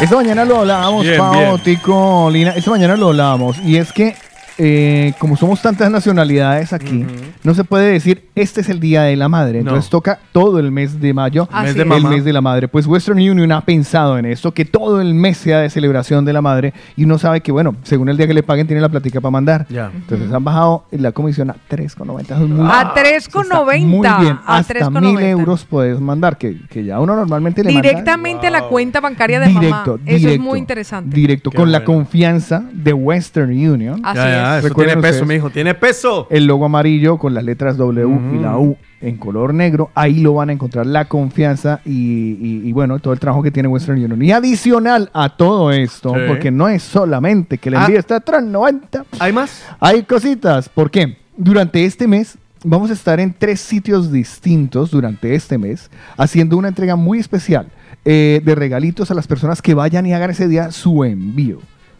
Esta 0.00 0.14
mañana 0.14 0.44
lo 0.44 0.60
hablábamos, 0.60 1.04
Bien, 1.04 1.16
Pao, 1.16 1.32
bien. 1.32 1.58
Tico, 1.60 2.28
Lina. 2.30 2.50
Esta 2.50 2.70
mañana 2.70 2.96
lo 2.96 3.08
hablábamos. 3.08 3.58
Y 3.64 3.76
es 3.76 3.92
que, 3.92 4.14
eh, 4.58 5.12
como 5.18 5.36
somos 5.36 5.60
tantas 5.60 5.90
nacionalidades 5.90 6.72
aquí, 6.72 7.04
no 7.44 7.54
se 7.54 7.64
puede 7.64 7.92
decir 7.92 8.24
este 8.34 8.60
es 8.60 8.68
el 8.68 8.80
Día 8.80 9.02
de 9.02 9.16
la 9.16 9.28
Madre. 9.28 9.62
No. 9.62 9.70
Entonces 9.70 9.90
toca 9.90 10.18
todo 10.32 10.58
el 10.58 10.70
mes 10.70 11.00
de 11.00 11.14
mayo, 11.14 11.48
de 11.62 11.82
el 11.82 12.04
mes 12.04 12.24
de 12.24 12.32
la 12.32 12.40
madre. 12.40 12.68
Pues 12.68 12.86
Western 12.86 13.18
Union 13.18 13.50
ha 13.52 13.62
pensado 13.62 14.18
en 14.18 14.26
esto, 14.26 14.52
que 14.52 14.64
todo 14.64 15.00
el 15.00 15.14
mes 15.14 15.38
sea 15.38 15.60
de 15.60 15.70
celebración 15.70 16.24
de 16.24 16.32
la 16.32 16.42
madre. 16.42 16.74
Y 16.96 17.04
uno 17.04 17.18
sabe 17.18 17.40
que, 17.40 17.50
bueno, 17.52 17.76
según 17.82 18.08
el 18.08 18.16
día 18.16 18.26
que 18.26 18.34
le 18.34 18.42
paguen, 18.42 18.66
tiene 18.66 18.80
la 18.82 18.88
platica 18.88 19.20
para 19.20 19.30
mandar. 19.30 19.66
Ya. 19.68 19.90
Entonces 19.94 20.32
han 20.32 20.44
bajado 20.44 20.84
la 20.90 21.12
comisión 21.12 21.50
a 21.50 21.56
3,90. 21.68 22.34
Eso 22.34 22.44
es 22.44 22.50
muy- 22.50 22.66
A 22.70 22.92
3,90. 22.94 23.86
Muy 23.86 24.08
bien, 24.20 24.38
A 24.44 24.56
hasta 24.58 24.74
3,90. 24.74 25.00
mil 25.00 25.18
euros 25.20 25.64
puedes 25.64 26.00
mandar, 26.00 26.36
que, 26.36 26.58
que 26.68 26.84
ya 26.84 27.00
uno 27.00 27.16
normalmente 27.16 27.62
le 27.64 27.72
manda. 27.72 27.88
Directamente 27.88 28.46
a 28.46 28.50
la 28.50 28.62
cuenta 28.64 29.00
bancaria 29.00 29.40
de 29.40 29.46
Directo, 29.48 29.68
mamá. 29.70 30.00
Eso 30.04 30.16
es 30.16 30.20
directo, 30.22 30.42
muy 30.42 30.58
interesante. 30.58 31.16
Directo, 31.16 31.50
Qué 31.50 31.56
con 31.56 31.72
la 31.72 31.84
confianza 31.84 32.64
de 32.72 32.92
Western 32.92 33.50
Union. 33.50 34.00
Así 34.04 34.18
Ya, 34.18 34.28
ya, 34.28 34.45
eso 34.58 34.68
Recuerden 34.68 34.94
tiene 34.94 35.02
peso, 35.08 35.22
ustedes, 35.22 35.36
mijo, 35.38 35.50
tiene 35.50 35.74
peso. 35.74 36.26
El 36.30 36.46
logo 36.46 36.64
amarillo 36.66 37.18
con 37.18 37.34
las 37.34 37.44
letras 37.44 37.76
W 37.76 38.18
y 38.34 38.38
la 38.38 38.56
U 38.58 38.76
en 39.00 39.16
color 39.16 39.52
negro. 39.54 39.90
Ahí 39.94 40.20
lo 40.20 40.34
van 40.34 40.48
a 40.50 40.52
encontrar 40.52 40.86
la 40.86 41.04
confianza 41.06 41.80
y, 41.84 41.92
y- 41.92 42.62
y, 42.64 42.72
bueno, 42.72 42.98
todo 42.98 43.12
el 43.12 43.20
trabajo 43.20 43.42
que 43.42 43.50
tiene 43.50 43.68
Western 43.68 43.96
Union. 44.02 44.22
Y 44.22 44.32
adicional 44.32 45.10
a 45.12 45.36
todo 45.36 45.70
esto, 45.72 46.14
Sí. 46.14 46.20
porque 46.26 46.50
no 46.50 46.68
es 46.68 46.82
solamente 46.82 47.58
que 47.58 47.68
el 47.68 47.76
Ah. 47.76 47.82
envío 47.84 47.98
está 47.98 48.16
a 48.16 48.20
3.90. 48.20 49.04
¿Hay 49.18 49.32
más? 49.32 49.64
Hay 49.80 50.02
cositas. 50.04 50.68
¿Por 50.68 50.90
qué? 50.90 51.18
Durante 51.36 51.84
este 51.84 52.08
mes 52.08 52.38
vamos 52.64 52.90
a 52.90 52.94
estar 52.94 53.20
en 53.20 53.32
tres 53.32 53.60
sitios 53.60 54.10
distintos 54.10 54.90
durante 54.90 55.34
este 55.34 55.58
mes 55.58 55.90
haciendo 56.16 56.56
una 56.56 56.68
entrega 56.68 56.96
muy 56.96 57.18
especial 57.18 57.68
eh, 58.04 58.40
de 58.44 58.54
regalitos 58.54 59.10
a 59.10 59.14
las 59.14 59.26
personas 59.26 59.60
que 59.60 59.74
vayan 59.74 60.06
y 60.06 60.12
hagan 60.14 60.30
ese 60.30 60.48
día 60.48 60.70
su 60.72 61.04
envío. 61.04 61.58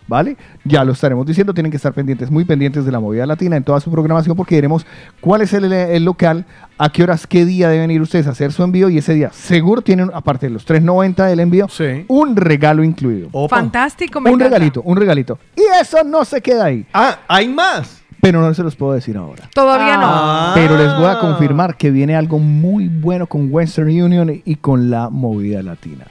¿Vale? 0.08 0.36
Ya 0.64 0.84
lo 0.84 0.92
estaremos 0.92 1.26
diciendo, 1.26 1.52
tienen 1.52 1.70
que 1.72 1.76
estar 1.78 1.92
pendientes, 1.92 2.30
muy 2.30 2.44
pendientes 2.44 2.84
de 2.84 2.92
la 2.92 3.00
movida 3.00 3.26
latina 3.26 3.56
en 3.56 3.64
toda 3.64 3.80
su 3.80 3.90
programación 3.90 4.36
porque 4.36 4.54
diremos 4.54 4.86
cuál 5.20 5.42
es 5.42 5.52
el, 5.52 5.72
el 5.72 6.04
local, 6.04 6.44
a 6.78 6.90
qué 6.90 7.02
horas, 7.02 7.26
qué 7.26 7.44
día 7.44 7.68
deben 7.68 7.90
ir 7.90 8.00
ustedes 8.00 8.28
a 8.28 8.30
hacer 8.30 8.52
su 8.52 8.62
envío 8.62 8.88
y 8.88 8.98
ese 8.98 9.14
día 9.14 9.30
seguro 9.32 9.82
tienen, 9.82 10.10
aparte 10.14 10.46
de 10.46 10.50
los 10.52 10.64
3.90 10.66 11.26
del 11.26 11.40
envío, 11.40 11.66
un 12.06 12.36
regalo 12.36 12.84
incluido. 12.84 13.30
Fantástico, 13.48 14.20
me 14.20 14.30
Un 14.30 14.36
encanta. 14.36 14.54
regalito, 14.56 14.82
un 14.82 14.96
regalito. 14.96 15.38
Y 15.56 15.62
eso 15.80 16.04
no 16.04 16.24
se 16.24 16.40
queda 16.40 16.66
ahí. 16.66 16.86
Ah, 16.94 17.18
hay 17.26 17.48
más. 17.48 18.02
Pero 18.20 18.40
no 18.40 18.52
se 18.54 18.62
los 18.62 18.74
puedo 18.76 18.92
decir 18.92 19.16
ahora. 19.16 19.48
Todavía 19.54 19.94
Ah. 19.98 20.52
Pero 20.54 20.76
les 20.78 20.94
voy 20.96 21.06
a 21.06 21.18
confirmar 21.18 21.76
que 21.76 21.90
viene 21.90 22.16
algo 22.16 22.38
muy 22.38 22.88
bueno 22.88 23.26
con 23.26 23.48
Western 23.52 23.88
Union 23.88 24.40
y 24.44 24.54
con 24.56 24.88
la 24.90 25.10
movida 25.10 25.62
latina. 25.62 26.06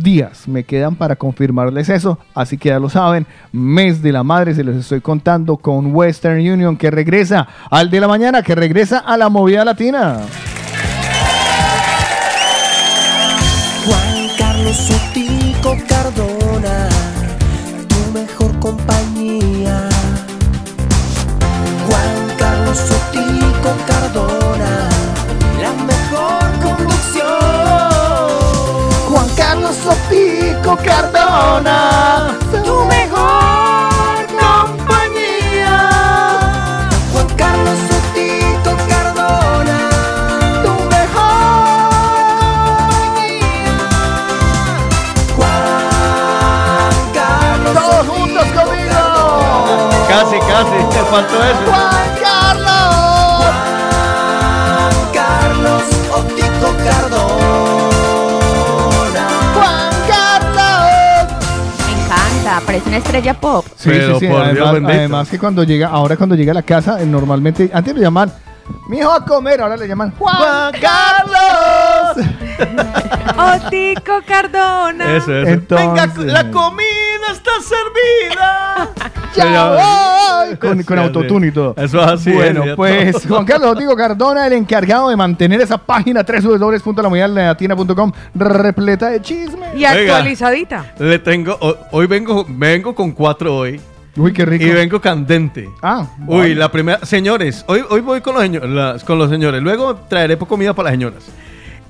Días 0.00 0.48
me 0.48 0.64
quedan 0.64 0.96
para 0.96 1.16
confirmarles 1.16 1.90
eso, 1.90 2.18
así 2.34 2.56
que 2.56 2.70
ya 2.70 2.78
lo 2.78 2.88
saben, 2.88 3.26
mes 3.52 4.00
de 4.00 4.10
la 4.10 4.22
madre 4.22 4.54
se 4.54 4.64
los 4.64 4.74
estoy 4.74 5.02
contando 5.02 5.58
con 5.58 5.94
Western 5.94 6.38
Union 6.38 6.78
que 6.78 6.90
regresa 6.90 7.46
al 7.70 7.90
de 7.90 8.00
la 8.00 8.08
mañana, 8.08 8.42
que 8.42 8.54
regresa 8.54 9.00
a 9.00 9.18
la 9.18 9.28
movida 9.28 9.66
latina. 9.66 10.20
Juan 13.84 14.28
Carlos 14.38 14.76
Sotico 14.76 15.76
Cardona, 15.86 16.88
tu 17.88 18.18
mejor 18.18 18.58
compañía. 18.60 19.91
Cardona, 30.78 32.38
tu 32.64 32.84
mejor 32.86 34.26
compañía. 34.40 35.76
Juan 37.12 37.28
Carlos 37.36 37.78
Sotito 37.88 38.76
Cardona, 38.88 39.78
tu 40.64 40.72
mejor 40.94 41.90
compañía. 42.88 43.76
Juan 45.36 46.94
Carlos. 47.12 47.74
Todos 47.74 48.06
juntos 48.06 48.46
conmigo. 48.46 49.02
Casi, 50.08 50.38
casi, 50.38 50.78
te 50.90 51.02
faltó 51.10 51.36
eso. 51.44 51.66
Juan 51.66 52.10
Carlos. 52.20 53.44
Juan 54.72 54.94
Carlos 55.12 55.82
Otito 56.16 56.68
Cardona. 56.84 57.11
Parece 62.66 62.88
una 62.88 62.98
estrella 62.98 63.34
pop. 63.34 63.64
Sí, 63.76 63.90
Pero 63.90 64.14
sí, 64.18 64.26
sí. 64.26 64.32
por 64.32 64.42
Dios 64.44 64.48
Además, 64.48 64.72
bendito. 64.72 64.92
además 64.98 65.28
que 65.28 65.38
cuando 65.38 65.64
llega, 65.64 65.88
ahora 65.88 66.16
cuando 66.16 66.34
llega 66.34 66.52
a 66.52 66.54
la 66.54 66.62
casa, 66.62 67.00
eh, 67.02 67.06
normalmente, 67.06 67.70
antes 67.72 67.94
lo 67.94 68.00
llaman, 68.00 68.32
mi 68.88 68.98
hijo 68.98 69.10
a 69.12 69.24
comer, 69.24 69.60
ahora 69.60 69.76
le 69.76 69.86
llaman 69.88 70.12
Juan, 70.18 70.72
Carlos. 70.80 72.26
Otico 73.64 74.20
Cardona. 74.26 75.16
Eso, 75.16 75.34
eso. 75.36 75.48
Entonces, 75.48 76.16
Venga, 76.16 76.32
la 76.32 76.50
comida 76.50 77.26
está 77.32 77.50
servida. 77.62 78.88
ya 79.34 79.70
voy. 79.70 80.56
Con, 80.56 80.82
con 80.82 80.98
Sí, 80.98 81.02
autotune 81.04 81.46
y 81.48 81.52
todo. 81.52 81.74
Eso 81.76 82.00
es 82.02 82.06
así, 82.08 82.32
Bueno, 82.32 82.64
es, 82.64 82.74
pues. 82.76 83.26
Juan 83.26 83.44
Carlos 83.44 83.70
Otico 83.72 83.96
Cardona, 83.96 84.46
el 84.46 84.52
encargado 84.54 85.08
de 85.08 85.16
mantener 85.16 85.60
esa 85.60 85.78
página 85.78 86.22
www.lamundiallatina.com 86.22 88.12
repleta 88.34 89.08
de 89.10 89.20
chisme. 89.22 89.66
Y 89.74 89.84
actualizadita. 89.84 90.92
Le 90.98 91.18
tengo, 91.18 91.56
ho- 91.60 91.76
hoy 91.92 92.06
vengo, 92.06 92.44
vengo 92.48 92.94
con 92.94 93.12
cuatro 93.12 93.56
hoy. 93.56 93.80
Uy, 94.16 94.32
qué 94.32 94.44
rico. 94.44 94.64
Y 94.64 94.70
vengo 94.70 95.00
candente. 95.00 95.70
Ah, 95.80 96.06
Uy, 96.26 96.38
vale. 96.38 96.54
la 96.54 96.70
primera. 96.70 97.04
Señores, 97.04 97.64
hoy, 97.66 97.82
hoy 97.88 98.00
voy 98.00 98.20
con 98.20 98.34
los, 98.34 98.62
las- 98.70 99.04
con 99.04 99.18
los 99.18 99.30
señores. 99.30 99.62
Luego 99.62 99.96
traeré 100.08 100.36
comida 100.36 100.74
para 100.74 100.90
las 100.90 100.92
señoras. 100.94 101.24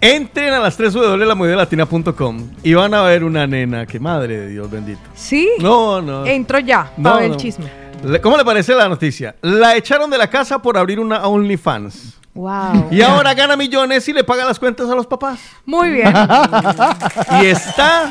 Entren 0.00 0.52
a 0.52 0.58
las 0.60 0.76
3 0.76 0.94
www.lamudialatina.com 0.94 2.48
y 2.62 2.74
van 2.74 2.92
a 2.94 3.02
ver 3.02 3.22
una 3.24 3.46
nena 3.46 3.86
que 3.86 4.00
madre 4.00 4.36
de 4.40 4.48
Dios 4.48 4.70
bendito. 4.70 5.00
Sí. 5.14 5.48
No, 5.60 6.00
no. 6.02 6.26
Entro 6.26 6.58
ya 6.58 6.90
No, 6.96 7.02
para 7.04 7.16
ver 7.20 7.28
no. 7.28 7.34
el 7.34 7.40
chisme. 7.40 7.66
Le- 8.04 8.20
¿Cómo 8.20 8.36
le 8.36 8.44
parece 8.44 8.74
la 8.74 8.88
noticia? 8.88 9.36
La 9.42 9.76
echaron 9.76 10.10
de 10.10 10.18
la 10.18 10.28
casa 10.28 10.60
por 10.60 10.76
abrir 10.76 10.98
una 10.98 11.26
OnlyFans. 11.26 12.18
Wow. 12.34 12.88
Y 12.90 13.02
ahora 13.02 13.34
gana 13.34 13.56
millones 13.56 14.08
y 14.08 14.12
le 14.12 14.24
paga 14.24 14.44
las 14.44 14.58
cuentas 14.58 14.88
a 14.88 14.94
los 14.94 15.06
papás. 15.06 15.38
Muy 15.66 15.90
bien. 15.90 16.12
Y 17.42 17.46
está 17.46 18.10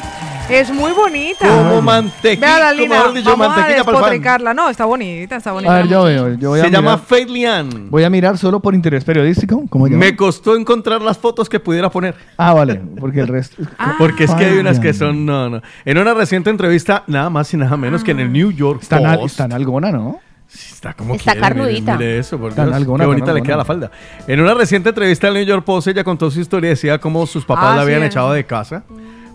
es 0.50 0.70
muy 0.72 0.92
bonita. 0.92 1.48
como 1.48 1.82
mantequilla. 1.82 2.40
Vea 2.48 2.60
la 2.60 2.70
como 2.72 2.82
Lina, 2.82 2.96
mejor 2.98 3.14
dicho, 3.14 3.30
vamos 3.30 3.46
a 3.46 3.50
mantequilla 3.50 3.84
pan. 3.84 3.94
despotricarla. 3.94 4.54
No, 4.54 4.70
está 4.70 4.86
bonita, 4.86 5.36
está 5.38 5.52
bonita. 5.54 5.74
A 5.74 5.78
ver, 5.78 5.88
yo 5.88 6.04
veo. 6.04 6.34
Yo 6.36 6.50
voy 6.50 6.60
a 6.60 6.64
Se 6.64 6.72
llama. 6.72 6.98
Faith 6.98 7.30
Lian. 7.30 7.90
Voy 7.90 8.04
a 8.04 8.10
mirar 8.10 8.38
solo 8.38 8.60
por 8.60 8.76
interés 8.76 9.04
periodístico. 9.04 9.64
¿Cómo? 9.70 9.88
Me 9.88 10.16
costó 10.16 10.56
encontrar 10.56 11.02
las 11.02 11.18
fotos 11.18 11.48
que 11.48 11.60
pudiera 11.60 11.90
poner. 11.90 12.16
Ah, 12.38 12.54
vale, 12.54 12.82
porque 13.00 13.22
el 13.22 13.28
resto. 13.28 13.64
Porque 13.98 14.26
es 14.26 14.34
que 14.36 14.46
hay 14.46 14.58
unas 14.58 14.80
que 14.80 14.94
son. 14.94 15.26
No, 15.26 15.50
no. 15.50 15.62
En 15.86 15.98
una 15.98 16.14
reciente 16.14 16.50
entrevista, 16.50 17.04
nada 17.08 17.30
más 17.30 17.54
y 17.54 17.58
nada 17.58 17.78
menos 17.78 18.04
que 18.04 18.12
en 18.12 18.20
el 18.20 18.32
New 18.32 18.52
York 18.52 18.80
Está, 18.82 18.98
Post. 19.16 19.34
está 19.34 19.48
nalgona, 19.48 19.92
¿no? 19.92 20.20
Está 20.54 20.94
como 20.94 21.16
Está 21.16 21.32
quiere, 21.32 21.48
carnudita. 21.48 21.98
Mire, 21.98 22.18
eso, 22.20 22.38
por 22.38 22.54
Dios, 22.54 22.70
Qué 23.00 23.06
bonita 23.06 23.34
le 23.34 23.42
queda 23.42 23.58
la 23.58 23.66
falda. 23.66 23.92
En 24.28 24.42
una 24.42 24.54
reciente 24.54 24.90
entrevista 24.90 25.28
al 25.28 25.34
New 25.36 25.46
York 25.46 25.64
Post, 25.64 25.88
ella 25.88 26.04
contó 26.04 26.30
su 26.30 26.42
historia 26.42 26.68
y 26.68 26.72
decía 26.72 27.00
cómo 27.00 27.26
sus 27.26 27.46
papás 27.46 27.74
Ah, 27.74 27.76
la 27.78 27.82
habían 27.84 28.02
sí. 28.02 28.08
echado 28.08 28.34
de 28.34 28.46
casa. 28.46 28.84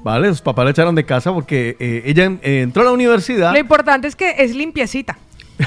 ¿Vale? 0.02 0.28
Sus 0.28 0.42
papás 0.42 0.64
la 0.66 0.70
echaron 0.72 0.94
de 0.94 1.04
casa 1.04 1.32
porque 1.32 1.76
eh, 1.80 2.02
ella 2.04 2.32
eh, 2.42 2.60
entró 2.62 2.82
a 2.82 2.84
la 2.86 2.92
universidad. 2.92 3.52
Lo 3.52 3.58
importante 3.58 4.06
es 4.06 4.14
que 4.14 4.34
es 4.38 4.54
limpiecita. 4.54 5.18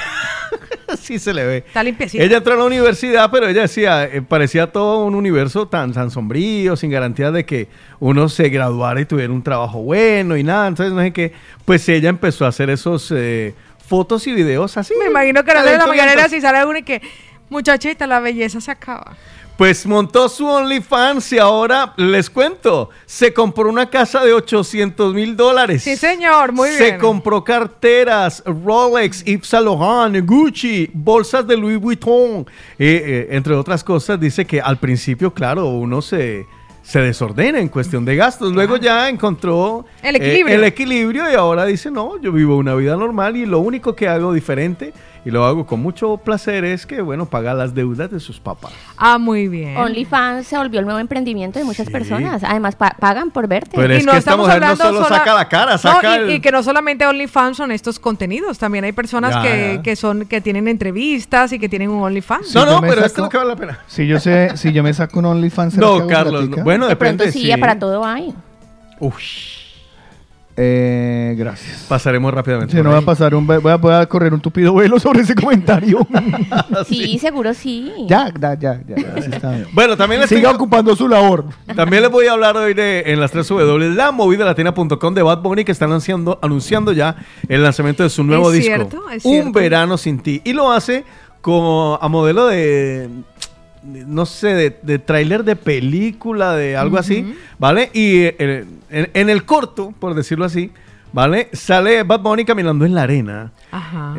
sí 1.00 1.20
se 1.20 1.34
le 1.34 1.46
ve. 1.46 1.58
Está 1.68 1.84
limpiecita. 1.84 2.24
Ella 2.24 2.38
entró 2.38 2.54
a 2.54 2.58
la 2.58 2.64
universidad, 2.64 3.30
pero 3.32 3.48
ella 3.48 3.62
decía, 3.62 4.06
eh, 4.06 4.22
parecía 4.22 4.72
todo 4.72 5.04
un 5.06 5.16
universo 5.16 5.68
tan, 5.68 5.94
tan 5.94 6.12
sombrío, 6.12 6.76
sin 6.76 6.92
garantía 6.92 7.32
de 7.32 7.46
que 7.46 7.68
uno 8.00 8.30
se 8.30 8.50
graduara 8.50 9.02
y 9.02 9.06
tuviera 9.06 9.34
un 9.34 9.44
trabajo 9.44 9.82
bueno 9.82 10.38
y 10.38 10.44
nada. 10.44 10.68
Entonces, 10.68 10.94
no 10.94 11.02
sé 11.02 11.12
qué. 11.12 11.34
Pues 11.66 11.88
ella 11.90 12.10
empezó 12.10 12.46
a 12.46 12.50
hacer 12.50 12.70
esos 12.70 13.12
eh, 13.16 13.56
fotos 13.90 14.28
y 14.28 14.34
videos 14.34 14.78
así. 14.78 14.94
Me 14.98 15.08
imagino 15.08 15.44
que 15.44 15.52
era 15.52 15.64
de 15.64 15.78
la 15.78 15.88
mañanera 15.88 16.30
si 16.30 16.40
sale 16.40 16.60
alguna 16.60 16.80
y 16.80 16.84
que, 16.84 17.02
muchachita, 17.50 18.06
la 18.08 18.20
belleza 18.20 18.62
se 18.62 18.72
acaba. 18.72 19.18
Pues 19.58 19.86
montó 19.86 20.30
su 20.30 20.46
OnlyFans 20.48 21.34
y 21.34 21.38
ahora 21.38 21.94
les 21.98 22.30
cuento, 22.30 22.92
se 23.06 23.34
compró 23.34 23.68
una 23.68 23.90
casa 23.90 24.24
de 24.24 24.32
800 24.32 25.14
mil 25.14 25.36
dólares. 25.36 25.84
Sí, 25.84 25.98
señor, 25.98 26.54
muy 26.54 26.70
Se 26.70 26.84
bien. 26.86 26.98
compró 26.98 27.44
carteras, 27.44 28.42
Rolex, 28.46 29.22
Yves 29.26 29.48
Saint 29.48 29.66
Laurent, 29.66 30.26
Gucci, 30.26 30.90
bolsas 30.94 31.46
de 31.46 31.58
Louis 31.58 31.78
Vuitton, 31.78 32.48
eh, 32.78 33.04
eh, 33.06 33.28
entre 33.32 33.54
otras 33.54 33.84
cosas. 33.84 34.18
Dice 34.18 34.46
que 34.46 34.62
al 34.62 34.78
principio, 34.78 35.34
claro, 35.34 35.66
uno 35.66 36.02
se, 36.02 36.48
se 36.90 37.00
desordena 37.02 37.60
en 37.60 37.68
cuestión 37.68 38.04
de 38.04 38.16
gastos. 38.16 38.52
Luego 38.52 38.76
ya 38.78 39.10
encontró 39.10 39.86
El 40.02 40.16
eh, 40.16 40.18
equilibrio. 40.18 40.56
el 40.56 40.64
equilibrio 40.64 41.32
y 41.32 41.36
ahora 41.36 41.66
dice, 41.66 41.92
no, 41.92 42.20
yo 42.20 42.32
vivo 42.32 42.58
una 42.58 42.74
vida 42.74 42.98
normal 42.98 43.38
y 43.38 43.46
lo 43.46 43.60
único 43.60 43.96
que 43.96 44.08
hago 44.08 44.34
diferente 44.34 44.92
y 45.26 45.32
lo 45.32 45.46
hago 45.46 45.66
con 45.66 45.82
mucho 45.82 46.18
placer 46.18 46.64
es 46.64 46.86
que, 46.86 47.02
bueno, 47.02 47.26
paga 47.26 47.54
las 47.54 47.74
deudas 47.76 48.10
de 48.10 48.20
sus 48.20 48.40
papás. 48.40 48.72
Ah, 48.98 49.18
muy 49.18 49.48
bien. 49.48 49.76
OnlyFans 49.78 50.48
se 50.48 50.58
volvió 50.58 50.80
el 50.80 50.86
nuevo 50.86 51.00
emprendimiento 51.00 51.60
de 51.60 51.66
muchas 51.66 51.88
Sí. 51.88 51.92
personas. 51.92 52.44
Además, 52.44 52.76
pa- 52.76 52.96
pagan 53.00 53.30
por 53.32 53.48
verte. 53.48 53.72
Pero 53.76 53.94
es 53.94 54.06
no 54.06 54.14
que 54.14 54.18
esta 54.18 54.32
estamos 54.32 54.48
mujer 54.48 54.62
no 54.62 54.68
hablando 54.68 54.84
solo 54.86 55.04
sola- 55.06 55.18
saca 55.20 55.34
la 55.36 55.48
cara, 55.50 55.78
No, 55.84 55.92
y, 56.02 56.06
el- 56.06 56.30
y 56.32 56.40
que 56.40 56.52
no 56.52 56.64
solamente 56.64 57.06
OnlyFans 57.06 57.58
son 57.58 57.72
estos 57.72 58.00
contenidos, 58.00 58.58
también 58.58 58.84
hay 58.86 58.92
personas 58.94 59.34
Ya, 59.36 59.42
que, 59.42 59.74
ya. 59.76 59.82
que 59.82 59.96
son 59.96 60.26
que 60.26 60.42
tienen 60.42 60.68
entrevistas 60.68 61.52
y 61.52 61.60
que 61.60 61.68
tienen 61.70 61.90
un 61.90 62.02
OnlyFans. 62.02 62.56
No, 62.56 62.66
no, 62.66 62.82
pero 62.82 62.94
saco- 62.96 63.06
esto 63.06 63.22
es 63.22 63.24
lo 63.26 63.30
que 63.30 63.38
vale 63.38 63.50
la 63.50 63.56
pena. 63.56 63.80
Si 63.88 64.08
yo 64.08 64.20
sé, 64.20 64.56
si 64.58 64.72
yo 64.72 64.84
me 64.84 64.94
saco 64.94 65.20
un 65.20 65.26
OnlyFans, 65.26 65.74
¿será 65.74 65.88
que 65.88 66.00
No, 66.00 66.08
Carlos, 66.08 66.50
no. 66.50 66.64
bueno, 66.64 66.88
de 66.88 66.96
pronto 66.96 67.24
depende. 67.26 67.54
sí, 67.54 67.58
para 67.60 67.78
todo 67.78 68.06
hay. 68.06 68.34
Uf, 69.00 69.18
Eh, 70.62 71.36
gracias. 71.38 71.86
pasaremos 71.88 72.34
rápidamente. 72.34 72.76
Si 72.76 72.84
no 72.84 72.90
voy 72.90 73.00
a 73.00 73.06
pasar 73.06 73.34
un, 73.34 73.48
voy 73.48 73.72
a, 73.72 73.76
voy 73.78 73.94
a 73.94 74.06
correr 74.08 74.34
un 74.34 74.42
tupido 74.42 74.74
velo 74.74 75.00
sobre 75.00 75.22
ese 75.22 75.34
comentario. 75.36 76.06
Sí, 76.88 77.18
seguro 77.20 77.54
sí. 77.54 77.92
ya, 78.08 78.32
ya, 78.40 78.54
ya, 78.56 78.82
ya, 78.88 78.96
así 79.18 79.30
está 79.32 79.52
bien. 79.52 79.68
Bueno, 79.74 79.96
también 79.96 80.22
les, 80.22 80.30
Siga 80.30 80.50
tengo- 80.50 80.56
ocupando 80.56 80.96
su 80.96 81.08
labor. 81.08 81.46
también 81.76 82.02
les 82.04 82.12
voy 82.12 82.28
a 82.28 82.34
hablar 82.34 82.58
hoy 82.58 82.74
de 82.74 83.04
en 83.06 83.20
las 83.20 83.32
3 83.32 83.48
W, 83.48 83.96
la 83.96 84.12
movida 84.12 84.44
latina.com 84.46 85.14
de 85.14 85.22
Bad 85.22 85.42
Bunny 85.42 85.64
que 85.64 85.72
están 85.72 85.90
anunciando, 85.90 86.40
anunciando 86.42 86.92
ya 86.92 87.16
el 87.48 87.64
lanzamiento 87.64 88.04
de 88.04 88.10
su 88.10 88.24
nuevo 88.24 88.52
Es 88.52 88.60
disco. 88.60 88.76
cierto, 88.76 89.10
es 89.10 89.24
Un 89.26 89.32
cierto. 89.32 89.52
verano 89.54 89.98
sin 89.98 90.20
ti. 90.20 90.42
Y 90.44 90.54
lo 90.54 90.72
hace 90.72 91.04
como 91.42 91.98
a 92.02 92.08
modelo 92.10 92.48
de 92.48 93.10
no 93.84 94.26
sé, 94.26 94.48
de, 94.50 94.80
de 94.82 95.00
tráiler 95.00 95.44
de 95.44 95.56
película, 95.56 96.56
de 96.56 96.76
algo 96.76 96.98
así, 96.98 97.36
¿vale? 97.58 97.90
Y 97.94 98.22
eh, 98.24 98.66
en, 98.90 99.10
en 99.14 99.30
el 99.30 99.46
corto, 99.46 99.94
por 100.00 100.14
decirlo 100.16 100.46
así, 100.46 100.72
¿vale? 101.14 101.50
Sale 101.54 102.04
Bad 102.04 102.22
Bunny 102.22 102.46
caminando 102.46 102.86
en 102.86 102.94
la 102.96 103.04
arena. 103.04 103.52
Ajá. 103.72 104.18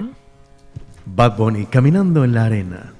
Bad 1.04 1.36
Bunny 1.36 1.66
caminando 1.66 2.24
en 2.24 2.34
la 2.34 2.44
arena. 2.44 2.92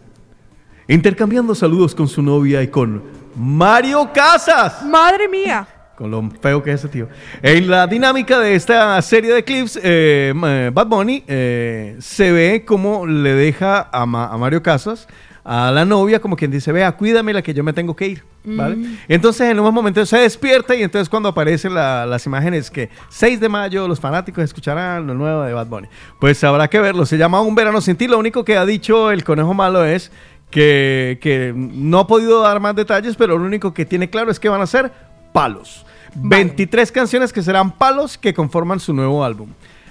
Intercambiando 0.89 1.55
saludos 1.55 1.95
con 1.95 2.09
su 2.09 2.23
novia 2.23 2.63
y 2.63 2.69
con 2.69 3.03
Mario 3.37 4.11
Casas. 4.13 4.83
Madre 4.85 5.29
mía. 5.29 5.67
Con 5.97 6.11
lo 6.11 6.31
feo 6.41 6.63
que 6.63 6.73
es 6.73 6.81
ese 6.81 6.89
tío. 6.89 7.09
En 7.43 7.69
la 7.71 7.87
dinámica 7.87 8.41
de 8.41 8.55
esta 8.55 9.01
serie 9.03 9.35
de 9.35 9.45
clips, 9.45 9.79
eh, 9.83 10.33
eh, 10.35 10.71
Bad 10.73 10.87
Bunny 10.87 11.23
eh, 11.29 11.97
se 12.01 12.33
ve 12.33 12.65
como 12.65 13.07
le 13.07 13.35
deja 13.35 13.89
a, 13.93 14.07
Ma- 14.07 14.29
a 14.29 14.39
Mario 14.39 14.63
Casas 14.63 15.07
a 15.45 15.71
la 15.71 15.85
novia, 15.85 16.21
como 16.21 16.37
quien 16.37 16.51
dice, 16.51 16.71
vea, 16.73 16.93
cuídamela 16.93 17.43
que 17.43 17.55
yo 17.55 17.65
me 17.65 17.73
tengo 17.73 17.95
que 17.97 18.07
ir. 18.09 18.25
¿vale? 18.45 18.77
Mm. 18.77 18.99
Entonces, 19.09 19.51
en 19.51 19.61
unos 19.61 19.73
momentos 19.73 20.09
se 20.09 20.19
despierta 20.19 20.75
y 20.75 20.83
entonces 20.83 21.09
cuando 21.09 21.29
aparecen 21.29 21.75
la- 21.75 22.07
las 22.07 22.25
imágenes 22.27 22.71
que 22.71 22.89
6 23.11 23.39
de 23.41 23.49
mayo 23.49 23.87
los 23.89 24.01
fanáticos 24.01 24.43
escucharán 24.45 25.07
lo 25.07 25.15
nuevo 25.15 25.43
de 25.43 25.53
Bad 25.53 25.67
Bunny. 25.67 25.89
Pues 26.19 26.43
habrá 26.45 26.69
que 26.69 26.81
verlo. 26.81 27.05
Se 27.07 27.19
llama 27.19 27.41
Un 27.41 27.55
Verano 27.55 27.81
Sin 27.81 27.97
Ti. 27.97 28.07
Lo 28.09 28.19
único 28.19 28.45
que 28.45 28.57
ha 28.57 28.65
dicho 28.65 29.11
el 29.11 29.25
conejo 29.25 29.53
malo 29.55 29.85
es 29.85 30.11
que, 30.51 31.19
que 31.21 31.53
no 31.55 31.99
ha 32.01 32.07
podido 32.07 32.41
dar 32.43 32.61
más 32.61 32.75
detalles, 32.75 33.15
pero 33.17 33.39
lo 33.39 33.45
único 33.45 33.73
que 33.75 33.85
tiene 33.85 34.09
claro 34.11 34.31
es 34.31 34.41
que 34.41 34.49
van 34.49 34.61
a 34.63 34.67
ser 34.67 34.91
palos. 35.33 35.85
23 36.17 36.91
canciones 36.93 37.33
que 37.33 37.43
serán 37.43 37.71
palos 37.73 38.19
que 38.19 38.35
conforman 38.35 38.81
su 38.81 38.93
nuevo 38.93 39.25
álbum. 39.25 39.49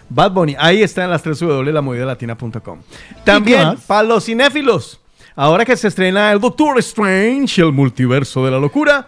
Bad 0.10 0.32
Bunny, 0.32 0.56
ahí 0.60 0.82
está 0.82 1.03
en 1.03 1.11
las 1.11 1.22
3 1.24 1.40
W, 1.40 1.72
la 1.72 1.82
movida 1.82 2.03
latina.com. 2.06 2.80
También, 3.24 3.64
más? 3.64 3.82
para 3.86 4.03
los 4.03 4.26
cinéfilos, 4.26 4.99
ahora 5.42 5.64
que 5.64 5.77
se 5.77 5.88
estrena 5.88 6.32
el 6.34 6.40
Doctor 6.40 6.77
Strange, 6.80 7.61
el 7.61 7.72
multiverso 7.72 8.43
de 8.43 8.51
la 8.51 8.59
locura, 8.59 9.08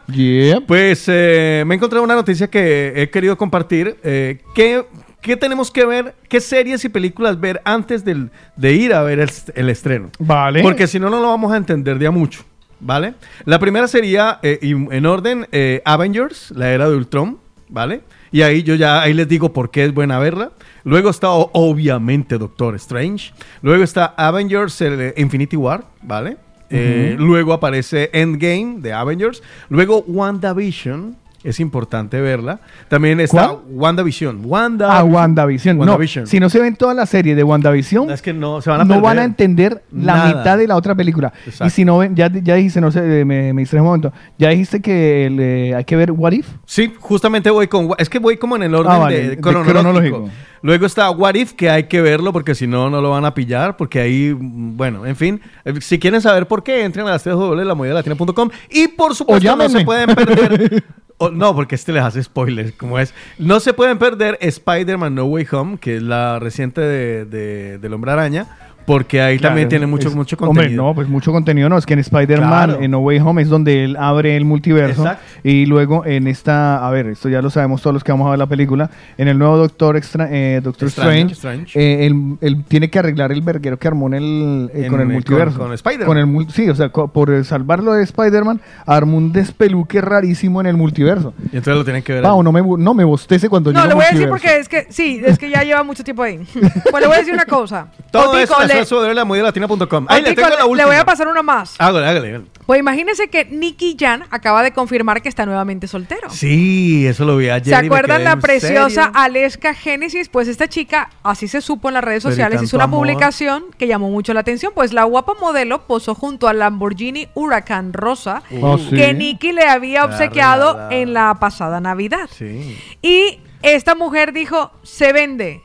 pues 0.66 1.04
eh, 1.08 1.64
me 1.68 1.76
he 1.76 1.78
encontrado 1.78 2.04
una 2.04 2.16
noticia 2.16 2.50
que 2.50 2.94
he 2.96 3.10
querido 3.10 3.38
compartir. 3.38 3.98
eh, 4.04 4.40
¿qué, 4.56 4.86
qué 5.22 5.36
tenemos 5.36 5.70
que 5.70 5.86
ver? 5.86 6.16
¿Qué 6.30 6.40
series 6.40 6.86
y 6.86 6.90
películas 6.90 7.40
ver 7.40 7.62
antes 7.66 8.06
del- 8.06 8.30
de 8.56 8.74
ir 8.74 8.94
a 8.94 9.04
ver 9.04 9.20
el, 9.20 9.30
el 9.56 9.70
estreno? 9.70 10.10
Vale. 10.20 10.62
Porque 10.62 10.88
si 10.88 11.00
no, 11.00 11.10
no 11.10 11.20
lo 11.20 11.28
vamos 11.28 11.52
a 11.52 11.58
entender 11.58 12.00
de 12.00 12.08
a 12.08 12.12
mucho. 12.12 12.44
¿Vale? 12.80 13.14
La 13.46 13.60
primera 13.60 13.88
sería, 13.88 14.40
eh, 14.42 14.58
en 14.62 15.06
orden, 15.06 15.48
eh, 15.52 15.82
Avengers, 15.86 16.50
la 16.56 16.72
era 16.72 16.90
de 16.90 16.96
Ultron, 16.96 17.38
¿vale? 17.70 18.02
Y 18.32 18.42
ahí 18.42 18.64
yo 18.64 18.76
ya, 18.76 19.02
ahí 19.02 19.14
les 19.14 19.28
digo 19.28 19.52
por 19.52 19.72
qué 19.72 19.86
es 19.86 19.94
buena 19.94 20.18
verla. 20.20 20.52
Luego 20.84 21.10
está, 21.10 21.30
obviamente, 21.30 22.38
Doctor 22.38 22.76
Strange. 22.76 23.34
Luego 23.62 23.84
está 23.84 24.14
Avengers 24.18 24.80
el, 24.82 25.14
Infinity 25.18 25.58
War, 25.58 25.84
¿vale? 26.02 26.38
Eh, 26.70 27.18
luego 27.20 27.52
aparece 27.52 28.10
Endgame 28.14 28.78
de 28.80 28.94
Avengers. 28.94 29.44
Luego 29.70 30.04
WandaVision. 30.08 31.18
Es 31.44 31.60
importante 31.60 32.22
verla. 32.22 32.60
También 32.88 33.20
está 33.20 33.48
¿Cuál? 33.50 33.60
WandaVision. 33.72 34.42
Wanda. 34.46 34.98
Ah, 34.98 35.04
WandaVision. 35.04 35.78
WandaVision. 35.80 36.24
No, 36.26 36.28
si 36.30 36.40
no 36.40 36.50
se 36.50 36.60
ven 36.60 36.76
toda 36.76 36.94
la 36.94 37.06
serie 37.06 37.34
de 37.36 37.44
WandaVision, 37.44 38.12
Es 38.12 38.22
que 38.22 38.32
no, 38.34 38.62
se 38.62 38.70
van 38.70 38.82
a 38.82 38.86
no 38.86 39.02
van 39.02 39.18
a 39.20 39.24
entender 39.24 39.84
la 39.92 40.16
nada. 40.18 40.28
mitad 40.38 40.58
de 40.58 40.68
la 40.68 40.76
otra 40.76 40.94
película. 40.94 41.34
Exacto. 41.46 41.66
Y 41.66 41.70
si 41.72 41.84
no 41.86 41.98
ven, 41.98 42.16
ya, 42.16 42.32
ya 42.32 42.56
dijiste, 42.56 42.80
no 42.80 42.92
sé, 42.92 43.22
eh, 43.22 43.26
me, 43.26 43.54
me 43.54 43.62
distraje 43.64 43.82
un 43.82 43.88
momento, 43.88 44.14
ya 44.38 44.50
dijiste 44.50 44.82
que 44.82 45.30
le- 45.32 45.76
hay 45.76 45.84
que 45.84 45.96
ver 45.96 46.12
What 46.12 46.32
If. 46.34 46.48
Sí, 46.66 46.94
justamente 47.00 47.50
voy 47.50 47.68
con. 47.68 47.90
Es 47.98 48.10
que 48.10 48.20
voy 48.20 48.38
como 48.38 48.56
en 48.56 48.64
el 48.64 48.76
orden 48.76 48.92
Ah, 48.92 48.98
vale, 49.00 49.18
de, 49.22 49.30
de 49.32 49.38
cronológico. 49.38 49.80
cronológico. 49.80 50.30
Luego 50.64 50.86
está 50.86 51.10
What 51.12 51.36
If, 51.36 51.54
que 51.54 51.70
hay 51.70 51.84
que 51.86 52.02
verlo 52.02 52.32
porque 52.34 52.54
si 52.56 52.68
no, 52.68 52.90
no 52.90 53.02
lo 53.02 53.10
van 53.10 53.26
a 53.26 53.34
pillar. 53.34 53.78
Porque 53.78 54.00
ahí, 54.00 54.36
bueno, 54.38 55.06
en 55.06 55.16
fin. 55.16 55.42
eh, 55.66 55.74
Si 55.82 55.98
quieren 56.00 56.22
saber 56.22 56.48
por 56.48 56.64
qué, 56.64 56.84
entren 56.84 57.08
a 57.08 57.12
las 57.12 57.24
3 57.24 57.36
de 57.38 57.66
la 57.66 57.74
latina.com. 57.76 58.50
Y 58.70 58.88
por 58.90 59.16
supuesto, 59.16 59.56
no 59.56 59.70
se 59.70 59.84
pueden 59.86 60.14
perder. 60.16 60.84
o- 61.18 61.30
no, 61.32 61.56
porque 61.56 61.76
este 61.76 61.92
les 61.92 62.04
hace 62.04 62.22
spoilers, 62.24 62.74
como 62.74 63.00
es. 63.00 63.14
No 63.38 63.60
se 63.60 63.74
pueden 63.74 63.98
perder 63.98 64.38
Spider-Man 64.42 65.16
No 65.16 65.26
Way 65.26 65.48
Home, 65.52 65.78
que 65.80 65.98
es 65.98 66.04
la 66.04 66.40
reciente 66.40 66.82
de, 66.82 67.26
de- 67.26 67.78
del 67.80 67.94
Hombre 67.94 68.12
Araña. 68.12 68.48
Porque 68.86 69.22
ahí 69.22 69.38
también 69.40 69.70
tiene 69.70 69.86
mucho, 69.86 70.10
es- 70.10 70.16
mucho 70.16 70.36
Hombre, 70.40 70.48
contenido. 70.64 70.84
no, 70.84 70.96
pues 70.96 71.08
mucho 71.08 71.32
contenido. 71.32 71.70
No, 71.70 71.78
es 71.78 71.86
que 71.86 71.94
en 71.94 72.00
Spider-Man, 72.00 72.70
Claro. 72.70 72.82
en 72.84 72.92
No 72.92 73.00
Way 73.00 73.20
Home, 73.20 73.42
es 73.42 73.50
donde 73.50 73.84
él 73.84 73.96
abre 73.98 74.36
el 74.36 74.46
multiverso. 74.46 75.02
Exacto. 75.04 75.24
Y 75.44 75.66
luego 75.66 76.06
en 76.06 76.28
esta, 76.28 76.86
a 76.86 76.90
ver, 76.92 77.08
esto 77.08 77.30
ya 77.30 77.42
lo 77.42 77.50
sabemos 77.50 77.82
todos 77.82 77.94
los 77.94 78.04
que 78.04 78.12
vamos 78.12 78.28
a 78.28 78.32
ver 78.32 78.40
la 78.40 78.48
película. 78.48 78.90
En 79.18 79.28
el 79.28 79.38
nuevo 79.38 79.58
Doctor, 79.58 79.98
Extra, 79.98 80.28
eh, 80.32 80.62
Doctor 80.64 80.88
Strange, 80.90 81.34
Strange. 81.34 81.80
eh, 81.80 82.06
él, 82.06 82.38
él 82.42 82.64
tiene 82.68 82.90
que 82.90 83.00
arreglar 83.00 83.32
el 83.32 83.42
verguero 83.42 83.78
que 83.78 83.88
armó 83.88 84.08
en 84.08 84.14
el, 84.16 84.72
eh, 84.74 84.86
En- 84.86 84.92
con 84.92 85.02
el 85.02 85.08
multiverso. 85.08 85.58
con 85.60 85.72
Spider-Man. 85.74 86.08
Con 86.08 86.18
el 86.18 86.26
mul- 86.28 86.50
sí, 86.50 86.70
o 86.70 86.76
sea, 86.76 86.90
por 86.90 87.46
salvarlo 87.46 87.94
de 87.94 88.04
Spider-Man, 88.04 88.60
armó 88.86 89.18
un 89.18 89.32
despeluque 89.32 90.02
rarísimo 90.02 90.60
en 90.62 90.68
el 90.68 90.78
multiverso. 90.78 91.34
Y 91.52 91.58
entonces 91.58 91.76
lo 91.76 91.84
tienen 91.84 92.04
que 92.04 92.14
ver. 92.14 92.24
Pau, 92.24 92.42
no 92.44 92.52
me, 92.52 92.62
no 92.62 92.94
me 92.94 93.04
bostece 93.04 93.48
cuando 93.50 93.72
No, 93.72 93.80
llego 93.80 93.90
le 93.90 93.96
voy 93.96 94.06
a 94.06 94.12
decir 94.12 94.28
porque 94.30 94.58
es 94.58 94.68
que, 94.70 94.88
sí, 94.90 95.22
es 95.26 95.38
que 95.38 95.50
ya 95.50 95.64
lleva 95.64 95.84
mucho 95.84 96.04
tiempo 96.04 96.24
ahí. 96.24 96.40
Pues 96.92 97.02
le 97.02 97.08
voy 97.08 97.16
a 97.16 97.20
decir 97.20 97.34
una 97.34 97.46
cosa. 97.46 97.88
Todo 98.12 98.32
Otico, 98.32 98.56
eso 98.80 98.96
le- 99.02 99.12
es 99.12 99.16
de 99.16 99.26
la 99.26 99.44
latina.com. 99.44 100.06
Ahí 100.10 100.22
le 100.22 100.34
tengo 100.34 100.50
la 100.50 100.56
le- 100.58 100.64
última. 100.64 100.76
le 100.78 100.86
voy 100.86 100.96
a 100.96 101.06
pasar 101.06 101.28
una 101.28 101.42
más. 101.44 101.76
Hágale, 101.80 102.08
hágale. 102.08 102.42
Pues 102.66 102.80
imagínense 102.80 103.28
que 103.30 103.46
Nicky 103.46 103.98
Jan 104.00 104.24
acaba 104.32 104.64
de 104.64 104.72
confirmar 104.72 105.22
que 105.22 105.30
está 105.30 105.46
nuevamente 105.46 105.88
soltero. 105.88 106.30
Sí, 106.30 107.06
eso 107.08 107.26
lo 107.26 107.38
vi 107.38 107.50
ayer. 107.50 107.76
¿Se 107.78 107.86
acuerdan 107.86 108.24
la 108.24 108.38
preciosa 108.38 109.04
serio. 109.06 109.12
Aleska 109.20 109.74
Génesis? 109.74 110.30
Pues 110.30 110.48
esta 110.48 110.68
chica, 110.70 111.10
así 111.24 111.48
se 111.48 111.60
supo 111.62 111.90
en 111.90 111.96
las 111.96 112.04
redes 112.04 112.24
sociales, 112.24 112.62
hizo 112.62 112.78
una 112.78 112.86
amor. 112.86 113.00
publicación 113.00 113.66
que 113.78 113.88
llamó 113.88 114.10
mucho 114.10 114.34
la 114.34 114.40
atención. 114.42 114.72
Pues 114.74 114.94
la 114.94 115.04
guapa 115.04 115.34
modelo 115.40 115.86
posó 115.88 116.16
junto 116.16 116.48
al 116.48 116.60
Lamborghini 116.60 117.28
Huracán 117.34 117.94
Rosa 117.94 118.44
Oh, 118.62 118.78
sí. 118.78 118.96
que 118.96 119.14
Nicky 119.14 119.52
le 119.52 119.64
había 119.68 120.00
La 120.02 120.06
obsequiado 120.06 120.88
en 120.92 121.14
la 121.14 121.36
pasada 121.40 121.80
Navidad. 121.82 122.30
Sí. 122.32 122.78
Y 123.02 123.40
esta 123.64 123.96
mujer 123.96 124.32
dijo, 124.34 124.72
se 124.84 125.12
vende. 125.14 125.64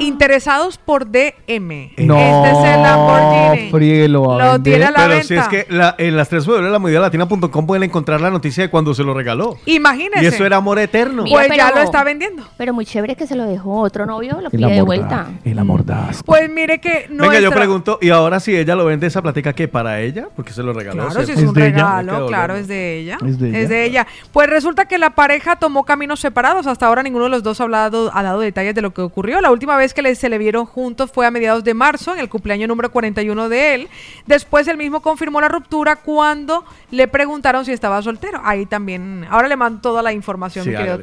Interesados 0.00 0.78
por 0.78 1.06
DM. 1.06 1.92
No, 1.98 2.16
este 2.18 2.50
es 2.50 2.74
el 2.74 2.82
Lamborghini. 2.82 3.70
friegue, 3.70 4.08
lo 4.08 4.60
tiene 4.60 4.84
a 4.86 4.90
la 4.90 4.96
Pero 4.98 5.08
venta. 5.10 5.24
si 5.26 5.34
es 5.34 5.48
que 5.48 5.66
la- 5.72 5.94
en 5.98 6.16
las 6.16 6.28
3 6.28 6.46
de 6.46 6.62
la 6.62 6.78
latina.com 7.00 7.66
pueden 7.66 7.82
encontrar 7.84 8.20
la 8.20 8.30
noticia 8.30 8.64
de 8.64 8.70
cuando 8.70 8.94
se 8.94 9.02
lo 9.04 9.14
regaló. 9.14 9.56
Imagínese. 9.66 10.24
Y 10.24 10.26
eso 10.26 10.44
era 10.44 10.56
amor 10.56 10.78
eterno. 10.78 11.22
Mira, 11.24 11.36
Pues 11.36 11.48
ya 11.56 11.66
pero- 11.68 11.76
lo 11.78 11.82
está 11.84 12.04
vendiendo. 12.04 12.42
Pero 12.56 12.72
muy 12.74 12.84
chévere 12.86 13.14
que 13.16 13.26
se 13.26 13.36
lo 13.36 13.44
dejó 13.44 13.80
otro 13.80 14.06
novio, 14.06 14.40
lo 14.40 14.50
pide 14.50 14.66
de 14.72 14.82
vuelta. 14.82 15.28
El 15.44 15.58
amor 15.58 15.84
da 15.84 16.08
asco. 16.08 16.24
Pues 16.24 16.50
mire 16.50 16.80
que 16.80 17.06
no 17.10 17.24
Venga, 17.28 17.40
yo 17.40 17.50
pregunto, 17.50 17.98
¿y 18.00 18.10
ahora 18.10 18.40
si 18.40 18.56
ella 18.56 18.74
lo 18.74 18.84
vende 18.84 19.06
esa 19.06 19.22
platica 19.22 19.52
qué? 19.52 19.68
¿Para 19.68 20.00
ella? 20.00 20.28
Porque 20.34 20.52
se 20.52 20.62
lo 20.62 20.72
regaló. 20.72 21.06
Claro, 21.08 21.26
si 21.26 21.32
es 21.32 21.38
un 21.38 21.54
de 21.54 21.66
ella. 21.68 21.76
regalo, 21.76 22.12
Hay 22.16 22.20
que 22.22 22.26
claro, 22.26 22.54
devolverlo. 22.54 22.56
es 22.62 22.68
de 22.68 22.98
ella. 22.98 23.18
Es 23.26 23.38
de 23.38 23.62
Es 23.62 23.68
de 23.68 23.84
ella. 23.84 24.02
ella. 24.02 24.06
Pues 24.32 24.48
resulta 24.50 24.86
que 24.86 24.98
la 24.98 25.10
pareja 25.10 25.56
tomó 25.56 25.84
caminos 25.84 26.20
separados. 26.20 26.66
Hasta 26.66 26.86
ahora 26.86 27.02
ninguno 27.02 27.24
de 27.24 27.30
los 27.30 27.42
dos 27.42 27.60
ha, 27.60 27.64
hablado, 27.64 28.10
ha 28.14 28.22
dado 28.22 28.40
detalles 28.40 28.74
de 28.74 28.82
lo 28.82 28.92
que 28.92 29.00
ocurrió. 29.02 29.33
La 29.40 29.50
última 29.50 29.76
vez 29.76 29.94
que 29.94 30.14
se 30.14 30.28
le 30.28 30.38
vieron 30.38 30.66
juntos 30.66 31.10
fue 31.12 31.26
a 31.26 31.30
mediados 31.30 31.64
de 31.64 31.74
marzo, 31.74 32.12
en 32.14 32.20
el 32.20 32.28
cumpleaños 32.28 32.68
número 32.68 32.90
41 32.90 33.48
de 33.48 33.74
él. 33.74 33.88
Después 34.26 34.66
él 34.68 34.76
mismo 34.76 35.00
confirmó 35.02 35.40
la 35.40 35.48
ruptura 35.48 35.96
cuando 35.96 36.64
le 36.90 37.08
preguntaron 37.08 37.64
si 37.64 37.72
estaba 37.72 38.00
soltero. 38.02 38.40
Ahí 38.44 38.66
también, 38.66 39.26
ahora 39.30 39.48
le 39.48 39.56
mando 39.56 39.80
toda 39.80 40.02
la 40.02 40.12
información, 40.12 40.64
Sí, 40.64 40.70
querido 40.70 40.98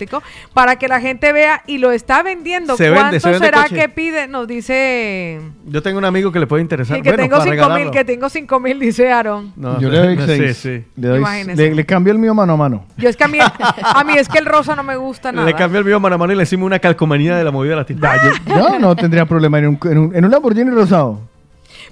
para 0.53 0.77
que 0.77 0.87
la 0.87 0.99
gente 0.99 1.31
vea 1.33 1.63
y 1.67 1.77
lo 1.77 1.91
está 1.91 2.23
vendiendo. 2.23 2.75
Se 2.75 2.85
vende, 2.89 2.99
¿Cuánto 2.99 3.19
se 3.19 3.29
vende 3.31 3.45
será 3.45 3.63
coche. 3.63 3.75
que 3.75 3.89
pide? 3.89 4.27
Nos 4.27 4.47
dice... 4.47 5.39
Yo 5.65 5.81
tengo 5.81 5.97
un 5.99 6.05
amigo 6.05 6.31
que 6.31 6.39
le 6.39 6.47
puede 6.47 6.61
interesar. 6.61 6.97
Y 6.97 7.01
que 7.01 7.09
bueno, 7.09 7.23
tengo 7.23 7.37
para 7.37 7.51
5 7.51 7.69
mil, 7.79 7.91
que 7.91 8.05
tengo 8.05 8.29
5 8.29 8.59
mil, 8.59 8.79
dice 8.79 9.11
Aaron. 9.11 9.53
No, 9.55 9.79
Yo 9.79 9.89
le 9.89 9.97
doy 9.99 10.17
sí, 10.17 10.23
seis. 10.25 10.57
sí. 10.57 10.83
Le, 10.95 11.07
doy- 11.07 11.19
Imagínese. 11.19 11.61
le, 11.69 11.75
le 11.75 11.85
cambio 11.85 12.13
el 12.13 12.19
mío 12.19 12.33
mano 12.33 12.53
a 12.53 12.57
mano. 12.57 12.85
Yo 12.97 13.09
es 13.09 13.17
que 13.17 13.23
a 13.23 13.27
mí, 13.27 13.39
a 13.41 14.03
mí 14.03 14.13
es 14.17 14.27
que 14.27 14.39
el 14.39 14.45
rosa 14.45 14.75
no 14.75 14.83
me 14.83 14.95
gusta 14.95 15.31
nada. 15.31 15.45
Le 15.45 15.53
cambio 15.53 15.79
el 15.79 15.85
mío 15.85 15.99
mano 15.99 16.15
a 16.15 16.17
mano 16.17 16.33
y 16.33 16.35
le 16.35 16.43
hicimos 16.43 16.65
una 16.65 16.79
calcomanía 16.79 17.35
de 17.35 17.43
la 17.43 17.51
movida 17.51 17.75
latina. 17.75 17.99
Yo 18.45 18.79
no 18.79 18.95
tendría 18.95 19.25
problema 19.25 19.59
en 19.59 19.67
un, 19.67 19.77
en 19.83 19.97
un, 19.97 20.15
en 20.15 20.25
un 20.25 20.31
Lamborghini 20.31 20.71
rosado. 20.71 21.19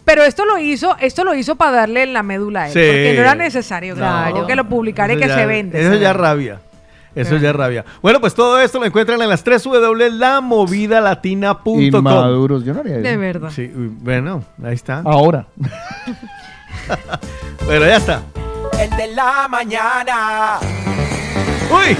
Pero 0.06 0.24
esto 0.24 0.45
lo 0.45 0.58
hizo, 0.58 0.95
esto 0.99 1.24
lo 1.24 1.33
hizo 1.35 1.56
para 1.56 1.72
darle 1.72 2.06
la 2.08 2.24
médula 2.24 2.64
a 2.64 2.67
él, 2.67 2.74
Sí. 2.74 2.80
porque 2.80 3.14
no 3.16 3.22
era 3.22 3.35
necesario, 3.35 3.95
claro, 3.95 4.40
No. 4.40 4.48
que 4.48 4.56
lo 4.56 4.67
publicara 4.67 5.14
y 5.14 5.17
Eso 5.17 5.22
que 5.24 5.27
ya- 5.30 5.35
se 5.35 5.45
vende. 5.45 5.80
Eso 5.82 5.91
se 5.93 5.99
ya 5.99 6.08
vende. 6.09 6.24
rabia. 6.24 6.59
Eso 7.16 7.38
ya 7.38 7.51
rabia. 7.51 7.83
Bueno, 8.01 8.19
pues 8.22 8.33
todo 8.35 8.59
esto 8.61 8.80
lo 8.80 8.85
encuentran 8.85 9.22
en 9.22 9.27
las 9.30 9.43
3 9.43 9.64
www.lamovidalatina.com. 9.66 11.82
Inmaduros, 11.82 12.64
yo 12.64 12.74
no 12.74 12.80
haría 12.82 12.93
eso. 12.95 13.01
De 13.03 13.17
verdad. 13.17 13.49
Sí, 13.49 13.64
uy, 13.75 13.91
bueno, 13.99 14.43
ahí 14.64 14.75
está. 14.75 15.01
Ahora. 15.06 15.45
Bueno, 17.66 17.85
ya 17.85 17.98
está. 17.98 18.22
El 18.80 18.90
de 18.98 19.08
la 19.14 19.48
mañana. 19.48 20.58
¡Uy! 21.72 21.95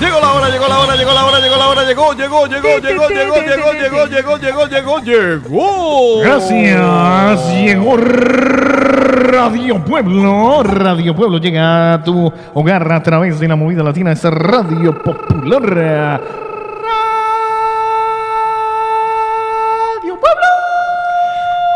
Llegó 0.00 0.20
la 0.20 0.32
hora, 0.32 0.48
llegó 0.48 0.68
la 0.68 0.78
hora, 0.80 0.96
llegó 0.96 1.12
la 1.12 1.24
hora, 1.24 1.40
llegó 1.40 1.56
la 1.56 1.68
hora, 1.68 1.84
llegó, 1.84 2.12
llegó, 2.12 2.46
llegó, 2.46 2.78
llegó, 2.78 3.08
llegó, 3.08 3.40
llegó, 3.40 3.72
llegó, 3.72 4.06
llegó, 4.06 4.36
llegó, 4.36 4.66
llegó, 4.66 5.00
llegó. 5.00 6.20
Gracias. 6.20 7.52
Llegó 7.54 7.96
Radio 7.96 9.84
Pueblo. 9.84 10.62
Radio 10.62 11.14
Pueblo 11.14 11.38
llega 11.38 11.94
a 11.94 12.02
tu 12.02 12.32
hogar 12.54 12.92
a 12.92 13.02
través 13.02 13.40
de 13.40 13.48
la 13.48 13.56
movida 13.56 13.82
latina. 13.82 14.12
Es 14.12 14.24
Radio 14.24 15.02
Popular. 15.02 16.47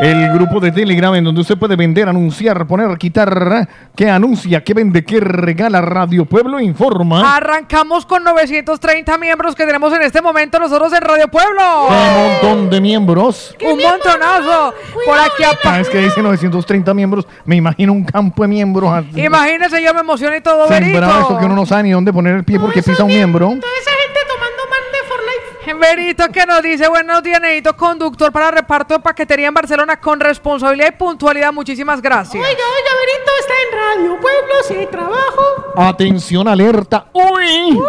El 0.03 0.33
grupo 0.33 0.59
de 0.59 0.73
Telegram 0.73 1.15
en 1.15 1.23
donde 1.25 1.41
usted 1.43 1.57
puede 1.57 1.77
vender, 1.77 2.09
anunciar, 2.09 2.67
poner, 2.67 2.99
quitar, 2.99 3.69
que 3.95 4.11
anuncia, 4.11 4.65
que 4.65 4.75
vende, 4.75 5.05
que 5.05 5.21
regala 5.21 5.81
Radio 5.81 6.25
Pueblo 6.25 6.59
informa. 6.59 7.37
Arrancamos 7.37 8.05
con 8.05 8.25
930 8.25 9.17
miembros 9.19 9.55
que 9.55 9.65
tenemos 9.65 9.93
en 9.93 10.03
este 10.03 10.21
momento 10.21 10.59
nosotros 10.59 10.93
en 10.93 11.03
Radio 11.03 11.29
Pueblo. 11.29 11.63
Un 11.89 12.23
montón 12.33 12.71
de 12.71 12.81
miembros. 12.81 13.57
Un 13.65 13.79
montonazo. 13.81 14.75
Por 15.07 15.19
aquí 15.19 15.45
Ah, 15.45 15.53
apa- 15.63 15.81
es 15.81 15.89
que 15.89 15.99
dice 15.99 16.21
930 16.21 16.93
miembros. 16.95 17.27
Me 17.45 17.57
imagino 17.57 17.93
un 17.93 18.05
campo 18.05 18.43
de 18.43 18.49
miembros. 18.49 18.91
así, 18.93 19.21
Imagínense, 19.21 19.83
yo 19.83 19.95
me 19.95 20.01
emocioné 20.01 20.39
y 20.39 20.41
todo, 20.41 20.67
Sembrado 20.67 21.07
Berito. 21.13 21.29
eso 21.31 21.39
que 21.39 21.45
uno 21.47 21.55
no 21.55 21.65
sabe 21.67 21.85
ni 21.85 21.91
dónde 21.93 22.13
poner 22.13 22.35
el 22.37 22.45
pie 22.45 22.59
porque 22.59 22.83
pisa 22.83 23.05
un 23.05 23.09
miembro. 23.11 23.47
esa 23.53 23.61
gente 23.61 24.21
tomando 24.27 24.63
man 24.69 24.85
de 24.93 25.09
for 25.09 25.19
life. 25.21 25.52
Berito 25.67 26.29
que 26.29 26.45
nos 26.45 26.61
dice, 26.63 26.89
buenos 26.89 27.23
días, 27.23 27.41
necesito 27.41 27.77
conductor 27.77 28.33
para 28.33 28.51
reparto 28.51 28.95
de 28.95 29.01
paquetería 29.01 29.49
en 29.49 29.55
Barcelona 29.55 29.99
con 30.01 30.19
responsabilidad 30.21 30.89
y 30.93 30.97
puntualidad. 30.97 31.53
Muchísimas 31.53 32.03
gracias. 32.03 32.35
Oiga, 32.35 32.49
oiga, 32.49 32.91
Berito 33.01 33.31
está 33.41 33.55
en 33.63 34.09
Radio 34.09 34.21
Pueblo, 34.21 34.55
si 34.67 34.75
hay 34.75 34.87
trabajo. 34.87 35.43
Atención, 35.77 36.49
alerta. 36.49 37.07
¡Uy! 37.13 37.81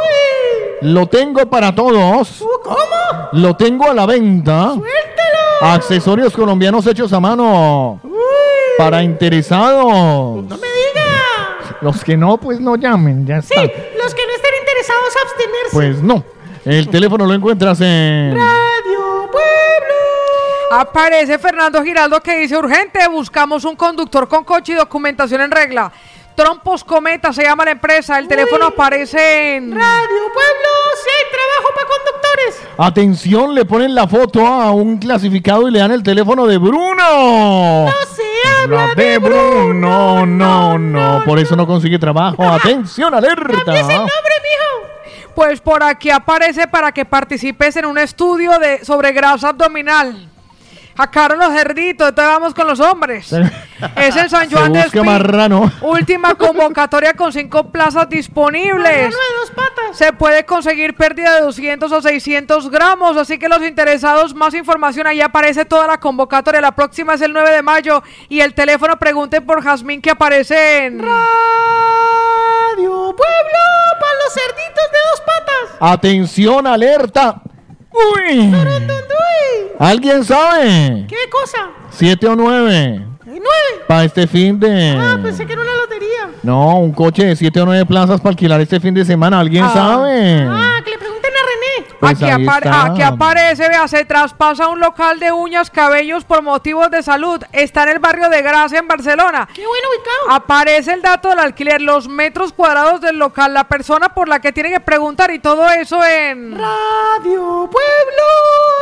Lo 0.81 1.07
tengo 1.07 1.49
para 1.49 1.73
todos. 1.73 2.43
¿Cómo? 2.63 3.29
Lo 3.33 3.55
tengo 3.55 3.89
a 3.89 3.93
la 3.93 4.05
venta. 4.05 4.73
¡Suéltelo! 4.73 5.61
Accesorios 5.61 6.33
colombianos 6.33 6.85
hechos 6.87 7.11
a 7.13 7.19
mano. 7.19 7.99
Para 8.77 9.01
interesados. 9.03 9.85
¡No 10.43 10.57
me 10.57 10.67
diga! 10.67 11.77
Los 11.81 12.03
que 12.03 12.15
no, 12.17 12.37
pues 12.37 12.59
no 12.59 12.75
llamen. 12.75 13.25
Ya 13.25 13.41
Sí, 13.41 13.53
está. 13.55 13.63
los 14.03 14.13
que 14.13 14.25
no 14.25 14.33
estén 14.35 14.51
interesados 14.59 15.15
a 15.17 15.21
abstenerse. 15.23 15.69
Pues 15.71 16.01
no. 16.01 16.23
El 16.65 16.87
teléfono 16.87 17.25
lo 17.25 17.33
encuentras 17.33 17.81
en. 17.81 18.35
Radio 18.35 19.29
Pueblo. 19.29 20.79
Aparece 20.79 21.37
Fernando 21.37 21.83
Giraldo 21.83 22.21
que 22.21 22.37
dice 22.39 22.57
urgente, 22.57 23.05
buscamos 23.09 23.65
un 23.65 23.75
conductor 23.75 24.27
con 24.27 24.43
coche 24.43 24.71
y 24.71 24.75
documentación 24.75 25.41
en 25.41 25.51
regla. 25.51 25.91
Trompos 26.35 26.83
Cometa 26.83 27.31
se 27.31 27.43
llama 27.43 27.65
la 27.65 27.71
empresa, 27.71 28.17
el 28.17 28.27
teléfono 28.27 28.65
aparece 28.67 29.55
en... 29.55 29.71
Radio 29.71 30.23
Pueblo, 30.33 30.69
hay 31.05 31.31
trabajo 31.31 31.75
para 31.75 31.87
conductores. 31.87 32.61
Atención, 32.77 33.53
le 33.53 33.65
ponen 33.65 33.93
la 33.93 34.07
foto 34.07 34.47
a 34.47 34.71
un 34.71 34.97
clasificado 34.97 35.67
y 35.67 35.71
le 35.71 35.77
dan 35.79 35.91
el 35.91 36.01
teléfono 36.01 36.47
de 36.47 36.57
Bruno. 36.57 37.85
No 37.85 37.91
se 38.15 38.23
habla 38.63 38.87
La 38.87 38.95
de 38.95 39.19
Bruno, 39.19 40.25
no, 40.25 40.79
no, 40.79 41.21
por 41.23 41.37
eso 41.37 41.55
no 41.55 41.67
consigue 41.67 41.99
trabajo. 41.99 42.41
Atención, 42.43 43.13
alerta. 43.13 43.75
ese 43.75 43.93
nombre, 43.93 44.07
mijo. 44.07 44.92
Pues 45.35 45.61
por 45.61 45.83
aquí 45.83 46.09
aparece 46.09 46.67
para 46.67 46.91
que 46.91 47.05
participes 47.05 47.75
en 47.77 47.85
un 47.85 47.97
estudio 47.97 48.59
de, 48.59 48.85
sobre 48.85 49.11
grasa 49.11 49.49
abdominal. 49.49 50.32
Sacaron 50.95 51.39
los 51.39 51.51
cerditos, 51.53 52.09
entonces 52.09 52.33
vamos 52.33 52.53
con 52.53 52.67
los 52.67 52.79
hombres. 52.79 53.33
Es 53.95 54.15
en 54.15 54.29
San 54.29 54.47
Juan 54.49 54.71
de 54.73 54.81
Espí. 54.81 54.99
marrano. 54.99 55.71
Última 55.81 56.35
convocatoria 56.35 57.13
con 57.13 57.33
cinco 57.33 57.71
plazas 57.71 58.07
disponibles. 58.09 59.15
Se 59.93 60.13
puede 60.13 60.45
conseguir 60.45 60.95
pérdida 60.95 61.33
de 61.35 61.41
200 61.41 61.91
o 61.91 62.01
600 62.01 62.69
gramos, 62.69 63.17
así 63.17 63.39
que 63.39 63.49
los 63.49 63.63
interesados, 63.63 64.35
más 64.35 64.53
información, 64.53 65.07
ahí 65.07 65.21
aparece 65.21 65.65
toda 65.65 65.87
la 65.87 65.99
convocatoria. 65.99 66.61
La 66.61 66.73
próxima 66.73 67.15
es 67.15 67.21
el 67.21 67.33
9 67.33 67.51
de 67.51 67.61
mayo 67.63 68.03
y 68.29 68.41
el 68.41 68.53
teléfono 68.53 68.97
pregunten 68.97 69.43
por 69.45 69.63
Jazmín 69.63 70.01
que 70.01 70.11
aparece 70.11 70.85
en... 70.85 70.99
Radio 70.99 73.15
Pueblo 73.15 73.59
para 73.99 74.13
los 74.23 74.33
cerditos 74.33 74.91
de 74.91 74.97
dos 75.11 75.21
patas. 75.21 75.77
Atención, 75.79 76.67
alerta. 76.67 77.41
Uy. 77.93 78.53
¿Alguien 79.79 80.23
sabe? 80.23 81.05
¿Qué 81.07 81.29
cosa? 81.29 81.69
¿Siete 81.91 82.27
o 82.27 82.35
nueve? 82.35 83.05
¿Hay 83.25 83.39
nueve? 83.39 83.83
Para 83.87 84.03
este 84.03 84.27
fin 84.27 84.59
de... 84.59 84.97
Ah, 84.97 85.19
pensé 85.21 85.45
que 85.45 85.53
era 85.53 85.61
una 85.61 85.75
lotería. 85.75 86.29
No, 86.41 86.79
un 86.79 86.91
coche 86.91 87.25
de 87.25 87.35
siete 87.35 87.61
o 87.61 87.65
nueve 87.65 87.85
plazas 87.85 88.19
para 88.19 88.31
alquilar 88.31 88.59
este 88.61 88.79
fin 88.79 88.93
de 88.93 89.05
semana. 89.05 89.39
¿Alguien 89.39 89.65
sabe? 89.69 90.45
Ah, 90.47 90.81
que 90.83 90.91
le. 90.91 91.12
Pues 91.99 92.13
aquí, 92.13 92.25
ahí 92.25 92.43
apar- 92.45 92.63
está. 92.65 92.83
aquí 92.85 93.01
aparece, 93.01 93.67
vea, 93.69 93.87
se 93.87 94.03
traspasa 94.05 94.67
un 94.67 94.79
local 94.79 95.19
de 95.19 95.31
uñas, 95.31 95.69
cabellos 95.69 96.25
por 96.25 96.41
motivos 96.41 96.89
de 96.91 97.01
salud. 97.03 97.41
Está 97.51 97.83
en 97.83 97.89
el 97.89 97.99
barrio 97.99 98.29
de 98.29 98.41
Gracia, 98.41 98.79
en 98.79 98.87
Barcelona. 98.87 99.47
Qué 99.53 99.65
bueno 99.65 99.87
ubicado. 99.89 100.31
Aparece 100.35 100.93
el 100.93 101.01
dato 101.01 101.29
del 101.29 101.39
alquiler, 101.39 101.81
los 101.81 102.07
metros 102.09 102.51
cuadrados 102.53 102.99
del 103.01 103.17
local, 103.17 103.53
la 103.53 103.63
persona 103.65 104.09
por 104.13 104.27
la 104.27 104.39
que 104.39 104.51
tiene 104.51 104.69
que 104.71 104.79
preguntar 104.79 105.31
y 105.31 105.39
todo 105.39 105.69
eso 105.69 106.03
en... 106.03 106.51
Radio 106.57 107.69
Pueblo 107.71 108.23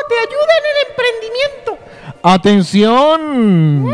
te 0.09 0.15
ayuda 0.19 0.53
en 0.57 0.65
el 0.71 0.77
emprendimiento. 0.89 1.77
Atención, 2.23 3.91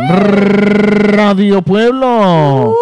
Radio 1.18 1.62
Pueblo. 1.62 2.76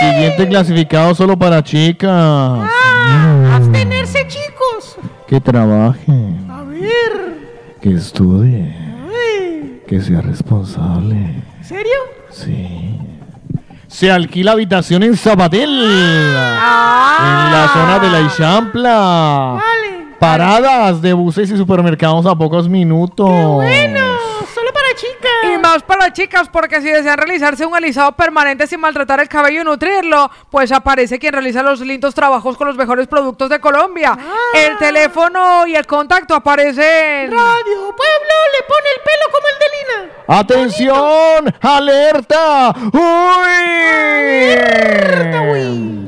Siguiente 0.00 0.48
clasificado 0.48 1.14
solo 1.14 1.38
para 1.38 1.62
chicas. 1.62 2.10
Ah, 2.10 3.56
abstenerse, 3.56 4.26
chicos. 4.28 4.96
Que 5.26 5.40
trabaje, 5.40 6.12
A 6.48 6.62
ver. 6.62 7.36
que 7.80 7.92
estudie, 7.94 8.74
Ay, 9.08 9.82
que 9.88 10.00
sea 10.00 10.20
responsable. 10.20 11.16
¿En 11.58 11.64
serio? 11.64 11.98
Sí. 12.30 12.98
Se 13.88 14.10
alquila 14.10 14.52
habitación 14.52 15.02
en 15.02 15.16
Zapatel. 15.16 15.68
Ah. 15.68 17.16
En 17.46 17.52
la 17.52 17.68
zona 17.72 17.98
de 17.98 18.10
la 18.10 18.20
Ixampla. 18.26 19.60
Paradas 20.20 21.02
de 21.02 21.12
buses 21.12 21.50
y 21.50 21.56
supermercados 21.56 22.24
a 22.26 22.34
pocos 22.36 22.68
minutos. 22.68 23.28
Y 23.64 23.88
más 25.66 25.82
para 25.82 26.12
chicas, 26.12 26.48
porque 26.48 26.80
si 26.80 26.88
desean 26.88 27.18
realizarse 27.18 27.66
un 27.66 27.74
alisado 27.74 28.12
permanente 28.12 28.68
sin 28.68 28.78
maltratar 28.80 29.18
el 29.20 29.28
cabello 29.28 29.62
y 29.62 29.64
nutrirlo, 29.64 30.30
pues 30.48 30.70
aparece 30.70 31.18
quien 31.18 31.32
realiza 31.32 31.60
los 31.62 31.80
lindos 31.80 32.14
trabajos 32.14 32.56
con 32.56 32.68
los 32.68 32.76
mejores 32.76 33.08
productos 33.08 33.48
de 33.48 33.58
Colombia. 33.58 34.16
El 34.54 34.78
teléfono 34.78 35.66
y 35.66 35.74
el 35.74 35.84
contacto 35.86 36.36
aparecen. 36.36 37.32
Radio 37.32 37.94
Pueblo 37.96 38.34
le 38.52 38.62
pone 38.68 38.88
el 38.94 39.00
pelo 39.02 39.24
como 39.32 39.48
el 39.48 39.58
de 39.58 39.66
Lina. 39.74 39.98
¡Atención! 40.28 41.54
¡Alerta! 41.60 42.72
¡Uy! 42.92 43.76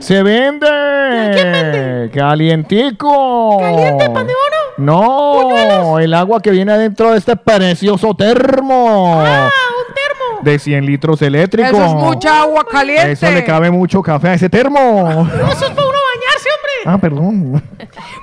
¡Se 0.00 0.22
vende! 0.22 2.10
¡Calientico! 2.14 3.58
¿Caliente 3.60 4.08
pan 4.10 4.26
de 4.26 4.34
No, 4.78 5.98
el 5.98 6.14
agua 6.14 6.40
que 6.40 6.50
viene 6.50 6.72
adentro 6.72 7.10
de 7.10 7.18
este 7.18 7.36
precioso 7.36 8.14
termo. 8.14 9.20
¡Ah, 9.26 9.50
un 9.86 9.94
termo! 9.94 10.40
De 10.42 10.58
100 10.58 10.86
litros 10.86 11.20
eléctrico. 11.20 11.68
Eso 11.68 11.84
es 11.84 11.94
mucha 11.94 12.42
agua 12.42 12.64
caliente. 12.64 13.12
Eso 13.12 13.30
le 13.30 13.44
cabe 13.44 13.70
mucho 13.72 14.00
café 14.02 14.28
a 14.28 14.34
ese 14.34 14.48
termo. 14.48 15.08
Eso 15.10 15.66
es 15.66 15.70
para 15.72 15.88
uno 15.88 15.98
bañarse, 16.14 16.48
hombre. 16.56 16.72
Ah, 16.86 16.98
perdón. 16.98 17.62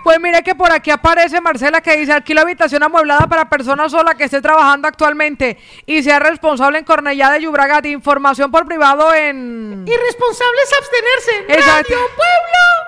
Pues 0.04 0.20
mire 0.22 0.42
que 0.44 0.56
por 0.56 0.72
aquí 0.72 0.92
aparece 0.92 1.42
Marcela 1.42 1.82
que 1.82 1.98
dice 1.98 2.14
alquila 2.14 2.42
habitación 2.42 2.84
amueblada 2.84 3.28
para 3.28 3.50
persona 3.50 3.90
sola 3.90 4.16
que 4.16 4.24
esté 4.24 4.42
trabajando 4.42 4.88
actualmente 4.88 5.58
y 5.86 6.04
sea 6.04 6.20
responsable 6.20 6.80
en 6.80 6.86
Cornellá 6.86 7.32
de 7.32 7.42
Llobregat. 7.42 7.86
Información 7.88 8.50
por 8.50 8.66
privado 8.66 9.14
en... 9.14 9.84
Irresponsable 9.86 10.60
es 10.64 10.74
abstenerse. 10.78 11.54
Exacto. 11.60 11.94
Radio 11.94 12.06
Pueblo. 12.16 12.85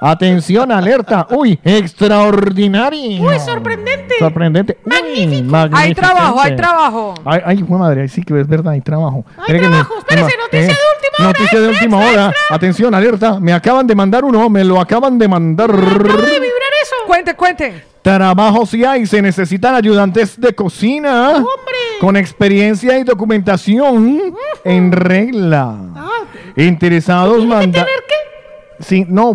Atención, 0.00 0.70
alerta. 0.70 1.26
Uy, 1.30 1.58
extraordinario. 1.64 3.22
Uy, 3.22 3.38
sorprendente. 3.40 4.14
Sorprendente. 4.18 4.78
Magnífico. 4.84 5.56
Hay 5.72 5.94
trabajo, 5.94 6.40
hay 6.40 6.56
trabajo. 6.56 7.14
Ay, 7.24 7.40
ay, 7.44 7.64
fue 7.66 7.78
madre, 7.78 8.02
ay, 8.02 8.08
sí 8.08 8.22
que 8.22 8.38
es 8.40 8.46
verdad, 8.46 8.72
hay 8.74 8.80
trabajo. 8.80 9.24
Hay 9.36 9.58
trabajo, 9.58 9.94
espérese, 9.98 10.36
noticia 10.38 10.66
de 10.66 10.70
última 10.70 11.18
hora. 11.18 11.26
Noticia 11.26 11.60
de 11.60 11.68
última 11.68 11.98
hora. 11.98 12.34
Atención, 12.50 12.94
alerta. 12.94 13.40
Me 13.40 13.52
acaban 13.52 13.86
de 13.86 13.94
mandar 13.94 14.24
uno, 14.24 14.48
me 14.48 14.64
lo 14.64 14.80
acaban 14.80 15.18
de 15.18 15.26
mandar. 15.26 15.70
vibrar 15.72 16.72
eso. 16.82 16.94
Cuente, 17.06 17.34
cuente. 17.34 17.84
Trabajo 18.02 18.64
si 18.64 18.84
hay, 18.84 19.04
se 19.04 19.20
necesitan 19.20 19.74
ayudantes 19.74 20.40
de 20.40 20.54
cocina. 20.54 21.44
Con 22.00 22.16
experiencia 22.16 22.96
y 22.98 23.02
documentación 23.02 24.34
en 24.64 24.92
regla. 24.92 25.76
Interesados 26.56 27.44
manda. 27.44 27.84
tener 27.84 28.04
qué? 28.06 28.14
Sí, 28.80 29.04
no, 29.08 29.32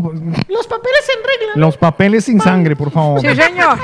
Los 0.47 0.67
papeles 0.67 1.09
en 1.17 1.23
regla. 1.23 1.53
los 1.55 1.77
papeles 1.77 2.25
sin 2.25 2.39
sangre, 2.41 2.75
por 2.75 2.91
favor. 2.91 3.19
Sí, 3.21 3.27
señor. 3.35 3.77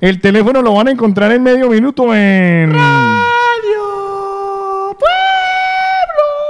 El 0.00 0.20
teléfono 0.20 0.60
lo 0.62 0.74
van 0.74 0.88
a 0.88 0.90
encontrar 0.90 1.32
en 1.32 1.42
medio 1.42 1.68
minuto 1.68 2.14
en. 2.14 2.74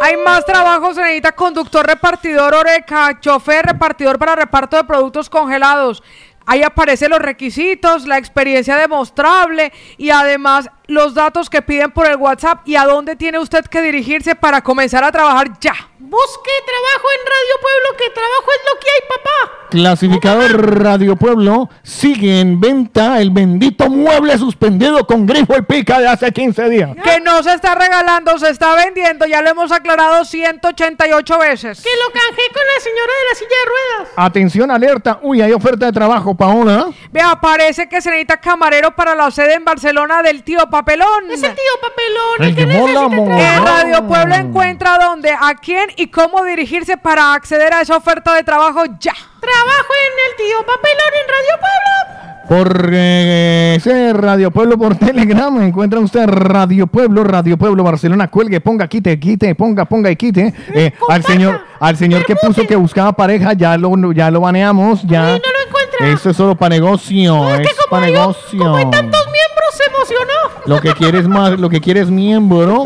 Hay 0.00 0.16
más 0.18 0.44
trabajos, 0.44 0.96
se 0.96 1.00
necesita 1.02 1.32
conductor, 1.32 1.86
repartidor, 1.86 2.52
oreca, 2.54 3.18
chofer, 3.20 3.64
repartidor 3.64 4.18
para 4.18 4.36
reparto 4.36 4.76
de 4.76 4.84
productos 4.84 5.30
congelados. 5.30 6.02
Ahí 6.46 6.62
aparecen 6.62 7.08
los 7.10 7.20
requisitos, 7.20 8.06
la 8.06 8.18
experiencia 8.18 8.76
demostrable 8.76 9.72
y 9.96 10.10
además 10.10 10.68
los 10.86 11.14
datos 11.14 11.48
que 11.48 11.62
piden 11.62 11.90
por 11.90 12.06
el 12.06 12.16
WhatsApp 12.16 12.66
y 12.66 12.76
a 12.76 12.84
dónde 12.84 13.16
tiene 13.16 13.38
usted 13.38 13.64
que 13.64 13.80
dirigirse 13.80 14.34
para 14.34 14.62
comenzar 14.62 15.04
a 15.04 15.12
trabajar 15.12 15.58
ya. 15.60 15.74
Busque 15.98 16.50
trabajo 16.66 17.08
en 17.18 17.26
Radio 17.26 17.54
Pueblo, 17.62 17.96
que 17.96 18.10
trabajo 18.10 18.44
es 18.52 18.60
lo 18.72 18.80
que 18.80 18.86
hay, 18.90 19.08
papá. 19.08 19.68
Clasificador 19.70 20.82
Radio 20.82 21.16
Pueblo 21.16 21.70
sigue 21.82 22.40
en 22.40 22.60
venta 22.60 23.20
el 23.20 23.30
bendito 23.30 23.88
mueble 23.88 24.36
suspendido 24.38 25.06
con 25.06 25.26
grifo 25.26 25.56
y 25.56 25.62
pica 25.62 25.98
de 25.98 26.06
hace 26.06 26.30
15 26.30 26.68
días. 26.68 26.90
Que 27.02 27.20
no 27.20 27.42
se 27.42 27.54
está 27.54 27.74
regalando, 27.74 28.38
se 28.38 28.50
está 28.50 28.76
vendiendo, 28.76 29.26
ya 29.26 29.40
lo 29.40 29.50
hemos 29.50 29.72
aclarado 29.72 30.24
188 30.24 31.38
veces. 31.38 31.82
Que 31.82 31.90
lo 32.04 32.12
canjeé 32.12 32.48
con 32.52 32.62
la 32.74 32.82
señora 32.82 33.12
de 33.12 33.28
la 33.30 33.34
silla 33.34 33.48
de 33.48 33.70
ruedas. 33.70 34.12
Atención, 34.16 34.70
alerta. 34.70 35.18
Uy, 35.22 35.40
hay 35.40 35.52
oferta 35.52 35.86
de 35.86 35.92
trabajo, 35.92 36.34
Paola. 36.36 36.90
Vea, 37.10 37.40
parece 37.40 37.88
que 37.88 38.00
se 38.02 38.10
necesita 38.10 38.36
camarero 38.36 38.94
para 38.94 39.14
la 39.14 39.30
sede 39.30 39.54
en 39.54 39.64
Barcelona 39.64 40.22
del 40.22 40.44
tío 40.44 40.68
Papelón. 40.74 41.30
Ese 41.30 41.50
tío 41.50 41.72
Papelón, 41.80 42.48
El 42.48 42.56
que 42.56 42.66
mola, 42.66 43.06
mola. 43.06 43.56
En 43.56 43.64
Radio 43.64 44.08
Pueblo 44.08 44.34
encuentra 44.34 44.98
dónde, 44.98 45.30
a 45.30 45.54
quién 45.54 45.88
y 45.96 46.08
cómo 46.08 46.42
dirigirse 46.42 46.96
para 46.96 47.32
acceder 47.32 47.72
a 47.72 47.82
esa 47.82 47.96
oferta 47.96 48.34
de 48.34 48.42
trabajo 48.42 48.82
ya. 48.98 49.12
Trabajo 49.12 49.92
en 50.04 50.30
el 50.30 50.36
tío 50.36 50.66
Papelón 50.66 51.12
en 51.22 51.28
Radio 51.28 51.60
Pueblo. 51.60 52.24
Por 52.48 52.90
eh, 52.92 53.74
ese 53.76 54.12
Radio 54.14 54.50
Pueblo 54.50 54.76
por 54.76 54.96
Telegram 54.96 55.62
encuentra 55.62 56.00
usted 56.00 56.26
Radio 56.26 56.88
Pueblo, 56.88 57.22
Radio 57.22 57.56
Pueblo 57.56 57.84
Barcelona, 57.84 58.26
cuelgue, 58.26 58.60
ponga, 58.60 58.88
quite, 58.88 59.20
quite, 59.20 59.54
ponga, 59.54 59.84
ponga 59.84 60.10
y 60.10 60.16
quite. 60.16 60.52
Eh, 60.74 60.92
al 61.08 61.22
señor, 61.22 61.60
al 61.78 61.96
señor 61.96 62.26
que 62.26 62.34
puso 62.34 62.66
que 62.66 62.74
buscaba 62.74 63.12
pareja, 63.12 63.52
ya 63.52 63.78
lo, 63.78 64.12
ya 64.12 64.28
lo 64.28 64.40
baneamos, 64.40 65.04
ya. 65.04 65.22
no 65.22 65.34
lo 65.36 65.64
encuentra. 65.94 66.16
Esto 66.16 66.30
es 66.30 66.36
solo 66.36 66.54
para 66.54 66.74
negocio, 66.74 67.54
es 67.54 67.68
para 67.90 68.06
negocio. 68.06 68.58
Como 68.58 68.76
hay 68.76 68.90
tantos 68.90 69.24
miembros, 69.26 69.74
se 69.76 69.84
emocionó. 69.84 70.32
Lo 70.66 70.80
que 70.80 70.92
quieres 70.94 71.28
más, 71.28 71.58
lo 71.58 71.68
que 71.68 71.80
quieres 71.80 72.10
miembro. 72.10 72.84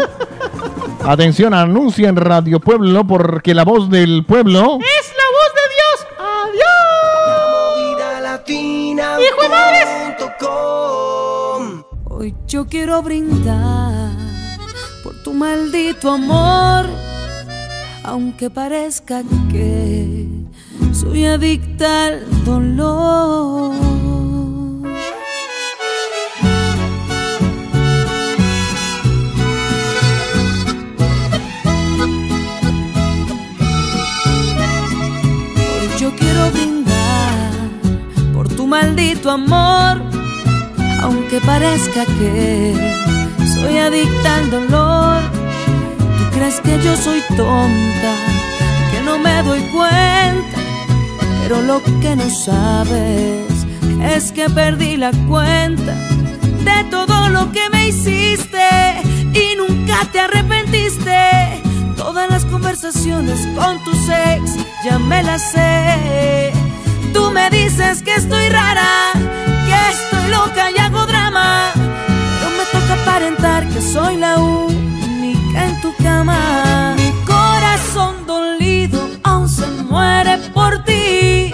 Atención, 1.05 1.55
anuncia 1.55 2.09
en 2.09 2.17
Radio 2.17 2.61
Pueblo 2.61 3.05
porque 3.07 3.55
la 3.55 3.65
voz 3.65 3.89
del 3.89 4.25
pueblo. 4.27 4.79
Es 4.81 5.13
la 5.17 5.25
voz 5.39 5.53
de 5.55 5.63
Dios. 5.75 6.07
Adiós. 6.45 6.89
Hijo 9.21 9.43
de 9.43 9.49
madres. 9.49 9.89
Hoy 12.05 12.35
yo 12.47 12.67
quiero 12.67 13.01
brindar 13.01 14.11
por 15.05 15.15
tu 15.23 15.33
maldito 15.33 16.11
amor, 16.11 16.87
aunque 18.03 18.51
parezca 18.51 19.23
que 19.51 20.27
soy 21.01 21.27
adicta 21.27 22.07
al 22.07 22.45
dolor. 22.45 23.73
Hoy 35.71 36.01
yo 36.01 36.11
quiero 36.17 36.51
brindar 36.51 37.53
por 38.35 38.49
tu 38.49 38.67
maldito 38.67 39.31
amor, 39.31 40.03
aunque 41.03 41.41
parezca 41.41 42.05
que 42.19 42.75
soy 43.55 43.79
adicta 43.79 44.35
al 44.35 44.51
dolor. 44.51 45.23
Tú 46.19 46.25
crees 46.33 46.61
que 46.61 46.77
yo 46.83 46.97
soy 46.97 47.21
tonta, 47.37 48.13
que 48.91 49.01
no 49.05 49.17
me 49.19 49.43
doy 49.45 49.61
cuenta, 49.73 50.58
pero 51.49 51.63
lo 51.63 51.83
que 52.03 52.15
no 52.15 52.29
sabes 52.29 53.67
es 54.03 54.33
que 54.33 54.51
perdí 54.51 54.99
la 54.99 55.13
cuenta 55.27 55.95
de 56.63 56.85
todo 56.91 57.31
lo 57.31 57.51
que 57.53 57.71
me 57.71 57.89
hiciste 57.89 58.69
y 59.33 59.57
nunca 59.57 60.07
te 60.13 60.21
arrepentiste. 60.21 61.63
Todas 61.97 62.29
las 62.29 62.45
conversaciones 62.45 63.49
con 63.57 63.83
tu 63.83 63.93
ex 63.93 64.57
ya 64.85 64.99
me 64.99 65.23
las 65.23 65.41
sé. 65.53 66.53
Tú 67.15 67.31
me 67.31 67.49
dices 67.49 68.03
que 68.03 68.17
estoy 68.17 68.51
rara, 68.51 69.13
que 69.15 69.91
estoy 69.95 70.31
loca 70.31 70.71
y 70.71 70.79
hago 70.79 71.07
drama. 71.07 71.73
Pero 71.75 72.51
me 72.59 72.79
toca 72.79 73.03
aparentar 73.03 73.67
que 73.69 73.81
soy 73.81 74.19
la 74.19 74.37
única 74.37 75.65
en 75.65 75.81
tu 75.81 75.95
cama. 76.03 76.98
Se 79.59 79.67
muere 79.91 80.39
por 80.55 80.73
ti. 80.85 81.51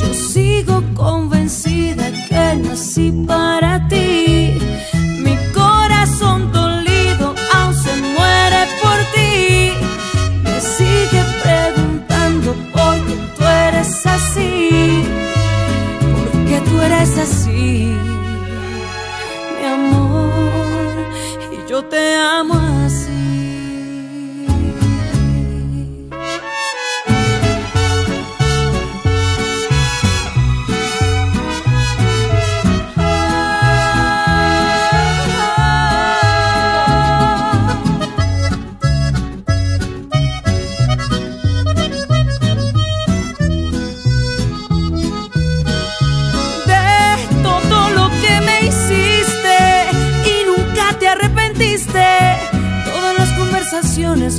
Yo 0.00 0.08
sigo 0.14 0.76
convencida 0.94 2.04
que 2.28 2.44
nací 2.64 3.06
para 3.26 3.72
ti. 3.88 4.58
Mi 5.24 5.34
corazón 5.60 6.52
dolido 6.52 7.34
aún 7.54 7.74
se 7.84 7.94
muere 8.16 8.60
por 8.82 8.98
ti. 9.14 9.72
Me 10.44 10.56
sigue 10.76 11.22
preguntando 11.44 12.48
por 12.74 12.94
qué 13.06 13.16
tú 13.36 13.42
eres 13.66 14.06
así. 14.16 15.04
¿Por 16.14 16.28
qué 16.48 16.58
tú 16.68 16.74
eres 16.80 17.12
así? 17.26 17.96
Mi 19.56 19.64
amor, 19.76 20.92
y 21.54 21.70
yo 21.70 21.78
te 21.92 22.02
amo 22.38 22.54
así. 22.86 23.01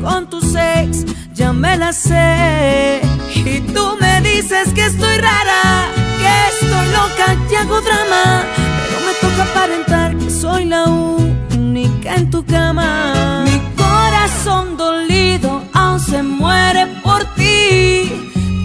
Con 0.03 0.29
tus 0.29 0.53
ex 0.53 1.05
ya 1.33 1.51
me 1.53 1.75
las 1.75 1.95
sé. 1.95 3.01
Y 3.33 3.61
tú 3.73 3.97
me 3.99 4.21
dices 4.21 4.69
que 4.75 4.85
estoy 4.85 5.17
rara, 5.17 5.87
que 6.19 6.65
estoy 6.65 6.85
loca 6.91 7.35
y 7.51 7.55
hago 7.55 7.81
drama. 7.81 8.43
Pero 8.55 8.99
me 9.07 9.13
toca 9.21 9.43
aparentar 9.49 10.15
que 10.17 10.29
soy 10.29 10.65
la 10.65 10.83
única 10.83 12.13
en 12.13 12.29
tu 12.29 12.45
cama. 12.45 13.43
Mi 13.45 13.59
corazón 13.75 14.77
dolido 14.77 15.63
aún 15.73 15.99
se 15.99 16.21
muere 16.21 16.85
por 17.03 17.25
ti. 17.33 18.11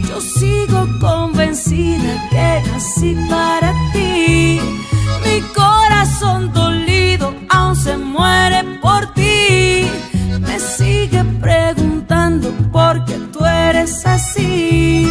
Yo 0.07 0.21
sigo 0.21 0.87
convencida 1.01 2.29
que 2.31 2.63
nací 2.71 3.17
para 3.31 3.73
ti. 3.95 4.61
Mi 5.25 5.41
corazón 5.55 6.53
dolido 6.53 7.35
aún 7.49 7.75
se 7.75 7.97
muere 7.97 8.65
por 8.83 8.98
ti. 8.98 8.98
Me 10.59 10.65
sigue 10.65 11.23
preguntando 11.41 12.51
por 12.73 13.05
qué 13.05 13.15
tú 13.33 13.45
eres 13.45 14.05
así. 14.05 15.07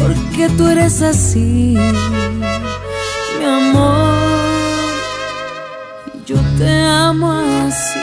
¿Por 0.00 0.14
qué 0.34 0.48
tú 0.56 0.66
eres 0.66 1.02
así? 1.02 1.76
Mi 3.38 3.44
amor, 3.44 4.16
yo 6.24 6.36
te 6.56 6.70
amo 6.86 7.32
así. 7.66 8.00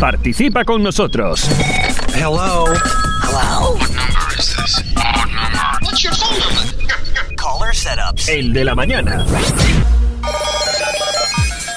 Participa 0.00 0.64
con 0.64 0.82
nosotros. 0.82 1.50
Hello. 2.14 2.64
Hello. 3.24 3.74
What 3.74 3.90
number 3.90 4.38
is 4.38 4.56
this? 4.56 4.82
Odd 4.96 5.28
number. 5.28 5.80
What's 5.82 6.02
your 6.02 6.14
phone 6.14 6.38
number? 6.40 7.36
Caller 7.36 7.74
setups. 7.74 8.26
El 8.30 8.54
de 8.54 8.64
la 8.64 8.74
mañana. 8.74 9.26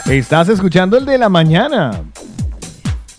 Estás 0.06 0.50
escuchando 0.50 0.98
el 0.98 1.06
de 1.06 1.18
la 1.18 1.30
mañana. 1.30 2.04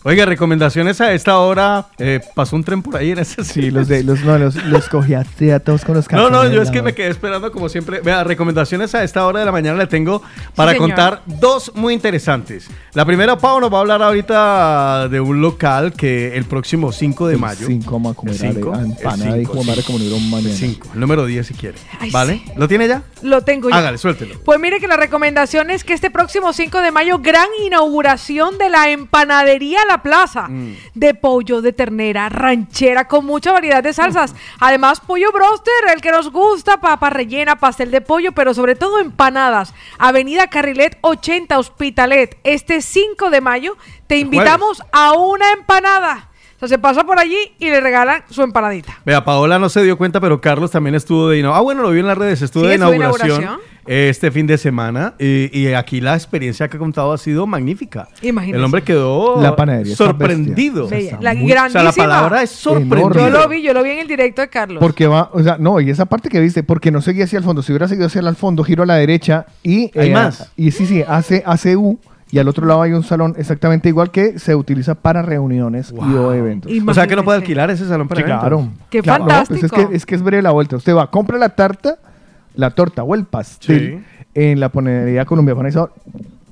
Oiga, 0.07 0.27
recomendaciones 0.27 1.01
a 1.01 1.15
esta 1.15 1.39
hora. 1.39 1.87
Eh, 1.97 2.21
pasó 2.35 2.57
un 2.57 2.63
tren 2.63 2.83
por 2.83 2.95
ahí 2.95 3.13
en 3.13 3.21
ese 3.21 3.43
Sí, 3.43 3.71
los 3.71 3.89
de 3.89 4.05
los 4.05 4.21
no, 4.21 4.37
los, 4.37 4.55
los 4.67 4.87
cogiste 4.91 5.51
a 5.55 5.61
todos 5.61 5.83
con 5.83 5.95
los 5.95 6.13
No, 6.13 6.29
no, 6.29 6.47
yo 6.47 6.61
es 6.61 6.71
que 6.71 6.83
me 6.83 6.95
quedé 6.95 7.09
esperando 7.09 7.51
como 7.51 7.71
siempre. 7.71 8.01
Vea, 8.01 8.23
recomendaciones 8.23 8.95
a 8.95 9.03
esta 9.03 9.27
hora 9.27 9.41
de 9.41 9.47
la 9.47 9.53
mañana 9.53 9.79
le 9.79 9.87
tengo 9.87 10.21
para 10.55 10.77
contar 10.77 11.23
dos 11.25 11.73
muy 11.75 11.95
interesantes. 11.95 12.69
La 12.93 13.07
primera, 13.07 13.39
Pau 13.39 13.59
nos 13.61 13.73
va 13.73 13.79
a 13.79 13.81
hablar 13.81 14.03
ahorita 14.03 15.09
de 15.09 15.21
un 15.21 15.41
local 15.41 15.95
que 15.95 16.37
el 16.37 16.45
próximo 16.45 16.93
5 16.93 17.29
de 17.29 17.35
El 17.35 17.41
mayo. 17.41 17.67
cinco, 17.67 17.93
vamos 17.93 18.13
a 18.13 18.15
comer 18.15 18.35
El 18.35 18.53
cinco, 18.53 18.75
empanada 18.75 19.39
y 19.39 19.47
cinco, 19.47 19.57
comer 19.57 19.85
como 19.85 19.99
mañana. 19.99 20.51
El 20.51 20.57
5, 20.57 20.89
el 20.93 21.01
número 21.01 21.25
10 21.25 21.47
si 21.47 21.55
quiere. 21.55 21.79
Ay, 21.99 22.11
¿Vale? 22.11 22.43
¿Lo 22.57 22.69
tiene 22.69 22.89
ya? 22.89 23.05
Lo 23.23 23.41
tengo 23.41 23.71
ya. 23.71 23.79
Hágale, 23.79 23.97
suéltelo. 23.97 24.39
Pues 24.45 24.61
mire 24.61 24.81
que 24.81 24.87
la 24.87 24.99
recomendación 24.99 25.71
es 25.71 25.83
que 25.83 25.95
este 25.95 26.11
próximo 26.11 26.53
5 26.53 26.83
de 26.83 26.93
mayo, 26.93 27.21
gran 27.21 27.49
inauguración 27.65 28.59
de 28.59 28.69
la 28.69 28.91
empanadería 28.91 29.79
La 29.89 29.94
Plaza. 30.03 30.49
Mm. 30.49 30.77
De 30.95 31.15
pollo, 31.15 31.63
de 31.63 31.73
ternera, 31.73 32.29
ranchera, 32.29 33.07
con 33.07 33.25
mucha 33.25 33.53
variedad 33.53 33.83
de 33.83 33.93
salsas. 33.93 34.35
Además, 34.61 35.01
pollo 35.01 35.33
broster, 35.33 35.73
el 35.95 36.01
que 36.01 36.11
nos 36.11 36.31
gusta, 36.31 36.81
papa 36.81 37.11
rellena, 37.11 37.57
pastel 37.57 37.91
de 37.91 38.01
pollo, 38.01 38.33
pero 38.33 38.55
sobre 38.55 38.75
todo 38.75 38.99
empanadas. 38.99 39.75
Avenida 39.99 40.49
Carrilet 40.49 40.99
80, 41.01 41.59
Hospitalet. 41.59 42.39
Este 42.45 42.83
5 42.83 43.31
de 43.31 43.41
mayo 43.41 43.77
te 44.07 44.19
invitamos 44.19 44.83
a 44.93 45.13
una 45.13 45.53
empanada. 45.53 46.31
O 46.57 46.59
sea, 46.61 46.69
se 46.69 46.79
pasa 46.79 47.05
por 47.05 47.19
allí 47.19 47.37
y 47.59 47.67
le 47.67 47.81
regalan 47.81 48.23
su 48.31 48.43
empanadita. 48.43 49.01
Vea, 49.05 49.25
Paola 49.25 49.59
no 49.59 49.69
se 49.69 49.83
dio 49.83 49.99
cuenta, 49.99 50.21
pero 50.21 50.41
Carlos 50.41 50.71
también 50.71 50.95
estuvo 50.95 51.29
de 51.29 51.39
inauguración. 51.39 51.61
Ah, 51.61 51.65
bueno, 51.65 51.83
lo 51.83 51.91
vi 51.91 52.01
en 52.01 52.07
las 52.07 52.17
redes, 52.17 52.43
estuvo 52.43 52.63
Sí, 52.63 52.69
de 52.69 52.75
estuvo 52.75 52.91
de 52.91 52.97
inauguración, 52.97 53.43
inauguración. 53.43 53.74
Eh, 53.87 54.09
este 54.09 54.31
fin 54.31 54.47
de 54.47 54.59
semana. 54.59 55.15
Y, 55.19 55.51
y 55.59 55.73
aquí 55.75 56.01
la 56.01 56.15
experiencia 56.15 56.69
que 56.69 56.77
ha 56.77 56.81
contado 56.81 57.13
ha 57.13 57.19
sido 57.19 57.47
magnífica. 57.47 58.09
Imagínese. 58.23 58.59
El 58.59 58.65
hombre 58.65 58.83
quedó 58.83 59.41
La 59.41 59.55
panadería 59.57 59.95
sorprendido. 59.97 60.89
La 60.91 60.97
Muy- 60.97 61.07
O 61.07 61.09
sea, 61.09 61.21
la 61.21 61.35
grandísima. 61.35 61.93
palabra 62.07 62.43
es 62.43 62.51
sorprendido. 62.51 63.13
Yo 63.15 63.31
lo 63.31 63.49
vi, 63.49 63.63
yo 63.63 63.73
lo 63.75 63.83
vi 63.83 63.91
en 63.91 63.99
el 64.01 64.09
directo 64.09 64.43
de 64.43 64.49
Carlos. 64.49 64.81
Porque 64.81 65.07
va, 65.07 65.31
o 65.33 65.43
sea, 65.43 65.57
no, 65.59 65.81
y 65.81 65.91
esa 65.91 66.07
parte 66.07 66.29
que 66.29 66.41
viste, 66.41 66.63
porque 66.63 66.91
no 66.91 67.01
seguía 67.01 67.25
hacia 67.25 67.39
el 67.39 67.45
fondo. 67.45 67.63
Si 67.63 67.73
hubiera 67.73 67.89
seguido 67.89 68.07
hacia 68.07 68.21
el 68.21 68.37
fondo, 68.37 68.65
giro 68.65 68.83
a 68.83 68.87
la 68.87 68.97
derecha 68.97 69.47
y. 69.63 69.91
Hay 69.99 70.11
eh, 70.11 70.13
más. 70.13 70.51
Y 70.57 70.71
sí, 70.71 70.87
sí, 70.87 71.03
hace, 71.07 71.43
hace 71.47 71.77
U. 71.77 71.99
Y 72.31 72.39
al 72.41 72.49
otro 72.49 72.67
lado 72.67 72.83
hay 72.83 72.93
un 72.93 73.05
salón 73.05 73.35
exactamente 73.39 73.89
igual 73.89 74.11
que 74.11 74.41
se 74.41 74.57
utiliza 74.57 74.97
para 74.97 75.23
reuniones 75.23 75.93
y 75.93 76.15
o 76.15 76.33
eventos. 76.33 76.73
O 76.85 76.93
sea, 76.95 77.07
que 77.07 77.15
no 77.15 77.23
puede 77.23 77.39
alquilar 77.39 77.71
ese 77.71 77.87
salón 77.87 78.09
para 78.09 78.21
Sí, 78.23 78.25
claro. 78.25 78.59
eventos. 78.61 78.87
¡Qué 78.91 79.03
Claro, 79.03 79.25
no, 79.25 79.29
pues 79.29 79.39
es 79.43 79.61
fantástico! 79.61 79.89
que, 79.91 79.97
es 79.97 80.05
que 80.07 80.15
es 80.17 80.23
breve 80.23 80.43
la 80.43 80.51
vuelta. 80.51 80.75
Usted 80.75 80.97
va, 80.97 81.09
compra 81.13 81.39
la 81.39 81.51
tarta, 81.51 81.97
la 82.55 82.71
torta 82.71 83.03
o 83.03 83.15
el 83.15 83.25
pastel 83.25 84.05
en 84.35 84.61
la 84.61 84.71
panadería 84.71 85.25
Colombia 85.25 85.55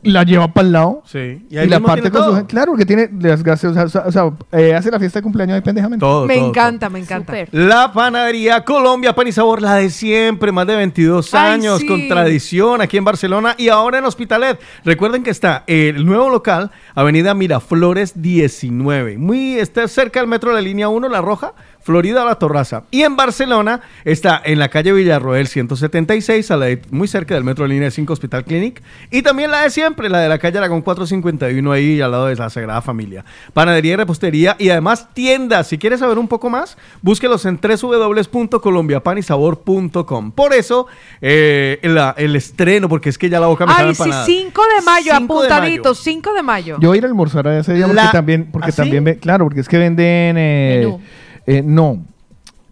la 0.05 0.25
lleva 0.25 0.53
para 0.53 0.67
el 0.67 0.73
lado 0.73 1.03
Sí. 1.07 1.47
y, 1.51 1.57
ahí 1.59 1.69
la 1.69 1.79
parte 1.81 2.11
con 2.11 2.21
su 2.21 2.27
todo. 2.27 2.37
gente. 2.37 2.51
Claro, 2.51 2.73
porque 2.73 2.85
tiene 2.87 3.09
las 3.21 3.43
gaseosas, 3.43 3.85
o 3.85 3.89
sea, 3.89 4.03
o 4.07 4.13
sea, 4.13 4.59
eh, 4.59 4.75
hace 4.75 4.91
la 4.91 4.99
fiesta 4.99 5.19
de 5.21 5.23
cumpleaños 5.23 5.55
ahí 5.55 5.61
pendejamente. 5.61 6.01
Todo, 6.01 6.27
me 6.27 6.37
todo, 6.37 6.49
encanta, 6.49 6.89
me 6.89 6.99
encanta. 6.99 7.33
La 7.53 7.93
panadería 7.93 8.65
Colombia 8.65 9.15
Pan 9.15 9.29
y 9.29 9.33
Sabor, 9.33 9.63
la 9.63 9.77
de 9.77 9.91
siempre, 9.91 10.51
más 10.53 10.67
de 10.67 10.77
22 10.77 11.33
Ay, 11.35 11.53
años, 11.55 11.81
sí. 11.81 11.87
con 11.87 12.09
tradición 12.09 12.81
aquí 12.81 12.97
en 12.97 13.05
Barcelona 13.05 13.55
y 13.59 13.69
ahora 13.69 13.99
en 13.99 14.05
Hospitalet. 14.05 14.59
Recuerden 14.85 15.23
que 15.23 15.31
está 15.31 15.65
el 15.67 16.05
nuevo 16.05 16.29
local, 16.31 16.71
Avenida 16.95 17.35
Miraflores 17.35 18.21
19. 18.21 19.19
Muy, 19.19 19.59
está 19.59 19.87
cerca 19.89 20.21
del 20.21 20.29
metro 20.29 20.51
de 20.51 20.57
la 20.57 20.63
línea 20.63 20.89
1, 20.89 21.09
La 21.09 21.21
Roja, 21.21 21.53
Florida 21.81 22.25
La 22.25 22.37
Torraza. 22.37 22.85
Y 22.93 23.03
en 23.03 23.17
Barcelona 23.17 23.81
está 24.05 24.41
en 24.45 24.59
la 24.61 24.69
calle 24.69 24.93
Villarroel 24.93 25.49
176, 25.49 26.51
a 26.51 26.57
la 26.57 26.67
de- 26.67 26.83
muy 26.91 27.09
cerca 27.09 27.35
del 27.35 27.43
metro 27.45 27.65
de 27.65 27.71
línea 27.71 27.91
5 27.91 28.13
Hospital 28.13 28.45
Clinic. 28.45 28.83
Y 29.11 29.23
también 29.23 29.51
la 29.51 29.63
de 29.63 29.71
siempre, 29.71 29.92
la 29.97 30.19
de 30.21 30.29
la 30.29 30.39
calle 30.39 30.59
Aragón 30.59 30.83
451, 30.83 31.73
ahí 31.73 32.01
al 32.01 32.11
lado 32.11 32.27
de 32.27 32.35
la 32.37 32.51
Sagrada 32.51 32.83
Familia. 32.83 33.25
Panadería 33.53 33.93
y 33.95 33.97
repostería 33.97 34.57
y 34.59 34.71
además 34.71 35.09
tiendas. 35.15 35.67
Si 35.69 35.79
quieres 35.79 36.01
saber 36.01 36.19
un 36.19 36.29
poco 36.29 36.51
más, 36.51 36.77
búsquelos 37.03 37.45
en 37.47 37.59
www.colombiapanisabor.com. 37.61 40.33
Por 40.33 40.53
eso, 40.55 40.87
eh, 41.21 41.79
la- 41.83 42.15
el 42.17 42.35
estreno, 42.37 42.89
porque 42.89 43.09
es 43.11 43.19
que 43.19 43.29
ya 43.29 43.39
la 43.41 43.47
boca 43.47 43.67
me 43.67 43.73
Ay, 43.77 43.95
sí, 43.95 44.03
empanada. 44.03 44.25
5 44.27 44.63
de 44.77 44.83
mayo, 44.85 45.13
5 45.17 45.43
de 45.43 45.49
mayo. 45.49 45.55
apuntadito, 45.55 45.95
5 45.95 46.33
de 46.35 46.43
mayo. 46.43 46.77
Yo 46.81 46.89
voy 46.89 46.97
a 46.97 46.99
ir 46.99 47.05
a 47.05 47.09
almorzar 47.09 47.47
a 47.49 47.59
ese 47.59 47.75
día 47.75 47.87
porque 47.87 48.03
La- 48.03 48.13
también, 48.13 48.49
porque 48.51 48.69
¿Ah, 48.69 48.73
sí? 48.73 48.77
también 48.79 49.05
ve- 49.05 49.19
claro, 49.19 49.45
porque 49.45 49.61
es 49.61 49.69
que 49.69 49.79
venden, 49.79 50.37
eh, 50.39 50.81
Menú. 50.85 51.01
eh, 51.47 51.63
no, 51.65 52.05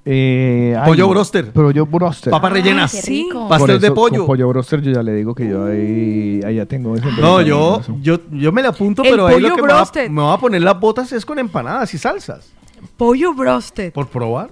Eh, 0.05 0.77
Pollo 0.85 1.09
broster. 1.09 1.53
Pollo 1.53 1.87
broster. 1.87 2.31
Papas 2.31 2.53
rellenas. 2.53 2.93
qué 2.93 3.03
rico. 3.03 3.49
Pastel 3.49 3.81
de 3.81 3.93
pollo. 3.93 4.27
Pollo 4.27 4.49
broster 4.49 4.81
yo 4.81 4.93
ya 4.93 5.03
le 5.03 5.13
digo 5.15 5.35
que 5.35 5.49
yo 5.49 5.67
ahí, 5.67 6.41
ahí 6.45 6.57
ya 6.57 6.67
tengo 6.67 6.95
ese. 6.97 7.07
No, 7.21 7.43
yo, 7.43 7.83
yo, 8.01 8.19
yo 8.31 8.51
me 8.53 8.63
la 8.63 8.69
apunto, 8.71 9.03
El 9.03 9.11
pero 9.11 9.27
ahí 9.27 9.41
lo 9.41 9.55
que 9.55 9.63
me 9.63 9.69
va, 9.69 9.77
broster. 9.77 10.11
me 10.11 10.23
va 10.23 10.35
a 10.35 10.39
poner 10.39 10.63
las 10.63 10.79
botas 10.81 11.13
es 11.13 11.25
con 11.27 11.39
empanadas 11.39 11.93
y 11.93 11.99
salsas. 11.99 12.51
Pollo 12.97 13.35
broasted. 13.35 13.93
Por 13.93 14.09
probar. 14.09 14.51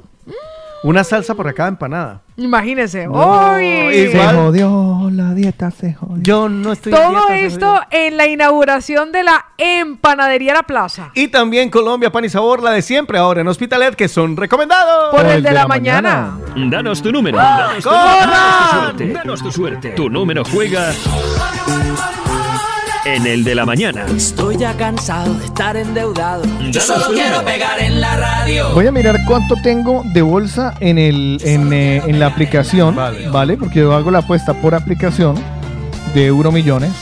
Una 0.83 1.03
salsa 1.03 1.35
por 1.35 1.53
cada 1.55 1.71
empanada. 1.71 2.23
Imagínese. 2.37 3.09
No, 3.09 3.55
¡Uy! 3.55 4.11
Se 4.13 4.29
jodió, 4.33 5.11
la 5.13 5.35
dieta 5.35 5.73
se 5.73 5.93
jodió. 5.95 6.23
Yo 6.23 6.49
no 6.49 6.73
estoy 6.73 6.93
en 6.93 6.99
Todo 6.99 7.27
dieta, 7.27 7.37
esto 7.37 7.81
en 7.91 8.17
la 8.17 8.27
inauguración 8.29 9.11
de 9.11 9.25
la 9.25 9.47
empanadería 9.59 10.55
La 10.55 10.63
Plaza. 10.63 11.11
Y 11.15 11.29
también 11.29 11.69
Colombia 11.69 12.13
Pan 12.13 12.25
y 12.25 12.29
Sabor, 12.29 12.63
la 12.63 12.71
de 12.71 12.83
siempre, 12.83 13.19
ahora 13.19 13.41
en 13.41 13.49
Hospitalet, 13.49 13.97
que 13.97 14.07
son 14.07 14.37
recomendados. 14.37 15.15
Por 15.17 15.27
el 15.27 15.43
de 15.43 15.51
la 15.51 15.67
mañana. 15.67 16.39
Danos 16.55 17.03
tu 17.03 17.11
número. 17.11 17.39
Danos 17.39 17.83
tu, 17.83 17.91
danos 17.91 18.71
tu 18.71 18.77
suerte. 18.79 19.13
Danos 19.13 19.43
tu 19.43 19.53
suerte. 19.53 19.91
Tu 19.91 20.09
número 20.09 20.45
juega 20.45 20.93
en 23.15 23.27
el 23.27 23.43
de 23.45 23.55
la 23.55 23.65
mañana. 23.65 24.05
Estoy 24.15 24.57
ya 24.57 24.77
cansado 24.77 25.33
de 25.35 25.47
estar 25.47 25.77
endeudado. 25.77 26.45
Yo 26.71 26.81
solo 26.81 27.07
quiero 27.15 27.43
pegar 27.45 27.81
en 27.81 28.01
la 28.01 28.17
radio. 28.17 28.73
Voy 28.75 28.87
a 28.87 28.93
mirar 28.93 29.19
cuánto 29.27 29.55
tengo 29.63 30.03
de 30.13 30.23
bolsa 30.23 30.75
en, 30.81 30.99
el, 30.99 31.39
en, 31.43 31.73
eh, 31.73 32.03
en 32.07 32.21
la 32.21 32.27
aplicación, 32.27 32.95
vale. 32.97 33.57
Porque 33.57 33.81
yo 33.81 33.93
hago 33.95 34.11
la 34.11 34.19
apuesta 34.19 34.53
por 34.55 34.75
aplicación 34.75 35.37
de 36.15 36.27
Euromillones. 36.27 36.93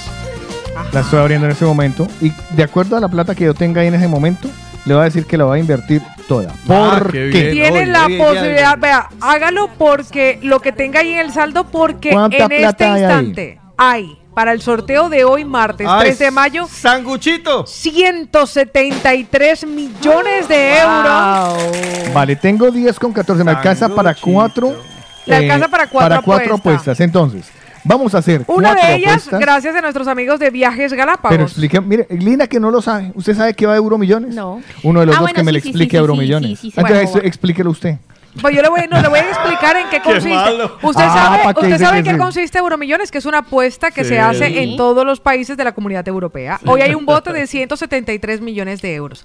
La 0.93 1.01
estoy 1.01 1.19
abriendo 1.19 1.47
en 1.47 1.53
ese 1.53 1.65
momento. 1.65 2.07
Y 2.21 2.33
de 2.55 2.63
acuerdo 2.63 2.97
a 2.97 3.01
la 3.01 3.09
plata 3.09 3.35
que 3.35 3.45
yo 3.45 3.55
tenga 3.55 3.81
ahí 3.81 3.89
en 3.89 3.95
ese 3.95 4.09
momento, 4.09 4.49
le 4.85 4.95
voy 4.95 5.01
a 5.03 5.05
decir 5.05 5.27
que 5.27 5.37
la 5.37 5.45
voy 5.45 5.59
a 5.59 5.61
invertir 5.61 6.03
toda. 6.29 6.53
Ah, 6.69 6.99
¿Por 7.01 7.13
qué 7.13 7.31
qué? 7.33 7.51
bien. 7.51 7.53
Tiene 7.53 7.87
la 7.87 8.09
posibilidad, 8.17 8.79
vea, 8.79 9.09
hágalo 9.21 9.71
porque 9.77 10.39
lo 10.43 10.61
que 10.61 10.71
tenga 10.71 11.01
ahí 11.01 11.15
en 11.15 11.19
el 11.19 11.33
saldo, 11.33 11.65
porque 11.65 12.11
¿Cuánta 12.11 12.37
en 12.37 12.43
este 12.45 12.59
plata 12.59 12.85
hay 12.95 13.03
ahí? 13.03 13.03
instante 13.03 13.61
hay 13.77 14.19
para 14.37 14.53
el 14.53 14.61
sorteo 14.61 15.09
de 15.09 15.25
hoy, 15.25 15.47
martes 15.47 15.87
Ay, 15.89 16.09
3 16.09 16.19
de 16.19 16.31
mayo, 16.31 16.69
¡Sanguchito! 16.71 17.67
173 17.67 19.67
millones 19.67 20.47
de 20.47 20.79
euros. 20.79 22.13
Vale, 22.13 22.37
tengo 22.37 22.71
10 22.71 22.99
con 22.99 23.15
14. 23.15 23.43
Me 23.43 23.53
alcanza 23.53 23.89
para 23.89 24.15
cuatro. 24.15 24.73
eh, 24.73 24.77
Le 25.25 25.37
alcanza 25.37 25.69
para 25.69 25.87
cuatro 25.87 26.09
para 26.11 26.21
cuatro 26.23 26.45
apuestas. 26.57 26.61
apuestas. 26.61 27.01
Entonces, 27.01 27.47
vamos 27.83 28.15
a 28.15 28.19
hacer 28.19 28.45
Una 28.47 28.73
cuatro 28.75 28.89
de 28.91 28.95
ellas, 28.97 29.13
apuestas. 29.13 29.41
gracias 29.41 29.75
a 29.75 29.81
nuestros 29.81 30.07
amigos 30.07 30.39
de 30.39 30.51
Viajes 30.51 30.93
Galápagos. 30.93 31.31
Pero 31.31 31.45
explique, 31.45 31.81
mire, 31.81 32.07
Lina 32.11 32.47
que 32.47 32.61
no 32.61 32.71
lo 32.71 32.83
sabe. 32.83 33.13
¿Usted 33.15 33.35
sabe 33.35 33.55
qué 33.55 33.65
va 33.65 33.73
a 33.73 33.77
Euromillones? 33.77 34.35
No. 34.35 34.61
Uno 34.83 35.01
de 35.01 35.07
los 35.07 35.15
Ah, 35.15 35.19
dos 35.21 35.31
bueno, 35.31 35.35
que 35.37 35.43
me 35.45 35.51
sí, 35.51 35.55
le 35.55 35.61
sí, 35.63 35.69
explique 35.71 35.93
sí, 35.93 35.97
sí, 35.97 35.99
Euromillones. 35.99 36.51
sí, 36.51 36.57
sí, 36.57 36.71
sí, 36.73 36.79
Entonces, 36.79 37.11
bueno, 37.11 37.27
explíquelo 37.27 37.71
usted. 37.71 37.97
Pues 38.41 38.55
yo 38.55 38.63
le 38.63 38.69
voy, 38.69 38.81
no, 38.91 39.01
le 39.01 39.09
voy 39.09 39.19
a 39.19 39.29
explicar 39.29 39.77
en 39.77 39.89
qué 39.89 40.01
consiste. 40.01 40.63
Usted 40.83 41.05
Ah, 41.07 41.15
sabe, 41.15 41.45
¿pa' 41.45 41.55
qué 41.55 41.61
usted 41.61 41.79
sabe 41.79 41.99
en 41.99 42.05
qué 42.05 42.19
consiste 42.19 42.59
Euromillones, 42.59 43.11
que 43.11 43.19
es 43.19 43.27
una 43.27 43.39
apuesta 43.39 43.91
que 43.91 44.05
Sí. 44.05 44.11
se 44.11 44.21
hace 44.21 44.63
en 44.63 44.77
todos 44.77 45.05
los 45.07 45.21
países 45.21 45.57
de 45.57 45.65
la 45.65 45.73
comunidad 45.73 46.07
europea. 46.09 46.61
Hoy 46.67 46.83
hay 46.83 46.95
un 46.95 47.07
bote 47.07 47.33
de 47.33 47.47
173 47.47 48.41
millones 48.41 48.83
de 48.83 48.95
euros. 48.95 49.25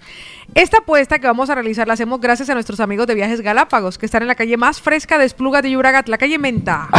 Esta 0.56 0.77
apuesta 0.80 1.19
que 1.19 1.27
vamos 1.27 1.49
a 1.49 1.56
realizar 1.56 1.88
la 1.88 1.93
hacemos 1.93 2.19
gracias 2.22 2.49
a 2.49 2.53
nuestros 2.53 2.80
amigos 2.80 3.07
de 3.07 3.15
Viajes 3.15 3.41
Galápagos, 3.41 3.98
que 3.98 4.06
están 4.06 4.22
en 4.22 4.27
la 4.27 4.35
calle 4.35 4.57
más 4.57 4.81
fresca 4.81 5.17
de 5.17 5.25
Espluga 5.25 5.61
de 5.61 5.72
Llobregat, 5.72 6.07
la 6.07 6.17
calle 6.17 6.38
Menta. 6.38 6.90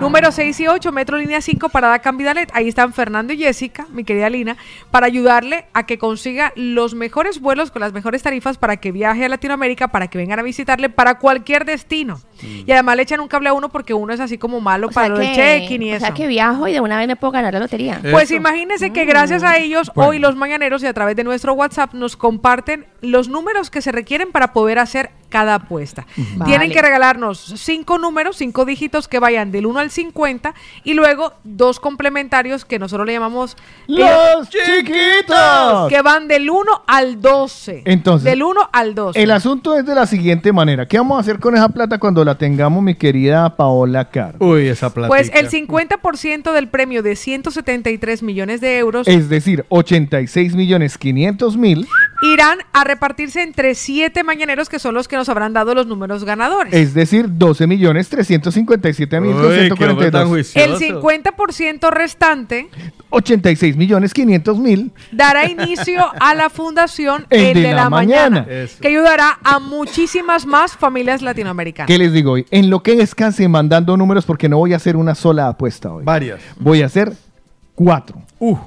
Número 0.00 0.30
6 0.30 0.60
y 0.60 0.68
8, 0.68 0.92
Metro 0.92 1.18
Línea 1.18 1.40
5, 1.40 1.70
Parada 1.70 1.98
Cambidalet. 1.98 2.50
Ahí 2.54 2.68
están 2.68 2.92
Fernando 2.92 3.32
y 3.32 3.38
Jessica, 3.38 3.86
mi 3.90 4.04
querida 4.04 4.30
Lina, 4.30 4.56
para 4.92 5.06
ayudarle 5.06 5.66
a 5.72 5.86
que 5.86 5.98
consiga 5.98 6.52
los 6.54 6.94
mejores 6.94 7.40
vuelos 7.40 7.72
con 7.72 7.80
las 7.80 7.92
mejores 7.92 8.22
tarifas 8.22 8.58
para 8.58 8.76
que 8.76 8.92
viaje 8.92 9.24
a 9.24 9.28
Latinoamérica, 9.28 9.88
para 9.88 10.06
que 10.06 10.16
vengan 10.16 10.38
a 10.38 10.42
visitarle 10.42 10.88
para 10.88 11.18
cualquier 11.18 11.64
destino. 11.64 12.20
Y 12.40 12.70
además 12.70 12.94
le 12.94 13.02
echan 13.02 13.18
un 13.18 13.26
cable 13.26 13.48
a 13.48 13.52
uno 13.52 13.70
porque 13.70 13.92
uno 13.92 14.12
es 14.14 14.20
así 14.20 14.38
como 14.38 14.60
malo 14.60 14.86
O 14.86 14.90
para 14.90 15.08
lo 15.08 15.18
del 15.18 15.30
que- 15.30 15.34
check-in 15.34 15.82
y 15.82 15.92
o 15.92 15.96
eso. 15.96 16.06
sea 16.06 16.14
que 16.14 16.28
viajo 16.28 16.68
y 16.68 16.72
de 16.74 16.80
una 16.80 16.96
vez 16.96 17.08
me 17.08 17.16
puedo 17.16 17.32
ganar 17.32 17.52
la 17.52 17.58
lotería. 17.60 18.00
Pues 18.12 18.30
imagínense 18.30 18.92
que 18.92 19.04
gracias 19.04 19.42
a 19.42 19.56
ellos, 19.56 19.90
Bueno. 19.96 20.10
hoy 20.10 20.18
los 20.20 20.36
mañaneros 20.36 20.80
y 20.84 20.86
a 20.86 20.94
través 20.94 21.16
de 21.16 21.24
nuestro 21.24 21.54
WhatsApp 21.54 21.92
nos 21.94 22.16
comparten 22.16 22.86
los 23.00 23.28
números 23.28 23.70
que 23.70 23.82
se 23.82 23.90
requieren 23.90 24.30
para 24.30 24.52
poder 24.52 24.78
hacer 24.78 25.10
cada 25.28 25.56
apuesta. 25.56 26.06
Tienen 26.46 26.70
que 26.70 26.80
regalarnos 26.80 27.52
cinco 27.58 27.98
números, 27.98 28.36
cinco 28.36 28.64
dígitos 28.64 29.08
que 29.08 29.18
vayan 29.18 29.50
del 29.50 29.66
1 29.66 29.80
al 29.80 29.87
50 29.90 30.54
y 30.84 30.94
luego 30.94 31.32
dos 31.44 31.80
complementarios 31.80 32.64
que 32.64 32.78
nosotros 32.78 33.06
le 33.06 33.14
llamamos 33.14 33.56
¡Los 33.86 34.48
chiquitos! 34.48 35.88
que 35.88 36.02
van 36.02 36.28
del 36.28 36.50
1 36.50 36.84
al 36.86 37.20
12. 37.20 37.82
Entonces, 37.84 38.24
del 38.24 38.42
1 38.42 38.70
al 38.72 38.94
12. 38.94 39.22
El 39.22 39.30
asunto 39.30 39.76
es 39.78 39.84
de 39.84 39.94
la 39.94 40.06
siguiente 40.06 40.52
manera. 40.52 40.86
¿Qué 40.86 40.98
vamos 40.98 41.18
a 41.18 41.20
hacer 41.20 41.38
con 41.38 41.54
esa 41.54 41.68
plata 41.68 41.98
cuando 41.98 42.24
la 42.24 42.36
tengamos, 42.36 42.82
mi 42.82 42.94
querida 42.94 43.56
Paola 43.56 44.10
Car? 44.10 44.36
Uy, 44.38 44.68
esa 44.68 44.92
plata. 44.92 45.08
pues 45.08 45.30
el 45.34 45.48
50% 45.50 46.52
del 46.52 46.68
premio 46.68 47.02
de 47.02 47.16
173 47.16 48.22
millones 48.22 48.60
de 48.60 48.78
euros 48.78 49.08
Es 49.08 49.28
decir, 49.28 49.64
86 49.68 50.54
millones 50.54 50.98
500 50.98 51.56
mil. 51.56 51.86
Irán 52.22 52.58
a 52.72 52.84
repartirse 52.84 53.42
entre 53.42 53.74
siete 53.74 54.24
mañaneros 54.24 54.68
que 54.68 54.78
son 54.78 54.94
los 54.94 55.08
que 55.08 55.16
nos 55.16 55.28
habrán 55.28 55.52
dado 55.52 55.74
los 55.74 55.86
números 55.86 56.24
ganadores. 56.24 56.72
Es 56.74 56.94
decir, 56.94 57.26
12 57.30 57.66
millones 57.66 58.08
357 58.08 59.20
mil 59.20 59.32
con 59.32 59.46
Uy, 59.46 59.72
qué 59.76 59.84
hombre 59.84 60.10
tan 60.10 60.26
142. 60.26 60.28
juicioso. 60.28 60.84
El 60.84 61.02
50% 61.02 61.90
restante 61.90 62.68
86 63.10 63.76
millones 63.76 64.12
500 64.12 64.58
mil. 64.58 64.92
dará 65.12 65.48
inicio 65.48 66.04
a 66.20 66.34
la 66.34 66.50
fundación 66.50 67.26
El 67.30 67.56
El, 67.56 67.62
de, 67.62 67.72
la, 67.72 67.88
mañana, 67.88 68.46
que 68.80 68.88
ayudará 68.88 69.38
a 69.42 69.58
muchísimas 69.58 70.46
más 70.46 70.76
familias 70.76 71.22
latinoamericanas. 71.22 71.86
¿Qué 71.86 71.98
les 71.98 72.12
digo 72.12 72.32
hoy? 72.32 72.46
En 72.50 72.70
lo 72.70 72.82
que 72.82 72.96
descanse 72.96 73.48
mandando 73.48 73.96
números 73.96 74.24
porque 74.26 74.48
no 74.48 74.58
voy 74.58 74.72
a 74.72 74.76
hacer 74.76 74.96
una 74.96 75.14
sola 75.14 75.48
apuesta 75.48 75.92
hoy. 75.92 76.04
Varias. 76.04 76.40
Voy 76.58 76.82
a 76.82 76.86
hacer 76.86 77.12
cuatro. 77.74 78.22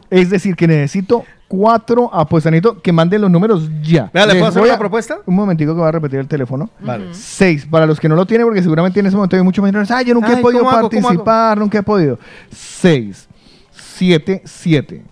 Es 0.10 0.30
decir, 0.30 0.56
que 0.56 0.68
necesito 0.68 1.26
cuatro 1.52 2.10
apuestas. 2.14 2.50
Necesito 2.50 2.82
que 2.82 2.94
manden 2.94 3.20
los 3.20 3.30
números 3.30 3.70
ya. 3.84 4.10
Vea, 4.14 4.26
¿le 4.26 4.36
puedo 4.36 4.48
hacer 4.48 4.62
una 4.62 4.80
propuesta? 4.80 5.20
Un 5.26 5.36
momentico 5.36 5.74
que 5.74 5.80
voy 5.80 5.90
a 5.90 5.92
repetir 5.92 6.20
el 6.20 6.28
teléfono. 6.28 6.70
Vale. 6.80 7.14
Seis, 7.14 7.66
para 7.66 7.86
los 7.86 8.00
que 8.00 8.08
no 8.08 8.16
lo 8.16 8.26
tienen, 8.26 8.48
porque 8.48 8.64
seguramente 8.64 9.02
en 9.02 9.08
ese 9.08 9.18
momento 9.18 9.36
hay 9.36 9.44
muchos 9.44 9.62
menores. 9.62 9.92
Ah, 9.92 10.02
yo 10.02 10.14
nunca 10.14 10.32
he 10.32 10.36
Ay, 10.38 10.42
podido 10.42 10.62
¿cómo 10.62 10.72
hago? 10.72 10.90
¿Cómo 10.90 11.02
participar, 11.02 11.58
nunca 11.58 11.80
he 11.80 11.84
podido. 11.84 12.18
Seis, 12.50 13.28
siete, 13.72 14.42
siete, 14.46 15.04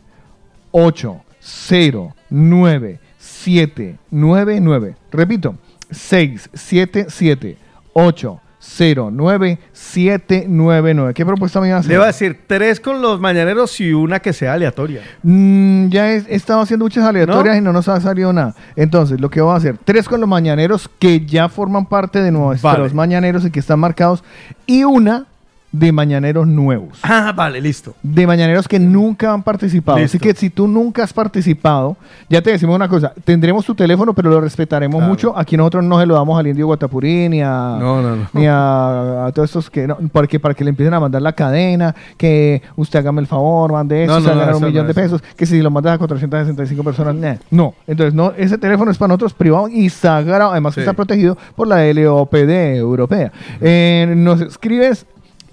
ocho, 0.72 1.22
cero, 1.42 2.16
nueve, 2.30 3.02
siete, 3.18 3.98
nueve, 4.10 4.60
nueve. 4.62 4.96
Repito, 5.12 5.56
seis, 5.92 6.50
siete, 6.54 7.08
siete, 7.10 7.58
ocho, 7.92 8.40
cero, 8.70 9.10
nueve, 9.12 9.60
siete, 9.74 10.46
nueve, 10.48 10.94
nueve. 10.94 11.14
¿Qué 11.14 11.26
propuesta 11.26 11.60
me 11.60 11.68
iban 11.68 11.78
a 11.78 11.80
hacer? 11.80 11.92
Le 11.92 11.98
voy 11.98 12.04
a 12.04 12.08
decir 12.08 12.40
tres 12.48 12.80
con 12.80 13.02
los 13.02 13.20
mañaneros 13.20 13.80
y 13.80 13.94
una 13.94 14.20
que 14.20 14.32
sea 14.34 14.54
aleatoria. 14.54 15.02
Mm, 15.24 15.90
ya 15.90 16.12
he, 16.12 16.18
he 16.18 16.36
estado 16.36 16.62
haciendo 16.62 16.86
muchas 16.86 17.04
aleatorias 17.04 17.58
y 17.58 17.62
no 17.62 17.74
nos 17.74 17.88
ha 17.88 18.00
salido 18.00 18.32
nada. 18.32 18.56
Entonces, 18.76 19.20
lo 19.20 19.30
que 19.30 19.42
voy 19.42 19.54
a 19.54 19.58
hacer, 19.58 19.78
tres 19.84 20.08
con 20.08 20.20
los 20.22 20.30
mañaneros 20.30 20.90
que 21.00 21.26
ya 21.26 21.50
forman 21.50 21.86
parte 21.86 22.22
de 22.22 22.32
nuestros 22.32 22.74
Vale. 22.74 22.94
mañaneros 22.94 23.46
y 23.46 23.52
que 23.52 23.60
están 23.60 23.80
marcados, 23.80 24.24
y 24.66 24.84
una 24.84 25.26
de 25.72 25.92
mañaneros 25.92 26.48
nuevos. 26.48 27.00
Ah, 27.04 27.32
vale, 27.36 27.62
listo. 27.62 27.94
De 28.02 28.26
mañaneros 28.26 28.68
que 28.68 28.80
nunca 28.80 29.32
han 29.34 29.44
participado. 29.44 30.00
Listo. 30.00 30.18
Así 30.18 30.20
que 30.28 30.34
si 30.34 30.50
tú 30.50 30.68
nunca 30.68 31.04
has 31.04 31.14
participado, 31.14 31.96
ya 32.30 32.42
te 32.42 32.52
decimos 32.52 32.76
una 32.76 32.88
cosa, 32.88 33.14
tendremos 33.24 33.66
tu 33.66 33.76
teléfono, 33.76 34.14
pero 34.14 34.30
lo 34.32 34.42
respetaremos 34.42 34.98
Claro. 34.98 35.10
mucho. 35.10 35.38
Aquí 35.38 35.56
nosotros 35.58 35.84
no 35.84 36.00
se 36.00 36.06
lo 36.08 36.16
damos 36.16 36.40
al 36.40 36.48
indio 36.48 36.66
Guatapurí 36.66 37.30
ni 37.30 37.42
a, 37.42 37.78
No, 37.80 38.02
no, 38.02 38.16
no. 38.16 38.28
ni 38.34 38.48
a, 38.48 39.26
a 39.28 39.32
todos 39.32 39.50
estos 39.50 39.70
que 39.70 39.86
no, 39.88 39.98
porque 40.12 40.40
para 40.40 40.54
que 40.56 40.64
le 40.64 40.72
empiecen 40.72 40.94
a 40.96 41.00
mandar 41.00 41.22
la 41.22 41.34
cadena, 41.34 41.96
que 42.18 42.62
usted 42.76 43.00
hágame 43.00 43.22
el 43.22 43.28
favor, 43.28 43.72
mande 43.72 44.04
esto, 44.04 44.16
No, 44.20 44.22
se 44.22 44.30
ganar 44.30 44.50
un 44.50 44.56
eso 44.58 44.66
millón 44.66 44.86
de 44.88 44.92
eso. 44.92 45.02
pesos, 45.02 45.24
que 45.38 45.46
si 45.46 45.62
lo 45.62 45.70
mandas 45.70 45.94
a 45.94 45.98
465 46.00 46.84
personas, 46.84 47.16
nah. 47.16 47.36
no. 47.52 47.76
Entonces, 47.86 48.14
no, 48.14 48.34
ese 48.38 48.58
teléfono 48.58 48.90
es 48.92 48.98
para 48.98 49.10
nosotros 49.10 49.34
privado 49.34 49.68
y 49.68 49.90
sagrado, 49.90 50.52
además 50.52 50.74
que 50.74 50.82
está 50.82 50.94
protegido 50.94 51.38
por 51.56 51.68
la 51.68 51.84
LOPD 51.94 52.76
europea. 52.78 53.32
Eh, 53.62 54.12
nos 54.18 54.42
escribes, 54.42 55.06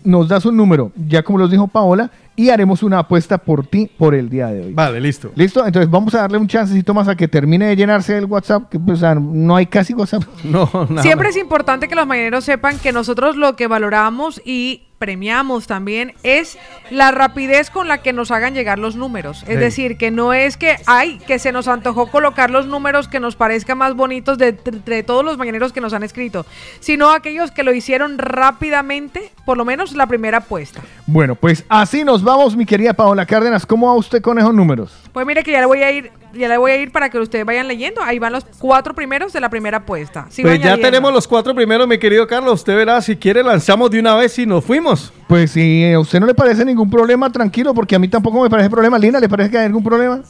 nos 0.07 0.29
das 0.29 0.47
un 0.47 0.57
número, 0.57 0.93
ya 1.09 1.23
como 1.23 1.39
los 1.39 1.51
dijo 1.51 1.67
Paola, 1.67 2.11
y 2.37 2.51
haremos 2.51 2.83
una 2.83 3.01
apuesta 3.01 3.39
por 3.39 3.67
ti 3.67 3.91
por 3.99 4.15
el 4.15 4.29
día 4.29 4.49
de 4.49 4.67
hoy. 4.67 4.73
Vale, 4.73 5.01
listo. 5.01 5.33
¿Listo? 5.35 5.67
Entonces 5.67 5.91
vamos 5.91 6.15
a 6.15 6.19
darle 6.19 6.39
un 6.39 6.47
chancecito 6.47 6.95
más 6.95 7.09
a 7.09 7.17
que 7.17 7.29
termine 7.29 7.67
de 7.67 7.77
llenarse 7.77 8.17
el 8.17 8.27
WhatsApp, 8.27 8.69
que 8.71 8.79
pues, 8.79 8.99
o 8.99 9.01
sea, 9.01 9.15
no 9.15 9.57
hay 9.57 9.67
casi 9.67 9.95
WhatsApp. 9.95 10.23
No, 10.47 10.71
nada 10.89 11.03
Siempre 11.03 11.31
es 11.31 11.37
importante 11.37 11.89
que 11.89 11.97
los 11.97 12.07
mañaneros 12.07 12.45
sepan 12.45 12.79
que 12.79 12.93
nosotros 12.93 13.37
lo 13.37 13.57
que 13.57 13.67
valoramos 13.67 14.41
y 14.45 14.86
premiamos 14.99 15.67
también 15.67 16.15
es 16.23 16.59
la 16.91 17.11
rapidez 17.11 17.71
con 17.71 17.87
la 17.89 17.99
que 17.99 18.13
nos 18.13 18.31
hagan 18.31 18.55
llegar 18.55 18.79
los 18.79 18.97
números. 18.97 19.43
Es 19.43 19.49
Sí. 19.49 19.57
decir, 19.57 19.97
que 19.99 20.11
no 20.11 20.33
es 20.33 20.57
que, 20.57 20.77
ay, 20.87 21.19
que 21.27 21.39
se 21.39 21.53
nos 21.53 21.69
antojó 21.69 22.11
colocar 22.11 22.51
los 22.51 22.67
números 22.67 23.09
que 23.09 23.21
nos 23.21 23.37
parezcan 23.37 23.79
más 23.79 23.95
bonitos 23.95 24.39
de, 24.39 24.53
de 24.53 25.03
todos 25.03 25.25
los 25.25 25.37
mañaneros 25.39 25.73
que 25.73 25.81
nos 25.81 25.93
han 25.93 26.03
escrito, 26.03 26.47
sino 26.81 27.11
aquellos 27.11 27.51
que 27.51 27.63
lo 27.63 27.75
hicieron 27.75 28.19
rápidamente, 28.19 29.33
por 29.45 29.57
lo 29.59 29.65
menos 29.65 29.93
la 29.93 30.07
primera 30.07 30.39
apuesta. 30.39 30.81
Bueno, 31.07 31.35
pues 31.35 31.65
así 31.69 32.05
nos 32.05 32.23
vamos, 32.23 32.57
mi 32.57 32.65
querida 32.67 32.95
Paola 32.95 33.27
Cárdenas. 33.27 33.67
¿Cómo 33.67 33.89
va 33.89 33.95
usted 33.95 34.23
con 34.23 34.39
esos 34.39 34.55
números? 34.55 34.93
Pues 35.13 35.27
mire 35.27 35.43
que 35.43 35.53
ya 35.53 35.61
le 35.61 35.67
voy 35.67 35.83
a 35.83 35.91
ir, 35.93 36.11
ya 36.33 36.49
le 36.49 36.57
voy 36.59 36.73
a 36.73 36.77
ir 36.77 36.91
para 36.91 37.11
que 37.11 37.19
ustedes 37.19 37.45
vayan 37.45 37.69
leyendo. 37.69 38.03
Ahí 38.03 38.19
van 38.19 38.33
los 38.33 38.45
cuatro 38.59 38.95
primeros 38.95 39.33
de 39.33 39.41
la 39.41 39.49
primera 39.51 39.79
apuesta. 39.79 40.27
Sí, 40.31 40.43
pues 40.43 40.61
ya 40.61 40.77
tenemos 40.77 41.13
los 41.13 41.27
cuatro 41.29 41.55
primeros, 41.55 41.87
mi 41.87 41.99
querido 41.99 42.27
Carlos. 42.27 42.55
Usted 42.55 42.77
verá, 42.77 43.01
si 43.03 43.17
quiere 43.17 43.43
lanzamos 43.43 43.91
de 43.91 44.01
una 44.01 44.15
vez 44.15 44.39
y 44.39 44.47
nos 44.47 44.65
fuimos. 44.65 44.86
Pues 45.27 45.51
si 45.51 45.93
a 45.93 45.99
usted 45.99 46.21
no 46.21 46.27
le 46.27 46.35
parece 46.35 46.65
ningún 46.65 46.89
problema, 46.89 47.31
tranquilo, 47.31 47.75
porque 47.75 47.97
a 47.97 47.99
mí 47.99 48.09
tampoco 48.09 48.43
me 48.43 48.51
parece 48.51 48.71
problema. 48.71 48.99
Lina, 48.99 49.19
¿le 49.19 49.29
parece 49.29 49.51
que 49.51 49.59
hay 49.59 49.67
algún 49.67 49.83
problema? 49.83 50.21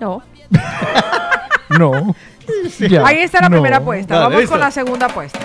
No. 0.00 0.22
No. 1.68 2.14
Ahí 3.04 3.18
está 3.18 3.40
la 3.40 3.48
no. 3.48 3.56
primera 3.56 3.78
apuesta. 3.78 4.20
Vamos 4.20 4.38
listo. 4.38 4.52
con 4.52 4.60
la 4.60 4.70
segunda 4.70 5.06
apuesta. 5.06 5.40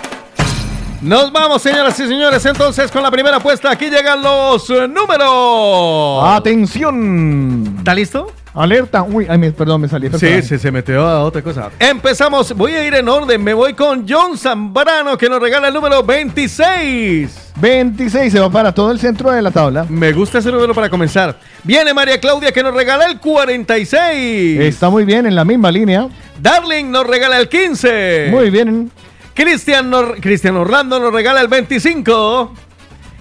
Nos 1.02 1.32
vamos, 1.32 1.60
señoras 1.60 1.98
y 1.98 2.06
señores, 2.06 2.46
entonces 2.46 2.88
con 2.92 3.02
la 3.02 3.10
primera 3.10 3.38
apuesta. 3.38 3.72
Aquí 3.72 3.90
llegan 3.90 4.22
los 4.22 4.70
eh, 4.70 4.86
números. 4.86 6.24
Atención. 6.24 7.74
¿Está 7.78 7.92
listo? 7.92 8.30
Alerta. 8.54 9.02
Uy, 9.02 9.26
ay, 9.28 9.36
me- 9.36 9.50
perdón, 9.50 9.80
me 9.80 9.88
salí. 9.88 10.08
Sí, 10.16 10.42
sí, 10.42 10.58
se 10.58 10.70
metió 10.70 11.04
a 11.04 11.24
otra 11.24 11.42
cosa. 11.42 11.70
Empezamos, 11.80 12.52
voy 12.56 12.74
a 12.74 12.86
ir 12.86 12.94
en 12.94 13.08
orden. 13.08 13.42
Me 13.42 13.52
voy 13.52 13.74
con 13.74 14.06
John 14.08 14.38
Zambrano, 14.38 15.18
que 15.18 15.28
nos 15.28 15.40
regala 15.40 15.68
el 15.68 15.74
número 15.74 16.04
26. 16.04 17.50
26 17.60 18.32
se 18.32 18.38
va 18.38 18.48
para 18.48 18.72
todo 18.72 18.92
el 18.92 19.00
centro 19.00 19.32
de 19.32 19.42
la 19.42 19.50
tabla. 19.50 19.84
Me 19.88 20.12
gusta 20.12 20.38
ese 20.38 20.52
número 20.52 20.72
para 20.72 20.88
comenzar. 20.88 21.36
Viene 21.64 21.92
María 21.92 22.20
Claudia, 22.20 22.52
que 22.52 22.62
nos 22.62 22.74
regala 22.74 23.06
el 23.06 23.18
46. 23.18 24.60
Está 24.60 24.88
muy 24.88 25.04
bien 25.04 25.26
en 25.26 25.34
la 25.34 25.44
misma 25.44 25.72
línea. 25.72 26.08
Darling 26.40 26.90
nos 26.92 27.06
regala 27.06 27.40
el 27.40 27.48
15. 27.48 28.28
Muy 28.30 28.50
bien. 28.50 28.90
Cristian, 29.34 30.56
Orlando 30.56 30.98
nos 31.00 31.12
regala 31.12 31.40
el 31.40 31.48
25. 31.48 32.54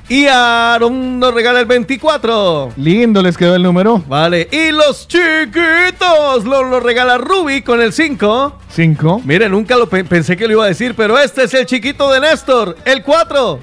Y 0.10 0.26
Aaron 0.28 1.20
nos 1.20 1.34
regala 1.34 1.62
el 1.62 1.66
24. 1.66 2.74
Lindo 2.76 3.22
les 3.22 3.38
quedó 3.38 3.56
el 3.56 3.64
número. 3.64 4.04
Vale. 4.08 4.50
Y 4.52 4.72
los 4.72 5.08
chiquitos 5.08 6.44
los, 6.44 6.66
los 6.70 6.84
regala 6.84 7.18
Ruby 7.18 7.62
con 7.62 7.82
el 7.82 7.94
5. 7.94 8.58
5. 8.70 9.22
Mire, 9.24 9.48
nunca 9.48 9.78
lo 9.78 9.88
pe- 9.88 10.04
pensé 10.04 10.36
que 10.36 10.48
lo 10.48 10.54
iba 10.54 10.66
a 10.66 10.68
decir, 10.68 10.96
pero 10.98 11.18
este 11.18 11.44
es 11.44 11.54
el 11.54 11.66
chiquito 11.66 12.12
de 12.12 12.20
Néstor, 12.20 12.76
el 12.84 13.04
4. 13.04 13.60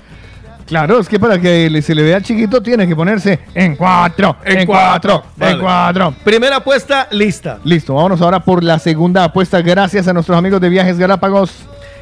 Claro, 0.67 0.99
es 1.01 1.09
que 1.09 1.19
para 1.19 1.39
que 1.39 1.81
se 1.83 1.95
le 1.95 2.03
vea 2.03 2.21
chiquito 2.23 2.63
tiene 2.63 2.87
que 2.87 2.95
ponerse 2.95 3.41
en 3.55 3.75
cuatro, 3.75 4.37
en, 4.45 4.59
En 4.61 4.67
cuatro, 4.67 5.23
cuatro. 5.23 5.33
Vale. 5.37 5.53
en 5.53 5.61
cuatro. 5.61 6.15
Primera 6.25 6.57
apuesta 6.57 7.09
lista. 7.11 7.59
Listo, 7.65 7.95
vámonos 7.95 8.21
ahora 8.21 8.41
por 8.41 8.63
la 8.63 8.79
segunda 8.79 9.25
apuesta. 9.25 9.61
Gracias 9.63 10.09
a 10.09 10.13
nuestros 10.15 10.37
amigos 10.37 10.61
de 10.61 10.69
Viajes 10.69 10.99
Galápagos. 10.99 11.53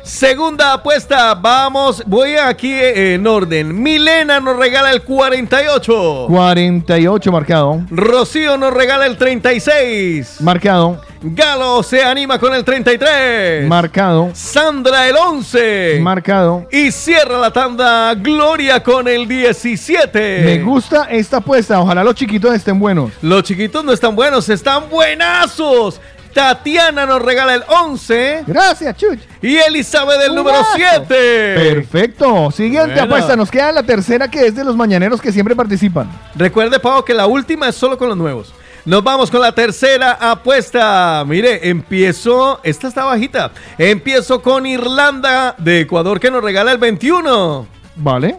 Segunda 0.06 0.72
apuesta, 0.72 1.34
vamos, 1.34 2.00
voy 2.06 2.36
aquí 2.36 2.72
eh, 2.72 3.14
en 3.14 3.26
orden. 3.26 3.82
Milena 3.82 4.38
nos 4.38 4.56
regala 4.56 4.92
el 4.92 5.02
48. 5.02 6.26
48 6.28 7.32
marcado. 7.32 7.80
Rocío 7.90 8.56
nos 8.56 8.72
regala 8.72 9.06
el 9.06 9.16
36. 9.16 10.40
Marcado. 10.42 11.00
Galo 11.20 11.82
se 11.82 12.04
anima 12.04 12.38
con 12.38 12.54
el 12.54 12.62
33. 12.62 13.66
Marcado. 13.66 14.30
Sandra 14.32 15.08
el 15.08 15.16
11. 15.16 15.98
Marcado. 16.00 16.68
y 16.70 16.92
cierra 16.92 17.38
la 17.38 17.50
tanda 17.50 18.14
Gloria 18.14 18.80
con 18.80 19.08
el 19.08 19.26
17. 19.26 20.42
Me 20.44 20.62
gusta 20.62 21.08
esta 21.10 21.38
apuesta. 21.38 21.80
Ojalá 21.80 22.04
los 22.04 22.14
chiquitos 22.14 22.54
estén 22.54 22.78
buenos. 22.78 23.10
Los 23.22 23.42
chiquitos 23.42 23.84
no 23.84 23.92
están 23.92 24.14
buenos, 24.14 24.48
están 24.48 24.88
buenazos. 24.88 26.00
Tatiana 26.36 27.06
nos 27.06 27.23
regala 27.23 27.55
el 27.55 27.62
11. 27.66 28.44
Gracias, 28.47 28.94
Chuch. 28.98 29.18
Y 29.40 29.56
Elizabeth 29.56 30.20
el 30.20 30.34
número 30.34 30.58
Jugazo. 30.58 30.76
7. 30.76 31.06
Perfecto. 31.08 32.50
Siguiente 32.50 32.92
Bueno. 32.92 33.02
apuesta. 33.05 33.36
Nos 33.36 33.50
queda 33.50 33.73
la 33.73 33.82
tercera 33.82 34.31
que 34.31 34.47
es 34.47 34.55
de 34.55 34.62
los 34.62 34.76
mañaneros 34.76 35.23
que 35.23 35.32
siempre 35.32 35.56
participan. 35.56 36.10
Recuerde, 36.34 36.78
Pau, 36.78 37.02
que 37.06 37.15
la 37.15 37.26
última 37.26 37.70
es 37.70 37.74
solo 37.74 37.97
con 37.97 38.08
los 38.08 38.18
nuevos. 38.18 38.52
Nos 38.84 39.02
vamos 39.02 39.31
con 39.31 39.40
la 39.40 39.52
tercera 39.52 40.12
apuesta. 40.20 41.24
Mire, 41.26 41.70
empiezo. 41.70 42.60
Esta 42.62 42.89
está 42.89 43.05
bajita. 43.06 43.50
Empiezo 43.78 44.42
con 44.42 44.66
Irlanda 44.66 45.55
de 45.56 45.81
Ecuador 45.81 46.20
que 46.20 46.31
nos 46.31 46.44
regala 46.44 46.70
el 46.70 46.78
21. 46.78 47.66
Vale. 47.97 48.39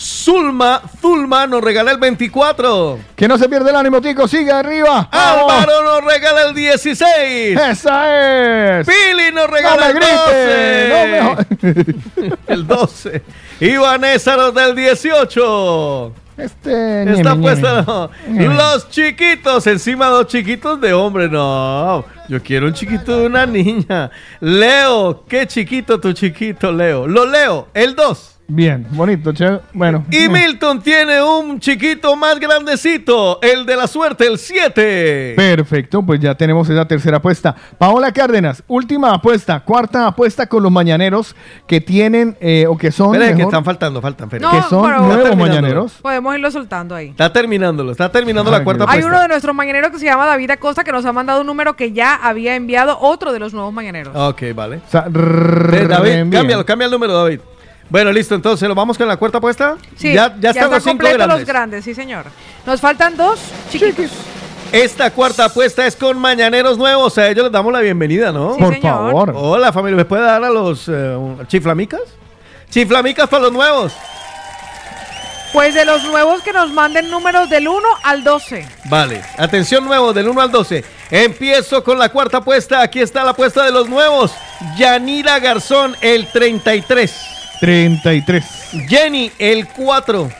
Zulma, 0.00 0.80
Zulma 0.98 1.46
nos 1.46 1.62
regala 1.62 1.90
el 1.92 1.98
24. 1.98 2.98
Que 3.14 3.28
no 3.28 3.36
se 3.36 3.50
pierda 3.50 3.68
el 3.68 3.76
ánimo, 3.76 4.00
Tico. 4.00 4.26
Sigue 4.26 4.50
arriba. 4.50 5.10
Álvaro 5.12 5.84
nos 5.84 6.04
regala 6.04 6.44
el 6.48 6.54
16. 6.54 7.60
Esa 7.60 8.78
es. 8.80 8.86
Pili 8.86 9.30
nos 9.30 9.46
No 9.46 9.46
regala 9.46 9.82
me 9.82 9.90
el 9.90 9.94
grite. 9.96 11.20
No 11.20 11.36
12. 11.36 11.96
me... 12.16 12.32
el 12.54 12.66
12. 12.66 13.22
Y 13.60 13.76
Vanessa 13.76 14.36
nos 14.36 14.54
da 14.54 14.68
el 14.68 14.74
18. 14.74 16.12
Este. 16.38 17.02
Esta 17.02 17.12
ñeme, 17.12 17.28
apuesta 17.28 17.70
ñeme. 17.70 17.84
no. 17.86 18.10
Ñeme. 18.26 18.54
Los 18.54 18.88
chiquitos, 18.88 19.66
encima 19.66 20.06
dos 20.06 20.28
chiquitos 20.28 20.80
de 20.80 20.94
hombre, 20.94 21.28
no. 21.28 22.06
Yo 22.26 22.42
quiero 22.42 22.68
un 22.68 22.72
chiquito 22.72 23.18
de 23.20 23.26
una 23.26 23.44
niña. 23.44 24.10
Leo, 24.40 25.24
qué 25.28 25.46
chiquito 25.46 26.00
tu 26.00 26.14
chiquito, 26.14 26.72
Leo. 26.72 27.06
Lo 27.06 27.26
leo, 27.26 27.68
el 27.74 27.94
2. 27.94 28.39
Bien, 28.52 28.84
bonito, 28.90 29.32
che. 29.32 29.60
Bueno. 29.72 30.04
Y 30.10 30.28
Milton 30.28 30.82
tiene 30.82 31.22
un 31.22 31.60
chiquito 31.60 32.16
más 32.16 32.40
grandecito, 32.40 33.38
el 33.42 33.64
de 33.64 33.76
la 33.76 33.86
suerte, 33.86 34.26
el 34.26 34.38
7. 34.38 35.34
Perfecto, 35.36 36.02
pues 36.02 36.18
ya 36.18 36.34
tenemos 36.34 36.68
esa 36.68 36.84
tercera 36.84 37.18
apuesta. 37.18 37.54
Paola 37.78 38.10
Cárdenas, 38.12 38.64
última 38.66 39.14
apuesta, 39.14 39.60
cuarta 39.60 40.08
apuesta 40.08 40.46
con 40.48 40.64
los 40.64 40.72
mañaneros 40.72 41.36
que 41.68 41.80
tienen 41.80 42.36
eh, 42.40 42.66
o 42.66 42.76
que 42.76 42.90
son. 42.90 43.14
Esperen, 43.14 43.36
que 43.36 43.42
están 43.44 43.64
faltando, 43.64 44.02
faltan. 44.02 44.26
esperen. 44.26 44.50
que 44.50 44.62
son 44.68 44.82
pero- 44.90 45.02
nuevos 45.06 45.36
mañaneros. 45.36 45.92
Podemos 46.02 46.34
irlo 46.34 46.50
soltando 46.50 46.96
ahí. 46.96 47.10
Está 47.10 47.32
terminándolo, 47.32 47.92
está 47.92 48.10
terminando 48.10 48.50
Ay, 48.52 48.58
la 48.58 48.64
cuarta 48.64 48.84
Dios. 48.84 48.92
Hay 48.94 48.98
apuesta. 48.98 49.14
uno 49.16 49.22
de 49.22 49.28
nuestros 49.28 49.54
mañaneros 49.54 49.90
que 49.92 49.98
se 50.00 50.06
llama 50.06 50.26
David 50.26 50.50
Acosta 50.50 50.82
que 50.82 50.90
nos 50.90 51.04
ha 51.04 51.12
mandado 51.12 51.42
un 51.42 51.46
número 51.46 51.76
que 51.76 51.92
ya 51.92 52.16
había 52.16 52.56
enviado 52.56 52.98
otro 53.00 53.32
de 53.32 53.38
los 53.38 53.54
nuevos 53.54 53.72
mañaneros. 53.72 54.14
Ok, 54.16 54.42
vale. 54.56 54.78
O 54.86 54.90
sea, 54.90 55.06
Eh, 55.06 55.86
David, 55.88 56.32
cámbialo, 56.32 56.66
cambia 56.66 56.86
el 56.86 56.90
número, 56.90 57.14
David. 57.14 57.40
Bueno, 57.90 58.12
listo, 58.12 58.36
entonces, 58.36 58.68
¿lo 58.68 58.74
vamos 58.74 58.96
con 58.96 59.08
la 59.08 59.16
cuarta 59.16 59.38
apuesta? 59.38 59.76
Sí, 59.96 60.12
ya, 60.14 60.34
ya 60.38 60.50
están 60.50 60.70
los 60.70 60.82
cinco 60.82 61.04
grandes. 61.06 61.26
los 61.26 61.44
grandes, 61.44 61.84
sí 61.84 61.94
señor. 61.94 62.24
Nos 62.64 62.80
faltan 62.80 63.16
dos 63.16 63.40
chiquitos. 63.70 64.10
Esta 64.70 65.10
cuarta 65.10 65.46
apuesta 65.46 65.84
es 65.84 65.96
con 65.96 66.16
mañaneros 66.16 66.78
nuevos. 66.78 67.18
A 67.18 67.28
ellos 67.28 67.42
les 67.44 67.52
damos 67.52 67.72
la 67.72 67.80
bienvenida, 67.80 68.30
¿no? 68.30 68.54
Sí, 68.54 68.60
Por 68.62 68.74
señor. 68.74 68.94
favor. 69.10 69.32
Hola, 69.34 69.72
familia. 69.72 69.96
¿Me 69.96 70.04
puede 70.04 70.22
dar 70.22 70.44
a 70.44 70.50
los 70.50 70.84
eh, 70.88 71.16
chiflamicas? 71.48 72.02
Chiflamicas 72.70 73.28
para 73.28 73.42
los 73.44 73.52
nuevos. 73.52 73.92
Pues 75.52 75.74
de 75.74 75.84
los 75.84 76.04
nuevos 76.04 76.42
que 76.42 76.52
nos 76.52 76.70
manden 76.70 77.10
números 77.10 77.50
del 77.50 77.66
1 77.66 77.80
al 78.04 78.22
12. 78.22 78.68
Vale. 78.84 79.20
Atención, 79.36 79.84
nuevos, 79.84 80.14
del 80.14 80.28
1 80.28 80.40
al 80.40 80.52
12. 80.52 80.84
Empiezo 81.10 81.82
con 81.82 81.98
la 81.98 82.08
cuarta 82.10 82.36
apuesta. 82.36 82.80
Aquí 82.82 83.00
está 83.00 83.24
la 83.24 83.32
apuesta 83.32 83.64
de 83.64 83.72
los 83.72 83.88
nuevos. 83.88 84.32
Yanira 84.78 85.40
Garzón, 85.40 85.96
el 86.00 86.28
33. 86.28 87.39
33. 87.60 88.44
Jenny, 88.88 89.30
el 89.38 89.68
4. 89.68 90.30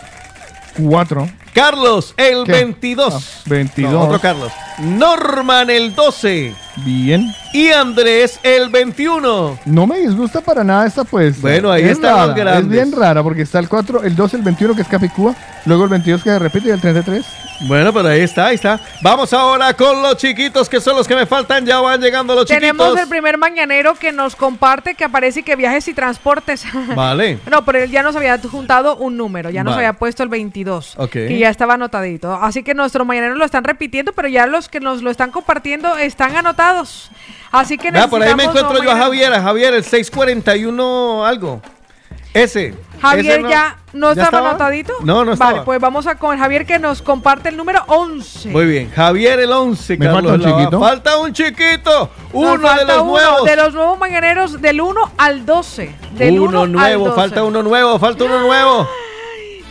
4. 0.79 1.29
Carlos, 1.53 2.15
el 2.17 2.45
¿Qué? 2.45 2.53
22. 2.53 3.15
Ah, 3.15 3.43
22. 3.47 3.93
No, 3.93 4.01
otro 4.03 4.21
Carlos. 4.21 4.53
Norman, 4.79 5.69
el 5.69 5.95
12. 5.95 6.55
Bien. 6.77 7.27
Y 7.53 7.69
Andrés, 7.71 8.39
el 8.43 8.69
21. 8.71 9.59
No 9.65 9.87
me 9.87 9.99
disgusta 9.99 10.41
para 10.41 10.63
nada 10.65 10.87
esta 10.87 11.03
apuesta. 11.03 11.41
Bueno, 11.43 11.71
ahí 11.71 11.83
Es 11.83 11.93
están 11.93 12.13
los 12.13 12.21
rara, 12.29 12.35
grandes. 12.35 12.63
Es 12.65 12.69
bien 12.69 12.93
rara 13.01 13.23
porque 13.23 13.43
está 13.43 13.59
el 13.59 13.69
4, 13.69 14.05
el 14.05 14.15
2, 14.17 14.35
el 14.35 14.43
21 14.43 14.75
que 14.77 14.83
es 14.83 14.89
Capicúa, 14.89 15.35
luego 15.67 15.85
el 15.85 15.91
22 15.91 16.23
que 16.23 16.31
se 16.31 16.39
repite 16.39 16.69
y 16.69 16.71
el 16.73 16.81
33. 16.81 17.25
Bueno, 17.69 17.93
pero 17.93 18.09
ahí 18.09 18.21
está, 18.23 18.47
ahí 18.47 18.55
está. 18.55 18.81
Vamos 19.03 19.35
ahora 19.35 19.75
con 19.75 20.01
los 20.01 20.17
chiquitos, 20.17 20.67
que 20.67 20.81
son 20.81 20.97
los 20.97 21.07
que 21.07 21.15
me 21.15 21.27
faltan. 21.27 21.67
Ya 21.67 21.79
van 21.81 22.01
llegando 22.01 22.35
los 22.35 22.47
Tenemos 22.47 22.87
chiquitos. 22.87 23.03
el 23.03 23.09
primer 23.11 23.37
mañanero 23.37 23.95
que 23.97 24.13
nos 24.13 24.35
comparte 24.35 24.95
que 24.95 25.05
aparece 25.05 25.43
que 25.43 25.57
viajes 25.57 25.87
y 25.89 25.93
transportes. 25.93 26.65
Vale. 26.97 27.39
No, 27.51 27.63
pero 27.67 27.81
él 27.81 27.91
ya 27.91 28.03
nos 28.03 28.17
había 28.17 28.39
juntado 28.39 28.97
un 28.97 29.19
número, 29.19 29.51
ya 29.51 29.63
nos 29.63 29.75
Vale. 29.75 29.89
había 29.89 29.99
puesto 29.99 30.23
el 30.23 30.31
22, 30.31 30.95
Ok. 30.97 31.11
que 31.11 31.39
ya 31.39 31.51
estaba 31.51 31.75
anotadito. 31.75 32.33
Así 32.33 32.63
que 32.63 32.73
nuestros 32.73 33.07
mañaneros 33.07 33.37
lo 33.37 33.45
están 33.45 33.65
repitiendo, 33.65 34.15
pero 34.15 34.29
ya 34.29 34.47
los 34.47 34.71
que 34.71 34.81
nos 34.81 35.03
lo 35.03 35.11
están 35.11 35.31
compartiendo 35.31 35.99
están 35.99 36.37
anotados. 36.61 37.11
Así 37.51 37.77
que 37.77 37.91
Vea, 37.91 38.09
por 38.09 38.23
ahí 38.23 38.29
me 38.29 38.45
necesitamos 38.45 38.71
encuentro 38.73 38.85
yo 38.85 38.91
a 38.97 39.03
Javier, 39.03 39.33
a 39.33 39.43
Javier, 39.43 39.75
el 39.75 39.85
641 39.85 41.27
algo. 41.27 41.61
Ese. 42.33 42.75
Javier 43.03 43.41
ese 43.41 43.49
ya 43.49 43.79
no 43.93 44.13
¿Ya 44.13 44.23
estaba 44.25 44.51
anotadito. 44.51 44.93
No, 45.03 45.25
no 45.25 45.33
estaba. 45.33 45.51
Vale, 45.51 45.65
pues 45.65 45.81
vamos 45.81 46.07
a 46.07 46.15
con 46.15 46.39
Javier 46.39 46.65
que 46.65 46.79
nos 46.79 47.03
comparte 47.03 47.49
el 47.49 47.57
número 47.57 47.83
11. 47.89 48.51
Muy 48.51 48.67
bien, 48.67 48.91
Javier 48.93 49.41
el 49.41 49.51
11, 49.51 49.97
Me 49.97 50.07
Carlos. 50.07 50.31
falta 50.31 50.47
un 50.47 50.59
chiquito. 50.59 50.81
Falta 50.81 51.17
un 51.17 51.33
chiquito. 51.33 52.11
Nos 52.33 52.33
Uno 52.33 52.53
de 52.53 52.59
falta 52.69 52.85
los 52.85 53.03
uno, 53.03 53.11
nuevos. 53.11 53.45
De 53.45 53.57
los 53.57 53.75
nuevos 53.75 53.99
mañaneros 53.99 54.63
del 54.63 54.81
1 54.81 55.13
al 55.19 55.45
12. 55.45 55.95
Del 56.13 56.39
uno 56.39 56.63
1 56.63 56.67
nuevo, 56.67 57.05
al 57.05 57.11
12. 57.11 57.17
falta 57.17 57.43
uno 57.43 57.63
nuevo, 57.65 57.99
falta 57.99 58.25
uno 58.25 58.39
nuevo. 58.39 58.89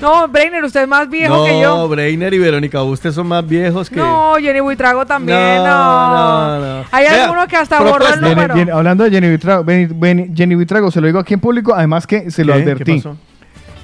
No, 0.01 0.27
Brainer, 0.29 0.63
usted 0.63 0.83
es 0.83 0.87
más 0.87 1.09
viejo 1.09 1.35
no, 1.35 1.43
que 1.43 1.59
yo. 1.59 1.87
Breiner 1.89 2.33
y 2.33 2.39
Verónica, 2.39 2.81
ustedes 2.83 3.15
son 3.15 3.27
más 3.27 3.45
viejos 3.45 3.89
que. 3.89 3.97
No, 3.97 4.35
Jenny 4.39 4.61
Buitrago 4.61 5.05
también, 5.05 5.37
No, 5.37 5.65
no. 5.65 6.59
no, 6.59 6.77
no. 6.79 6.85
Hay 6.91 7.03
Vea, 7.05 7.23
alguno 7.25 7.47
que 7.47 7.57
hasta 7.57 7.81
borró 7.81 8.07
el 8.13 8.21
número. 8.21 8.55
Jenny- 8.55 8.71
hablando 8.71 9.03
de 9.03 9.11
Jenny 9.11 9.29
Vitrago, 9.29 9.63
Benny- 9.65 9.87
Benny- 9.93 10.31
Jenny 10.35 10.55
Vitrago, 10.55 10.89
se 10.89 11.01
lo 11.01 11.07
digo 11.07 11.19
aquí 11.19 11.33
en 11.33 11.39
público, 11.41 11.73
además 11.75 12.07
que 12.07 12.31
se 12.31 12.45
lo 12.45 12.53
¿Qué? 12.53 12.61
advertí. 12.61 12.83
¿Qué 12.85 12.95
pasó? 12.95 13.17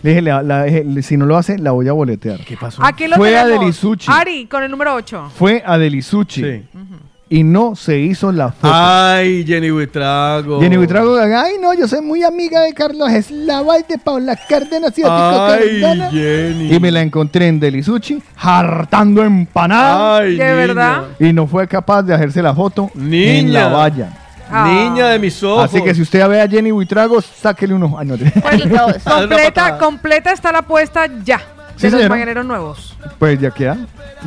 Le 0.03 0.09
dije, 0.11 0.21
la- 0.21 0.43
la- 0.43 0.65
le- 0.67 1.01
si 1.01 1.17
no 1.17 1.25
lo 1.25 1.35
hace, 1.35 1.57
la 1.57 1.71
voy 1.71 1.87
a 1.87 1.91
boletear. 1.93 2.39
¿Qué 2.45 2.55
pasó? 2.55 2.83
Aquí 2.85 3.07
lo 3.07 3.15
Fue 3.17 3.35
a 3.37 3.41
tenemos. 3.43 3.61
Delisucci. 3.61 4.11
Ari, 4.11 4.45
con 4.45 4.61
el 4.63 4.69
número 4.71 4.93
8. 4.93 5.31
Fue 5.35 5.63
a 5.65 5.77
Delisucci. 5.77 6.63
Y 7.35 7.43
no 7.43 7.75
se 7.75 7.99
hizo 7.99 8.31
la 8.31 8.49
foto. 8.53 8.73
Ay, 8.73 9.43
Jenny 9.45 9.69
Buitrago. 9.69 10.61
Jenny 10.61 10.77
Buitrago, 10.77 11.17
ay 11.17 11.55
no, 11.61 11.73
yo 11.73 11.85
soy 11.85 11.99
muy 11.99 12.23
amiga 12.23 12.61
de 12.61 12.73
Carlos 12.73 13.11
Eslava 13.11 13.77
y 13.77 13.83
de 13.83 13.97
Paula 13.97 14.39
Cárdenas 14.47 14.97
y 14.97 15.01
de 15.01 15.09
Ay, 15.11 15.81
Cardona. 15.81 16.11
Jenny. 16.11 16.73
Y 16.73 16.79
me 16.79 16.91
la 16.91 17.01
encontré 17.01 17.47
en 17.49 17.59
Delisucci, 17.59 18.23
hartando 18.37 19.21
empanada. 19.21 20.19
Ay, 20.19 20.37
¿De 20.37 20.45
niña. 20.45 20.55
verdad? 20.55 21.03
Y 21.19 21.33
no 21.33 21.45
fue 21.45 21.67
capaz 21.67 22.03
de 22.03 22.13
hacerse 22.13 22.41
la 22.41 22.55
foto 22.55 22.89
en 22.95 23.09
Niña. 23.09 23.63
la 23.63 23.67
valla. 23.67 24.09
Ah. 24.49 24.67
Niña 24.69 25.07
de 25.09 25.19
mis 25.19 25.43
ojos. 25.43 25.65
Así 25.65 25.81
que 25.83 25.93
si 25.93 26.03
usted 26.03 26.25
ve 26.29 26.39
a 26.41 26.47
Jenny 26.47 26.71
Buitrago, 26.71 27.19
sáquele 27.21 27.73
unos 27.73 27.99
años. 27.99 28.17
Completa, 29.03 29.77
completa 29.77 30.31
está 30.31 30.53
la 30.53 30.59
apuesta 30.59 31.05
ya. 31.21 31.41
Sí, 31.77 31.89
de 31.89 31.99
los 31.99 32.09
mañaneros 32.09 32.45
nuevos. 32.45 32.95
Pues 33.19 33.39
ya 33.39 33.51
queda, 33.51 33.77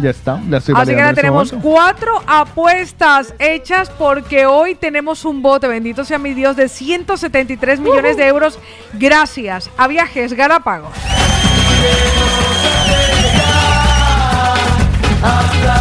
ya 0.03 0.11
está. 0.11 0.41
La 0.49 0.59
estoy 0.59 0.75
Así 0.77 0.91
que 0.93 0.97
ya 0.99 1.09
este 1.11 1.23
tenemos 1.23 1.53
momento. 1.53 1.69
cuatro 1.69 2.23
apuestas 2.27 3.35
hechas 3.39 3.91
porque 3.91 4.47
hoy 4.47 4.75
tenemos 4.75 5.25
un 5.25 5.41
bote, 5.43 5.67
bendito 5.67 6.05
sea 6.05 6.19
mi 6.19 6.35
Dios, 6.35 6.57
de 6.57 6.69
173 6.69 7.81
millones 7.81 8.17
de 8.17 8.27
euros 8.27 8.59
gracias 8.95 9.71
a 9.77 9.87
Viajes 9.89 10.35
Galápagos. 10.35 10.93
Hoy 15.23 15.78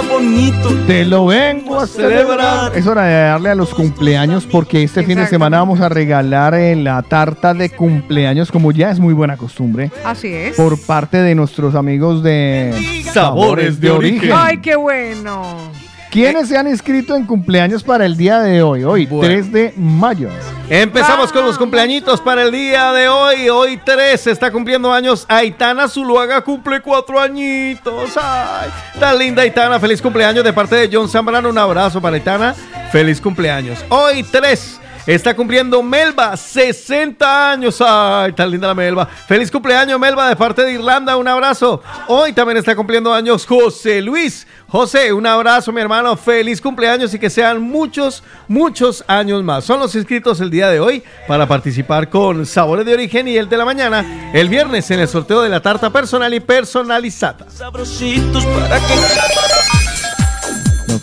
día 0.00 0.10
bonito. 0.10 0.74
Te 0.86 1.04
lo 1.04 1.26
vengo 1.26 1.80
a 1.80 1.86
celebrar. 1.86 2.76
Es 2.76 2.86
hora 2.86 3.04
de 3.04 3.14
darle 3.14 3.50
a 3.50 3.54
los 3.54 3.74
cumpleaños 3.74 4.46
porque 4.46 4.82
este 4.82 5.02
fin 5.04 5.18
de 5.18 5.26
semana 5.26 5.58
vamos 5.58 5.80
a 5.80 5.88
regalar 5.88 6.54
eh, 6.54 6.76
la 6.76 7.02
tarta 7.02 7.54
de 7.54 7.70
cumpleaños, 7.70 8.50
como 8.50 8.72
ya 8.72 8.90
es 8.90 8.98
muy 8.98 9.14
buena 9.14 9.36
costumbre, 9.36 9.90
Así 10.04 10.28
es. 10.32 10.56
por 10.56 10.80
parte 10.80 11.18
de 11.18 11.34
nuestros 11.34 11.74
amigos 11.74 12.22
de 12.22 13.02
Sabores 13.12 13.80
de 13.80 13.90
Origen. 13.90 14.30
Ay, 14.34 14.58
qué 14.58 14.76
bueno. 14.76 15.85
¿Quiénes 16.16 16.48
se 16.48 16.56
han 16.56 16.66
inscrito 16.66 17.14
en 17.14 17.26
cumpleaños 17.26 17.84
para 17.84 18.06
el 18.06 18.16
día 18.16 18.40
de 18.40 18.62
hoy? 18.62 18.84
Hoy, 18.84 19.06
3 19.06 19.52
de 19.52 19.74
mayo. 19.76 20.30
Empezamos 20.70 21.30
con 21.30 21.44
los 21.44 21.58
cumpleañitos 21.58 22.22
para 22.22 22.44
el 22.44 22.50
día 22.50 22.90
de 22.92 23.06
hoy. 23.06 23.50
Hoy 23.50 23.78
3 23.84 24.26
está 24.28 24.50
cumpliendo 24.50 24.90
años. 24.90 25.26
Aitana 25.28 25.88
Zuluaga 25.88 26.40
cumple 26.40 26.80
cuatro 26.80 27.20
añitos. 27.20 28.12
Ay, 28.16 28.70
tan 28.98 29.18
linda 29.18 29.42
Aitana. 29.42 29.78
Feliz 29.78 30.00
cumpleaños 30.00 30.42
de 30.42 30.54
parte 30.54 30.76
de 30.76 30.88
John 30.90 31.06
Zambrano. 31.06 31.50
Un 31.50 31.58
abrazo 31.58 32.00
para 32.00 32.16
Aitana. 32.16 32.54
Feliz 32.90 33.20
cumpleaños. 33.20 33.84
Hoy 33.90 34.22
3 34.22 34.80
está 35.14 35.34
cumpliendo 35.34 35.82
Melba, 35.82 36.36
60 36.36 37.52
años. 37.52 37.80
Ay, 37.80 38.32
tan 38.32 38.50
linda 38.50 38.68
la 38.68 38.74
Melba. 38.74 39.06
Feliz 39.06 39.50
cumpleaños, 39.50 39.98
Melba, 40.00 40.28
de 40.28 40.36
parte 40.36 40.62
de 40.62 40.72
Irlanda. 40.72 41.16
Un 41.16 41.28
abrazo. 41.28 41.82
Hoy 42.08 42.32
también 42.32 42.58
está 42.58 42.74
cumpliendo 42.74 43.12
años 43.12 43.46
José 43.46 44.02
Luis. 44.02 44.46
José, 44.68 45.12
un 45.12 45.26
abrazo, 45.26 45.72
mi 45.72 45.80
hermano. 45.80 46.16
Feliz 46.16 46.60
cumpleaños 46.60 47.14
y 47.14 47.18
que 47.18 47.30
sean 47.30 47.60
muchos, 47.60 48.22
muchos 48.48 49.04
años 49.06 49.42
más. 49.42 49.64
Son 49.64 49.78
los 49.78 49.94
inscritos 49.94 50.40
el 50.40 50.50
día 50.50 50.68
de 50.68 50.80
hoy 50.80 51.02
para 51.28 51.46
participar 51.46 52.10
con 52.10 52.44
Sabores 52.44 52.84
de 52.84 52.94
Origen 52.94 53.28
y 53.28 53.36
el 53.36 53.48
de 53.48 53.56
la 53.56 53.64
mañana, 53.64 54.30
el 54.32 54.48
viernes, 54.48 54.90
en 54.90 55.00
el 55.00 55.08
sorteo 55.08 55.42
de 55.42 55.48
la 55.48 55.60
tarta 55.60 55.90
personal 55.90 56.32
y 56.34 56.40
personalizada. 56.40 57.46
Sabrositos 57.50 58.44
para 58.44 58.78
que. 58.80 59.55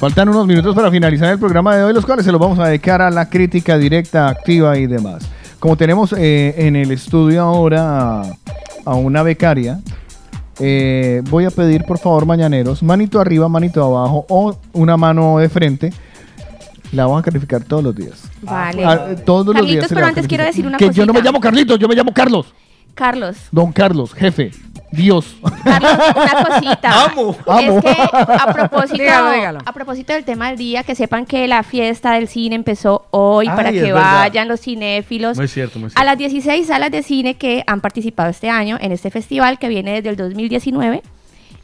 Faltan 0.04 0.28
unos 0.28 0.46
minutos 0.48 0.76
para 0.76 0.92
finalizar 0.92 1.32
el 1.32 1.40
programa 1.40 1.78
de 1.78 1.86
hoy, 1.86 1.94
los 1.94 2.06
cuales 2.06 2.26
se 2.26 2.32
los 2.34 2.42
vamos 2.42 2.60
a 2.60 2.68
dedicar 2.68 3.02
a 3.02 3.10
la 3.10 3.30
crítica 3.30 3.78
directa, 3.78 4.28
activa 4.28 4.78
y 4.78 4.86
demás. 4.86 5.24
Como 5.60 5.78
tenemos 5.78 6.12
eh, 6.12 6.54
en 6.58 6.76
el 6.76 6.92
estudio 6.92 7.42
ahora 7.42 8.20
a, 8.20 8.24
a 8.84 8.96
una 8.96 9.24
becaria, 9.24 9.80
eh, 10.60 11.22
voy 11.30 11.46
a 11.46 11.52
pedir 11.52 11.86
por 11.86 12.00
favor, 12.00 12.26
mañaneros, 12.26 12.84
manito 12.84 13.22
arriba, 13.22 13.48
manito 13.48 13.82
abajo 13.82 14.26
o 14.28 14.58
una 14.74 14.98
mano 14.98 15.38
de 15.38 15.48
frente. 15.48 15.94
La 16.92 17.06
vamos 17.06 17.22
a 17.22 17.24
calificar 17.24 17.64
todos 17.64 17.82
los 17.82 17.96
días. 17.96 18.30
Vale. 18.42 18.84
Ah, 18.84 19.16
todos 19.26 19.46
los 19.46 19.56
Carlitos, 19.56 19.72
días. 19.74 19.88
se 19.88 19.96
pero 19.96 20.08
antes 20.08 20.28
quiero 20.28 20.44
decir 20.44 20.68
una 20.68 20.80
Que 20.80 20.90
yo 20.90 21.06
no 21.06 21.14
me 21.14 21.22
llamo 21.22 21.40
Carlitos, 21.40 21.80
yo 21.80 21.88
me 21.88 21.96
llamo 21.96 22.14
Carlos. 22.14 22.54
Carlos, 22.94 23.38
Don 23.54 23.72
Carlos, 23.72 24.14
jefe, 24.14 24.52
Dios. 24.96 25.36
una 25.42 26.46
cosita. 26.48 27.06
Amo, 27.06 27.36
amo. 27.48 27.80
Es 27.80 27.84
que 27.84 28.02
a 28.34 28.54
propósito, 28.54 28.98
Dígalo, 29.04 29.32
dígalo. 29.32 29.60
a 29.66 29.72
propósito 29.74 30.14
del 30.14 30.24
tema 30.24 30.50
del 30.50 30.58
día, 30.58 30.84
que 30.84 30.96
sepan 30.96 31.26
que 31.26 31.48
la 31.48 31.64
fiesta 31.64 32.14
del 32.14 32.28
cine 32.28 32.56
empezó 32.56 33.06
hoy 33.12 33.48
Ay, 33.50 33.56
para 33.56 33.72
que 33.72 33.82
verdad. 33.82 34.02
vayan 34.20 34.48
los 34.48 34.62
cinéfilos. 34.62 35.38
Muy 35.38 35.48
cierto, 35.48 35.80
muy 35.80 35.88
A 35.88 35.90
cierto. 35.90 36.06
las 36.06 36.18
16 36.18 36.68
salas 36.68 36.92
de 36.92 37.04
cine 37.04 37.36
que 37.36 37.64
han 37.68 37.82
participado 37.82 38.30
este 38.30 38.50
año 38.50 38.78
en 38.80 38.92
este 38.92 39.10
festival 39.12 39.58
que 39.60 39.68
viene 39.68 39.94
desde 39.94 40.10
el 40.10 40.16
2019, 40.16 41.02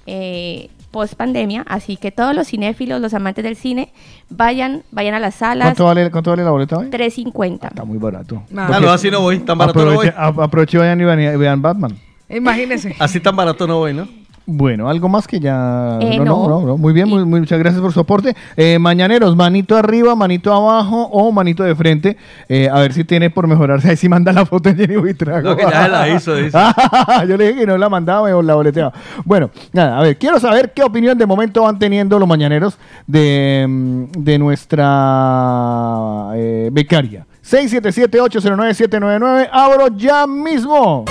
eh, 0.08 0.70
post 0.92 1.14
pandemia. 1.14 1.64
Así 1.68 1.98
que 1.98 2.12
todos 2.12 2.34
los 2.36 2.48
cinéfilos, 2.48 3.00
los 3.00 3.14
amantes 3.14 3.44
del 3.44 3.56
cine, 3.56 3.90
vayan, 4.30 4.82
vayan 4.92 5.14
a 5.14 5.20
las 5.20 5.36
salas. 5.36 5.68
¿Cuánto 5.68 5.86
vale, 5.86 6.10
¿Cuánto 6.10 6.32
vale 6.32 6.44
la 6.44 6.50
boleta 6.52 6.78
hoy? 6.78 6.88
3.50. 6.90 7.68
Está 7.68 7.84
muy 7.86 7.98
barato. 8.00 8.42
Ah, 8.58 8.80
no, 8.82 8.90
así 8.90 9.12
no 9.12 9.22
voy. 9.22 9.40
Tan 9.40 9.58
barato 9.58 9.86
no 9.86 9.94
voy. 9.94 10.08
Aproveche, 10.08 10.42
a- 10.42 10.44
aproveche 10.46 10.78
y 10.78 10.80
vayan 10.80 11.00
y 11.02 11.04
vean, 11.04 11.20
y 11.22 11.38
vean 11.38 11.62
Batman. 11.62 11.96
Imagínese. 12.30 12.96
Así 13.00 13.20
tan 13.20 13.36
barato 13.36 13.68
no 13.68 13.80
voy, 13.80 13.94
¿no? 13.94 14.08
Bueno, 14.52 14.90
algo 14.90 15.08
más 15.10 15.28
que 15.28 15.40
ya. 15.40 16.00
Eh, 16.02 16.18
no, 16.18 16.26
no, 16.26 16.48
no. 16.48 16.60
no, 16.62 16.66
no. 16.68 16.76
Muy 16.78 16.92
bien, 16.92 17.08
muy- 17.08 17.24
muy- 17.24 17.40
muchas 17.42 17.60
gracias 17.60 17.80
por 17.84 17.94
su 17.94 18.00
aporte. 18.00 18.36
Eh, 18.58 18.80
mañaneros, 18.80 19.36
manito 19.36 19.78
arriba, 19.78 20.16
manito 20.16 20.52
abajo 20.52 21.04
o 21.12 21.32
manito 21.32 21.62
de 21.64 21.76
frente. 21.76 22.18
Eh, 22.48 22.68
a 22.68 22.80
ver 22.80 22.94
si 22.94 23.04
tiene 23.04 23.30
por 23.30 23.46
mejorarse. 23.46 23.92
Ahí 23.92 23.96
sí 23.96 24.10
manda 24.10 24.34
la 24.34 24.48
foto 24.48 24.74
de 24.74 24.76
Jenny 24.76 24.96
Buitrago. 25.00 25.52
No, 25.52 25.56
que 25.56 25.62
ya 25.70 25.88
la 25.88 26.10
hizo, 26.10 26.34
dice. 26.36 26.58
Yo 27.28 27.38
le 27.38 27.50
dije 27.50 27.60
que 27.60 27.68
no 27.68 27.78
la 27.78 27.90
mandaba 27.90 28.36
o 28.36 28.42
la 28.42 28.56
boleteaba. 28.56 28.92
Bueno, 29.24 29.52
nada, 29.72 30.00
a 30.00 30.02
ver, 30.02 30.18
quiero 30.18 30.40
saber 30.40 30.74
qué 30.74 30.82
opinión 30.82 31.16
de 31.16 31.28
momento 31.28 31.62
van 31.62 31.78
teniendo 31.78 32.18
los 32.18 32.28
mañaneros 32.28 32.80
de, 33.06 33.68
mm, 33.70 34.04
de 34.18 34.40
nuestra 34.40 36.32
eh, 36.36 36.70
becaria. 36.72 37.28
677-809-799. 37.46 39.48
Abro 39.52 39.90
ya 39.96 40.26
mismo. 40.26 41.06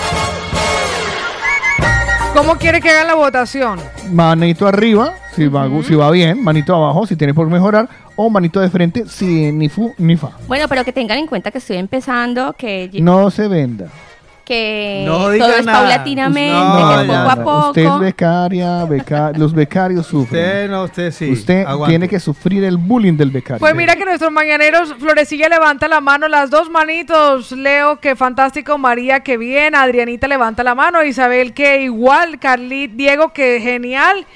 ¿Cómo 2.35 2.57
quiere 2.57 2.81
que 2.81 2.91
haga 2.91 3.05
la 3.05 3.15
votación? 3.15 3.81
Manito 4.13 4.67
arriba, 4.67 5.15
si, 5.35 5.49
va, 5.49 5.69
si 5.83 5.95
va 5.95 6.11
bien. 6.11 6.43
Manito 6.43 6.75
abajo, 6.75 7.07
si 7.07 7.17
tiene 7.17 7.35
por 7.35 7.49
mejorar. 7.49 7.89
O 8.17 8.31
manito 8.31 8.61
de 8.61 8.69
frente, 8.69 9.05
si 9.09 9.53
ni 9.53 9.69
fu 9.69 9.95
ni 9.99 10.17
fa. 10.17 10.31
Bueno, 10.47 10.67
pero 10.69 10.85
que 10.85 10.93
tengan 10.93 11.19
en 11.19 11.27
cuenta 11.27 11.51
que 11.51 11.59
estoy 11.59 11.77
empezando, 11.77 12.53
que, 12.53 12.91
No 13.01 13.31
se 13.31 13.49
venda. 13.49 13.87
Que 14.49 15.03
No 15.05 15.19
todo 15.19 15.33
es 15.33 15.67
nada. 15.67 15.79
paulatinamente, 15.81 16.59
No, 16.59 16.89
que 17.03 17.07
ya, 17.07 17.07
poco 17.07 17.31
a 17.31 17.37
poco. 17.45 17.69
Usted 17.69 17.85
es 17.85 17.99
becaria, 18.01 18.85
beca- 18.87 19.37
los 19.37 19.53
becarios 19.53 20.07
sufren. 20.07 20.41
Usted 20.41 20.71
no, 20.71 20.85
usted 20.85 21.11
sí. 21.13 21.31
Usted 21.33 21.67
Aguante. 21.67 21.93
tiene 21.93 22.09
que 22.09 22.19
sufrir 22.19 22.65
el 22.65 22.79
bullying 22.79 23.13
del 23.19 23.31
becario. 23.31 23.59
Pues 23.61 23.75
mira 23.75 23.95
que 23.95 24.07
nuestros 24.07 24.33
mañaneros, 24.33 24.95
Florecilla 24.99 25.51
levanta 25.51 25.87
la 25.87 26.01
mano, 26.01 26.29
las 26.29 26.49
dos 26.49 26.71
manitos, 26.71 27.53
Leo, 27.53 28.01
que 28.01 28.17
fantástico, 28.17 28.79
María, 28.79 29.21
que 29.21 29.37
bien, 29.37 29.75
Adrianita 29.75 30.27
levanta 30.29 30.65
la 30.65 30.75
mano, 30.75 31.05
Isabel, 31.05 31.53
que 31.53 31.83
igual, 31.83 32.39
Carlit, 32.39 32.93
Diego, 32.93 33.35
que 33.35 33.61
genial, 33.61 34.27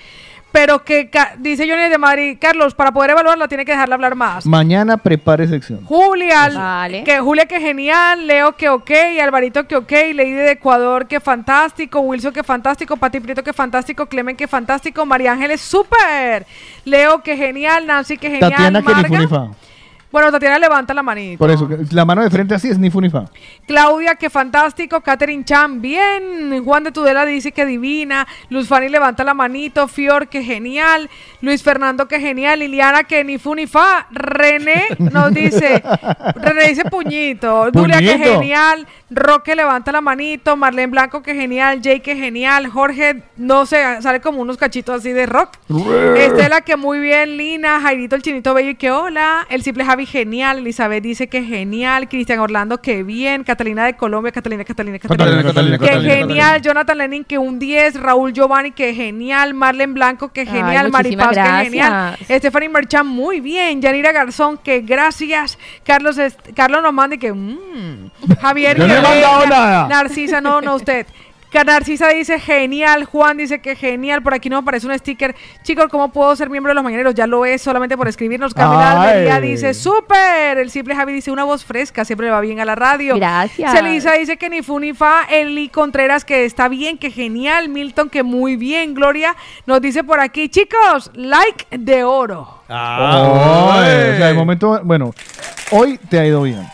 pero 0.52 0.84
que, 0.84 1.08
ca- 1.10 1.32
dice 1.38 1.66
Johnny 1.68 1.88
de 1.88 1.98
Madrid, 1.98 2.36
Carlos, 2.40 2.74
para 2.74 2.92
poder 2.92 3.10
evaluarla 3.12 3.48
tiene 3.48 3.64
que 3.64 3.72
dejarla 3.72 3.94
hablar 3.94 4.14
más. 4.14 4.44
Mañana 4.46 4.98
prepare 4.98 5.48
sección. 5.48 5.84
Julia, 5.86 6.50
Vale. 6.54 7.02
que 7.04 7.18
Julia 7.20 7.46
que 7.46 7.58
genial, 7.60 8.26
Leo 8.26 8.52
que 8.54 8.68
ok, 8.68 8.90
Alvarito 9.22 9.66
que 9.66 9.76
ok, 9.76 9.90
Lady 10.14 10.32
de 10.32 10.50
Ecuador 10.52 11.06
que 11.08 11.18
fantástico, 11.20 12.00
Wilson 12.00 12.32
que 12.32 12.42
fantástico, 12.44 12.96
Pati 12.96 13.20
Prieto 13.20 13.42
que 13.42 13.52
fantástico, 13.52 14.06
Clemen 14.06 14.36
que 14.36 14.46
fantástico, 14.46 15.04
María 15.06 15.32
Ángeles 15.32 15.60
súper, 15.60 16.46
Leo 16.84 17.22
que 17.22 17.36
genial, 17.36 17.86
Nancy 17.86 18.18
que 18.18 18.28
genial, 18.30 18.50
Tatiana 18.50 18.82
que 18.82 18.94
ni 18.94 19.02
Marga. 19.26 19.28
fa. 19.28 19.48
Bueno, 20.12 20.30
Tatiana 20.30 20.58
levanta 20.58 20.92
la 20.92 21.02
manita. 21.02 21.38
Por 21.38 21.50
eso, 21.50 21.66
la 21.90 22.04
mano 22.04 22.22
de 22.22 22.28
frente 22.30 22.54
así 22.54 22.68
es 22.68 22.78
ni 22.78 22.90
fu 22.90 23.00
ni 23.00 23.08
fa. 23.08 23.24
Claudia, 23.66 24.14
que 24.16 24.28
fantástico. 24.28 25.00
Catherine 25.00 25.42
Chan, 25.44 25.80
bien. 25.80 26.62
Juan 26.64 26.84
de 26.84 26.92
Tudela 26.92 27.24
dice 27.24 27.50
que 27.50 27.64
divina. 27.64 28.26
Luz 28.50 28.68
Fanny 28.68 28.90
levanta 28.90 29.24
la 29.24 29.32
manito. 29.32 29.88
Fior, 29.88 30.28
que 30.28 30.44
genial. 30.44 31.08
Luis 31.40 31.62
Fernando, 31.62 32.06
que 32.06 32.20
genial. 32.20 32.58
Liliana, 32.58 33.04
que 33.04 33.24
ni 33.24 33.38
fu 33.38 33.54
ni 33.54 33.66
fa. 33.66 34.06
René 34.10 34.84
nos 34.98 35.32
dice, 35.32 35.82
René 36.36 36.68
dice 36.68 36.84
puñito. 36.84 37.70
Dulia, 37.70 37.96
Puñito. 37.96 38.18
genial. 38.18 38.86
Roque 39.14 39.54
levanta 39.54 39.92
la 39.92 40.00
manito, 40.00 40.56
Marlene 40.56 40.90
Blanco 40.90 41.22
que 41.22 41.34
genial, 41.34 41.80
Jay 41.82 42.00
que 42.00 42.16
genial, 42.16 42.68
Jorge 42.68 43.22
no 43.36 43.66
sé, 43.66 44.00
sale 44.00 44.20
como 44.20 44.40
unos 44.40 44.56
cachitos 44.56 45.00
así 45.00 45.12
de 45.12 45.26
rock. 45.26 45.50
Estela 46.16 46.60
que 46.60 46.76
muy 46.76 46.98
bien, 47.00 47.36
Lina, 47.36 47.80
Jairito 47.80 48.16
el 48.16 48.22
chinito 48.22 48.54
bello 48.54 48.70
y 48.70 48.74
que 48.74 48.90
hola, 48.90 49.46
el 49.50 49.62
simple 49.62 49.84
Javi 49.84 50.06
genial, 50.06 50.58
Elizabeth 50.58 51.02
dice 51.02 51.28
que 51.28 51.42
genial, 51.42 52.08
Cristian 52.08 52.38
Orlando 52.40 52.80
que 52.80 53.02
bien, 53.02 53.44
Catalina 53.44 53.84
de 53.84 53.94
Colombia, 53.94 54.32
Catalina, 54.32 54.64
Catalina, 54.64 54.98
Catalina, 54.98 55.42
Catalina, 55.42 55.48
Catalina, 55.48 55.78
que 55.78 55.86
Catalina, 55.86 56.14
genial, 56.14 56.38
Catalina. 56.38 56.58
Jonathan 56.58 56.98
Lenin 56.98 57.24
que 57.24 57.38
un 57.38 57.58
10, 57.58 58.00
Raúl 58.00 58.32
Giovanni 58.32 58.72
que 58.72 58.94
genial, 58.94 59.54
Marlene 59.54 59.92
Blanco 59.92 60.32
que 60.32 60.46
genial, 60.46 60.90
Maripaz 60.90 61.30
que 61.34 61.64
genial. 61.64 62.16
Stephanie 62.28 62.68
Merchan 62.68 63.06
muy 63.06 63.40
bien, 63.40 63.80
Yanira 63.82 64.12
Garzón 64.12 64.58
que 64.58 64.80
gracias, 64.80 65.58
Carlos 65.84 66.16
Carlos 66.54 66.82
nos 66.82 66.92
manda 66.92 67.16
y 67.16 67.18
que 67.18 67.32
mm. 67.32 68.10
Javier 68.40 68.78
Yo 68.78 68.86
no 69.02 69.08
he 69.08 69.20
Guerrero, 69.20 69.38
mandado 69.38 69.64
nada. 69.64 69.88
Narcisa, 69.88 70.40
no, 70.40 70.60
no 70.60 70.76
usted. 70.76 71.06
Que 71.52 71.62
Narcisa 71.64 72.08
dice 72.08 72.40
genial, 72.40 73.04
Juan 73.04 73.36
dice 73.36 73.60
que 73.60 73.76
genial, 73.76 74.22
por 74.22 74.32
aquí 74.32 74.48
no 74.48 74.56
me 74.56 74.62
aparece 74.62 74.86
un 74.86 74.98
sticker. 74.98 75.36
Chicos, 75.62 75.88
¿cómo 75.90 76.10
puedo 76.10 76.34
ser 76.34 76.48
miembro 76.48 76.70
de 76.70 76.74
los 76.74 76.82
mañaneros? 76.82 77.14
Ya 77.14 77.26
lo 77.26 77.44
es 77.44 77.60
solamente 77.60 77.94
por 77.94 78.08
escribirnos. 78.08 78.54
Camila. 78.54 79.02
Almería 79.02 79.38
dice 79.38 79.74
súper. 79.74 80.56
El 80.56 80.70
simple 80.70 80.96
Javi 80.96 81.12
dice 81.12 81.30
una 81.30 81.44
voz 81.44 81.62
fresca, 81.62 82.06
siempre 82.06 82.28
le 82.28 82.32
va 82.32 82.40
bien 82.40 82.60
a 82.60 82.64
la 82.64 82.74
radio. 82.74 83.16
Gracias. 83.16 83.70
Celisa 83.70 84.12
dice 84.12 84.38
que 84.38 84.48
ni 84.48 84.62
fu 84.62 84.80
ni 84.80 84.94
fa. 84.94 85.24
Eli 85.28 85.68
Contreras 85.68 86.24
que 86.24 86.46
está 86.46 86.68
bien, 86.68 86.96
que 86.96 87.10
genial. 87.10 87.68
Milton 87.68 88.08
que 88.08 88.22
muy 88.22 88.56
bien. 88.56 88.94
Gloria 88.94 89.36
nos 89.66 89.82
dice 89.82 90.04
por 90.04 90.20
aquí, 90.20 90.48
chicos, 90.48 91.10
like 91.12 91.66
de 91.70 92.02
oro. 92.02 92.62
Oh, 92.70 93.74
o 93.76 93.82
sea, 93.82 94.26
de 94.28 94.32
momento, 94.32 94.80
bueno, 94.84 95.12
hoy 95.70 95.98
te 96.08 96.18
ha 96.18 96.24
ido 96.24 96.40
bien. 96.44 96.66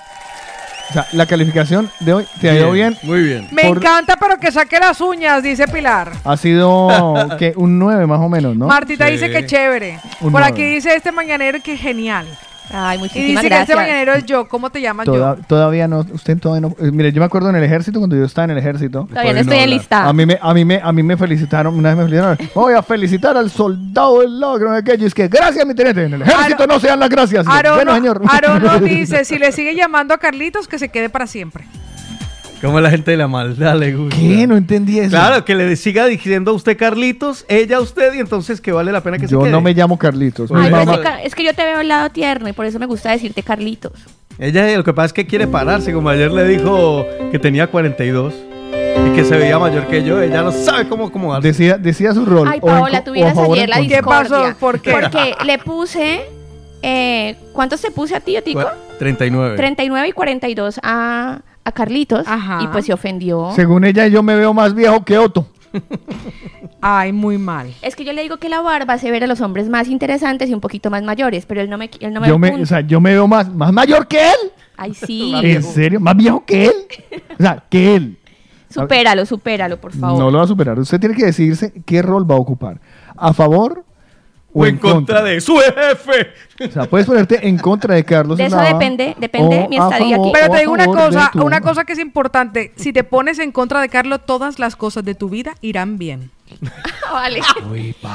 O 0.88 0.92
sea, 0.92 1.06
la 1.12 1.26
calificación 1.26 1.90
de 2.00 2.14
hoy 2.14 2.26
te 2.40 2.48
ha 2.50 2.54
ido 2.54 2.70
bien. 2.72 2.96
Muy 3.02 3.22
bien. 3.22 3.48
Me 3.52 3.62
Por- 3.64 3.76
encanta, 3.78 4.16
pero 4.18 4.38
que 4.38 4.50
saque 4.50 4.78
las 4.78 5.00
uñas, 5.00 5.42
dice 5.42 5.68
Pilar. 5.68 6.12
Ha 6.24 6.36
sido 6.36 6.88
que 7.38 7.52
un 7.56 7.78
9 7.78 8.06
más 8.06 8.20
o 8.20 8.28
menos, 8.28 8.56
¿no? 8.56 8.66
Martita 8.66 9.06
Sí. 9.06 9.12
dice 9.12 9.30
que 9.30 9.44
chévere. 9.46 10.00
Un 10.20 10.32
Por 10.32 10.40
nueve. 10.40 10.46
aquí 10.48 10.64
dice 10.64 10.94
este 10.94 11.12
mañanero 11.12 11.58
que 11.62 11.76
genial. 11.76 12.26
Ay, 12.72 12.98
Y 12.98 13.00
muchísimas 13.00 13.26
dice 13.28 13.40
que 13.42 13.48
gracias. 13.48 13.68
este 13.70 13.76
mañanero 13.76 14.12
es 14.14 14.26
yo. 14.26 14.48
¿Cómo 14.48 14.70
te 14.70 14.80
llamas 14.80 15.06
Toda- 15.06 15.36
yo? 15.36 15.42
todavía 15.46 15.88
no, 15.88 16.00
usted 16.12 16.38
todavía 16.38 16.68
no. 16.68 16.76
eh, 16.86 16.90
mire, 16.92 17.12
yo 17.12 17.20
me 17.20 17.26
acuerdo 17.26 17.50
en 17.50 17.56
el 17.56 17.64
ejército, 17.64 17.98
cuando 17.98 18.16
yo 18.16 18.24
estaba 18.24 18.44
en 18.44 18.50
el 18.52 18.58
ejército. 18.58 19.06
Todavía 19.08 19.32
no 19.32 19.40
estoy 19.40 19.58
enlistada. 19.58 20.08
A 20.08 20.12
mí 20.12 20.26
me, 20.26 20.38
a 20.40 20.52
mí 20.54 20.64
me, 20.64 20.80
a 20.82 20.92
mí 20.92 21.02
me 21.02 21.16
felicitaron, 21.16 21.74
una 21.74 21.90
vez 21.94 21.98
me 21.98 22.04
felicitaron. 22.04 22.38
Voy 22.54 22.74
a 22.74 22.82
felicitar 22.82 23.36
al 23.36 23.50
soldado 23.50 24.20
del 24.20 24.38
lado, 24.40 24.58
que 24.58 24.64
no 24.64 24.76
sé 24.76 24.84
qué. 24.84 24.98
Yo 24.98 25.06
es 25.06 25.14
que 25.14 25.28
gracias, 25.28 25.66
mi 25.66 25.74
teniente. 25.74 26.04
En 26.04 26.14
el 26.14 26.22
ejército 26.22 26.66
no 26.66 26.78
se 26.80 26.88
dan 26.88 27.00
las 27.00 27.08
gracias. 27.08 27.46
Y 27.46 27.68
bueno, 27.74 27.94
señor. 27.94 28.22
Aaron 28.28 28.62
nos 28.62 28.82
dice, 28.82 29.24
si 29.24 29.38
le 29.38 29.52
sigue 29.52 29.74
llamando 29.74 30.12
a 30.14 30.18
Carlitos, 30.18 30.68
que 30.68 30.78
se 30.78 30.88
quede 30.90 31.08
para 31.08 31.26
siempre. 31.26 31.64
Como 32.60 32.80
la 32.80 32.90
gente 32.90 33.12
de 33.12 33.16
la 33.16 33.28
maldad 33.28 33.78
le 33.78 33.94
gusta. 33.94 34.16
¿Qué? 34.16 34.46
No 34.46 34.56
entendí 34.56 34.98
eso. 34.98 35.10
Claro, 35.10 35.44
que 35.44 35.54
le 35.54 35.76
siga 35.76 36.06
diciendo 36.06 36.50
a 36.50 36.54
usted 36.54 36.76
Carlitos, 36.76 37.44
ella 37.48 37.76
a 37.76 37.80
usted, 37.80 38.14
y 38.14 38.18
entonces 38.18 38.60
que 38.60 38.72
vale 38.72 38.90
la 38.90 39.00
pena 39.02 39.18
que 39.18 39.26
se 39.26 39.32
Yo 39.32 39.40
quede. 39.40 39.50
no 39.50 39.60
me 39.60 39.74
llamo 39.74 39.98
Carlitos. 39.98 40.50
mi 40.50 40.66
es, 40.66 40.72
que, 40.72 41.00
Car- 41.00 41.20
es 41.22 41.34
que 41.34 41.44
yo 41.44 41.54
te 41.54 41.64
veo 41.64 41.78
al 41.78 41.88
lado 41.88 42.10
tierno 42.10 42.48
y 42.48 42.52
por 42.52 42.66
eso 42.66 42.78
me 42.78 42.86
gusta 42.86 43.10
decirte 43.12 43.42
Carlitos. 43.42 43.92
Ella 44.38 44.76
lo 44.76 44.84
que 44.84 44.92
pasa 44.92 45.06
es 45.06 45.12
que 45.12 45.26
quiere 45.26 45.46
pararse, 45.46 45.92
como 45.92 46.08
ayer 46.08 46.30
le 46.32 46.44
dijo 46.46 47.06
que 47.30 47.38
tenía 47.38 47.68
42 47.68 48.34
y 49.06 49.14
que 49.14 49.24
se 49.24 49.36
veía 49.36 49.58
mayor 49.58 49.86
que 49.86 50.04
yo, 50.04 50.20
ella 50.20 50.42
no 50.42 50.52
sabe 50.52 50.88
cómo 50.88 51.06
acomodarse. 51.06 51.48
Decía, 51.48 51.78
decía 51.78 52.12
su 52.12 52.24
rol. 52.24 52.48
Ay, 52.50 52.60
Paola, 52.60 53.02
favor 53.02 53.48
o 53.50 53.54
ayer 53.54 53.68
la 53.68 53.78
discordia. 53.78 54.56
¿Por 54.58 54.80
qué? 54.80 54.92
Porque 54.92 55.34
le 55.44 55.58
puse... 55.58 56.20
Eh, 56.82 57.36
¿Cuántos 57.52 57.80
te 57.80 57.90
puse 57.90 58.14
a 58.14 58.20
ti, 58.20 58.36
Tico? 58.44 58.64
39. 58.98 59.56
39 59.56 60.08
y 60.08 60.12
42 60.12 60.78
a, 60.82 61.40
a 61.68 61.72
Carlitos. 61.72 62.26
Y 62.60 62.66
pues 62.68 62.86
se 62.86 62.92
ofendió. 62.92 63.50
Según 63.54 63.84
ella, 63.84 64.06
yo 64.08 64.22
me 64.22 64.34
veo 64.34 64.52
más 64.52 64.74
viejo 64.74 65.04
que 65.04 65.18
Otto. 65.18 65.46
Ay, 66.80 67.12
muy 67.12 67.38
mal. 67.38 67.72
Es 67.82 67.96
que 67.96 68.04
yo 68.04 68.12
le 68.12 68.22
digo 68.22 68.36
que 68.36 68.48
la 68.48 68.60
barba 68.60 68.94
hace 68.94 69.10
ver 69.10 69.24
a 69.24 69.26
los 69.26 69.40
hombres 69.40 69.68
más 69.68 69.88
interesantes 69.88 70.48
y 70.48 70.54
un 70.54 70.60
poquito 70.60 70.90
más 70.90 71.02
mayores, 71.02 71.44
pero 71.46 71.60
él 71.60 71.68
no 71.68 71.76
me, 71.76 71.90
él 72.00 72.12
no 72.12 72.20
me 72.20 72.28
Yo 72.28 72.38
me, 72.38 72.62
o 72.62 72.66
sea, 72.66 72.80
yo 72.80 73.00
me 73.00 73.10
veo 73.10 73.26
más, 73.26 73.52
más 73.52 73.72
mayor 73.72 74.06
que 74.06 74.30
él. 74.30 74.52
Ay, 74.76 74.94
sí. 74.94 75.32
¿En 75.42 75.62
serio? 75.62 76.00
¿Más 76.00 76.16
viejo 76.16 76.44
que 76.44 76.66
él? 76.66 76.74
O 77.38 77.42
sea, 77.42 77.64
que 77.68 77.96
él. 77.96 78.18
Supéralo, 78.70 79.24
supéralo, 79.24 79.80
por 79.80 79.92
favor. 79.92 80.18
No 80.18 80.30
lo 80.30 80.38
va 80.38 80.44
a 80.44 80.46
superar. 80.46 80.78
Usted 80.78 81.00
tiene 81.00 81.14
que 81.14 81.24
decidirse 81.24 81.72
qué 81.84 82.02
rol 82.02 82.30
va 82.30 82.34
a 82.34 82.38
ocupar. 82.38 82.80
¿A 83.16 83.32
favor 83.32 83.84
o, 84.58 84.62
O 84.62 84.66
en 84.66 84.76
contra 84.78 85.22
de 85.22 85.40
su 85.40 85.56
jefe. 85.56 86.32
O 86.68 86.70
sea, 86.72 86.84
puedes 86.84 87.06
ponerte 87.06 87.46
en 87.46 87.58
contra 87.58 87.94
de 87.94 88.04
Carlos. 88.04 88.36
De 88.38 88.46
eso 88.46 88.58
depende- 88.60 89.14
depende 89.18 89.64
o 89.64 89.68
mi 89.68 89.78
a 89.78 89.84
estadía 89.84 90.16
favor- 90.16 90.28
aquí. 90.28 90.40
Pero 90.40 90.52
te 90.52 90.58
digo 90.60 90.72
una 90.72 90.86
de 90.86 90.92
cosa, 90.92 91.30
tu- 91.32 91.42
una 91.44 91.60
cosa 91.60 91.84
que 91.84 91.92
es 91.92 91.98
importante. 91.98 92.72
Si 92.76 92.92
te 92.92 93.04
pones 93.04 93.38
en 93.38 93.52
contra 93.52 93.80
de 93.80 93.88
Carlos, 93.88 94.20
todas 94.26 94.58
las 94.58 94.74
cosas 94.76 95.04
de 95.04 95.14
tu 95.14 95.28
vida 95.28 95.54
irán 95.60 95.98
bien. 95.98 96.30
vale. 97.12 97.40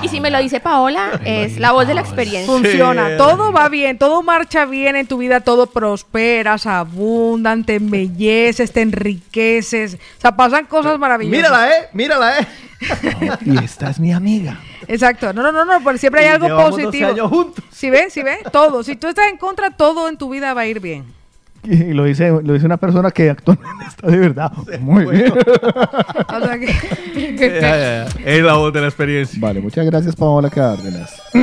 y 0.01 0.07
si 0.07 0.19
me 0.19 0.29
lo 0.29 0.39
dice 0.39 0.59
Paola, 0.59 1.19
es 1.25 1.57
la 1.57 1.71
voz 1.71 1.87
de 1.87 1.93
la 1.93 2.01
experiencia. 2.01 2.45
Funciona, 2.45 3.17
todo 3.17 3.51
va 3.51 3.69
bien, 3.69 3.97
todo 3.97 4.23
marcha 4.23 4.65
bien 4.65 4.95
en 4.95 5.07
tu 5.07 5.17
vida, 5.17 5.41
todo 5.41 5.67
prosperas, 5.67 6.65
abundan, 6.65 7.63
te 7.63 7.75
embelleces, 7.75 8.71
te 8.71 8.81
enriqueces. 8.81 9.95
O 9.95 10.21
sea, 10.21 10.35
pasan 10.35 10.65
cosas 10.65 10.97
maravillosas. 10.99 11.37
Mírala, 11.37 11.69
eh, 11.69 11.89
mírala, 11.93 12.39
eh. 12.39 12.47
Y 13.45 13.57
esta 13.63 13.89
es 13.89 13.99
mi 13.99 14.11
amiga. 14.11 14.59
Exacto. 14.87 15.33
No, 15.33 15.41
no, 15.41 15.51
no, 15.51 15.65
no, 15.65 15.83
pero 15.83 15.97
siempre 15.97 16.21
hay 16.21 16.27
Y 16.27 16.29
algo 16.29 16.47
llevamos 16.47 16.71
12 16.71 16.83
positivo. 16.83 17.53
Si 17.71 17.89
ve, 17.89 18.09
si 18.09 18.21
ve, 18.21 18.39
todo. 18.51 18.83
Si 18.83 18.95
tú 18.95 19.07
estás 19.07 19.29
en 19.29 19.37
contra, 19.37 19.71
todo 19.71 20.09
en 20.09 20.17
tu 20.17 20.29
vida 20.29 20.53
va 20.53 20.61
a 20.61 20.65
ir 20.65 20.79
bien. 20.79 21.05
Y 21.63 21.93
lo 21.93 22.03
dice, 22.03 22.29
lo 22.43 22.53
dice 22.53 22.65
una 22.65 22.77
persona 22.77 23.09
que 23.11 23.29
actualmente 23.29 23.85
está 23.87 24.07
de 24.07 24.17
verdad. 24.17 24.51
Muy 24.81 25.05
bien. 25.05 25.31
O 25.33 26.39
sea 26.45 26.59
que- 26.59 27.35
Ya, 27.37 27.59
ya, 27.59 27.77
ya. 27.77 28.07
Es 28.25 28.43
la 28.43 28.53
voz 28.55 28.73
de 28.73 28.81
la 28.81 28.87
experiencia. 28.87 29.37
Vale, 29.41 29.61
muchas 29.61 29.85
gracias, 29.85 30.15
Paola 30.15 30.49
Cárdenas. 30.49 31.21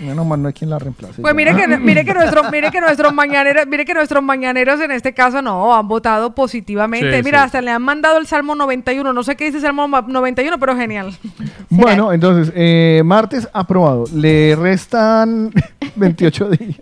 Menos 0.00 0.24
mal 0.24 0.40
no 0.40 0.46
hay 0.46 0.54
quien 0.54 0.70
la 0.70 0.78
reemplace. 0.78 1.20
Pues 1.20 1.34
mire 1.34 1.56
que, 1.56 1.66
mire 1.76 2.04
que 2.04 2.14
nuestros, 2.14 2.52
mire 2.52 2.70
que 2.70 2.80
nuestros 2.80 3.12
mañaneros, 3.12 3.66
mire 3.66 3.84
que 3.84 3.94
nuestros 3.94 4.22
mañaneros 4.22 4.80
en 4.80 4.92
este 4.92 5.12
caso 5.12 5.42
no 5.42 5.74
han 5.74 5.88
votado 5.88 6.36
positivamente. 6.36 7.16
Sí, 7.16 7.22
Mira, 7.24 7.40
sí. 7.40 7.44
hasta 7.46 7.60
le 7.62 7.72
han 7.72 7.82
mandado 7.82 8.18
el 8.18 8.28
Salmo 8.28 8.54
91. 8.54 9.12
No 9.12 9.22
sé 9.24 9.34
qué 9.34 9.46
dice 9.46 9.56
el 9.56 9.62
Salmo 9.64 9.88
ma- 9.88 10.04
91, 10.06 10.56
pero 10.60 10.76
genial. 10.76 11.16
Bueno, 11.70 12.12
entonces, 12.12 12.52
eh, 12.56 13.02
martes 13.04 13.48
aprobado. 13.52 14.04
Le 14.14 14.54
restan 14.56 15.50
28 15.96 16.50
días. 16.50 16.76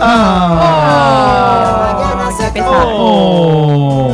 Ah. 0.00 1.94
Acabó. 2.44 2.72
Oh. 3.00 4.10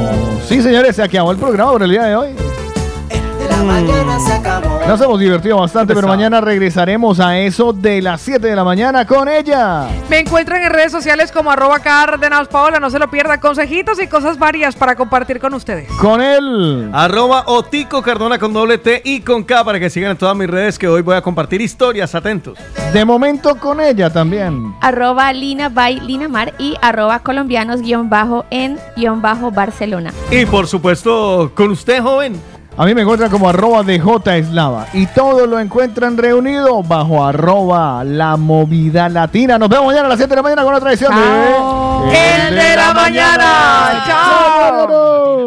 Sí, 0.49 0.61
señores, 0.61 0.97
se 0.97 1.03
acabó 1.03 1.31
el 1.31 1.39
programa 1.39 1.73
por 1.73 1.83
el 1.83 1.91
día 1.91 2.05
de 2.05 2.17
hoy. 2.17 2.29
De 3.65 3.71
la 3.71 3.81
mañana 3.81 4.21
se 4.21 4.33
acabó. 4.35 4.79
Nos 4.87 5.01
hemos 5.01 5.19
divertido 5.19 5.57
bastante, 5.57 5.95
pero 5.95 6.07
mañana 6.07 6.39
regresaremos 6.43 7.19
a 7.19 7.39
eso 7.39 7.73
de 7.73 8.03
las 8.03 8.21
7 8.21 8.47
de 8.47 8.55
la 8.55 8.63
mañana 8.63 9.07
con 9.07 9.27
ella. 9.27 9.89
Me 10.11 10.19
encuentran 10.19 10.63
en 10.63 10.71
redes 10.71 10.93
sociales 10.93 11.33
como 11.33 11.51
arroba 11.51 11.79
Cárdenas 11.79 12.49
Paola. 12.49 12.79
No 12.79 12.91
se 12.91 12.99
lo 12.99 13.09
pierda. 13.09 13.41
Consejitos 13.41 13.99
y 14.03 14.07
cosas 14.07 14.39
varias 14.39 14.77
para 14.77 14.97
compartir 14.97 15.41
con 15.41 15.55
ustedes. 15.55 15.89
Con 15.93 16.21
él. 16.21 16.91
Arroba 16.93 17.45
Otico 17.47 18.03
Cardona 18.03 18.39
con 18.39 18.53
doble 18.53 18.77
T 18.77 19.01
y 19.03 19.23
con 19.23 19.45
K 19.45 19.65
para 19.65 19.81
que 19.81 19.89
sigan 19.89 20.11
en 20.11 20.19
todas 20.19 20.37
mis 20.37 20.49
redes 20.49 20.79
que 20.79 20.87
hoy 20.87 21.01
voy 21.01 21.17
a 21.17 21.23
compartir 21.23 21.63
historias. 21.63 22.15
Atentos. 22.15 22.59
De 22.93 23.03
momento 23.07 23.57
con 23.57 23.81
ella 23.81 24.11
también. 24.11 24.75
Arroba 24.83 25.33
Lina 25.33 25.71
by 25.71 26.01
Lina 26.01 26.29
Mar 26.29 26.53
y 26.59 26.77
arroba 26.83 27.21
colombianos 27.21 27.81
guion 27.81 28.11
bajo 28.11 28.45
en 28.51 28.79
guion 28.95 29.23
bajo 29.23 29.51
Barcelona. 29.51 30.13
Y 30.31 30.45
por 30.45 30.67
supuesto, 30.67 31.51
con 31.55 31.71
usted, 31.71 32.03
joven. 32.03 32.39
A 32.77 32.85
mí 32.85 32.95
me 32.95 33.03
encuentran 33.03 33.31
como 33.31 33.49
arroba 33.49 33.85
de 33.85 34.01
J 34.01 34.37
Eslava. 34.37 34.89
Y 34.93 35.07
todo 35.07 35.47
lo 35.47 35.61
encuentran 35.61 36.17
reunido 36.17 36.83
bajo 36.83 37.25
arroba 37.25 38.03
la 38.03 38.37
movida 38.37 39.09
latina. 39.09 39.59
Nos 39.59 39.69
vemos 39.69 39.87
mañana 39.87 40.07
a 40.07 40.09
las 40.09 40.19
7 40.19 40.29
de 40.31 40.37
la 40.37 40.43
mañana 40.43 40.65
con 40.65 40.75
otra 40.75 40.91
edición 40.91 41.15
de... 41.15 42.47
El 42.49 42.55
de 42.57 42.77
la 42.77 42.93
mañana. 42.93 44.05
Chao. 44.07 45.45